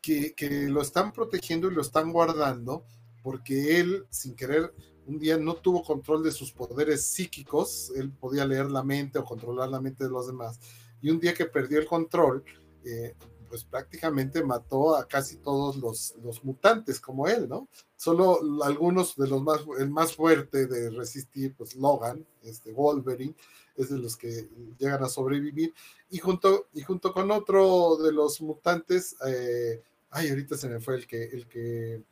que, 0.00 0.34
que, 0.34 0.68
lo 0.68 0.82
están 0.82 1.12
protegiendo 1.12 1.68
y 1.68 1.74
lo 1.74 1.80
están 1.80 2.12
guardando, 2.12 2.84
porque 3.22 3.80
él, 3.80 4.06
sin 4.10 4.36
querer, 4.36 4.72
un 5.06 5.18
día 5.18 5.36
no 5.38 5.54
tuvo 5.54 5.82
control 5.82 6.22
de 6.22 6.30
sus 6.30 6.52
poderes 6.52 7.04
psíquicos, 7.04 7.90
él 7.96 8.12
podía 8.12 8.46
leer 8.46 8.70
la 8.70 8.82
mente 8.82 9.18
o 9.18 9.24
controlar 9.24 9.68
la 9.68 9.80
mente 9.80 10.04
de 10.04 10.10
los 10.10 10.26
demás, 10.26 10.60
y 11.00 11.10
un 11.10 11.18
día 11.18 11.34
que 11.34 11.46
perdió 11.46 11.80
el 11.80 11.86
control, 11.86 12.44
eh, 12.84 13.14
pues 13.54 13.62
prácticamente 13.62 14.42
mató 14.42 14.96
a 14.96 15.06
casi 15.06 15.36
todos 15.36 15.76
los, 15.76 16.16
los, 16.24 16.42
mutantes 16.42 16.98
como 16.98 17.28
él, 17.28 17.48
¿no? 17.48 17.68
Solo 17.96 18.40
algunos 18.64 19.14
de 19.14 19.28
los 19.28 19.40
más, 19.44 19.60
el 19.78 19.90
más 19.90 20.16
fuerte 20.16 20.66
de 20.66 20.90
resistir, 20.90 21.54
pues 21.56 21.76
Logan, 21.76 22.26
este 22.42 22.72
Wolverine, 22.72 23.36
es 23.76 23.90
de 23.90 23.98
los 23.98 24.16
que 24.16 24.48
llegan 24.76 25.04
a 25.04 25.08
sobrevivir, 25.08 25.72
y 26.10 26.18
junto, 26.18 26.66
y 26.72 26.82
junto 26.82 27.12
con 27.12 27.30
otro 27.30 27.96
de 27.98 28.10
los 28.10 28.40
mutantes, 28.40 29.14
eh, 29.24 29.80
ay, 30.10 30.30
ahorita 30.30 30.56
se 30.56 30.68
me 30.68 30.80
fue 30.80 30.96
el 30.96 31.06
que, 31.06 31.22
el 31.22 31.46
que, 31.46 32.02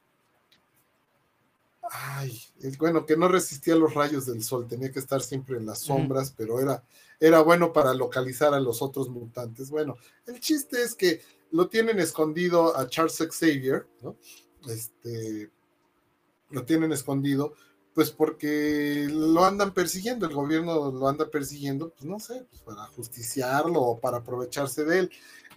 ay, 1.90 2.40
el, 2.60 2.76
bueno, 2.76 3.04
que 3.04 3.16
no 3.16 3.26
resistía 3.26 3.74
los 3.74 3.94
rayos 3.94 4.26
del 4.26 4.44
sol, 4.44 4.68
tenía 4.68 4.92
que 4.92 5.00
estar 5.00 5.20
siempre 5.20 5.56
en 5.56 5.66
las 5.66 5.80
sombras, 5.80 6.32
pero 6.36 6.60
era, 6.60 6.84
era 7.22 7.40
bueno 7.40 7.72
para 7.72 7.94
localizar 7.94 8.52
a 8.52 8.58
los 8.58 8.82
otros 8.82 9.08
mutantes. 9.08 9.70
Bueno, 9.70 9.96
el 10.26 10.40
chiste 10.40 10.82
es 10.82 10.96
que 10.96 11.20
lo 11.52 11.68
tienen 11.68 12.00
escondido 12.00 12.76
a 12.76 12.88
Charles 12.88 13.16
Xavier, 13.16 13.86
¿no? 14.02 14.16
Este, 14.68 15.48
lo 16.50 16.64
tienen 16.64 16.90
escondido, 16.90 17.54
pues 17.94 18.10
porque 18.10 19.06
lo 19.08 19.44
andan 19.44 19.72
persiguiendo, 19.72 20.26
el 20.26 20.34
gobierno 20.34 20.90
lo 20.90 21.06
anda 21.06 21.30
persiguiendo, 21.30 21.90
pues 21.90 22.04
no 22.04 22.18
sé, 22.18 22.44
pues 22.50 22.60
para 22.62 22.86
justiciarlo 22.86 23.80
o 23.80 24.00
para 24.00 24.16
aprovecharse 24.16 24.84
de 24.84 24.98
él. 24.98 25.10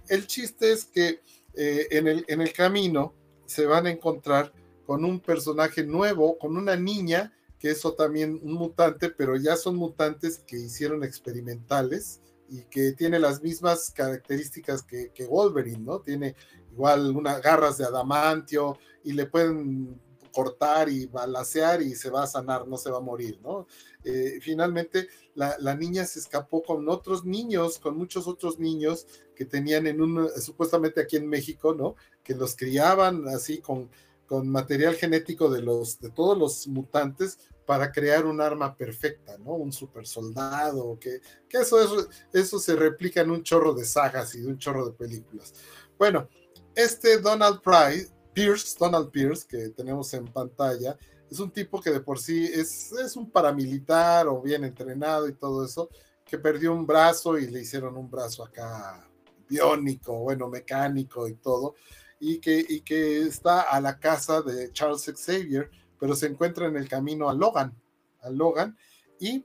El 0.08 0.28
chiste 0.28 0.72
es 0.72 0.86
que 0.86 1.22
eh, 1.56 1.88
en, 1.90 2.08
el, 2.08 2.26
en 2.28 2.42
el 2.42 2.54
camino 2.54 3.16
se 3.48 3.66
van 3.66 3.88
a 3.88 3.92
encontrar 3.92 4.54
con 4.86 5.04
un 5.04 5.20
personaje 5.20 5.84
nuevo, 5.84 6.38
con 6.38 6.58
una 6.58 6.76
niña 6.76 7.34
que 7.66 7.72
eso 7.72 7.96
también 7.96 8.40
un 8.44 8.54
mutante, 8.54 9.10
pero 9.10 9.38
ya 9.38 9.56
son 9.56 9.76
mutantes 9.76 10.38
que 10.38 10.56
hicieron 10.56 11.04
experimentales 11.04 12.22
y 12.48 12.62
que 12.66 12.92
tiene 12.92 13.18
las 13.18 13.42
mismas 13.42 13.90
características 13.90 14.84
que, 14.84 15.10
Wolverine, 15.28 15.84
¿no? 15.84 16.00
Tiene 16.00 16.36
igual 16.72 17.16
unas 17.16 17.42
garras 17.42 17.80
de 17.80 17.86
adamantio 17.86 18.78
y 19.04 19.14
le 19.14 19.26
pueden 19.26 20.00
cortar 20.32 20.90
y 20.90 21.08
balasear 21.08 21.82
y 21.82 21.96
se 21.96 22.12
va 22.12 22.26
a 22.26 22.28
sanar, 22.28 22.68
no 22.68 22.78
se 22.78 22.92
va 22.92 23.00
a 23.00 23.02
morir, 23.02 23.40
¿no? 23.42 23.66
Eh, 24.04 24.38
finalmente, 24.44 25.08
la, 25.34 25.56
la, 25.58 25.76
niña 25.76 26.06
se 26.06 26.20
escapó 26.20 26.62
con 26.62 26.88
otros 26.88 27.26
niños, 27.26 27.80
con 27.80 27.98
muchos 27.98 28.28
otros 28.28 28.60
niños 28.60 29.08
que 29.36 29.46
tenían 29.46 29.88
en 29.88 30.02
un, 30.02 30.30
supuestamente 30.40 31.02
aquí 31.02 31.16
en 31.16 31.28
México, 31.28 31.74
¿no? 31.74 31.96
Que 32.24 32.36
los 32.36 32.56
criaban 32.56 33.28
así 33.28 33.58
con 33.58 33.90
con 34.28 34.50
material 34.50 34.96
genético 34.96 35.50
de, 35.50 35.62
los, 35.62 36.00
de 36.00 36.10
todos 36.10 36.38
los 36.38 36.68
mutantes 36.68 37.40
para 37.66 37.92
crear 37.92 38.26
un 38.26 38.42
arma 38.42 38.76
perfecta, 38.76 39.38
¿no? 39.38 39.54
Un 39.54 39.72
super 39.72 40.06
soldado, 40.06 40.98
que, 41.00 41.22
eso, 41.50 42.08
eso 42.32 42.60
se 42.60 42.76
replica 42.76 43.22
en 43.22 43.32
un 43.32 43.44
chorro 43.44 43.74
de 43.74 43.86
sagas 43.86 44.36
y 44.36 44.42
de 44.42 44.48
un 44.48 44.58
chorro 44.58 44.86
de 44.86 44.94
películas. 44.94 45.54
Bueno, 45.98 46.30
este 46.76 47.20
Donald 47.20 47.62
Price, 47.62 48.12
Pierce, 48.34 48.76
Donald 48.80 49.10
Pierce, 49.12 49.46
que 49.48 49.70
tenemos 49.70 50.14
en 50.14 50.26
pantalla, 50.26 50.98
es 51.30 51.40
un 51.40 51.52
tipo 51.52 51.82
que 51.82 51.92
de 51.92 52.02
por 52.02 52.20
sí 52.20 52.46
es, 52.46 52.92
es 52.92 53.16
un 53.16 53.32
paramilitar 53.32 54.28
o 54.28 54.42
bien 54.42 54.64
entrenado 54.64 55.28
y 55.28 55.34
todo 55.34 55.66
eso, 55.66 55.90
que 56.24 56.38
perdió 56.38 56.74
un 56.74 56.86
brazo 56.86 57.38
y 57.38 57.48
le 57.48 57.62
hicieron 57.62 57.98
un 57.98 58.10
brazo 58.10 58.44
acá 58.44 59.08
biónico, 59.48 60.20
bueno, 60.20 60.48
mecánico 60.48 61.28
y 61.28 61.36
todo 61.36 61.76
y 62.20 62.40
que, 62.40 62.66
y 62.68 62.82
que 62.82 63.22
está 63.24 63.62
a 63.62 63.80
la 63.82 64.00
casa 64.00 64.42
de 64.42 64.72
Charles 64.72 65.12
Xavier, 65.16 65.70
pero 66.06 66.16
se 66.16 66.28
encuentra 66.28 66.68
en 66.68 66.76
el 66.76 66.88
camino 66.88 67.28
a 67.32 67.34
Logan, 67.34 67.74
a 68.22 68.30
Logan, 68.30 68.78
y 69.20 69.44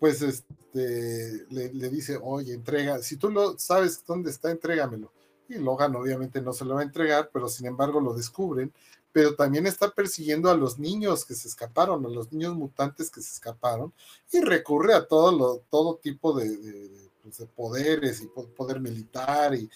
pues 0.00 0.20
este, 0.22 1.46
le, 1.50 1.88
dice, 1.88 2.18
oye, 2.20 2.52
entrega, 2.52 3.00
si 3.00 3.16
tú 3.16 3.30
lo 3.30 3.56
sabes 3.60 4.02
dónde 4.04 4.32
está, 4.32 4.50
entrégamelo. 4.50 5.12
Y 5.48 5.54
Logan 5.58 5.94
obviamente 5.94 6.42
no 6.42 6.52
se 6.52 6.64
lo 6.64 6.74
va 6.74 6.80
a 6.80 6.82
entregar, 6.82 7.30
pero 7.32 7.48
sin 7.48 7.66
embargo 7.66 8.00
lo 8.00 8.12
descubren, 8.12 8.72
pero 9.12 9.36
también 9.36 9.68
está 9.68 9.92
persiguiendo 9.92 10.50
a 10.50 10.56
los 10.56 10.80
niños 10.80 11.24
que 11.24 11.36
se 11.36 11.46
escaparon, 11.46 12.04
a 12.04 12.08
los 12.08 12.32
niños 12.32 12.56
mutantes 12.56 13.08
que 13.08 13.22
se 13.22 13.30
escaparon, 13.30 13.92
y 14.32 14.40
recurre 14.40 14.94
a 14.94 15.06
todo, 15.06 15.30
lo, 15.30 15.58
todo 15.70 15.94
tipo 15.98 16.32
de 16.32 17.08
pues, 17.22 17.38
de 17.38 17.46
poderes 17.46 18.20
y 18.22 18.26
poder 18.26 18.80
militar 18.80 19.54
y, 19.54 19.70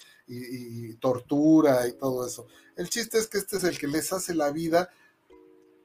tortura 0.94 1.86
y 1.86 1.92
todo 1.92 2.26
eso. 2.26 2.48
El 2.74 2.88
chiste 2.88 3.18
es 3.18 3.28
que 3.28 3.38
este 3.38 3.58
es 3.58 3.64
el 3.64 3.78
que 3.78 3.86
les 3.86 4.12
hace 4.12 4.34
la 4.34 4.50
vida 4.50 4.90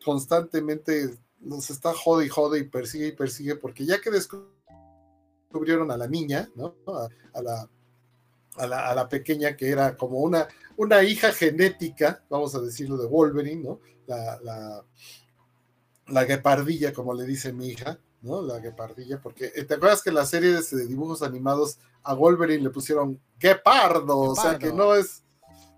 constantemente, 0.10 1.16
nos 1.40 1.70
está 1.70 1.94
jode 1.94 2.26
y 2.26 2.30
jode 2.30 2.58
y 2.58 2.64
persigue 2.64 3.08
y 3.08 3.12
persigue, 3.12 3.56
porque 3.56 3.86
ya 3.86 4.02
que 4.02 4.10
descubrieron 4.10 5.92
a 5.92 5.98
la 5.98 6.08
niña, 6.08 6.50
¿no? 6.56 6.74
A, 6.88 7.42
la, 7.44 7.70
a, 8.56 8.96
la, 8.96 9.08
pequeña 9.08 9.56
que 9.56 9.70
era 9.70 9.96
como 9.96 10.18
una, 10.18 10.48
una 10.78 11.04
hija 11.04 11.32
genética, 11.32 12.24
vamos 12.28 12.56
a 12.56 12.60
decirlo, 12.60 12.98
de 12.98 13.06
Wolverine, 13.06 13.64
¿no? 13.64 13.82
La, 14.08 14.40
la, 14.42 14.84
la 16.08 16.26
guepardilla, 16.26 16.92
como 16.92 17.14
le 17.14 17.26
dice 17.26 17.54
mi 17.54 17.68
hija, 17.68 18.00
¿no? 18.24 18.42
La 18.42 18.58
guepardilla, 18.58 19.22
porque 19.22 19.52
eh, 19.56 19.64
te 19.64 19.76
acuerdas 19.76 20.02
que 20.02 20.10
en 20.10 20.16
la 20.16 20.26
serie 20.26 20.54
de 20.60 20.88
dibujos 20.88 21.22
animados 21.22 21.78
a 22.02 22.16
Wolverine 22.16 22.64
le 22.64 22.72
pusieron 22.72 23.22
guepardo, 23.40 24.18
o 24.18 24.36
sea 24.36 24.58
que 24.58 24.74
no 24.74 24.96
es, 24.96 25.22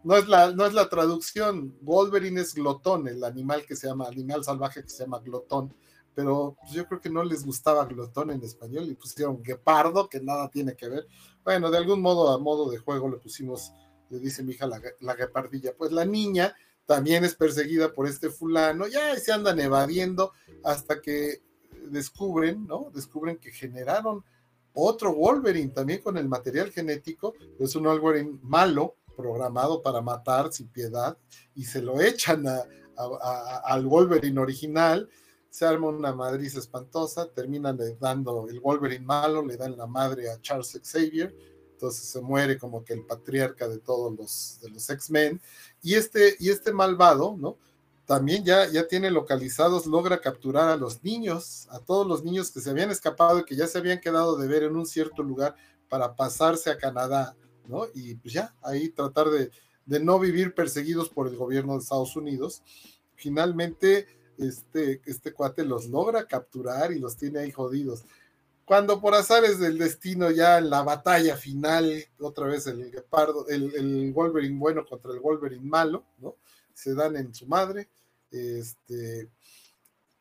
no 0.04 0.16
es 0.18 0.28
la, 0.28 0.52
no 0.52 0.66
es 0.66 0.74
la 0.74 0.90
traducción. 0.90 1.76
Wolverine 1.82 2.42
es 2.42 2.54
glotón, 2.54 3.08
el 3.08 3.24
animal 3.24 3.66
que 3.66 3.76
se 3.76 3.88
llama, 3.88 4.08
animal 4.08 4.44
salvaje 4.44 4.84
que 4.84 4.90
se 4.90 5.04
llama 5.04 5.20
glotón. 5.20 5.74
Pero 6.14 6.58
pues, 6.60 6.74
yo 6.74 6.88
creo 6.88 7.00
que 7.00 7.10
no 7.10 7.24
les 7.24 7.46
gustaba 7.46 7.86
glotón 7.86 8.32
en 8.32 8.44
español 8.44 8.90
y 8.90 8.96
pusieron 8.96 9.42
guepardo, 9.42 10.10
que 10.10 10.20
nada 10.20 10.50
tiene 10.50 10.76
que 10.76 10.90
ver. 10.90 11.08
Bueno, 11.44 11.72
de 11.72 11.78
algún 11.78 12.02
modo, 12.02 12.32
a 12.32 12.38
modo 12.38 12.70
de 12.70 12.78
juego, 12.78 13.10
le 13.10 13.18
pusimos, 13.18 13.72
le 14.10 14.20
dice 14.20 14.44
mi 14.44 14.54
hija 14.54 14.68
la, 14.68 14.82
la 15.00 15.16
guepardilla. 15.16 15.74
Pues 15.78 15.92
la 15.92 16.06
niña 16.06 16.56
también 16.86 17.24
es 17.24 17.36
perseguida 17.36 17.94
por 17.94 18.08
este 18.08 18.30
fulano, 18.30 18.88
ya 18.88 19.16
se 19.18 19.32
andan 19.32 19.60
evadiendo 19.60 20.34
hasta 20.64 21.00
que 21.00 21.42
descubren, 21.90 22.68
¿no? 22.68 22.92
Descubren 22.94 23.38
que 23.38 23.52
generaron 23.52 24.24
otro 24.74 25.14
Wolverine 25.14 25.72
también 25.72 26.02
con 26.02 26.18
el 26.18 26.28
material 26.28 26.72
genético, 26.72 27.34
es 27.60 27.76
un 27.76 27.84
Wolverine 27.84 28.40
malo, 28.42 28.96
programado 29.16 29.82
para 29.82 30.02
matar 30.02 30.52
sin 30.52 30.68
piedad, 30.68 31.18
y 31.56 31.66
se 31.66 31.82
lo 31.82 32.02
echan 32.02 32.46
al 32.46 33.86
Wolverine 33.86 34.40
original, 34.40 35.10
se 35.50 35.66
arma 35.66 35.90
una 35.90 36.14
madriz 36.14 36.56
espantosa, 36.56 37.30
terminan 37.30 37.78
dando 38.00 38.48
el 38.48 38.60
Wolverine 38.60 39.06
malo, 39.06 39.46
le 39.46 39.58
dan 39.58 39.78
la 39.78 39.88
madre 39.88 40.30
a 40.30 40.40
Charles 40.40 40.80
Xavier, 40.84 41.36
entonces 41.72 42.08
se 42.08 42.22
muere 42.22 42.58
como 42.58 42.84
que 42.86 42.94
el 42.94 43.06
patriarca 43.06 43.68
de 43.68 43.80
todos 43.80 44.16
los, 44.16 44.60
los 44.72 44.90
X-Men, 44.90 45.42
y 45.82 45.96
este, 45.96 46.36
y 46.40 46.50
este 46.50 46.72
malvado, 46.72 47.36
¿no? 47.38 47.58
también 48.12 48.44
ya, 48.44 48.70
ya 48.70 48.88
tiene 48.90 49.10
localizados, 49.10 49.86
logra 49.86 50.20
capturar 50.20 50.68
a 50.68 50.76
los 50.76 51.02
niños, 51.02 51.66
a 51.70 51.80
todos 51.80 52.06
los 52.06 52.26
niños 52.26 52.52
que 52.52 52.60
se 52.60 52.70
habían 52.70 52.92
escapado 52.92 53.40
y 53.40 53.46
que 53.46 53.56
ya 53.56 53.68
se 53.68 53.78
habían 53.78 54.02
quedado 54.02 54.36
de 54.36 54.50
ver 54.50 54.64
en 54.64 54.76
un 54.76 54.86
cierto 54.86 55.24
lugar 55.24 55.56
para 55.88 56.14
pasarse 56.14 56.70
a 56.70 56.78
Canadá, 56.78 57.38
¿no? 57.68 57.86
Y 57.94 58.16
pues 58.16 58.34
ya, 58.34 58.56
ahí 58.62 58.90
tratar 58.90 59.28
de, 59.30 59.52
no 60.00 60.20
vivir 60.20 60.54
perseguidos 60.54 61.10
por 61.10 61.28
el 61.28 61.36
gobierno 61.36 61.74
de 61.74 61.80
Estados 61.80 62.16
Unidos. 62.16 62.62
Finalmente, 63.16 64.08
este, 64.38 65.02
este 65.06 65.34
cuate 65.34 65.66
los 65.66 65.88
logra 65.88 66.26
capturar 66.26 66.92
y 66.92 67.00
los 67.00 67.18
tiene 67.18 67.40
ahí 67.40 67.52
jodidos. 67.52 68.04
Cuando 68.66 69.02
por 69.02 69.16
azares 69.16 69.60
del 69.60 69.78
destino, 69.78 70.32
ya 70.32 70.60
en 70.60 70.70
la 70.70 70.82
batalla 70.82 71.36
final, 71.36 72.06
otra 72.20 72.48
vez 72.48 72.68
el 72.68 72.94
el, 73.50 73.76
el 73.76 74.14
Wolverine 74.14 74.58
bueno 74.58 74.86
contra 74.86 75.12
el 75.12 75.20
Wolverine 75.20 75.66
malo. 75.66 76.06
Se 76.74 76.94
dan 76.94 77.18
en 77.18 77.34
su 77.36 77.48
madre 77.48 77.90
este, 78.32 79.30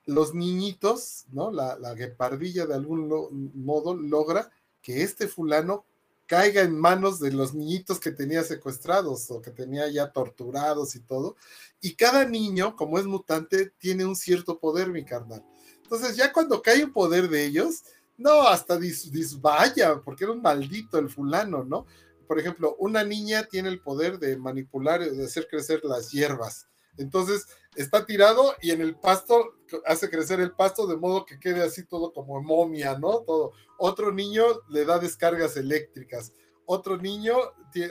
los 0.07 0.35
niñitos, 0.35 1.27
¿no? 1.31 1.51
La, 1.51 1.79
la 1.79 1.95
guepardilla 1.95 2.67
de 2.67 2.75
algún 2.75 3.53
modo 3.55 3.95
logra 3.95 4.51
que 4.83 5.03
este 5.03 5.29
fulano 5.29 5.85
caiga 6.31 6.63
en 6.63 6.79
manos 6.79 7.19
de 7.19 7.33
los 7.33 7.55
niñitos 7.55 7.99
que 7.99 8.13
tenía 8.13 8.45
secuestrados 8.45 9.29
o 9.33 9.43
que 9.43 9.51
tenía 9.51 9.89
ya 9.89 10.13
torturados 10.13 10.95
y 10.95 11.01
todo. 11.01 11.35
Y 11.81 11.97
cada 11.97 12.25
niño, 12.25 12.77
como 12.77 13.01
es 13.01 13.05
mutante, 13.05 13.73
tiene 13.79 14.05
un 14.05 14.15
cierto 14.15 14.61
poder, 14.61 14.91
mi 14.91 15.05
carnal. 15.05 15.45
Entonces, 15.83 16.15
ya 16.15 16.33
cuando 16.33 16.63
cae 16.63 16.85
un 16.85 16.93
poder 16.93 17.29
de 17.29 17.45
ellos, 17.47 17.83
no, 18.17 18.43
hasta 18.43 18.79
disvaya, 18.79 20.03
porque 20.05 20.23
era 20.23 20.33
un 20.33 20.41
maldito 20.41 21.01
el 21.01 21.11
fulano, 21.11 21.65
¿no? 21.65 21.85
Por 22.29 22.39
ejemplo, 22.39 22.77
una 22.79 23.03
niña 23.03 23.49
tiene 23.51 23.69
el 23.69 23.81
poder 23.81 24.21
de 24.21 24.37
manipular, 24.37 25.01
de 25.01 25.25
hacer 25.25 25.49
crecer 25.51 25.81
las 25.83 26.13
hierbas. 26.13 26.69
Entonces, 27.01 27.47
está 27.77 28.05
tirado 28.05 28.55
y 28.61 28.71
en 28.71 28.81
el 28.81 28.97
pasto 28.97 29.55
hace 29.87 30.11
crecer 30.11 30.41
el 30.41 30.53
pasto 30.53 30.87
de 30.87 30.97
modo 30.97 31.25
que 31.25 31.39
quede 31.39 31.63
así 31.63 31.85
todo 31.85 32.13
como 32.13 32.41
momia, 32.43 32.99
¿no? 32.99 33.21
Todo. 33.21 33.53
Otro 33.79 34.13
niño 34.13 34.45
le 34.69 34.85
da 34.85 34.99
descargas 34.99 35.57
eléctricas. 35.57 36.33
Otro 36.67 36.97
niño, 36.97 37.37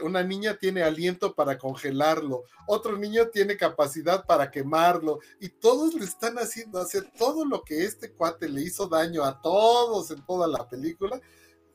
una 0.04 0.24
niña 0.24 0.58
tiene 0.58 0.84
aliento 0.84 1.34
para 1.34 1.58
congelarlo. 1.58 2.44
Otro 2.66 2.98
niño 2.98 3.28
tiene 3.28 3.58
capacidad 3.58 4.26
para 4.26 4.52
quemarlo. 4.52 5.20
Y 5.42 5.50
todos 5.50 5.94
le 5.96 6.06
están 6.06 6.38
haciendo 6.38 6.80
hacer 6.80 7.12
todo 7.18 7.46
lo 7.46 7.64
que 7.64 7.84
este 7.84 8.14
cuate 8.14 8.48
le 8.48 8.62
hizo 8.62 8.88
daño 8.88 9.26
a 9.26 9.42
todos 9.42 10.12
en 10.12 10.26
toda 10.26 10.48
la 10.48 10.70
película 10.70 11.20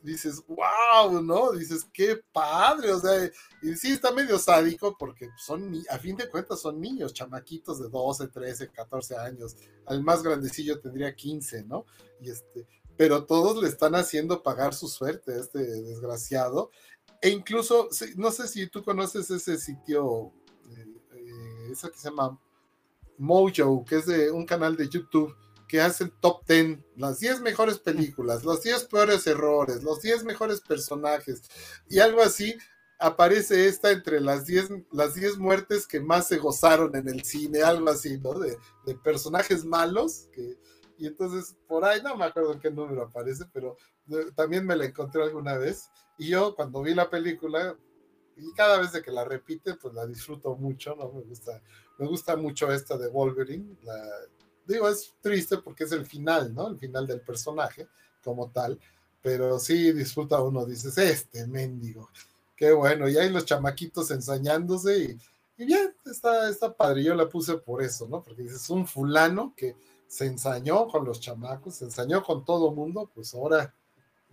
dices, 0.04 0.42
wow, 0.46 1.20
¿no? 1.22 1.52
Dices, 1.52 1.86
qué 1.92 2.20
padre, 2.32 2.92
o 2.92 3.00
sea, 3.00 3.30
y 3.62 3.74
sí 3.74 3.92
está 3.92 4.12
medio 4.12 4.38
sádico 4.38 4.96
porque 4.98 5.30
son, 5.36 5.82
a 5.90 5.98
fin 5.98 6.16
de 6.16 6.28
cuentas 6.28 6.60
son 6.60 6.80
niños, 6.80 7.14
chamaquitos 7.14 7.80
de 7.80 7.88
12, 7.88 8.28
13, 8.28 8.68
14 8.70 9.16
años, 9.16 9.56
al 9.86 10.02
más 10.02 10.22
grandecillo 10.22 10.78
tendría 10.78 11.14
15, 11.14 11.64
¿no? 11.64 11.86
Y 12.20 12.30
este, 12.30 12.66
pero 12.96 13.24
todos 13.24 13.60
le 13.62 13.68
están 13.68 13.94
haciendo 13.94 14.42
pagar 14.42 14.74
su 14.74 14.88
suerte 14.88 15.32
a 15.32 15.40
este 15.40 15.58
desgraciado, 15.58 16.70
e 17.20 17.30
incluso, 17.30 17.88
no 18.16 18.30
sé 18.30 18.46
si 18.46 18.66
tú 18.66 18.84
conoces 18.84 19.30
ese 19.30 19.56
sitio, 19.56 20.32
eh, 20.76 20.86
eh, 21.14 21.68
ese 21.72 21.90
que 21.90 21.98
se 21.98 22.10
llama 22.10 22.38
Mojo, 23.16 23.84
que 23.86 23.96
es 23.96 24.06
de 24.06 24.30
un 24.30 24.44
canal 24.44 24.76
de 24.76 24.88
YouTube, 24.88 25.34
que 25.68 25.80
hacen 25.80 26.12
top 26.20 26.44
10, 26.46 26.78
las 26.96 27.20
10 27.20 27.40
mejores 27.40 27.78
películas, 27.78 28.44
los 28.44 28.62
10 28.62 28.84
peores 28.84 29.26
errores, 29.26 29.82
los 29.82 30.00
10 30.02 30.24
mejores 30.24 30.60
personajes 30.60 31.42
y 31.88 31.98
algo 32.00 32.22
así, 32.22 32.56
aparece 32.98 33.66
esta 33.66 33.90
entre 33.90 34.20
las 34.20 34.46
10 34.46 34.70
las 34.92 35.16
muertes 35.38 35.86
que 35.86 36.00
más 36.00 36.28
se 36.28 36.38
gozaron 36.38 36.94
en 36.96 37.08
el 37.08 37.24
cine, 37.24 37.62
algo 37.62 37.90
así, 37.90 38.18
¿no? 38.18 38.34
De, 38.38 38.56
personajes 39.02 39.64
malos, 39.64 40.28
que, 40.32 40.56
y 40.96 41.06
entonces 41.06 41.56
por 41.66 41.84
ahí, 41.84 42.00
no 42.02 42.16
me 42.16 42.24
acuerdo 42.24 42.52
en 42.52 42.60
qué 42.60 42.70
número 42.70 43.02
aparece, 43.02 43.44
pero 43.52 43.76
eh, 44.08 44.30
también 44.34 44.66
me 44.66 44.76
la 44.76 44.86
encontré 44.86 45.22
alguna 45.22 45.58
vez, 45.58 45.90
y 46.18 46.28
yo 46.28 46.54
cuando 46.54 46.82
vi 46.82 46.94
la 46.94 47.10
película, 47.10 47.76
y 48.36 48.52
cada 48.54 48.78
vez 48.78 48.92
de 48.92 49.02
que 49.02 49.12
la 49.12 49.24
repite, 49.24 49.74
pues 49.74 49.94
la 49.94 50.06
disfruto 50.06 50.56
mucho, 50.56 50.96
¿no? 50.96 51.12
Me 51.12 51.22
gusta, 51.22 51.62
me 51.98 52.06
gusta 52.06 52.36
mucho 52.36 52.72
esta 52.72 52.96
de 52.96 53.08
Wolverine, 53.08 53.76
la, 53.82 54.00
digo, 54.66 54.88
es 54.88 55.14
triste 55.20 55.58
porque 55.58 55.84
es 55.84 55.92
el 55.92 56.06
final, 56.06 56.54
¿no? 56.54 56.68
El 56.68 56.78
final 56.78 57.06
del 57.06 57.20
personaje 57.20 57.88
como 58.22 58.50
tal, 58.50 58.78
pero 59.22 59.58
sí 59.58 59.92
disfruta 59.92 60.40
uno, 60.40 60.64
dices, 60.64 60.96
este 60.98 61.46
mendigo, 61.46 62.10
qué 62.56 62.72
bueno, 62.72 63.08
y 63.08 63.16
hay 63.16 63.30
los 63.30 63.44
chamaquitos 63.44 64.10
ensañándose 64.10 65.18
y, 65.56 65.64
bien, 65.64 65.94
está, 66.04 66.48
está 66.48 66.72
padre, 66.72 67.04
yo 67.04 67.14
la 67.14 67.28
puse 67.28 67.58
por 67.58 67.82
eso, 67.82 68.08
¿no? 68.08 68.22
Porque 68.22 68.42
dices, 68.42 68.68
un 68.70 68.86
fulano 68.86 69.54
que 69.56 69.76
se 70.06 70.26
ensañó 70.26 70.86
con 70.88 71.04
los 71.04 71.20
chamacos, 71.20 71.76
se 71.76 71.86
ensañó 71.86 72.22
con 72.22 72.44
todo 72.44 72.72
mundo, 72.72 73.10
pues 73.14 73.34
ahora 73.34 73.74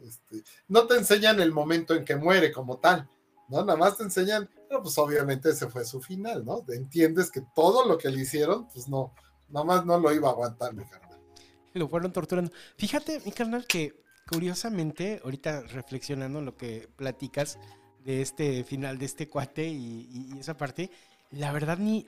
este, 0.02 0.44
no 0.68 0.88
te 0.88 0.96
enseñan 0.96 1.40
el 1.40 1.52
momento 1.52 1.94
en 1.94 2.06
que 2.06 2.16
muere 2.16 2.52
como 2.52 2.78
tal, 2.78 3.10
¿no? 3.50 3.64
Nada 3.64 3.78
más 3.78 3.98
te 3.98 4.04
enseñan, 4.04 4.50
pero 4.68 4.82
pues 4.82 4.98
obviamente 4.98 5.50
ese 5.50 5.68
fue 5.68 5.86
su 5.86 6.02
final, 6.02 6.46
¿no? 6.46 6.64
Entiendes 6.70 7.32
que 7.32 7.42
todo 7.56 7.88
lo 7.88 7.98
que 7.98 8.10
le 8.10 8.22
hicieron, 8.22 8.68
pues 8.70 8.88
no, 8.88 9.14
Nomás 9.52 9.86
no 9.86 9.98
lo 10.00 10.14
iba 10.14 10.30
a 10.30 10.32
aguantar, 10.32 10.74
mi 10.74 10.84
carnal. 10.84 11.20
Lo 11.74 11.88
fueron 11.88 12.12
torturando. 12.12 12.52
Fíjate, 12.76 13.22
mi 13.24 13.32
carnal, 13.32 13.66
que 13.66 14.04
curiosamente, 14.30 15.22
ahorita 15.24 15.62
reflexionando 15.62 16.42
lo 16.42 16.56
que 16.58 16.90
platicas 16.98 17.60
de 18.04 18.22
este 18.22 18.64
final 18.64 18.98
de 18.98 19.06
este 19.06 19.28
cuate 19.28 19.68
y, 19.68 20.38
esa 20.40 20.58
parte, 20.58 20.90
la 21.30 21.52
verdad 21.52 21.78
ni 21.78 22.06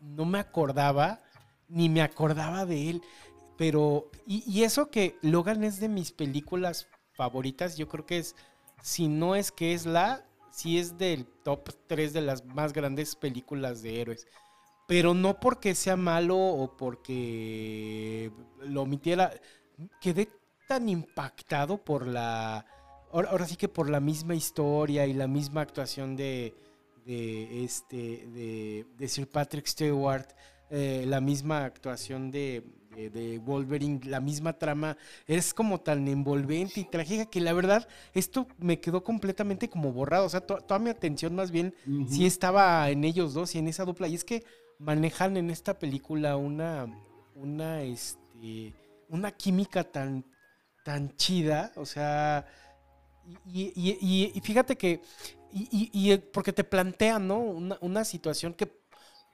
no 0.00 0.24
me 0.24 0.38
acordaba, 0.38 1.20
ni 1.68 1.88
me 1.88 2.02
acordaba 2.02 2.64
de 2.64 2.90
él. 2.90 3.02
Pero, 3.56 4.10
y, 4.26 4.42
y, 4.50 4.64
eso 4.64 4.90
que 4.90 5.18
Logan 5.22 5.64
es 5.64 5.80
de 5.80 5.88
mis 5.88 6.10
películas 6.10 6.88
favoritas, 7.12 7.76
yo 7.76 7.88
creo 7.88 8.06
que 8.06 8.18
es, 8.18 8.34
si 8.82 9.08
no 9.08 9.36
es 9.36 9.52
que 9.52 9.74
es 9.74 9.86
la, 9.86 10.24
si 10.50 10.78
es 10.78 10.98
del 10.98 11.26
top 11.44 11.70
3 11.86 12.12
de 12.12 12.20
las 12.20 12.44
más 12.44 12.72
grandes 12.72 13.16
películas 13.16 13.82
de 13.82 14.00
héroes 14.00 14.26
pero 14.86 15.14
no 15.14 15.40
porque 15.40 15.74
sea 15.74 15.96
malo 15.96 16.36
o 16.36 16.76
porque 16.76 18.30
lo 18.60 18.82
omitiera. 18.82 19.32
Quedé 20.00 20.28
tan 20.68 20.88
impactado 20.88 21.78
por 21.78 22.06
la. 22.06 22.66
Ahora, 23.12 23.46
sí 23.46 23.56
que 23.56 23.68
por 23.68 23.88
la 23.88 24.00
misma 24.00 24.34
historia 24.34 25.06
y 25.06 25.12
la 25.12 25.28
misma 25.28 25.60
actuación 25.60 26.16
de, 26.16 26.52
de 27.06 27.64
este, 27.64 28.86
de, 28.98 29.08
Sir 29.08 29.28
Patrick 29.28 29.66
Stewart, 29.66 30.26
eh, 30.68 31.04
la 31.06 31.20
misma 31.20 31.64
actuación 31.64 32.32
de, 32.32 32.64
de, 32.90 33.38
Wolverine, 33.38 34.00
la 34.04 34.18
misma 34.20 34.54
trama, 34.54 34.96
es 35.28 35.54
como 35.54 35.80
tan 35.80 36.08
envolvente 36.08 36.80
y 36.80 36.84
trágica 36.84 37.26
que 37.26 37.40
la 37.40 37.52
verdad 37.52 37.86
esto 38.14 38.48
me 38.58 38.80
quedó 38.80 39.04
completamente 39.04 39.70
como 39.70 39.92
borrado. 39.92 40.26
O 40.26 40.28
sea, 40.28 40.40
toda 40.40 40.80
mi 40.80 40.90
atención 40.90 41.36
más 41.36 41.52
bien 41.52 41.72
sí 42.08 42.26
estaba 42.26 42.90
en 42.90 43.04
ellos 43.04 43.32
dos 43.32 43.54
y 43.54 43.58
en 43.58 43.68
esa 43.68 43.84
dupla. 43.84 44.08
Y 44.08 44.16
es 44.16 44.24
que 44.24 44.42
manejan 44.78 45.36
en 45.36 45.50
esta 45.50 45.78
película 45.78 46.36
una, 46.36 46.86
una, 47.34 47.82
este, 47.82 48.74
una 49.08 49.32
química 49.32 49.84
tan, 49.84 50.24
tan 50.84 51.16
chida, 51.16 51.72
o 51.76 51.86
sea, 51.86 52.46
Y, 53.46 54.40
fíjate 54.42 54.76
que, 54.76 55.00
y, 55.52 56.16
porque 56.32 56.52
te 56.52 56.64
plantean, 56.64 57.26
¿no? 57.28 57.38
Una, 57.38 57.78
una 57.80 58.04
situación 58.04 58.54
que 58.54 58.70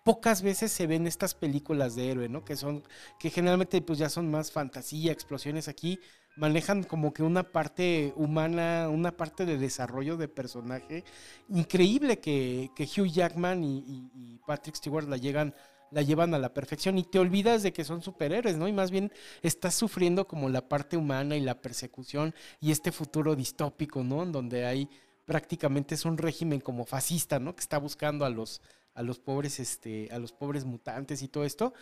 pocas 0.05 0.43
veces 0.43 0.73
se 0.73 0.87
ven 0.87 1.07
estas 1.07 1.35
películas 1.35 1.95
de 1.97 2.11
héroe, 2.11 2.29
¿no? 2.29 2.45
Que 2.45 2.57
son, 2.57 2.85
que 3.19 3.31
generalmente 3.31 3.81
pues 3.83 3.99
ya 3.99 4.09
son 4.09 4.31
más 4.31 4.53
fantasía, 4.53 5.13
explosiones 5.13 5.69
aquí, 5.69 6.01
manejan 6.41 6.85
como 6.85 7.13
que 7.13 7.23
una 7.23 7.43
parte 7.43 8.15
humana, 8.17 8.89
una 8.89 9.15
parte 9.15 9.45
de 9.45 9.59
desarrollo 9.59 10.17
de 10.17 10.27
personaje 10.27 11.05
increíble 11.51 12.19
que, 12.19 12.71
Hugh 12.79 13.13
Jackman 13.13 13.63
y, 13.63 14.41
Patrick 14.47 14.75
Stewart 14.75 15.07
la 15.07 15.19
llegan 15.19 15.55
la 15.93 16.03
llevan 16.03 16.35
a 16.35 16.39
la 16.39 16.55
perfección 16.55 16.99
y 16.99 17.03
te 17.03 17.19
olvidas 17.19 17.65
de 17.65 17.73
que 17.73 17.85
son 17.85 18.01
superhéroes, 18.01 18.57
¿no? 18.57 18.69
Y 18.69 18.73
más 18.73 18.93
bien 18.93 19.13
estás 19.43 19.75
sufriendo 19.75 20.27
como 20.29 20.49
la 20.49 20.69
parte 20.69 20.97
humana 20.97 21.37
y 21.37 21.41
la 21.41 21.61
persecución 21.61 22.33
y 22.61 22.71
este 22.71 22.93
futuro 22.93 23.35
distópico, 23.35 24.05
¿no? 24.05 24.23
En 24.23 24.31
donde 24.31 24.65
hay 24.67 24.89
prácticamente 25.27 25.97
es 25.97 26.05
un 26.05 26.17
régimen 26.17 26.61
como 26.61 26.85
fascista, 26.87 27.41
¿no? 27.41 27.57
Que 27.57 27.61
está 27.61 27.79
buscando 27.79 28.25
a 28.25 28.31
los 28.31 28.63
a 28.95 29.03
los 29.03 29.19
pobres 29.19 29.61
este 29.61 30.09
a 30.13 30.19
los 30.19 30.33
pobres 30.33 30.65
mutantes 30.65 31.23
y 31.23 31.29
todo 31.29 31.45
esto. 31.45 31.75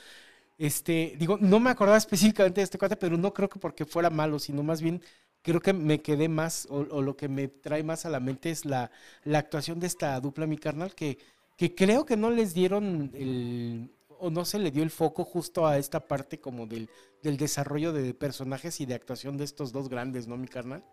Este, 0.59 1.15
digo, 1.19 1.39
no 1.41 1.61
me 1.61 1.71
acordaba 1.71 1.97
específicamente 1.97 2.61
de 2.61 2.65
este 2.65 2.79
cuate, 2.79 2.97
pero 2.97 3.17
no 3.17 3.33
creo 3.33 3.49
que 3.49 3.61
porque 3.61 3.85
fuera 3.85 4.11
malo, 4.11 4.41
sino 4.41 4.63
más 4.65 4.83
bien 4.83 5.01
creo 5.43 5.61
que 5.61 5.73
me 5.73 6.03
quedé 6.03 6.29
más, 6.29 6.67
o, 6.69 6.83
lo 7.01 7.17
que 7.17 7.29
me 7.29 7.49
trae 7.49 7.85
más 7.85 8.05
a 8.05 8.11
la 8.11 8.21
mente 8.21 8.51
es 8.51 8.65
la, 8.65 8.91
la 9.23 9.39
actuación 9.39 9.79
de 9.79 9.87
esta 9.87 10.19
dupla, 10.21 10.47
mi 10.47 10.59
carnal, 10.59 10.95
que, 10.95 11.19
que 11.57 11.75
creo 11.75 12.05
que 12.05 12.17
no 12.17 12.31
les 12.31 12.55
dieron 12.55 13.13
el, 13.15 13.91
o 14.19 14.31
no 14.31 14.45
se 14.45 14.59
le 14.59 14.71
dio 14.71 14.83
el 14.83 14.91
foco 14.91 15.25
justo 15.25 15.67
a 15.67 15.79
esta 15.79 16.07
parte 16.07 16.41
como 16.41 16.67
del, 16.67 16.91
del 17.23 17.37
desarrollo 17.37 17.93
de 17.93 18.13
personajes 18.15 18.81
y 18.81 18.87
de 18.87 18.95
actuación 18.95 19.37
de 19.37 19.45
estos 19.45 19.73
dos 19.73 19.89
grandes, 19.89 20.27
¿no, 20.27 20.37
mi 20.37 20.49
carnal? 20.49 20.85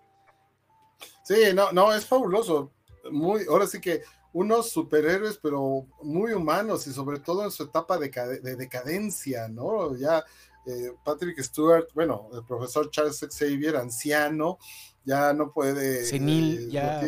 Sí, 1.24 1.35
no, 1.53 1.72
no, 1.72 1.94
es 1.94 2.06
fabuloso. 2.06 2.72
Muy, 3.11 3.45
ahora 3.50 3.68
sí 3.68 3.82
que 3.82 4.03
unos 4.36 4.70
superhéroes, 4.70 5.38
pero 5.38 5.88
muy 6.04 6.34
humanos 6.34 6.86
y 6.88 6.92
sobre 6.92 7.20
todo 7.20 7.46
en 7.46 7.52
su 7.52 7.64
etapa 7.64 7.98
de, 7.98 8.10
decadencia, 8.58 9.48
¿no? 9.48 9.96
Ya 9.96 10.26
eh, 10.66 10.92
Patrick 11.06 11.42
Stewart, 11.42 11.88
bueno, 11.94 12.28
el 12.34 12.44
profesor 12.44 12.92
Charles 12.92 13.26
Xavier, 13.32 13.78
anciano, 13.78 14.58
ya 15.06 15.32
no 15.32 15.54
puede... 15.54 16.04
Senil, 16.04 16.68
eh, 16.68 16.70
ya... 16.70 17.08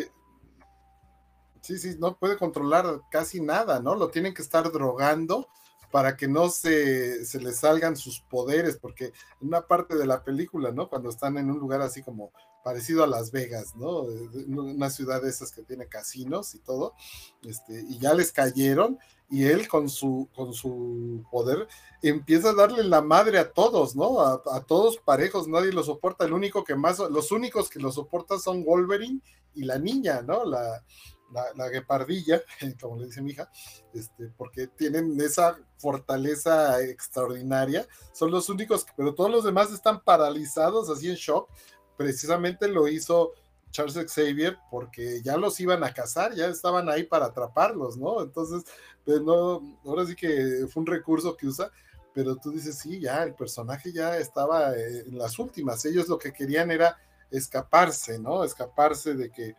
sí, 1.60 1.76
sí, 1.76 1.96
no 1.98 2.16
puede 2.16 2.38
controlar 2.38 3.02
casi 3.10 3.42
nada, 3.42 3.78
¿no? 3.78 3.94
Lo 3.94 4.08
tienen 4.08 4.32
que 4.32 4.40
estar 4.40 4.72
drogando 4.72 5.48
para 5.90 6.16
que 6.16 6.28
no 6.28 6.48
se, 6.48 7.26
se 7.26 7.42
le 7.42 7.52
salgan 7.52 7.94
sus 7.94 8.20
poderes, 8.20 8.78
porque 8.78 9.12
en 9.42 9.48
una 9.48 9.66
parte 9.66 9.96
de 9.96 10.06
la 10.06 10.24
película, 10.24 10.72
¿no? 10.72 10.88
Cuando 10.88 11.10
están 11.10 11.36
en 11.36 11.50
un 11.50 11.58
lugar 11.58 11.82
así 11.82 12.02
como 12.02 12.32
parecido 12.68 13.02
a 13.02 13.06
Las 13.06 13.30
Vegas, 13.30 13.74
¿no? 13.76 14.02
Una 14.46 14.90
ciudad 14.90 15.22
de 15.22 15.30
esas 15.30 15.50
que 15.52 15.62
tiene 15.62 15.88
casinos 15.88 16.54
y 16.54 16.58
todo, 16.58 16.92
este, 17.42 17.82
y 17.88 17.98
ya 17.98 18.12
les 18.12 18.30
cayeron, 18.30 18.98
y 19.30 19.44
él 19.46 19.68
con 19.68 19.88
su, 19.88 20.28
con 20.36 20.52
su 20.52 21.24
poder 21.30 21.66
empieza 22.02 22.50
a 22.50 22.54
darle 22.54 22.84
la 22.84 23.00
madre 23.00 23.38
a 23.38 23.50
todos, 23.50 23.96
¿no? 23.96 24.20
A, 24.20 24.64
todos 24.66 24.98
parejos, 24.98 25.48
nadie 25.48 25.72
lo 25.72 25.82
soporta, 25.82 26.26
el 26.26 26.34
único 26.34 26.62
que 26.62 26.74
más, 26.74 26.98
los 26.98 27.32
únicos 27.32 27.70
que 27.70 27.80
lo 27.80 27.90
soportan 27.90 28.38
son 28.38 28.62
Wolverine 28.62 29.22
y 29.54 29.64
la 29.64 29.78
niña, 29.78 30.20
¿no? 30.20 30.44
La, 30.44 30.84
la, 31.32 31.44
la 31.56 31.70
guepardilla, 31.70 32.42
como 32.82 32.98
le 32.98 33.06
dice 33.06 33.22
mi 33.22 33.30
hija, 33.30 33.50
este, 33.94 34.28
porque 34.36 34.66
tienen 34.66 35.18
esa 35.22 35.58
fortaleza 35.78 36.82
extraordinaria, 36.82 37.88
son 38.12 38.30
los 38.30 38.50
únicos, 38.50 38.84
pero 38.94 39.14
todos 39.14 39.30
los 39.30 39.44
demás 39.44 39.72
están 39.72 40.04
paralizados, 40.04 40.90
así 40.90 41.08
en 41.08 41.16
shock, 41.16 41.48
precisamente 41.98 42.68
lo 42.68 42.88
hizo 42.88 43.32
Charles 43.70 44.10
Xavier 44.10 44.56
porque 44.70 45.20
ya 45.20 45.36
los 45.36 45.60
iban 45.60 45.84
a 45.84 45.92
cazar, 45.92 46.34
ya 46.34 46.46
estaban 46.46 46.88
ahí 46.88 47.02
para 47.02 47.26
atraparlos, 47.26 47.98
¿no? 47.98 48.22
Entonces, 48.22 48.64
pues 49.04 49.20
no, 49.20 49.78
ahora 49.84 50.06
sí 50.06 50.14
que 50.14 50.66
fue 50.72 50.80
un 50.80 50.86
recurso 50.86 51.36
que 51.36 51.48
usa, 51.48 51.70
pero 52.14 52.36
tú 52.36 52.52
dices, 52.52 52.78
sí, 52.78 53.00
ya 53.00 53.24
el 53.24 53.34
personaje 53.34 53.92
ya 53.92 54.16
estaba 54.16 54.74
eh, 54.76 55.04
en 55.06 55.18
las 55.18 55.38
últimas, 55.38 55.84
ellos 55.84 56.08
lo 56.08 56.18
que 56.18 56.32
querían 56.32 56.70
era 56.70 56.96
escaparse, 57.30 58.18
¿no? 58.18 58.44
Escaparse 58.44 59.14
de 59.14 59.30
que, 59.30 59.56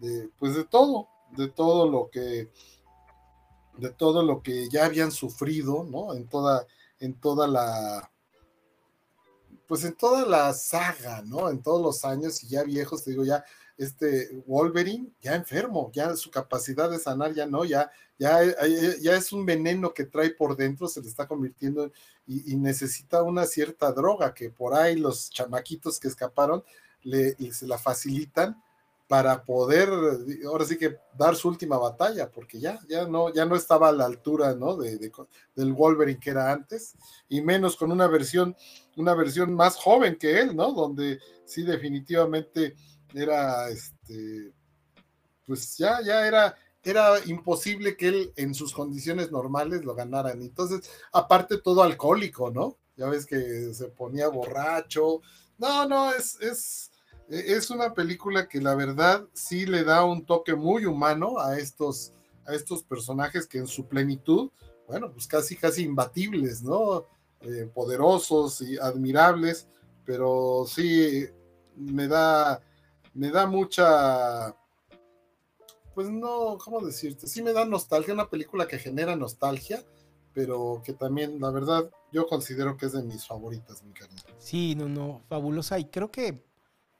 de, 0.00 0.30
pues 0.38 0.54
de 0.54 0.64
todo, 0.64 1.08
de 1.36 1.48
todo 1.48 1.90
lo 1.90 2.08
que, 2.10 2.48
de 3.76 3.90
todo 3.90 4.22
lo 4.22 4.40
que 4.40 4.68
ya 4.68 4.84
habían 4.84 5.10
sufrido, 5.10 5.84
¿no? 5.84 6.14
En 6.14 6.28
toda, 6.28 6.64
en 7.00 7.14
toda 7.20 7.48
la, 7.48 8.11
pues 9.72 9.84
en 9.84 9.94
toda 9.94 10.26
la 10.26 10.52
saga, 10.52 11.22
¿no? 11.22 11.48
En 11.48 11.62
todos 11.62 11.80
los 11.80 12.04
años 12.04 12.44
y 12.44 12.48
ya 12.48 12.62
viejos, 12.62 13.04
te 13.04 13.12
digo, 13.12 13.24
ya 13.24 13.42
este 13.78 14.28
Wolverine 14.46 15.08
ya 15.22 15.34
enfermo, 15.34 15.90
ya 15.94 16.14
su 16.14 16.30
capacidad 16.30 16.90
de 16.90 16.98
sanar 16.98 17.32
ya 17.32 17.46
no, 17.46 17.64
ya, 17.64 17.90
ya, 18.18 18.40
ya 19.00 19.16
es 19.16 19.32
un 19.32 19.46
veneno 19.46 19.94
que 19.94 20.04
trae 20.04 20.28
por 20.28 20.56
dentro, 20.58 20.88
se 20.88 21.00
le 21.00 21.08
está 21.08 21.26
convirtiendo 21.26 21.90
y, 22.26 22.54
necesita 22.56 23.22
una 23.22 23.46
cierta 23.46 23.90
droga 23.92 24.34
que 24.34 24.50
por 24.50 24.74
ahí 24.74 24.96
los 24.96 25.30
chamaquitos 25.30 25.98
que 25.98 26.08
escaparon 26.08 26.62
le, 27.00 27.34
se 27.50 27.66
la 27.66 27.78
facilitan 27.78 28.62
para 29.12 29.44
poder, 29.44 29.90
ahora 30.46 30.64
sí 30.64 30.78
que 30.78 30.96
dar 31.18 31.36
su 31.36 31.46
última 31.46 31.76
batalla, 31.76 32.30
porque 32.30 32.58
ya, 32.58 32.80
ya 32.88 33.06
no, 33.06 33.30
ya 33.30 33.44
no 33.44 33.56
estaba 33.56 33.90
a 33.90 33.92
la 33.92 34.06
altura, 34.06 34.54
¿no? 34.54 34.74
De, 34.74 35.12
del 35.54 35.74
Wolverine 35.74 36.18
que 36.18 36.30
era 36.30 36.50
antes, 36.50 36.94
y 37.28 37.42
menos 37.42 37.76
con 37.76 37.92
una 37.92 38.06
versión, 38.06 38.56
una 38.96 39.14
versión 39.14 39.52
más 39.52 39.76
joven 39.76 40.16
que 40.16 40.40
él, 40.40 40.56
¿no? 40.56 40.72
Donde 40.72 41.18
sí 41.44 41.62
definitivamente 41.62 42.74
era, 43.12 43.68
este, 43.68 44.54
pues 45.46 45.76
ya, 45.76 46.00
ya 46.02 46.26
era, 46.26 46.56
era 46.82 47.22
imposible 47.26 47.98
que 47.98 48.08
él 48.08 48.32
en 48.36 48.54
sus 48.54 48.72
condiciones 48.72 49.30
normales 49.30 49.84
lo 49.84 49.94
ganaran. 49.94 50.40
Entonces, 50.40 50.90
aparte 51.12 51.58
todo 51.58 51.82
alcohólico, 51.82 52.50
¿no? 52.50 52.78
Ya 52.96 53.10
ves 53.10 53.26
que 53.26 53.74
se 53.74 53.88
ponía 53.88 54.28
borracho. 54.28 55.20
No, 55.58 55.86
no, 55.86 56.14
es, 56.14 56.40
es, 56.40 56.91
es 57.32 57.70
una 57.70 57.94
película 57.94 58.46
que 58.46 58.60
la 58.60 58.74
verdad 58.74 59.26
sí 59.32 59.64
le 59.64 59.84
da 59.84 60.04
un 60.04 60.26
toque 60.26 60.54
muy 60.54 60.84
humano 60.84 61.38
a 61.38 61.58
estos, 61.58 62.12
a 62.44 62.54
estos 62.54 62.82
personajes 62.82 63.46
que 63.46 63.58
en 63.58 63.66
su 63.66 63.86
plenitud, 63.86 64.50
bueno, 64.86 65.10
pues 65.10 65.26
casi, 65.26 65.56
casi 65.56 65.82
imbatibles, 65.82 66.62
¿no? 66.62 67.06
Eh, 67.40 67.68
poderosos 67.72 68.60
y 68.60 68.78
admirables, 68.78 69.66
pero 70.04 70.64
sí 70.68 71.26
me 71.74 72.06
da, 72.06 72.60
me 73.14 73.30
da 73.30 73.46
mucha, 73.46 74.54
pues 75.94 76.10
no, 76.10 76.58
¿cómo 76.62 76.84
decirte? 76.84 77.26
Sí 77.26 77.42
me 77.42 77.54
da 77.54 77.64
nostalgia, 77.64 78.12
una 78.12 78.28
película 78.28 78.68
que 78.68 78.78
genera 78.78 79.16
nostalgia, 79.16 79.82
pero 80.34 80.82
que 80.84 80.92
también, 80.92 81.40
la 81.40 81.50
verdad, 81.50 81.90
yo 82.12 82.26
considero 82.26 82.76
que 82.76 82.86
es 82.86 82.92
de 82.92 83.02
mis 83.02 83.26
favoritas, 83.26 83.82
mi 83.82 83.92
cariño. 83.92 84.20
Sí, 84.38 84.74
no, 84.74 84.88
no, 84.88 85.22
fabulosa. 85.28 85.78
Y 85.78 85.86
creo 85.86 86.10
que 86.10 86.51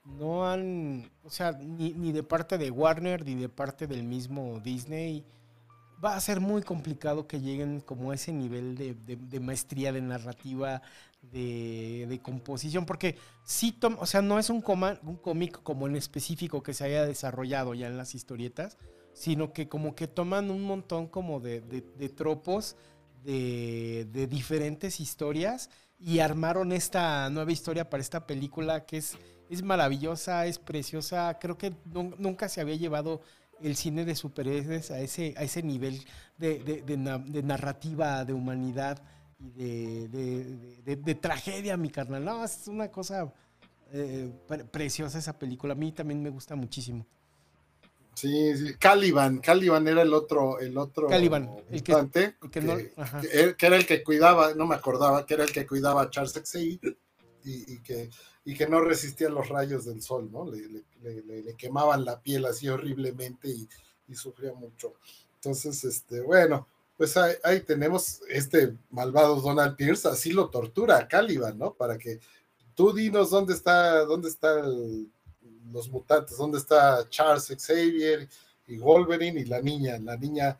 no 0.05 0.49
han, 0.49 1.11
o 1.23 1.29
sea, 1.29 1.53
ni, 1.53 2.11
de 2.11 2.23
parte 2.23 2.57
de 2.57 2.71
Warner 2.71 3.25
ni 3.25 3.35
de 3.35 3.49
parte 3.49 3.87
del 3.87 4.03
mismo 4.03 4.59
Disney, 4.59 5.23
va 6.03 6.15
a 6.15 6.21
ser 6.21 6.41
muy 6.41 6.61
complicado 6.61 7.27
que 7.27 7.39
lleguen 7.39 7.79
como 7.79 8.11
a 8.11 8.15
ese 8.15 8.33
nivel 8.33 8.75
de, 8.75 9.39
maestría 9.39 9.93
de 9.93 10.01
narrativa, 10.01 10.81
de, 11.21 12.19
composición, 12.21 12.85
porque 12.85 13.17
sí, 13.43 13.77
o 13.97 14.05
sea, 14.05 14.21
no 14.21 14.39
es 14.39 14.49
un, 14.49 14.63
un 15.03 15.15
cómic 15.15 15.61
como 15.63 15.87
en 15.87 15.95
específico 15.95 16.61
que 16.61 16.73
se 16.73 16.83
haya 16.83 17.05
desarrollado 17.05 17.73
ya 17.73 17.87
en 17.87 17.97
las 17.97 18.15
historietas, 18.15 18.77
sino 19.13 19.53
que 19.53 19.69
como 19.69 19.95
que 19.95 20.07
toman 20.07 20.51
un 20.51 20.63
montón 20.63 21.07
como 21.07 21.39
de, 21.39 21.61
tropos 22.15 22.75
de 23.23 24.27
diferentes 24.29 24.99
historias 24.99 25.69
y 25.97 26.19
armaron 26.19 26.73
esta 26.73 27.29
nueva 27.29 27.53
historia 27.53 27.89
para 27.89 28.01
esta 28.01 28.27
película 28.27 28.85
que 28.85 28.97
es 28.97 29.17
es 29.53 29.63
maravillosa, 29.63 30.45
es 30.45 30.59
preciosa. 30.59 31.37
Creo 31.39 31.57
que 31.57 31.73
nunca 32.17 32.49
se 32.49 32.61
había 32.61 32.75
llevado 32.75 33.21
el 33.61 33.75
cine 33.75 34.05
de 34.05 34.15
superhéroes 34.15 34.91
a 34.91 34.99
ese, 34.99 35.33
a 35.37 35.43
ese 35.43 35.63
nivel 35.63 36.05
de, 36.37 37.41
narrativa, 37.43 38.25
de 38.25 38.33
humanidad 38.33 39.01
y 39.39 40.07
de, 40.07 41.17
tragedia, 41.19 41.77
mi 41.77 41.89
carnal. 41.89 42.25
No, 42.25 42.43
es 42.43 42.67
una 42.67 42.89
cosa 42.89 43.31
eh, 43.91 44.31
preciosa 44.71 45.19
esa 45.19 45.37
película. 45.37 45.73
A 45.73 45.77
mí 45.77 45.91
también 45.91 46.21
me 46.21 46.29
gusta 46.29 46.55
muchísimo. 46.55 47.05
Sí, 48.15 48.55
sí. 48.55 48.75
Caliban, 48.75 49.39
Caliban 49.39 49.87
era 49.87 50.03
el 50.03 50.13
otro, 50.13 50.59
el 50.59 50.77
otro 50.77 51.07
Caliban, 51.07 51.49
el 51.71 51.81
que, 51.81 51.95
que, 52.51 53.65
era 53.65 53.75
el 53.75 53.87
que 53.87 54.03
cuidaba, 54.03 54.53
no 54.53 54.67
me 54.67 54.75
acordaba, 54.75 55.25
que 55.25 55.33
era 55.33 55.43
el 55.43 55.51
que 55.51 55.65
cuidaba 55.65 56.03
a 56.03 56.09
Charles 56.11 56.33
Xavier 56.33 56.95
y, 57.43 57.79
que, 57.79 58.09
y 58.45 58.55
que 58.55 58.67
no 58.67 58.81
resistía 58.81 59.29
los 59.29 59.49
rayos 59.49 59.85
del 59.85 60.01
sol, 60.01 60.29
¿no? 60.31 60.45
Le, 60.45 60.83
le, 61.01 61.55
quemaban 61.55 62.03
la 62.03 62.19
piel 62.21 62.45
así 62.45 62.67
horriblemente 62.67 63.49
y, 63.49 63.67
sufría 64.15 64.53
mucho. 64.53 64.93
Entonces, 65.35 65.83
este, 65.83 66.21
bueno, 66.21 66.67
pues 66.95 67.17
ahí, 67.17 67.61
tenemos 67.61 68.21
este 68.29 68.77
malvado 68.91 69.41
Donald 69.41 69.75
Pierce, 69.75 70.07
así 70.07 70.31
lo 70.31 70.49
tortura 70.49 70.97
a 70.97 71.07
Caliban, 71.07 71.57
¿no? 71.57 71.73
Para 71.73 71.97
que 71.97 72.19
tú 72.75 72.93
dinos 72.93 73.31
dónde 73.31 73.55
está, 73.55 74.05
dónde 74.05 74.29
está 74.29 74.61
los 75.71 75.89
mutantes, 75.89 76.37
dónde 76.37 76.59
está 76.59 77.09
Charles 77.09 77.47
Xavier 77.47 78.29
y 78.67 78.77
Wolverine 78.77 79.39
y 79.39 79.45
la 79.45 79.61
niña, 79.61 79.97
la 79.97 80.15
niña 80.15 80.59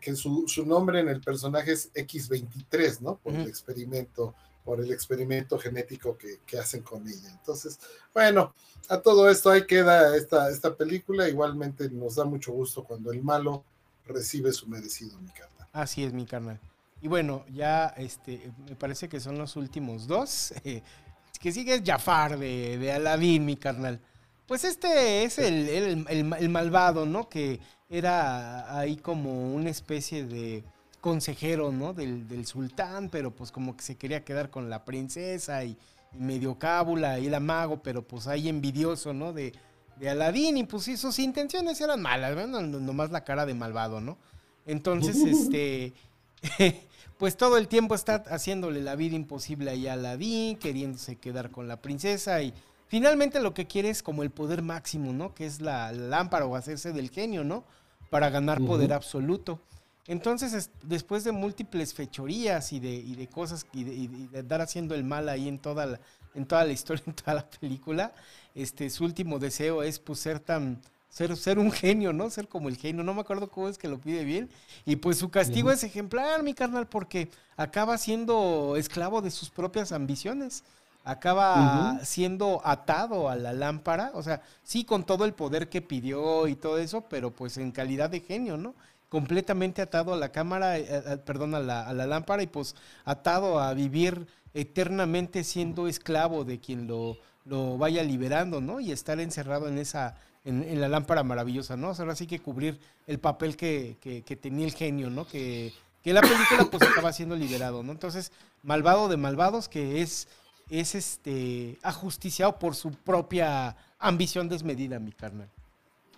que, 0.00 0.14
su, 0.14 0.46
nombre 0.64 1.00
en 1.00 1.08
el 1.08 1.20
personaje 1.20 1.72
es 1.72 1.92
X23, 1.94 3.00
¿no? 3.00 3.16
Por 3.16 3.34
el 3.34 3.48
experimento, 3.48 4.34
por 4.64 4.80
el 4.80 4.92
experimento 4.92 5.58
genético 5.58 6.16
que, 6.16 6.58
hacen 6.58 6.82
con 6.82 7.06
ella. 7.08 7.30
Entonces, 7.30 7.78
bueno, 8.14 8.54
a 8.88 8.98
todo 8.98 9.28
esto 9.28 9.50
ahí 9.50 9.66
queda 9.66 10.16
esta, 10.16 10.50
esta 10.50 10.74
película. 10.74 11.28
Igualmente 11.28 11.90
nos 11.90 12.16
da 12.16 12.24
mucho 12.24 12.52
gusto 12.52 12.84
cuando 12.84 13.12
el 13.12 13.22
malo 13.22 13.64
recibe 14.06 14.52
su 14.52 14.68
merecido, 14.68 15.18
mi 15.18 15.30
carnal. 15.30 15.68
Así 15.72 16.04
es, 16.04 16.12
mi 16.12 16.26
carnal. 16.26 16.60
Y 17.00 17.08
bueno, 17.08 17.44
ya 17.52 17.88
este, 17.96 18.52
me 18.68 18.76
parece 18.76 19.08
que 19.08 19.18
son 19.18 19.38
los 19.38 19.56
últimos 19.56 20.06
dos. 20.06 20.54
que 21.40 21.52
sigue 21.52 21.82
Jafar 21.84 22.38
de, 22.38 22.78
de 22.78 22.92
Aladdin, 22.92 23.44
mi 23.44 23.56
carnal. 23.56 24.00
Pues 24.46 24.64
este 24.64 25.24
es 25.24 25.38
el, 25.38 26.06
el, 26.08 26.48
malvado, 26.48 27.06
¿no? 27.06 27.28
Que 27.28 27.58
era 27.88 28.78
ahí 28.78 28.96
como 28.96 29.54
una 29.54 29.70
especie 29.70 30.24
de 30.24 30.62
consejero, 31.02 31.72
¿no? 31.72 31.92
Del, 31.92 32.46
sultán, 32.46 33.10
pero 33.10 33.32
pues 33.32 33.50
como 33.50 33.76
que 33.76 33.82
se 33.82 33.96
quería 33.96 34.24
quedar 34.24 34.48
con 34.48 34.70
la 34.70 34.86
princesa 34.86 35.62
y, 35.64 35.76
medio 36.12 36.58
cábula 36.58 37.18
y 37.18 37.26
el 37.26 37.34
amago, 37.34 37.82
pero 37.82 38.06
pues 38.06 38.26
ahí 38.26 38.48
envidioso, 38.48 39.14
¿no? 39.14 39.32
De, 39.32 39.54
de 39.98 40.10
Aladín 40.10 40.58
y 40.58 40.64
pues 40.64 40.84
sí, 40.84 40.96
sus 40.98 41.18
intenciones 41.18 41.80
eran 41.80 42.02
malas, 42.02 42.48
¿no? 42.48 42.60
Nomás 42.60 43.10
la 43.10 43.24
cara 43.24 43.46
de 43.46 43.54
malvado, 43.54 44.00
¿no? 44.00 44.18
Entonces, 44.66 45.16
este, 45.26 45.94
pues 47.18 47.36
todo 47.36 47.56
el 47.56 47.66
tiempo 47.66 47.94
está 47.94 48.16
haciéndole 48.28 48.82
la 48.82 48.94
vida 48.94 49.16
imposible 49.16 49.70
ahí 49.70 49.86
a 49.86 49.94
Aladín, 49.94 50.56
queriéndose 50.56 51.16
quedar 51.16 51.50
con 51.50 51.66
la 51.66 51.80
princesa 51.80 52.42
y 52.42 52.52
finalmente 52.88 53.40
lo 53.40 53.54
que 53.54 53.66
quiere 53.66 53.88
es 53.88 54.02
como 54.02 54.22
el 54.22 54.30
poder 54.30 54.62
máximo, 54.62 55.12
¿no? 55.12 55.34
Que 55.34 55.46
es 55.46 55.60
la, 55.60 55.92
lámpara 55.92 56.46
o 56.46 56.56
hacerse 56.56 56.92
del 56.92 57.10
genio, 57.10 57.42
¿no? 57.42 57.64
Para 58.10 58.28
ganar 58.28 58.60
poder 58.60 58.92
absoluto. 58.92 59.60
Entonces, 60.06 60.70
después 60.82 61.22
de 61.24 61.32
múltiples 61.32 61.94
fechorías 61.94 62.72
y 62.72 62.80
de, 62.80 63.02
de 63.02 63.26
cosas 63.28 63.66
y 63.72 63.84
de, 63.84 64.42
dar 64.42 64.60
haciendo 64.60 64.94
el 64.94 65.04
mal 65.04 65.28
ahí 65.28 65.48
en 65.48 65.58
toda 65.58 65.86
la, 65.86 66.00
en 66.34 66.46
toda 66.46 66.64
la 66.64 66.72
historia, 66.72 67.04
en 67.06 67.14
toda 67.14 67.34
la 67.34 67.48
película, 67.48 68.12
este, 68.54 68.90
su 68.90 69.04
último 69.04 69.38
deseo 69.38 69.82
es 69.82 69.98
pues 70.00 70.18
ser 70.18 70.40
tan, 70.40 70.80
ser, 71.08 71.36
ser 71.36 71.58
un 71.58 71.70
genio, 71.70 72.12
¿no? 72.12 72.30
Ser 72.30 72.48
como 72.48 72.68
el 72.68 72.76
genio. 72.76 73.04
No 73.04 73.14
me 73.14 73.20
acuerdo 73.20 73.48
cómo 73.48 73.68
es 73.68 73.78
que 73.78 73.88
lo 73.88 73.98
pide 73.98 74.24
bien. 74.24 74.50
Y 74.84 74.96
pues 74.96 75.18
su 75.18 75.30
castigo 75.30 75.70
es 75.70 75.84
ejemplar, 75.84 76.42
mi 76.42 76.54
carnal, 76.54 76.86
porque 76.88 77.28
acaba 77.56 77.96
siendo 77.96 78.74
esclavo 78.76 79.22
de 79.22 79.30
sus 79.30 79.50
propias 79.50 79.92
ambiciones. 79.92 80.64
Acaba 81.04 81.98
siendo 82.04 82.60
atado 82.64 83.28
a 83.28 83.36
la 83.36 83.52
lámpara. 83.52 84.10
O 84.14 84.22
sea, 84.22 84.42
sí, 84.62 84.84
con 84.84 85.04
todo 85.04 85.24
el 85.24 85.34
poder 85.34 85.68
que 85.68 85.82
pidió 85.82 86.46
y 86.48 86.54
todo 86.54 86.78
eso, 86.78 87.02
pero 87.02 87.30
pues 87.30 87.56
en 87.56 87.72
calidad 87.72 88.10
de 88.10 88.20
genio, 88.20 88.56
¿no? 88.56 88.74
Completamente 89.12 89.82
atado 89.82 90.14
a 90.14 90.16
la 90.16 90.32
cámara, 90.32 90.78
eh, 90.78 90.86
eh, 90.88 91.18
perdón, 91.18 91.54
a 91.54 91.60
la, 91.60 91.86
a 91.86 91.92
la 91.92 92.06
lámpara 92.06 92.42
y 92.42 92.46
pues 92.46 92.74
atado 93.04 93.60
a 93.60 93.74
vivir 93.74 94.26
eternamente 94.54 95.44
siendo 95.44 95.86
esclavo 95.86 96.44
de 96.44 96.58
quien 96.60 96.86
lo, 96.86 97.18
lo 97.44 97.76
vaya 97.76 98.02
liberando, 98.02 98.62
¿no? 98.62 98.80
Y 98.80 98.90
estar 98.90 99.20
encerrado 99.20 99.68
en 99.68 99.76
esa 99.76 100.16
en, 100.46 100.80
la 100.80 100.88
lámpara 100.88 101.22
maravillosa, 101.22 101.76
¿no? 101.76 101.90
O 101.90 101.94
sea, 101.94 102.04
ahora 102.04 102.16
sí 102.16 102.26
que 102.26 102.40
cubrir 102.40 102.80
el 103.06 103.18
papel 103.18 103.54
que, 103.54 103.98
tenía 104.40 104.64
el 104.64 104.72
genio, 104.72 105.10
¿no? 105.10 105.26
Que, 105.26 105.74
que, 106.02 106.14
la 106.14 106.22
película 106.22 106.68
pues 106.70 106.82
acaba 106.82 107.12
siendo 107.12 107.36
liberado, 107.36 107.82
¿no? 107.82 107.92
Entonces, 107.92 108.32
malvado 108.62 109.08
de 109.08 109.18
malvados 109.18 109.68
que 109.68 110.00
es, 110.00 110.26
es 110.70 110.94
este 110.94 111.78
ajusticiado 111.82 112.58
por 112.58 112.74
su 112.74 112.92
propia 112.92 113.76
ambición 113.98 114.48
desmedida, 114.48 114.98
mi 114.98 115.12
carnal. 115.12 115.50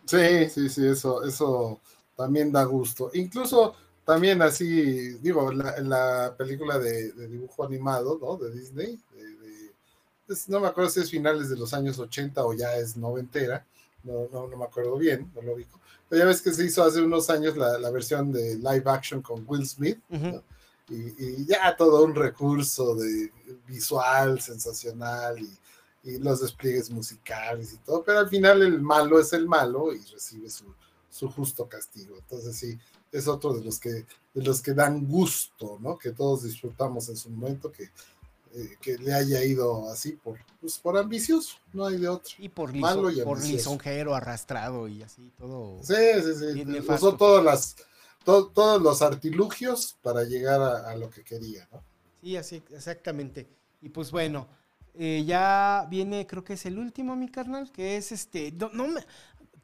Sí, 0.04 0.48
sí, 0.48 0.68
sí, 0.68 0.86
eso, 0.86 1.24
eso 1.24 1.80
también 2.16 2.52
da 2.52 2.64
gusto. 2.64 3.10
Incluso 3.14 3.74
también 4.04 4.42
así, 4.42 5.14
digo, 5.18 5.50
la, 5.52 5.80
la 5.80 6.34
película 6.36 6.78
de, 6.78 7.12
dibujo 7.28 7.64
animado, 7.64 8.18
¿no? 8.20 8.36
De 8.36 8.50
Disney, 8.52 9.00
no 10.48 10.60
me 10.60 10.68
acuerdo 10.68 10.90
si 10.90 11.00
es 11.00 11.10
finales 11.10 11.48
de 11.48 11.56
los 11.56 11.72
años 11.74 11.98
80 11.98 12.44
o 12.44 12.54
ya 12.54 12.76
es 12.76 12.96
noventera, 12.96 13.66
no, 14.02 14.28
no, 14.32 14.46
no 14.48 14.56
me 14.56 14.64
acuerdo 14.64 14.96
bien, 14.96 15.30
no 15.34 15.42
lo 15.42 15.54
ubico. 15.54 15.80
Pero 16.08 16.20
ya 16.20 16.26
ves 16.26 16.42
que 16.42 16.52
se 16.52 16.64
hizo 16.64 16.82
hace 16.82 17.00
unos 17.00 17.30
años 17.30 17.56
la, 17.56 17.78
la 17.78 17.90
versión 17.90 18.32
de 18.32 18.56
live 18.56 18.84
action 18.86 19.22
con 19.22 19.44
Will 19.46 19.66
Smith, 19.66 19.98
y, 20.90 20.94
y, 20.94 21.46
ya 21.46 21.74
todo 21.74 22.04
un 22.04 22.14
recurso 22.14 22.94
de 22.94 23.32
visual 23.66 24.38
sensacional 24.38 25.38
y, 25.40 25.58
y, 26.10 26.18
los 26.18 26.42
despliegues 26.42 26.90
musicales 26.90 27.72
y 27.72 27.78
todo, 27.78 28.04
pero 28.04 28.18
al 28.18 28.28
final 28.28 28.60
el 28.60 28.82
malo 28.82 29.18
es 29.18 29.32
el 29.32 29.48
malo 29.48 29.94
y 29.94 30.04
recibe 30.04 30.50
su, 30.50 30.66
su 31.14 31.30
justo 31.30 31.68
castigo. 31.68 32.16
Entonces 32.18 32.56
sí, 32.56 32.76
es 33.12 33.28
otro 33.28 33.52
de 33.54 33.62
los 33.62 33.78
que 33.78 33.90
de 34.34 34.42
los 34.42 34.60
que 34.60 34.74
dan 34.74 35.06
gusto, 35.06 35.78
¿no? 35.80 35.96
Que 35.96 36.10
todos 36.10 36.42
disfrutamos 36.42 37.08
en 37.08 37.16
su 37.16 37.30
momento, 37.30 37.70
que 37.70 37.90
eh, 38.56 38.76
que 38.80 38.96
le 38.98 39.12
haya 39.12 39.42
ido 39.44 39.90
así 39.90 40.12
por, 40.12 40.38
pues, 40.60 40.78
por 40.78 40.96
ambicioso, 40.96 41.56
no 41.72 41.86
hay 41.86 41.96
de 41.96 42.08
otro. 42.08 42.34
Y 42.38 42.48
por, 42.48 42.72
lisonjero, 42.72 44.14
arrastrado 44.14 44.86
y 44.86 45.02
así, 45.02 45.28
todo. 45.36 45.80
Sí, 45.82 45.94
sí, 46.22 46.54
sí. 46.54 46.78
Usó 46.88 47.16
todas 47.16 47.44
las, 47.44 47.76
todos 48.24 48.80
los 48.80 49.02
artilugios 49.02 49.96
para 50.02 50.22
llegar 50.22 50.62
a, 50.62 50.94
lo 50.94 51.10
que 51.10 51.24
quería, 51.24 51.68
¿no? 51.72 51.82
Sí, 52.22 52.36
así, 52.36 52.62
exactamente. 52.70 53.48
Y 53.82 53.88
pues 53.88 54.12
bueno, 54.12 54.46
eh, 54.96 55.24
ya 55.26 55.88
viene, 55.90 56.24
creo 56.24 56.44
que 56.44 56.52
es 56.52 56.64
el 56.64 56.78
último, 56.78 57.16
mi 57.16 57.28
carnal, 57.28 57.72
que 57.72 57.96
es 57.96 58.12
este. 58.12 58.52
No, 58.52 58.70
me, 58.86 59.04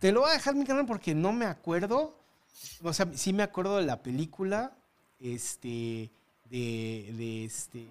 te 0.00 0.10
lo 0.10 0.22
voy 0.22 0.30
a 0.30 0.32
dejar, 0.34 0.56
mi 0.56 0.64
carnal, 0.64 0.86
porque 0.86 1.14
no 1.14 1.32
me 1.32 1.46
acuerdo. 1.46 2.18
O 2.82 2.92
sea, 2.92 3.08
sí 3.14 3.32
me 3.32 3.44
acuerdo 3.44 3.76
de 3.76 3.84
la 3.84 4.02
película. 4.02 4.76
Este. 5.20 6.10
De, 6.50 7.14
de 7.16 7.44
este 7.44 7.86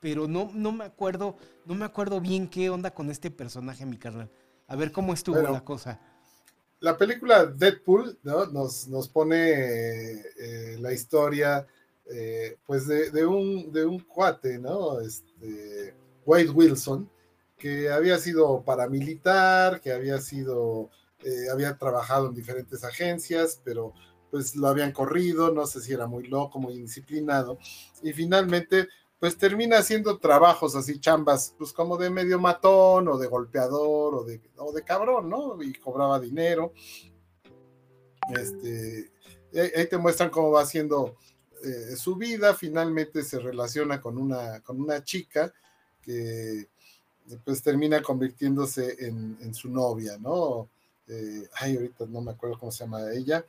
pero 0.00 0.28
no, 0.28 0.50
no 0.54 0.72
me 0.72 0.84
acuerdo, 0.84 1.36
no 1.64 1.74
me 1.74 1.84
acuerdo 1.84 2.20
bien 2.20 2.48
qué 2.48 2.70
onda 2.70 2.92
con 2.92 3.10
este 3.10 3.30
personaje, 3.30 3.84
mi 3.86 3.96
carnal. 3.96 4.30
A 4.66 4.76
ver 4.76 4.92
cómo 4.92 5.12
estuvo 5.12 5.40
la 5.40 5.64
cosa. 5.64 6.00
La 6.80 6.96
película 6.96 7.46
Deadpool 7.46 8.18
¿no? 8.22 8.46
nos, 8.46 8.86
nos 8.88 9.08
pone 9.08 9.40
eh, 9.40 10.76
la 10.78 10.92
historia 10.92 11.66
eh, 12.06 12.56
pues 12.66 12.86
de, 12.86 13.26
un, 13.26 13.72
de 13.72 13.84
un 13.84 14.00
cuate, 14.00 14.58
¿no? 14.58 15.00
Este, 15.00 15.94
Wade 16.24 16.50
Wilson, 16.50 17.10
que 17.58 17.90
había 17.90 18.18
sido 18.18 18.62
paramilitar, 18.62 19.80
que 19.80 19.92
había 19.92 20.20
sido, 20.20 20.90
eh, 21.24 21.46
había 21.52 21.76
trabajado 21.76 22.28
en 22.28 22.34
diferentes 22.34 22.84
agencias, 22.84 23.60
pero 23.64 23.92
pues 24.30 24.56
lo 24.56 24.68
habían 24.68 24.92
corrido, 24.92 25.52
no 25.52 25.66
sé 25.66 25.80
si 25.80 25.92
era 25.92 26.06
muy 26.06 26.26
loco, 26.26 26.58
muy 26.58 26.74
indisciplinado, 26.74 27.58
y 28.02 28.12
finalmente 28.12 28.88
pues 29.18 29.36
termina 29.36 29.78
haciendo 29.78 30.18
trabajos 30.18 30.76
así, 30.76 31.00
chambas, 31.00 31.54
pues 31.58 31.72
como 31.72 31.96
de 31.96 32.08
medio 32.08 32.38
matón 32.38 33.08
o 33.08 33.18
de 33.18 33.26
golpeador 33.26 34.14
o 34.14 34.24
de, 34.24 34.38
de 34.38 34.84
cabrón, 34.84 35.28
¿no? 35.28 35.60
Y 35.60 35.74
cobraba 35.74 36.20
dinero. 36.20 36.72
Este, 38.32 39.10
ahí 39.76 39.88
te 39.88 39.98
muestran 39.98 40.30
cómo 40.30 40.52
va 40.52 40.62
haciendo 40.62 41.16
eh, 41.64 41.96
su 41.96 42.14
vida, 42.14 42.54
finalmente 42.54 43.24
se 43.24 43.40
relaciona 43.40 44.00
con 44.00 44.18
una, 44.18 44.60
con 44.60 44.80
una 44.80 45.02
chica 45.02 45.52
que 46.00 46.68
pues 47.44 47.62
termina 47.62 48.02
convirtiéndose 48.02 48.96
en, 49.06 49.54
su 49.54 49.68
novia, 49.70 50.18
¿no? 50.18 50.68
Eh, 51.06 51.48
ay, 51.60 51.76
ahorita 51.76 52.06
no 52.06 52.20
me 52.20 52.32
acuerdo 52.32 52.58
cómo 52.58 52.72
se 52.72 52.84
llama 52.84 53.12
ella, 53.12 53.44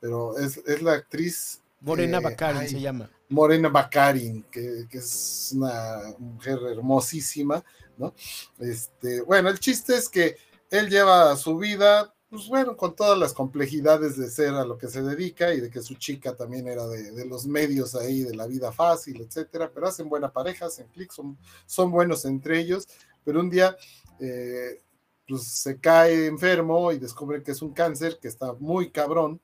pero 0.00 0.36
es, 0.38 0.58
es 0.58 0.82
la 0.82 0.92
actriz 0.92 1.62
Morena 1.80 2.20
Baccarin 2.20 2.68
se 2.68 2.80
llama. 2.80 3.10
Morena 3.28 3.68
Baccarin, 3.68 4.44
que, 4.50 4.86
es 4.90 5.52
una 5.54 6.14
mujer 6.18 6.58
hermosísima, 6.70 7.62
¿no? 7.96 8.14
Este, 8.58 9.20
bueno, 9.22 9.48
el 9.48 9.60
chiste 9.60 9.96
es 9.96 10.08
que 10.08 10.36
él 10.70 10.88
lleva 10.88 11.36
su 11.36 11.56
vida, 11.56 12.12
pues 12.30 12.48
bueno, 12.48 12.76
con 12.76 12.96
todas 12.96 13.18
las 13.18 13.32
complejidades 13.32 14.16
de 14.16 14.28
ser 14.30 14.54
a 14.54 14.64
lo 14.64 14.76
que 14.76 14.88
se 14.88 15.02
dedica 15.02 15.54
y 15.54 15.60
de 15.60 15.70
que 15.70 15.82
su 15.82 15.94
chica 15.94 16.34
también 16.34 16.66
era 16.68 16.86
de, 16.86 17.24
los 17.26 17.46
medios 17.46 17.94
ahí, 17.94 18.22
de 18.22 18.34
la 18.34 18.46
vida 18.46 18.72
fácil, 18.72 19.20
etcétera, 19.20 19.70
pero 19.72 19.88
hacen 19.88 20.08
buena 20.08 20.32
pareja, 20.32 20.66
hacen 20.66 20.88
clic, 20.88 21.12
son, 21.12 21.38
son 21.66 21.90
buenos 21.90 22.24
entre 22.24 22.58
ellos, 22.58 22.88
pero 23.28 23.40
un 23.40 23.50
día 23.50 23.76
eh, 24.20 24.80
pues 25.26 25.42
se 25.42 25.78
cae 25.78 26.28
enfermo 26.28 26.92
y 26.92 26.98
descubre 26.98 27.42
que 27.42 27.50
es 27.50 27.60
un 27.60 27.74
cáncer 27.74 28.18
que 28.18 28.28
está 28.28 28.54
muy 28.54 28.90
cabrón 28.90 29.38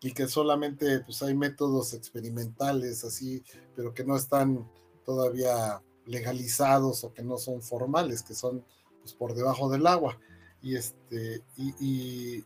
y 0.00 0.12
que 0.12 0.28
solamente 0.28 1.00
pues 1.00 1.20
hay 1.24 1.34
métodos 1.34 1.92
experimentales 1.92 3.02
así, 3.02 3.42
pero 3.74 3.92
que 3.92 4.04
no 4.04 4.14
están 4.14 4.70
todavía 5.04 5.82
legalizados 6.06 7.02
o 7.02 7.12
que 7.12 7.24
no 7.24 7.36
son 7.36 7.62
formales, 7.62 8.22
que 8.22 8.34
son 8.34 8.64
pues, 9.00 9.12
por 9.12 9.34
debajo 9.34 9.68
del 9.68 9.84
agua. 9.84 10.16
Y 10.62 10.76
este, 10.76 11.42
y, 11.56 12.44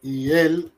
y, 0.00 0.30
él, 0.30 0.72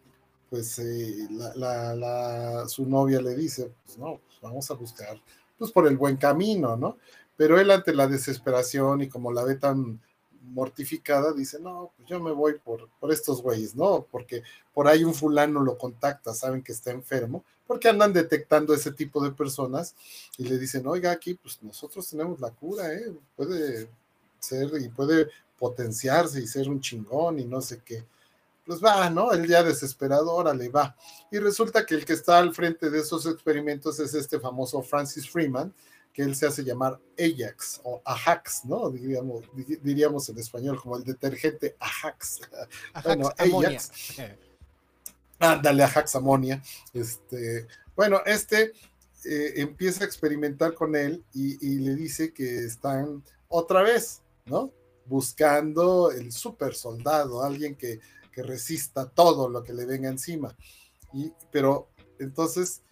pues 0.49 0.78
eh, 0.78 1.28
la, 1.31 2.67
su 2.68 2.86
novia 2.86 3.20
le 3.20 3.36
dice, 3.36 3.70
pues 3.84 3.99
no, 3.99 4.18
pues, 4.26 4.41
vamos 4.41 4.70
a 4.70 4.75
buscar, 4.75 5.20
pues 5.59 5.70
por 5.70 5.86
el 5.86 5.99
buen 5.99 6.17
camino, 6.17 6.75
¿no? 6.75 6.97
Pero 7.36 7.59
él 7.59 7.70
ante 7.70 7.94
la 7.94 8.07
desesperación 8.07 9.02
y 9.02 9.09
como 9.09 9.33
la 9.33 9.44
ve 9.44 9.57
tan 9.57 10.01
mortificada, 10.43 11.33
dice, 11.33 11.59
no, 11.61 11.93
pues 11.97 12.09
yo 12.09 12.20
me 12.20 12.33
voy 12.33 12.55
por, 12.59 12.89
por 13.01 13.12
estos 13.12 13.43
güeyes, 13.43 13.75
¿no? 13.75 14.07
Porque 14.11 14.43
por 14.75 14.89
ahí 14.89 15.05
un 15.05 15.15
fulano 15.15 15.62
lo 15.62 15.78
contacta, 15.78 16.35
saben 16.35 16.62
que 16.62 16.73
está 16.73 16.91
enfermo, 16.91 17.44
porque 17.67 17.89
andan 17.89 18.12
detectando 18.12 18.75
ese 18.75 18.93
tipo 18.93 19.23
de 19.23 19.31
personas 19.31 19.94
y 20.36 20.44
le 20.44 20.59
dicen, 20.59 20.86
oiga, 20.86 21.12
aquí 21.12 21.35
pues 21.35 21.62
nosotros 21.62 22.09
tenemos 22.09 22.41
la 22.41 22.51
cura, 22.51 22.93
¿eh? 22.93 23.12
Puede 23.36 23.89
ser 24.41 24.70
y 24.81 24.89
puede 24.89 25.28
potenciarse 25.59 26.41
y 26.41 26.47
ser 26.47 26.69
un 26.69 26.81
chingón 26.81 27.39
y 27.39 27.44
no 27.44 27.61
sé 27.61 27.81
qué. 27.85 28.05
Pues 28.67 28.83
va, 28.83 29.09
¿no? 29.11 29.33
El 29.33 29.47
día 29.47 29.62
desesperado, 29.62 30.33
órale, 30.33 30.69
va. 30.69 30.97
Y 31.31 31.39
resulta 31.39 31.85
que 31.85 31.94
el 31.94 32.05
que 32.05 32.12
está 32.12 32.39
al 32.39 32.55
frente 32.55 32.91
de 32.91 33.01
esos 33.01 33.27
experimentos 33.27 33.99
es 34.01 34.15
este 34.15 34.39
famoso 34.39 34.83
Francis 34.83 35.28
Freeman, 35.28 35.73
que 36.12 36.23
él 36.23 36.36
se 36.36 36.47
hace 36.47 36.62
llamar 36.62 37.00
Ajax 37.18 37.81
o 37.84 38.02
Ajax, 38.05 38.65
¿no? 38.65 38.91
Diríamos, 38.91 39.44
diríamos 39.82 40.28
en 40.28 40.39
español, 40.39 40.81
como 40.81 40.97
el 40.97 41.05
detergente 41.05 41.76
Ajax. 41.78 42.41
Ajax 42.92 43.05
bueno, 43.05 43.31
Ajax. 43.39 43.91
Ándale, 45.39 45.82
Ajax 45.82 46.15
Amonia. 46.15 46.62
Este, 46.92 47.66
bueno, 47.97 48.20
este 48.26 48.73
eh, 49.24 49.55
empieza 49.57 50.05
a 50.05 50.07
experimentar 50.07 50.74
con 50.74 50.94
él 50.94 51.24
y, 51.32 51.66
y, 51.66 51.78
le 51.78 51.94
dice 51.94 52.32
que 52.32 52.65
están 52.65 53.24
otra 53.49 53.82
vez, 53.82 54.23
¿no? 54.47 54.70
Buscando 55.07 56.10
el 56.10 56.31
super 56.31 56.74
soldado, 56.74 57.42
alguien 57.42 57.74
que, 57.74 58.00
que 58.31 58.42
resista 58.42 59.08
todo 59.08 59.49
lo 59.49 59.65
que 59.65 59.73
le 59.73 59.86
venga 59.86 60.08
encima. 60.08 60.57
Y, 61.12 61.32
pero 61.50 61.89
entonces 62.18 62.82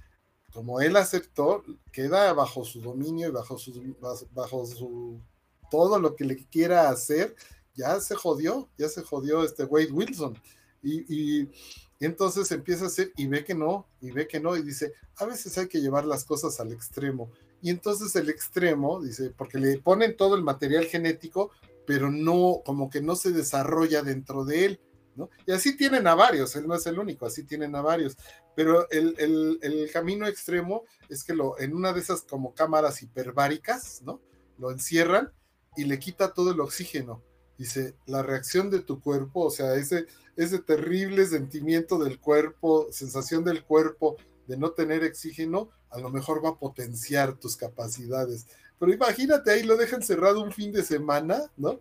como 0.53 0.81
él 0.81 0.97
aceptó, 0.97 1.62
queda 1.93 2.33
bajo 2.33 2.65
su 2.65 2.81
dominio 2.81 3.29
y 3.29 3.33
bajo 3.33 3.59
su, 3.59 5.20
todo 5.70 5.99
lo 5.99 6.17
que 6.17 6.25
le 6.25 6.37
quiera 6.37 6.89
hacer, 6.89 7.37
ya 7.75 8.01
se 8.01 8.15
jodió, 8.15 8.69
ya 8.77 8.89
se 8.89 9.03
jodió 9.03 9.45
este 9.45 9.65
Wade 9.65 9.93
Wilson. 9.93 10.39
Y, 10.83 11.49
entonces 12.01 12.51
empieza 12.51 12.85
a 12.85 12.87
hacer 12.87 13.12
y 13.17 13.27
ve 13.27 13.45
que 13.45 13.55
no, 13.55 13.87
y 14.01 14.11
ve 14.11 14.27
que 14.27 14.41
no, 14.41 14.57
y 14.57 14.62
dice, 14.62 14.95
a 15.17 15.27
veces 15.27 15.59
hay 15.59 15.69
que 15.69 15.83
llevar 15.83 16.07
las 16.07 16.25
cosas 16.25 16.59
al 16.59 16.73
extremo. 16.73 17.31
Y 17.61 17.69
entonces 17.69 18.17
el 18.17 18.31
extremo, 18.31 19.03
dice, 19.03 19.31
porque 19.37 19.59
le 19.59 19.79
ponen 19.79 20.17
todo 20.17 20.35
el 20.35 20.43
material 20.43 20.87
genético, 20.87 21.51
pero 21.87 22.11
no, 22.11 22.62
como 22.65 22.89
que 22.89 23.03
no 23.03 23.17
se 23.17 23.33
desarrolla 23.33 24.03
dentro 24.03 24.47
de 24.47 24.65
él. 24.65 24.81
Y 25.47 25.52
así 25.52 25.76
tienen 25.76 26.06
a 26.06 26.14
varios, 26.14 26.55
él 26.56 26.66
no 26.66 26.74
es 26.74 26.86
el 26.86 26.98
único, 26.98 27.26
así 27.26 27.44
tienen 27.44 27.74
a 27.74 27.82
varios. 27.82 28.16
Pero 28.55 28.89
el, 28.90 29.90
camino 29.92 30.26
extremo 30.26 30.84
es 31.08 31.24
que 31.24 31.34
lo, 31.34 31.58
en 31.58 31.74
una 31.74 31.92
de 31.92 32.00
esas 32.00 32.22
como 32.22 32.55
cámaras 32.55 33.02
hiperbáricas, 33.02 34.02
¿no? 34.02 34.20
Lo 34.58 34.70
encierran 34.70 35.32
y 35.76 35.84
le 35.84 35.98
quita 35.98 36.32
todo 36.32 36.52
el 36.52 36.60
oxígeno. 36.60 37.22
Dice, 37.58 37.94
la 38.06 38.22
reacción 38.22 38.70
de 38.70 38.80
tu 38.80 39.00
cuerpo, 39.00 39.44
o 39.44 39.50
sea, 39.50 39.74
ese, 39.74 40.06
ese 40.36 40.60
terrible 40.60 41.26
sentimiento 41.26 41.98
del 41.98 42.18
cuerpo, 42.18 42.89
sensación 42.90 43.44
del 43.44 43.64
cuerpo 43.64 44.16
de 44.47 44.56
no 44.56 44.72
tener 44.72 45.05
oxígeno, 45.05 45.70
a 45.90 45.98
lo 45.98 46.10
mejor 46.10 46.44
va 46.44 46.50
a 46.50 46.58
potenciar 46.58 47.36
tus 47.36 47.56
capacidades. 47.56 48.47
Pero 48.78 48.94
imagínate 48.94 49.50
ahí, 49.50 49.62
lo 49.62 49.76
dejan 49.76 50.02
cerrado 50.02 50.42
un 50.42 50.52
fin 50.52 50.72
de 50.72 50.82
semana, 50.82 51.50
¿no? 51.56 51.80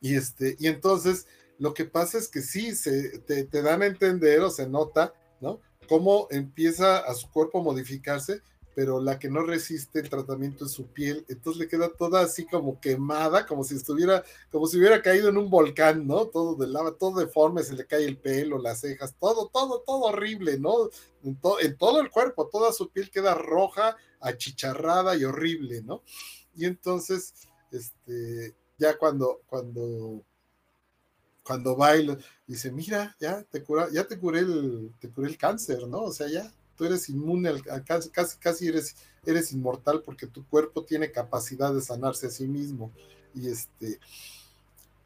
Y, 0.00 0.16
este, 0.16 0.56
y 0.58 0.66
entonces 0.66 1.26
lo 1.60 1.74
que 1.74 1.84
pasa 1.84 2.16
es 2.16 2.28
que 2.28 2.40
sí, 2.40 2.74
se, 2.74 3.18
te, 3.18 3.62
dan 3.62 3.82
a 3.82 3.86
entender 3.86 4.40
o 4.40 4.50
se 4.50 4.66
nota, 4.66 5.12
¿no? 5.42 5.60
Cómo 5.90 6.26
empieza 6.30 7.00
a 7.00 7.14
su 7.14 7.30
cuerpo 7.30 7.60
a 7.60 7.62
modificarse, 7.62 8.40
pero 8.74 8.98
la 8.98 9.18
que 9.18 9.28
no 9.28 9.42
resiste 9.42 10.00
el 10.00 10.08
tratamiento 10.08 10.64
es 10.64 10.70
su 10.70 10.86
piel, 10.86 11.26
entonces 11.28 11.60
le 11.60 11.68
queda 11.68 11.90
toda 11.90 12.22
así 12.22 12.46
como 12.46 12.80
quemada, 12.80 13.44
como 13.44 13.62
si 13.62 13.76
estuviera, 13.76 14.24
como 14.50 14.66
si 14.66 14.78
hubiera 14.78 15.02
caído 15.02 15.28
en 15.28 15.36
un 15.36 15.50
volcán, 15.50 16.06
¿no? 16.06 16.28
Todo 16.28 16.54
de 16.54 16.66
lava, 16.66 16.92
todo 16.92 17.20
deforme, 17.20 17.62
se 17.62 17.74
le 17.74 17.86
cae 17.86 18.06
el 18.06 18.16
pelo, 18.16 18.58
las 18.58 18.80
cejas, 18.80 19.14
todo, 19.20 19.50
todo, 19.52 19.82
todo 19.86 20.04
horrible, 20.04 20.58
¿no? 20.58 20.88
En, 21.22 21.38
en 21.60 21.76
todo 21.76 22.00
el 22.00 22.08
cuerpo, 22.08 22.48
toda 22.50 22.72
su 22.72 22.88
piel 22.88 23.10
queda 23.10 23.34
roja, 23.34 23.98
achicharrada 24.18 25.14
y 25.14 25.24
horrible, 25.24 25.82
¿no? 25.82 26.02
Y 26.54 26.64
entonces, 26.64 27.34
este, 27.70 28.56
ya 28.78 28.96
cuando, 28.96 29.42
cuando 29.46 30.24
cuando 31.50 31.74
baila, 31.74 32.16
dice, 32.46 32.70
mira, 32.70 33.16
ya 33.18 33.42
te 33.42 33.64
cura, 33.64 33.88
ya 33.90 34.06
te 34.06 34.16
curé 34.16 34.38
el, 34.38 34.92
te 35.00 35.08
curé 35.08 35.30
el 35.30 35.36
cáncer, 35.36 35.88
¿no? 35.88 36.02
O 36.02 36.12
sea, 36.12 36.28
ya 36.28 36.48
tú 36.76 36.84
eres 36.84 37.08
inmune 37.08 37.48
al, 37.48 37.84
cáncer, 37.84 38.12
casi, 38.12 38.38
casi 38.38 38.68
eres, 38.68 38.94
eres 39.26 39.52
inmortal 39.52 40.00
porque 40.04 40.28
tu 40.28 40.46
cuerpo 40.46 40.84
tiene 40.84 41.10
capacidad 41.10 41.74
de 41.74 41.80
sanarse 41.80 42.28
a 42.28 42.30
sí 42.30 42.46
mismo. 42.46 42.92
Y 43.34 43.48
este, 43.48 43.98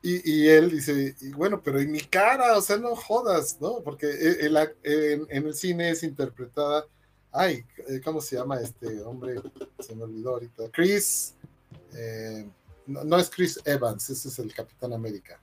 y, 0.02 0.48
él 0.48 0.70
dice, 0.70 1.16
y 1.18 1.30
bueno, 1.30 1.62
pero 1.62 1.80
en 1.80 1.90
mi 1.90 2.02
cara, 2.02 2.58
o 2.58 2.60
sea, 2.60 2.76
no 2.76 2.94
jodas, 2.94 3.58
¿no? 3.58 3.80
Porque 3.82 4.06
e, 4.06 4.46
en, 5.30 5.46
el 5.46 5.54
cine 5.54 5.92
es 5.92 6.02
interpretada, 6.02 6.84
ay, 7.32 7.64
eh, 7.88 8.02
¿cómo 8.04 8.20
se 8.20 8.36
llama 8.36 8.60
este 8.60 9.00
hombre? 9.00 9.40
Se 9.80 9.94
me 9.94 10.02
olvidó 10.02 10.34
ahorita. 10.34 10.64
Chris, 10.72 11.36
eh, 11.94 12.46
no, 12.86 13.02
no, 13.02 13.18
es 13.18 13.30
Chris 13.30 13.58
Evans, 13.64 14.10
ese 14.10 14.28
es 14.28 14.38
el 14.38 14.52
Capitán 14.52 14.92
América. 14.92 15.40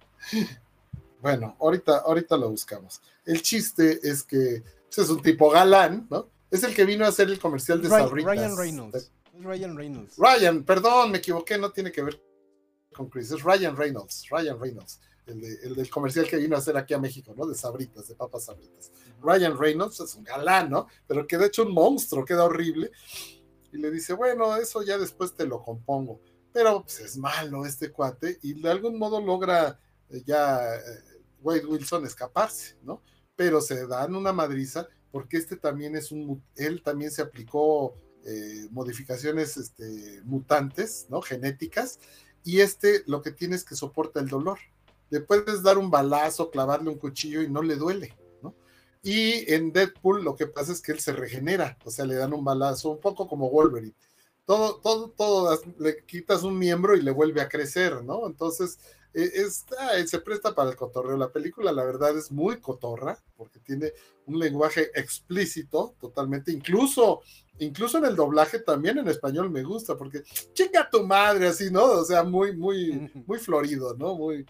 Bueno, 1.22 1.56
ahorita, 1.60 2.00
ahorita 2.00 2.36
lo 2.38 2.50
buscamos. 2.50 3.02
El 3.26 3.42
chiste 3.42 4.00
es 4.04 4.24
que 4.24 4.64
pues, 4.88 4.98
es 4.98 5.10
un 5.10 5.22
tipo 5.22 5.50
galán, 5.50 6.08
¿no? 6.10 6.30
Es 6.50 6.64
el 6.64 6.76
que 6.76 6.84
vino 6.84 7.06
a 7.06 7.10
hacer 7.10 7.30
el 7.30 7.40
comercial 7.40 7.82
de 7.82 7.88
Ryan, 7.88 8.10
Ryan 8.10 8.58
Reynolds. 8.58 9.12
Ryan 9.40 9.78
Reynolds. 9.78 10.18
Ryan, 10.18 10.64
perdón, 10.64 11.12
me 11.12 11.20
equivoqué, 11.20 11.58
no 11.58 11.72
tiene 11.72 11.92
que 11.92 12.02
ver 12.02 12.22
con 12.94 13.10
Chris, 13.10 13.32
es 13.32 13.42
Ryan 13.42 13.78
Reynolds, 13.78 14.28
Ryan 14.30 14.60
Reynolds, 14.60 15.00
el, 15.26 15.76
del 15.76 15.90
comercial 15.90 16.28
que 16.28 16.38
vino 16.38 16.56
a 16.56 16.60
hacer 16.60 16.76
aquí 16.76 16.94
a 16.94 17.00
México, 17.00 17.34
¿no? 17.38 17.46
De 17.46 17.56
sabritas, 17.56 18.08
de 18.08 18.16
papas 18.16 18.46
sabritas. 18.46 18.92
Ryan 19.22 19.58
Reynolds 19.58 20.00
es 20.02 20.16
un 20.16 20.24
galán, 20.24 20.70
¿no? 20.70 20.88
Pero 21.08 21.26
queda 21.26 21.46
hecho 21.46 21.64
un 21.64 21.74
monstruo, 21.74 22.26
queda 22.26 22.44
horrible. 22.44 22.92
Y 23.72 23.78
le 23.78 23.90
dice, 23.92 24.14
bueno, 24.14 24.58
eso 24.58 24.84
ya 24.84 24.98
después 24.98 25.34
te 25.34 25.46
lo 25.46 25.64
compongo. 25.64 26.20
Pero 26.52 26.82
pues 26.82 27.00
es 27.00 27.16
malo 27.16 27.66
este 27.66 27.92
cuate 27.92 28.40
y 28.42 28.60
de 28.60 28.70
algún 28.70 29.00
modo 29.00 29.22
logra 29.22 29.80
eh, 30.10 30.22
ya 30.26 30.76
eh, 30.76 30.80
Wade 31.42 31.66
Wilson 31.66 32.06
escaparse, 32.06 32.78
¿no? 32.84 33.02
Pero 33.36 33.62
se 33.62 33.88
dan 33.88 34.16
una 34.16 34.34
madriza 34.34 34.88
porque 35.12 35.38
este 35.38 35.58
también 35.58 35.96
es 35.96 36.12
un, 36.12 36.42
él 36.56 36.82
también 36.82 37.12
se 37.12 37.22
aplicó 37.22 37.96
eh, 38.26 38.68
modificaciones 38.72 39.58
este, 39.58 40.22
mutantes, 40.24 41.08
¿no? 41.10 41.22
Genéticas, 41.22 42.00
y 42.44 42.62
este 42.62 43.04
lo 43.08 43.22
que 43.22 43.32
tiene 43.32 43.56
es 43.56 43.64
que 43.64 43.76
soporta 43.76 44.20
el 44.20 44.28
dolor. 44.28 44.60
Le 45.10 45.20
puedes 45.20 45.62
dar 45.62 45.78
un 45.78 45.92
balazo, 45.92 46.50
clavarle 46.50 46.90
un 46.90 46.98
cuchillo 46.98 47.42
y 47.42 47.50
no 47.50 47.62
le 47.62 47.76
duele, 47.76 48.16
¿no? 48.42 48.56
Y 49.04 49.52
en 49.54 49.74
Deadpool 49.74 50.24
lo 50.24 50.36
que 50.36 50.48
pasa 50.48 50.72
es 50.72 50.82
que 50.82 50.94
él 50.94 51.00
se 51.00 51.12
regenera, 51.12 51.78
o 51.84 51.92
sea, 51.92 52.06
le 52.06 52.16
dan 52.16 52.34
un 52.34 52.46
balazo, 52.46 52.92
un 52.92 53.02
poco 53.02 53.28
como 53.28 53.50
Wolverine. 53.50 53.96
Todo, 54.46 54.76
todo, 54.78 55.10
todo, 55.10 55.60
le 55.80 56.04
quitas 56.06 56.44
un 56.44 56.58
miembro 56.58 56.96
y 56.96 57.02
le 57.02 57.12
vuelve 57.12 57.42
a 57.42 57.50
crecer, 57.50 58.04
¿no? 58.04 58.26
Entonces, 58.28 58.80
eh, 59.14 60.08
se 60.08 60.20
presta 60.20 60.56
para 60.56 60.70
el 60.70 60.76
cotorreo. 60.76 61.18
La 61.18 61.32
película, 61.32 61.72
la 61.72 61.84
verdad, 61.84 62.18
es 62.18 62.32
muy 62.32 62.60
cotorra, 62.60 63.18
porque 63.36 63.60
tiene 63.60 63.94
un 64.26 64.40
lenguaje 64.40 64.92
explícito 64.94 65.96
totalmente, 66.00 66.52
incluso, 66.52 67.22
incluso 67.60 67.98
en 67.98 68.06
el 68.06 68.16
doblaje 68.16 68.60
también 68.60 68.98
en 68.98 69.08
español 69.08 69.50
me 69.50 69.64
gusta, 69.64 69.98
porque 69.98 70.24
chinga 70.54 70.90
tu 70.90 71.06
madre, 71.06 71.48
así, 71.48 71.70
¿no? 71.72 71.84
O 71.84 72.06
sea, 72.06 72.24
muy, 72.24 72.56
muy, 72.56 73.12
muy 73.28 73.40
florido, 73.40 73.96
¿no? 73.96 74.16
Muy, 74.16 74.46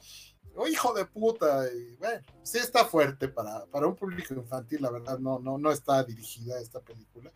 oh, 0.56 0.68
hijo 0.68 0.94
de 0.94 1.06
puta, 1.06 1.66
y 1.74 1.96
bueno, 1.96 2.22
sí 2.44 2.60
está 2.60 2.86
fuerte 2.86 3.28
para, 3.28 3.66
para 3.66 3.88
un 3.88 3.96
público 3.96 4.34
infantil, 4.34 4.82
la 4.82 4.92
verdad, 4.92 5.20
no, 5.20 5.40
no, 5.40 5.58
no 5.58 5.72
está 5.72 6.04
dirigida 6.04 6.60
esta 6.60 6.80
película. 6.80 7.32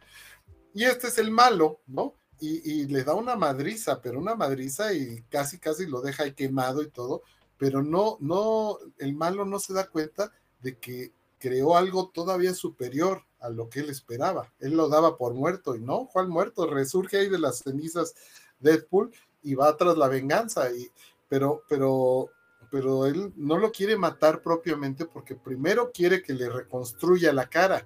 Y 0.73 0.83
este 0.83 1.07
es 1.07 1.17
el 1.17 1.31
malo, 1.31 1.79
¿no? 1.87 2.15
Y, 2.39 2.85
le 2.87 3.03
da 3.03 3.13
una 3.13 3.35
madriza, 3.35 4.01
pero 4.01 4.19
una 4.19 4.35
madriza 4.35 4.93
y 4.93 5.23
casi, 5.29 5.59
casi 5.59 5.85
lo 5.85 6.01
deja 6.01 6.23
ahí 6.23 6.33
quemado 6.33 6.81
y 6.81 6.89
todo, 6.89 7.23
pero 7.57 7.81
no, 7.81 8.17
no, 8.19 8.77
el 8.97 9.13
malo 9.13 9.45
no 9.45 9.59
se 9.59 9.73
da 9.73 9.87
cuenta 9.87 10.31
de 10.61 10.77
que 10.77 11.13
creó 11.39 11.77
algo 11.77 12.09
todavía 12.09 12.53
superior 12.53 13.23
a 13.39 13.49
lo 13.49 13.69
que 13.69 13.81
él 13.81 13.89
esperaba. 13.89 14.51
Él 14.59 14.75
lo 14.75 14.89
daba 14.89 15.17
por 15.17 15.33
muerto 15.33 15.75
y 15.75 15.81
no, 15.81 16.05
Juan 16.05 16.29
muerto, 16.29 16.67
resurge 16.67 17.17
ahí 17.17 17.29
de 17.29 17.39
las 17.39 17.59
cenizas 17.59 18.15
Deadpool 18.59 19.11
y 19.43 19.55
va 19.55 19.75
tras 19.77 19.97
la 19.97 20.07
venganza, 20.07 20.71
y, 20.71 20.89
pero, 21.29 21.63
pero, 21.69 22.29
pero 22.71 23.05
él 23.05 23.31
no 23.35 23.57
lo 23.57 23.71
quiere 23.71 23.95
matar 23.95 24.41
propiamente 24.41 25.05
porque 25.05 25.35
primero 25.35 25.91
quiere 25.93 26.21
que 26.21 26.33
le 26.33 26.49
reconstruya 26.49 27.31
la 27.31 27.47
cara 27.47 27.85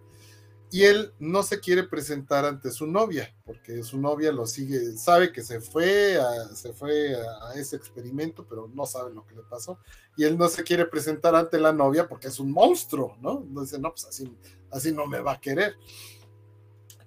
y 0.72 0.84
él 0.84 1.14
no 1.20 1.42
se 1.42 1.60
quiere 1.60 1.84
presentar 1.84 2.46
ante 2.46 2.72
su 2.72 2.86
novia, 2.86 3.36
porque 3.44 3.82
su 3.84 4.00
novia 4.00 4.32
lo 4.32 4.46
sigue, 4.46 4.98
sabe 4.98 5.32
que 5.32 5.42
se 5.42 5.60
fue 5.62 6.20
a, 6.20 6.56
se 6.56 6.74
fue 6.74 7.16
a 7.16 7.54
ese 7.56 7.76
experimento, 7.76 8.46
pero 8.48 8.70
no 8.74 8.86
sabe 8.86 9.14
lo 9.14 9.26
que 9.26 9.36
le 9.36 9.42
pasó, 9.44 9.80
y 10.16 10.26
él 10.26 10.38
no 10.38 10.48
se 10.48 10.64
quiere 10.64 10.86
presentar 10.86 11.36
ante 11.36 11.60
la 11.60 11.74
novia 11.74 12.08
porque 12.08 12.28
es 12.28 12.40
un 12.40 12.52
monstruo, 12.52 13.18
¿no? 13.20 13.42
Entonces, 13.42 13.80
no, 13.80 13.90
pues 13.90 14.06
así, 14.06 14.32
así 14.72 14.92
no 14.92 15.08
me 15.08 15.22
va 15.22 15.34
a 15.34 15.42
querer. 15.42 15.76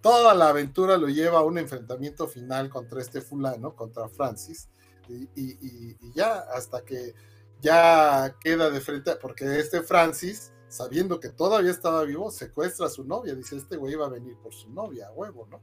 Toda 0.01 0.35
la 0.35 0.49
aventura 0.49 0.97
lo 0.97 1.09
lleva 1.09 1.39
a 1.39 1.45
un 1.45 1.59
enfrentamiento 1.59 2.27
final 2.27 2.69
contra 2.69 3.01
este 3.01 3.21
fulano, 3.21 3.77
contra 3.77 4.09
Francis, 4.09 4.69
y, 5.09 5.97
ya, 6.15 6.39
hasta 6.55 6.83
que 6.83 7.15
ya 7.61 8.37
queda 8.41 8.71
de 8.71 8.81
frente, 8.81 9.15
porque 9.17 9.59
este 9.61 9.83
Francis, 9.83 10.53
sabiendo 10.73 11.21
que 11.21 11.29
todavía 11.29 11.71
estaba 11.71 12.03
vivo, 12.05 12.31
secuestra 12.31 12.87
a 12.87 12.91
su 12.91 13.05
novia, 13.05 13.35
dice, 13.35 13.57
este 13.57 13.77
güey 13.77 13.93
iba 13.93 14.07
a 14.07 14.11
venir 14.11 14.37
por 14.43 14.55
su 14.55 14.71
novia, 14.71 15.11
huevo, 15.13 15.47
¿no? 15.51 15.61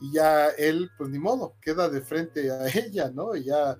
Y 0.00 0.12
ya 0.12 0.48
él, 0.48 0.90
pues 0.98 1.10
ni 1.10 1.18
modo, 1.18 1.54
queda 1.60 1.88
de 1.88 2.00
frente 2.00 2.50
a 2.50 2.66
ella, 2.74 3.10
¿no? 3.10 3.36
Y 3.36 3.44
ya 3.44 3.78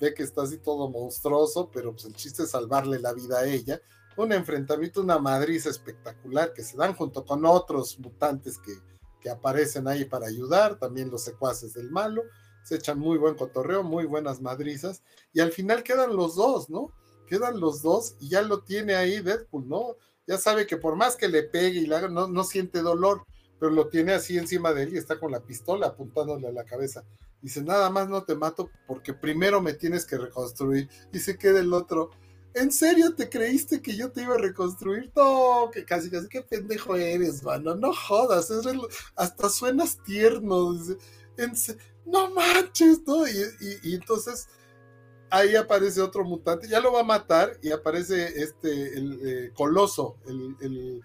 ve 0.00 0.14
que 0.14 0.22
está 0.22 0.42
así 0.42 0.58
todo 0.58 0.88
monstruoso, 0.88 1.70
pero 1.70 1.92
pues 1.92 2.06
el 2.06 2.14
chiste 2.14 2.44
es 2.44 2.50
salvarle 2.50 2.98
la 2.98 3.12
vida 3.12 3.40
a 3.40 3.46
ella. 3.46 3.80
Un 4.16 4.32
enfrentamiento, 4.32 5.02
una 5.02 5.18
madriz 5.18 5.66
espectacular 5.66 6.52
que 6.54 6.62
se 6.62 6.76
dan 6.76 6.94
junto 6.94 7.24
con 7.24 7.44
otros 7.44 7.98
mutantes 7.98 8.58
que, 8.58 8.72
que 9.20 9.28
aparecen 9.28 9.86
ahí 9.86 10.06
para 10.06 10.26
ayudar, 10.26 10.78
también 10.78 11.10
los 11.10 11.22
secuaces 11.22 11.74
del 11.74 11.90
malo 11.90 12.22
se 12.66 12.74
echan 12.74 12.98
muy 12.98 13.16
buen 13.16 13.36
cotorreo, 13.36 13.84
muy 13.84 14.06
buenas 14.06 14.40
madrizas, 14.40 15.00
y 15.32 15.38
al 15.38 15.52
final 15.52 15.84
quedan 15.84 16.16
los 16.16 16.34
dos, 16.34 16.68
¿no? 16.68 16.90
Quedan 17.26 17.60
los 17.60 17.82
dos 17.82 18.16
y 18.20 18.28
ya 18.30 18.42
lo 18.42 18.62
tiene 18.62 18.94
ahí 18.94 19.20
Deadpool, 19.20 19.68
¿no? 19.68 19.96
Ya 20.26 20.38
sabe 20.38 20.66
que 20.66 20.76
por 20.76 20.96
más 20.96 21.16
que 21.16 21.28
le 21.28 21.42
pegue 21.42 21.80
y 21.80 21.86
le 21.86 21.96
haga, 21.96 22.08
no, 22.08 22.26
no 22.26 22.44
siente 22.44 22.82
dolor, 22.82 23.24
pero 23.58 23.70
lo 23.70 23.88
tiene 23.88 24.12
así 24.12 24.36
encima 24.38 24.72
de 24.72 24.84
él 24.84 24.94
y 24.94 24.98
está 24.98 25.18
con 25.18 25.30
la 25.30 25.40
pistola 25.40 25.88
apuntándole 25.88 26.48
a 26.48 26.52
la 26.52 26.64
cabeza. 26.64 27.04
Dice, 27.40 27.62
nada 27.62 27.90
más 27.90 28.08
no 28.08 28.24
te 28.24 28.34
mato 28.34 28.70
porque 28.86 29.12
primero 29.12 29.60
me 29.60 29.74
tienes 29.74 30.04
que 30.04 30.18
reconstruir. 30.18 30.88
Y 31.12 31.20
se 31.20 31.38
queda 31.38 31.60
el 31.60 31.72
otro, 31.72 32.10
¿en 32.54 32.72
serio 32.72 33.14
te 33.14 33.28
creíste 33.28 33.80
que 33.82 33.96
yo 33.96 34.10
te 34.10 34.22
iba 34.22 34.34
a 34.34 34.38
reconstruir? 34.38 35.12
No, 35.14 35.70
que 35.72 35.84
casi, 35.84 36.10
casi, 36.10 36.28
qué 36.28 36.42
pendejo 36.42 36.96
eres, 36.96 37.42
mano, 37.42 37.74
no 37.74 37.92
jodas, 37.92 38.50
hasta 39.14 39.48
suenas 39.48 40.02
tierno. 40.04 40.74
¿En 41.36 41.52
no 42.06 42.30
manches, 42.30 43.00
¿no? 43.06 43.26
Y, 43.28 43.94
entonces 43.94 44.48
ahí 45.30 45.56
aparece 45.56 46.00
otro 46.00 46.24
mutante, 46.24 46.68
ya 46.68 46.80
lo 46.80 46.92
va 46.92 47.00
a 47.00 47.04
matar 47.04 47.58
y 47.62 47.70
aparece 47.70 48.42
este, 48.42 48.96
el 48.96 49.20
eh, 49.24 49.50
coloso, 49.54 50.16
el, 50.26 51.02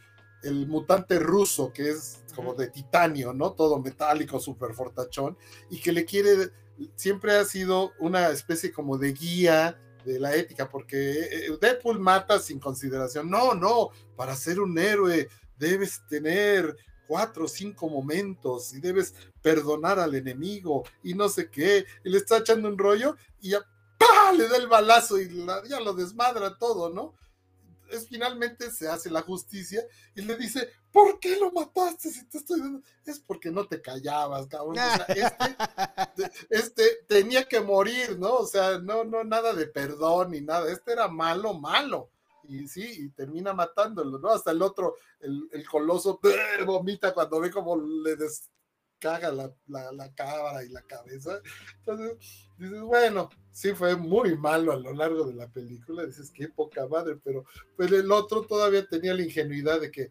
mutante 0.67 1.19
ruso, 1.19 1.71
que 1.71 1.91
es 1.91 2.23
como 2.35 2.53
de 2.53 2.69
titanio, 2.69 3.33
¿no? 3.33 3.53
Todo 3.53 3.79
metálico, 3.79 4.39
súper 4.39 4.73
fortachón, 4.73 5.37
y 5.69 5.79
que 5.79 5.91
le 5.91 6.03
quiere, 6.03 6.49
siempre 6.95 7.35
ha 7.35 7.45
sido 7.45 7.91
una 7.99 8.29
especie 8.29 8.71
como 8.71 8.97
de 8.97 9.13
guía 9.13 9.79
de 10.03 10.19
la 10.19 10.35
ética, 10.35 10.67
porque 10.67 11.11
eh, 11.11 11.57
Deadpool 11.61 11.99
mata 11.99 12.39
sin 12.39 12.59
consideración. 12.59 13.29
No, 13.29 13.53
no, 13.53 13.89
para 14.15 14.35
ser 14.35 14.59
un 14.59 14.77
héroe 14.79 15.27
debes 15.59 16.01
tener 16.07 16.75
cuatro 17.07 17.45
o 17.45 17.47
cinco 17.47 17.89
momentos 17.89 18.73
y 18.73 18.79
debes 18.79 19.13
perdonar 19.41 19.99
al 19.99 20.15
enemigo 20.15 20.83
y 21.03 21.13
no 21.13 21.29
sé 21.29 21.49
qué, 21.51 21.85
y 22.03 22.09
le 22.09 22.17
está 22.17 22.37
echando 22.37 22.67
un 22.67 22.77
rollo 22.77 23.15
y 23.41 23.49
ya 23.49 23.59
le 24.37 24.47
da 24.47 24.57
el 24.57 24.67
balazo 24.67 25.19
y 25.19 25.45
ya 25.67 25.79
lo 25.79 25.93
desmadra 25.93 26.57
todo, 26.57 26.89
¿no? 26.89 27.13
Es 27.89 28.07
finalmente 28.07 28.71
se 28.71 28.87
hace 28.87 29.09
la 29.09 29.21
justicia 29.21 29.83
y 30.15 30.21
le 30.21 30.37
dice, 30.37 30.69
¿por 30.91 31.19
qué 31.19 31.37
lo 31.37 31.51
mataste 31.51 32.09
si 32.09 32.25
te 32.25 32.37
estoy 32.37 32.61
dando? 32.61 32.81
Es 33.05 33.19
porque 33.19 33.51
no 33.51 33.67
te 33.67 33.81
callabas, 33.81 34.47
cabrón. 34.47 34.77
este, 35.09 36.31
este 36.49 36.83
tenía 37.07 37.43
que 37.43 37.59
morir, 37.59 38.17
¿no? 38.17 38.35
O 38.35 38.47
sea, 38.47 38.79
no, 38.79 39.03
no, 39.03 39.25
nada 39.25 39.53
de 39.53 39.67
perdón 39.67 40.31
ni 40.31 40.41
nada. 40.41 40.71
Este 40.71 40.93
era 40.93 41.09
malo, 41.09 41.53
malo 41.53 42.09
y 42.51 42.67
sí, 42.67 43.05
y 43.05 43.09
termina 43.09 43.53
matándolo, 43.53 44.19
¿no? 44.19 44.29
Hasta 44.29 44.51
el 44.51 44.61
otro, 44.61 44.95
el, 45.19 45.49
coloso, 45.69 46.19
vomita 46.65 47.13
cuando 47.13 47.39
ve 47.39 47.51
cómo 47.51 47.77
le 47.77 48.15
descaga 49.01 49.31
la, 49.31 49.51
la, 49.91 50.13
cámara 50.13 50.63
y 50.63 50.69
la 50.69 50.81
cabeza. 50.83 51.39
Entonces, 51.79 52.17
dices, 52.57 52.81
bueno, 52.81 53.29
sí 53.51 53.73
fue 53.73 53.95
muy 53.95 54.37
malo 54.37 54.71
a 54.71 54.77
lo 54.77 54.93
largo 54.93 55.25
de 55.25 55.33
la 55.33 55.47
película, 55.47 56.05
dices, 56.05 56.31
qué 56.31 56.49
poca 56.49 56.87
madre, 56.87 57.17
pero 57.23 57.43
pues 57.75 57.91
el 57.91 58.11
otro 58.11 58.43
todavía 58.43 58.85
tenía 58.85 59.13
la 59.13 59.23
ingenuidad 59.23 59.81
de 59.81 59.89
que, 59.89 60.09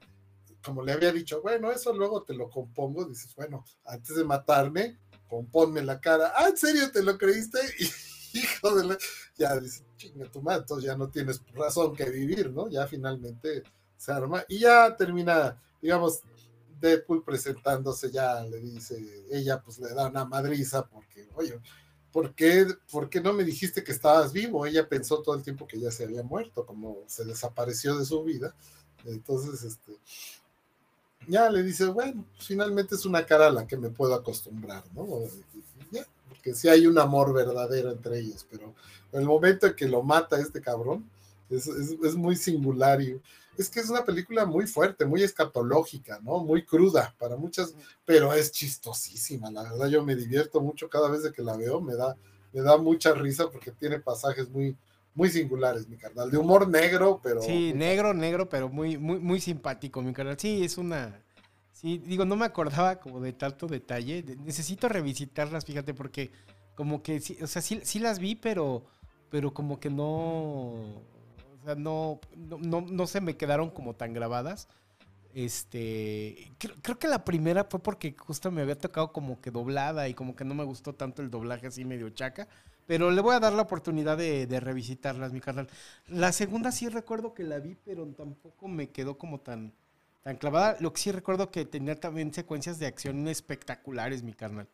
como 0.65 0.83
le 0.83 0.93
había 0.93 1.12
dicho, 1.12 1.41
bueno, 1.41 1.70
eso 1.70 1.93
luego 1.93 2.25
te 2.25 2.35
lo 2.35 2.51
compongo, 2.51 3.05
dices, 3.05 3.35
bueno, 3.36 3.65
antes 3.85 4.17
de 4.17 4.25
matarme, 4.25 4.99
componme 5.28 5.83
la 5.83 6.01
cara, 6.01 6.33
ah, 6.36 6.49
¿en 6.49 6.57
serio 6.57 6.91
te 6.91 7.02
lo 7.02 7.17
creíste? 7.17 7.59
Y 8.33 8.39
hijo 8.39 8.77
de 8.77 8.85
la... 8.85 8.99
Ya 9.36 9.59
dices, 9.59 9.83
chinga 9.97 10.31
tu 10.31 10.41
madre, 10.41 10.65
ya 10.81 10.97
no 10.97 11.10
tienes 11.10 11.43
razón 11.52 11.97
que 11.97 12.09
vivir, 12.09 12.52
¿no? 12.52 12.69
Ya 12.69 12.86
finalmente 12.86 13.65
se 13.97 14.12
arma 14.12 14.44
y 14.49 14.60
ya 14.60 14.94
termina, 14.97 15.60
digamos, 15.83 16.23
Deadpool 16.81 17.23
presentándose, 17.23 18.10
ya 18.10 18.42
le 18.42 18.59
dice, 18.59 19.25
ella 19.31 19.60
pues 19.60 19.78
le 19.78 19.92
da 19.94 20.09
una 20.09 20.25
madriza 20.25 20.86
porque, 20.86 21.28
oye, 21.34 21.60
¿por 22.12 22.34
qué, 22.34 22.67
¿por 22.91 23.09
qué 23.09 23.20
no 23.20 23.33
me 23.33 23.44
dijiste 23.44 23.84
que 23.84 23.92
estabas 23.92 24.33
vivo? 24.33 24.67
Ella 24.67 24.89
pensó 24.89 25.23
todo 25.23 25.34
el 25.34 25.42
tiempo 25.42 25.67
que 25.67 25.78
ya 25.78 25.91
se 25.91 26.05
había 26.05 26.23
muerto, 26.23 26.67
como 26.67 26.99
se 27.07 27.25
desapareció 27.25 27.97
de 27.97 28.05
su 28.05 28.23
vida. 28.25 28.55
Entonces, 29.05 29.62
este, 29.62 29.92
ya 31.26 31.50
le 31.50 31.62
dice, 31.62 31.86
bueno, 31.86 32.25
finalmente 32.39 32.94
es 32.94 33.05
una 33.05 33.25
cara 33.25 33.49
a 33.49 33.52
la 33.52 33.67
que 33.67 33.76
me 33.76 33.91
puedo 33.91 34.15
acostumbrar, 34.15 34.84
¿no? 34.94 35.07
Ya, 35.91 36.07
porque 36.28 36.55
sí 36.55 36.68
hay 36.68 36.86
un 36.86 36.99
amor 36.99 37.33
verdadero 37.33 37.91
entre 37.91 38.18
ellos, 38.18 38.47
pero 38.50 38.75
el 39.12 39.25
momento 39.25 39.67
en 39.67 39.75
que 39.75 39.89
lo 39.89 40.02
mata 40.02 40.41
este 40.41 40.60
cabrón 40.60 41.09
es, 41.50 42.15
muy 42.15 42.36
singular 42.36 43.00
y 43.02 43.20
es 43.61 43.71
que 43.71 43.81
es 43.81 43.91
una 43.91 44.05
película 44.05 44.47
muy 44.47 44.67
fuerte, 44.67 45.05
muy 45.05 45.23
escatológica, 45.23 46.21
¿no? 46.23 46.39
Muy 46.39 46.65
cruda 46.65 47.15
para 47.19 47.37
muchas, 47.37 47.75
pero 48.05 48.33
es 48.33 48.53
chistosísima, 48.53 49.51
la 49.51 49.63
verdad 49.63 49.89
yo 49.89 50.05
me 50.05 50.17
divierto 50.17 50.61
mucho 50.61 50.89
cada 50.89 51.09
vez 51.09 51.31
que 51.33 51.43
la 51.43 51.57
veo, 51.57 51.81
me 51.81 51.95
da, 51.95 52.17
me 52.53 52.63
da 52.63 52.77
mucha 52.77 53.13
risa 53.15 53.51
porque 53.51 53.71
tiene 53.71 54.01
pasajes 54.01 54.49
muy, 54.49 54.77
muy 55.15 55.29
singulares, 55.29 55.89
mi 55.89 55.97
carnal, 55.97 56.31
de 56.31 56.39
humor 56.39 56.69
negro, 56.69 57.21
pero... 57.23 57.43
Sí, 57.43 57.73
negro, 57.75 58.15
negro, 58.15 58.49
pero 58.49 58.69
muy, 58.69 58.97
muy, 58.97 59.19
muy 59.19 59.41
simpático, 59.41 60.03
mi 60.03 60.13
carnal. 60.13 60.39
Sí, 60.39 60.65
es 60.65 60.79
una... 60.79 61.23
Sí, 61.73 61.99
digo, 61.99 62.25
no 62.25 62.37
me 62.37 62.45
acordaba 62.45 62.97
como 63.01 63.21
de 63.21 63.33
tanto 63.33 63.67
detalle. 63.67 64.23
Necesito 64.45 64.87
revisitarlas, 64.87 65.65
fíjate, 65.65 65.95
porque 65.95 66.31
como 66.75 67.03
que, 67.03 67.21
sí, 67.21 67.39
o 67.41 67.47
sea, 67.47 67.63
sí, 67.63 67.81
sí 67.85 67.99
las 67.99 68.19
vi, 68.19 68.35
pero 68.35 68.85
pero 69.31 69.55
como 69.55 69.79
que 69.81 69.89
no, 69.89 70.75
o 71.61 71.65
sea, 71.65 71.75
no, 71.75 72.21
no, 72.37 72.81
no, 72.81 73.07
se 73.07 73.21
me 73.21 73.37
quedaron 73.37 73.71
como 73.71 73.95
tan 73.95 74.13
grabadas. 74.13 74.69
Este, 75.35 76.53
creo, 76.59 76.99
que 76.99 77.07
la 77.07 77.25
primera 77.25 77.65
fue 77.65 77.81
porque 77.81 78.17
justo 78.19 78.51
me 78.51 78.63
había 78.63 78.77
tocado 78.77 79.13
como 79.13 79.41
que 79.41 79.51
doblada 79.51 80.09
y 80.09 80.15
como 80.15 80.35
que 80.35 80.45
no 80.45 80.55
me 80.55 80.65
gustó 80.65 80.95
tanto 80.95 81.23
el 81.23 81.31
doblaje 81.31 81.69
así 81.69 81.85
medio 81.85 82.11
chaca. 82.11 82.49
Pero 82.87 83.13
le 83.13 83.21
voy 83.21 83.37
a 83.37 83.41
dar 83.41 83.53
la 83.53 83.63
oportunidad 83.63 84.17
de, 84.17 84.49
de 84.49 84.59
revisitarlas, 84.59 85.33
mi 85.33 85.41
carnal. 85.41 85.69
La 86.09 86.33
segunda 86.33 86.73
sí 86.73 86.89
recuerdo 86.89 87.35
que 87.35 87.45
la 87.45 87.61
vi, 87.61 87.77
pero 87.85 88.05
tampoco 88.07 88.67
me 88.67 88.91
quedó 88.91 89.17
como 89.17 89.39
tan, 89.39 89.73
tan 90.23 90.37
clavada. 90.37 90.77
Lo 90.81 90.93
que 90.93 91.01
sí 91.01 91.13
recuerdo 91.13 91.53
que 91.53 91.65
tenía 91.65 91.95
también 91.95 92.35
secuencias 92.35 92.81
de 92.81 92.87
acción 92.87 93.29
espectaculares, 93.29 94.25
mi 94.25 94.33
carnal. 94.33 94.67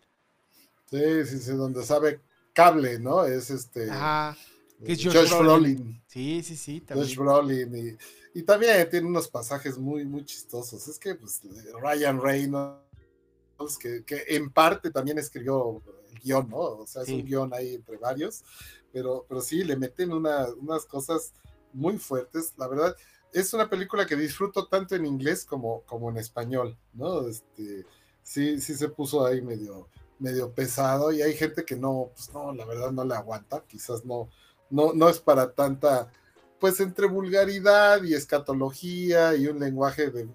Sí, 0.87 1.27
sí, 1.27 1.39
sí, 1.41 1.53
donde 1.53 1.83
sabe 1.83 2.21
cable, 2.55 2.99
¿no? 2.99 3.25
Es 3.25 3.51
este. 3.51 3.91
Ajá. 3.91 4.37
Que 4.85 4.93
es 4.93 5.05
Josh, 5.05 5.39
Brolin. 5.39 6.03
Sí, 6.07 6.43
sí, 6.43 6.57
sí. 6.57 6.81
También. 6.81 7.07
Josh 7.07 7.17
Brolin. 7.17 7.99
Y, 8.35 8.43
también 8.43 8.89
tiene 8.91 9.07
unos 9.07 9.29
pasajes 9.29 9.79
muy, 9.79 10.05
muy 10.05 10.25
chistosos. 10.25 10.87
Es 10.89 10.99
que 10.99 11.15
pues, 11.15 11.41
Ryan 11.81 12.21
Reynolds, 12.21 13.79
que, 13.81 14.05
que 14.05 14.25
en 14.29 14.51
parte 14.51 14.91
también 14.91 15.19
escribió 15.19 15.83
el 16.13 16.21
guion, 16.21 16.51
¿no? 16.51 16.59
O 16.59 16.87
sea, 16.87 17.03
es 17.03 17.09
un 17.09 17.25
guion 17.25 17.55
ahí 17.55 17.77
entre 17.77 17.97
varios. 17.97 18.45
Pero, 18.93 19.25
pero 19.29 19.41
sí, 19.41 19.65
le 19.65 19.77
meten 19.77 20.13
unas 20.13 20.85
cosas 20.87 21.33
muy 21.73 21.99
fuertes. 21.99 22.53
La 22.59 22.69
verdad, 22.69 22.95
es 23.33 23.53
una 23.55 23.69
película 23.69 24.07
que 24.07 24.17
disfruto 24.17 24.67
tanto 24.67 24.95
en 24.95 25.07
inglés 25.07 25.45
como, 25.45 25.83
como 25.83 26.11
en 26.11 26.19
español, 26.19 26.77
¿no? 26.93 27.27
Este, 27.27 27.87
sí, 28.23 28.61
sí 28.61 28.75
se 28.75 28.89
puso 28.89 29.25
ahí 29.25 29.41
medio 29.41 29.89
medio 30.19 30.53
pesado 30.53 31.13
y 31.13 31.23
hay 31.23 31.35
gente 31.35 31.65
que 31.65 31.77
no, 31.77 32.11
pues 32.15 32.33
no, 32.33 32.53
la 32.53 32.65
verdad 32.65 32.91
no 32.91 33.05
le 33.05 33.15
aguanta, 33.15 33.63
quizás 33.67 34.05
no, 34.05 34.29
no, 34.71 34.93
no 34.93 35.09
es 35.09 35.21
para 35.21 35.53
tanta, 35.53 36.11
pues 36.59 36.81
entre 36.81 37.07
vulgaridad 37.07 38.03
y 38.03 38.15
escatología 38.15 39.35
y 39.37 39.47
un 39.47 39.59
lenguaje 39.61 40.11
de, 40.11 40.29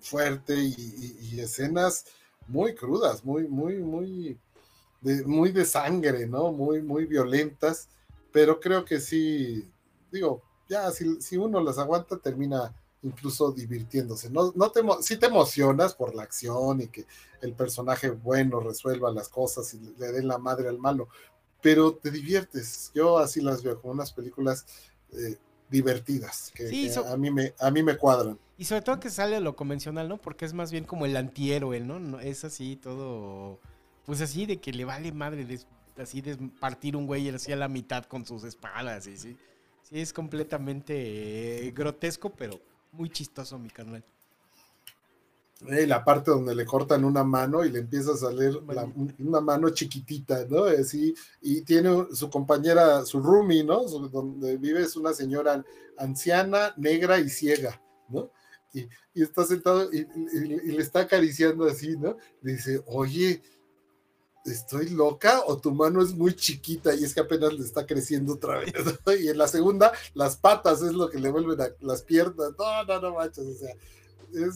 fuerte 0.00 0.54
y, 0.56 1.40
escenas 1.40 2.04
muy 2.46 2.74
crudas, 2.74 3.24
muy, 3.24 3.48
muy, 3.48 3.78
muy, 3.78 4.38
de, 5.00 5.24
muy 5.24 5.52
de 5.52 5.64
sangre, 5.64 6.26
¿no? 6.26 6.52
Muy, 6.52 6.82
muy 6.82 7.06
violentas, 7.06 7.88
pero 8.32 8.60
creo 8.60 8.84
que 8.84 9.00
sí, 9.00 9.68
digo, 10.10 10.42
ya 10.68 10.90
si, 10.90 11.20
si 11.20 11.36
uno 11.36 11.60
las 11.60 11.78
aguanta 11.78 12.18
termina 12.18 12.74
incluso 13.02 13.52
divirtiéndose. 13.52 14.30
No, 14.30 14.52
no 14.54 14.70
te, 14.70 14.82
te 15.16 15.26
emocionas 15.26 15.94
por 15.94 16.14
la 16.14 16.22
acción 16.22 16.80
y 16.80 16.88
que 16.88 17.06
el 17.40 17.52
personaje 17.52 18.10
bueno 18.10 18.60
resuelva 18.60 19.12
las 19.12 19.28
cosas 19.28 19.74
y 19.74 19.80
le 19.98 20.12
den 20.12 20.28
la 20.28 20.38
madre 20.38 20.68
al 20.68 20.78
malo, 20.78 21.08
pero 21.62 21.94
te 21.94 22.10
diviertes. 22.10 22.90
Yo 22.94 23.18
así 23.18 23.40
las 23.40 23.62
veo 23.62 23.80
como 23.80 23.94
unas 23.94 24.12
películas 24.12 24.66
eh, 25.12 25.38
divertidas 25.70 26.52
que, 26.54 26.92
a, 27.06 27.16
mí 27.16 27.30
me, 27.30 27.54
a 27.58 27.70
mí 27.70 27.82
me 27.82 27.96
cuadran. 27.96 28.38
Y 28.58 28.64
sobre 28.64 28.82
todo 28.82 29.00
que 29.00 29.08
sale 29.08 29.40
lo 29.40 29.56
convencional, 29.56 30.08
¿no? 30.08 30.18
Porque 30.18 30.44
es 30.44 30.52
más 30.52 30.70
bien 30.70 30.84
como 30.84 31.06
el 31.06 31.16
antihéroe, 31.16 31.80
¿no? 31.80 31.98
no 31.98 32.20
es 32.20 32.44
así 32.44 32.76
todo, 32.76 33.58
pues 34.04 34.20
así 34.20 34.44
de 34.44 34.60
que 34.60 34.72
le 34.72 34.84
vale 34.84 35.10
madre. 35.12 35.46
así 35.96 36.20
de 36.20 36.36
partir 36.60 36.94
un 36.94 37.06
güey 37.06 37.28
así 37.30 37.52
a 37.52 37.56
la 37.56 37.68
mitad 37.68 38.04
con 38.04 38.26
sus 38.26 38.44
espadas, 38.44 39.06
y 39.06 39.16
sí. 39.16 39.36
Sí, 39.82 40.00
es 40.00 40.12
completamente 40.12 41.66
eh, 41.66 41.70
grotesco, 41.72 42.30
pero 42.30 42.60
muy 42.92 43.08
chistoso, 43.08 43.58
mi 43.58 43.70
carnal. 43.70 44.04
Eh, 45.68 45.86
la 45.86 46.04
parte 46.04 46.32
donde 46.32 46.56
le 46.56 46.64
cortan 46.64 47.04
una 47.04 47.22
mano 47.22 47.64
y 47.64 47.70
le 47.70 47.80
empieza 47.80 48.12
a 48.12 48.16
salir 48.16 48.60
una 49.18 49.40
mano 49.40 49.70
chiquitita, 49.70 50.44
¿no? 50.48 50.64
Así, 50.64 51.14
y 51.40 51.62
tiene 51.62 52.08
su 52.12 52.28
compañera, 52.28 53.04
su 53.04 53.20
roomie, 53.22 53.62
¿no? 53.62 53.84
Donde 53.84 54.56
vive 54.56 54.82
es 54.82 54.96
una 54.96 55.12
señora 55.12 55.64
anciana, 55.98 56.74
negra 56.76 57.20
y 57.20 57.28
ciega, 57.28 57.80
¿no? 58.08 58.30
Y, 58.74 58.88
está 59.14 59.44
sentado 59.44 59.88
y, 59.92 60.04
le 60.72 60.82
está 60.82 61.00
acariciando 61.00 61.66
así, 61.66 61.96
¿no? 61.96 62.16
dice, 62.40 62.82
oye, 62.86 63.42
¿estoy 64.44 64.88
loca 64.88 65.42
o 65.46 65.58
tu 65.58 65.70
mano 65.70 66.02
es 66.02 66.12
muy 66.12 66.34
chiquita 66.34 66.92
y 66.94 67.04
es 67.04 67.14
que 67.14 67.20
apenas 67.20 67.52
le 67.52 67.64
está 67.64 67.86
creciendo 67.86 68.32
otra 68.32 68.58
vez? 68.58 68.72
Y 69.20 69.28
en 69.28 69.38
la 69.38 69.46
segunda, 69.46 69.92
las 70.14 70.36
patas 70.36 70.82
es 70.82 70.92
lo 70.92 71.08
que 71.08 71.20
le 71.20 71.30
vuelven 71.30 71.60
a 71.60 71.68
las 71.80 72.02
piernas. 72.02 72.50
No, 72.58 72.84
no, 72.84 73.00
no 73.00 73.14
manches, 73.14 73.46
o 73.46 73.54
sea 73.54 73.76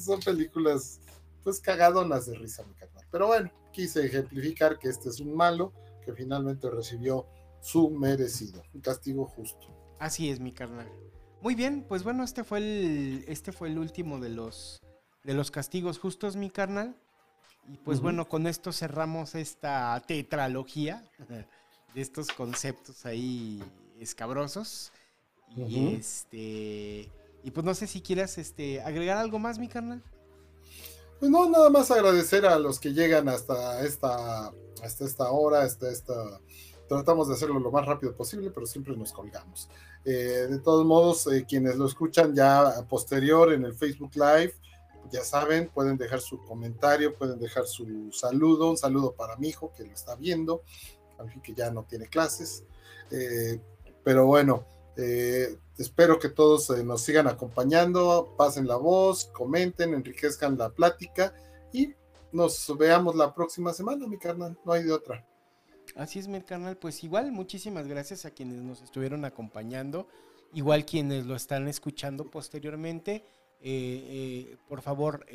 son 0.03 0.21
películas 0.21 1.01
pues 1.43 1.61
cagadonas 1.61 2.27
de 2.27 2.35
risa, 2.35 2.65
mi 2.65 2.75
carnal. 2.75 3.07
Pero 3.11 3.29
bueno, 3.29 3.51
quise 3.73 4.05
ejemplificar 4.05 4.79
que 4.79 4.89
este 4.89 5.09
es 5.11 5.21
un 5.21 5.35
malo 5.35 5.73
que 6.05 6.13
finalmente 6.13 6.69
recibió 6.69 7.27
su 7.61 7.91
merecido, 7.91 8.63
un 8.75 8.81
castigo 8.81 9.27
justo. 9.27 9.69
Así 9.99 10.31
es, 10.31 10.41
mi 10.41 10.53
carnal. 10.53 10.91
Muy 11.41 11.55
bien, 11.55 11.85
pues 11.87 12.03
bueno, 12.03 12.25
este 12.25 12.43
fue 12.43 12.59
el, 12.59 13.25
este 13.29 13.53
fue 13.53 13.69
el 13.69 13.79
último 13.79 14.19
de 14.19 14.31
los, 14.31 14.83
de 15.23 15.35
los 15.35 15.51
castigos 15.51 15.99
justos, 15.99 16.37
mi 16.37 16.51
carnal. 16.51 16.97
Y 17.69 17.77
pues 17.79 18.01
bueno, 18.01 18.29
con 18.29 18.47
esto 18.47 18.73
cerramos 18.73 19.35
esta 19.35 20.03
tetralogía 20.07 21.09
de 21.95 22.01
estos 22.01 22.29
conceptos 22.29 23.07
ahí 23.07 23.63
escabrosos. 24.01 24.93
Y 25.57 25.95
este 25.95 27.09
y 27.47 27.53
pues 27.53 27.65
no 27.65 27.75
sé 27.75 27.87
si 27.87 28.01
quieras 28.01 28.39
este, 28.39 28.81
agregar 28.83 29.19
algo 29.19 29.39
más, 29.39 29.61
mi 29.61 29.69
carnal. 29.69 30.03
Pues 31.21 31.31
no, 31.31 31.49
nada 31.49 31.71
más 31.71 31.93
agradecer 31.93 32.45
a 32.45 32.59
los 32.59 32.81
que 32.81 32.93
llegan 32.93 33.29
hasta 33.29 33.85
esta, 33.85 34.53
hasta 34.83 35.05
esta 35.05 35.31
hora, 35.31 35.63
hasta 35.63 35.89
esta... 35.89 36.41
Tratamos 36.89 37.29
de 37.29 37.35
hacerlo 37.35 37.61
lo 37.61 37.71
más 37.71 37.87
rápido 37.87 38.17
posible, 38.17 38.51
pero 38.51 38.67
siempre 38.67 38.97
nos 38.97 39.13
colgamos. 39.13 39.69
Eh, 40.05 40.49
de 40.51 40.59
todos 40.59 40.85
modos, 40.85 41.29
eh, 41.29 41.47
quienes 41.49 41.77
lo 41.77 41.87
escuchan 41.87 42.35
ya 42.35 42.85
posterior 42.89 43.53
en 43.53 43.65
el 43.65 43.75
Facebook 43.75 44.17
Live, 44.17 44.55
ya 45.13 45.23
saben, 45.23 45.69
pueden 45.69 45.97
dejar 45.97 46.21
su 46.21 46.45
comentario, 46.45 47.15
pueden 47.15 47.39
dejar 47.39 47.69
su 47.69 48.11
saludo, 48.11 48.71
un 48.71 48.77
saludo 48.77 49.13
para 49.13 49.37
mi 49.37 49.51
hijo 49.51 49.73
que 49.73 49.85
lo 49.85 49.93
está 49.93 50.17
viendo, 50.17 50.65
que 51.45 51.55
ya 51.55 51.71
no 51.71 51.85
tiene 51.85 52.09
clases. 52.09 52.65
Eh, 53.13 53.61
pero 54.03 54.27
bueno, 54.27 54.65
eh, 54.97 55.59
espero 55.77 56.19
que 56.19 56.29
todos 56.29 56.71
eh, 56.71 56.83
nos 56.83 57.03
sigan 57.03 57.27
acompañando, 57.27 58.35
pasen 58.37 58.67
la 58.67 58.77
voz, 58.77 59.27
comenten, 59.27 59.95
enriquezcan 59.95 60.57
la 60.57 60.71
plática 60.71 61.35
y 61.73 61.95
nos 62.33 62.75
veamos 62.79 63.15
la 63.15 63.35
próxima 63.35 63.73
semana, 63.73 64.07
mi 64.07 64.19
carnal. 64.19 64.59
No 64.65 64.73
hay 64.73 64.85
de 64.85 64.93
otra. 64.93 65.27
Así 65.95 66.19
es, 66.19 66.29
mi 66.29 66.41
carnal. 66.41 66.77
Pues 66.77 67.05
igual, 67.05 67.31
muchísimas 67.33 67.87
gracias 67.87 68.25
a 68.25 68.31
quienes 68.31 68.63
nos 68.63 68.83
estuvieron 68.83 69.25
acompañando, 69.25 70.09
igual 70.53 70.85
quienes 70.85 71.27
lo 71.27 71.37
están 71.37 71.69
escuchando 71.69 72.31
posteriormente. 72.31 73.25
Eh, 73.61 74.57
por 74.69 74.83
favor, 74.83 75.27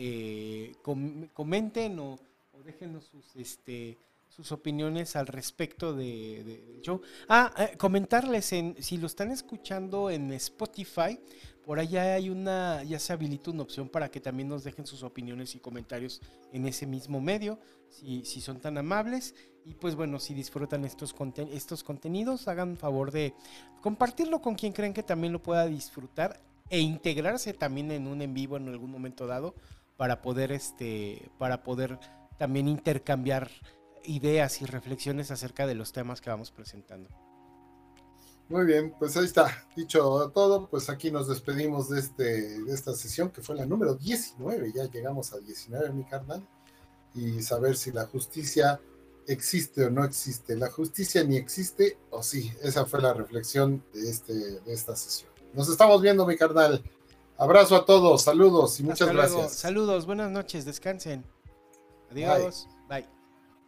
comenten 1.34 2.00
o, 2.00 2.20
o 2.54 2.64
déjenos 2.64 3.06
sus 3.06 3.36
este 3.36 3.98
sus 4.32 4.52
opiniones 4.52 5.16
al 5.16 5.28
respecto 5.28 5.94
de, 5.94 6.44
del 6.44 6.82
show. 6.82 7.02
Ah, 7.28 7.54
eh, 7.58 7.78
comentarles 7.78 8.54
en, 8.54 8.76
si 8.82 8.98
lo 8.98 9.08
están 9.08 9.30
escuchando 9.32 10.10
en 10.10 10.32
Spotify, 10.34 11.20
por 11.66 11.80
allá 11.80 12.16
hay 12.16 12.30
una, 12.30 12.82
ya 12.84 12.98
se 12.98 13.14
habilita 13.14 13.52
una 13.52 13.64
opción 13.64 13.90
para 13.90 14.10
que 14.10 14.22
también 14.22 14.48
nos 14.48 14.64
dejen 14.64 14.86
sus 14.86 15.04
opiniones 15.04 15.54
y 15.56 15.60
comentarios 15.60 16.22
en 16.54 16.66
ese 16.66 16.88
mismo 16.88 17.20
medio, 17.20 17.60
si, 17.90 18.26
si 18.26 18.42
son 18.42 18.60
tan 18.60 18.78
amables. 18.78 19.36
Y 19.66 19.76
pues 19.76 19.96
bueno, 19.96 20.18
si 20.20 20.34
disfrutan 20.34 20.86
estos, 20.86 21.14
estos 21.52 21.84
contenidos, 21.84 22.48
hagan 22.48 22.78
favor 22.78 23.12
de 23.12 23.36
compartirlo 23.82 24.42
con 24.42 24.56
quien 24.56 24.74
creen 24.74 24.94
que 24.94 25.04
también 25.04 25.34
lo 25.34 25.44
pueda 25.44 25.68
disfrutar 25.68 26.42
e 26.70 26.80
integrarse 26.80 27.54
también 27.54 27.92
en 27.92 28.08
un 28.08 28.22
en 28.22 28.34
vivo 28.34 28.56
en 28.56 28.70
algún 28.70 28.90
momento 28.90 29.28
dado 29.28 29.54
para 29.98 30.22
poder 30.22 30.52
este 30.54 31.30
para 31.38 31.64
poder 31.64 32.00
también 32.40 32.68
intercambiar 32.68 33.52
ideas 34.04 34.62
y 34.62 34.66
reflexiones 34.66 35.32
acerca 35.32 35.68
de 35.68 35.76
los 35.76 35.92
temas 35.92 36.22
que 36.22 36.30
vamos 36.30 36.52
presentando. 36.52 37.10
Muy 38.50 38.66
bien, 38.66 38.94
pues 39.00 39.16
ahí 39.16 39.24
está, 39.24 39.66
dicho 39.78 40.30
todo, 40.34 40.68
pues 40.68 40.90
aquí 40.90 41.10
nos 41.10 41.30
despedimos 41.30 41.90
de, 41.90 42.00
este, 42.00 42.60
de 42.60 42.74
esta 42.74 42.94
sesión 42.94 43.30
que 43.30 43.42
fue 43.42 43.56
la 43.56 43.66
número 43.66 43.96
19, 43.96 44.74
ya 44.76 44.92
llegamos 44.92 45.32
a 45.32 45.40
19, 45.40 45.94
mi 45.94 46.04
carnal, 46.04 46.46
y 47.14 47.42
saber 47.42 47.78
si 47.78 47.94
la 47.94 48.08
justicia 48.08 48.82
existe 49.28 49.86
o 49.86 49.90
no 49.90 50.04
existe. 50.04 50.58
La 50.58 50.70
justicia 50.70 51.24
ni 51.24 51.38
existe 51.38 51.98
o 52.10 52.22
sí, 52.24 52.52
esa 52.62 52.86
fue 52.86 53.02
la 53.02 53.14
reflexión 53.14 53.84
de, 53.94 54.10
este, 54.10 54.34
de 54.34 54.74
esta 54.74 54.96
sesión. 54.98 55.32
Nos 55.54 55.70
estamos 55.70 56.02
viendo, 56.02 56.26
mi 56.26 56.36
carnal. 56.36 56.84
Abrazo 57.38 57.76
a 57.76 57.86
todos, 57.86 58.24
saludos 58.24 58.80
y 58.80 58.84
muchas 58.84 59.12
gracias. 59.12 59.54
Saludos, 59.54 60.06
buenas 60.06 60.30
noches, 60.30 60.66
descansen. 60.66 61.26
Adiós. 62.12 62.68
Bye. 62.90 63.21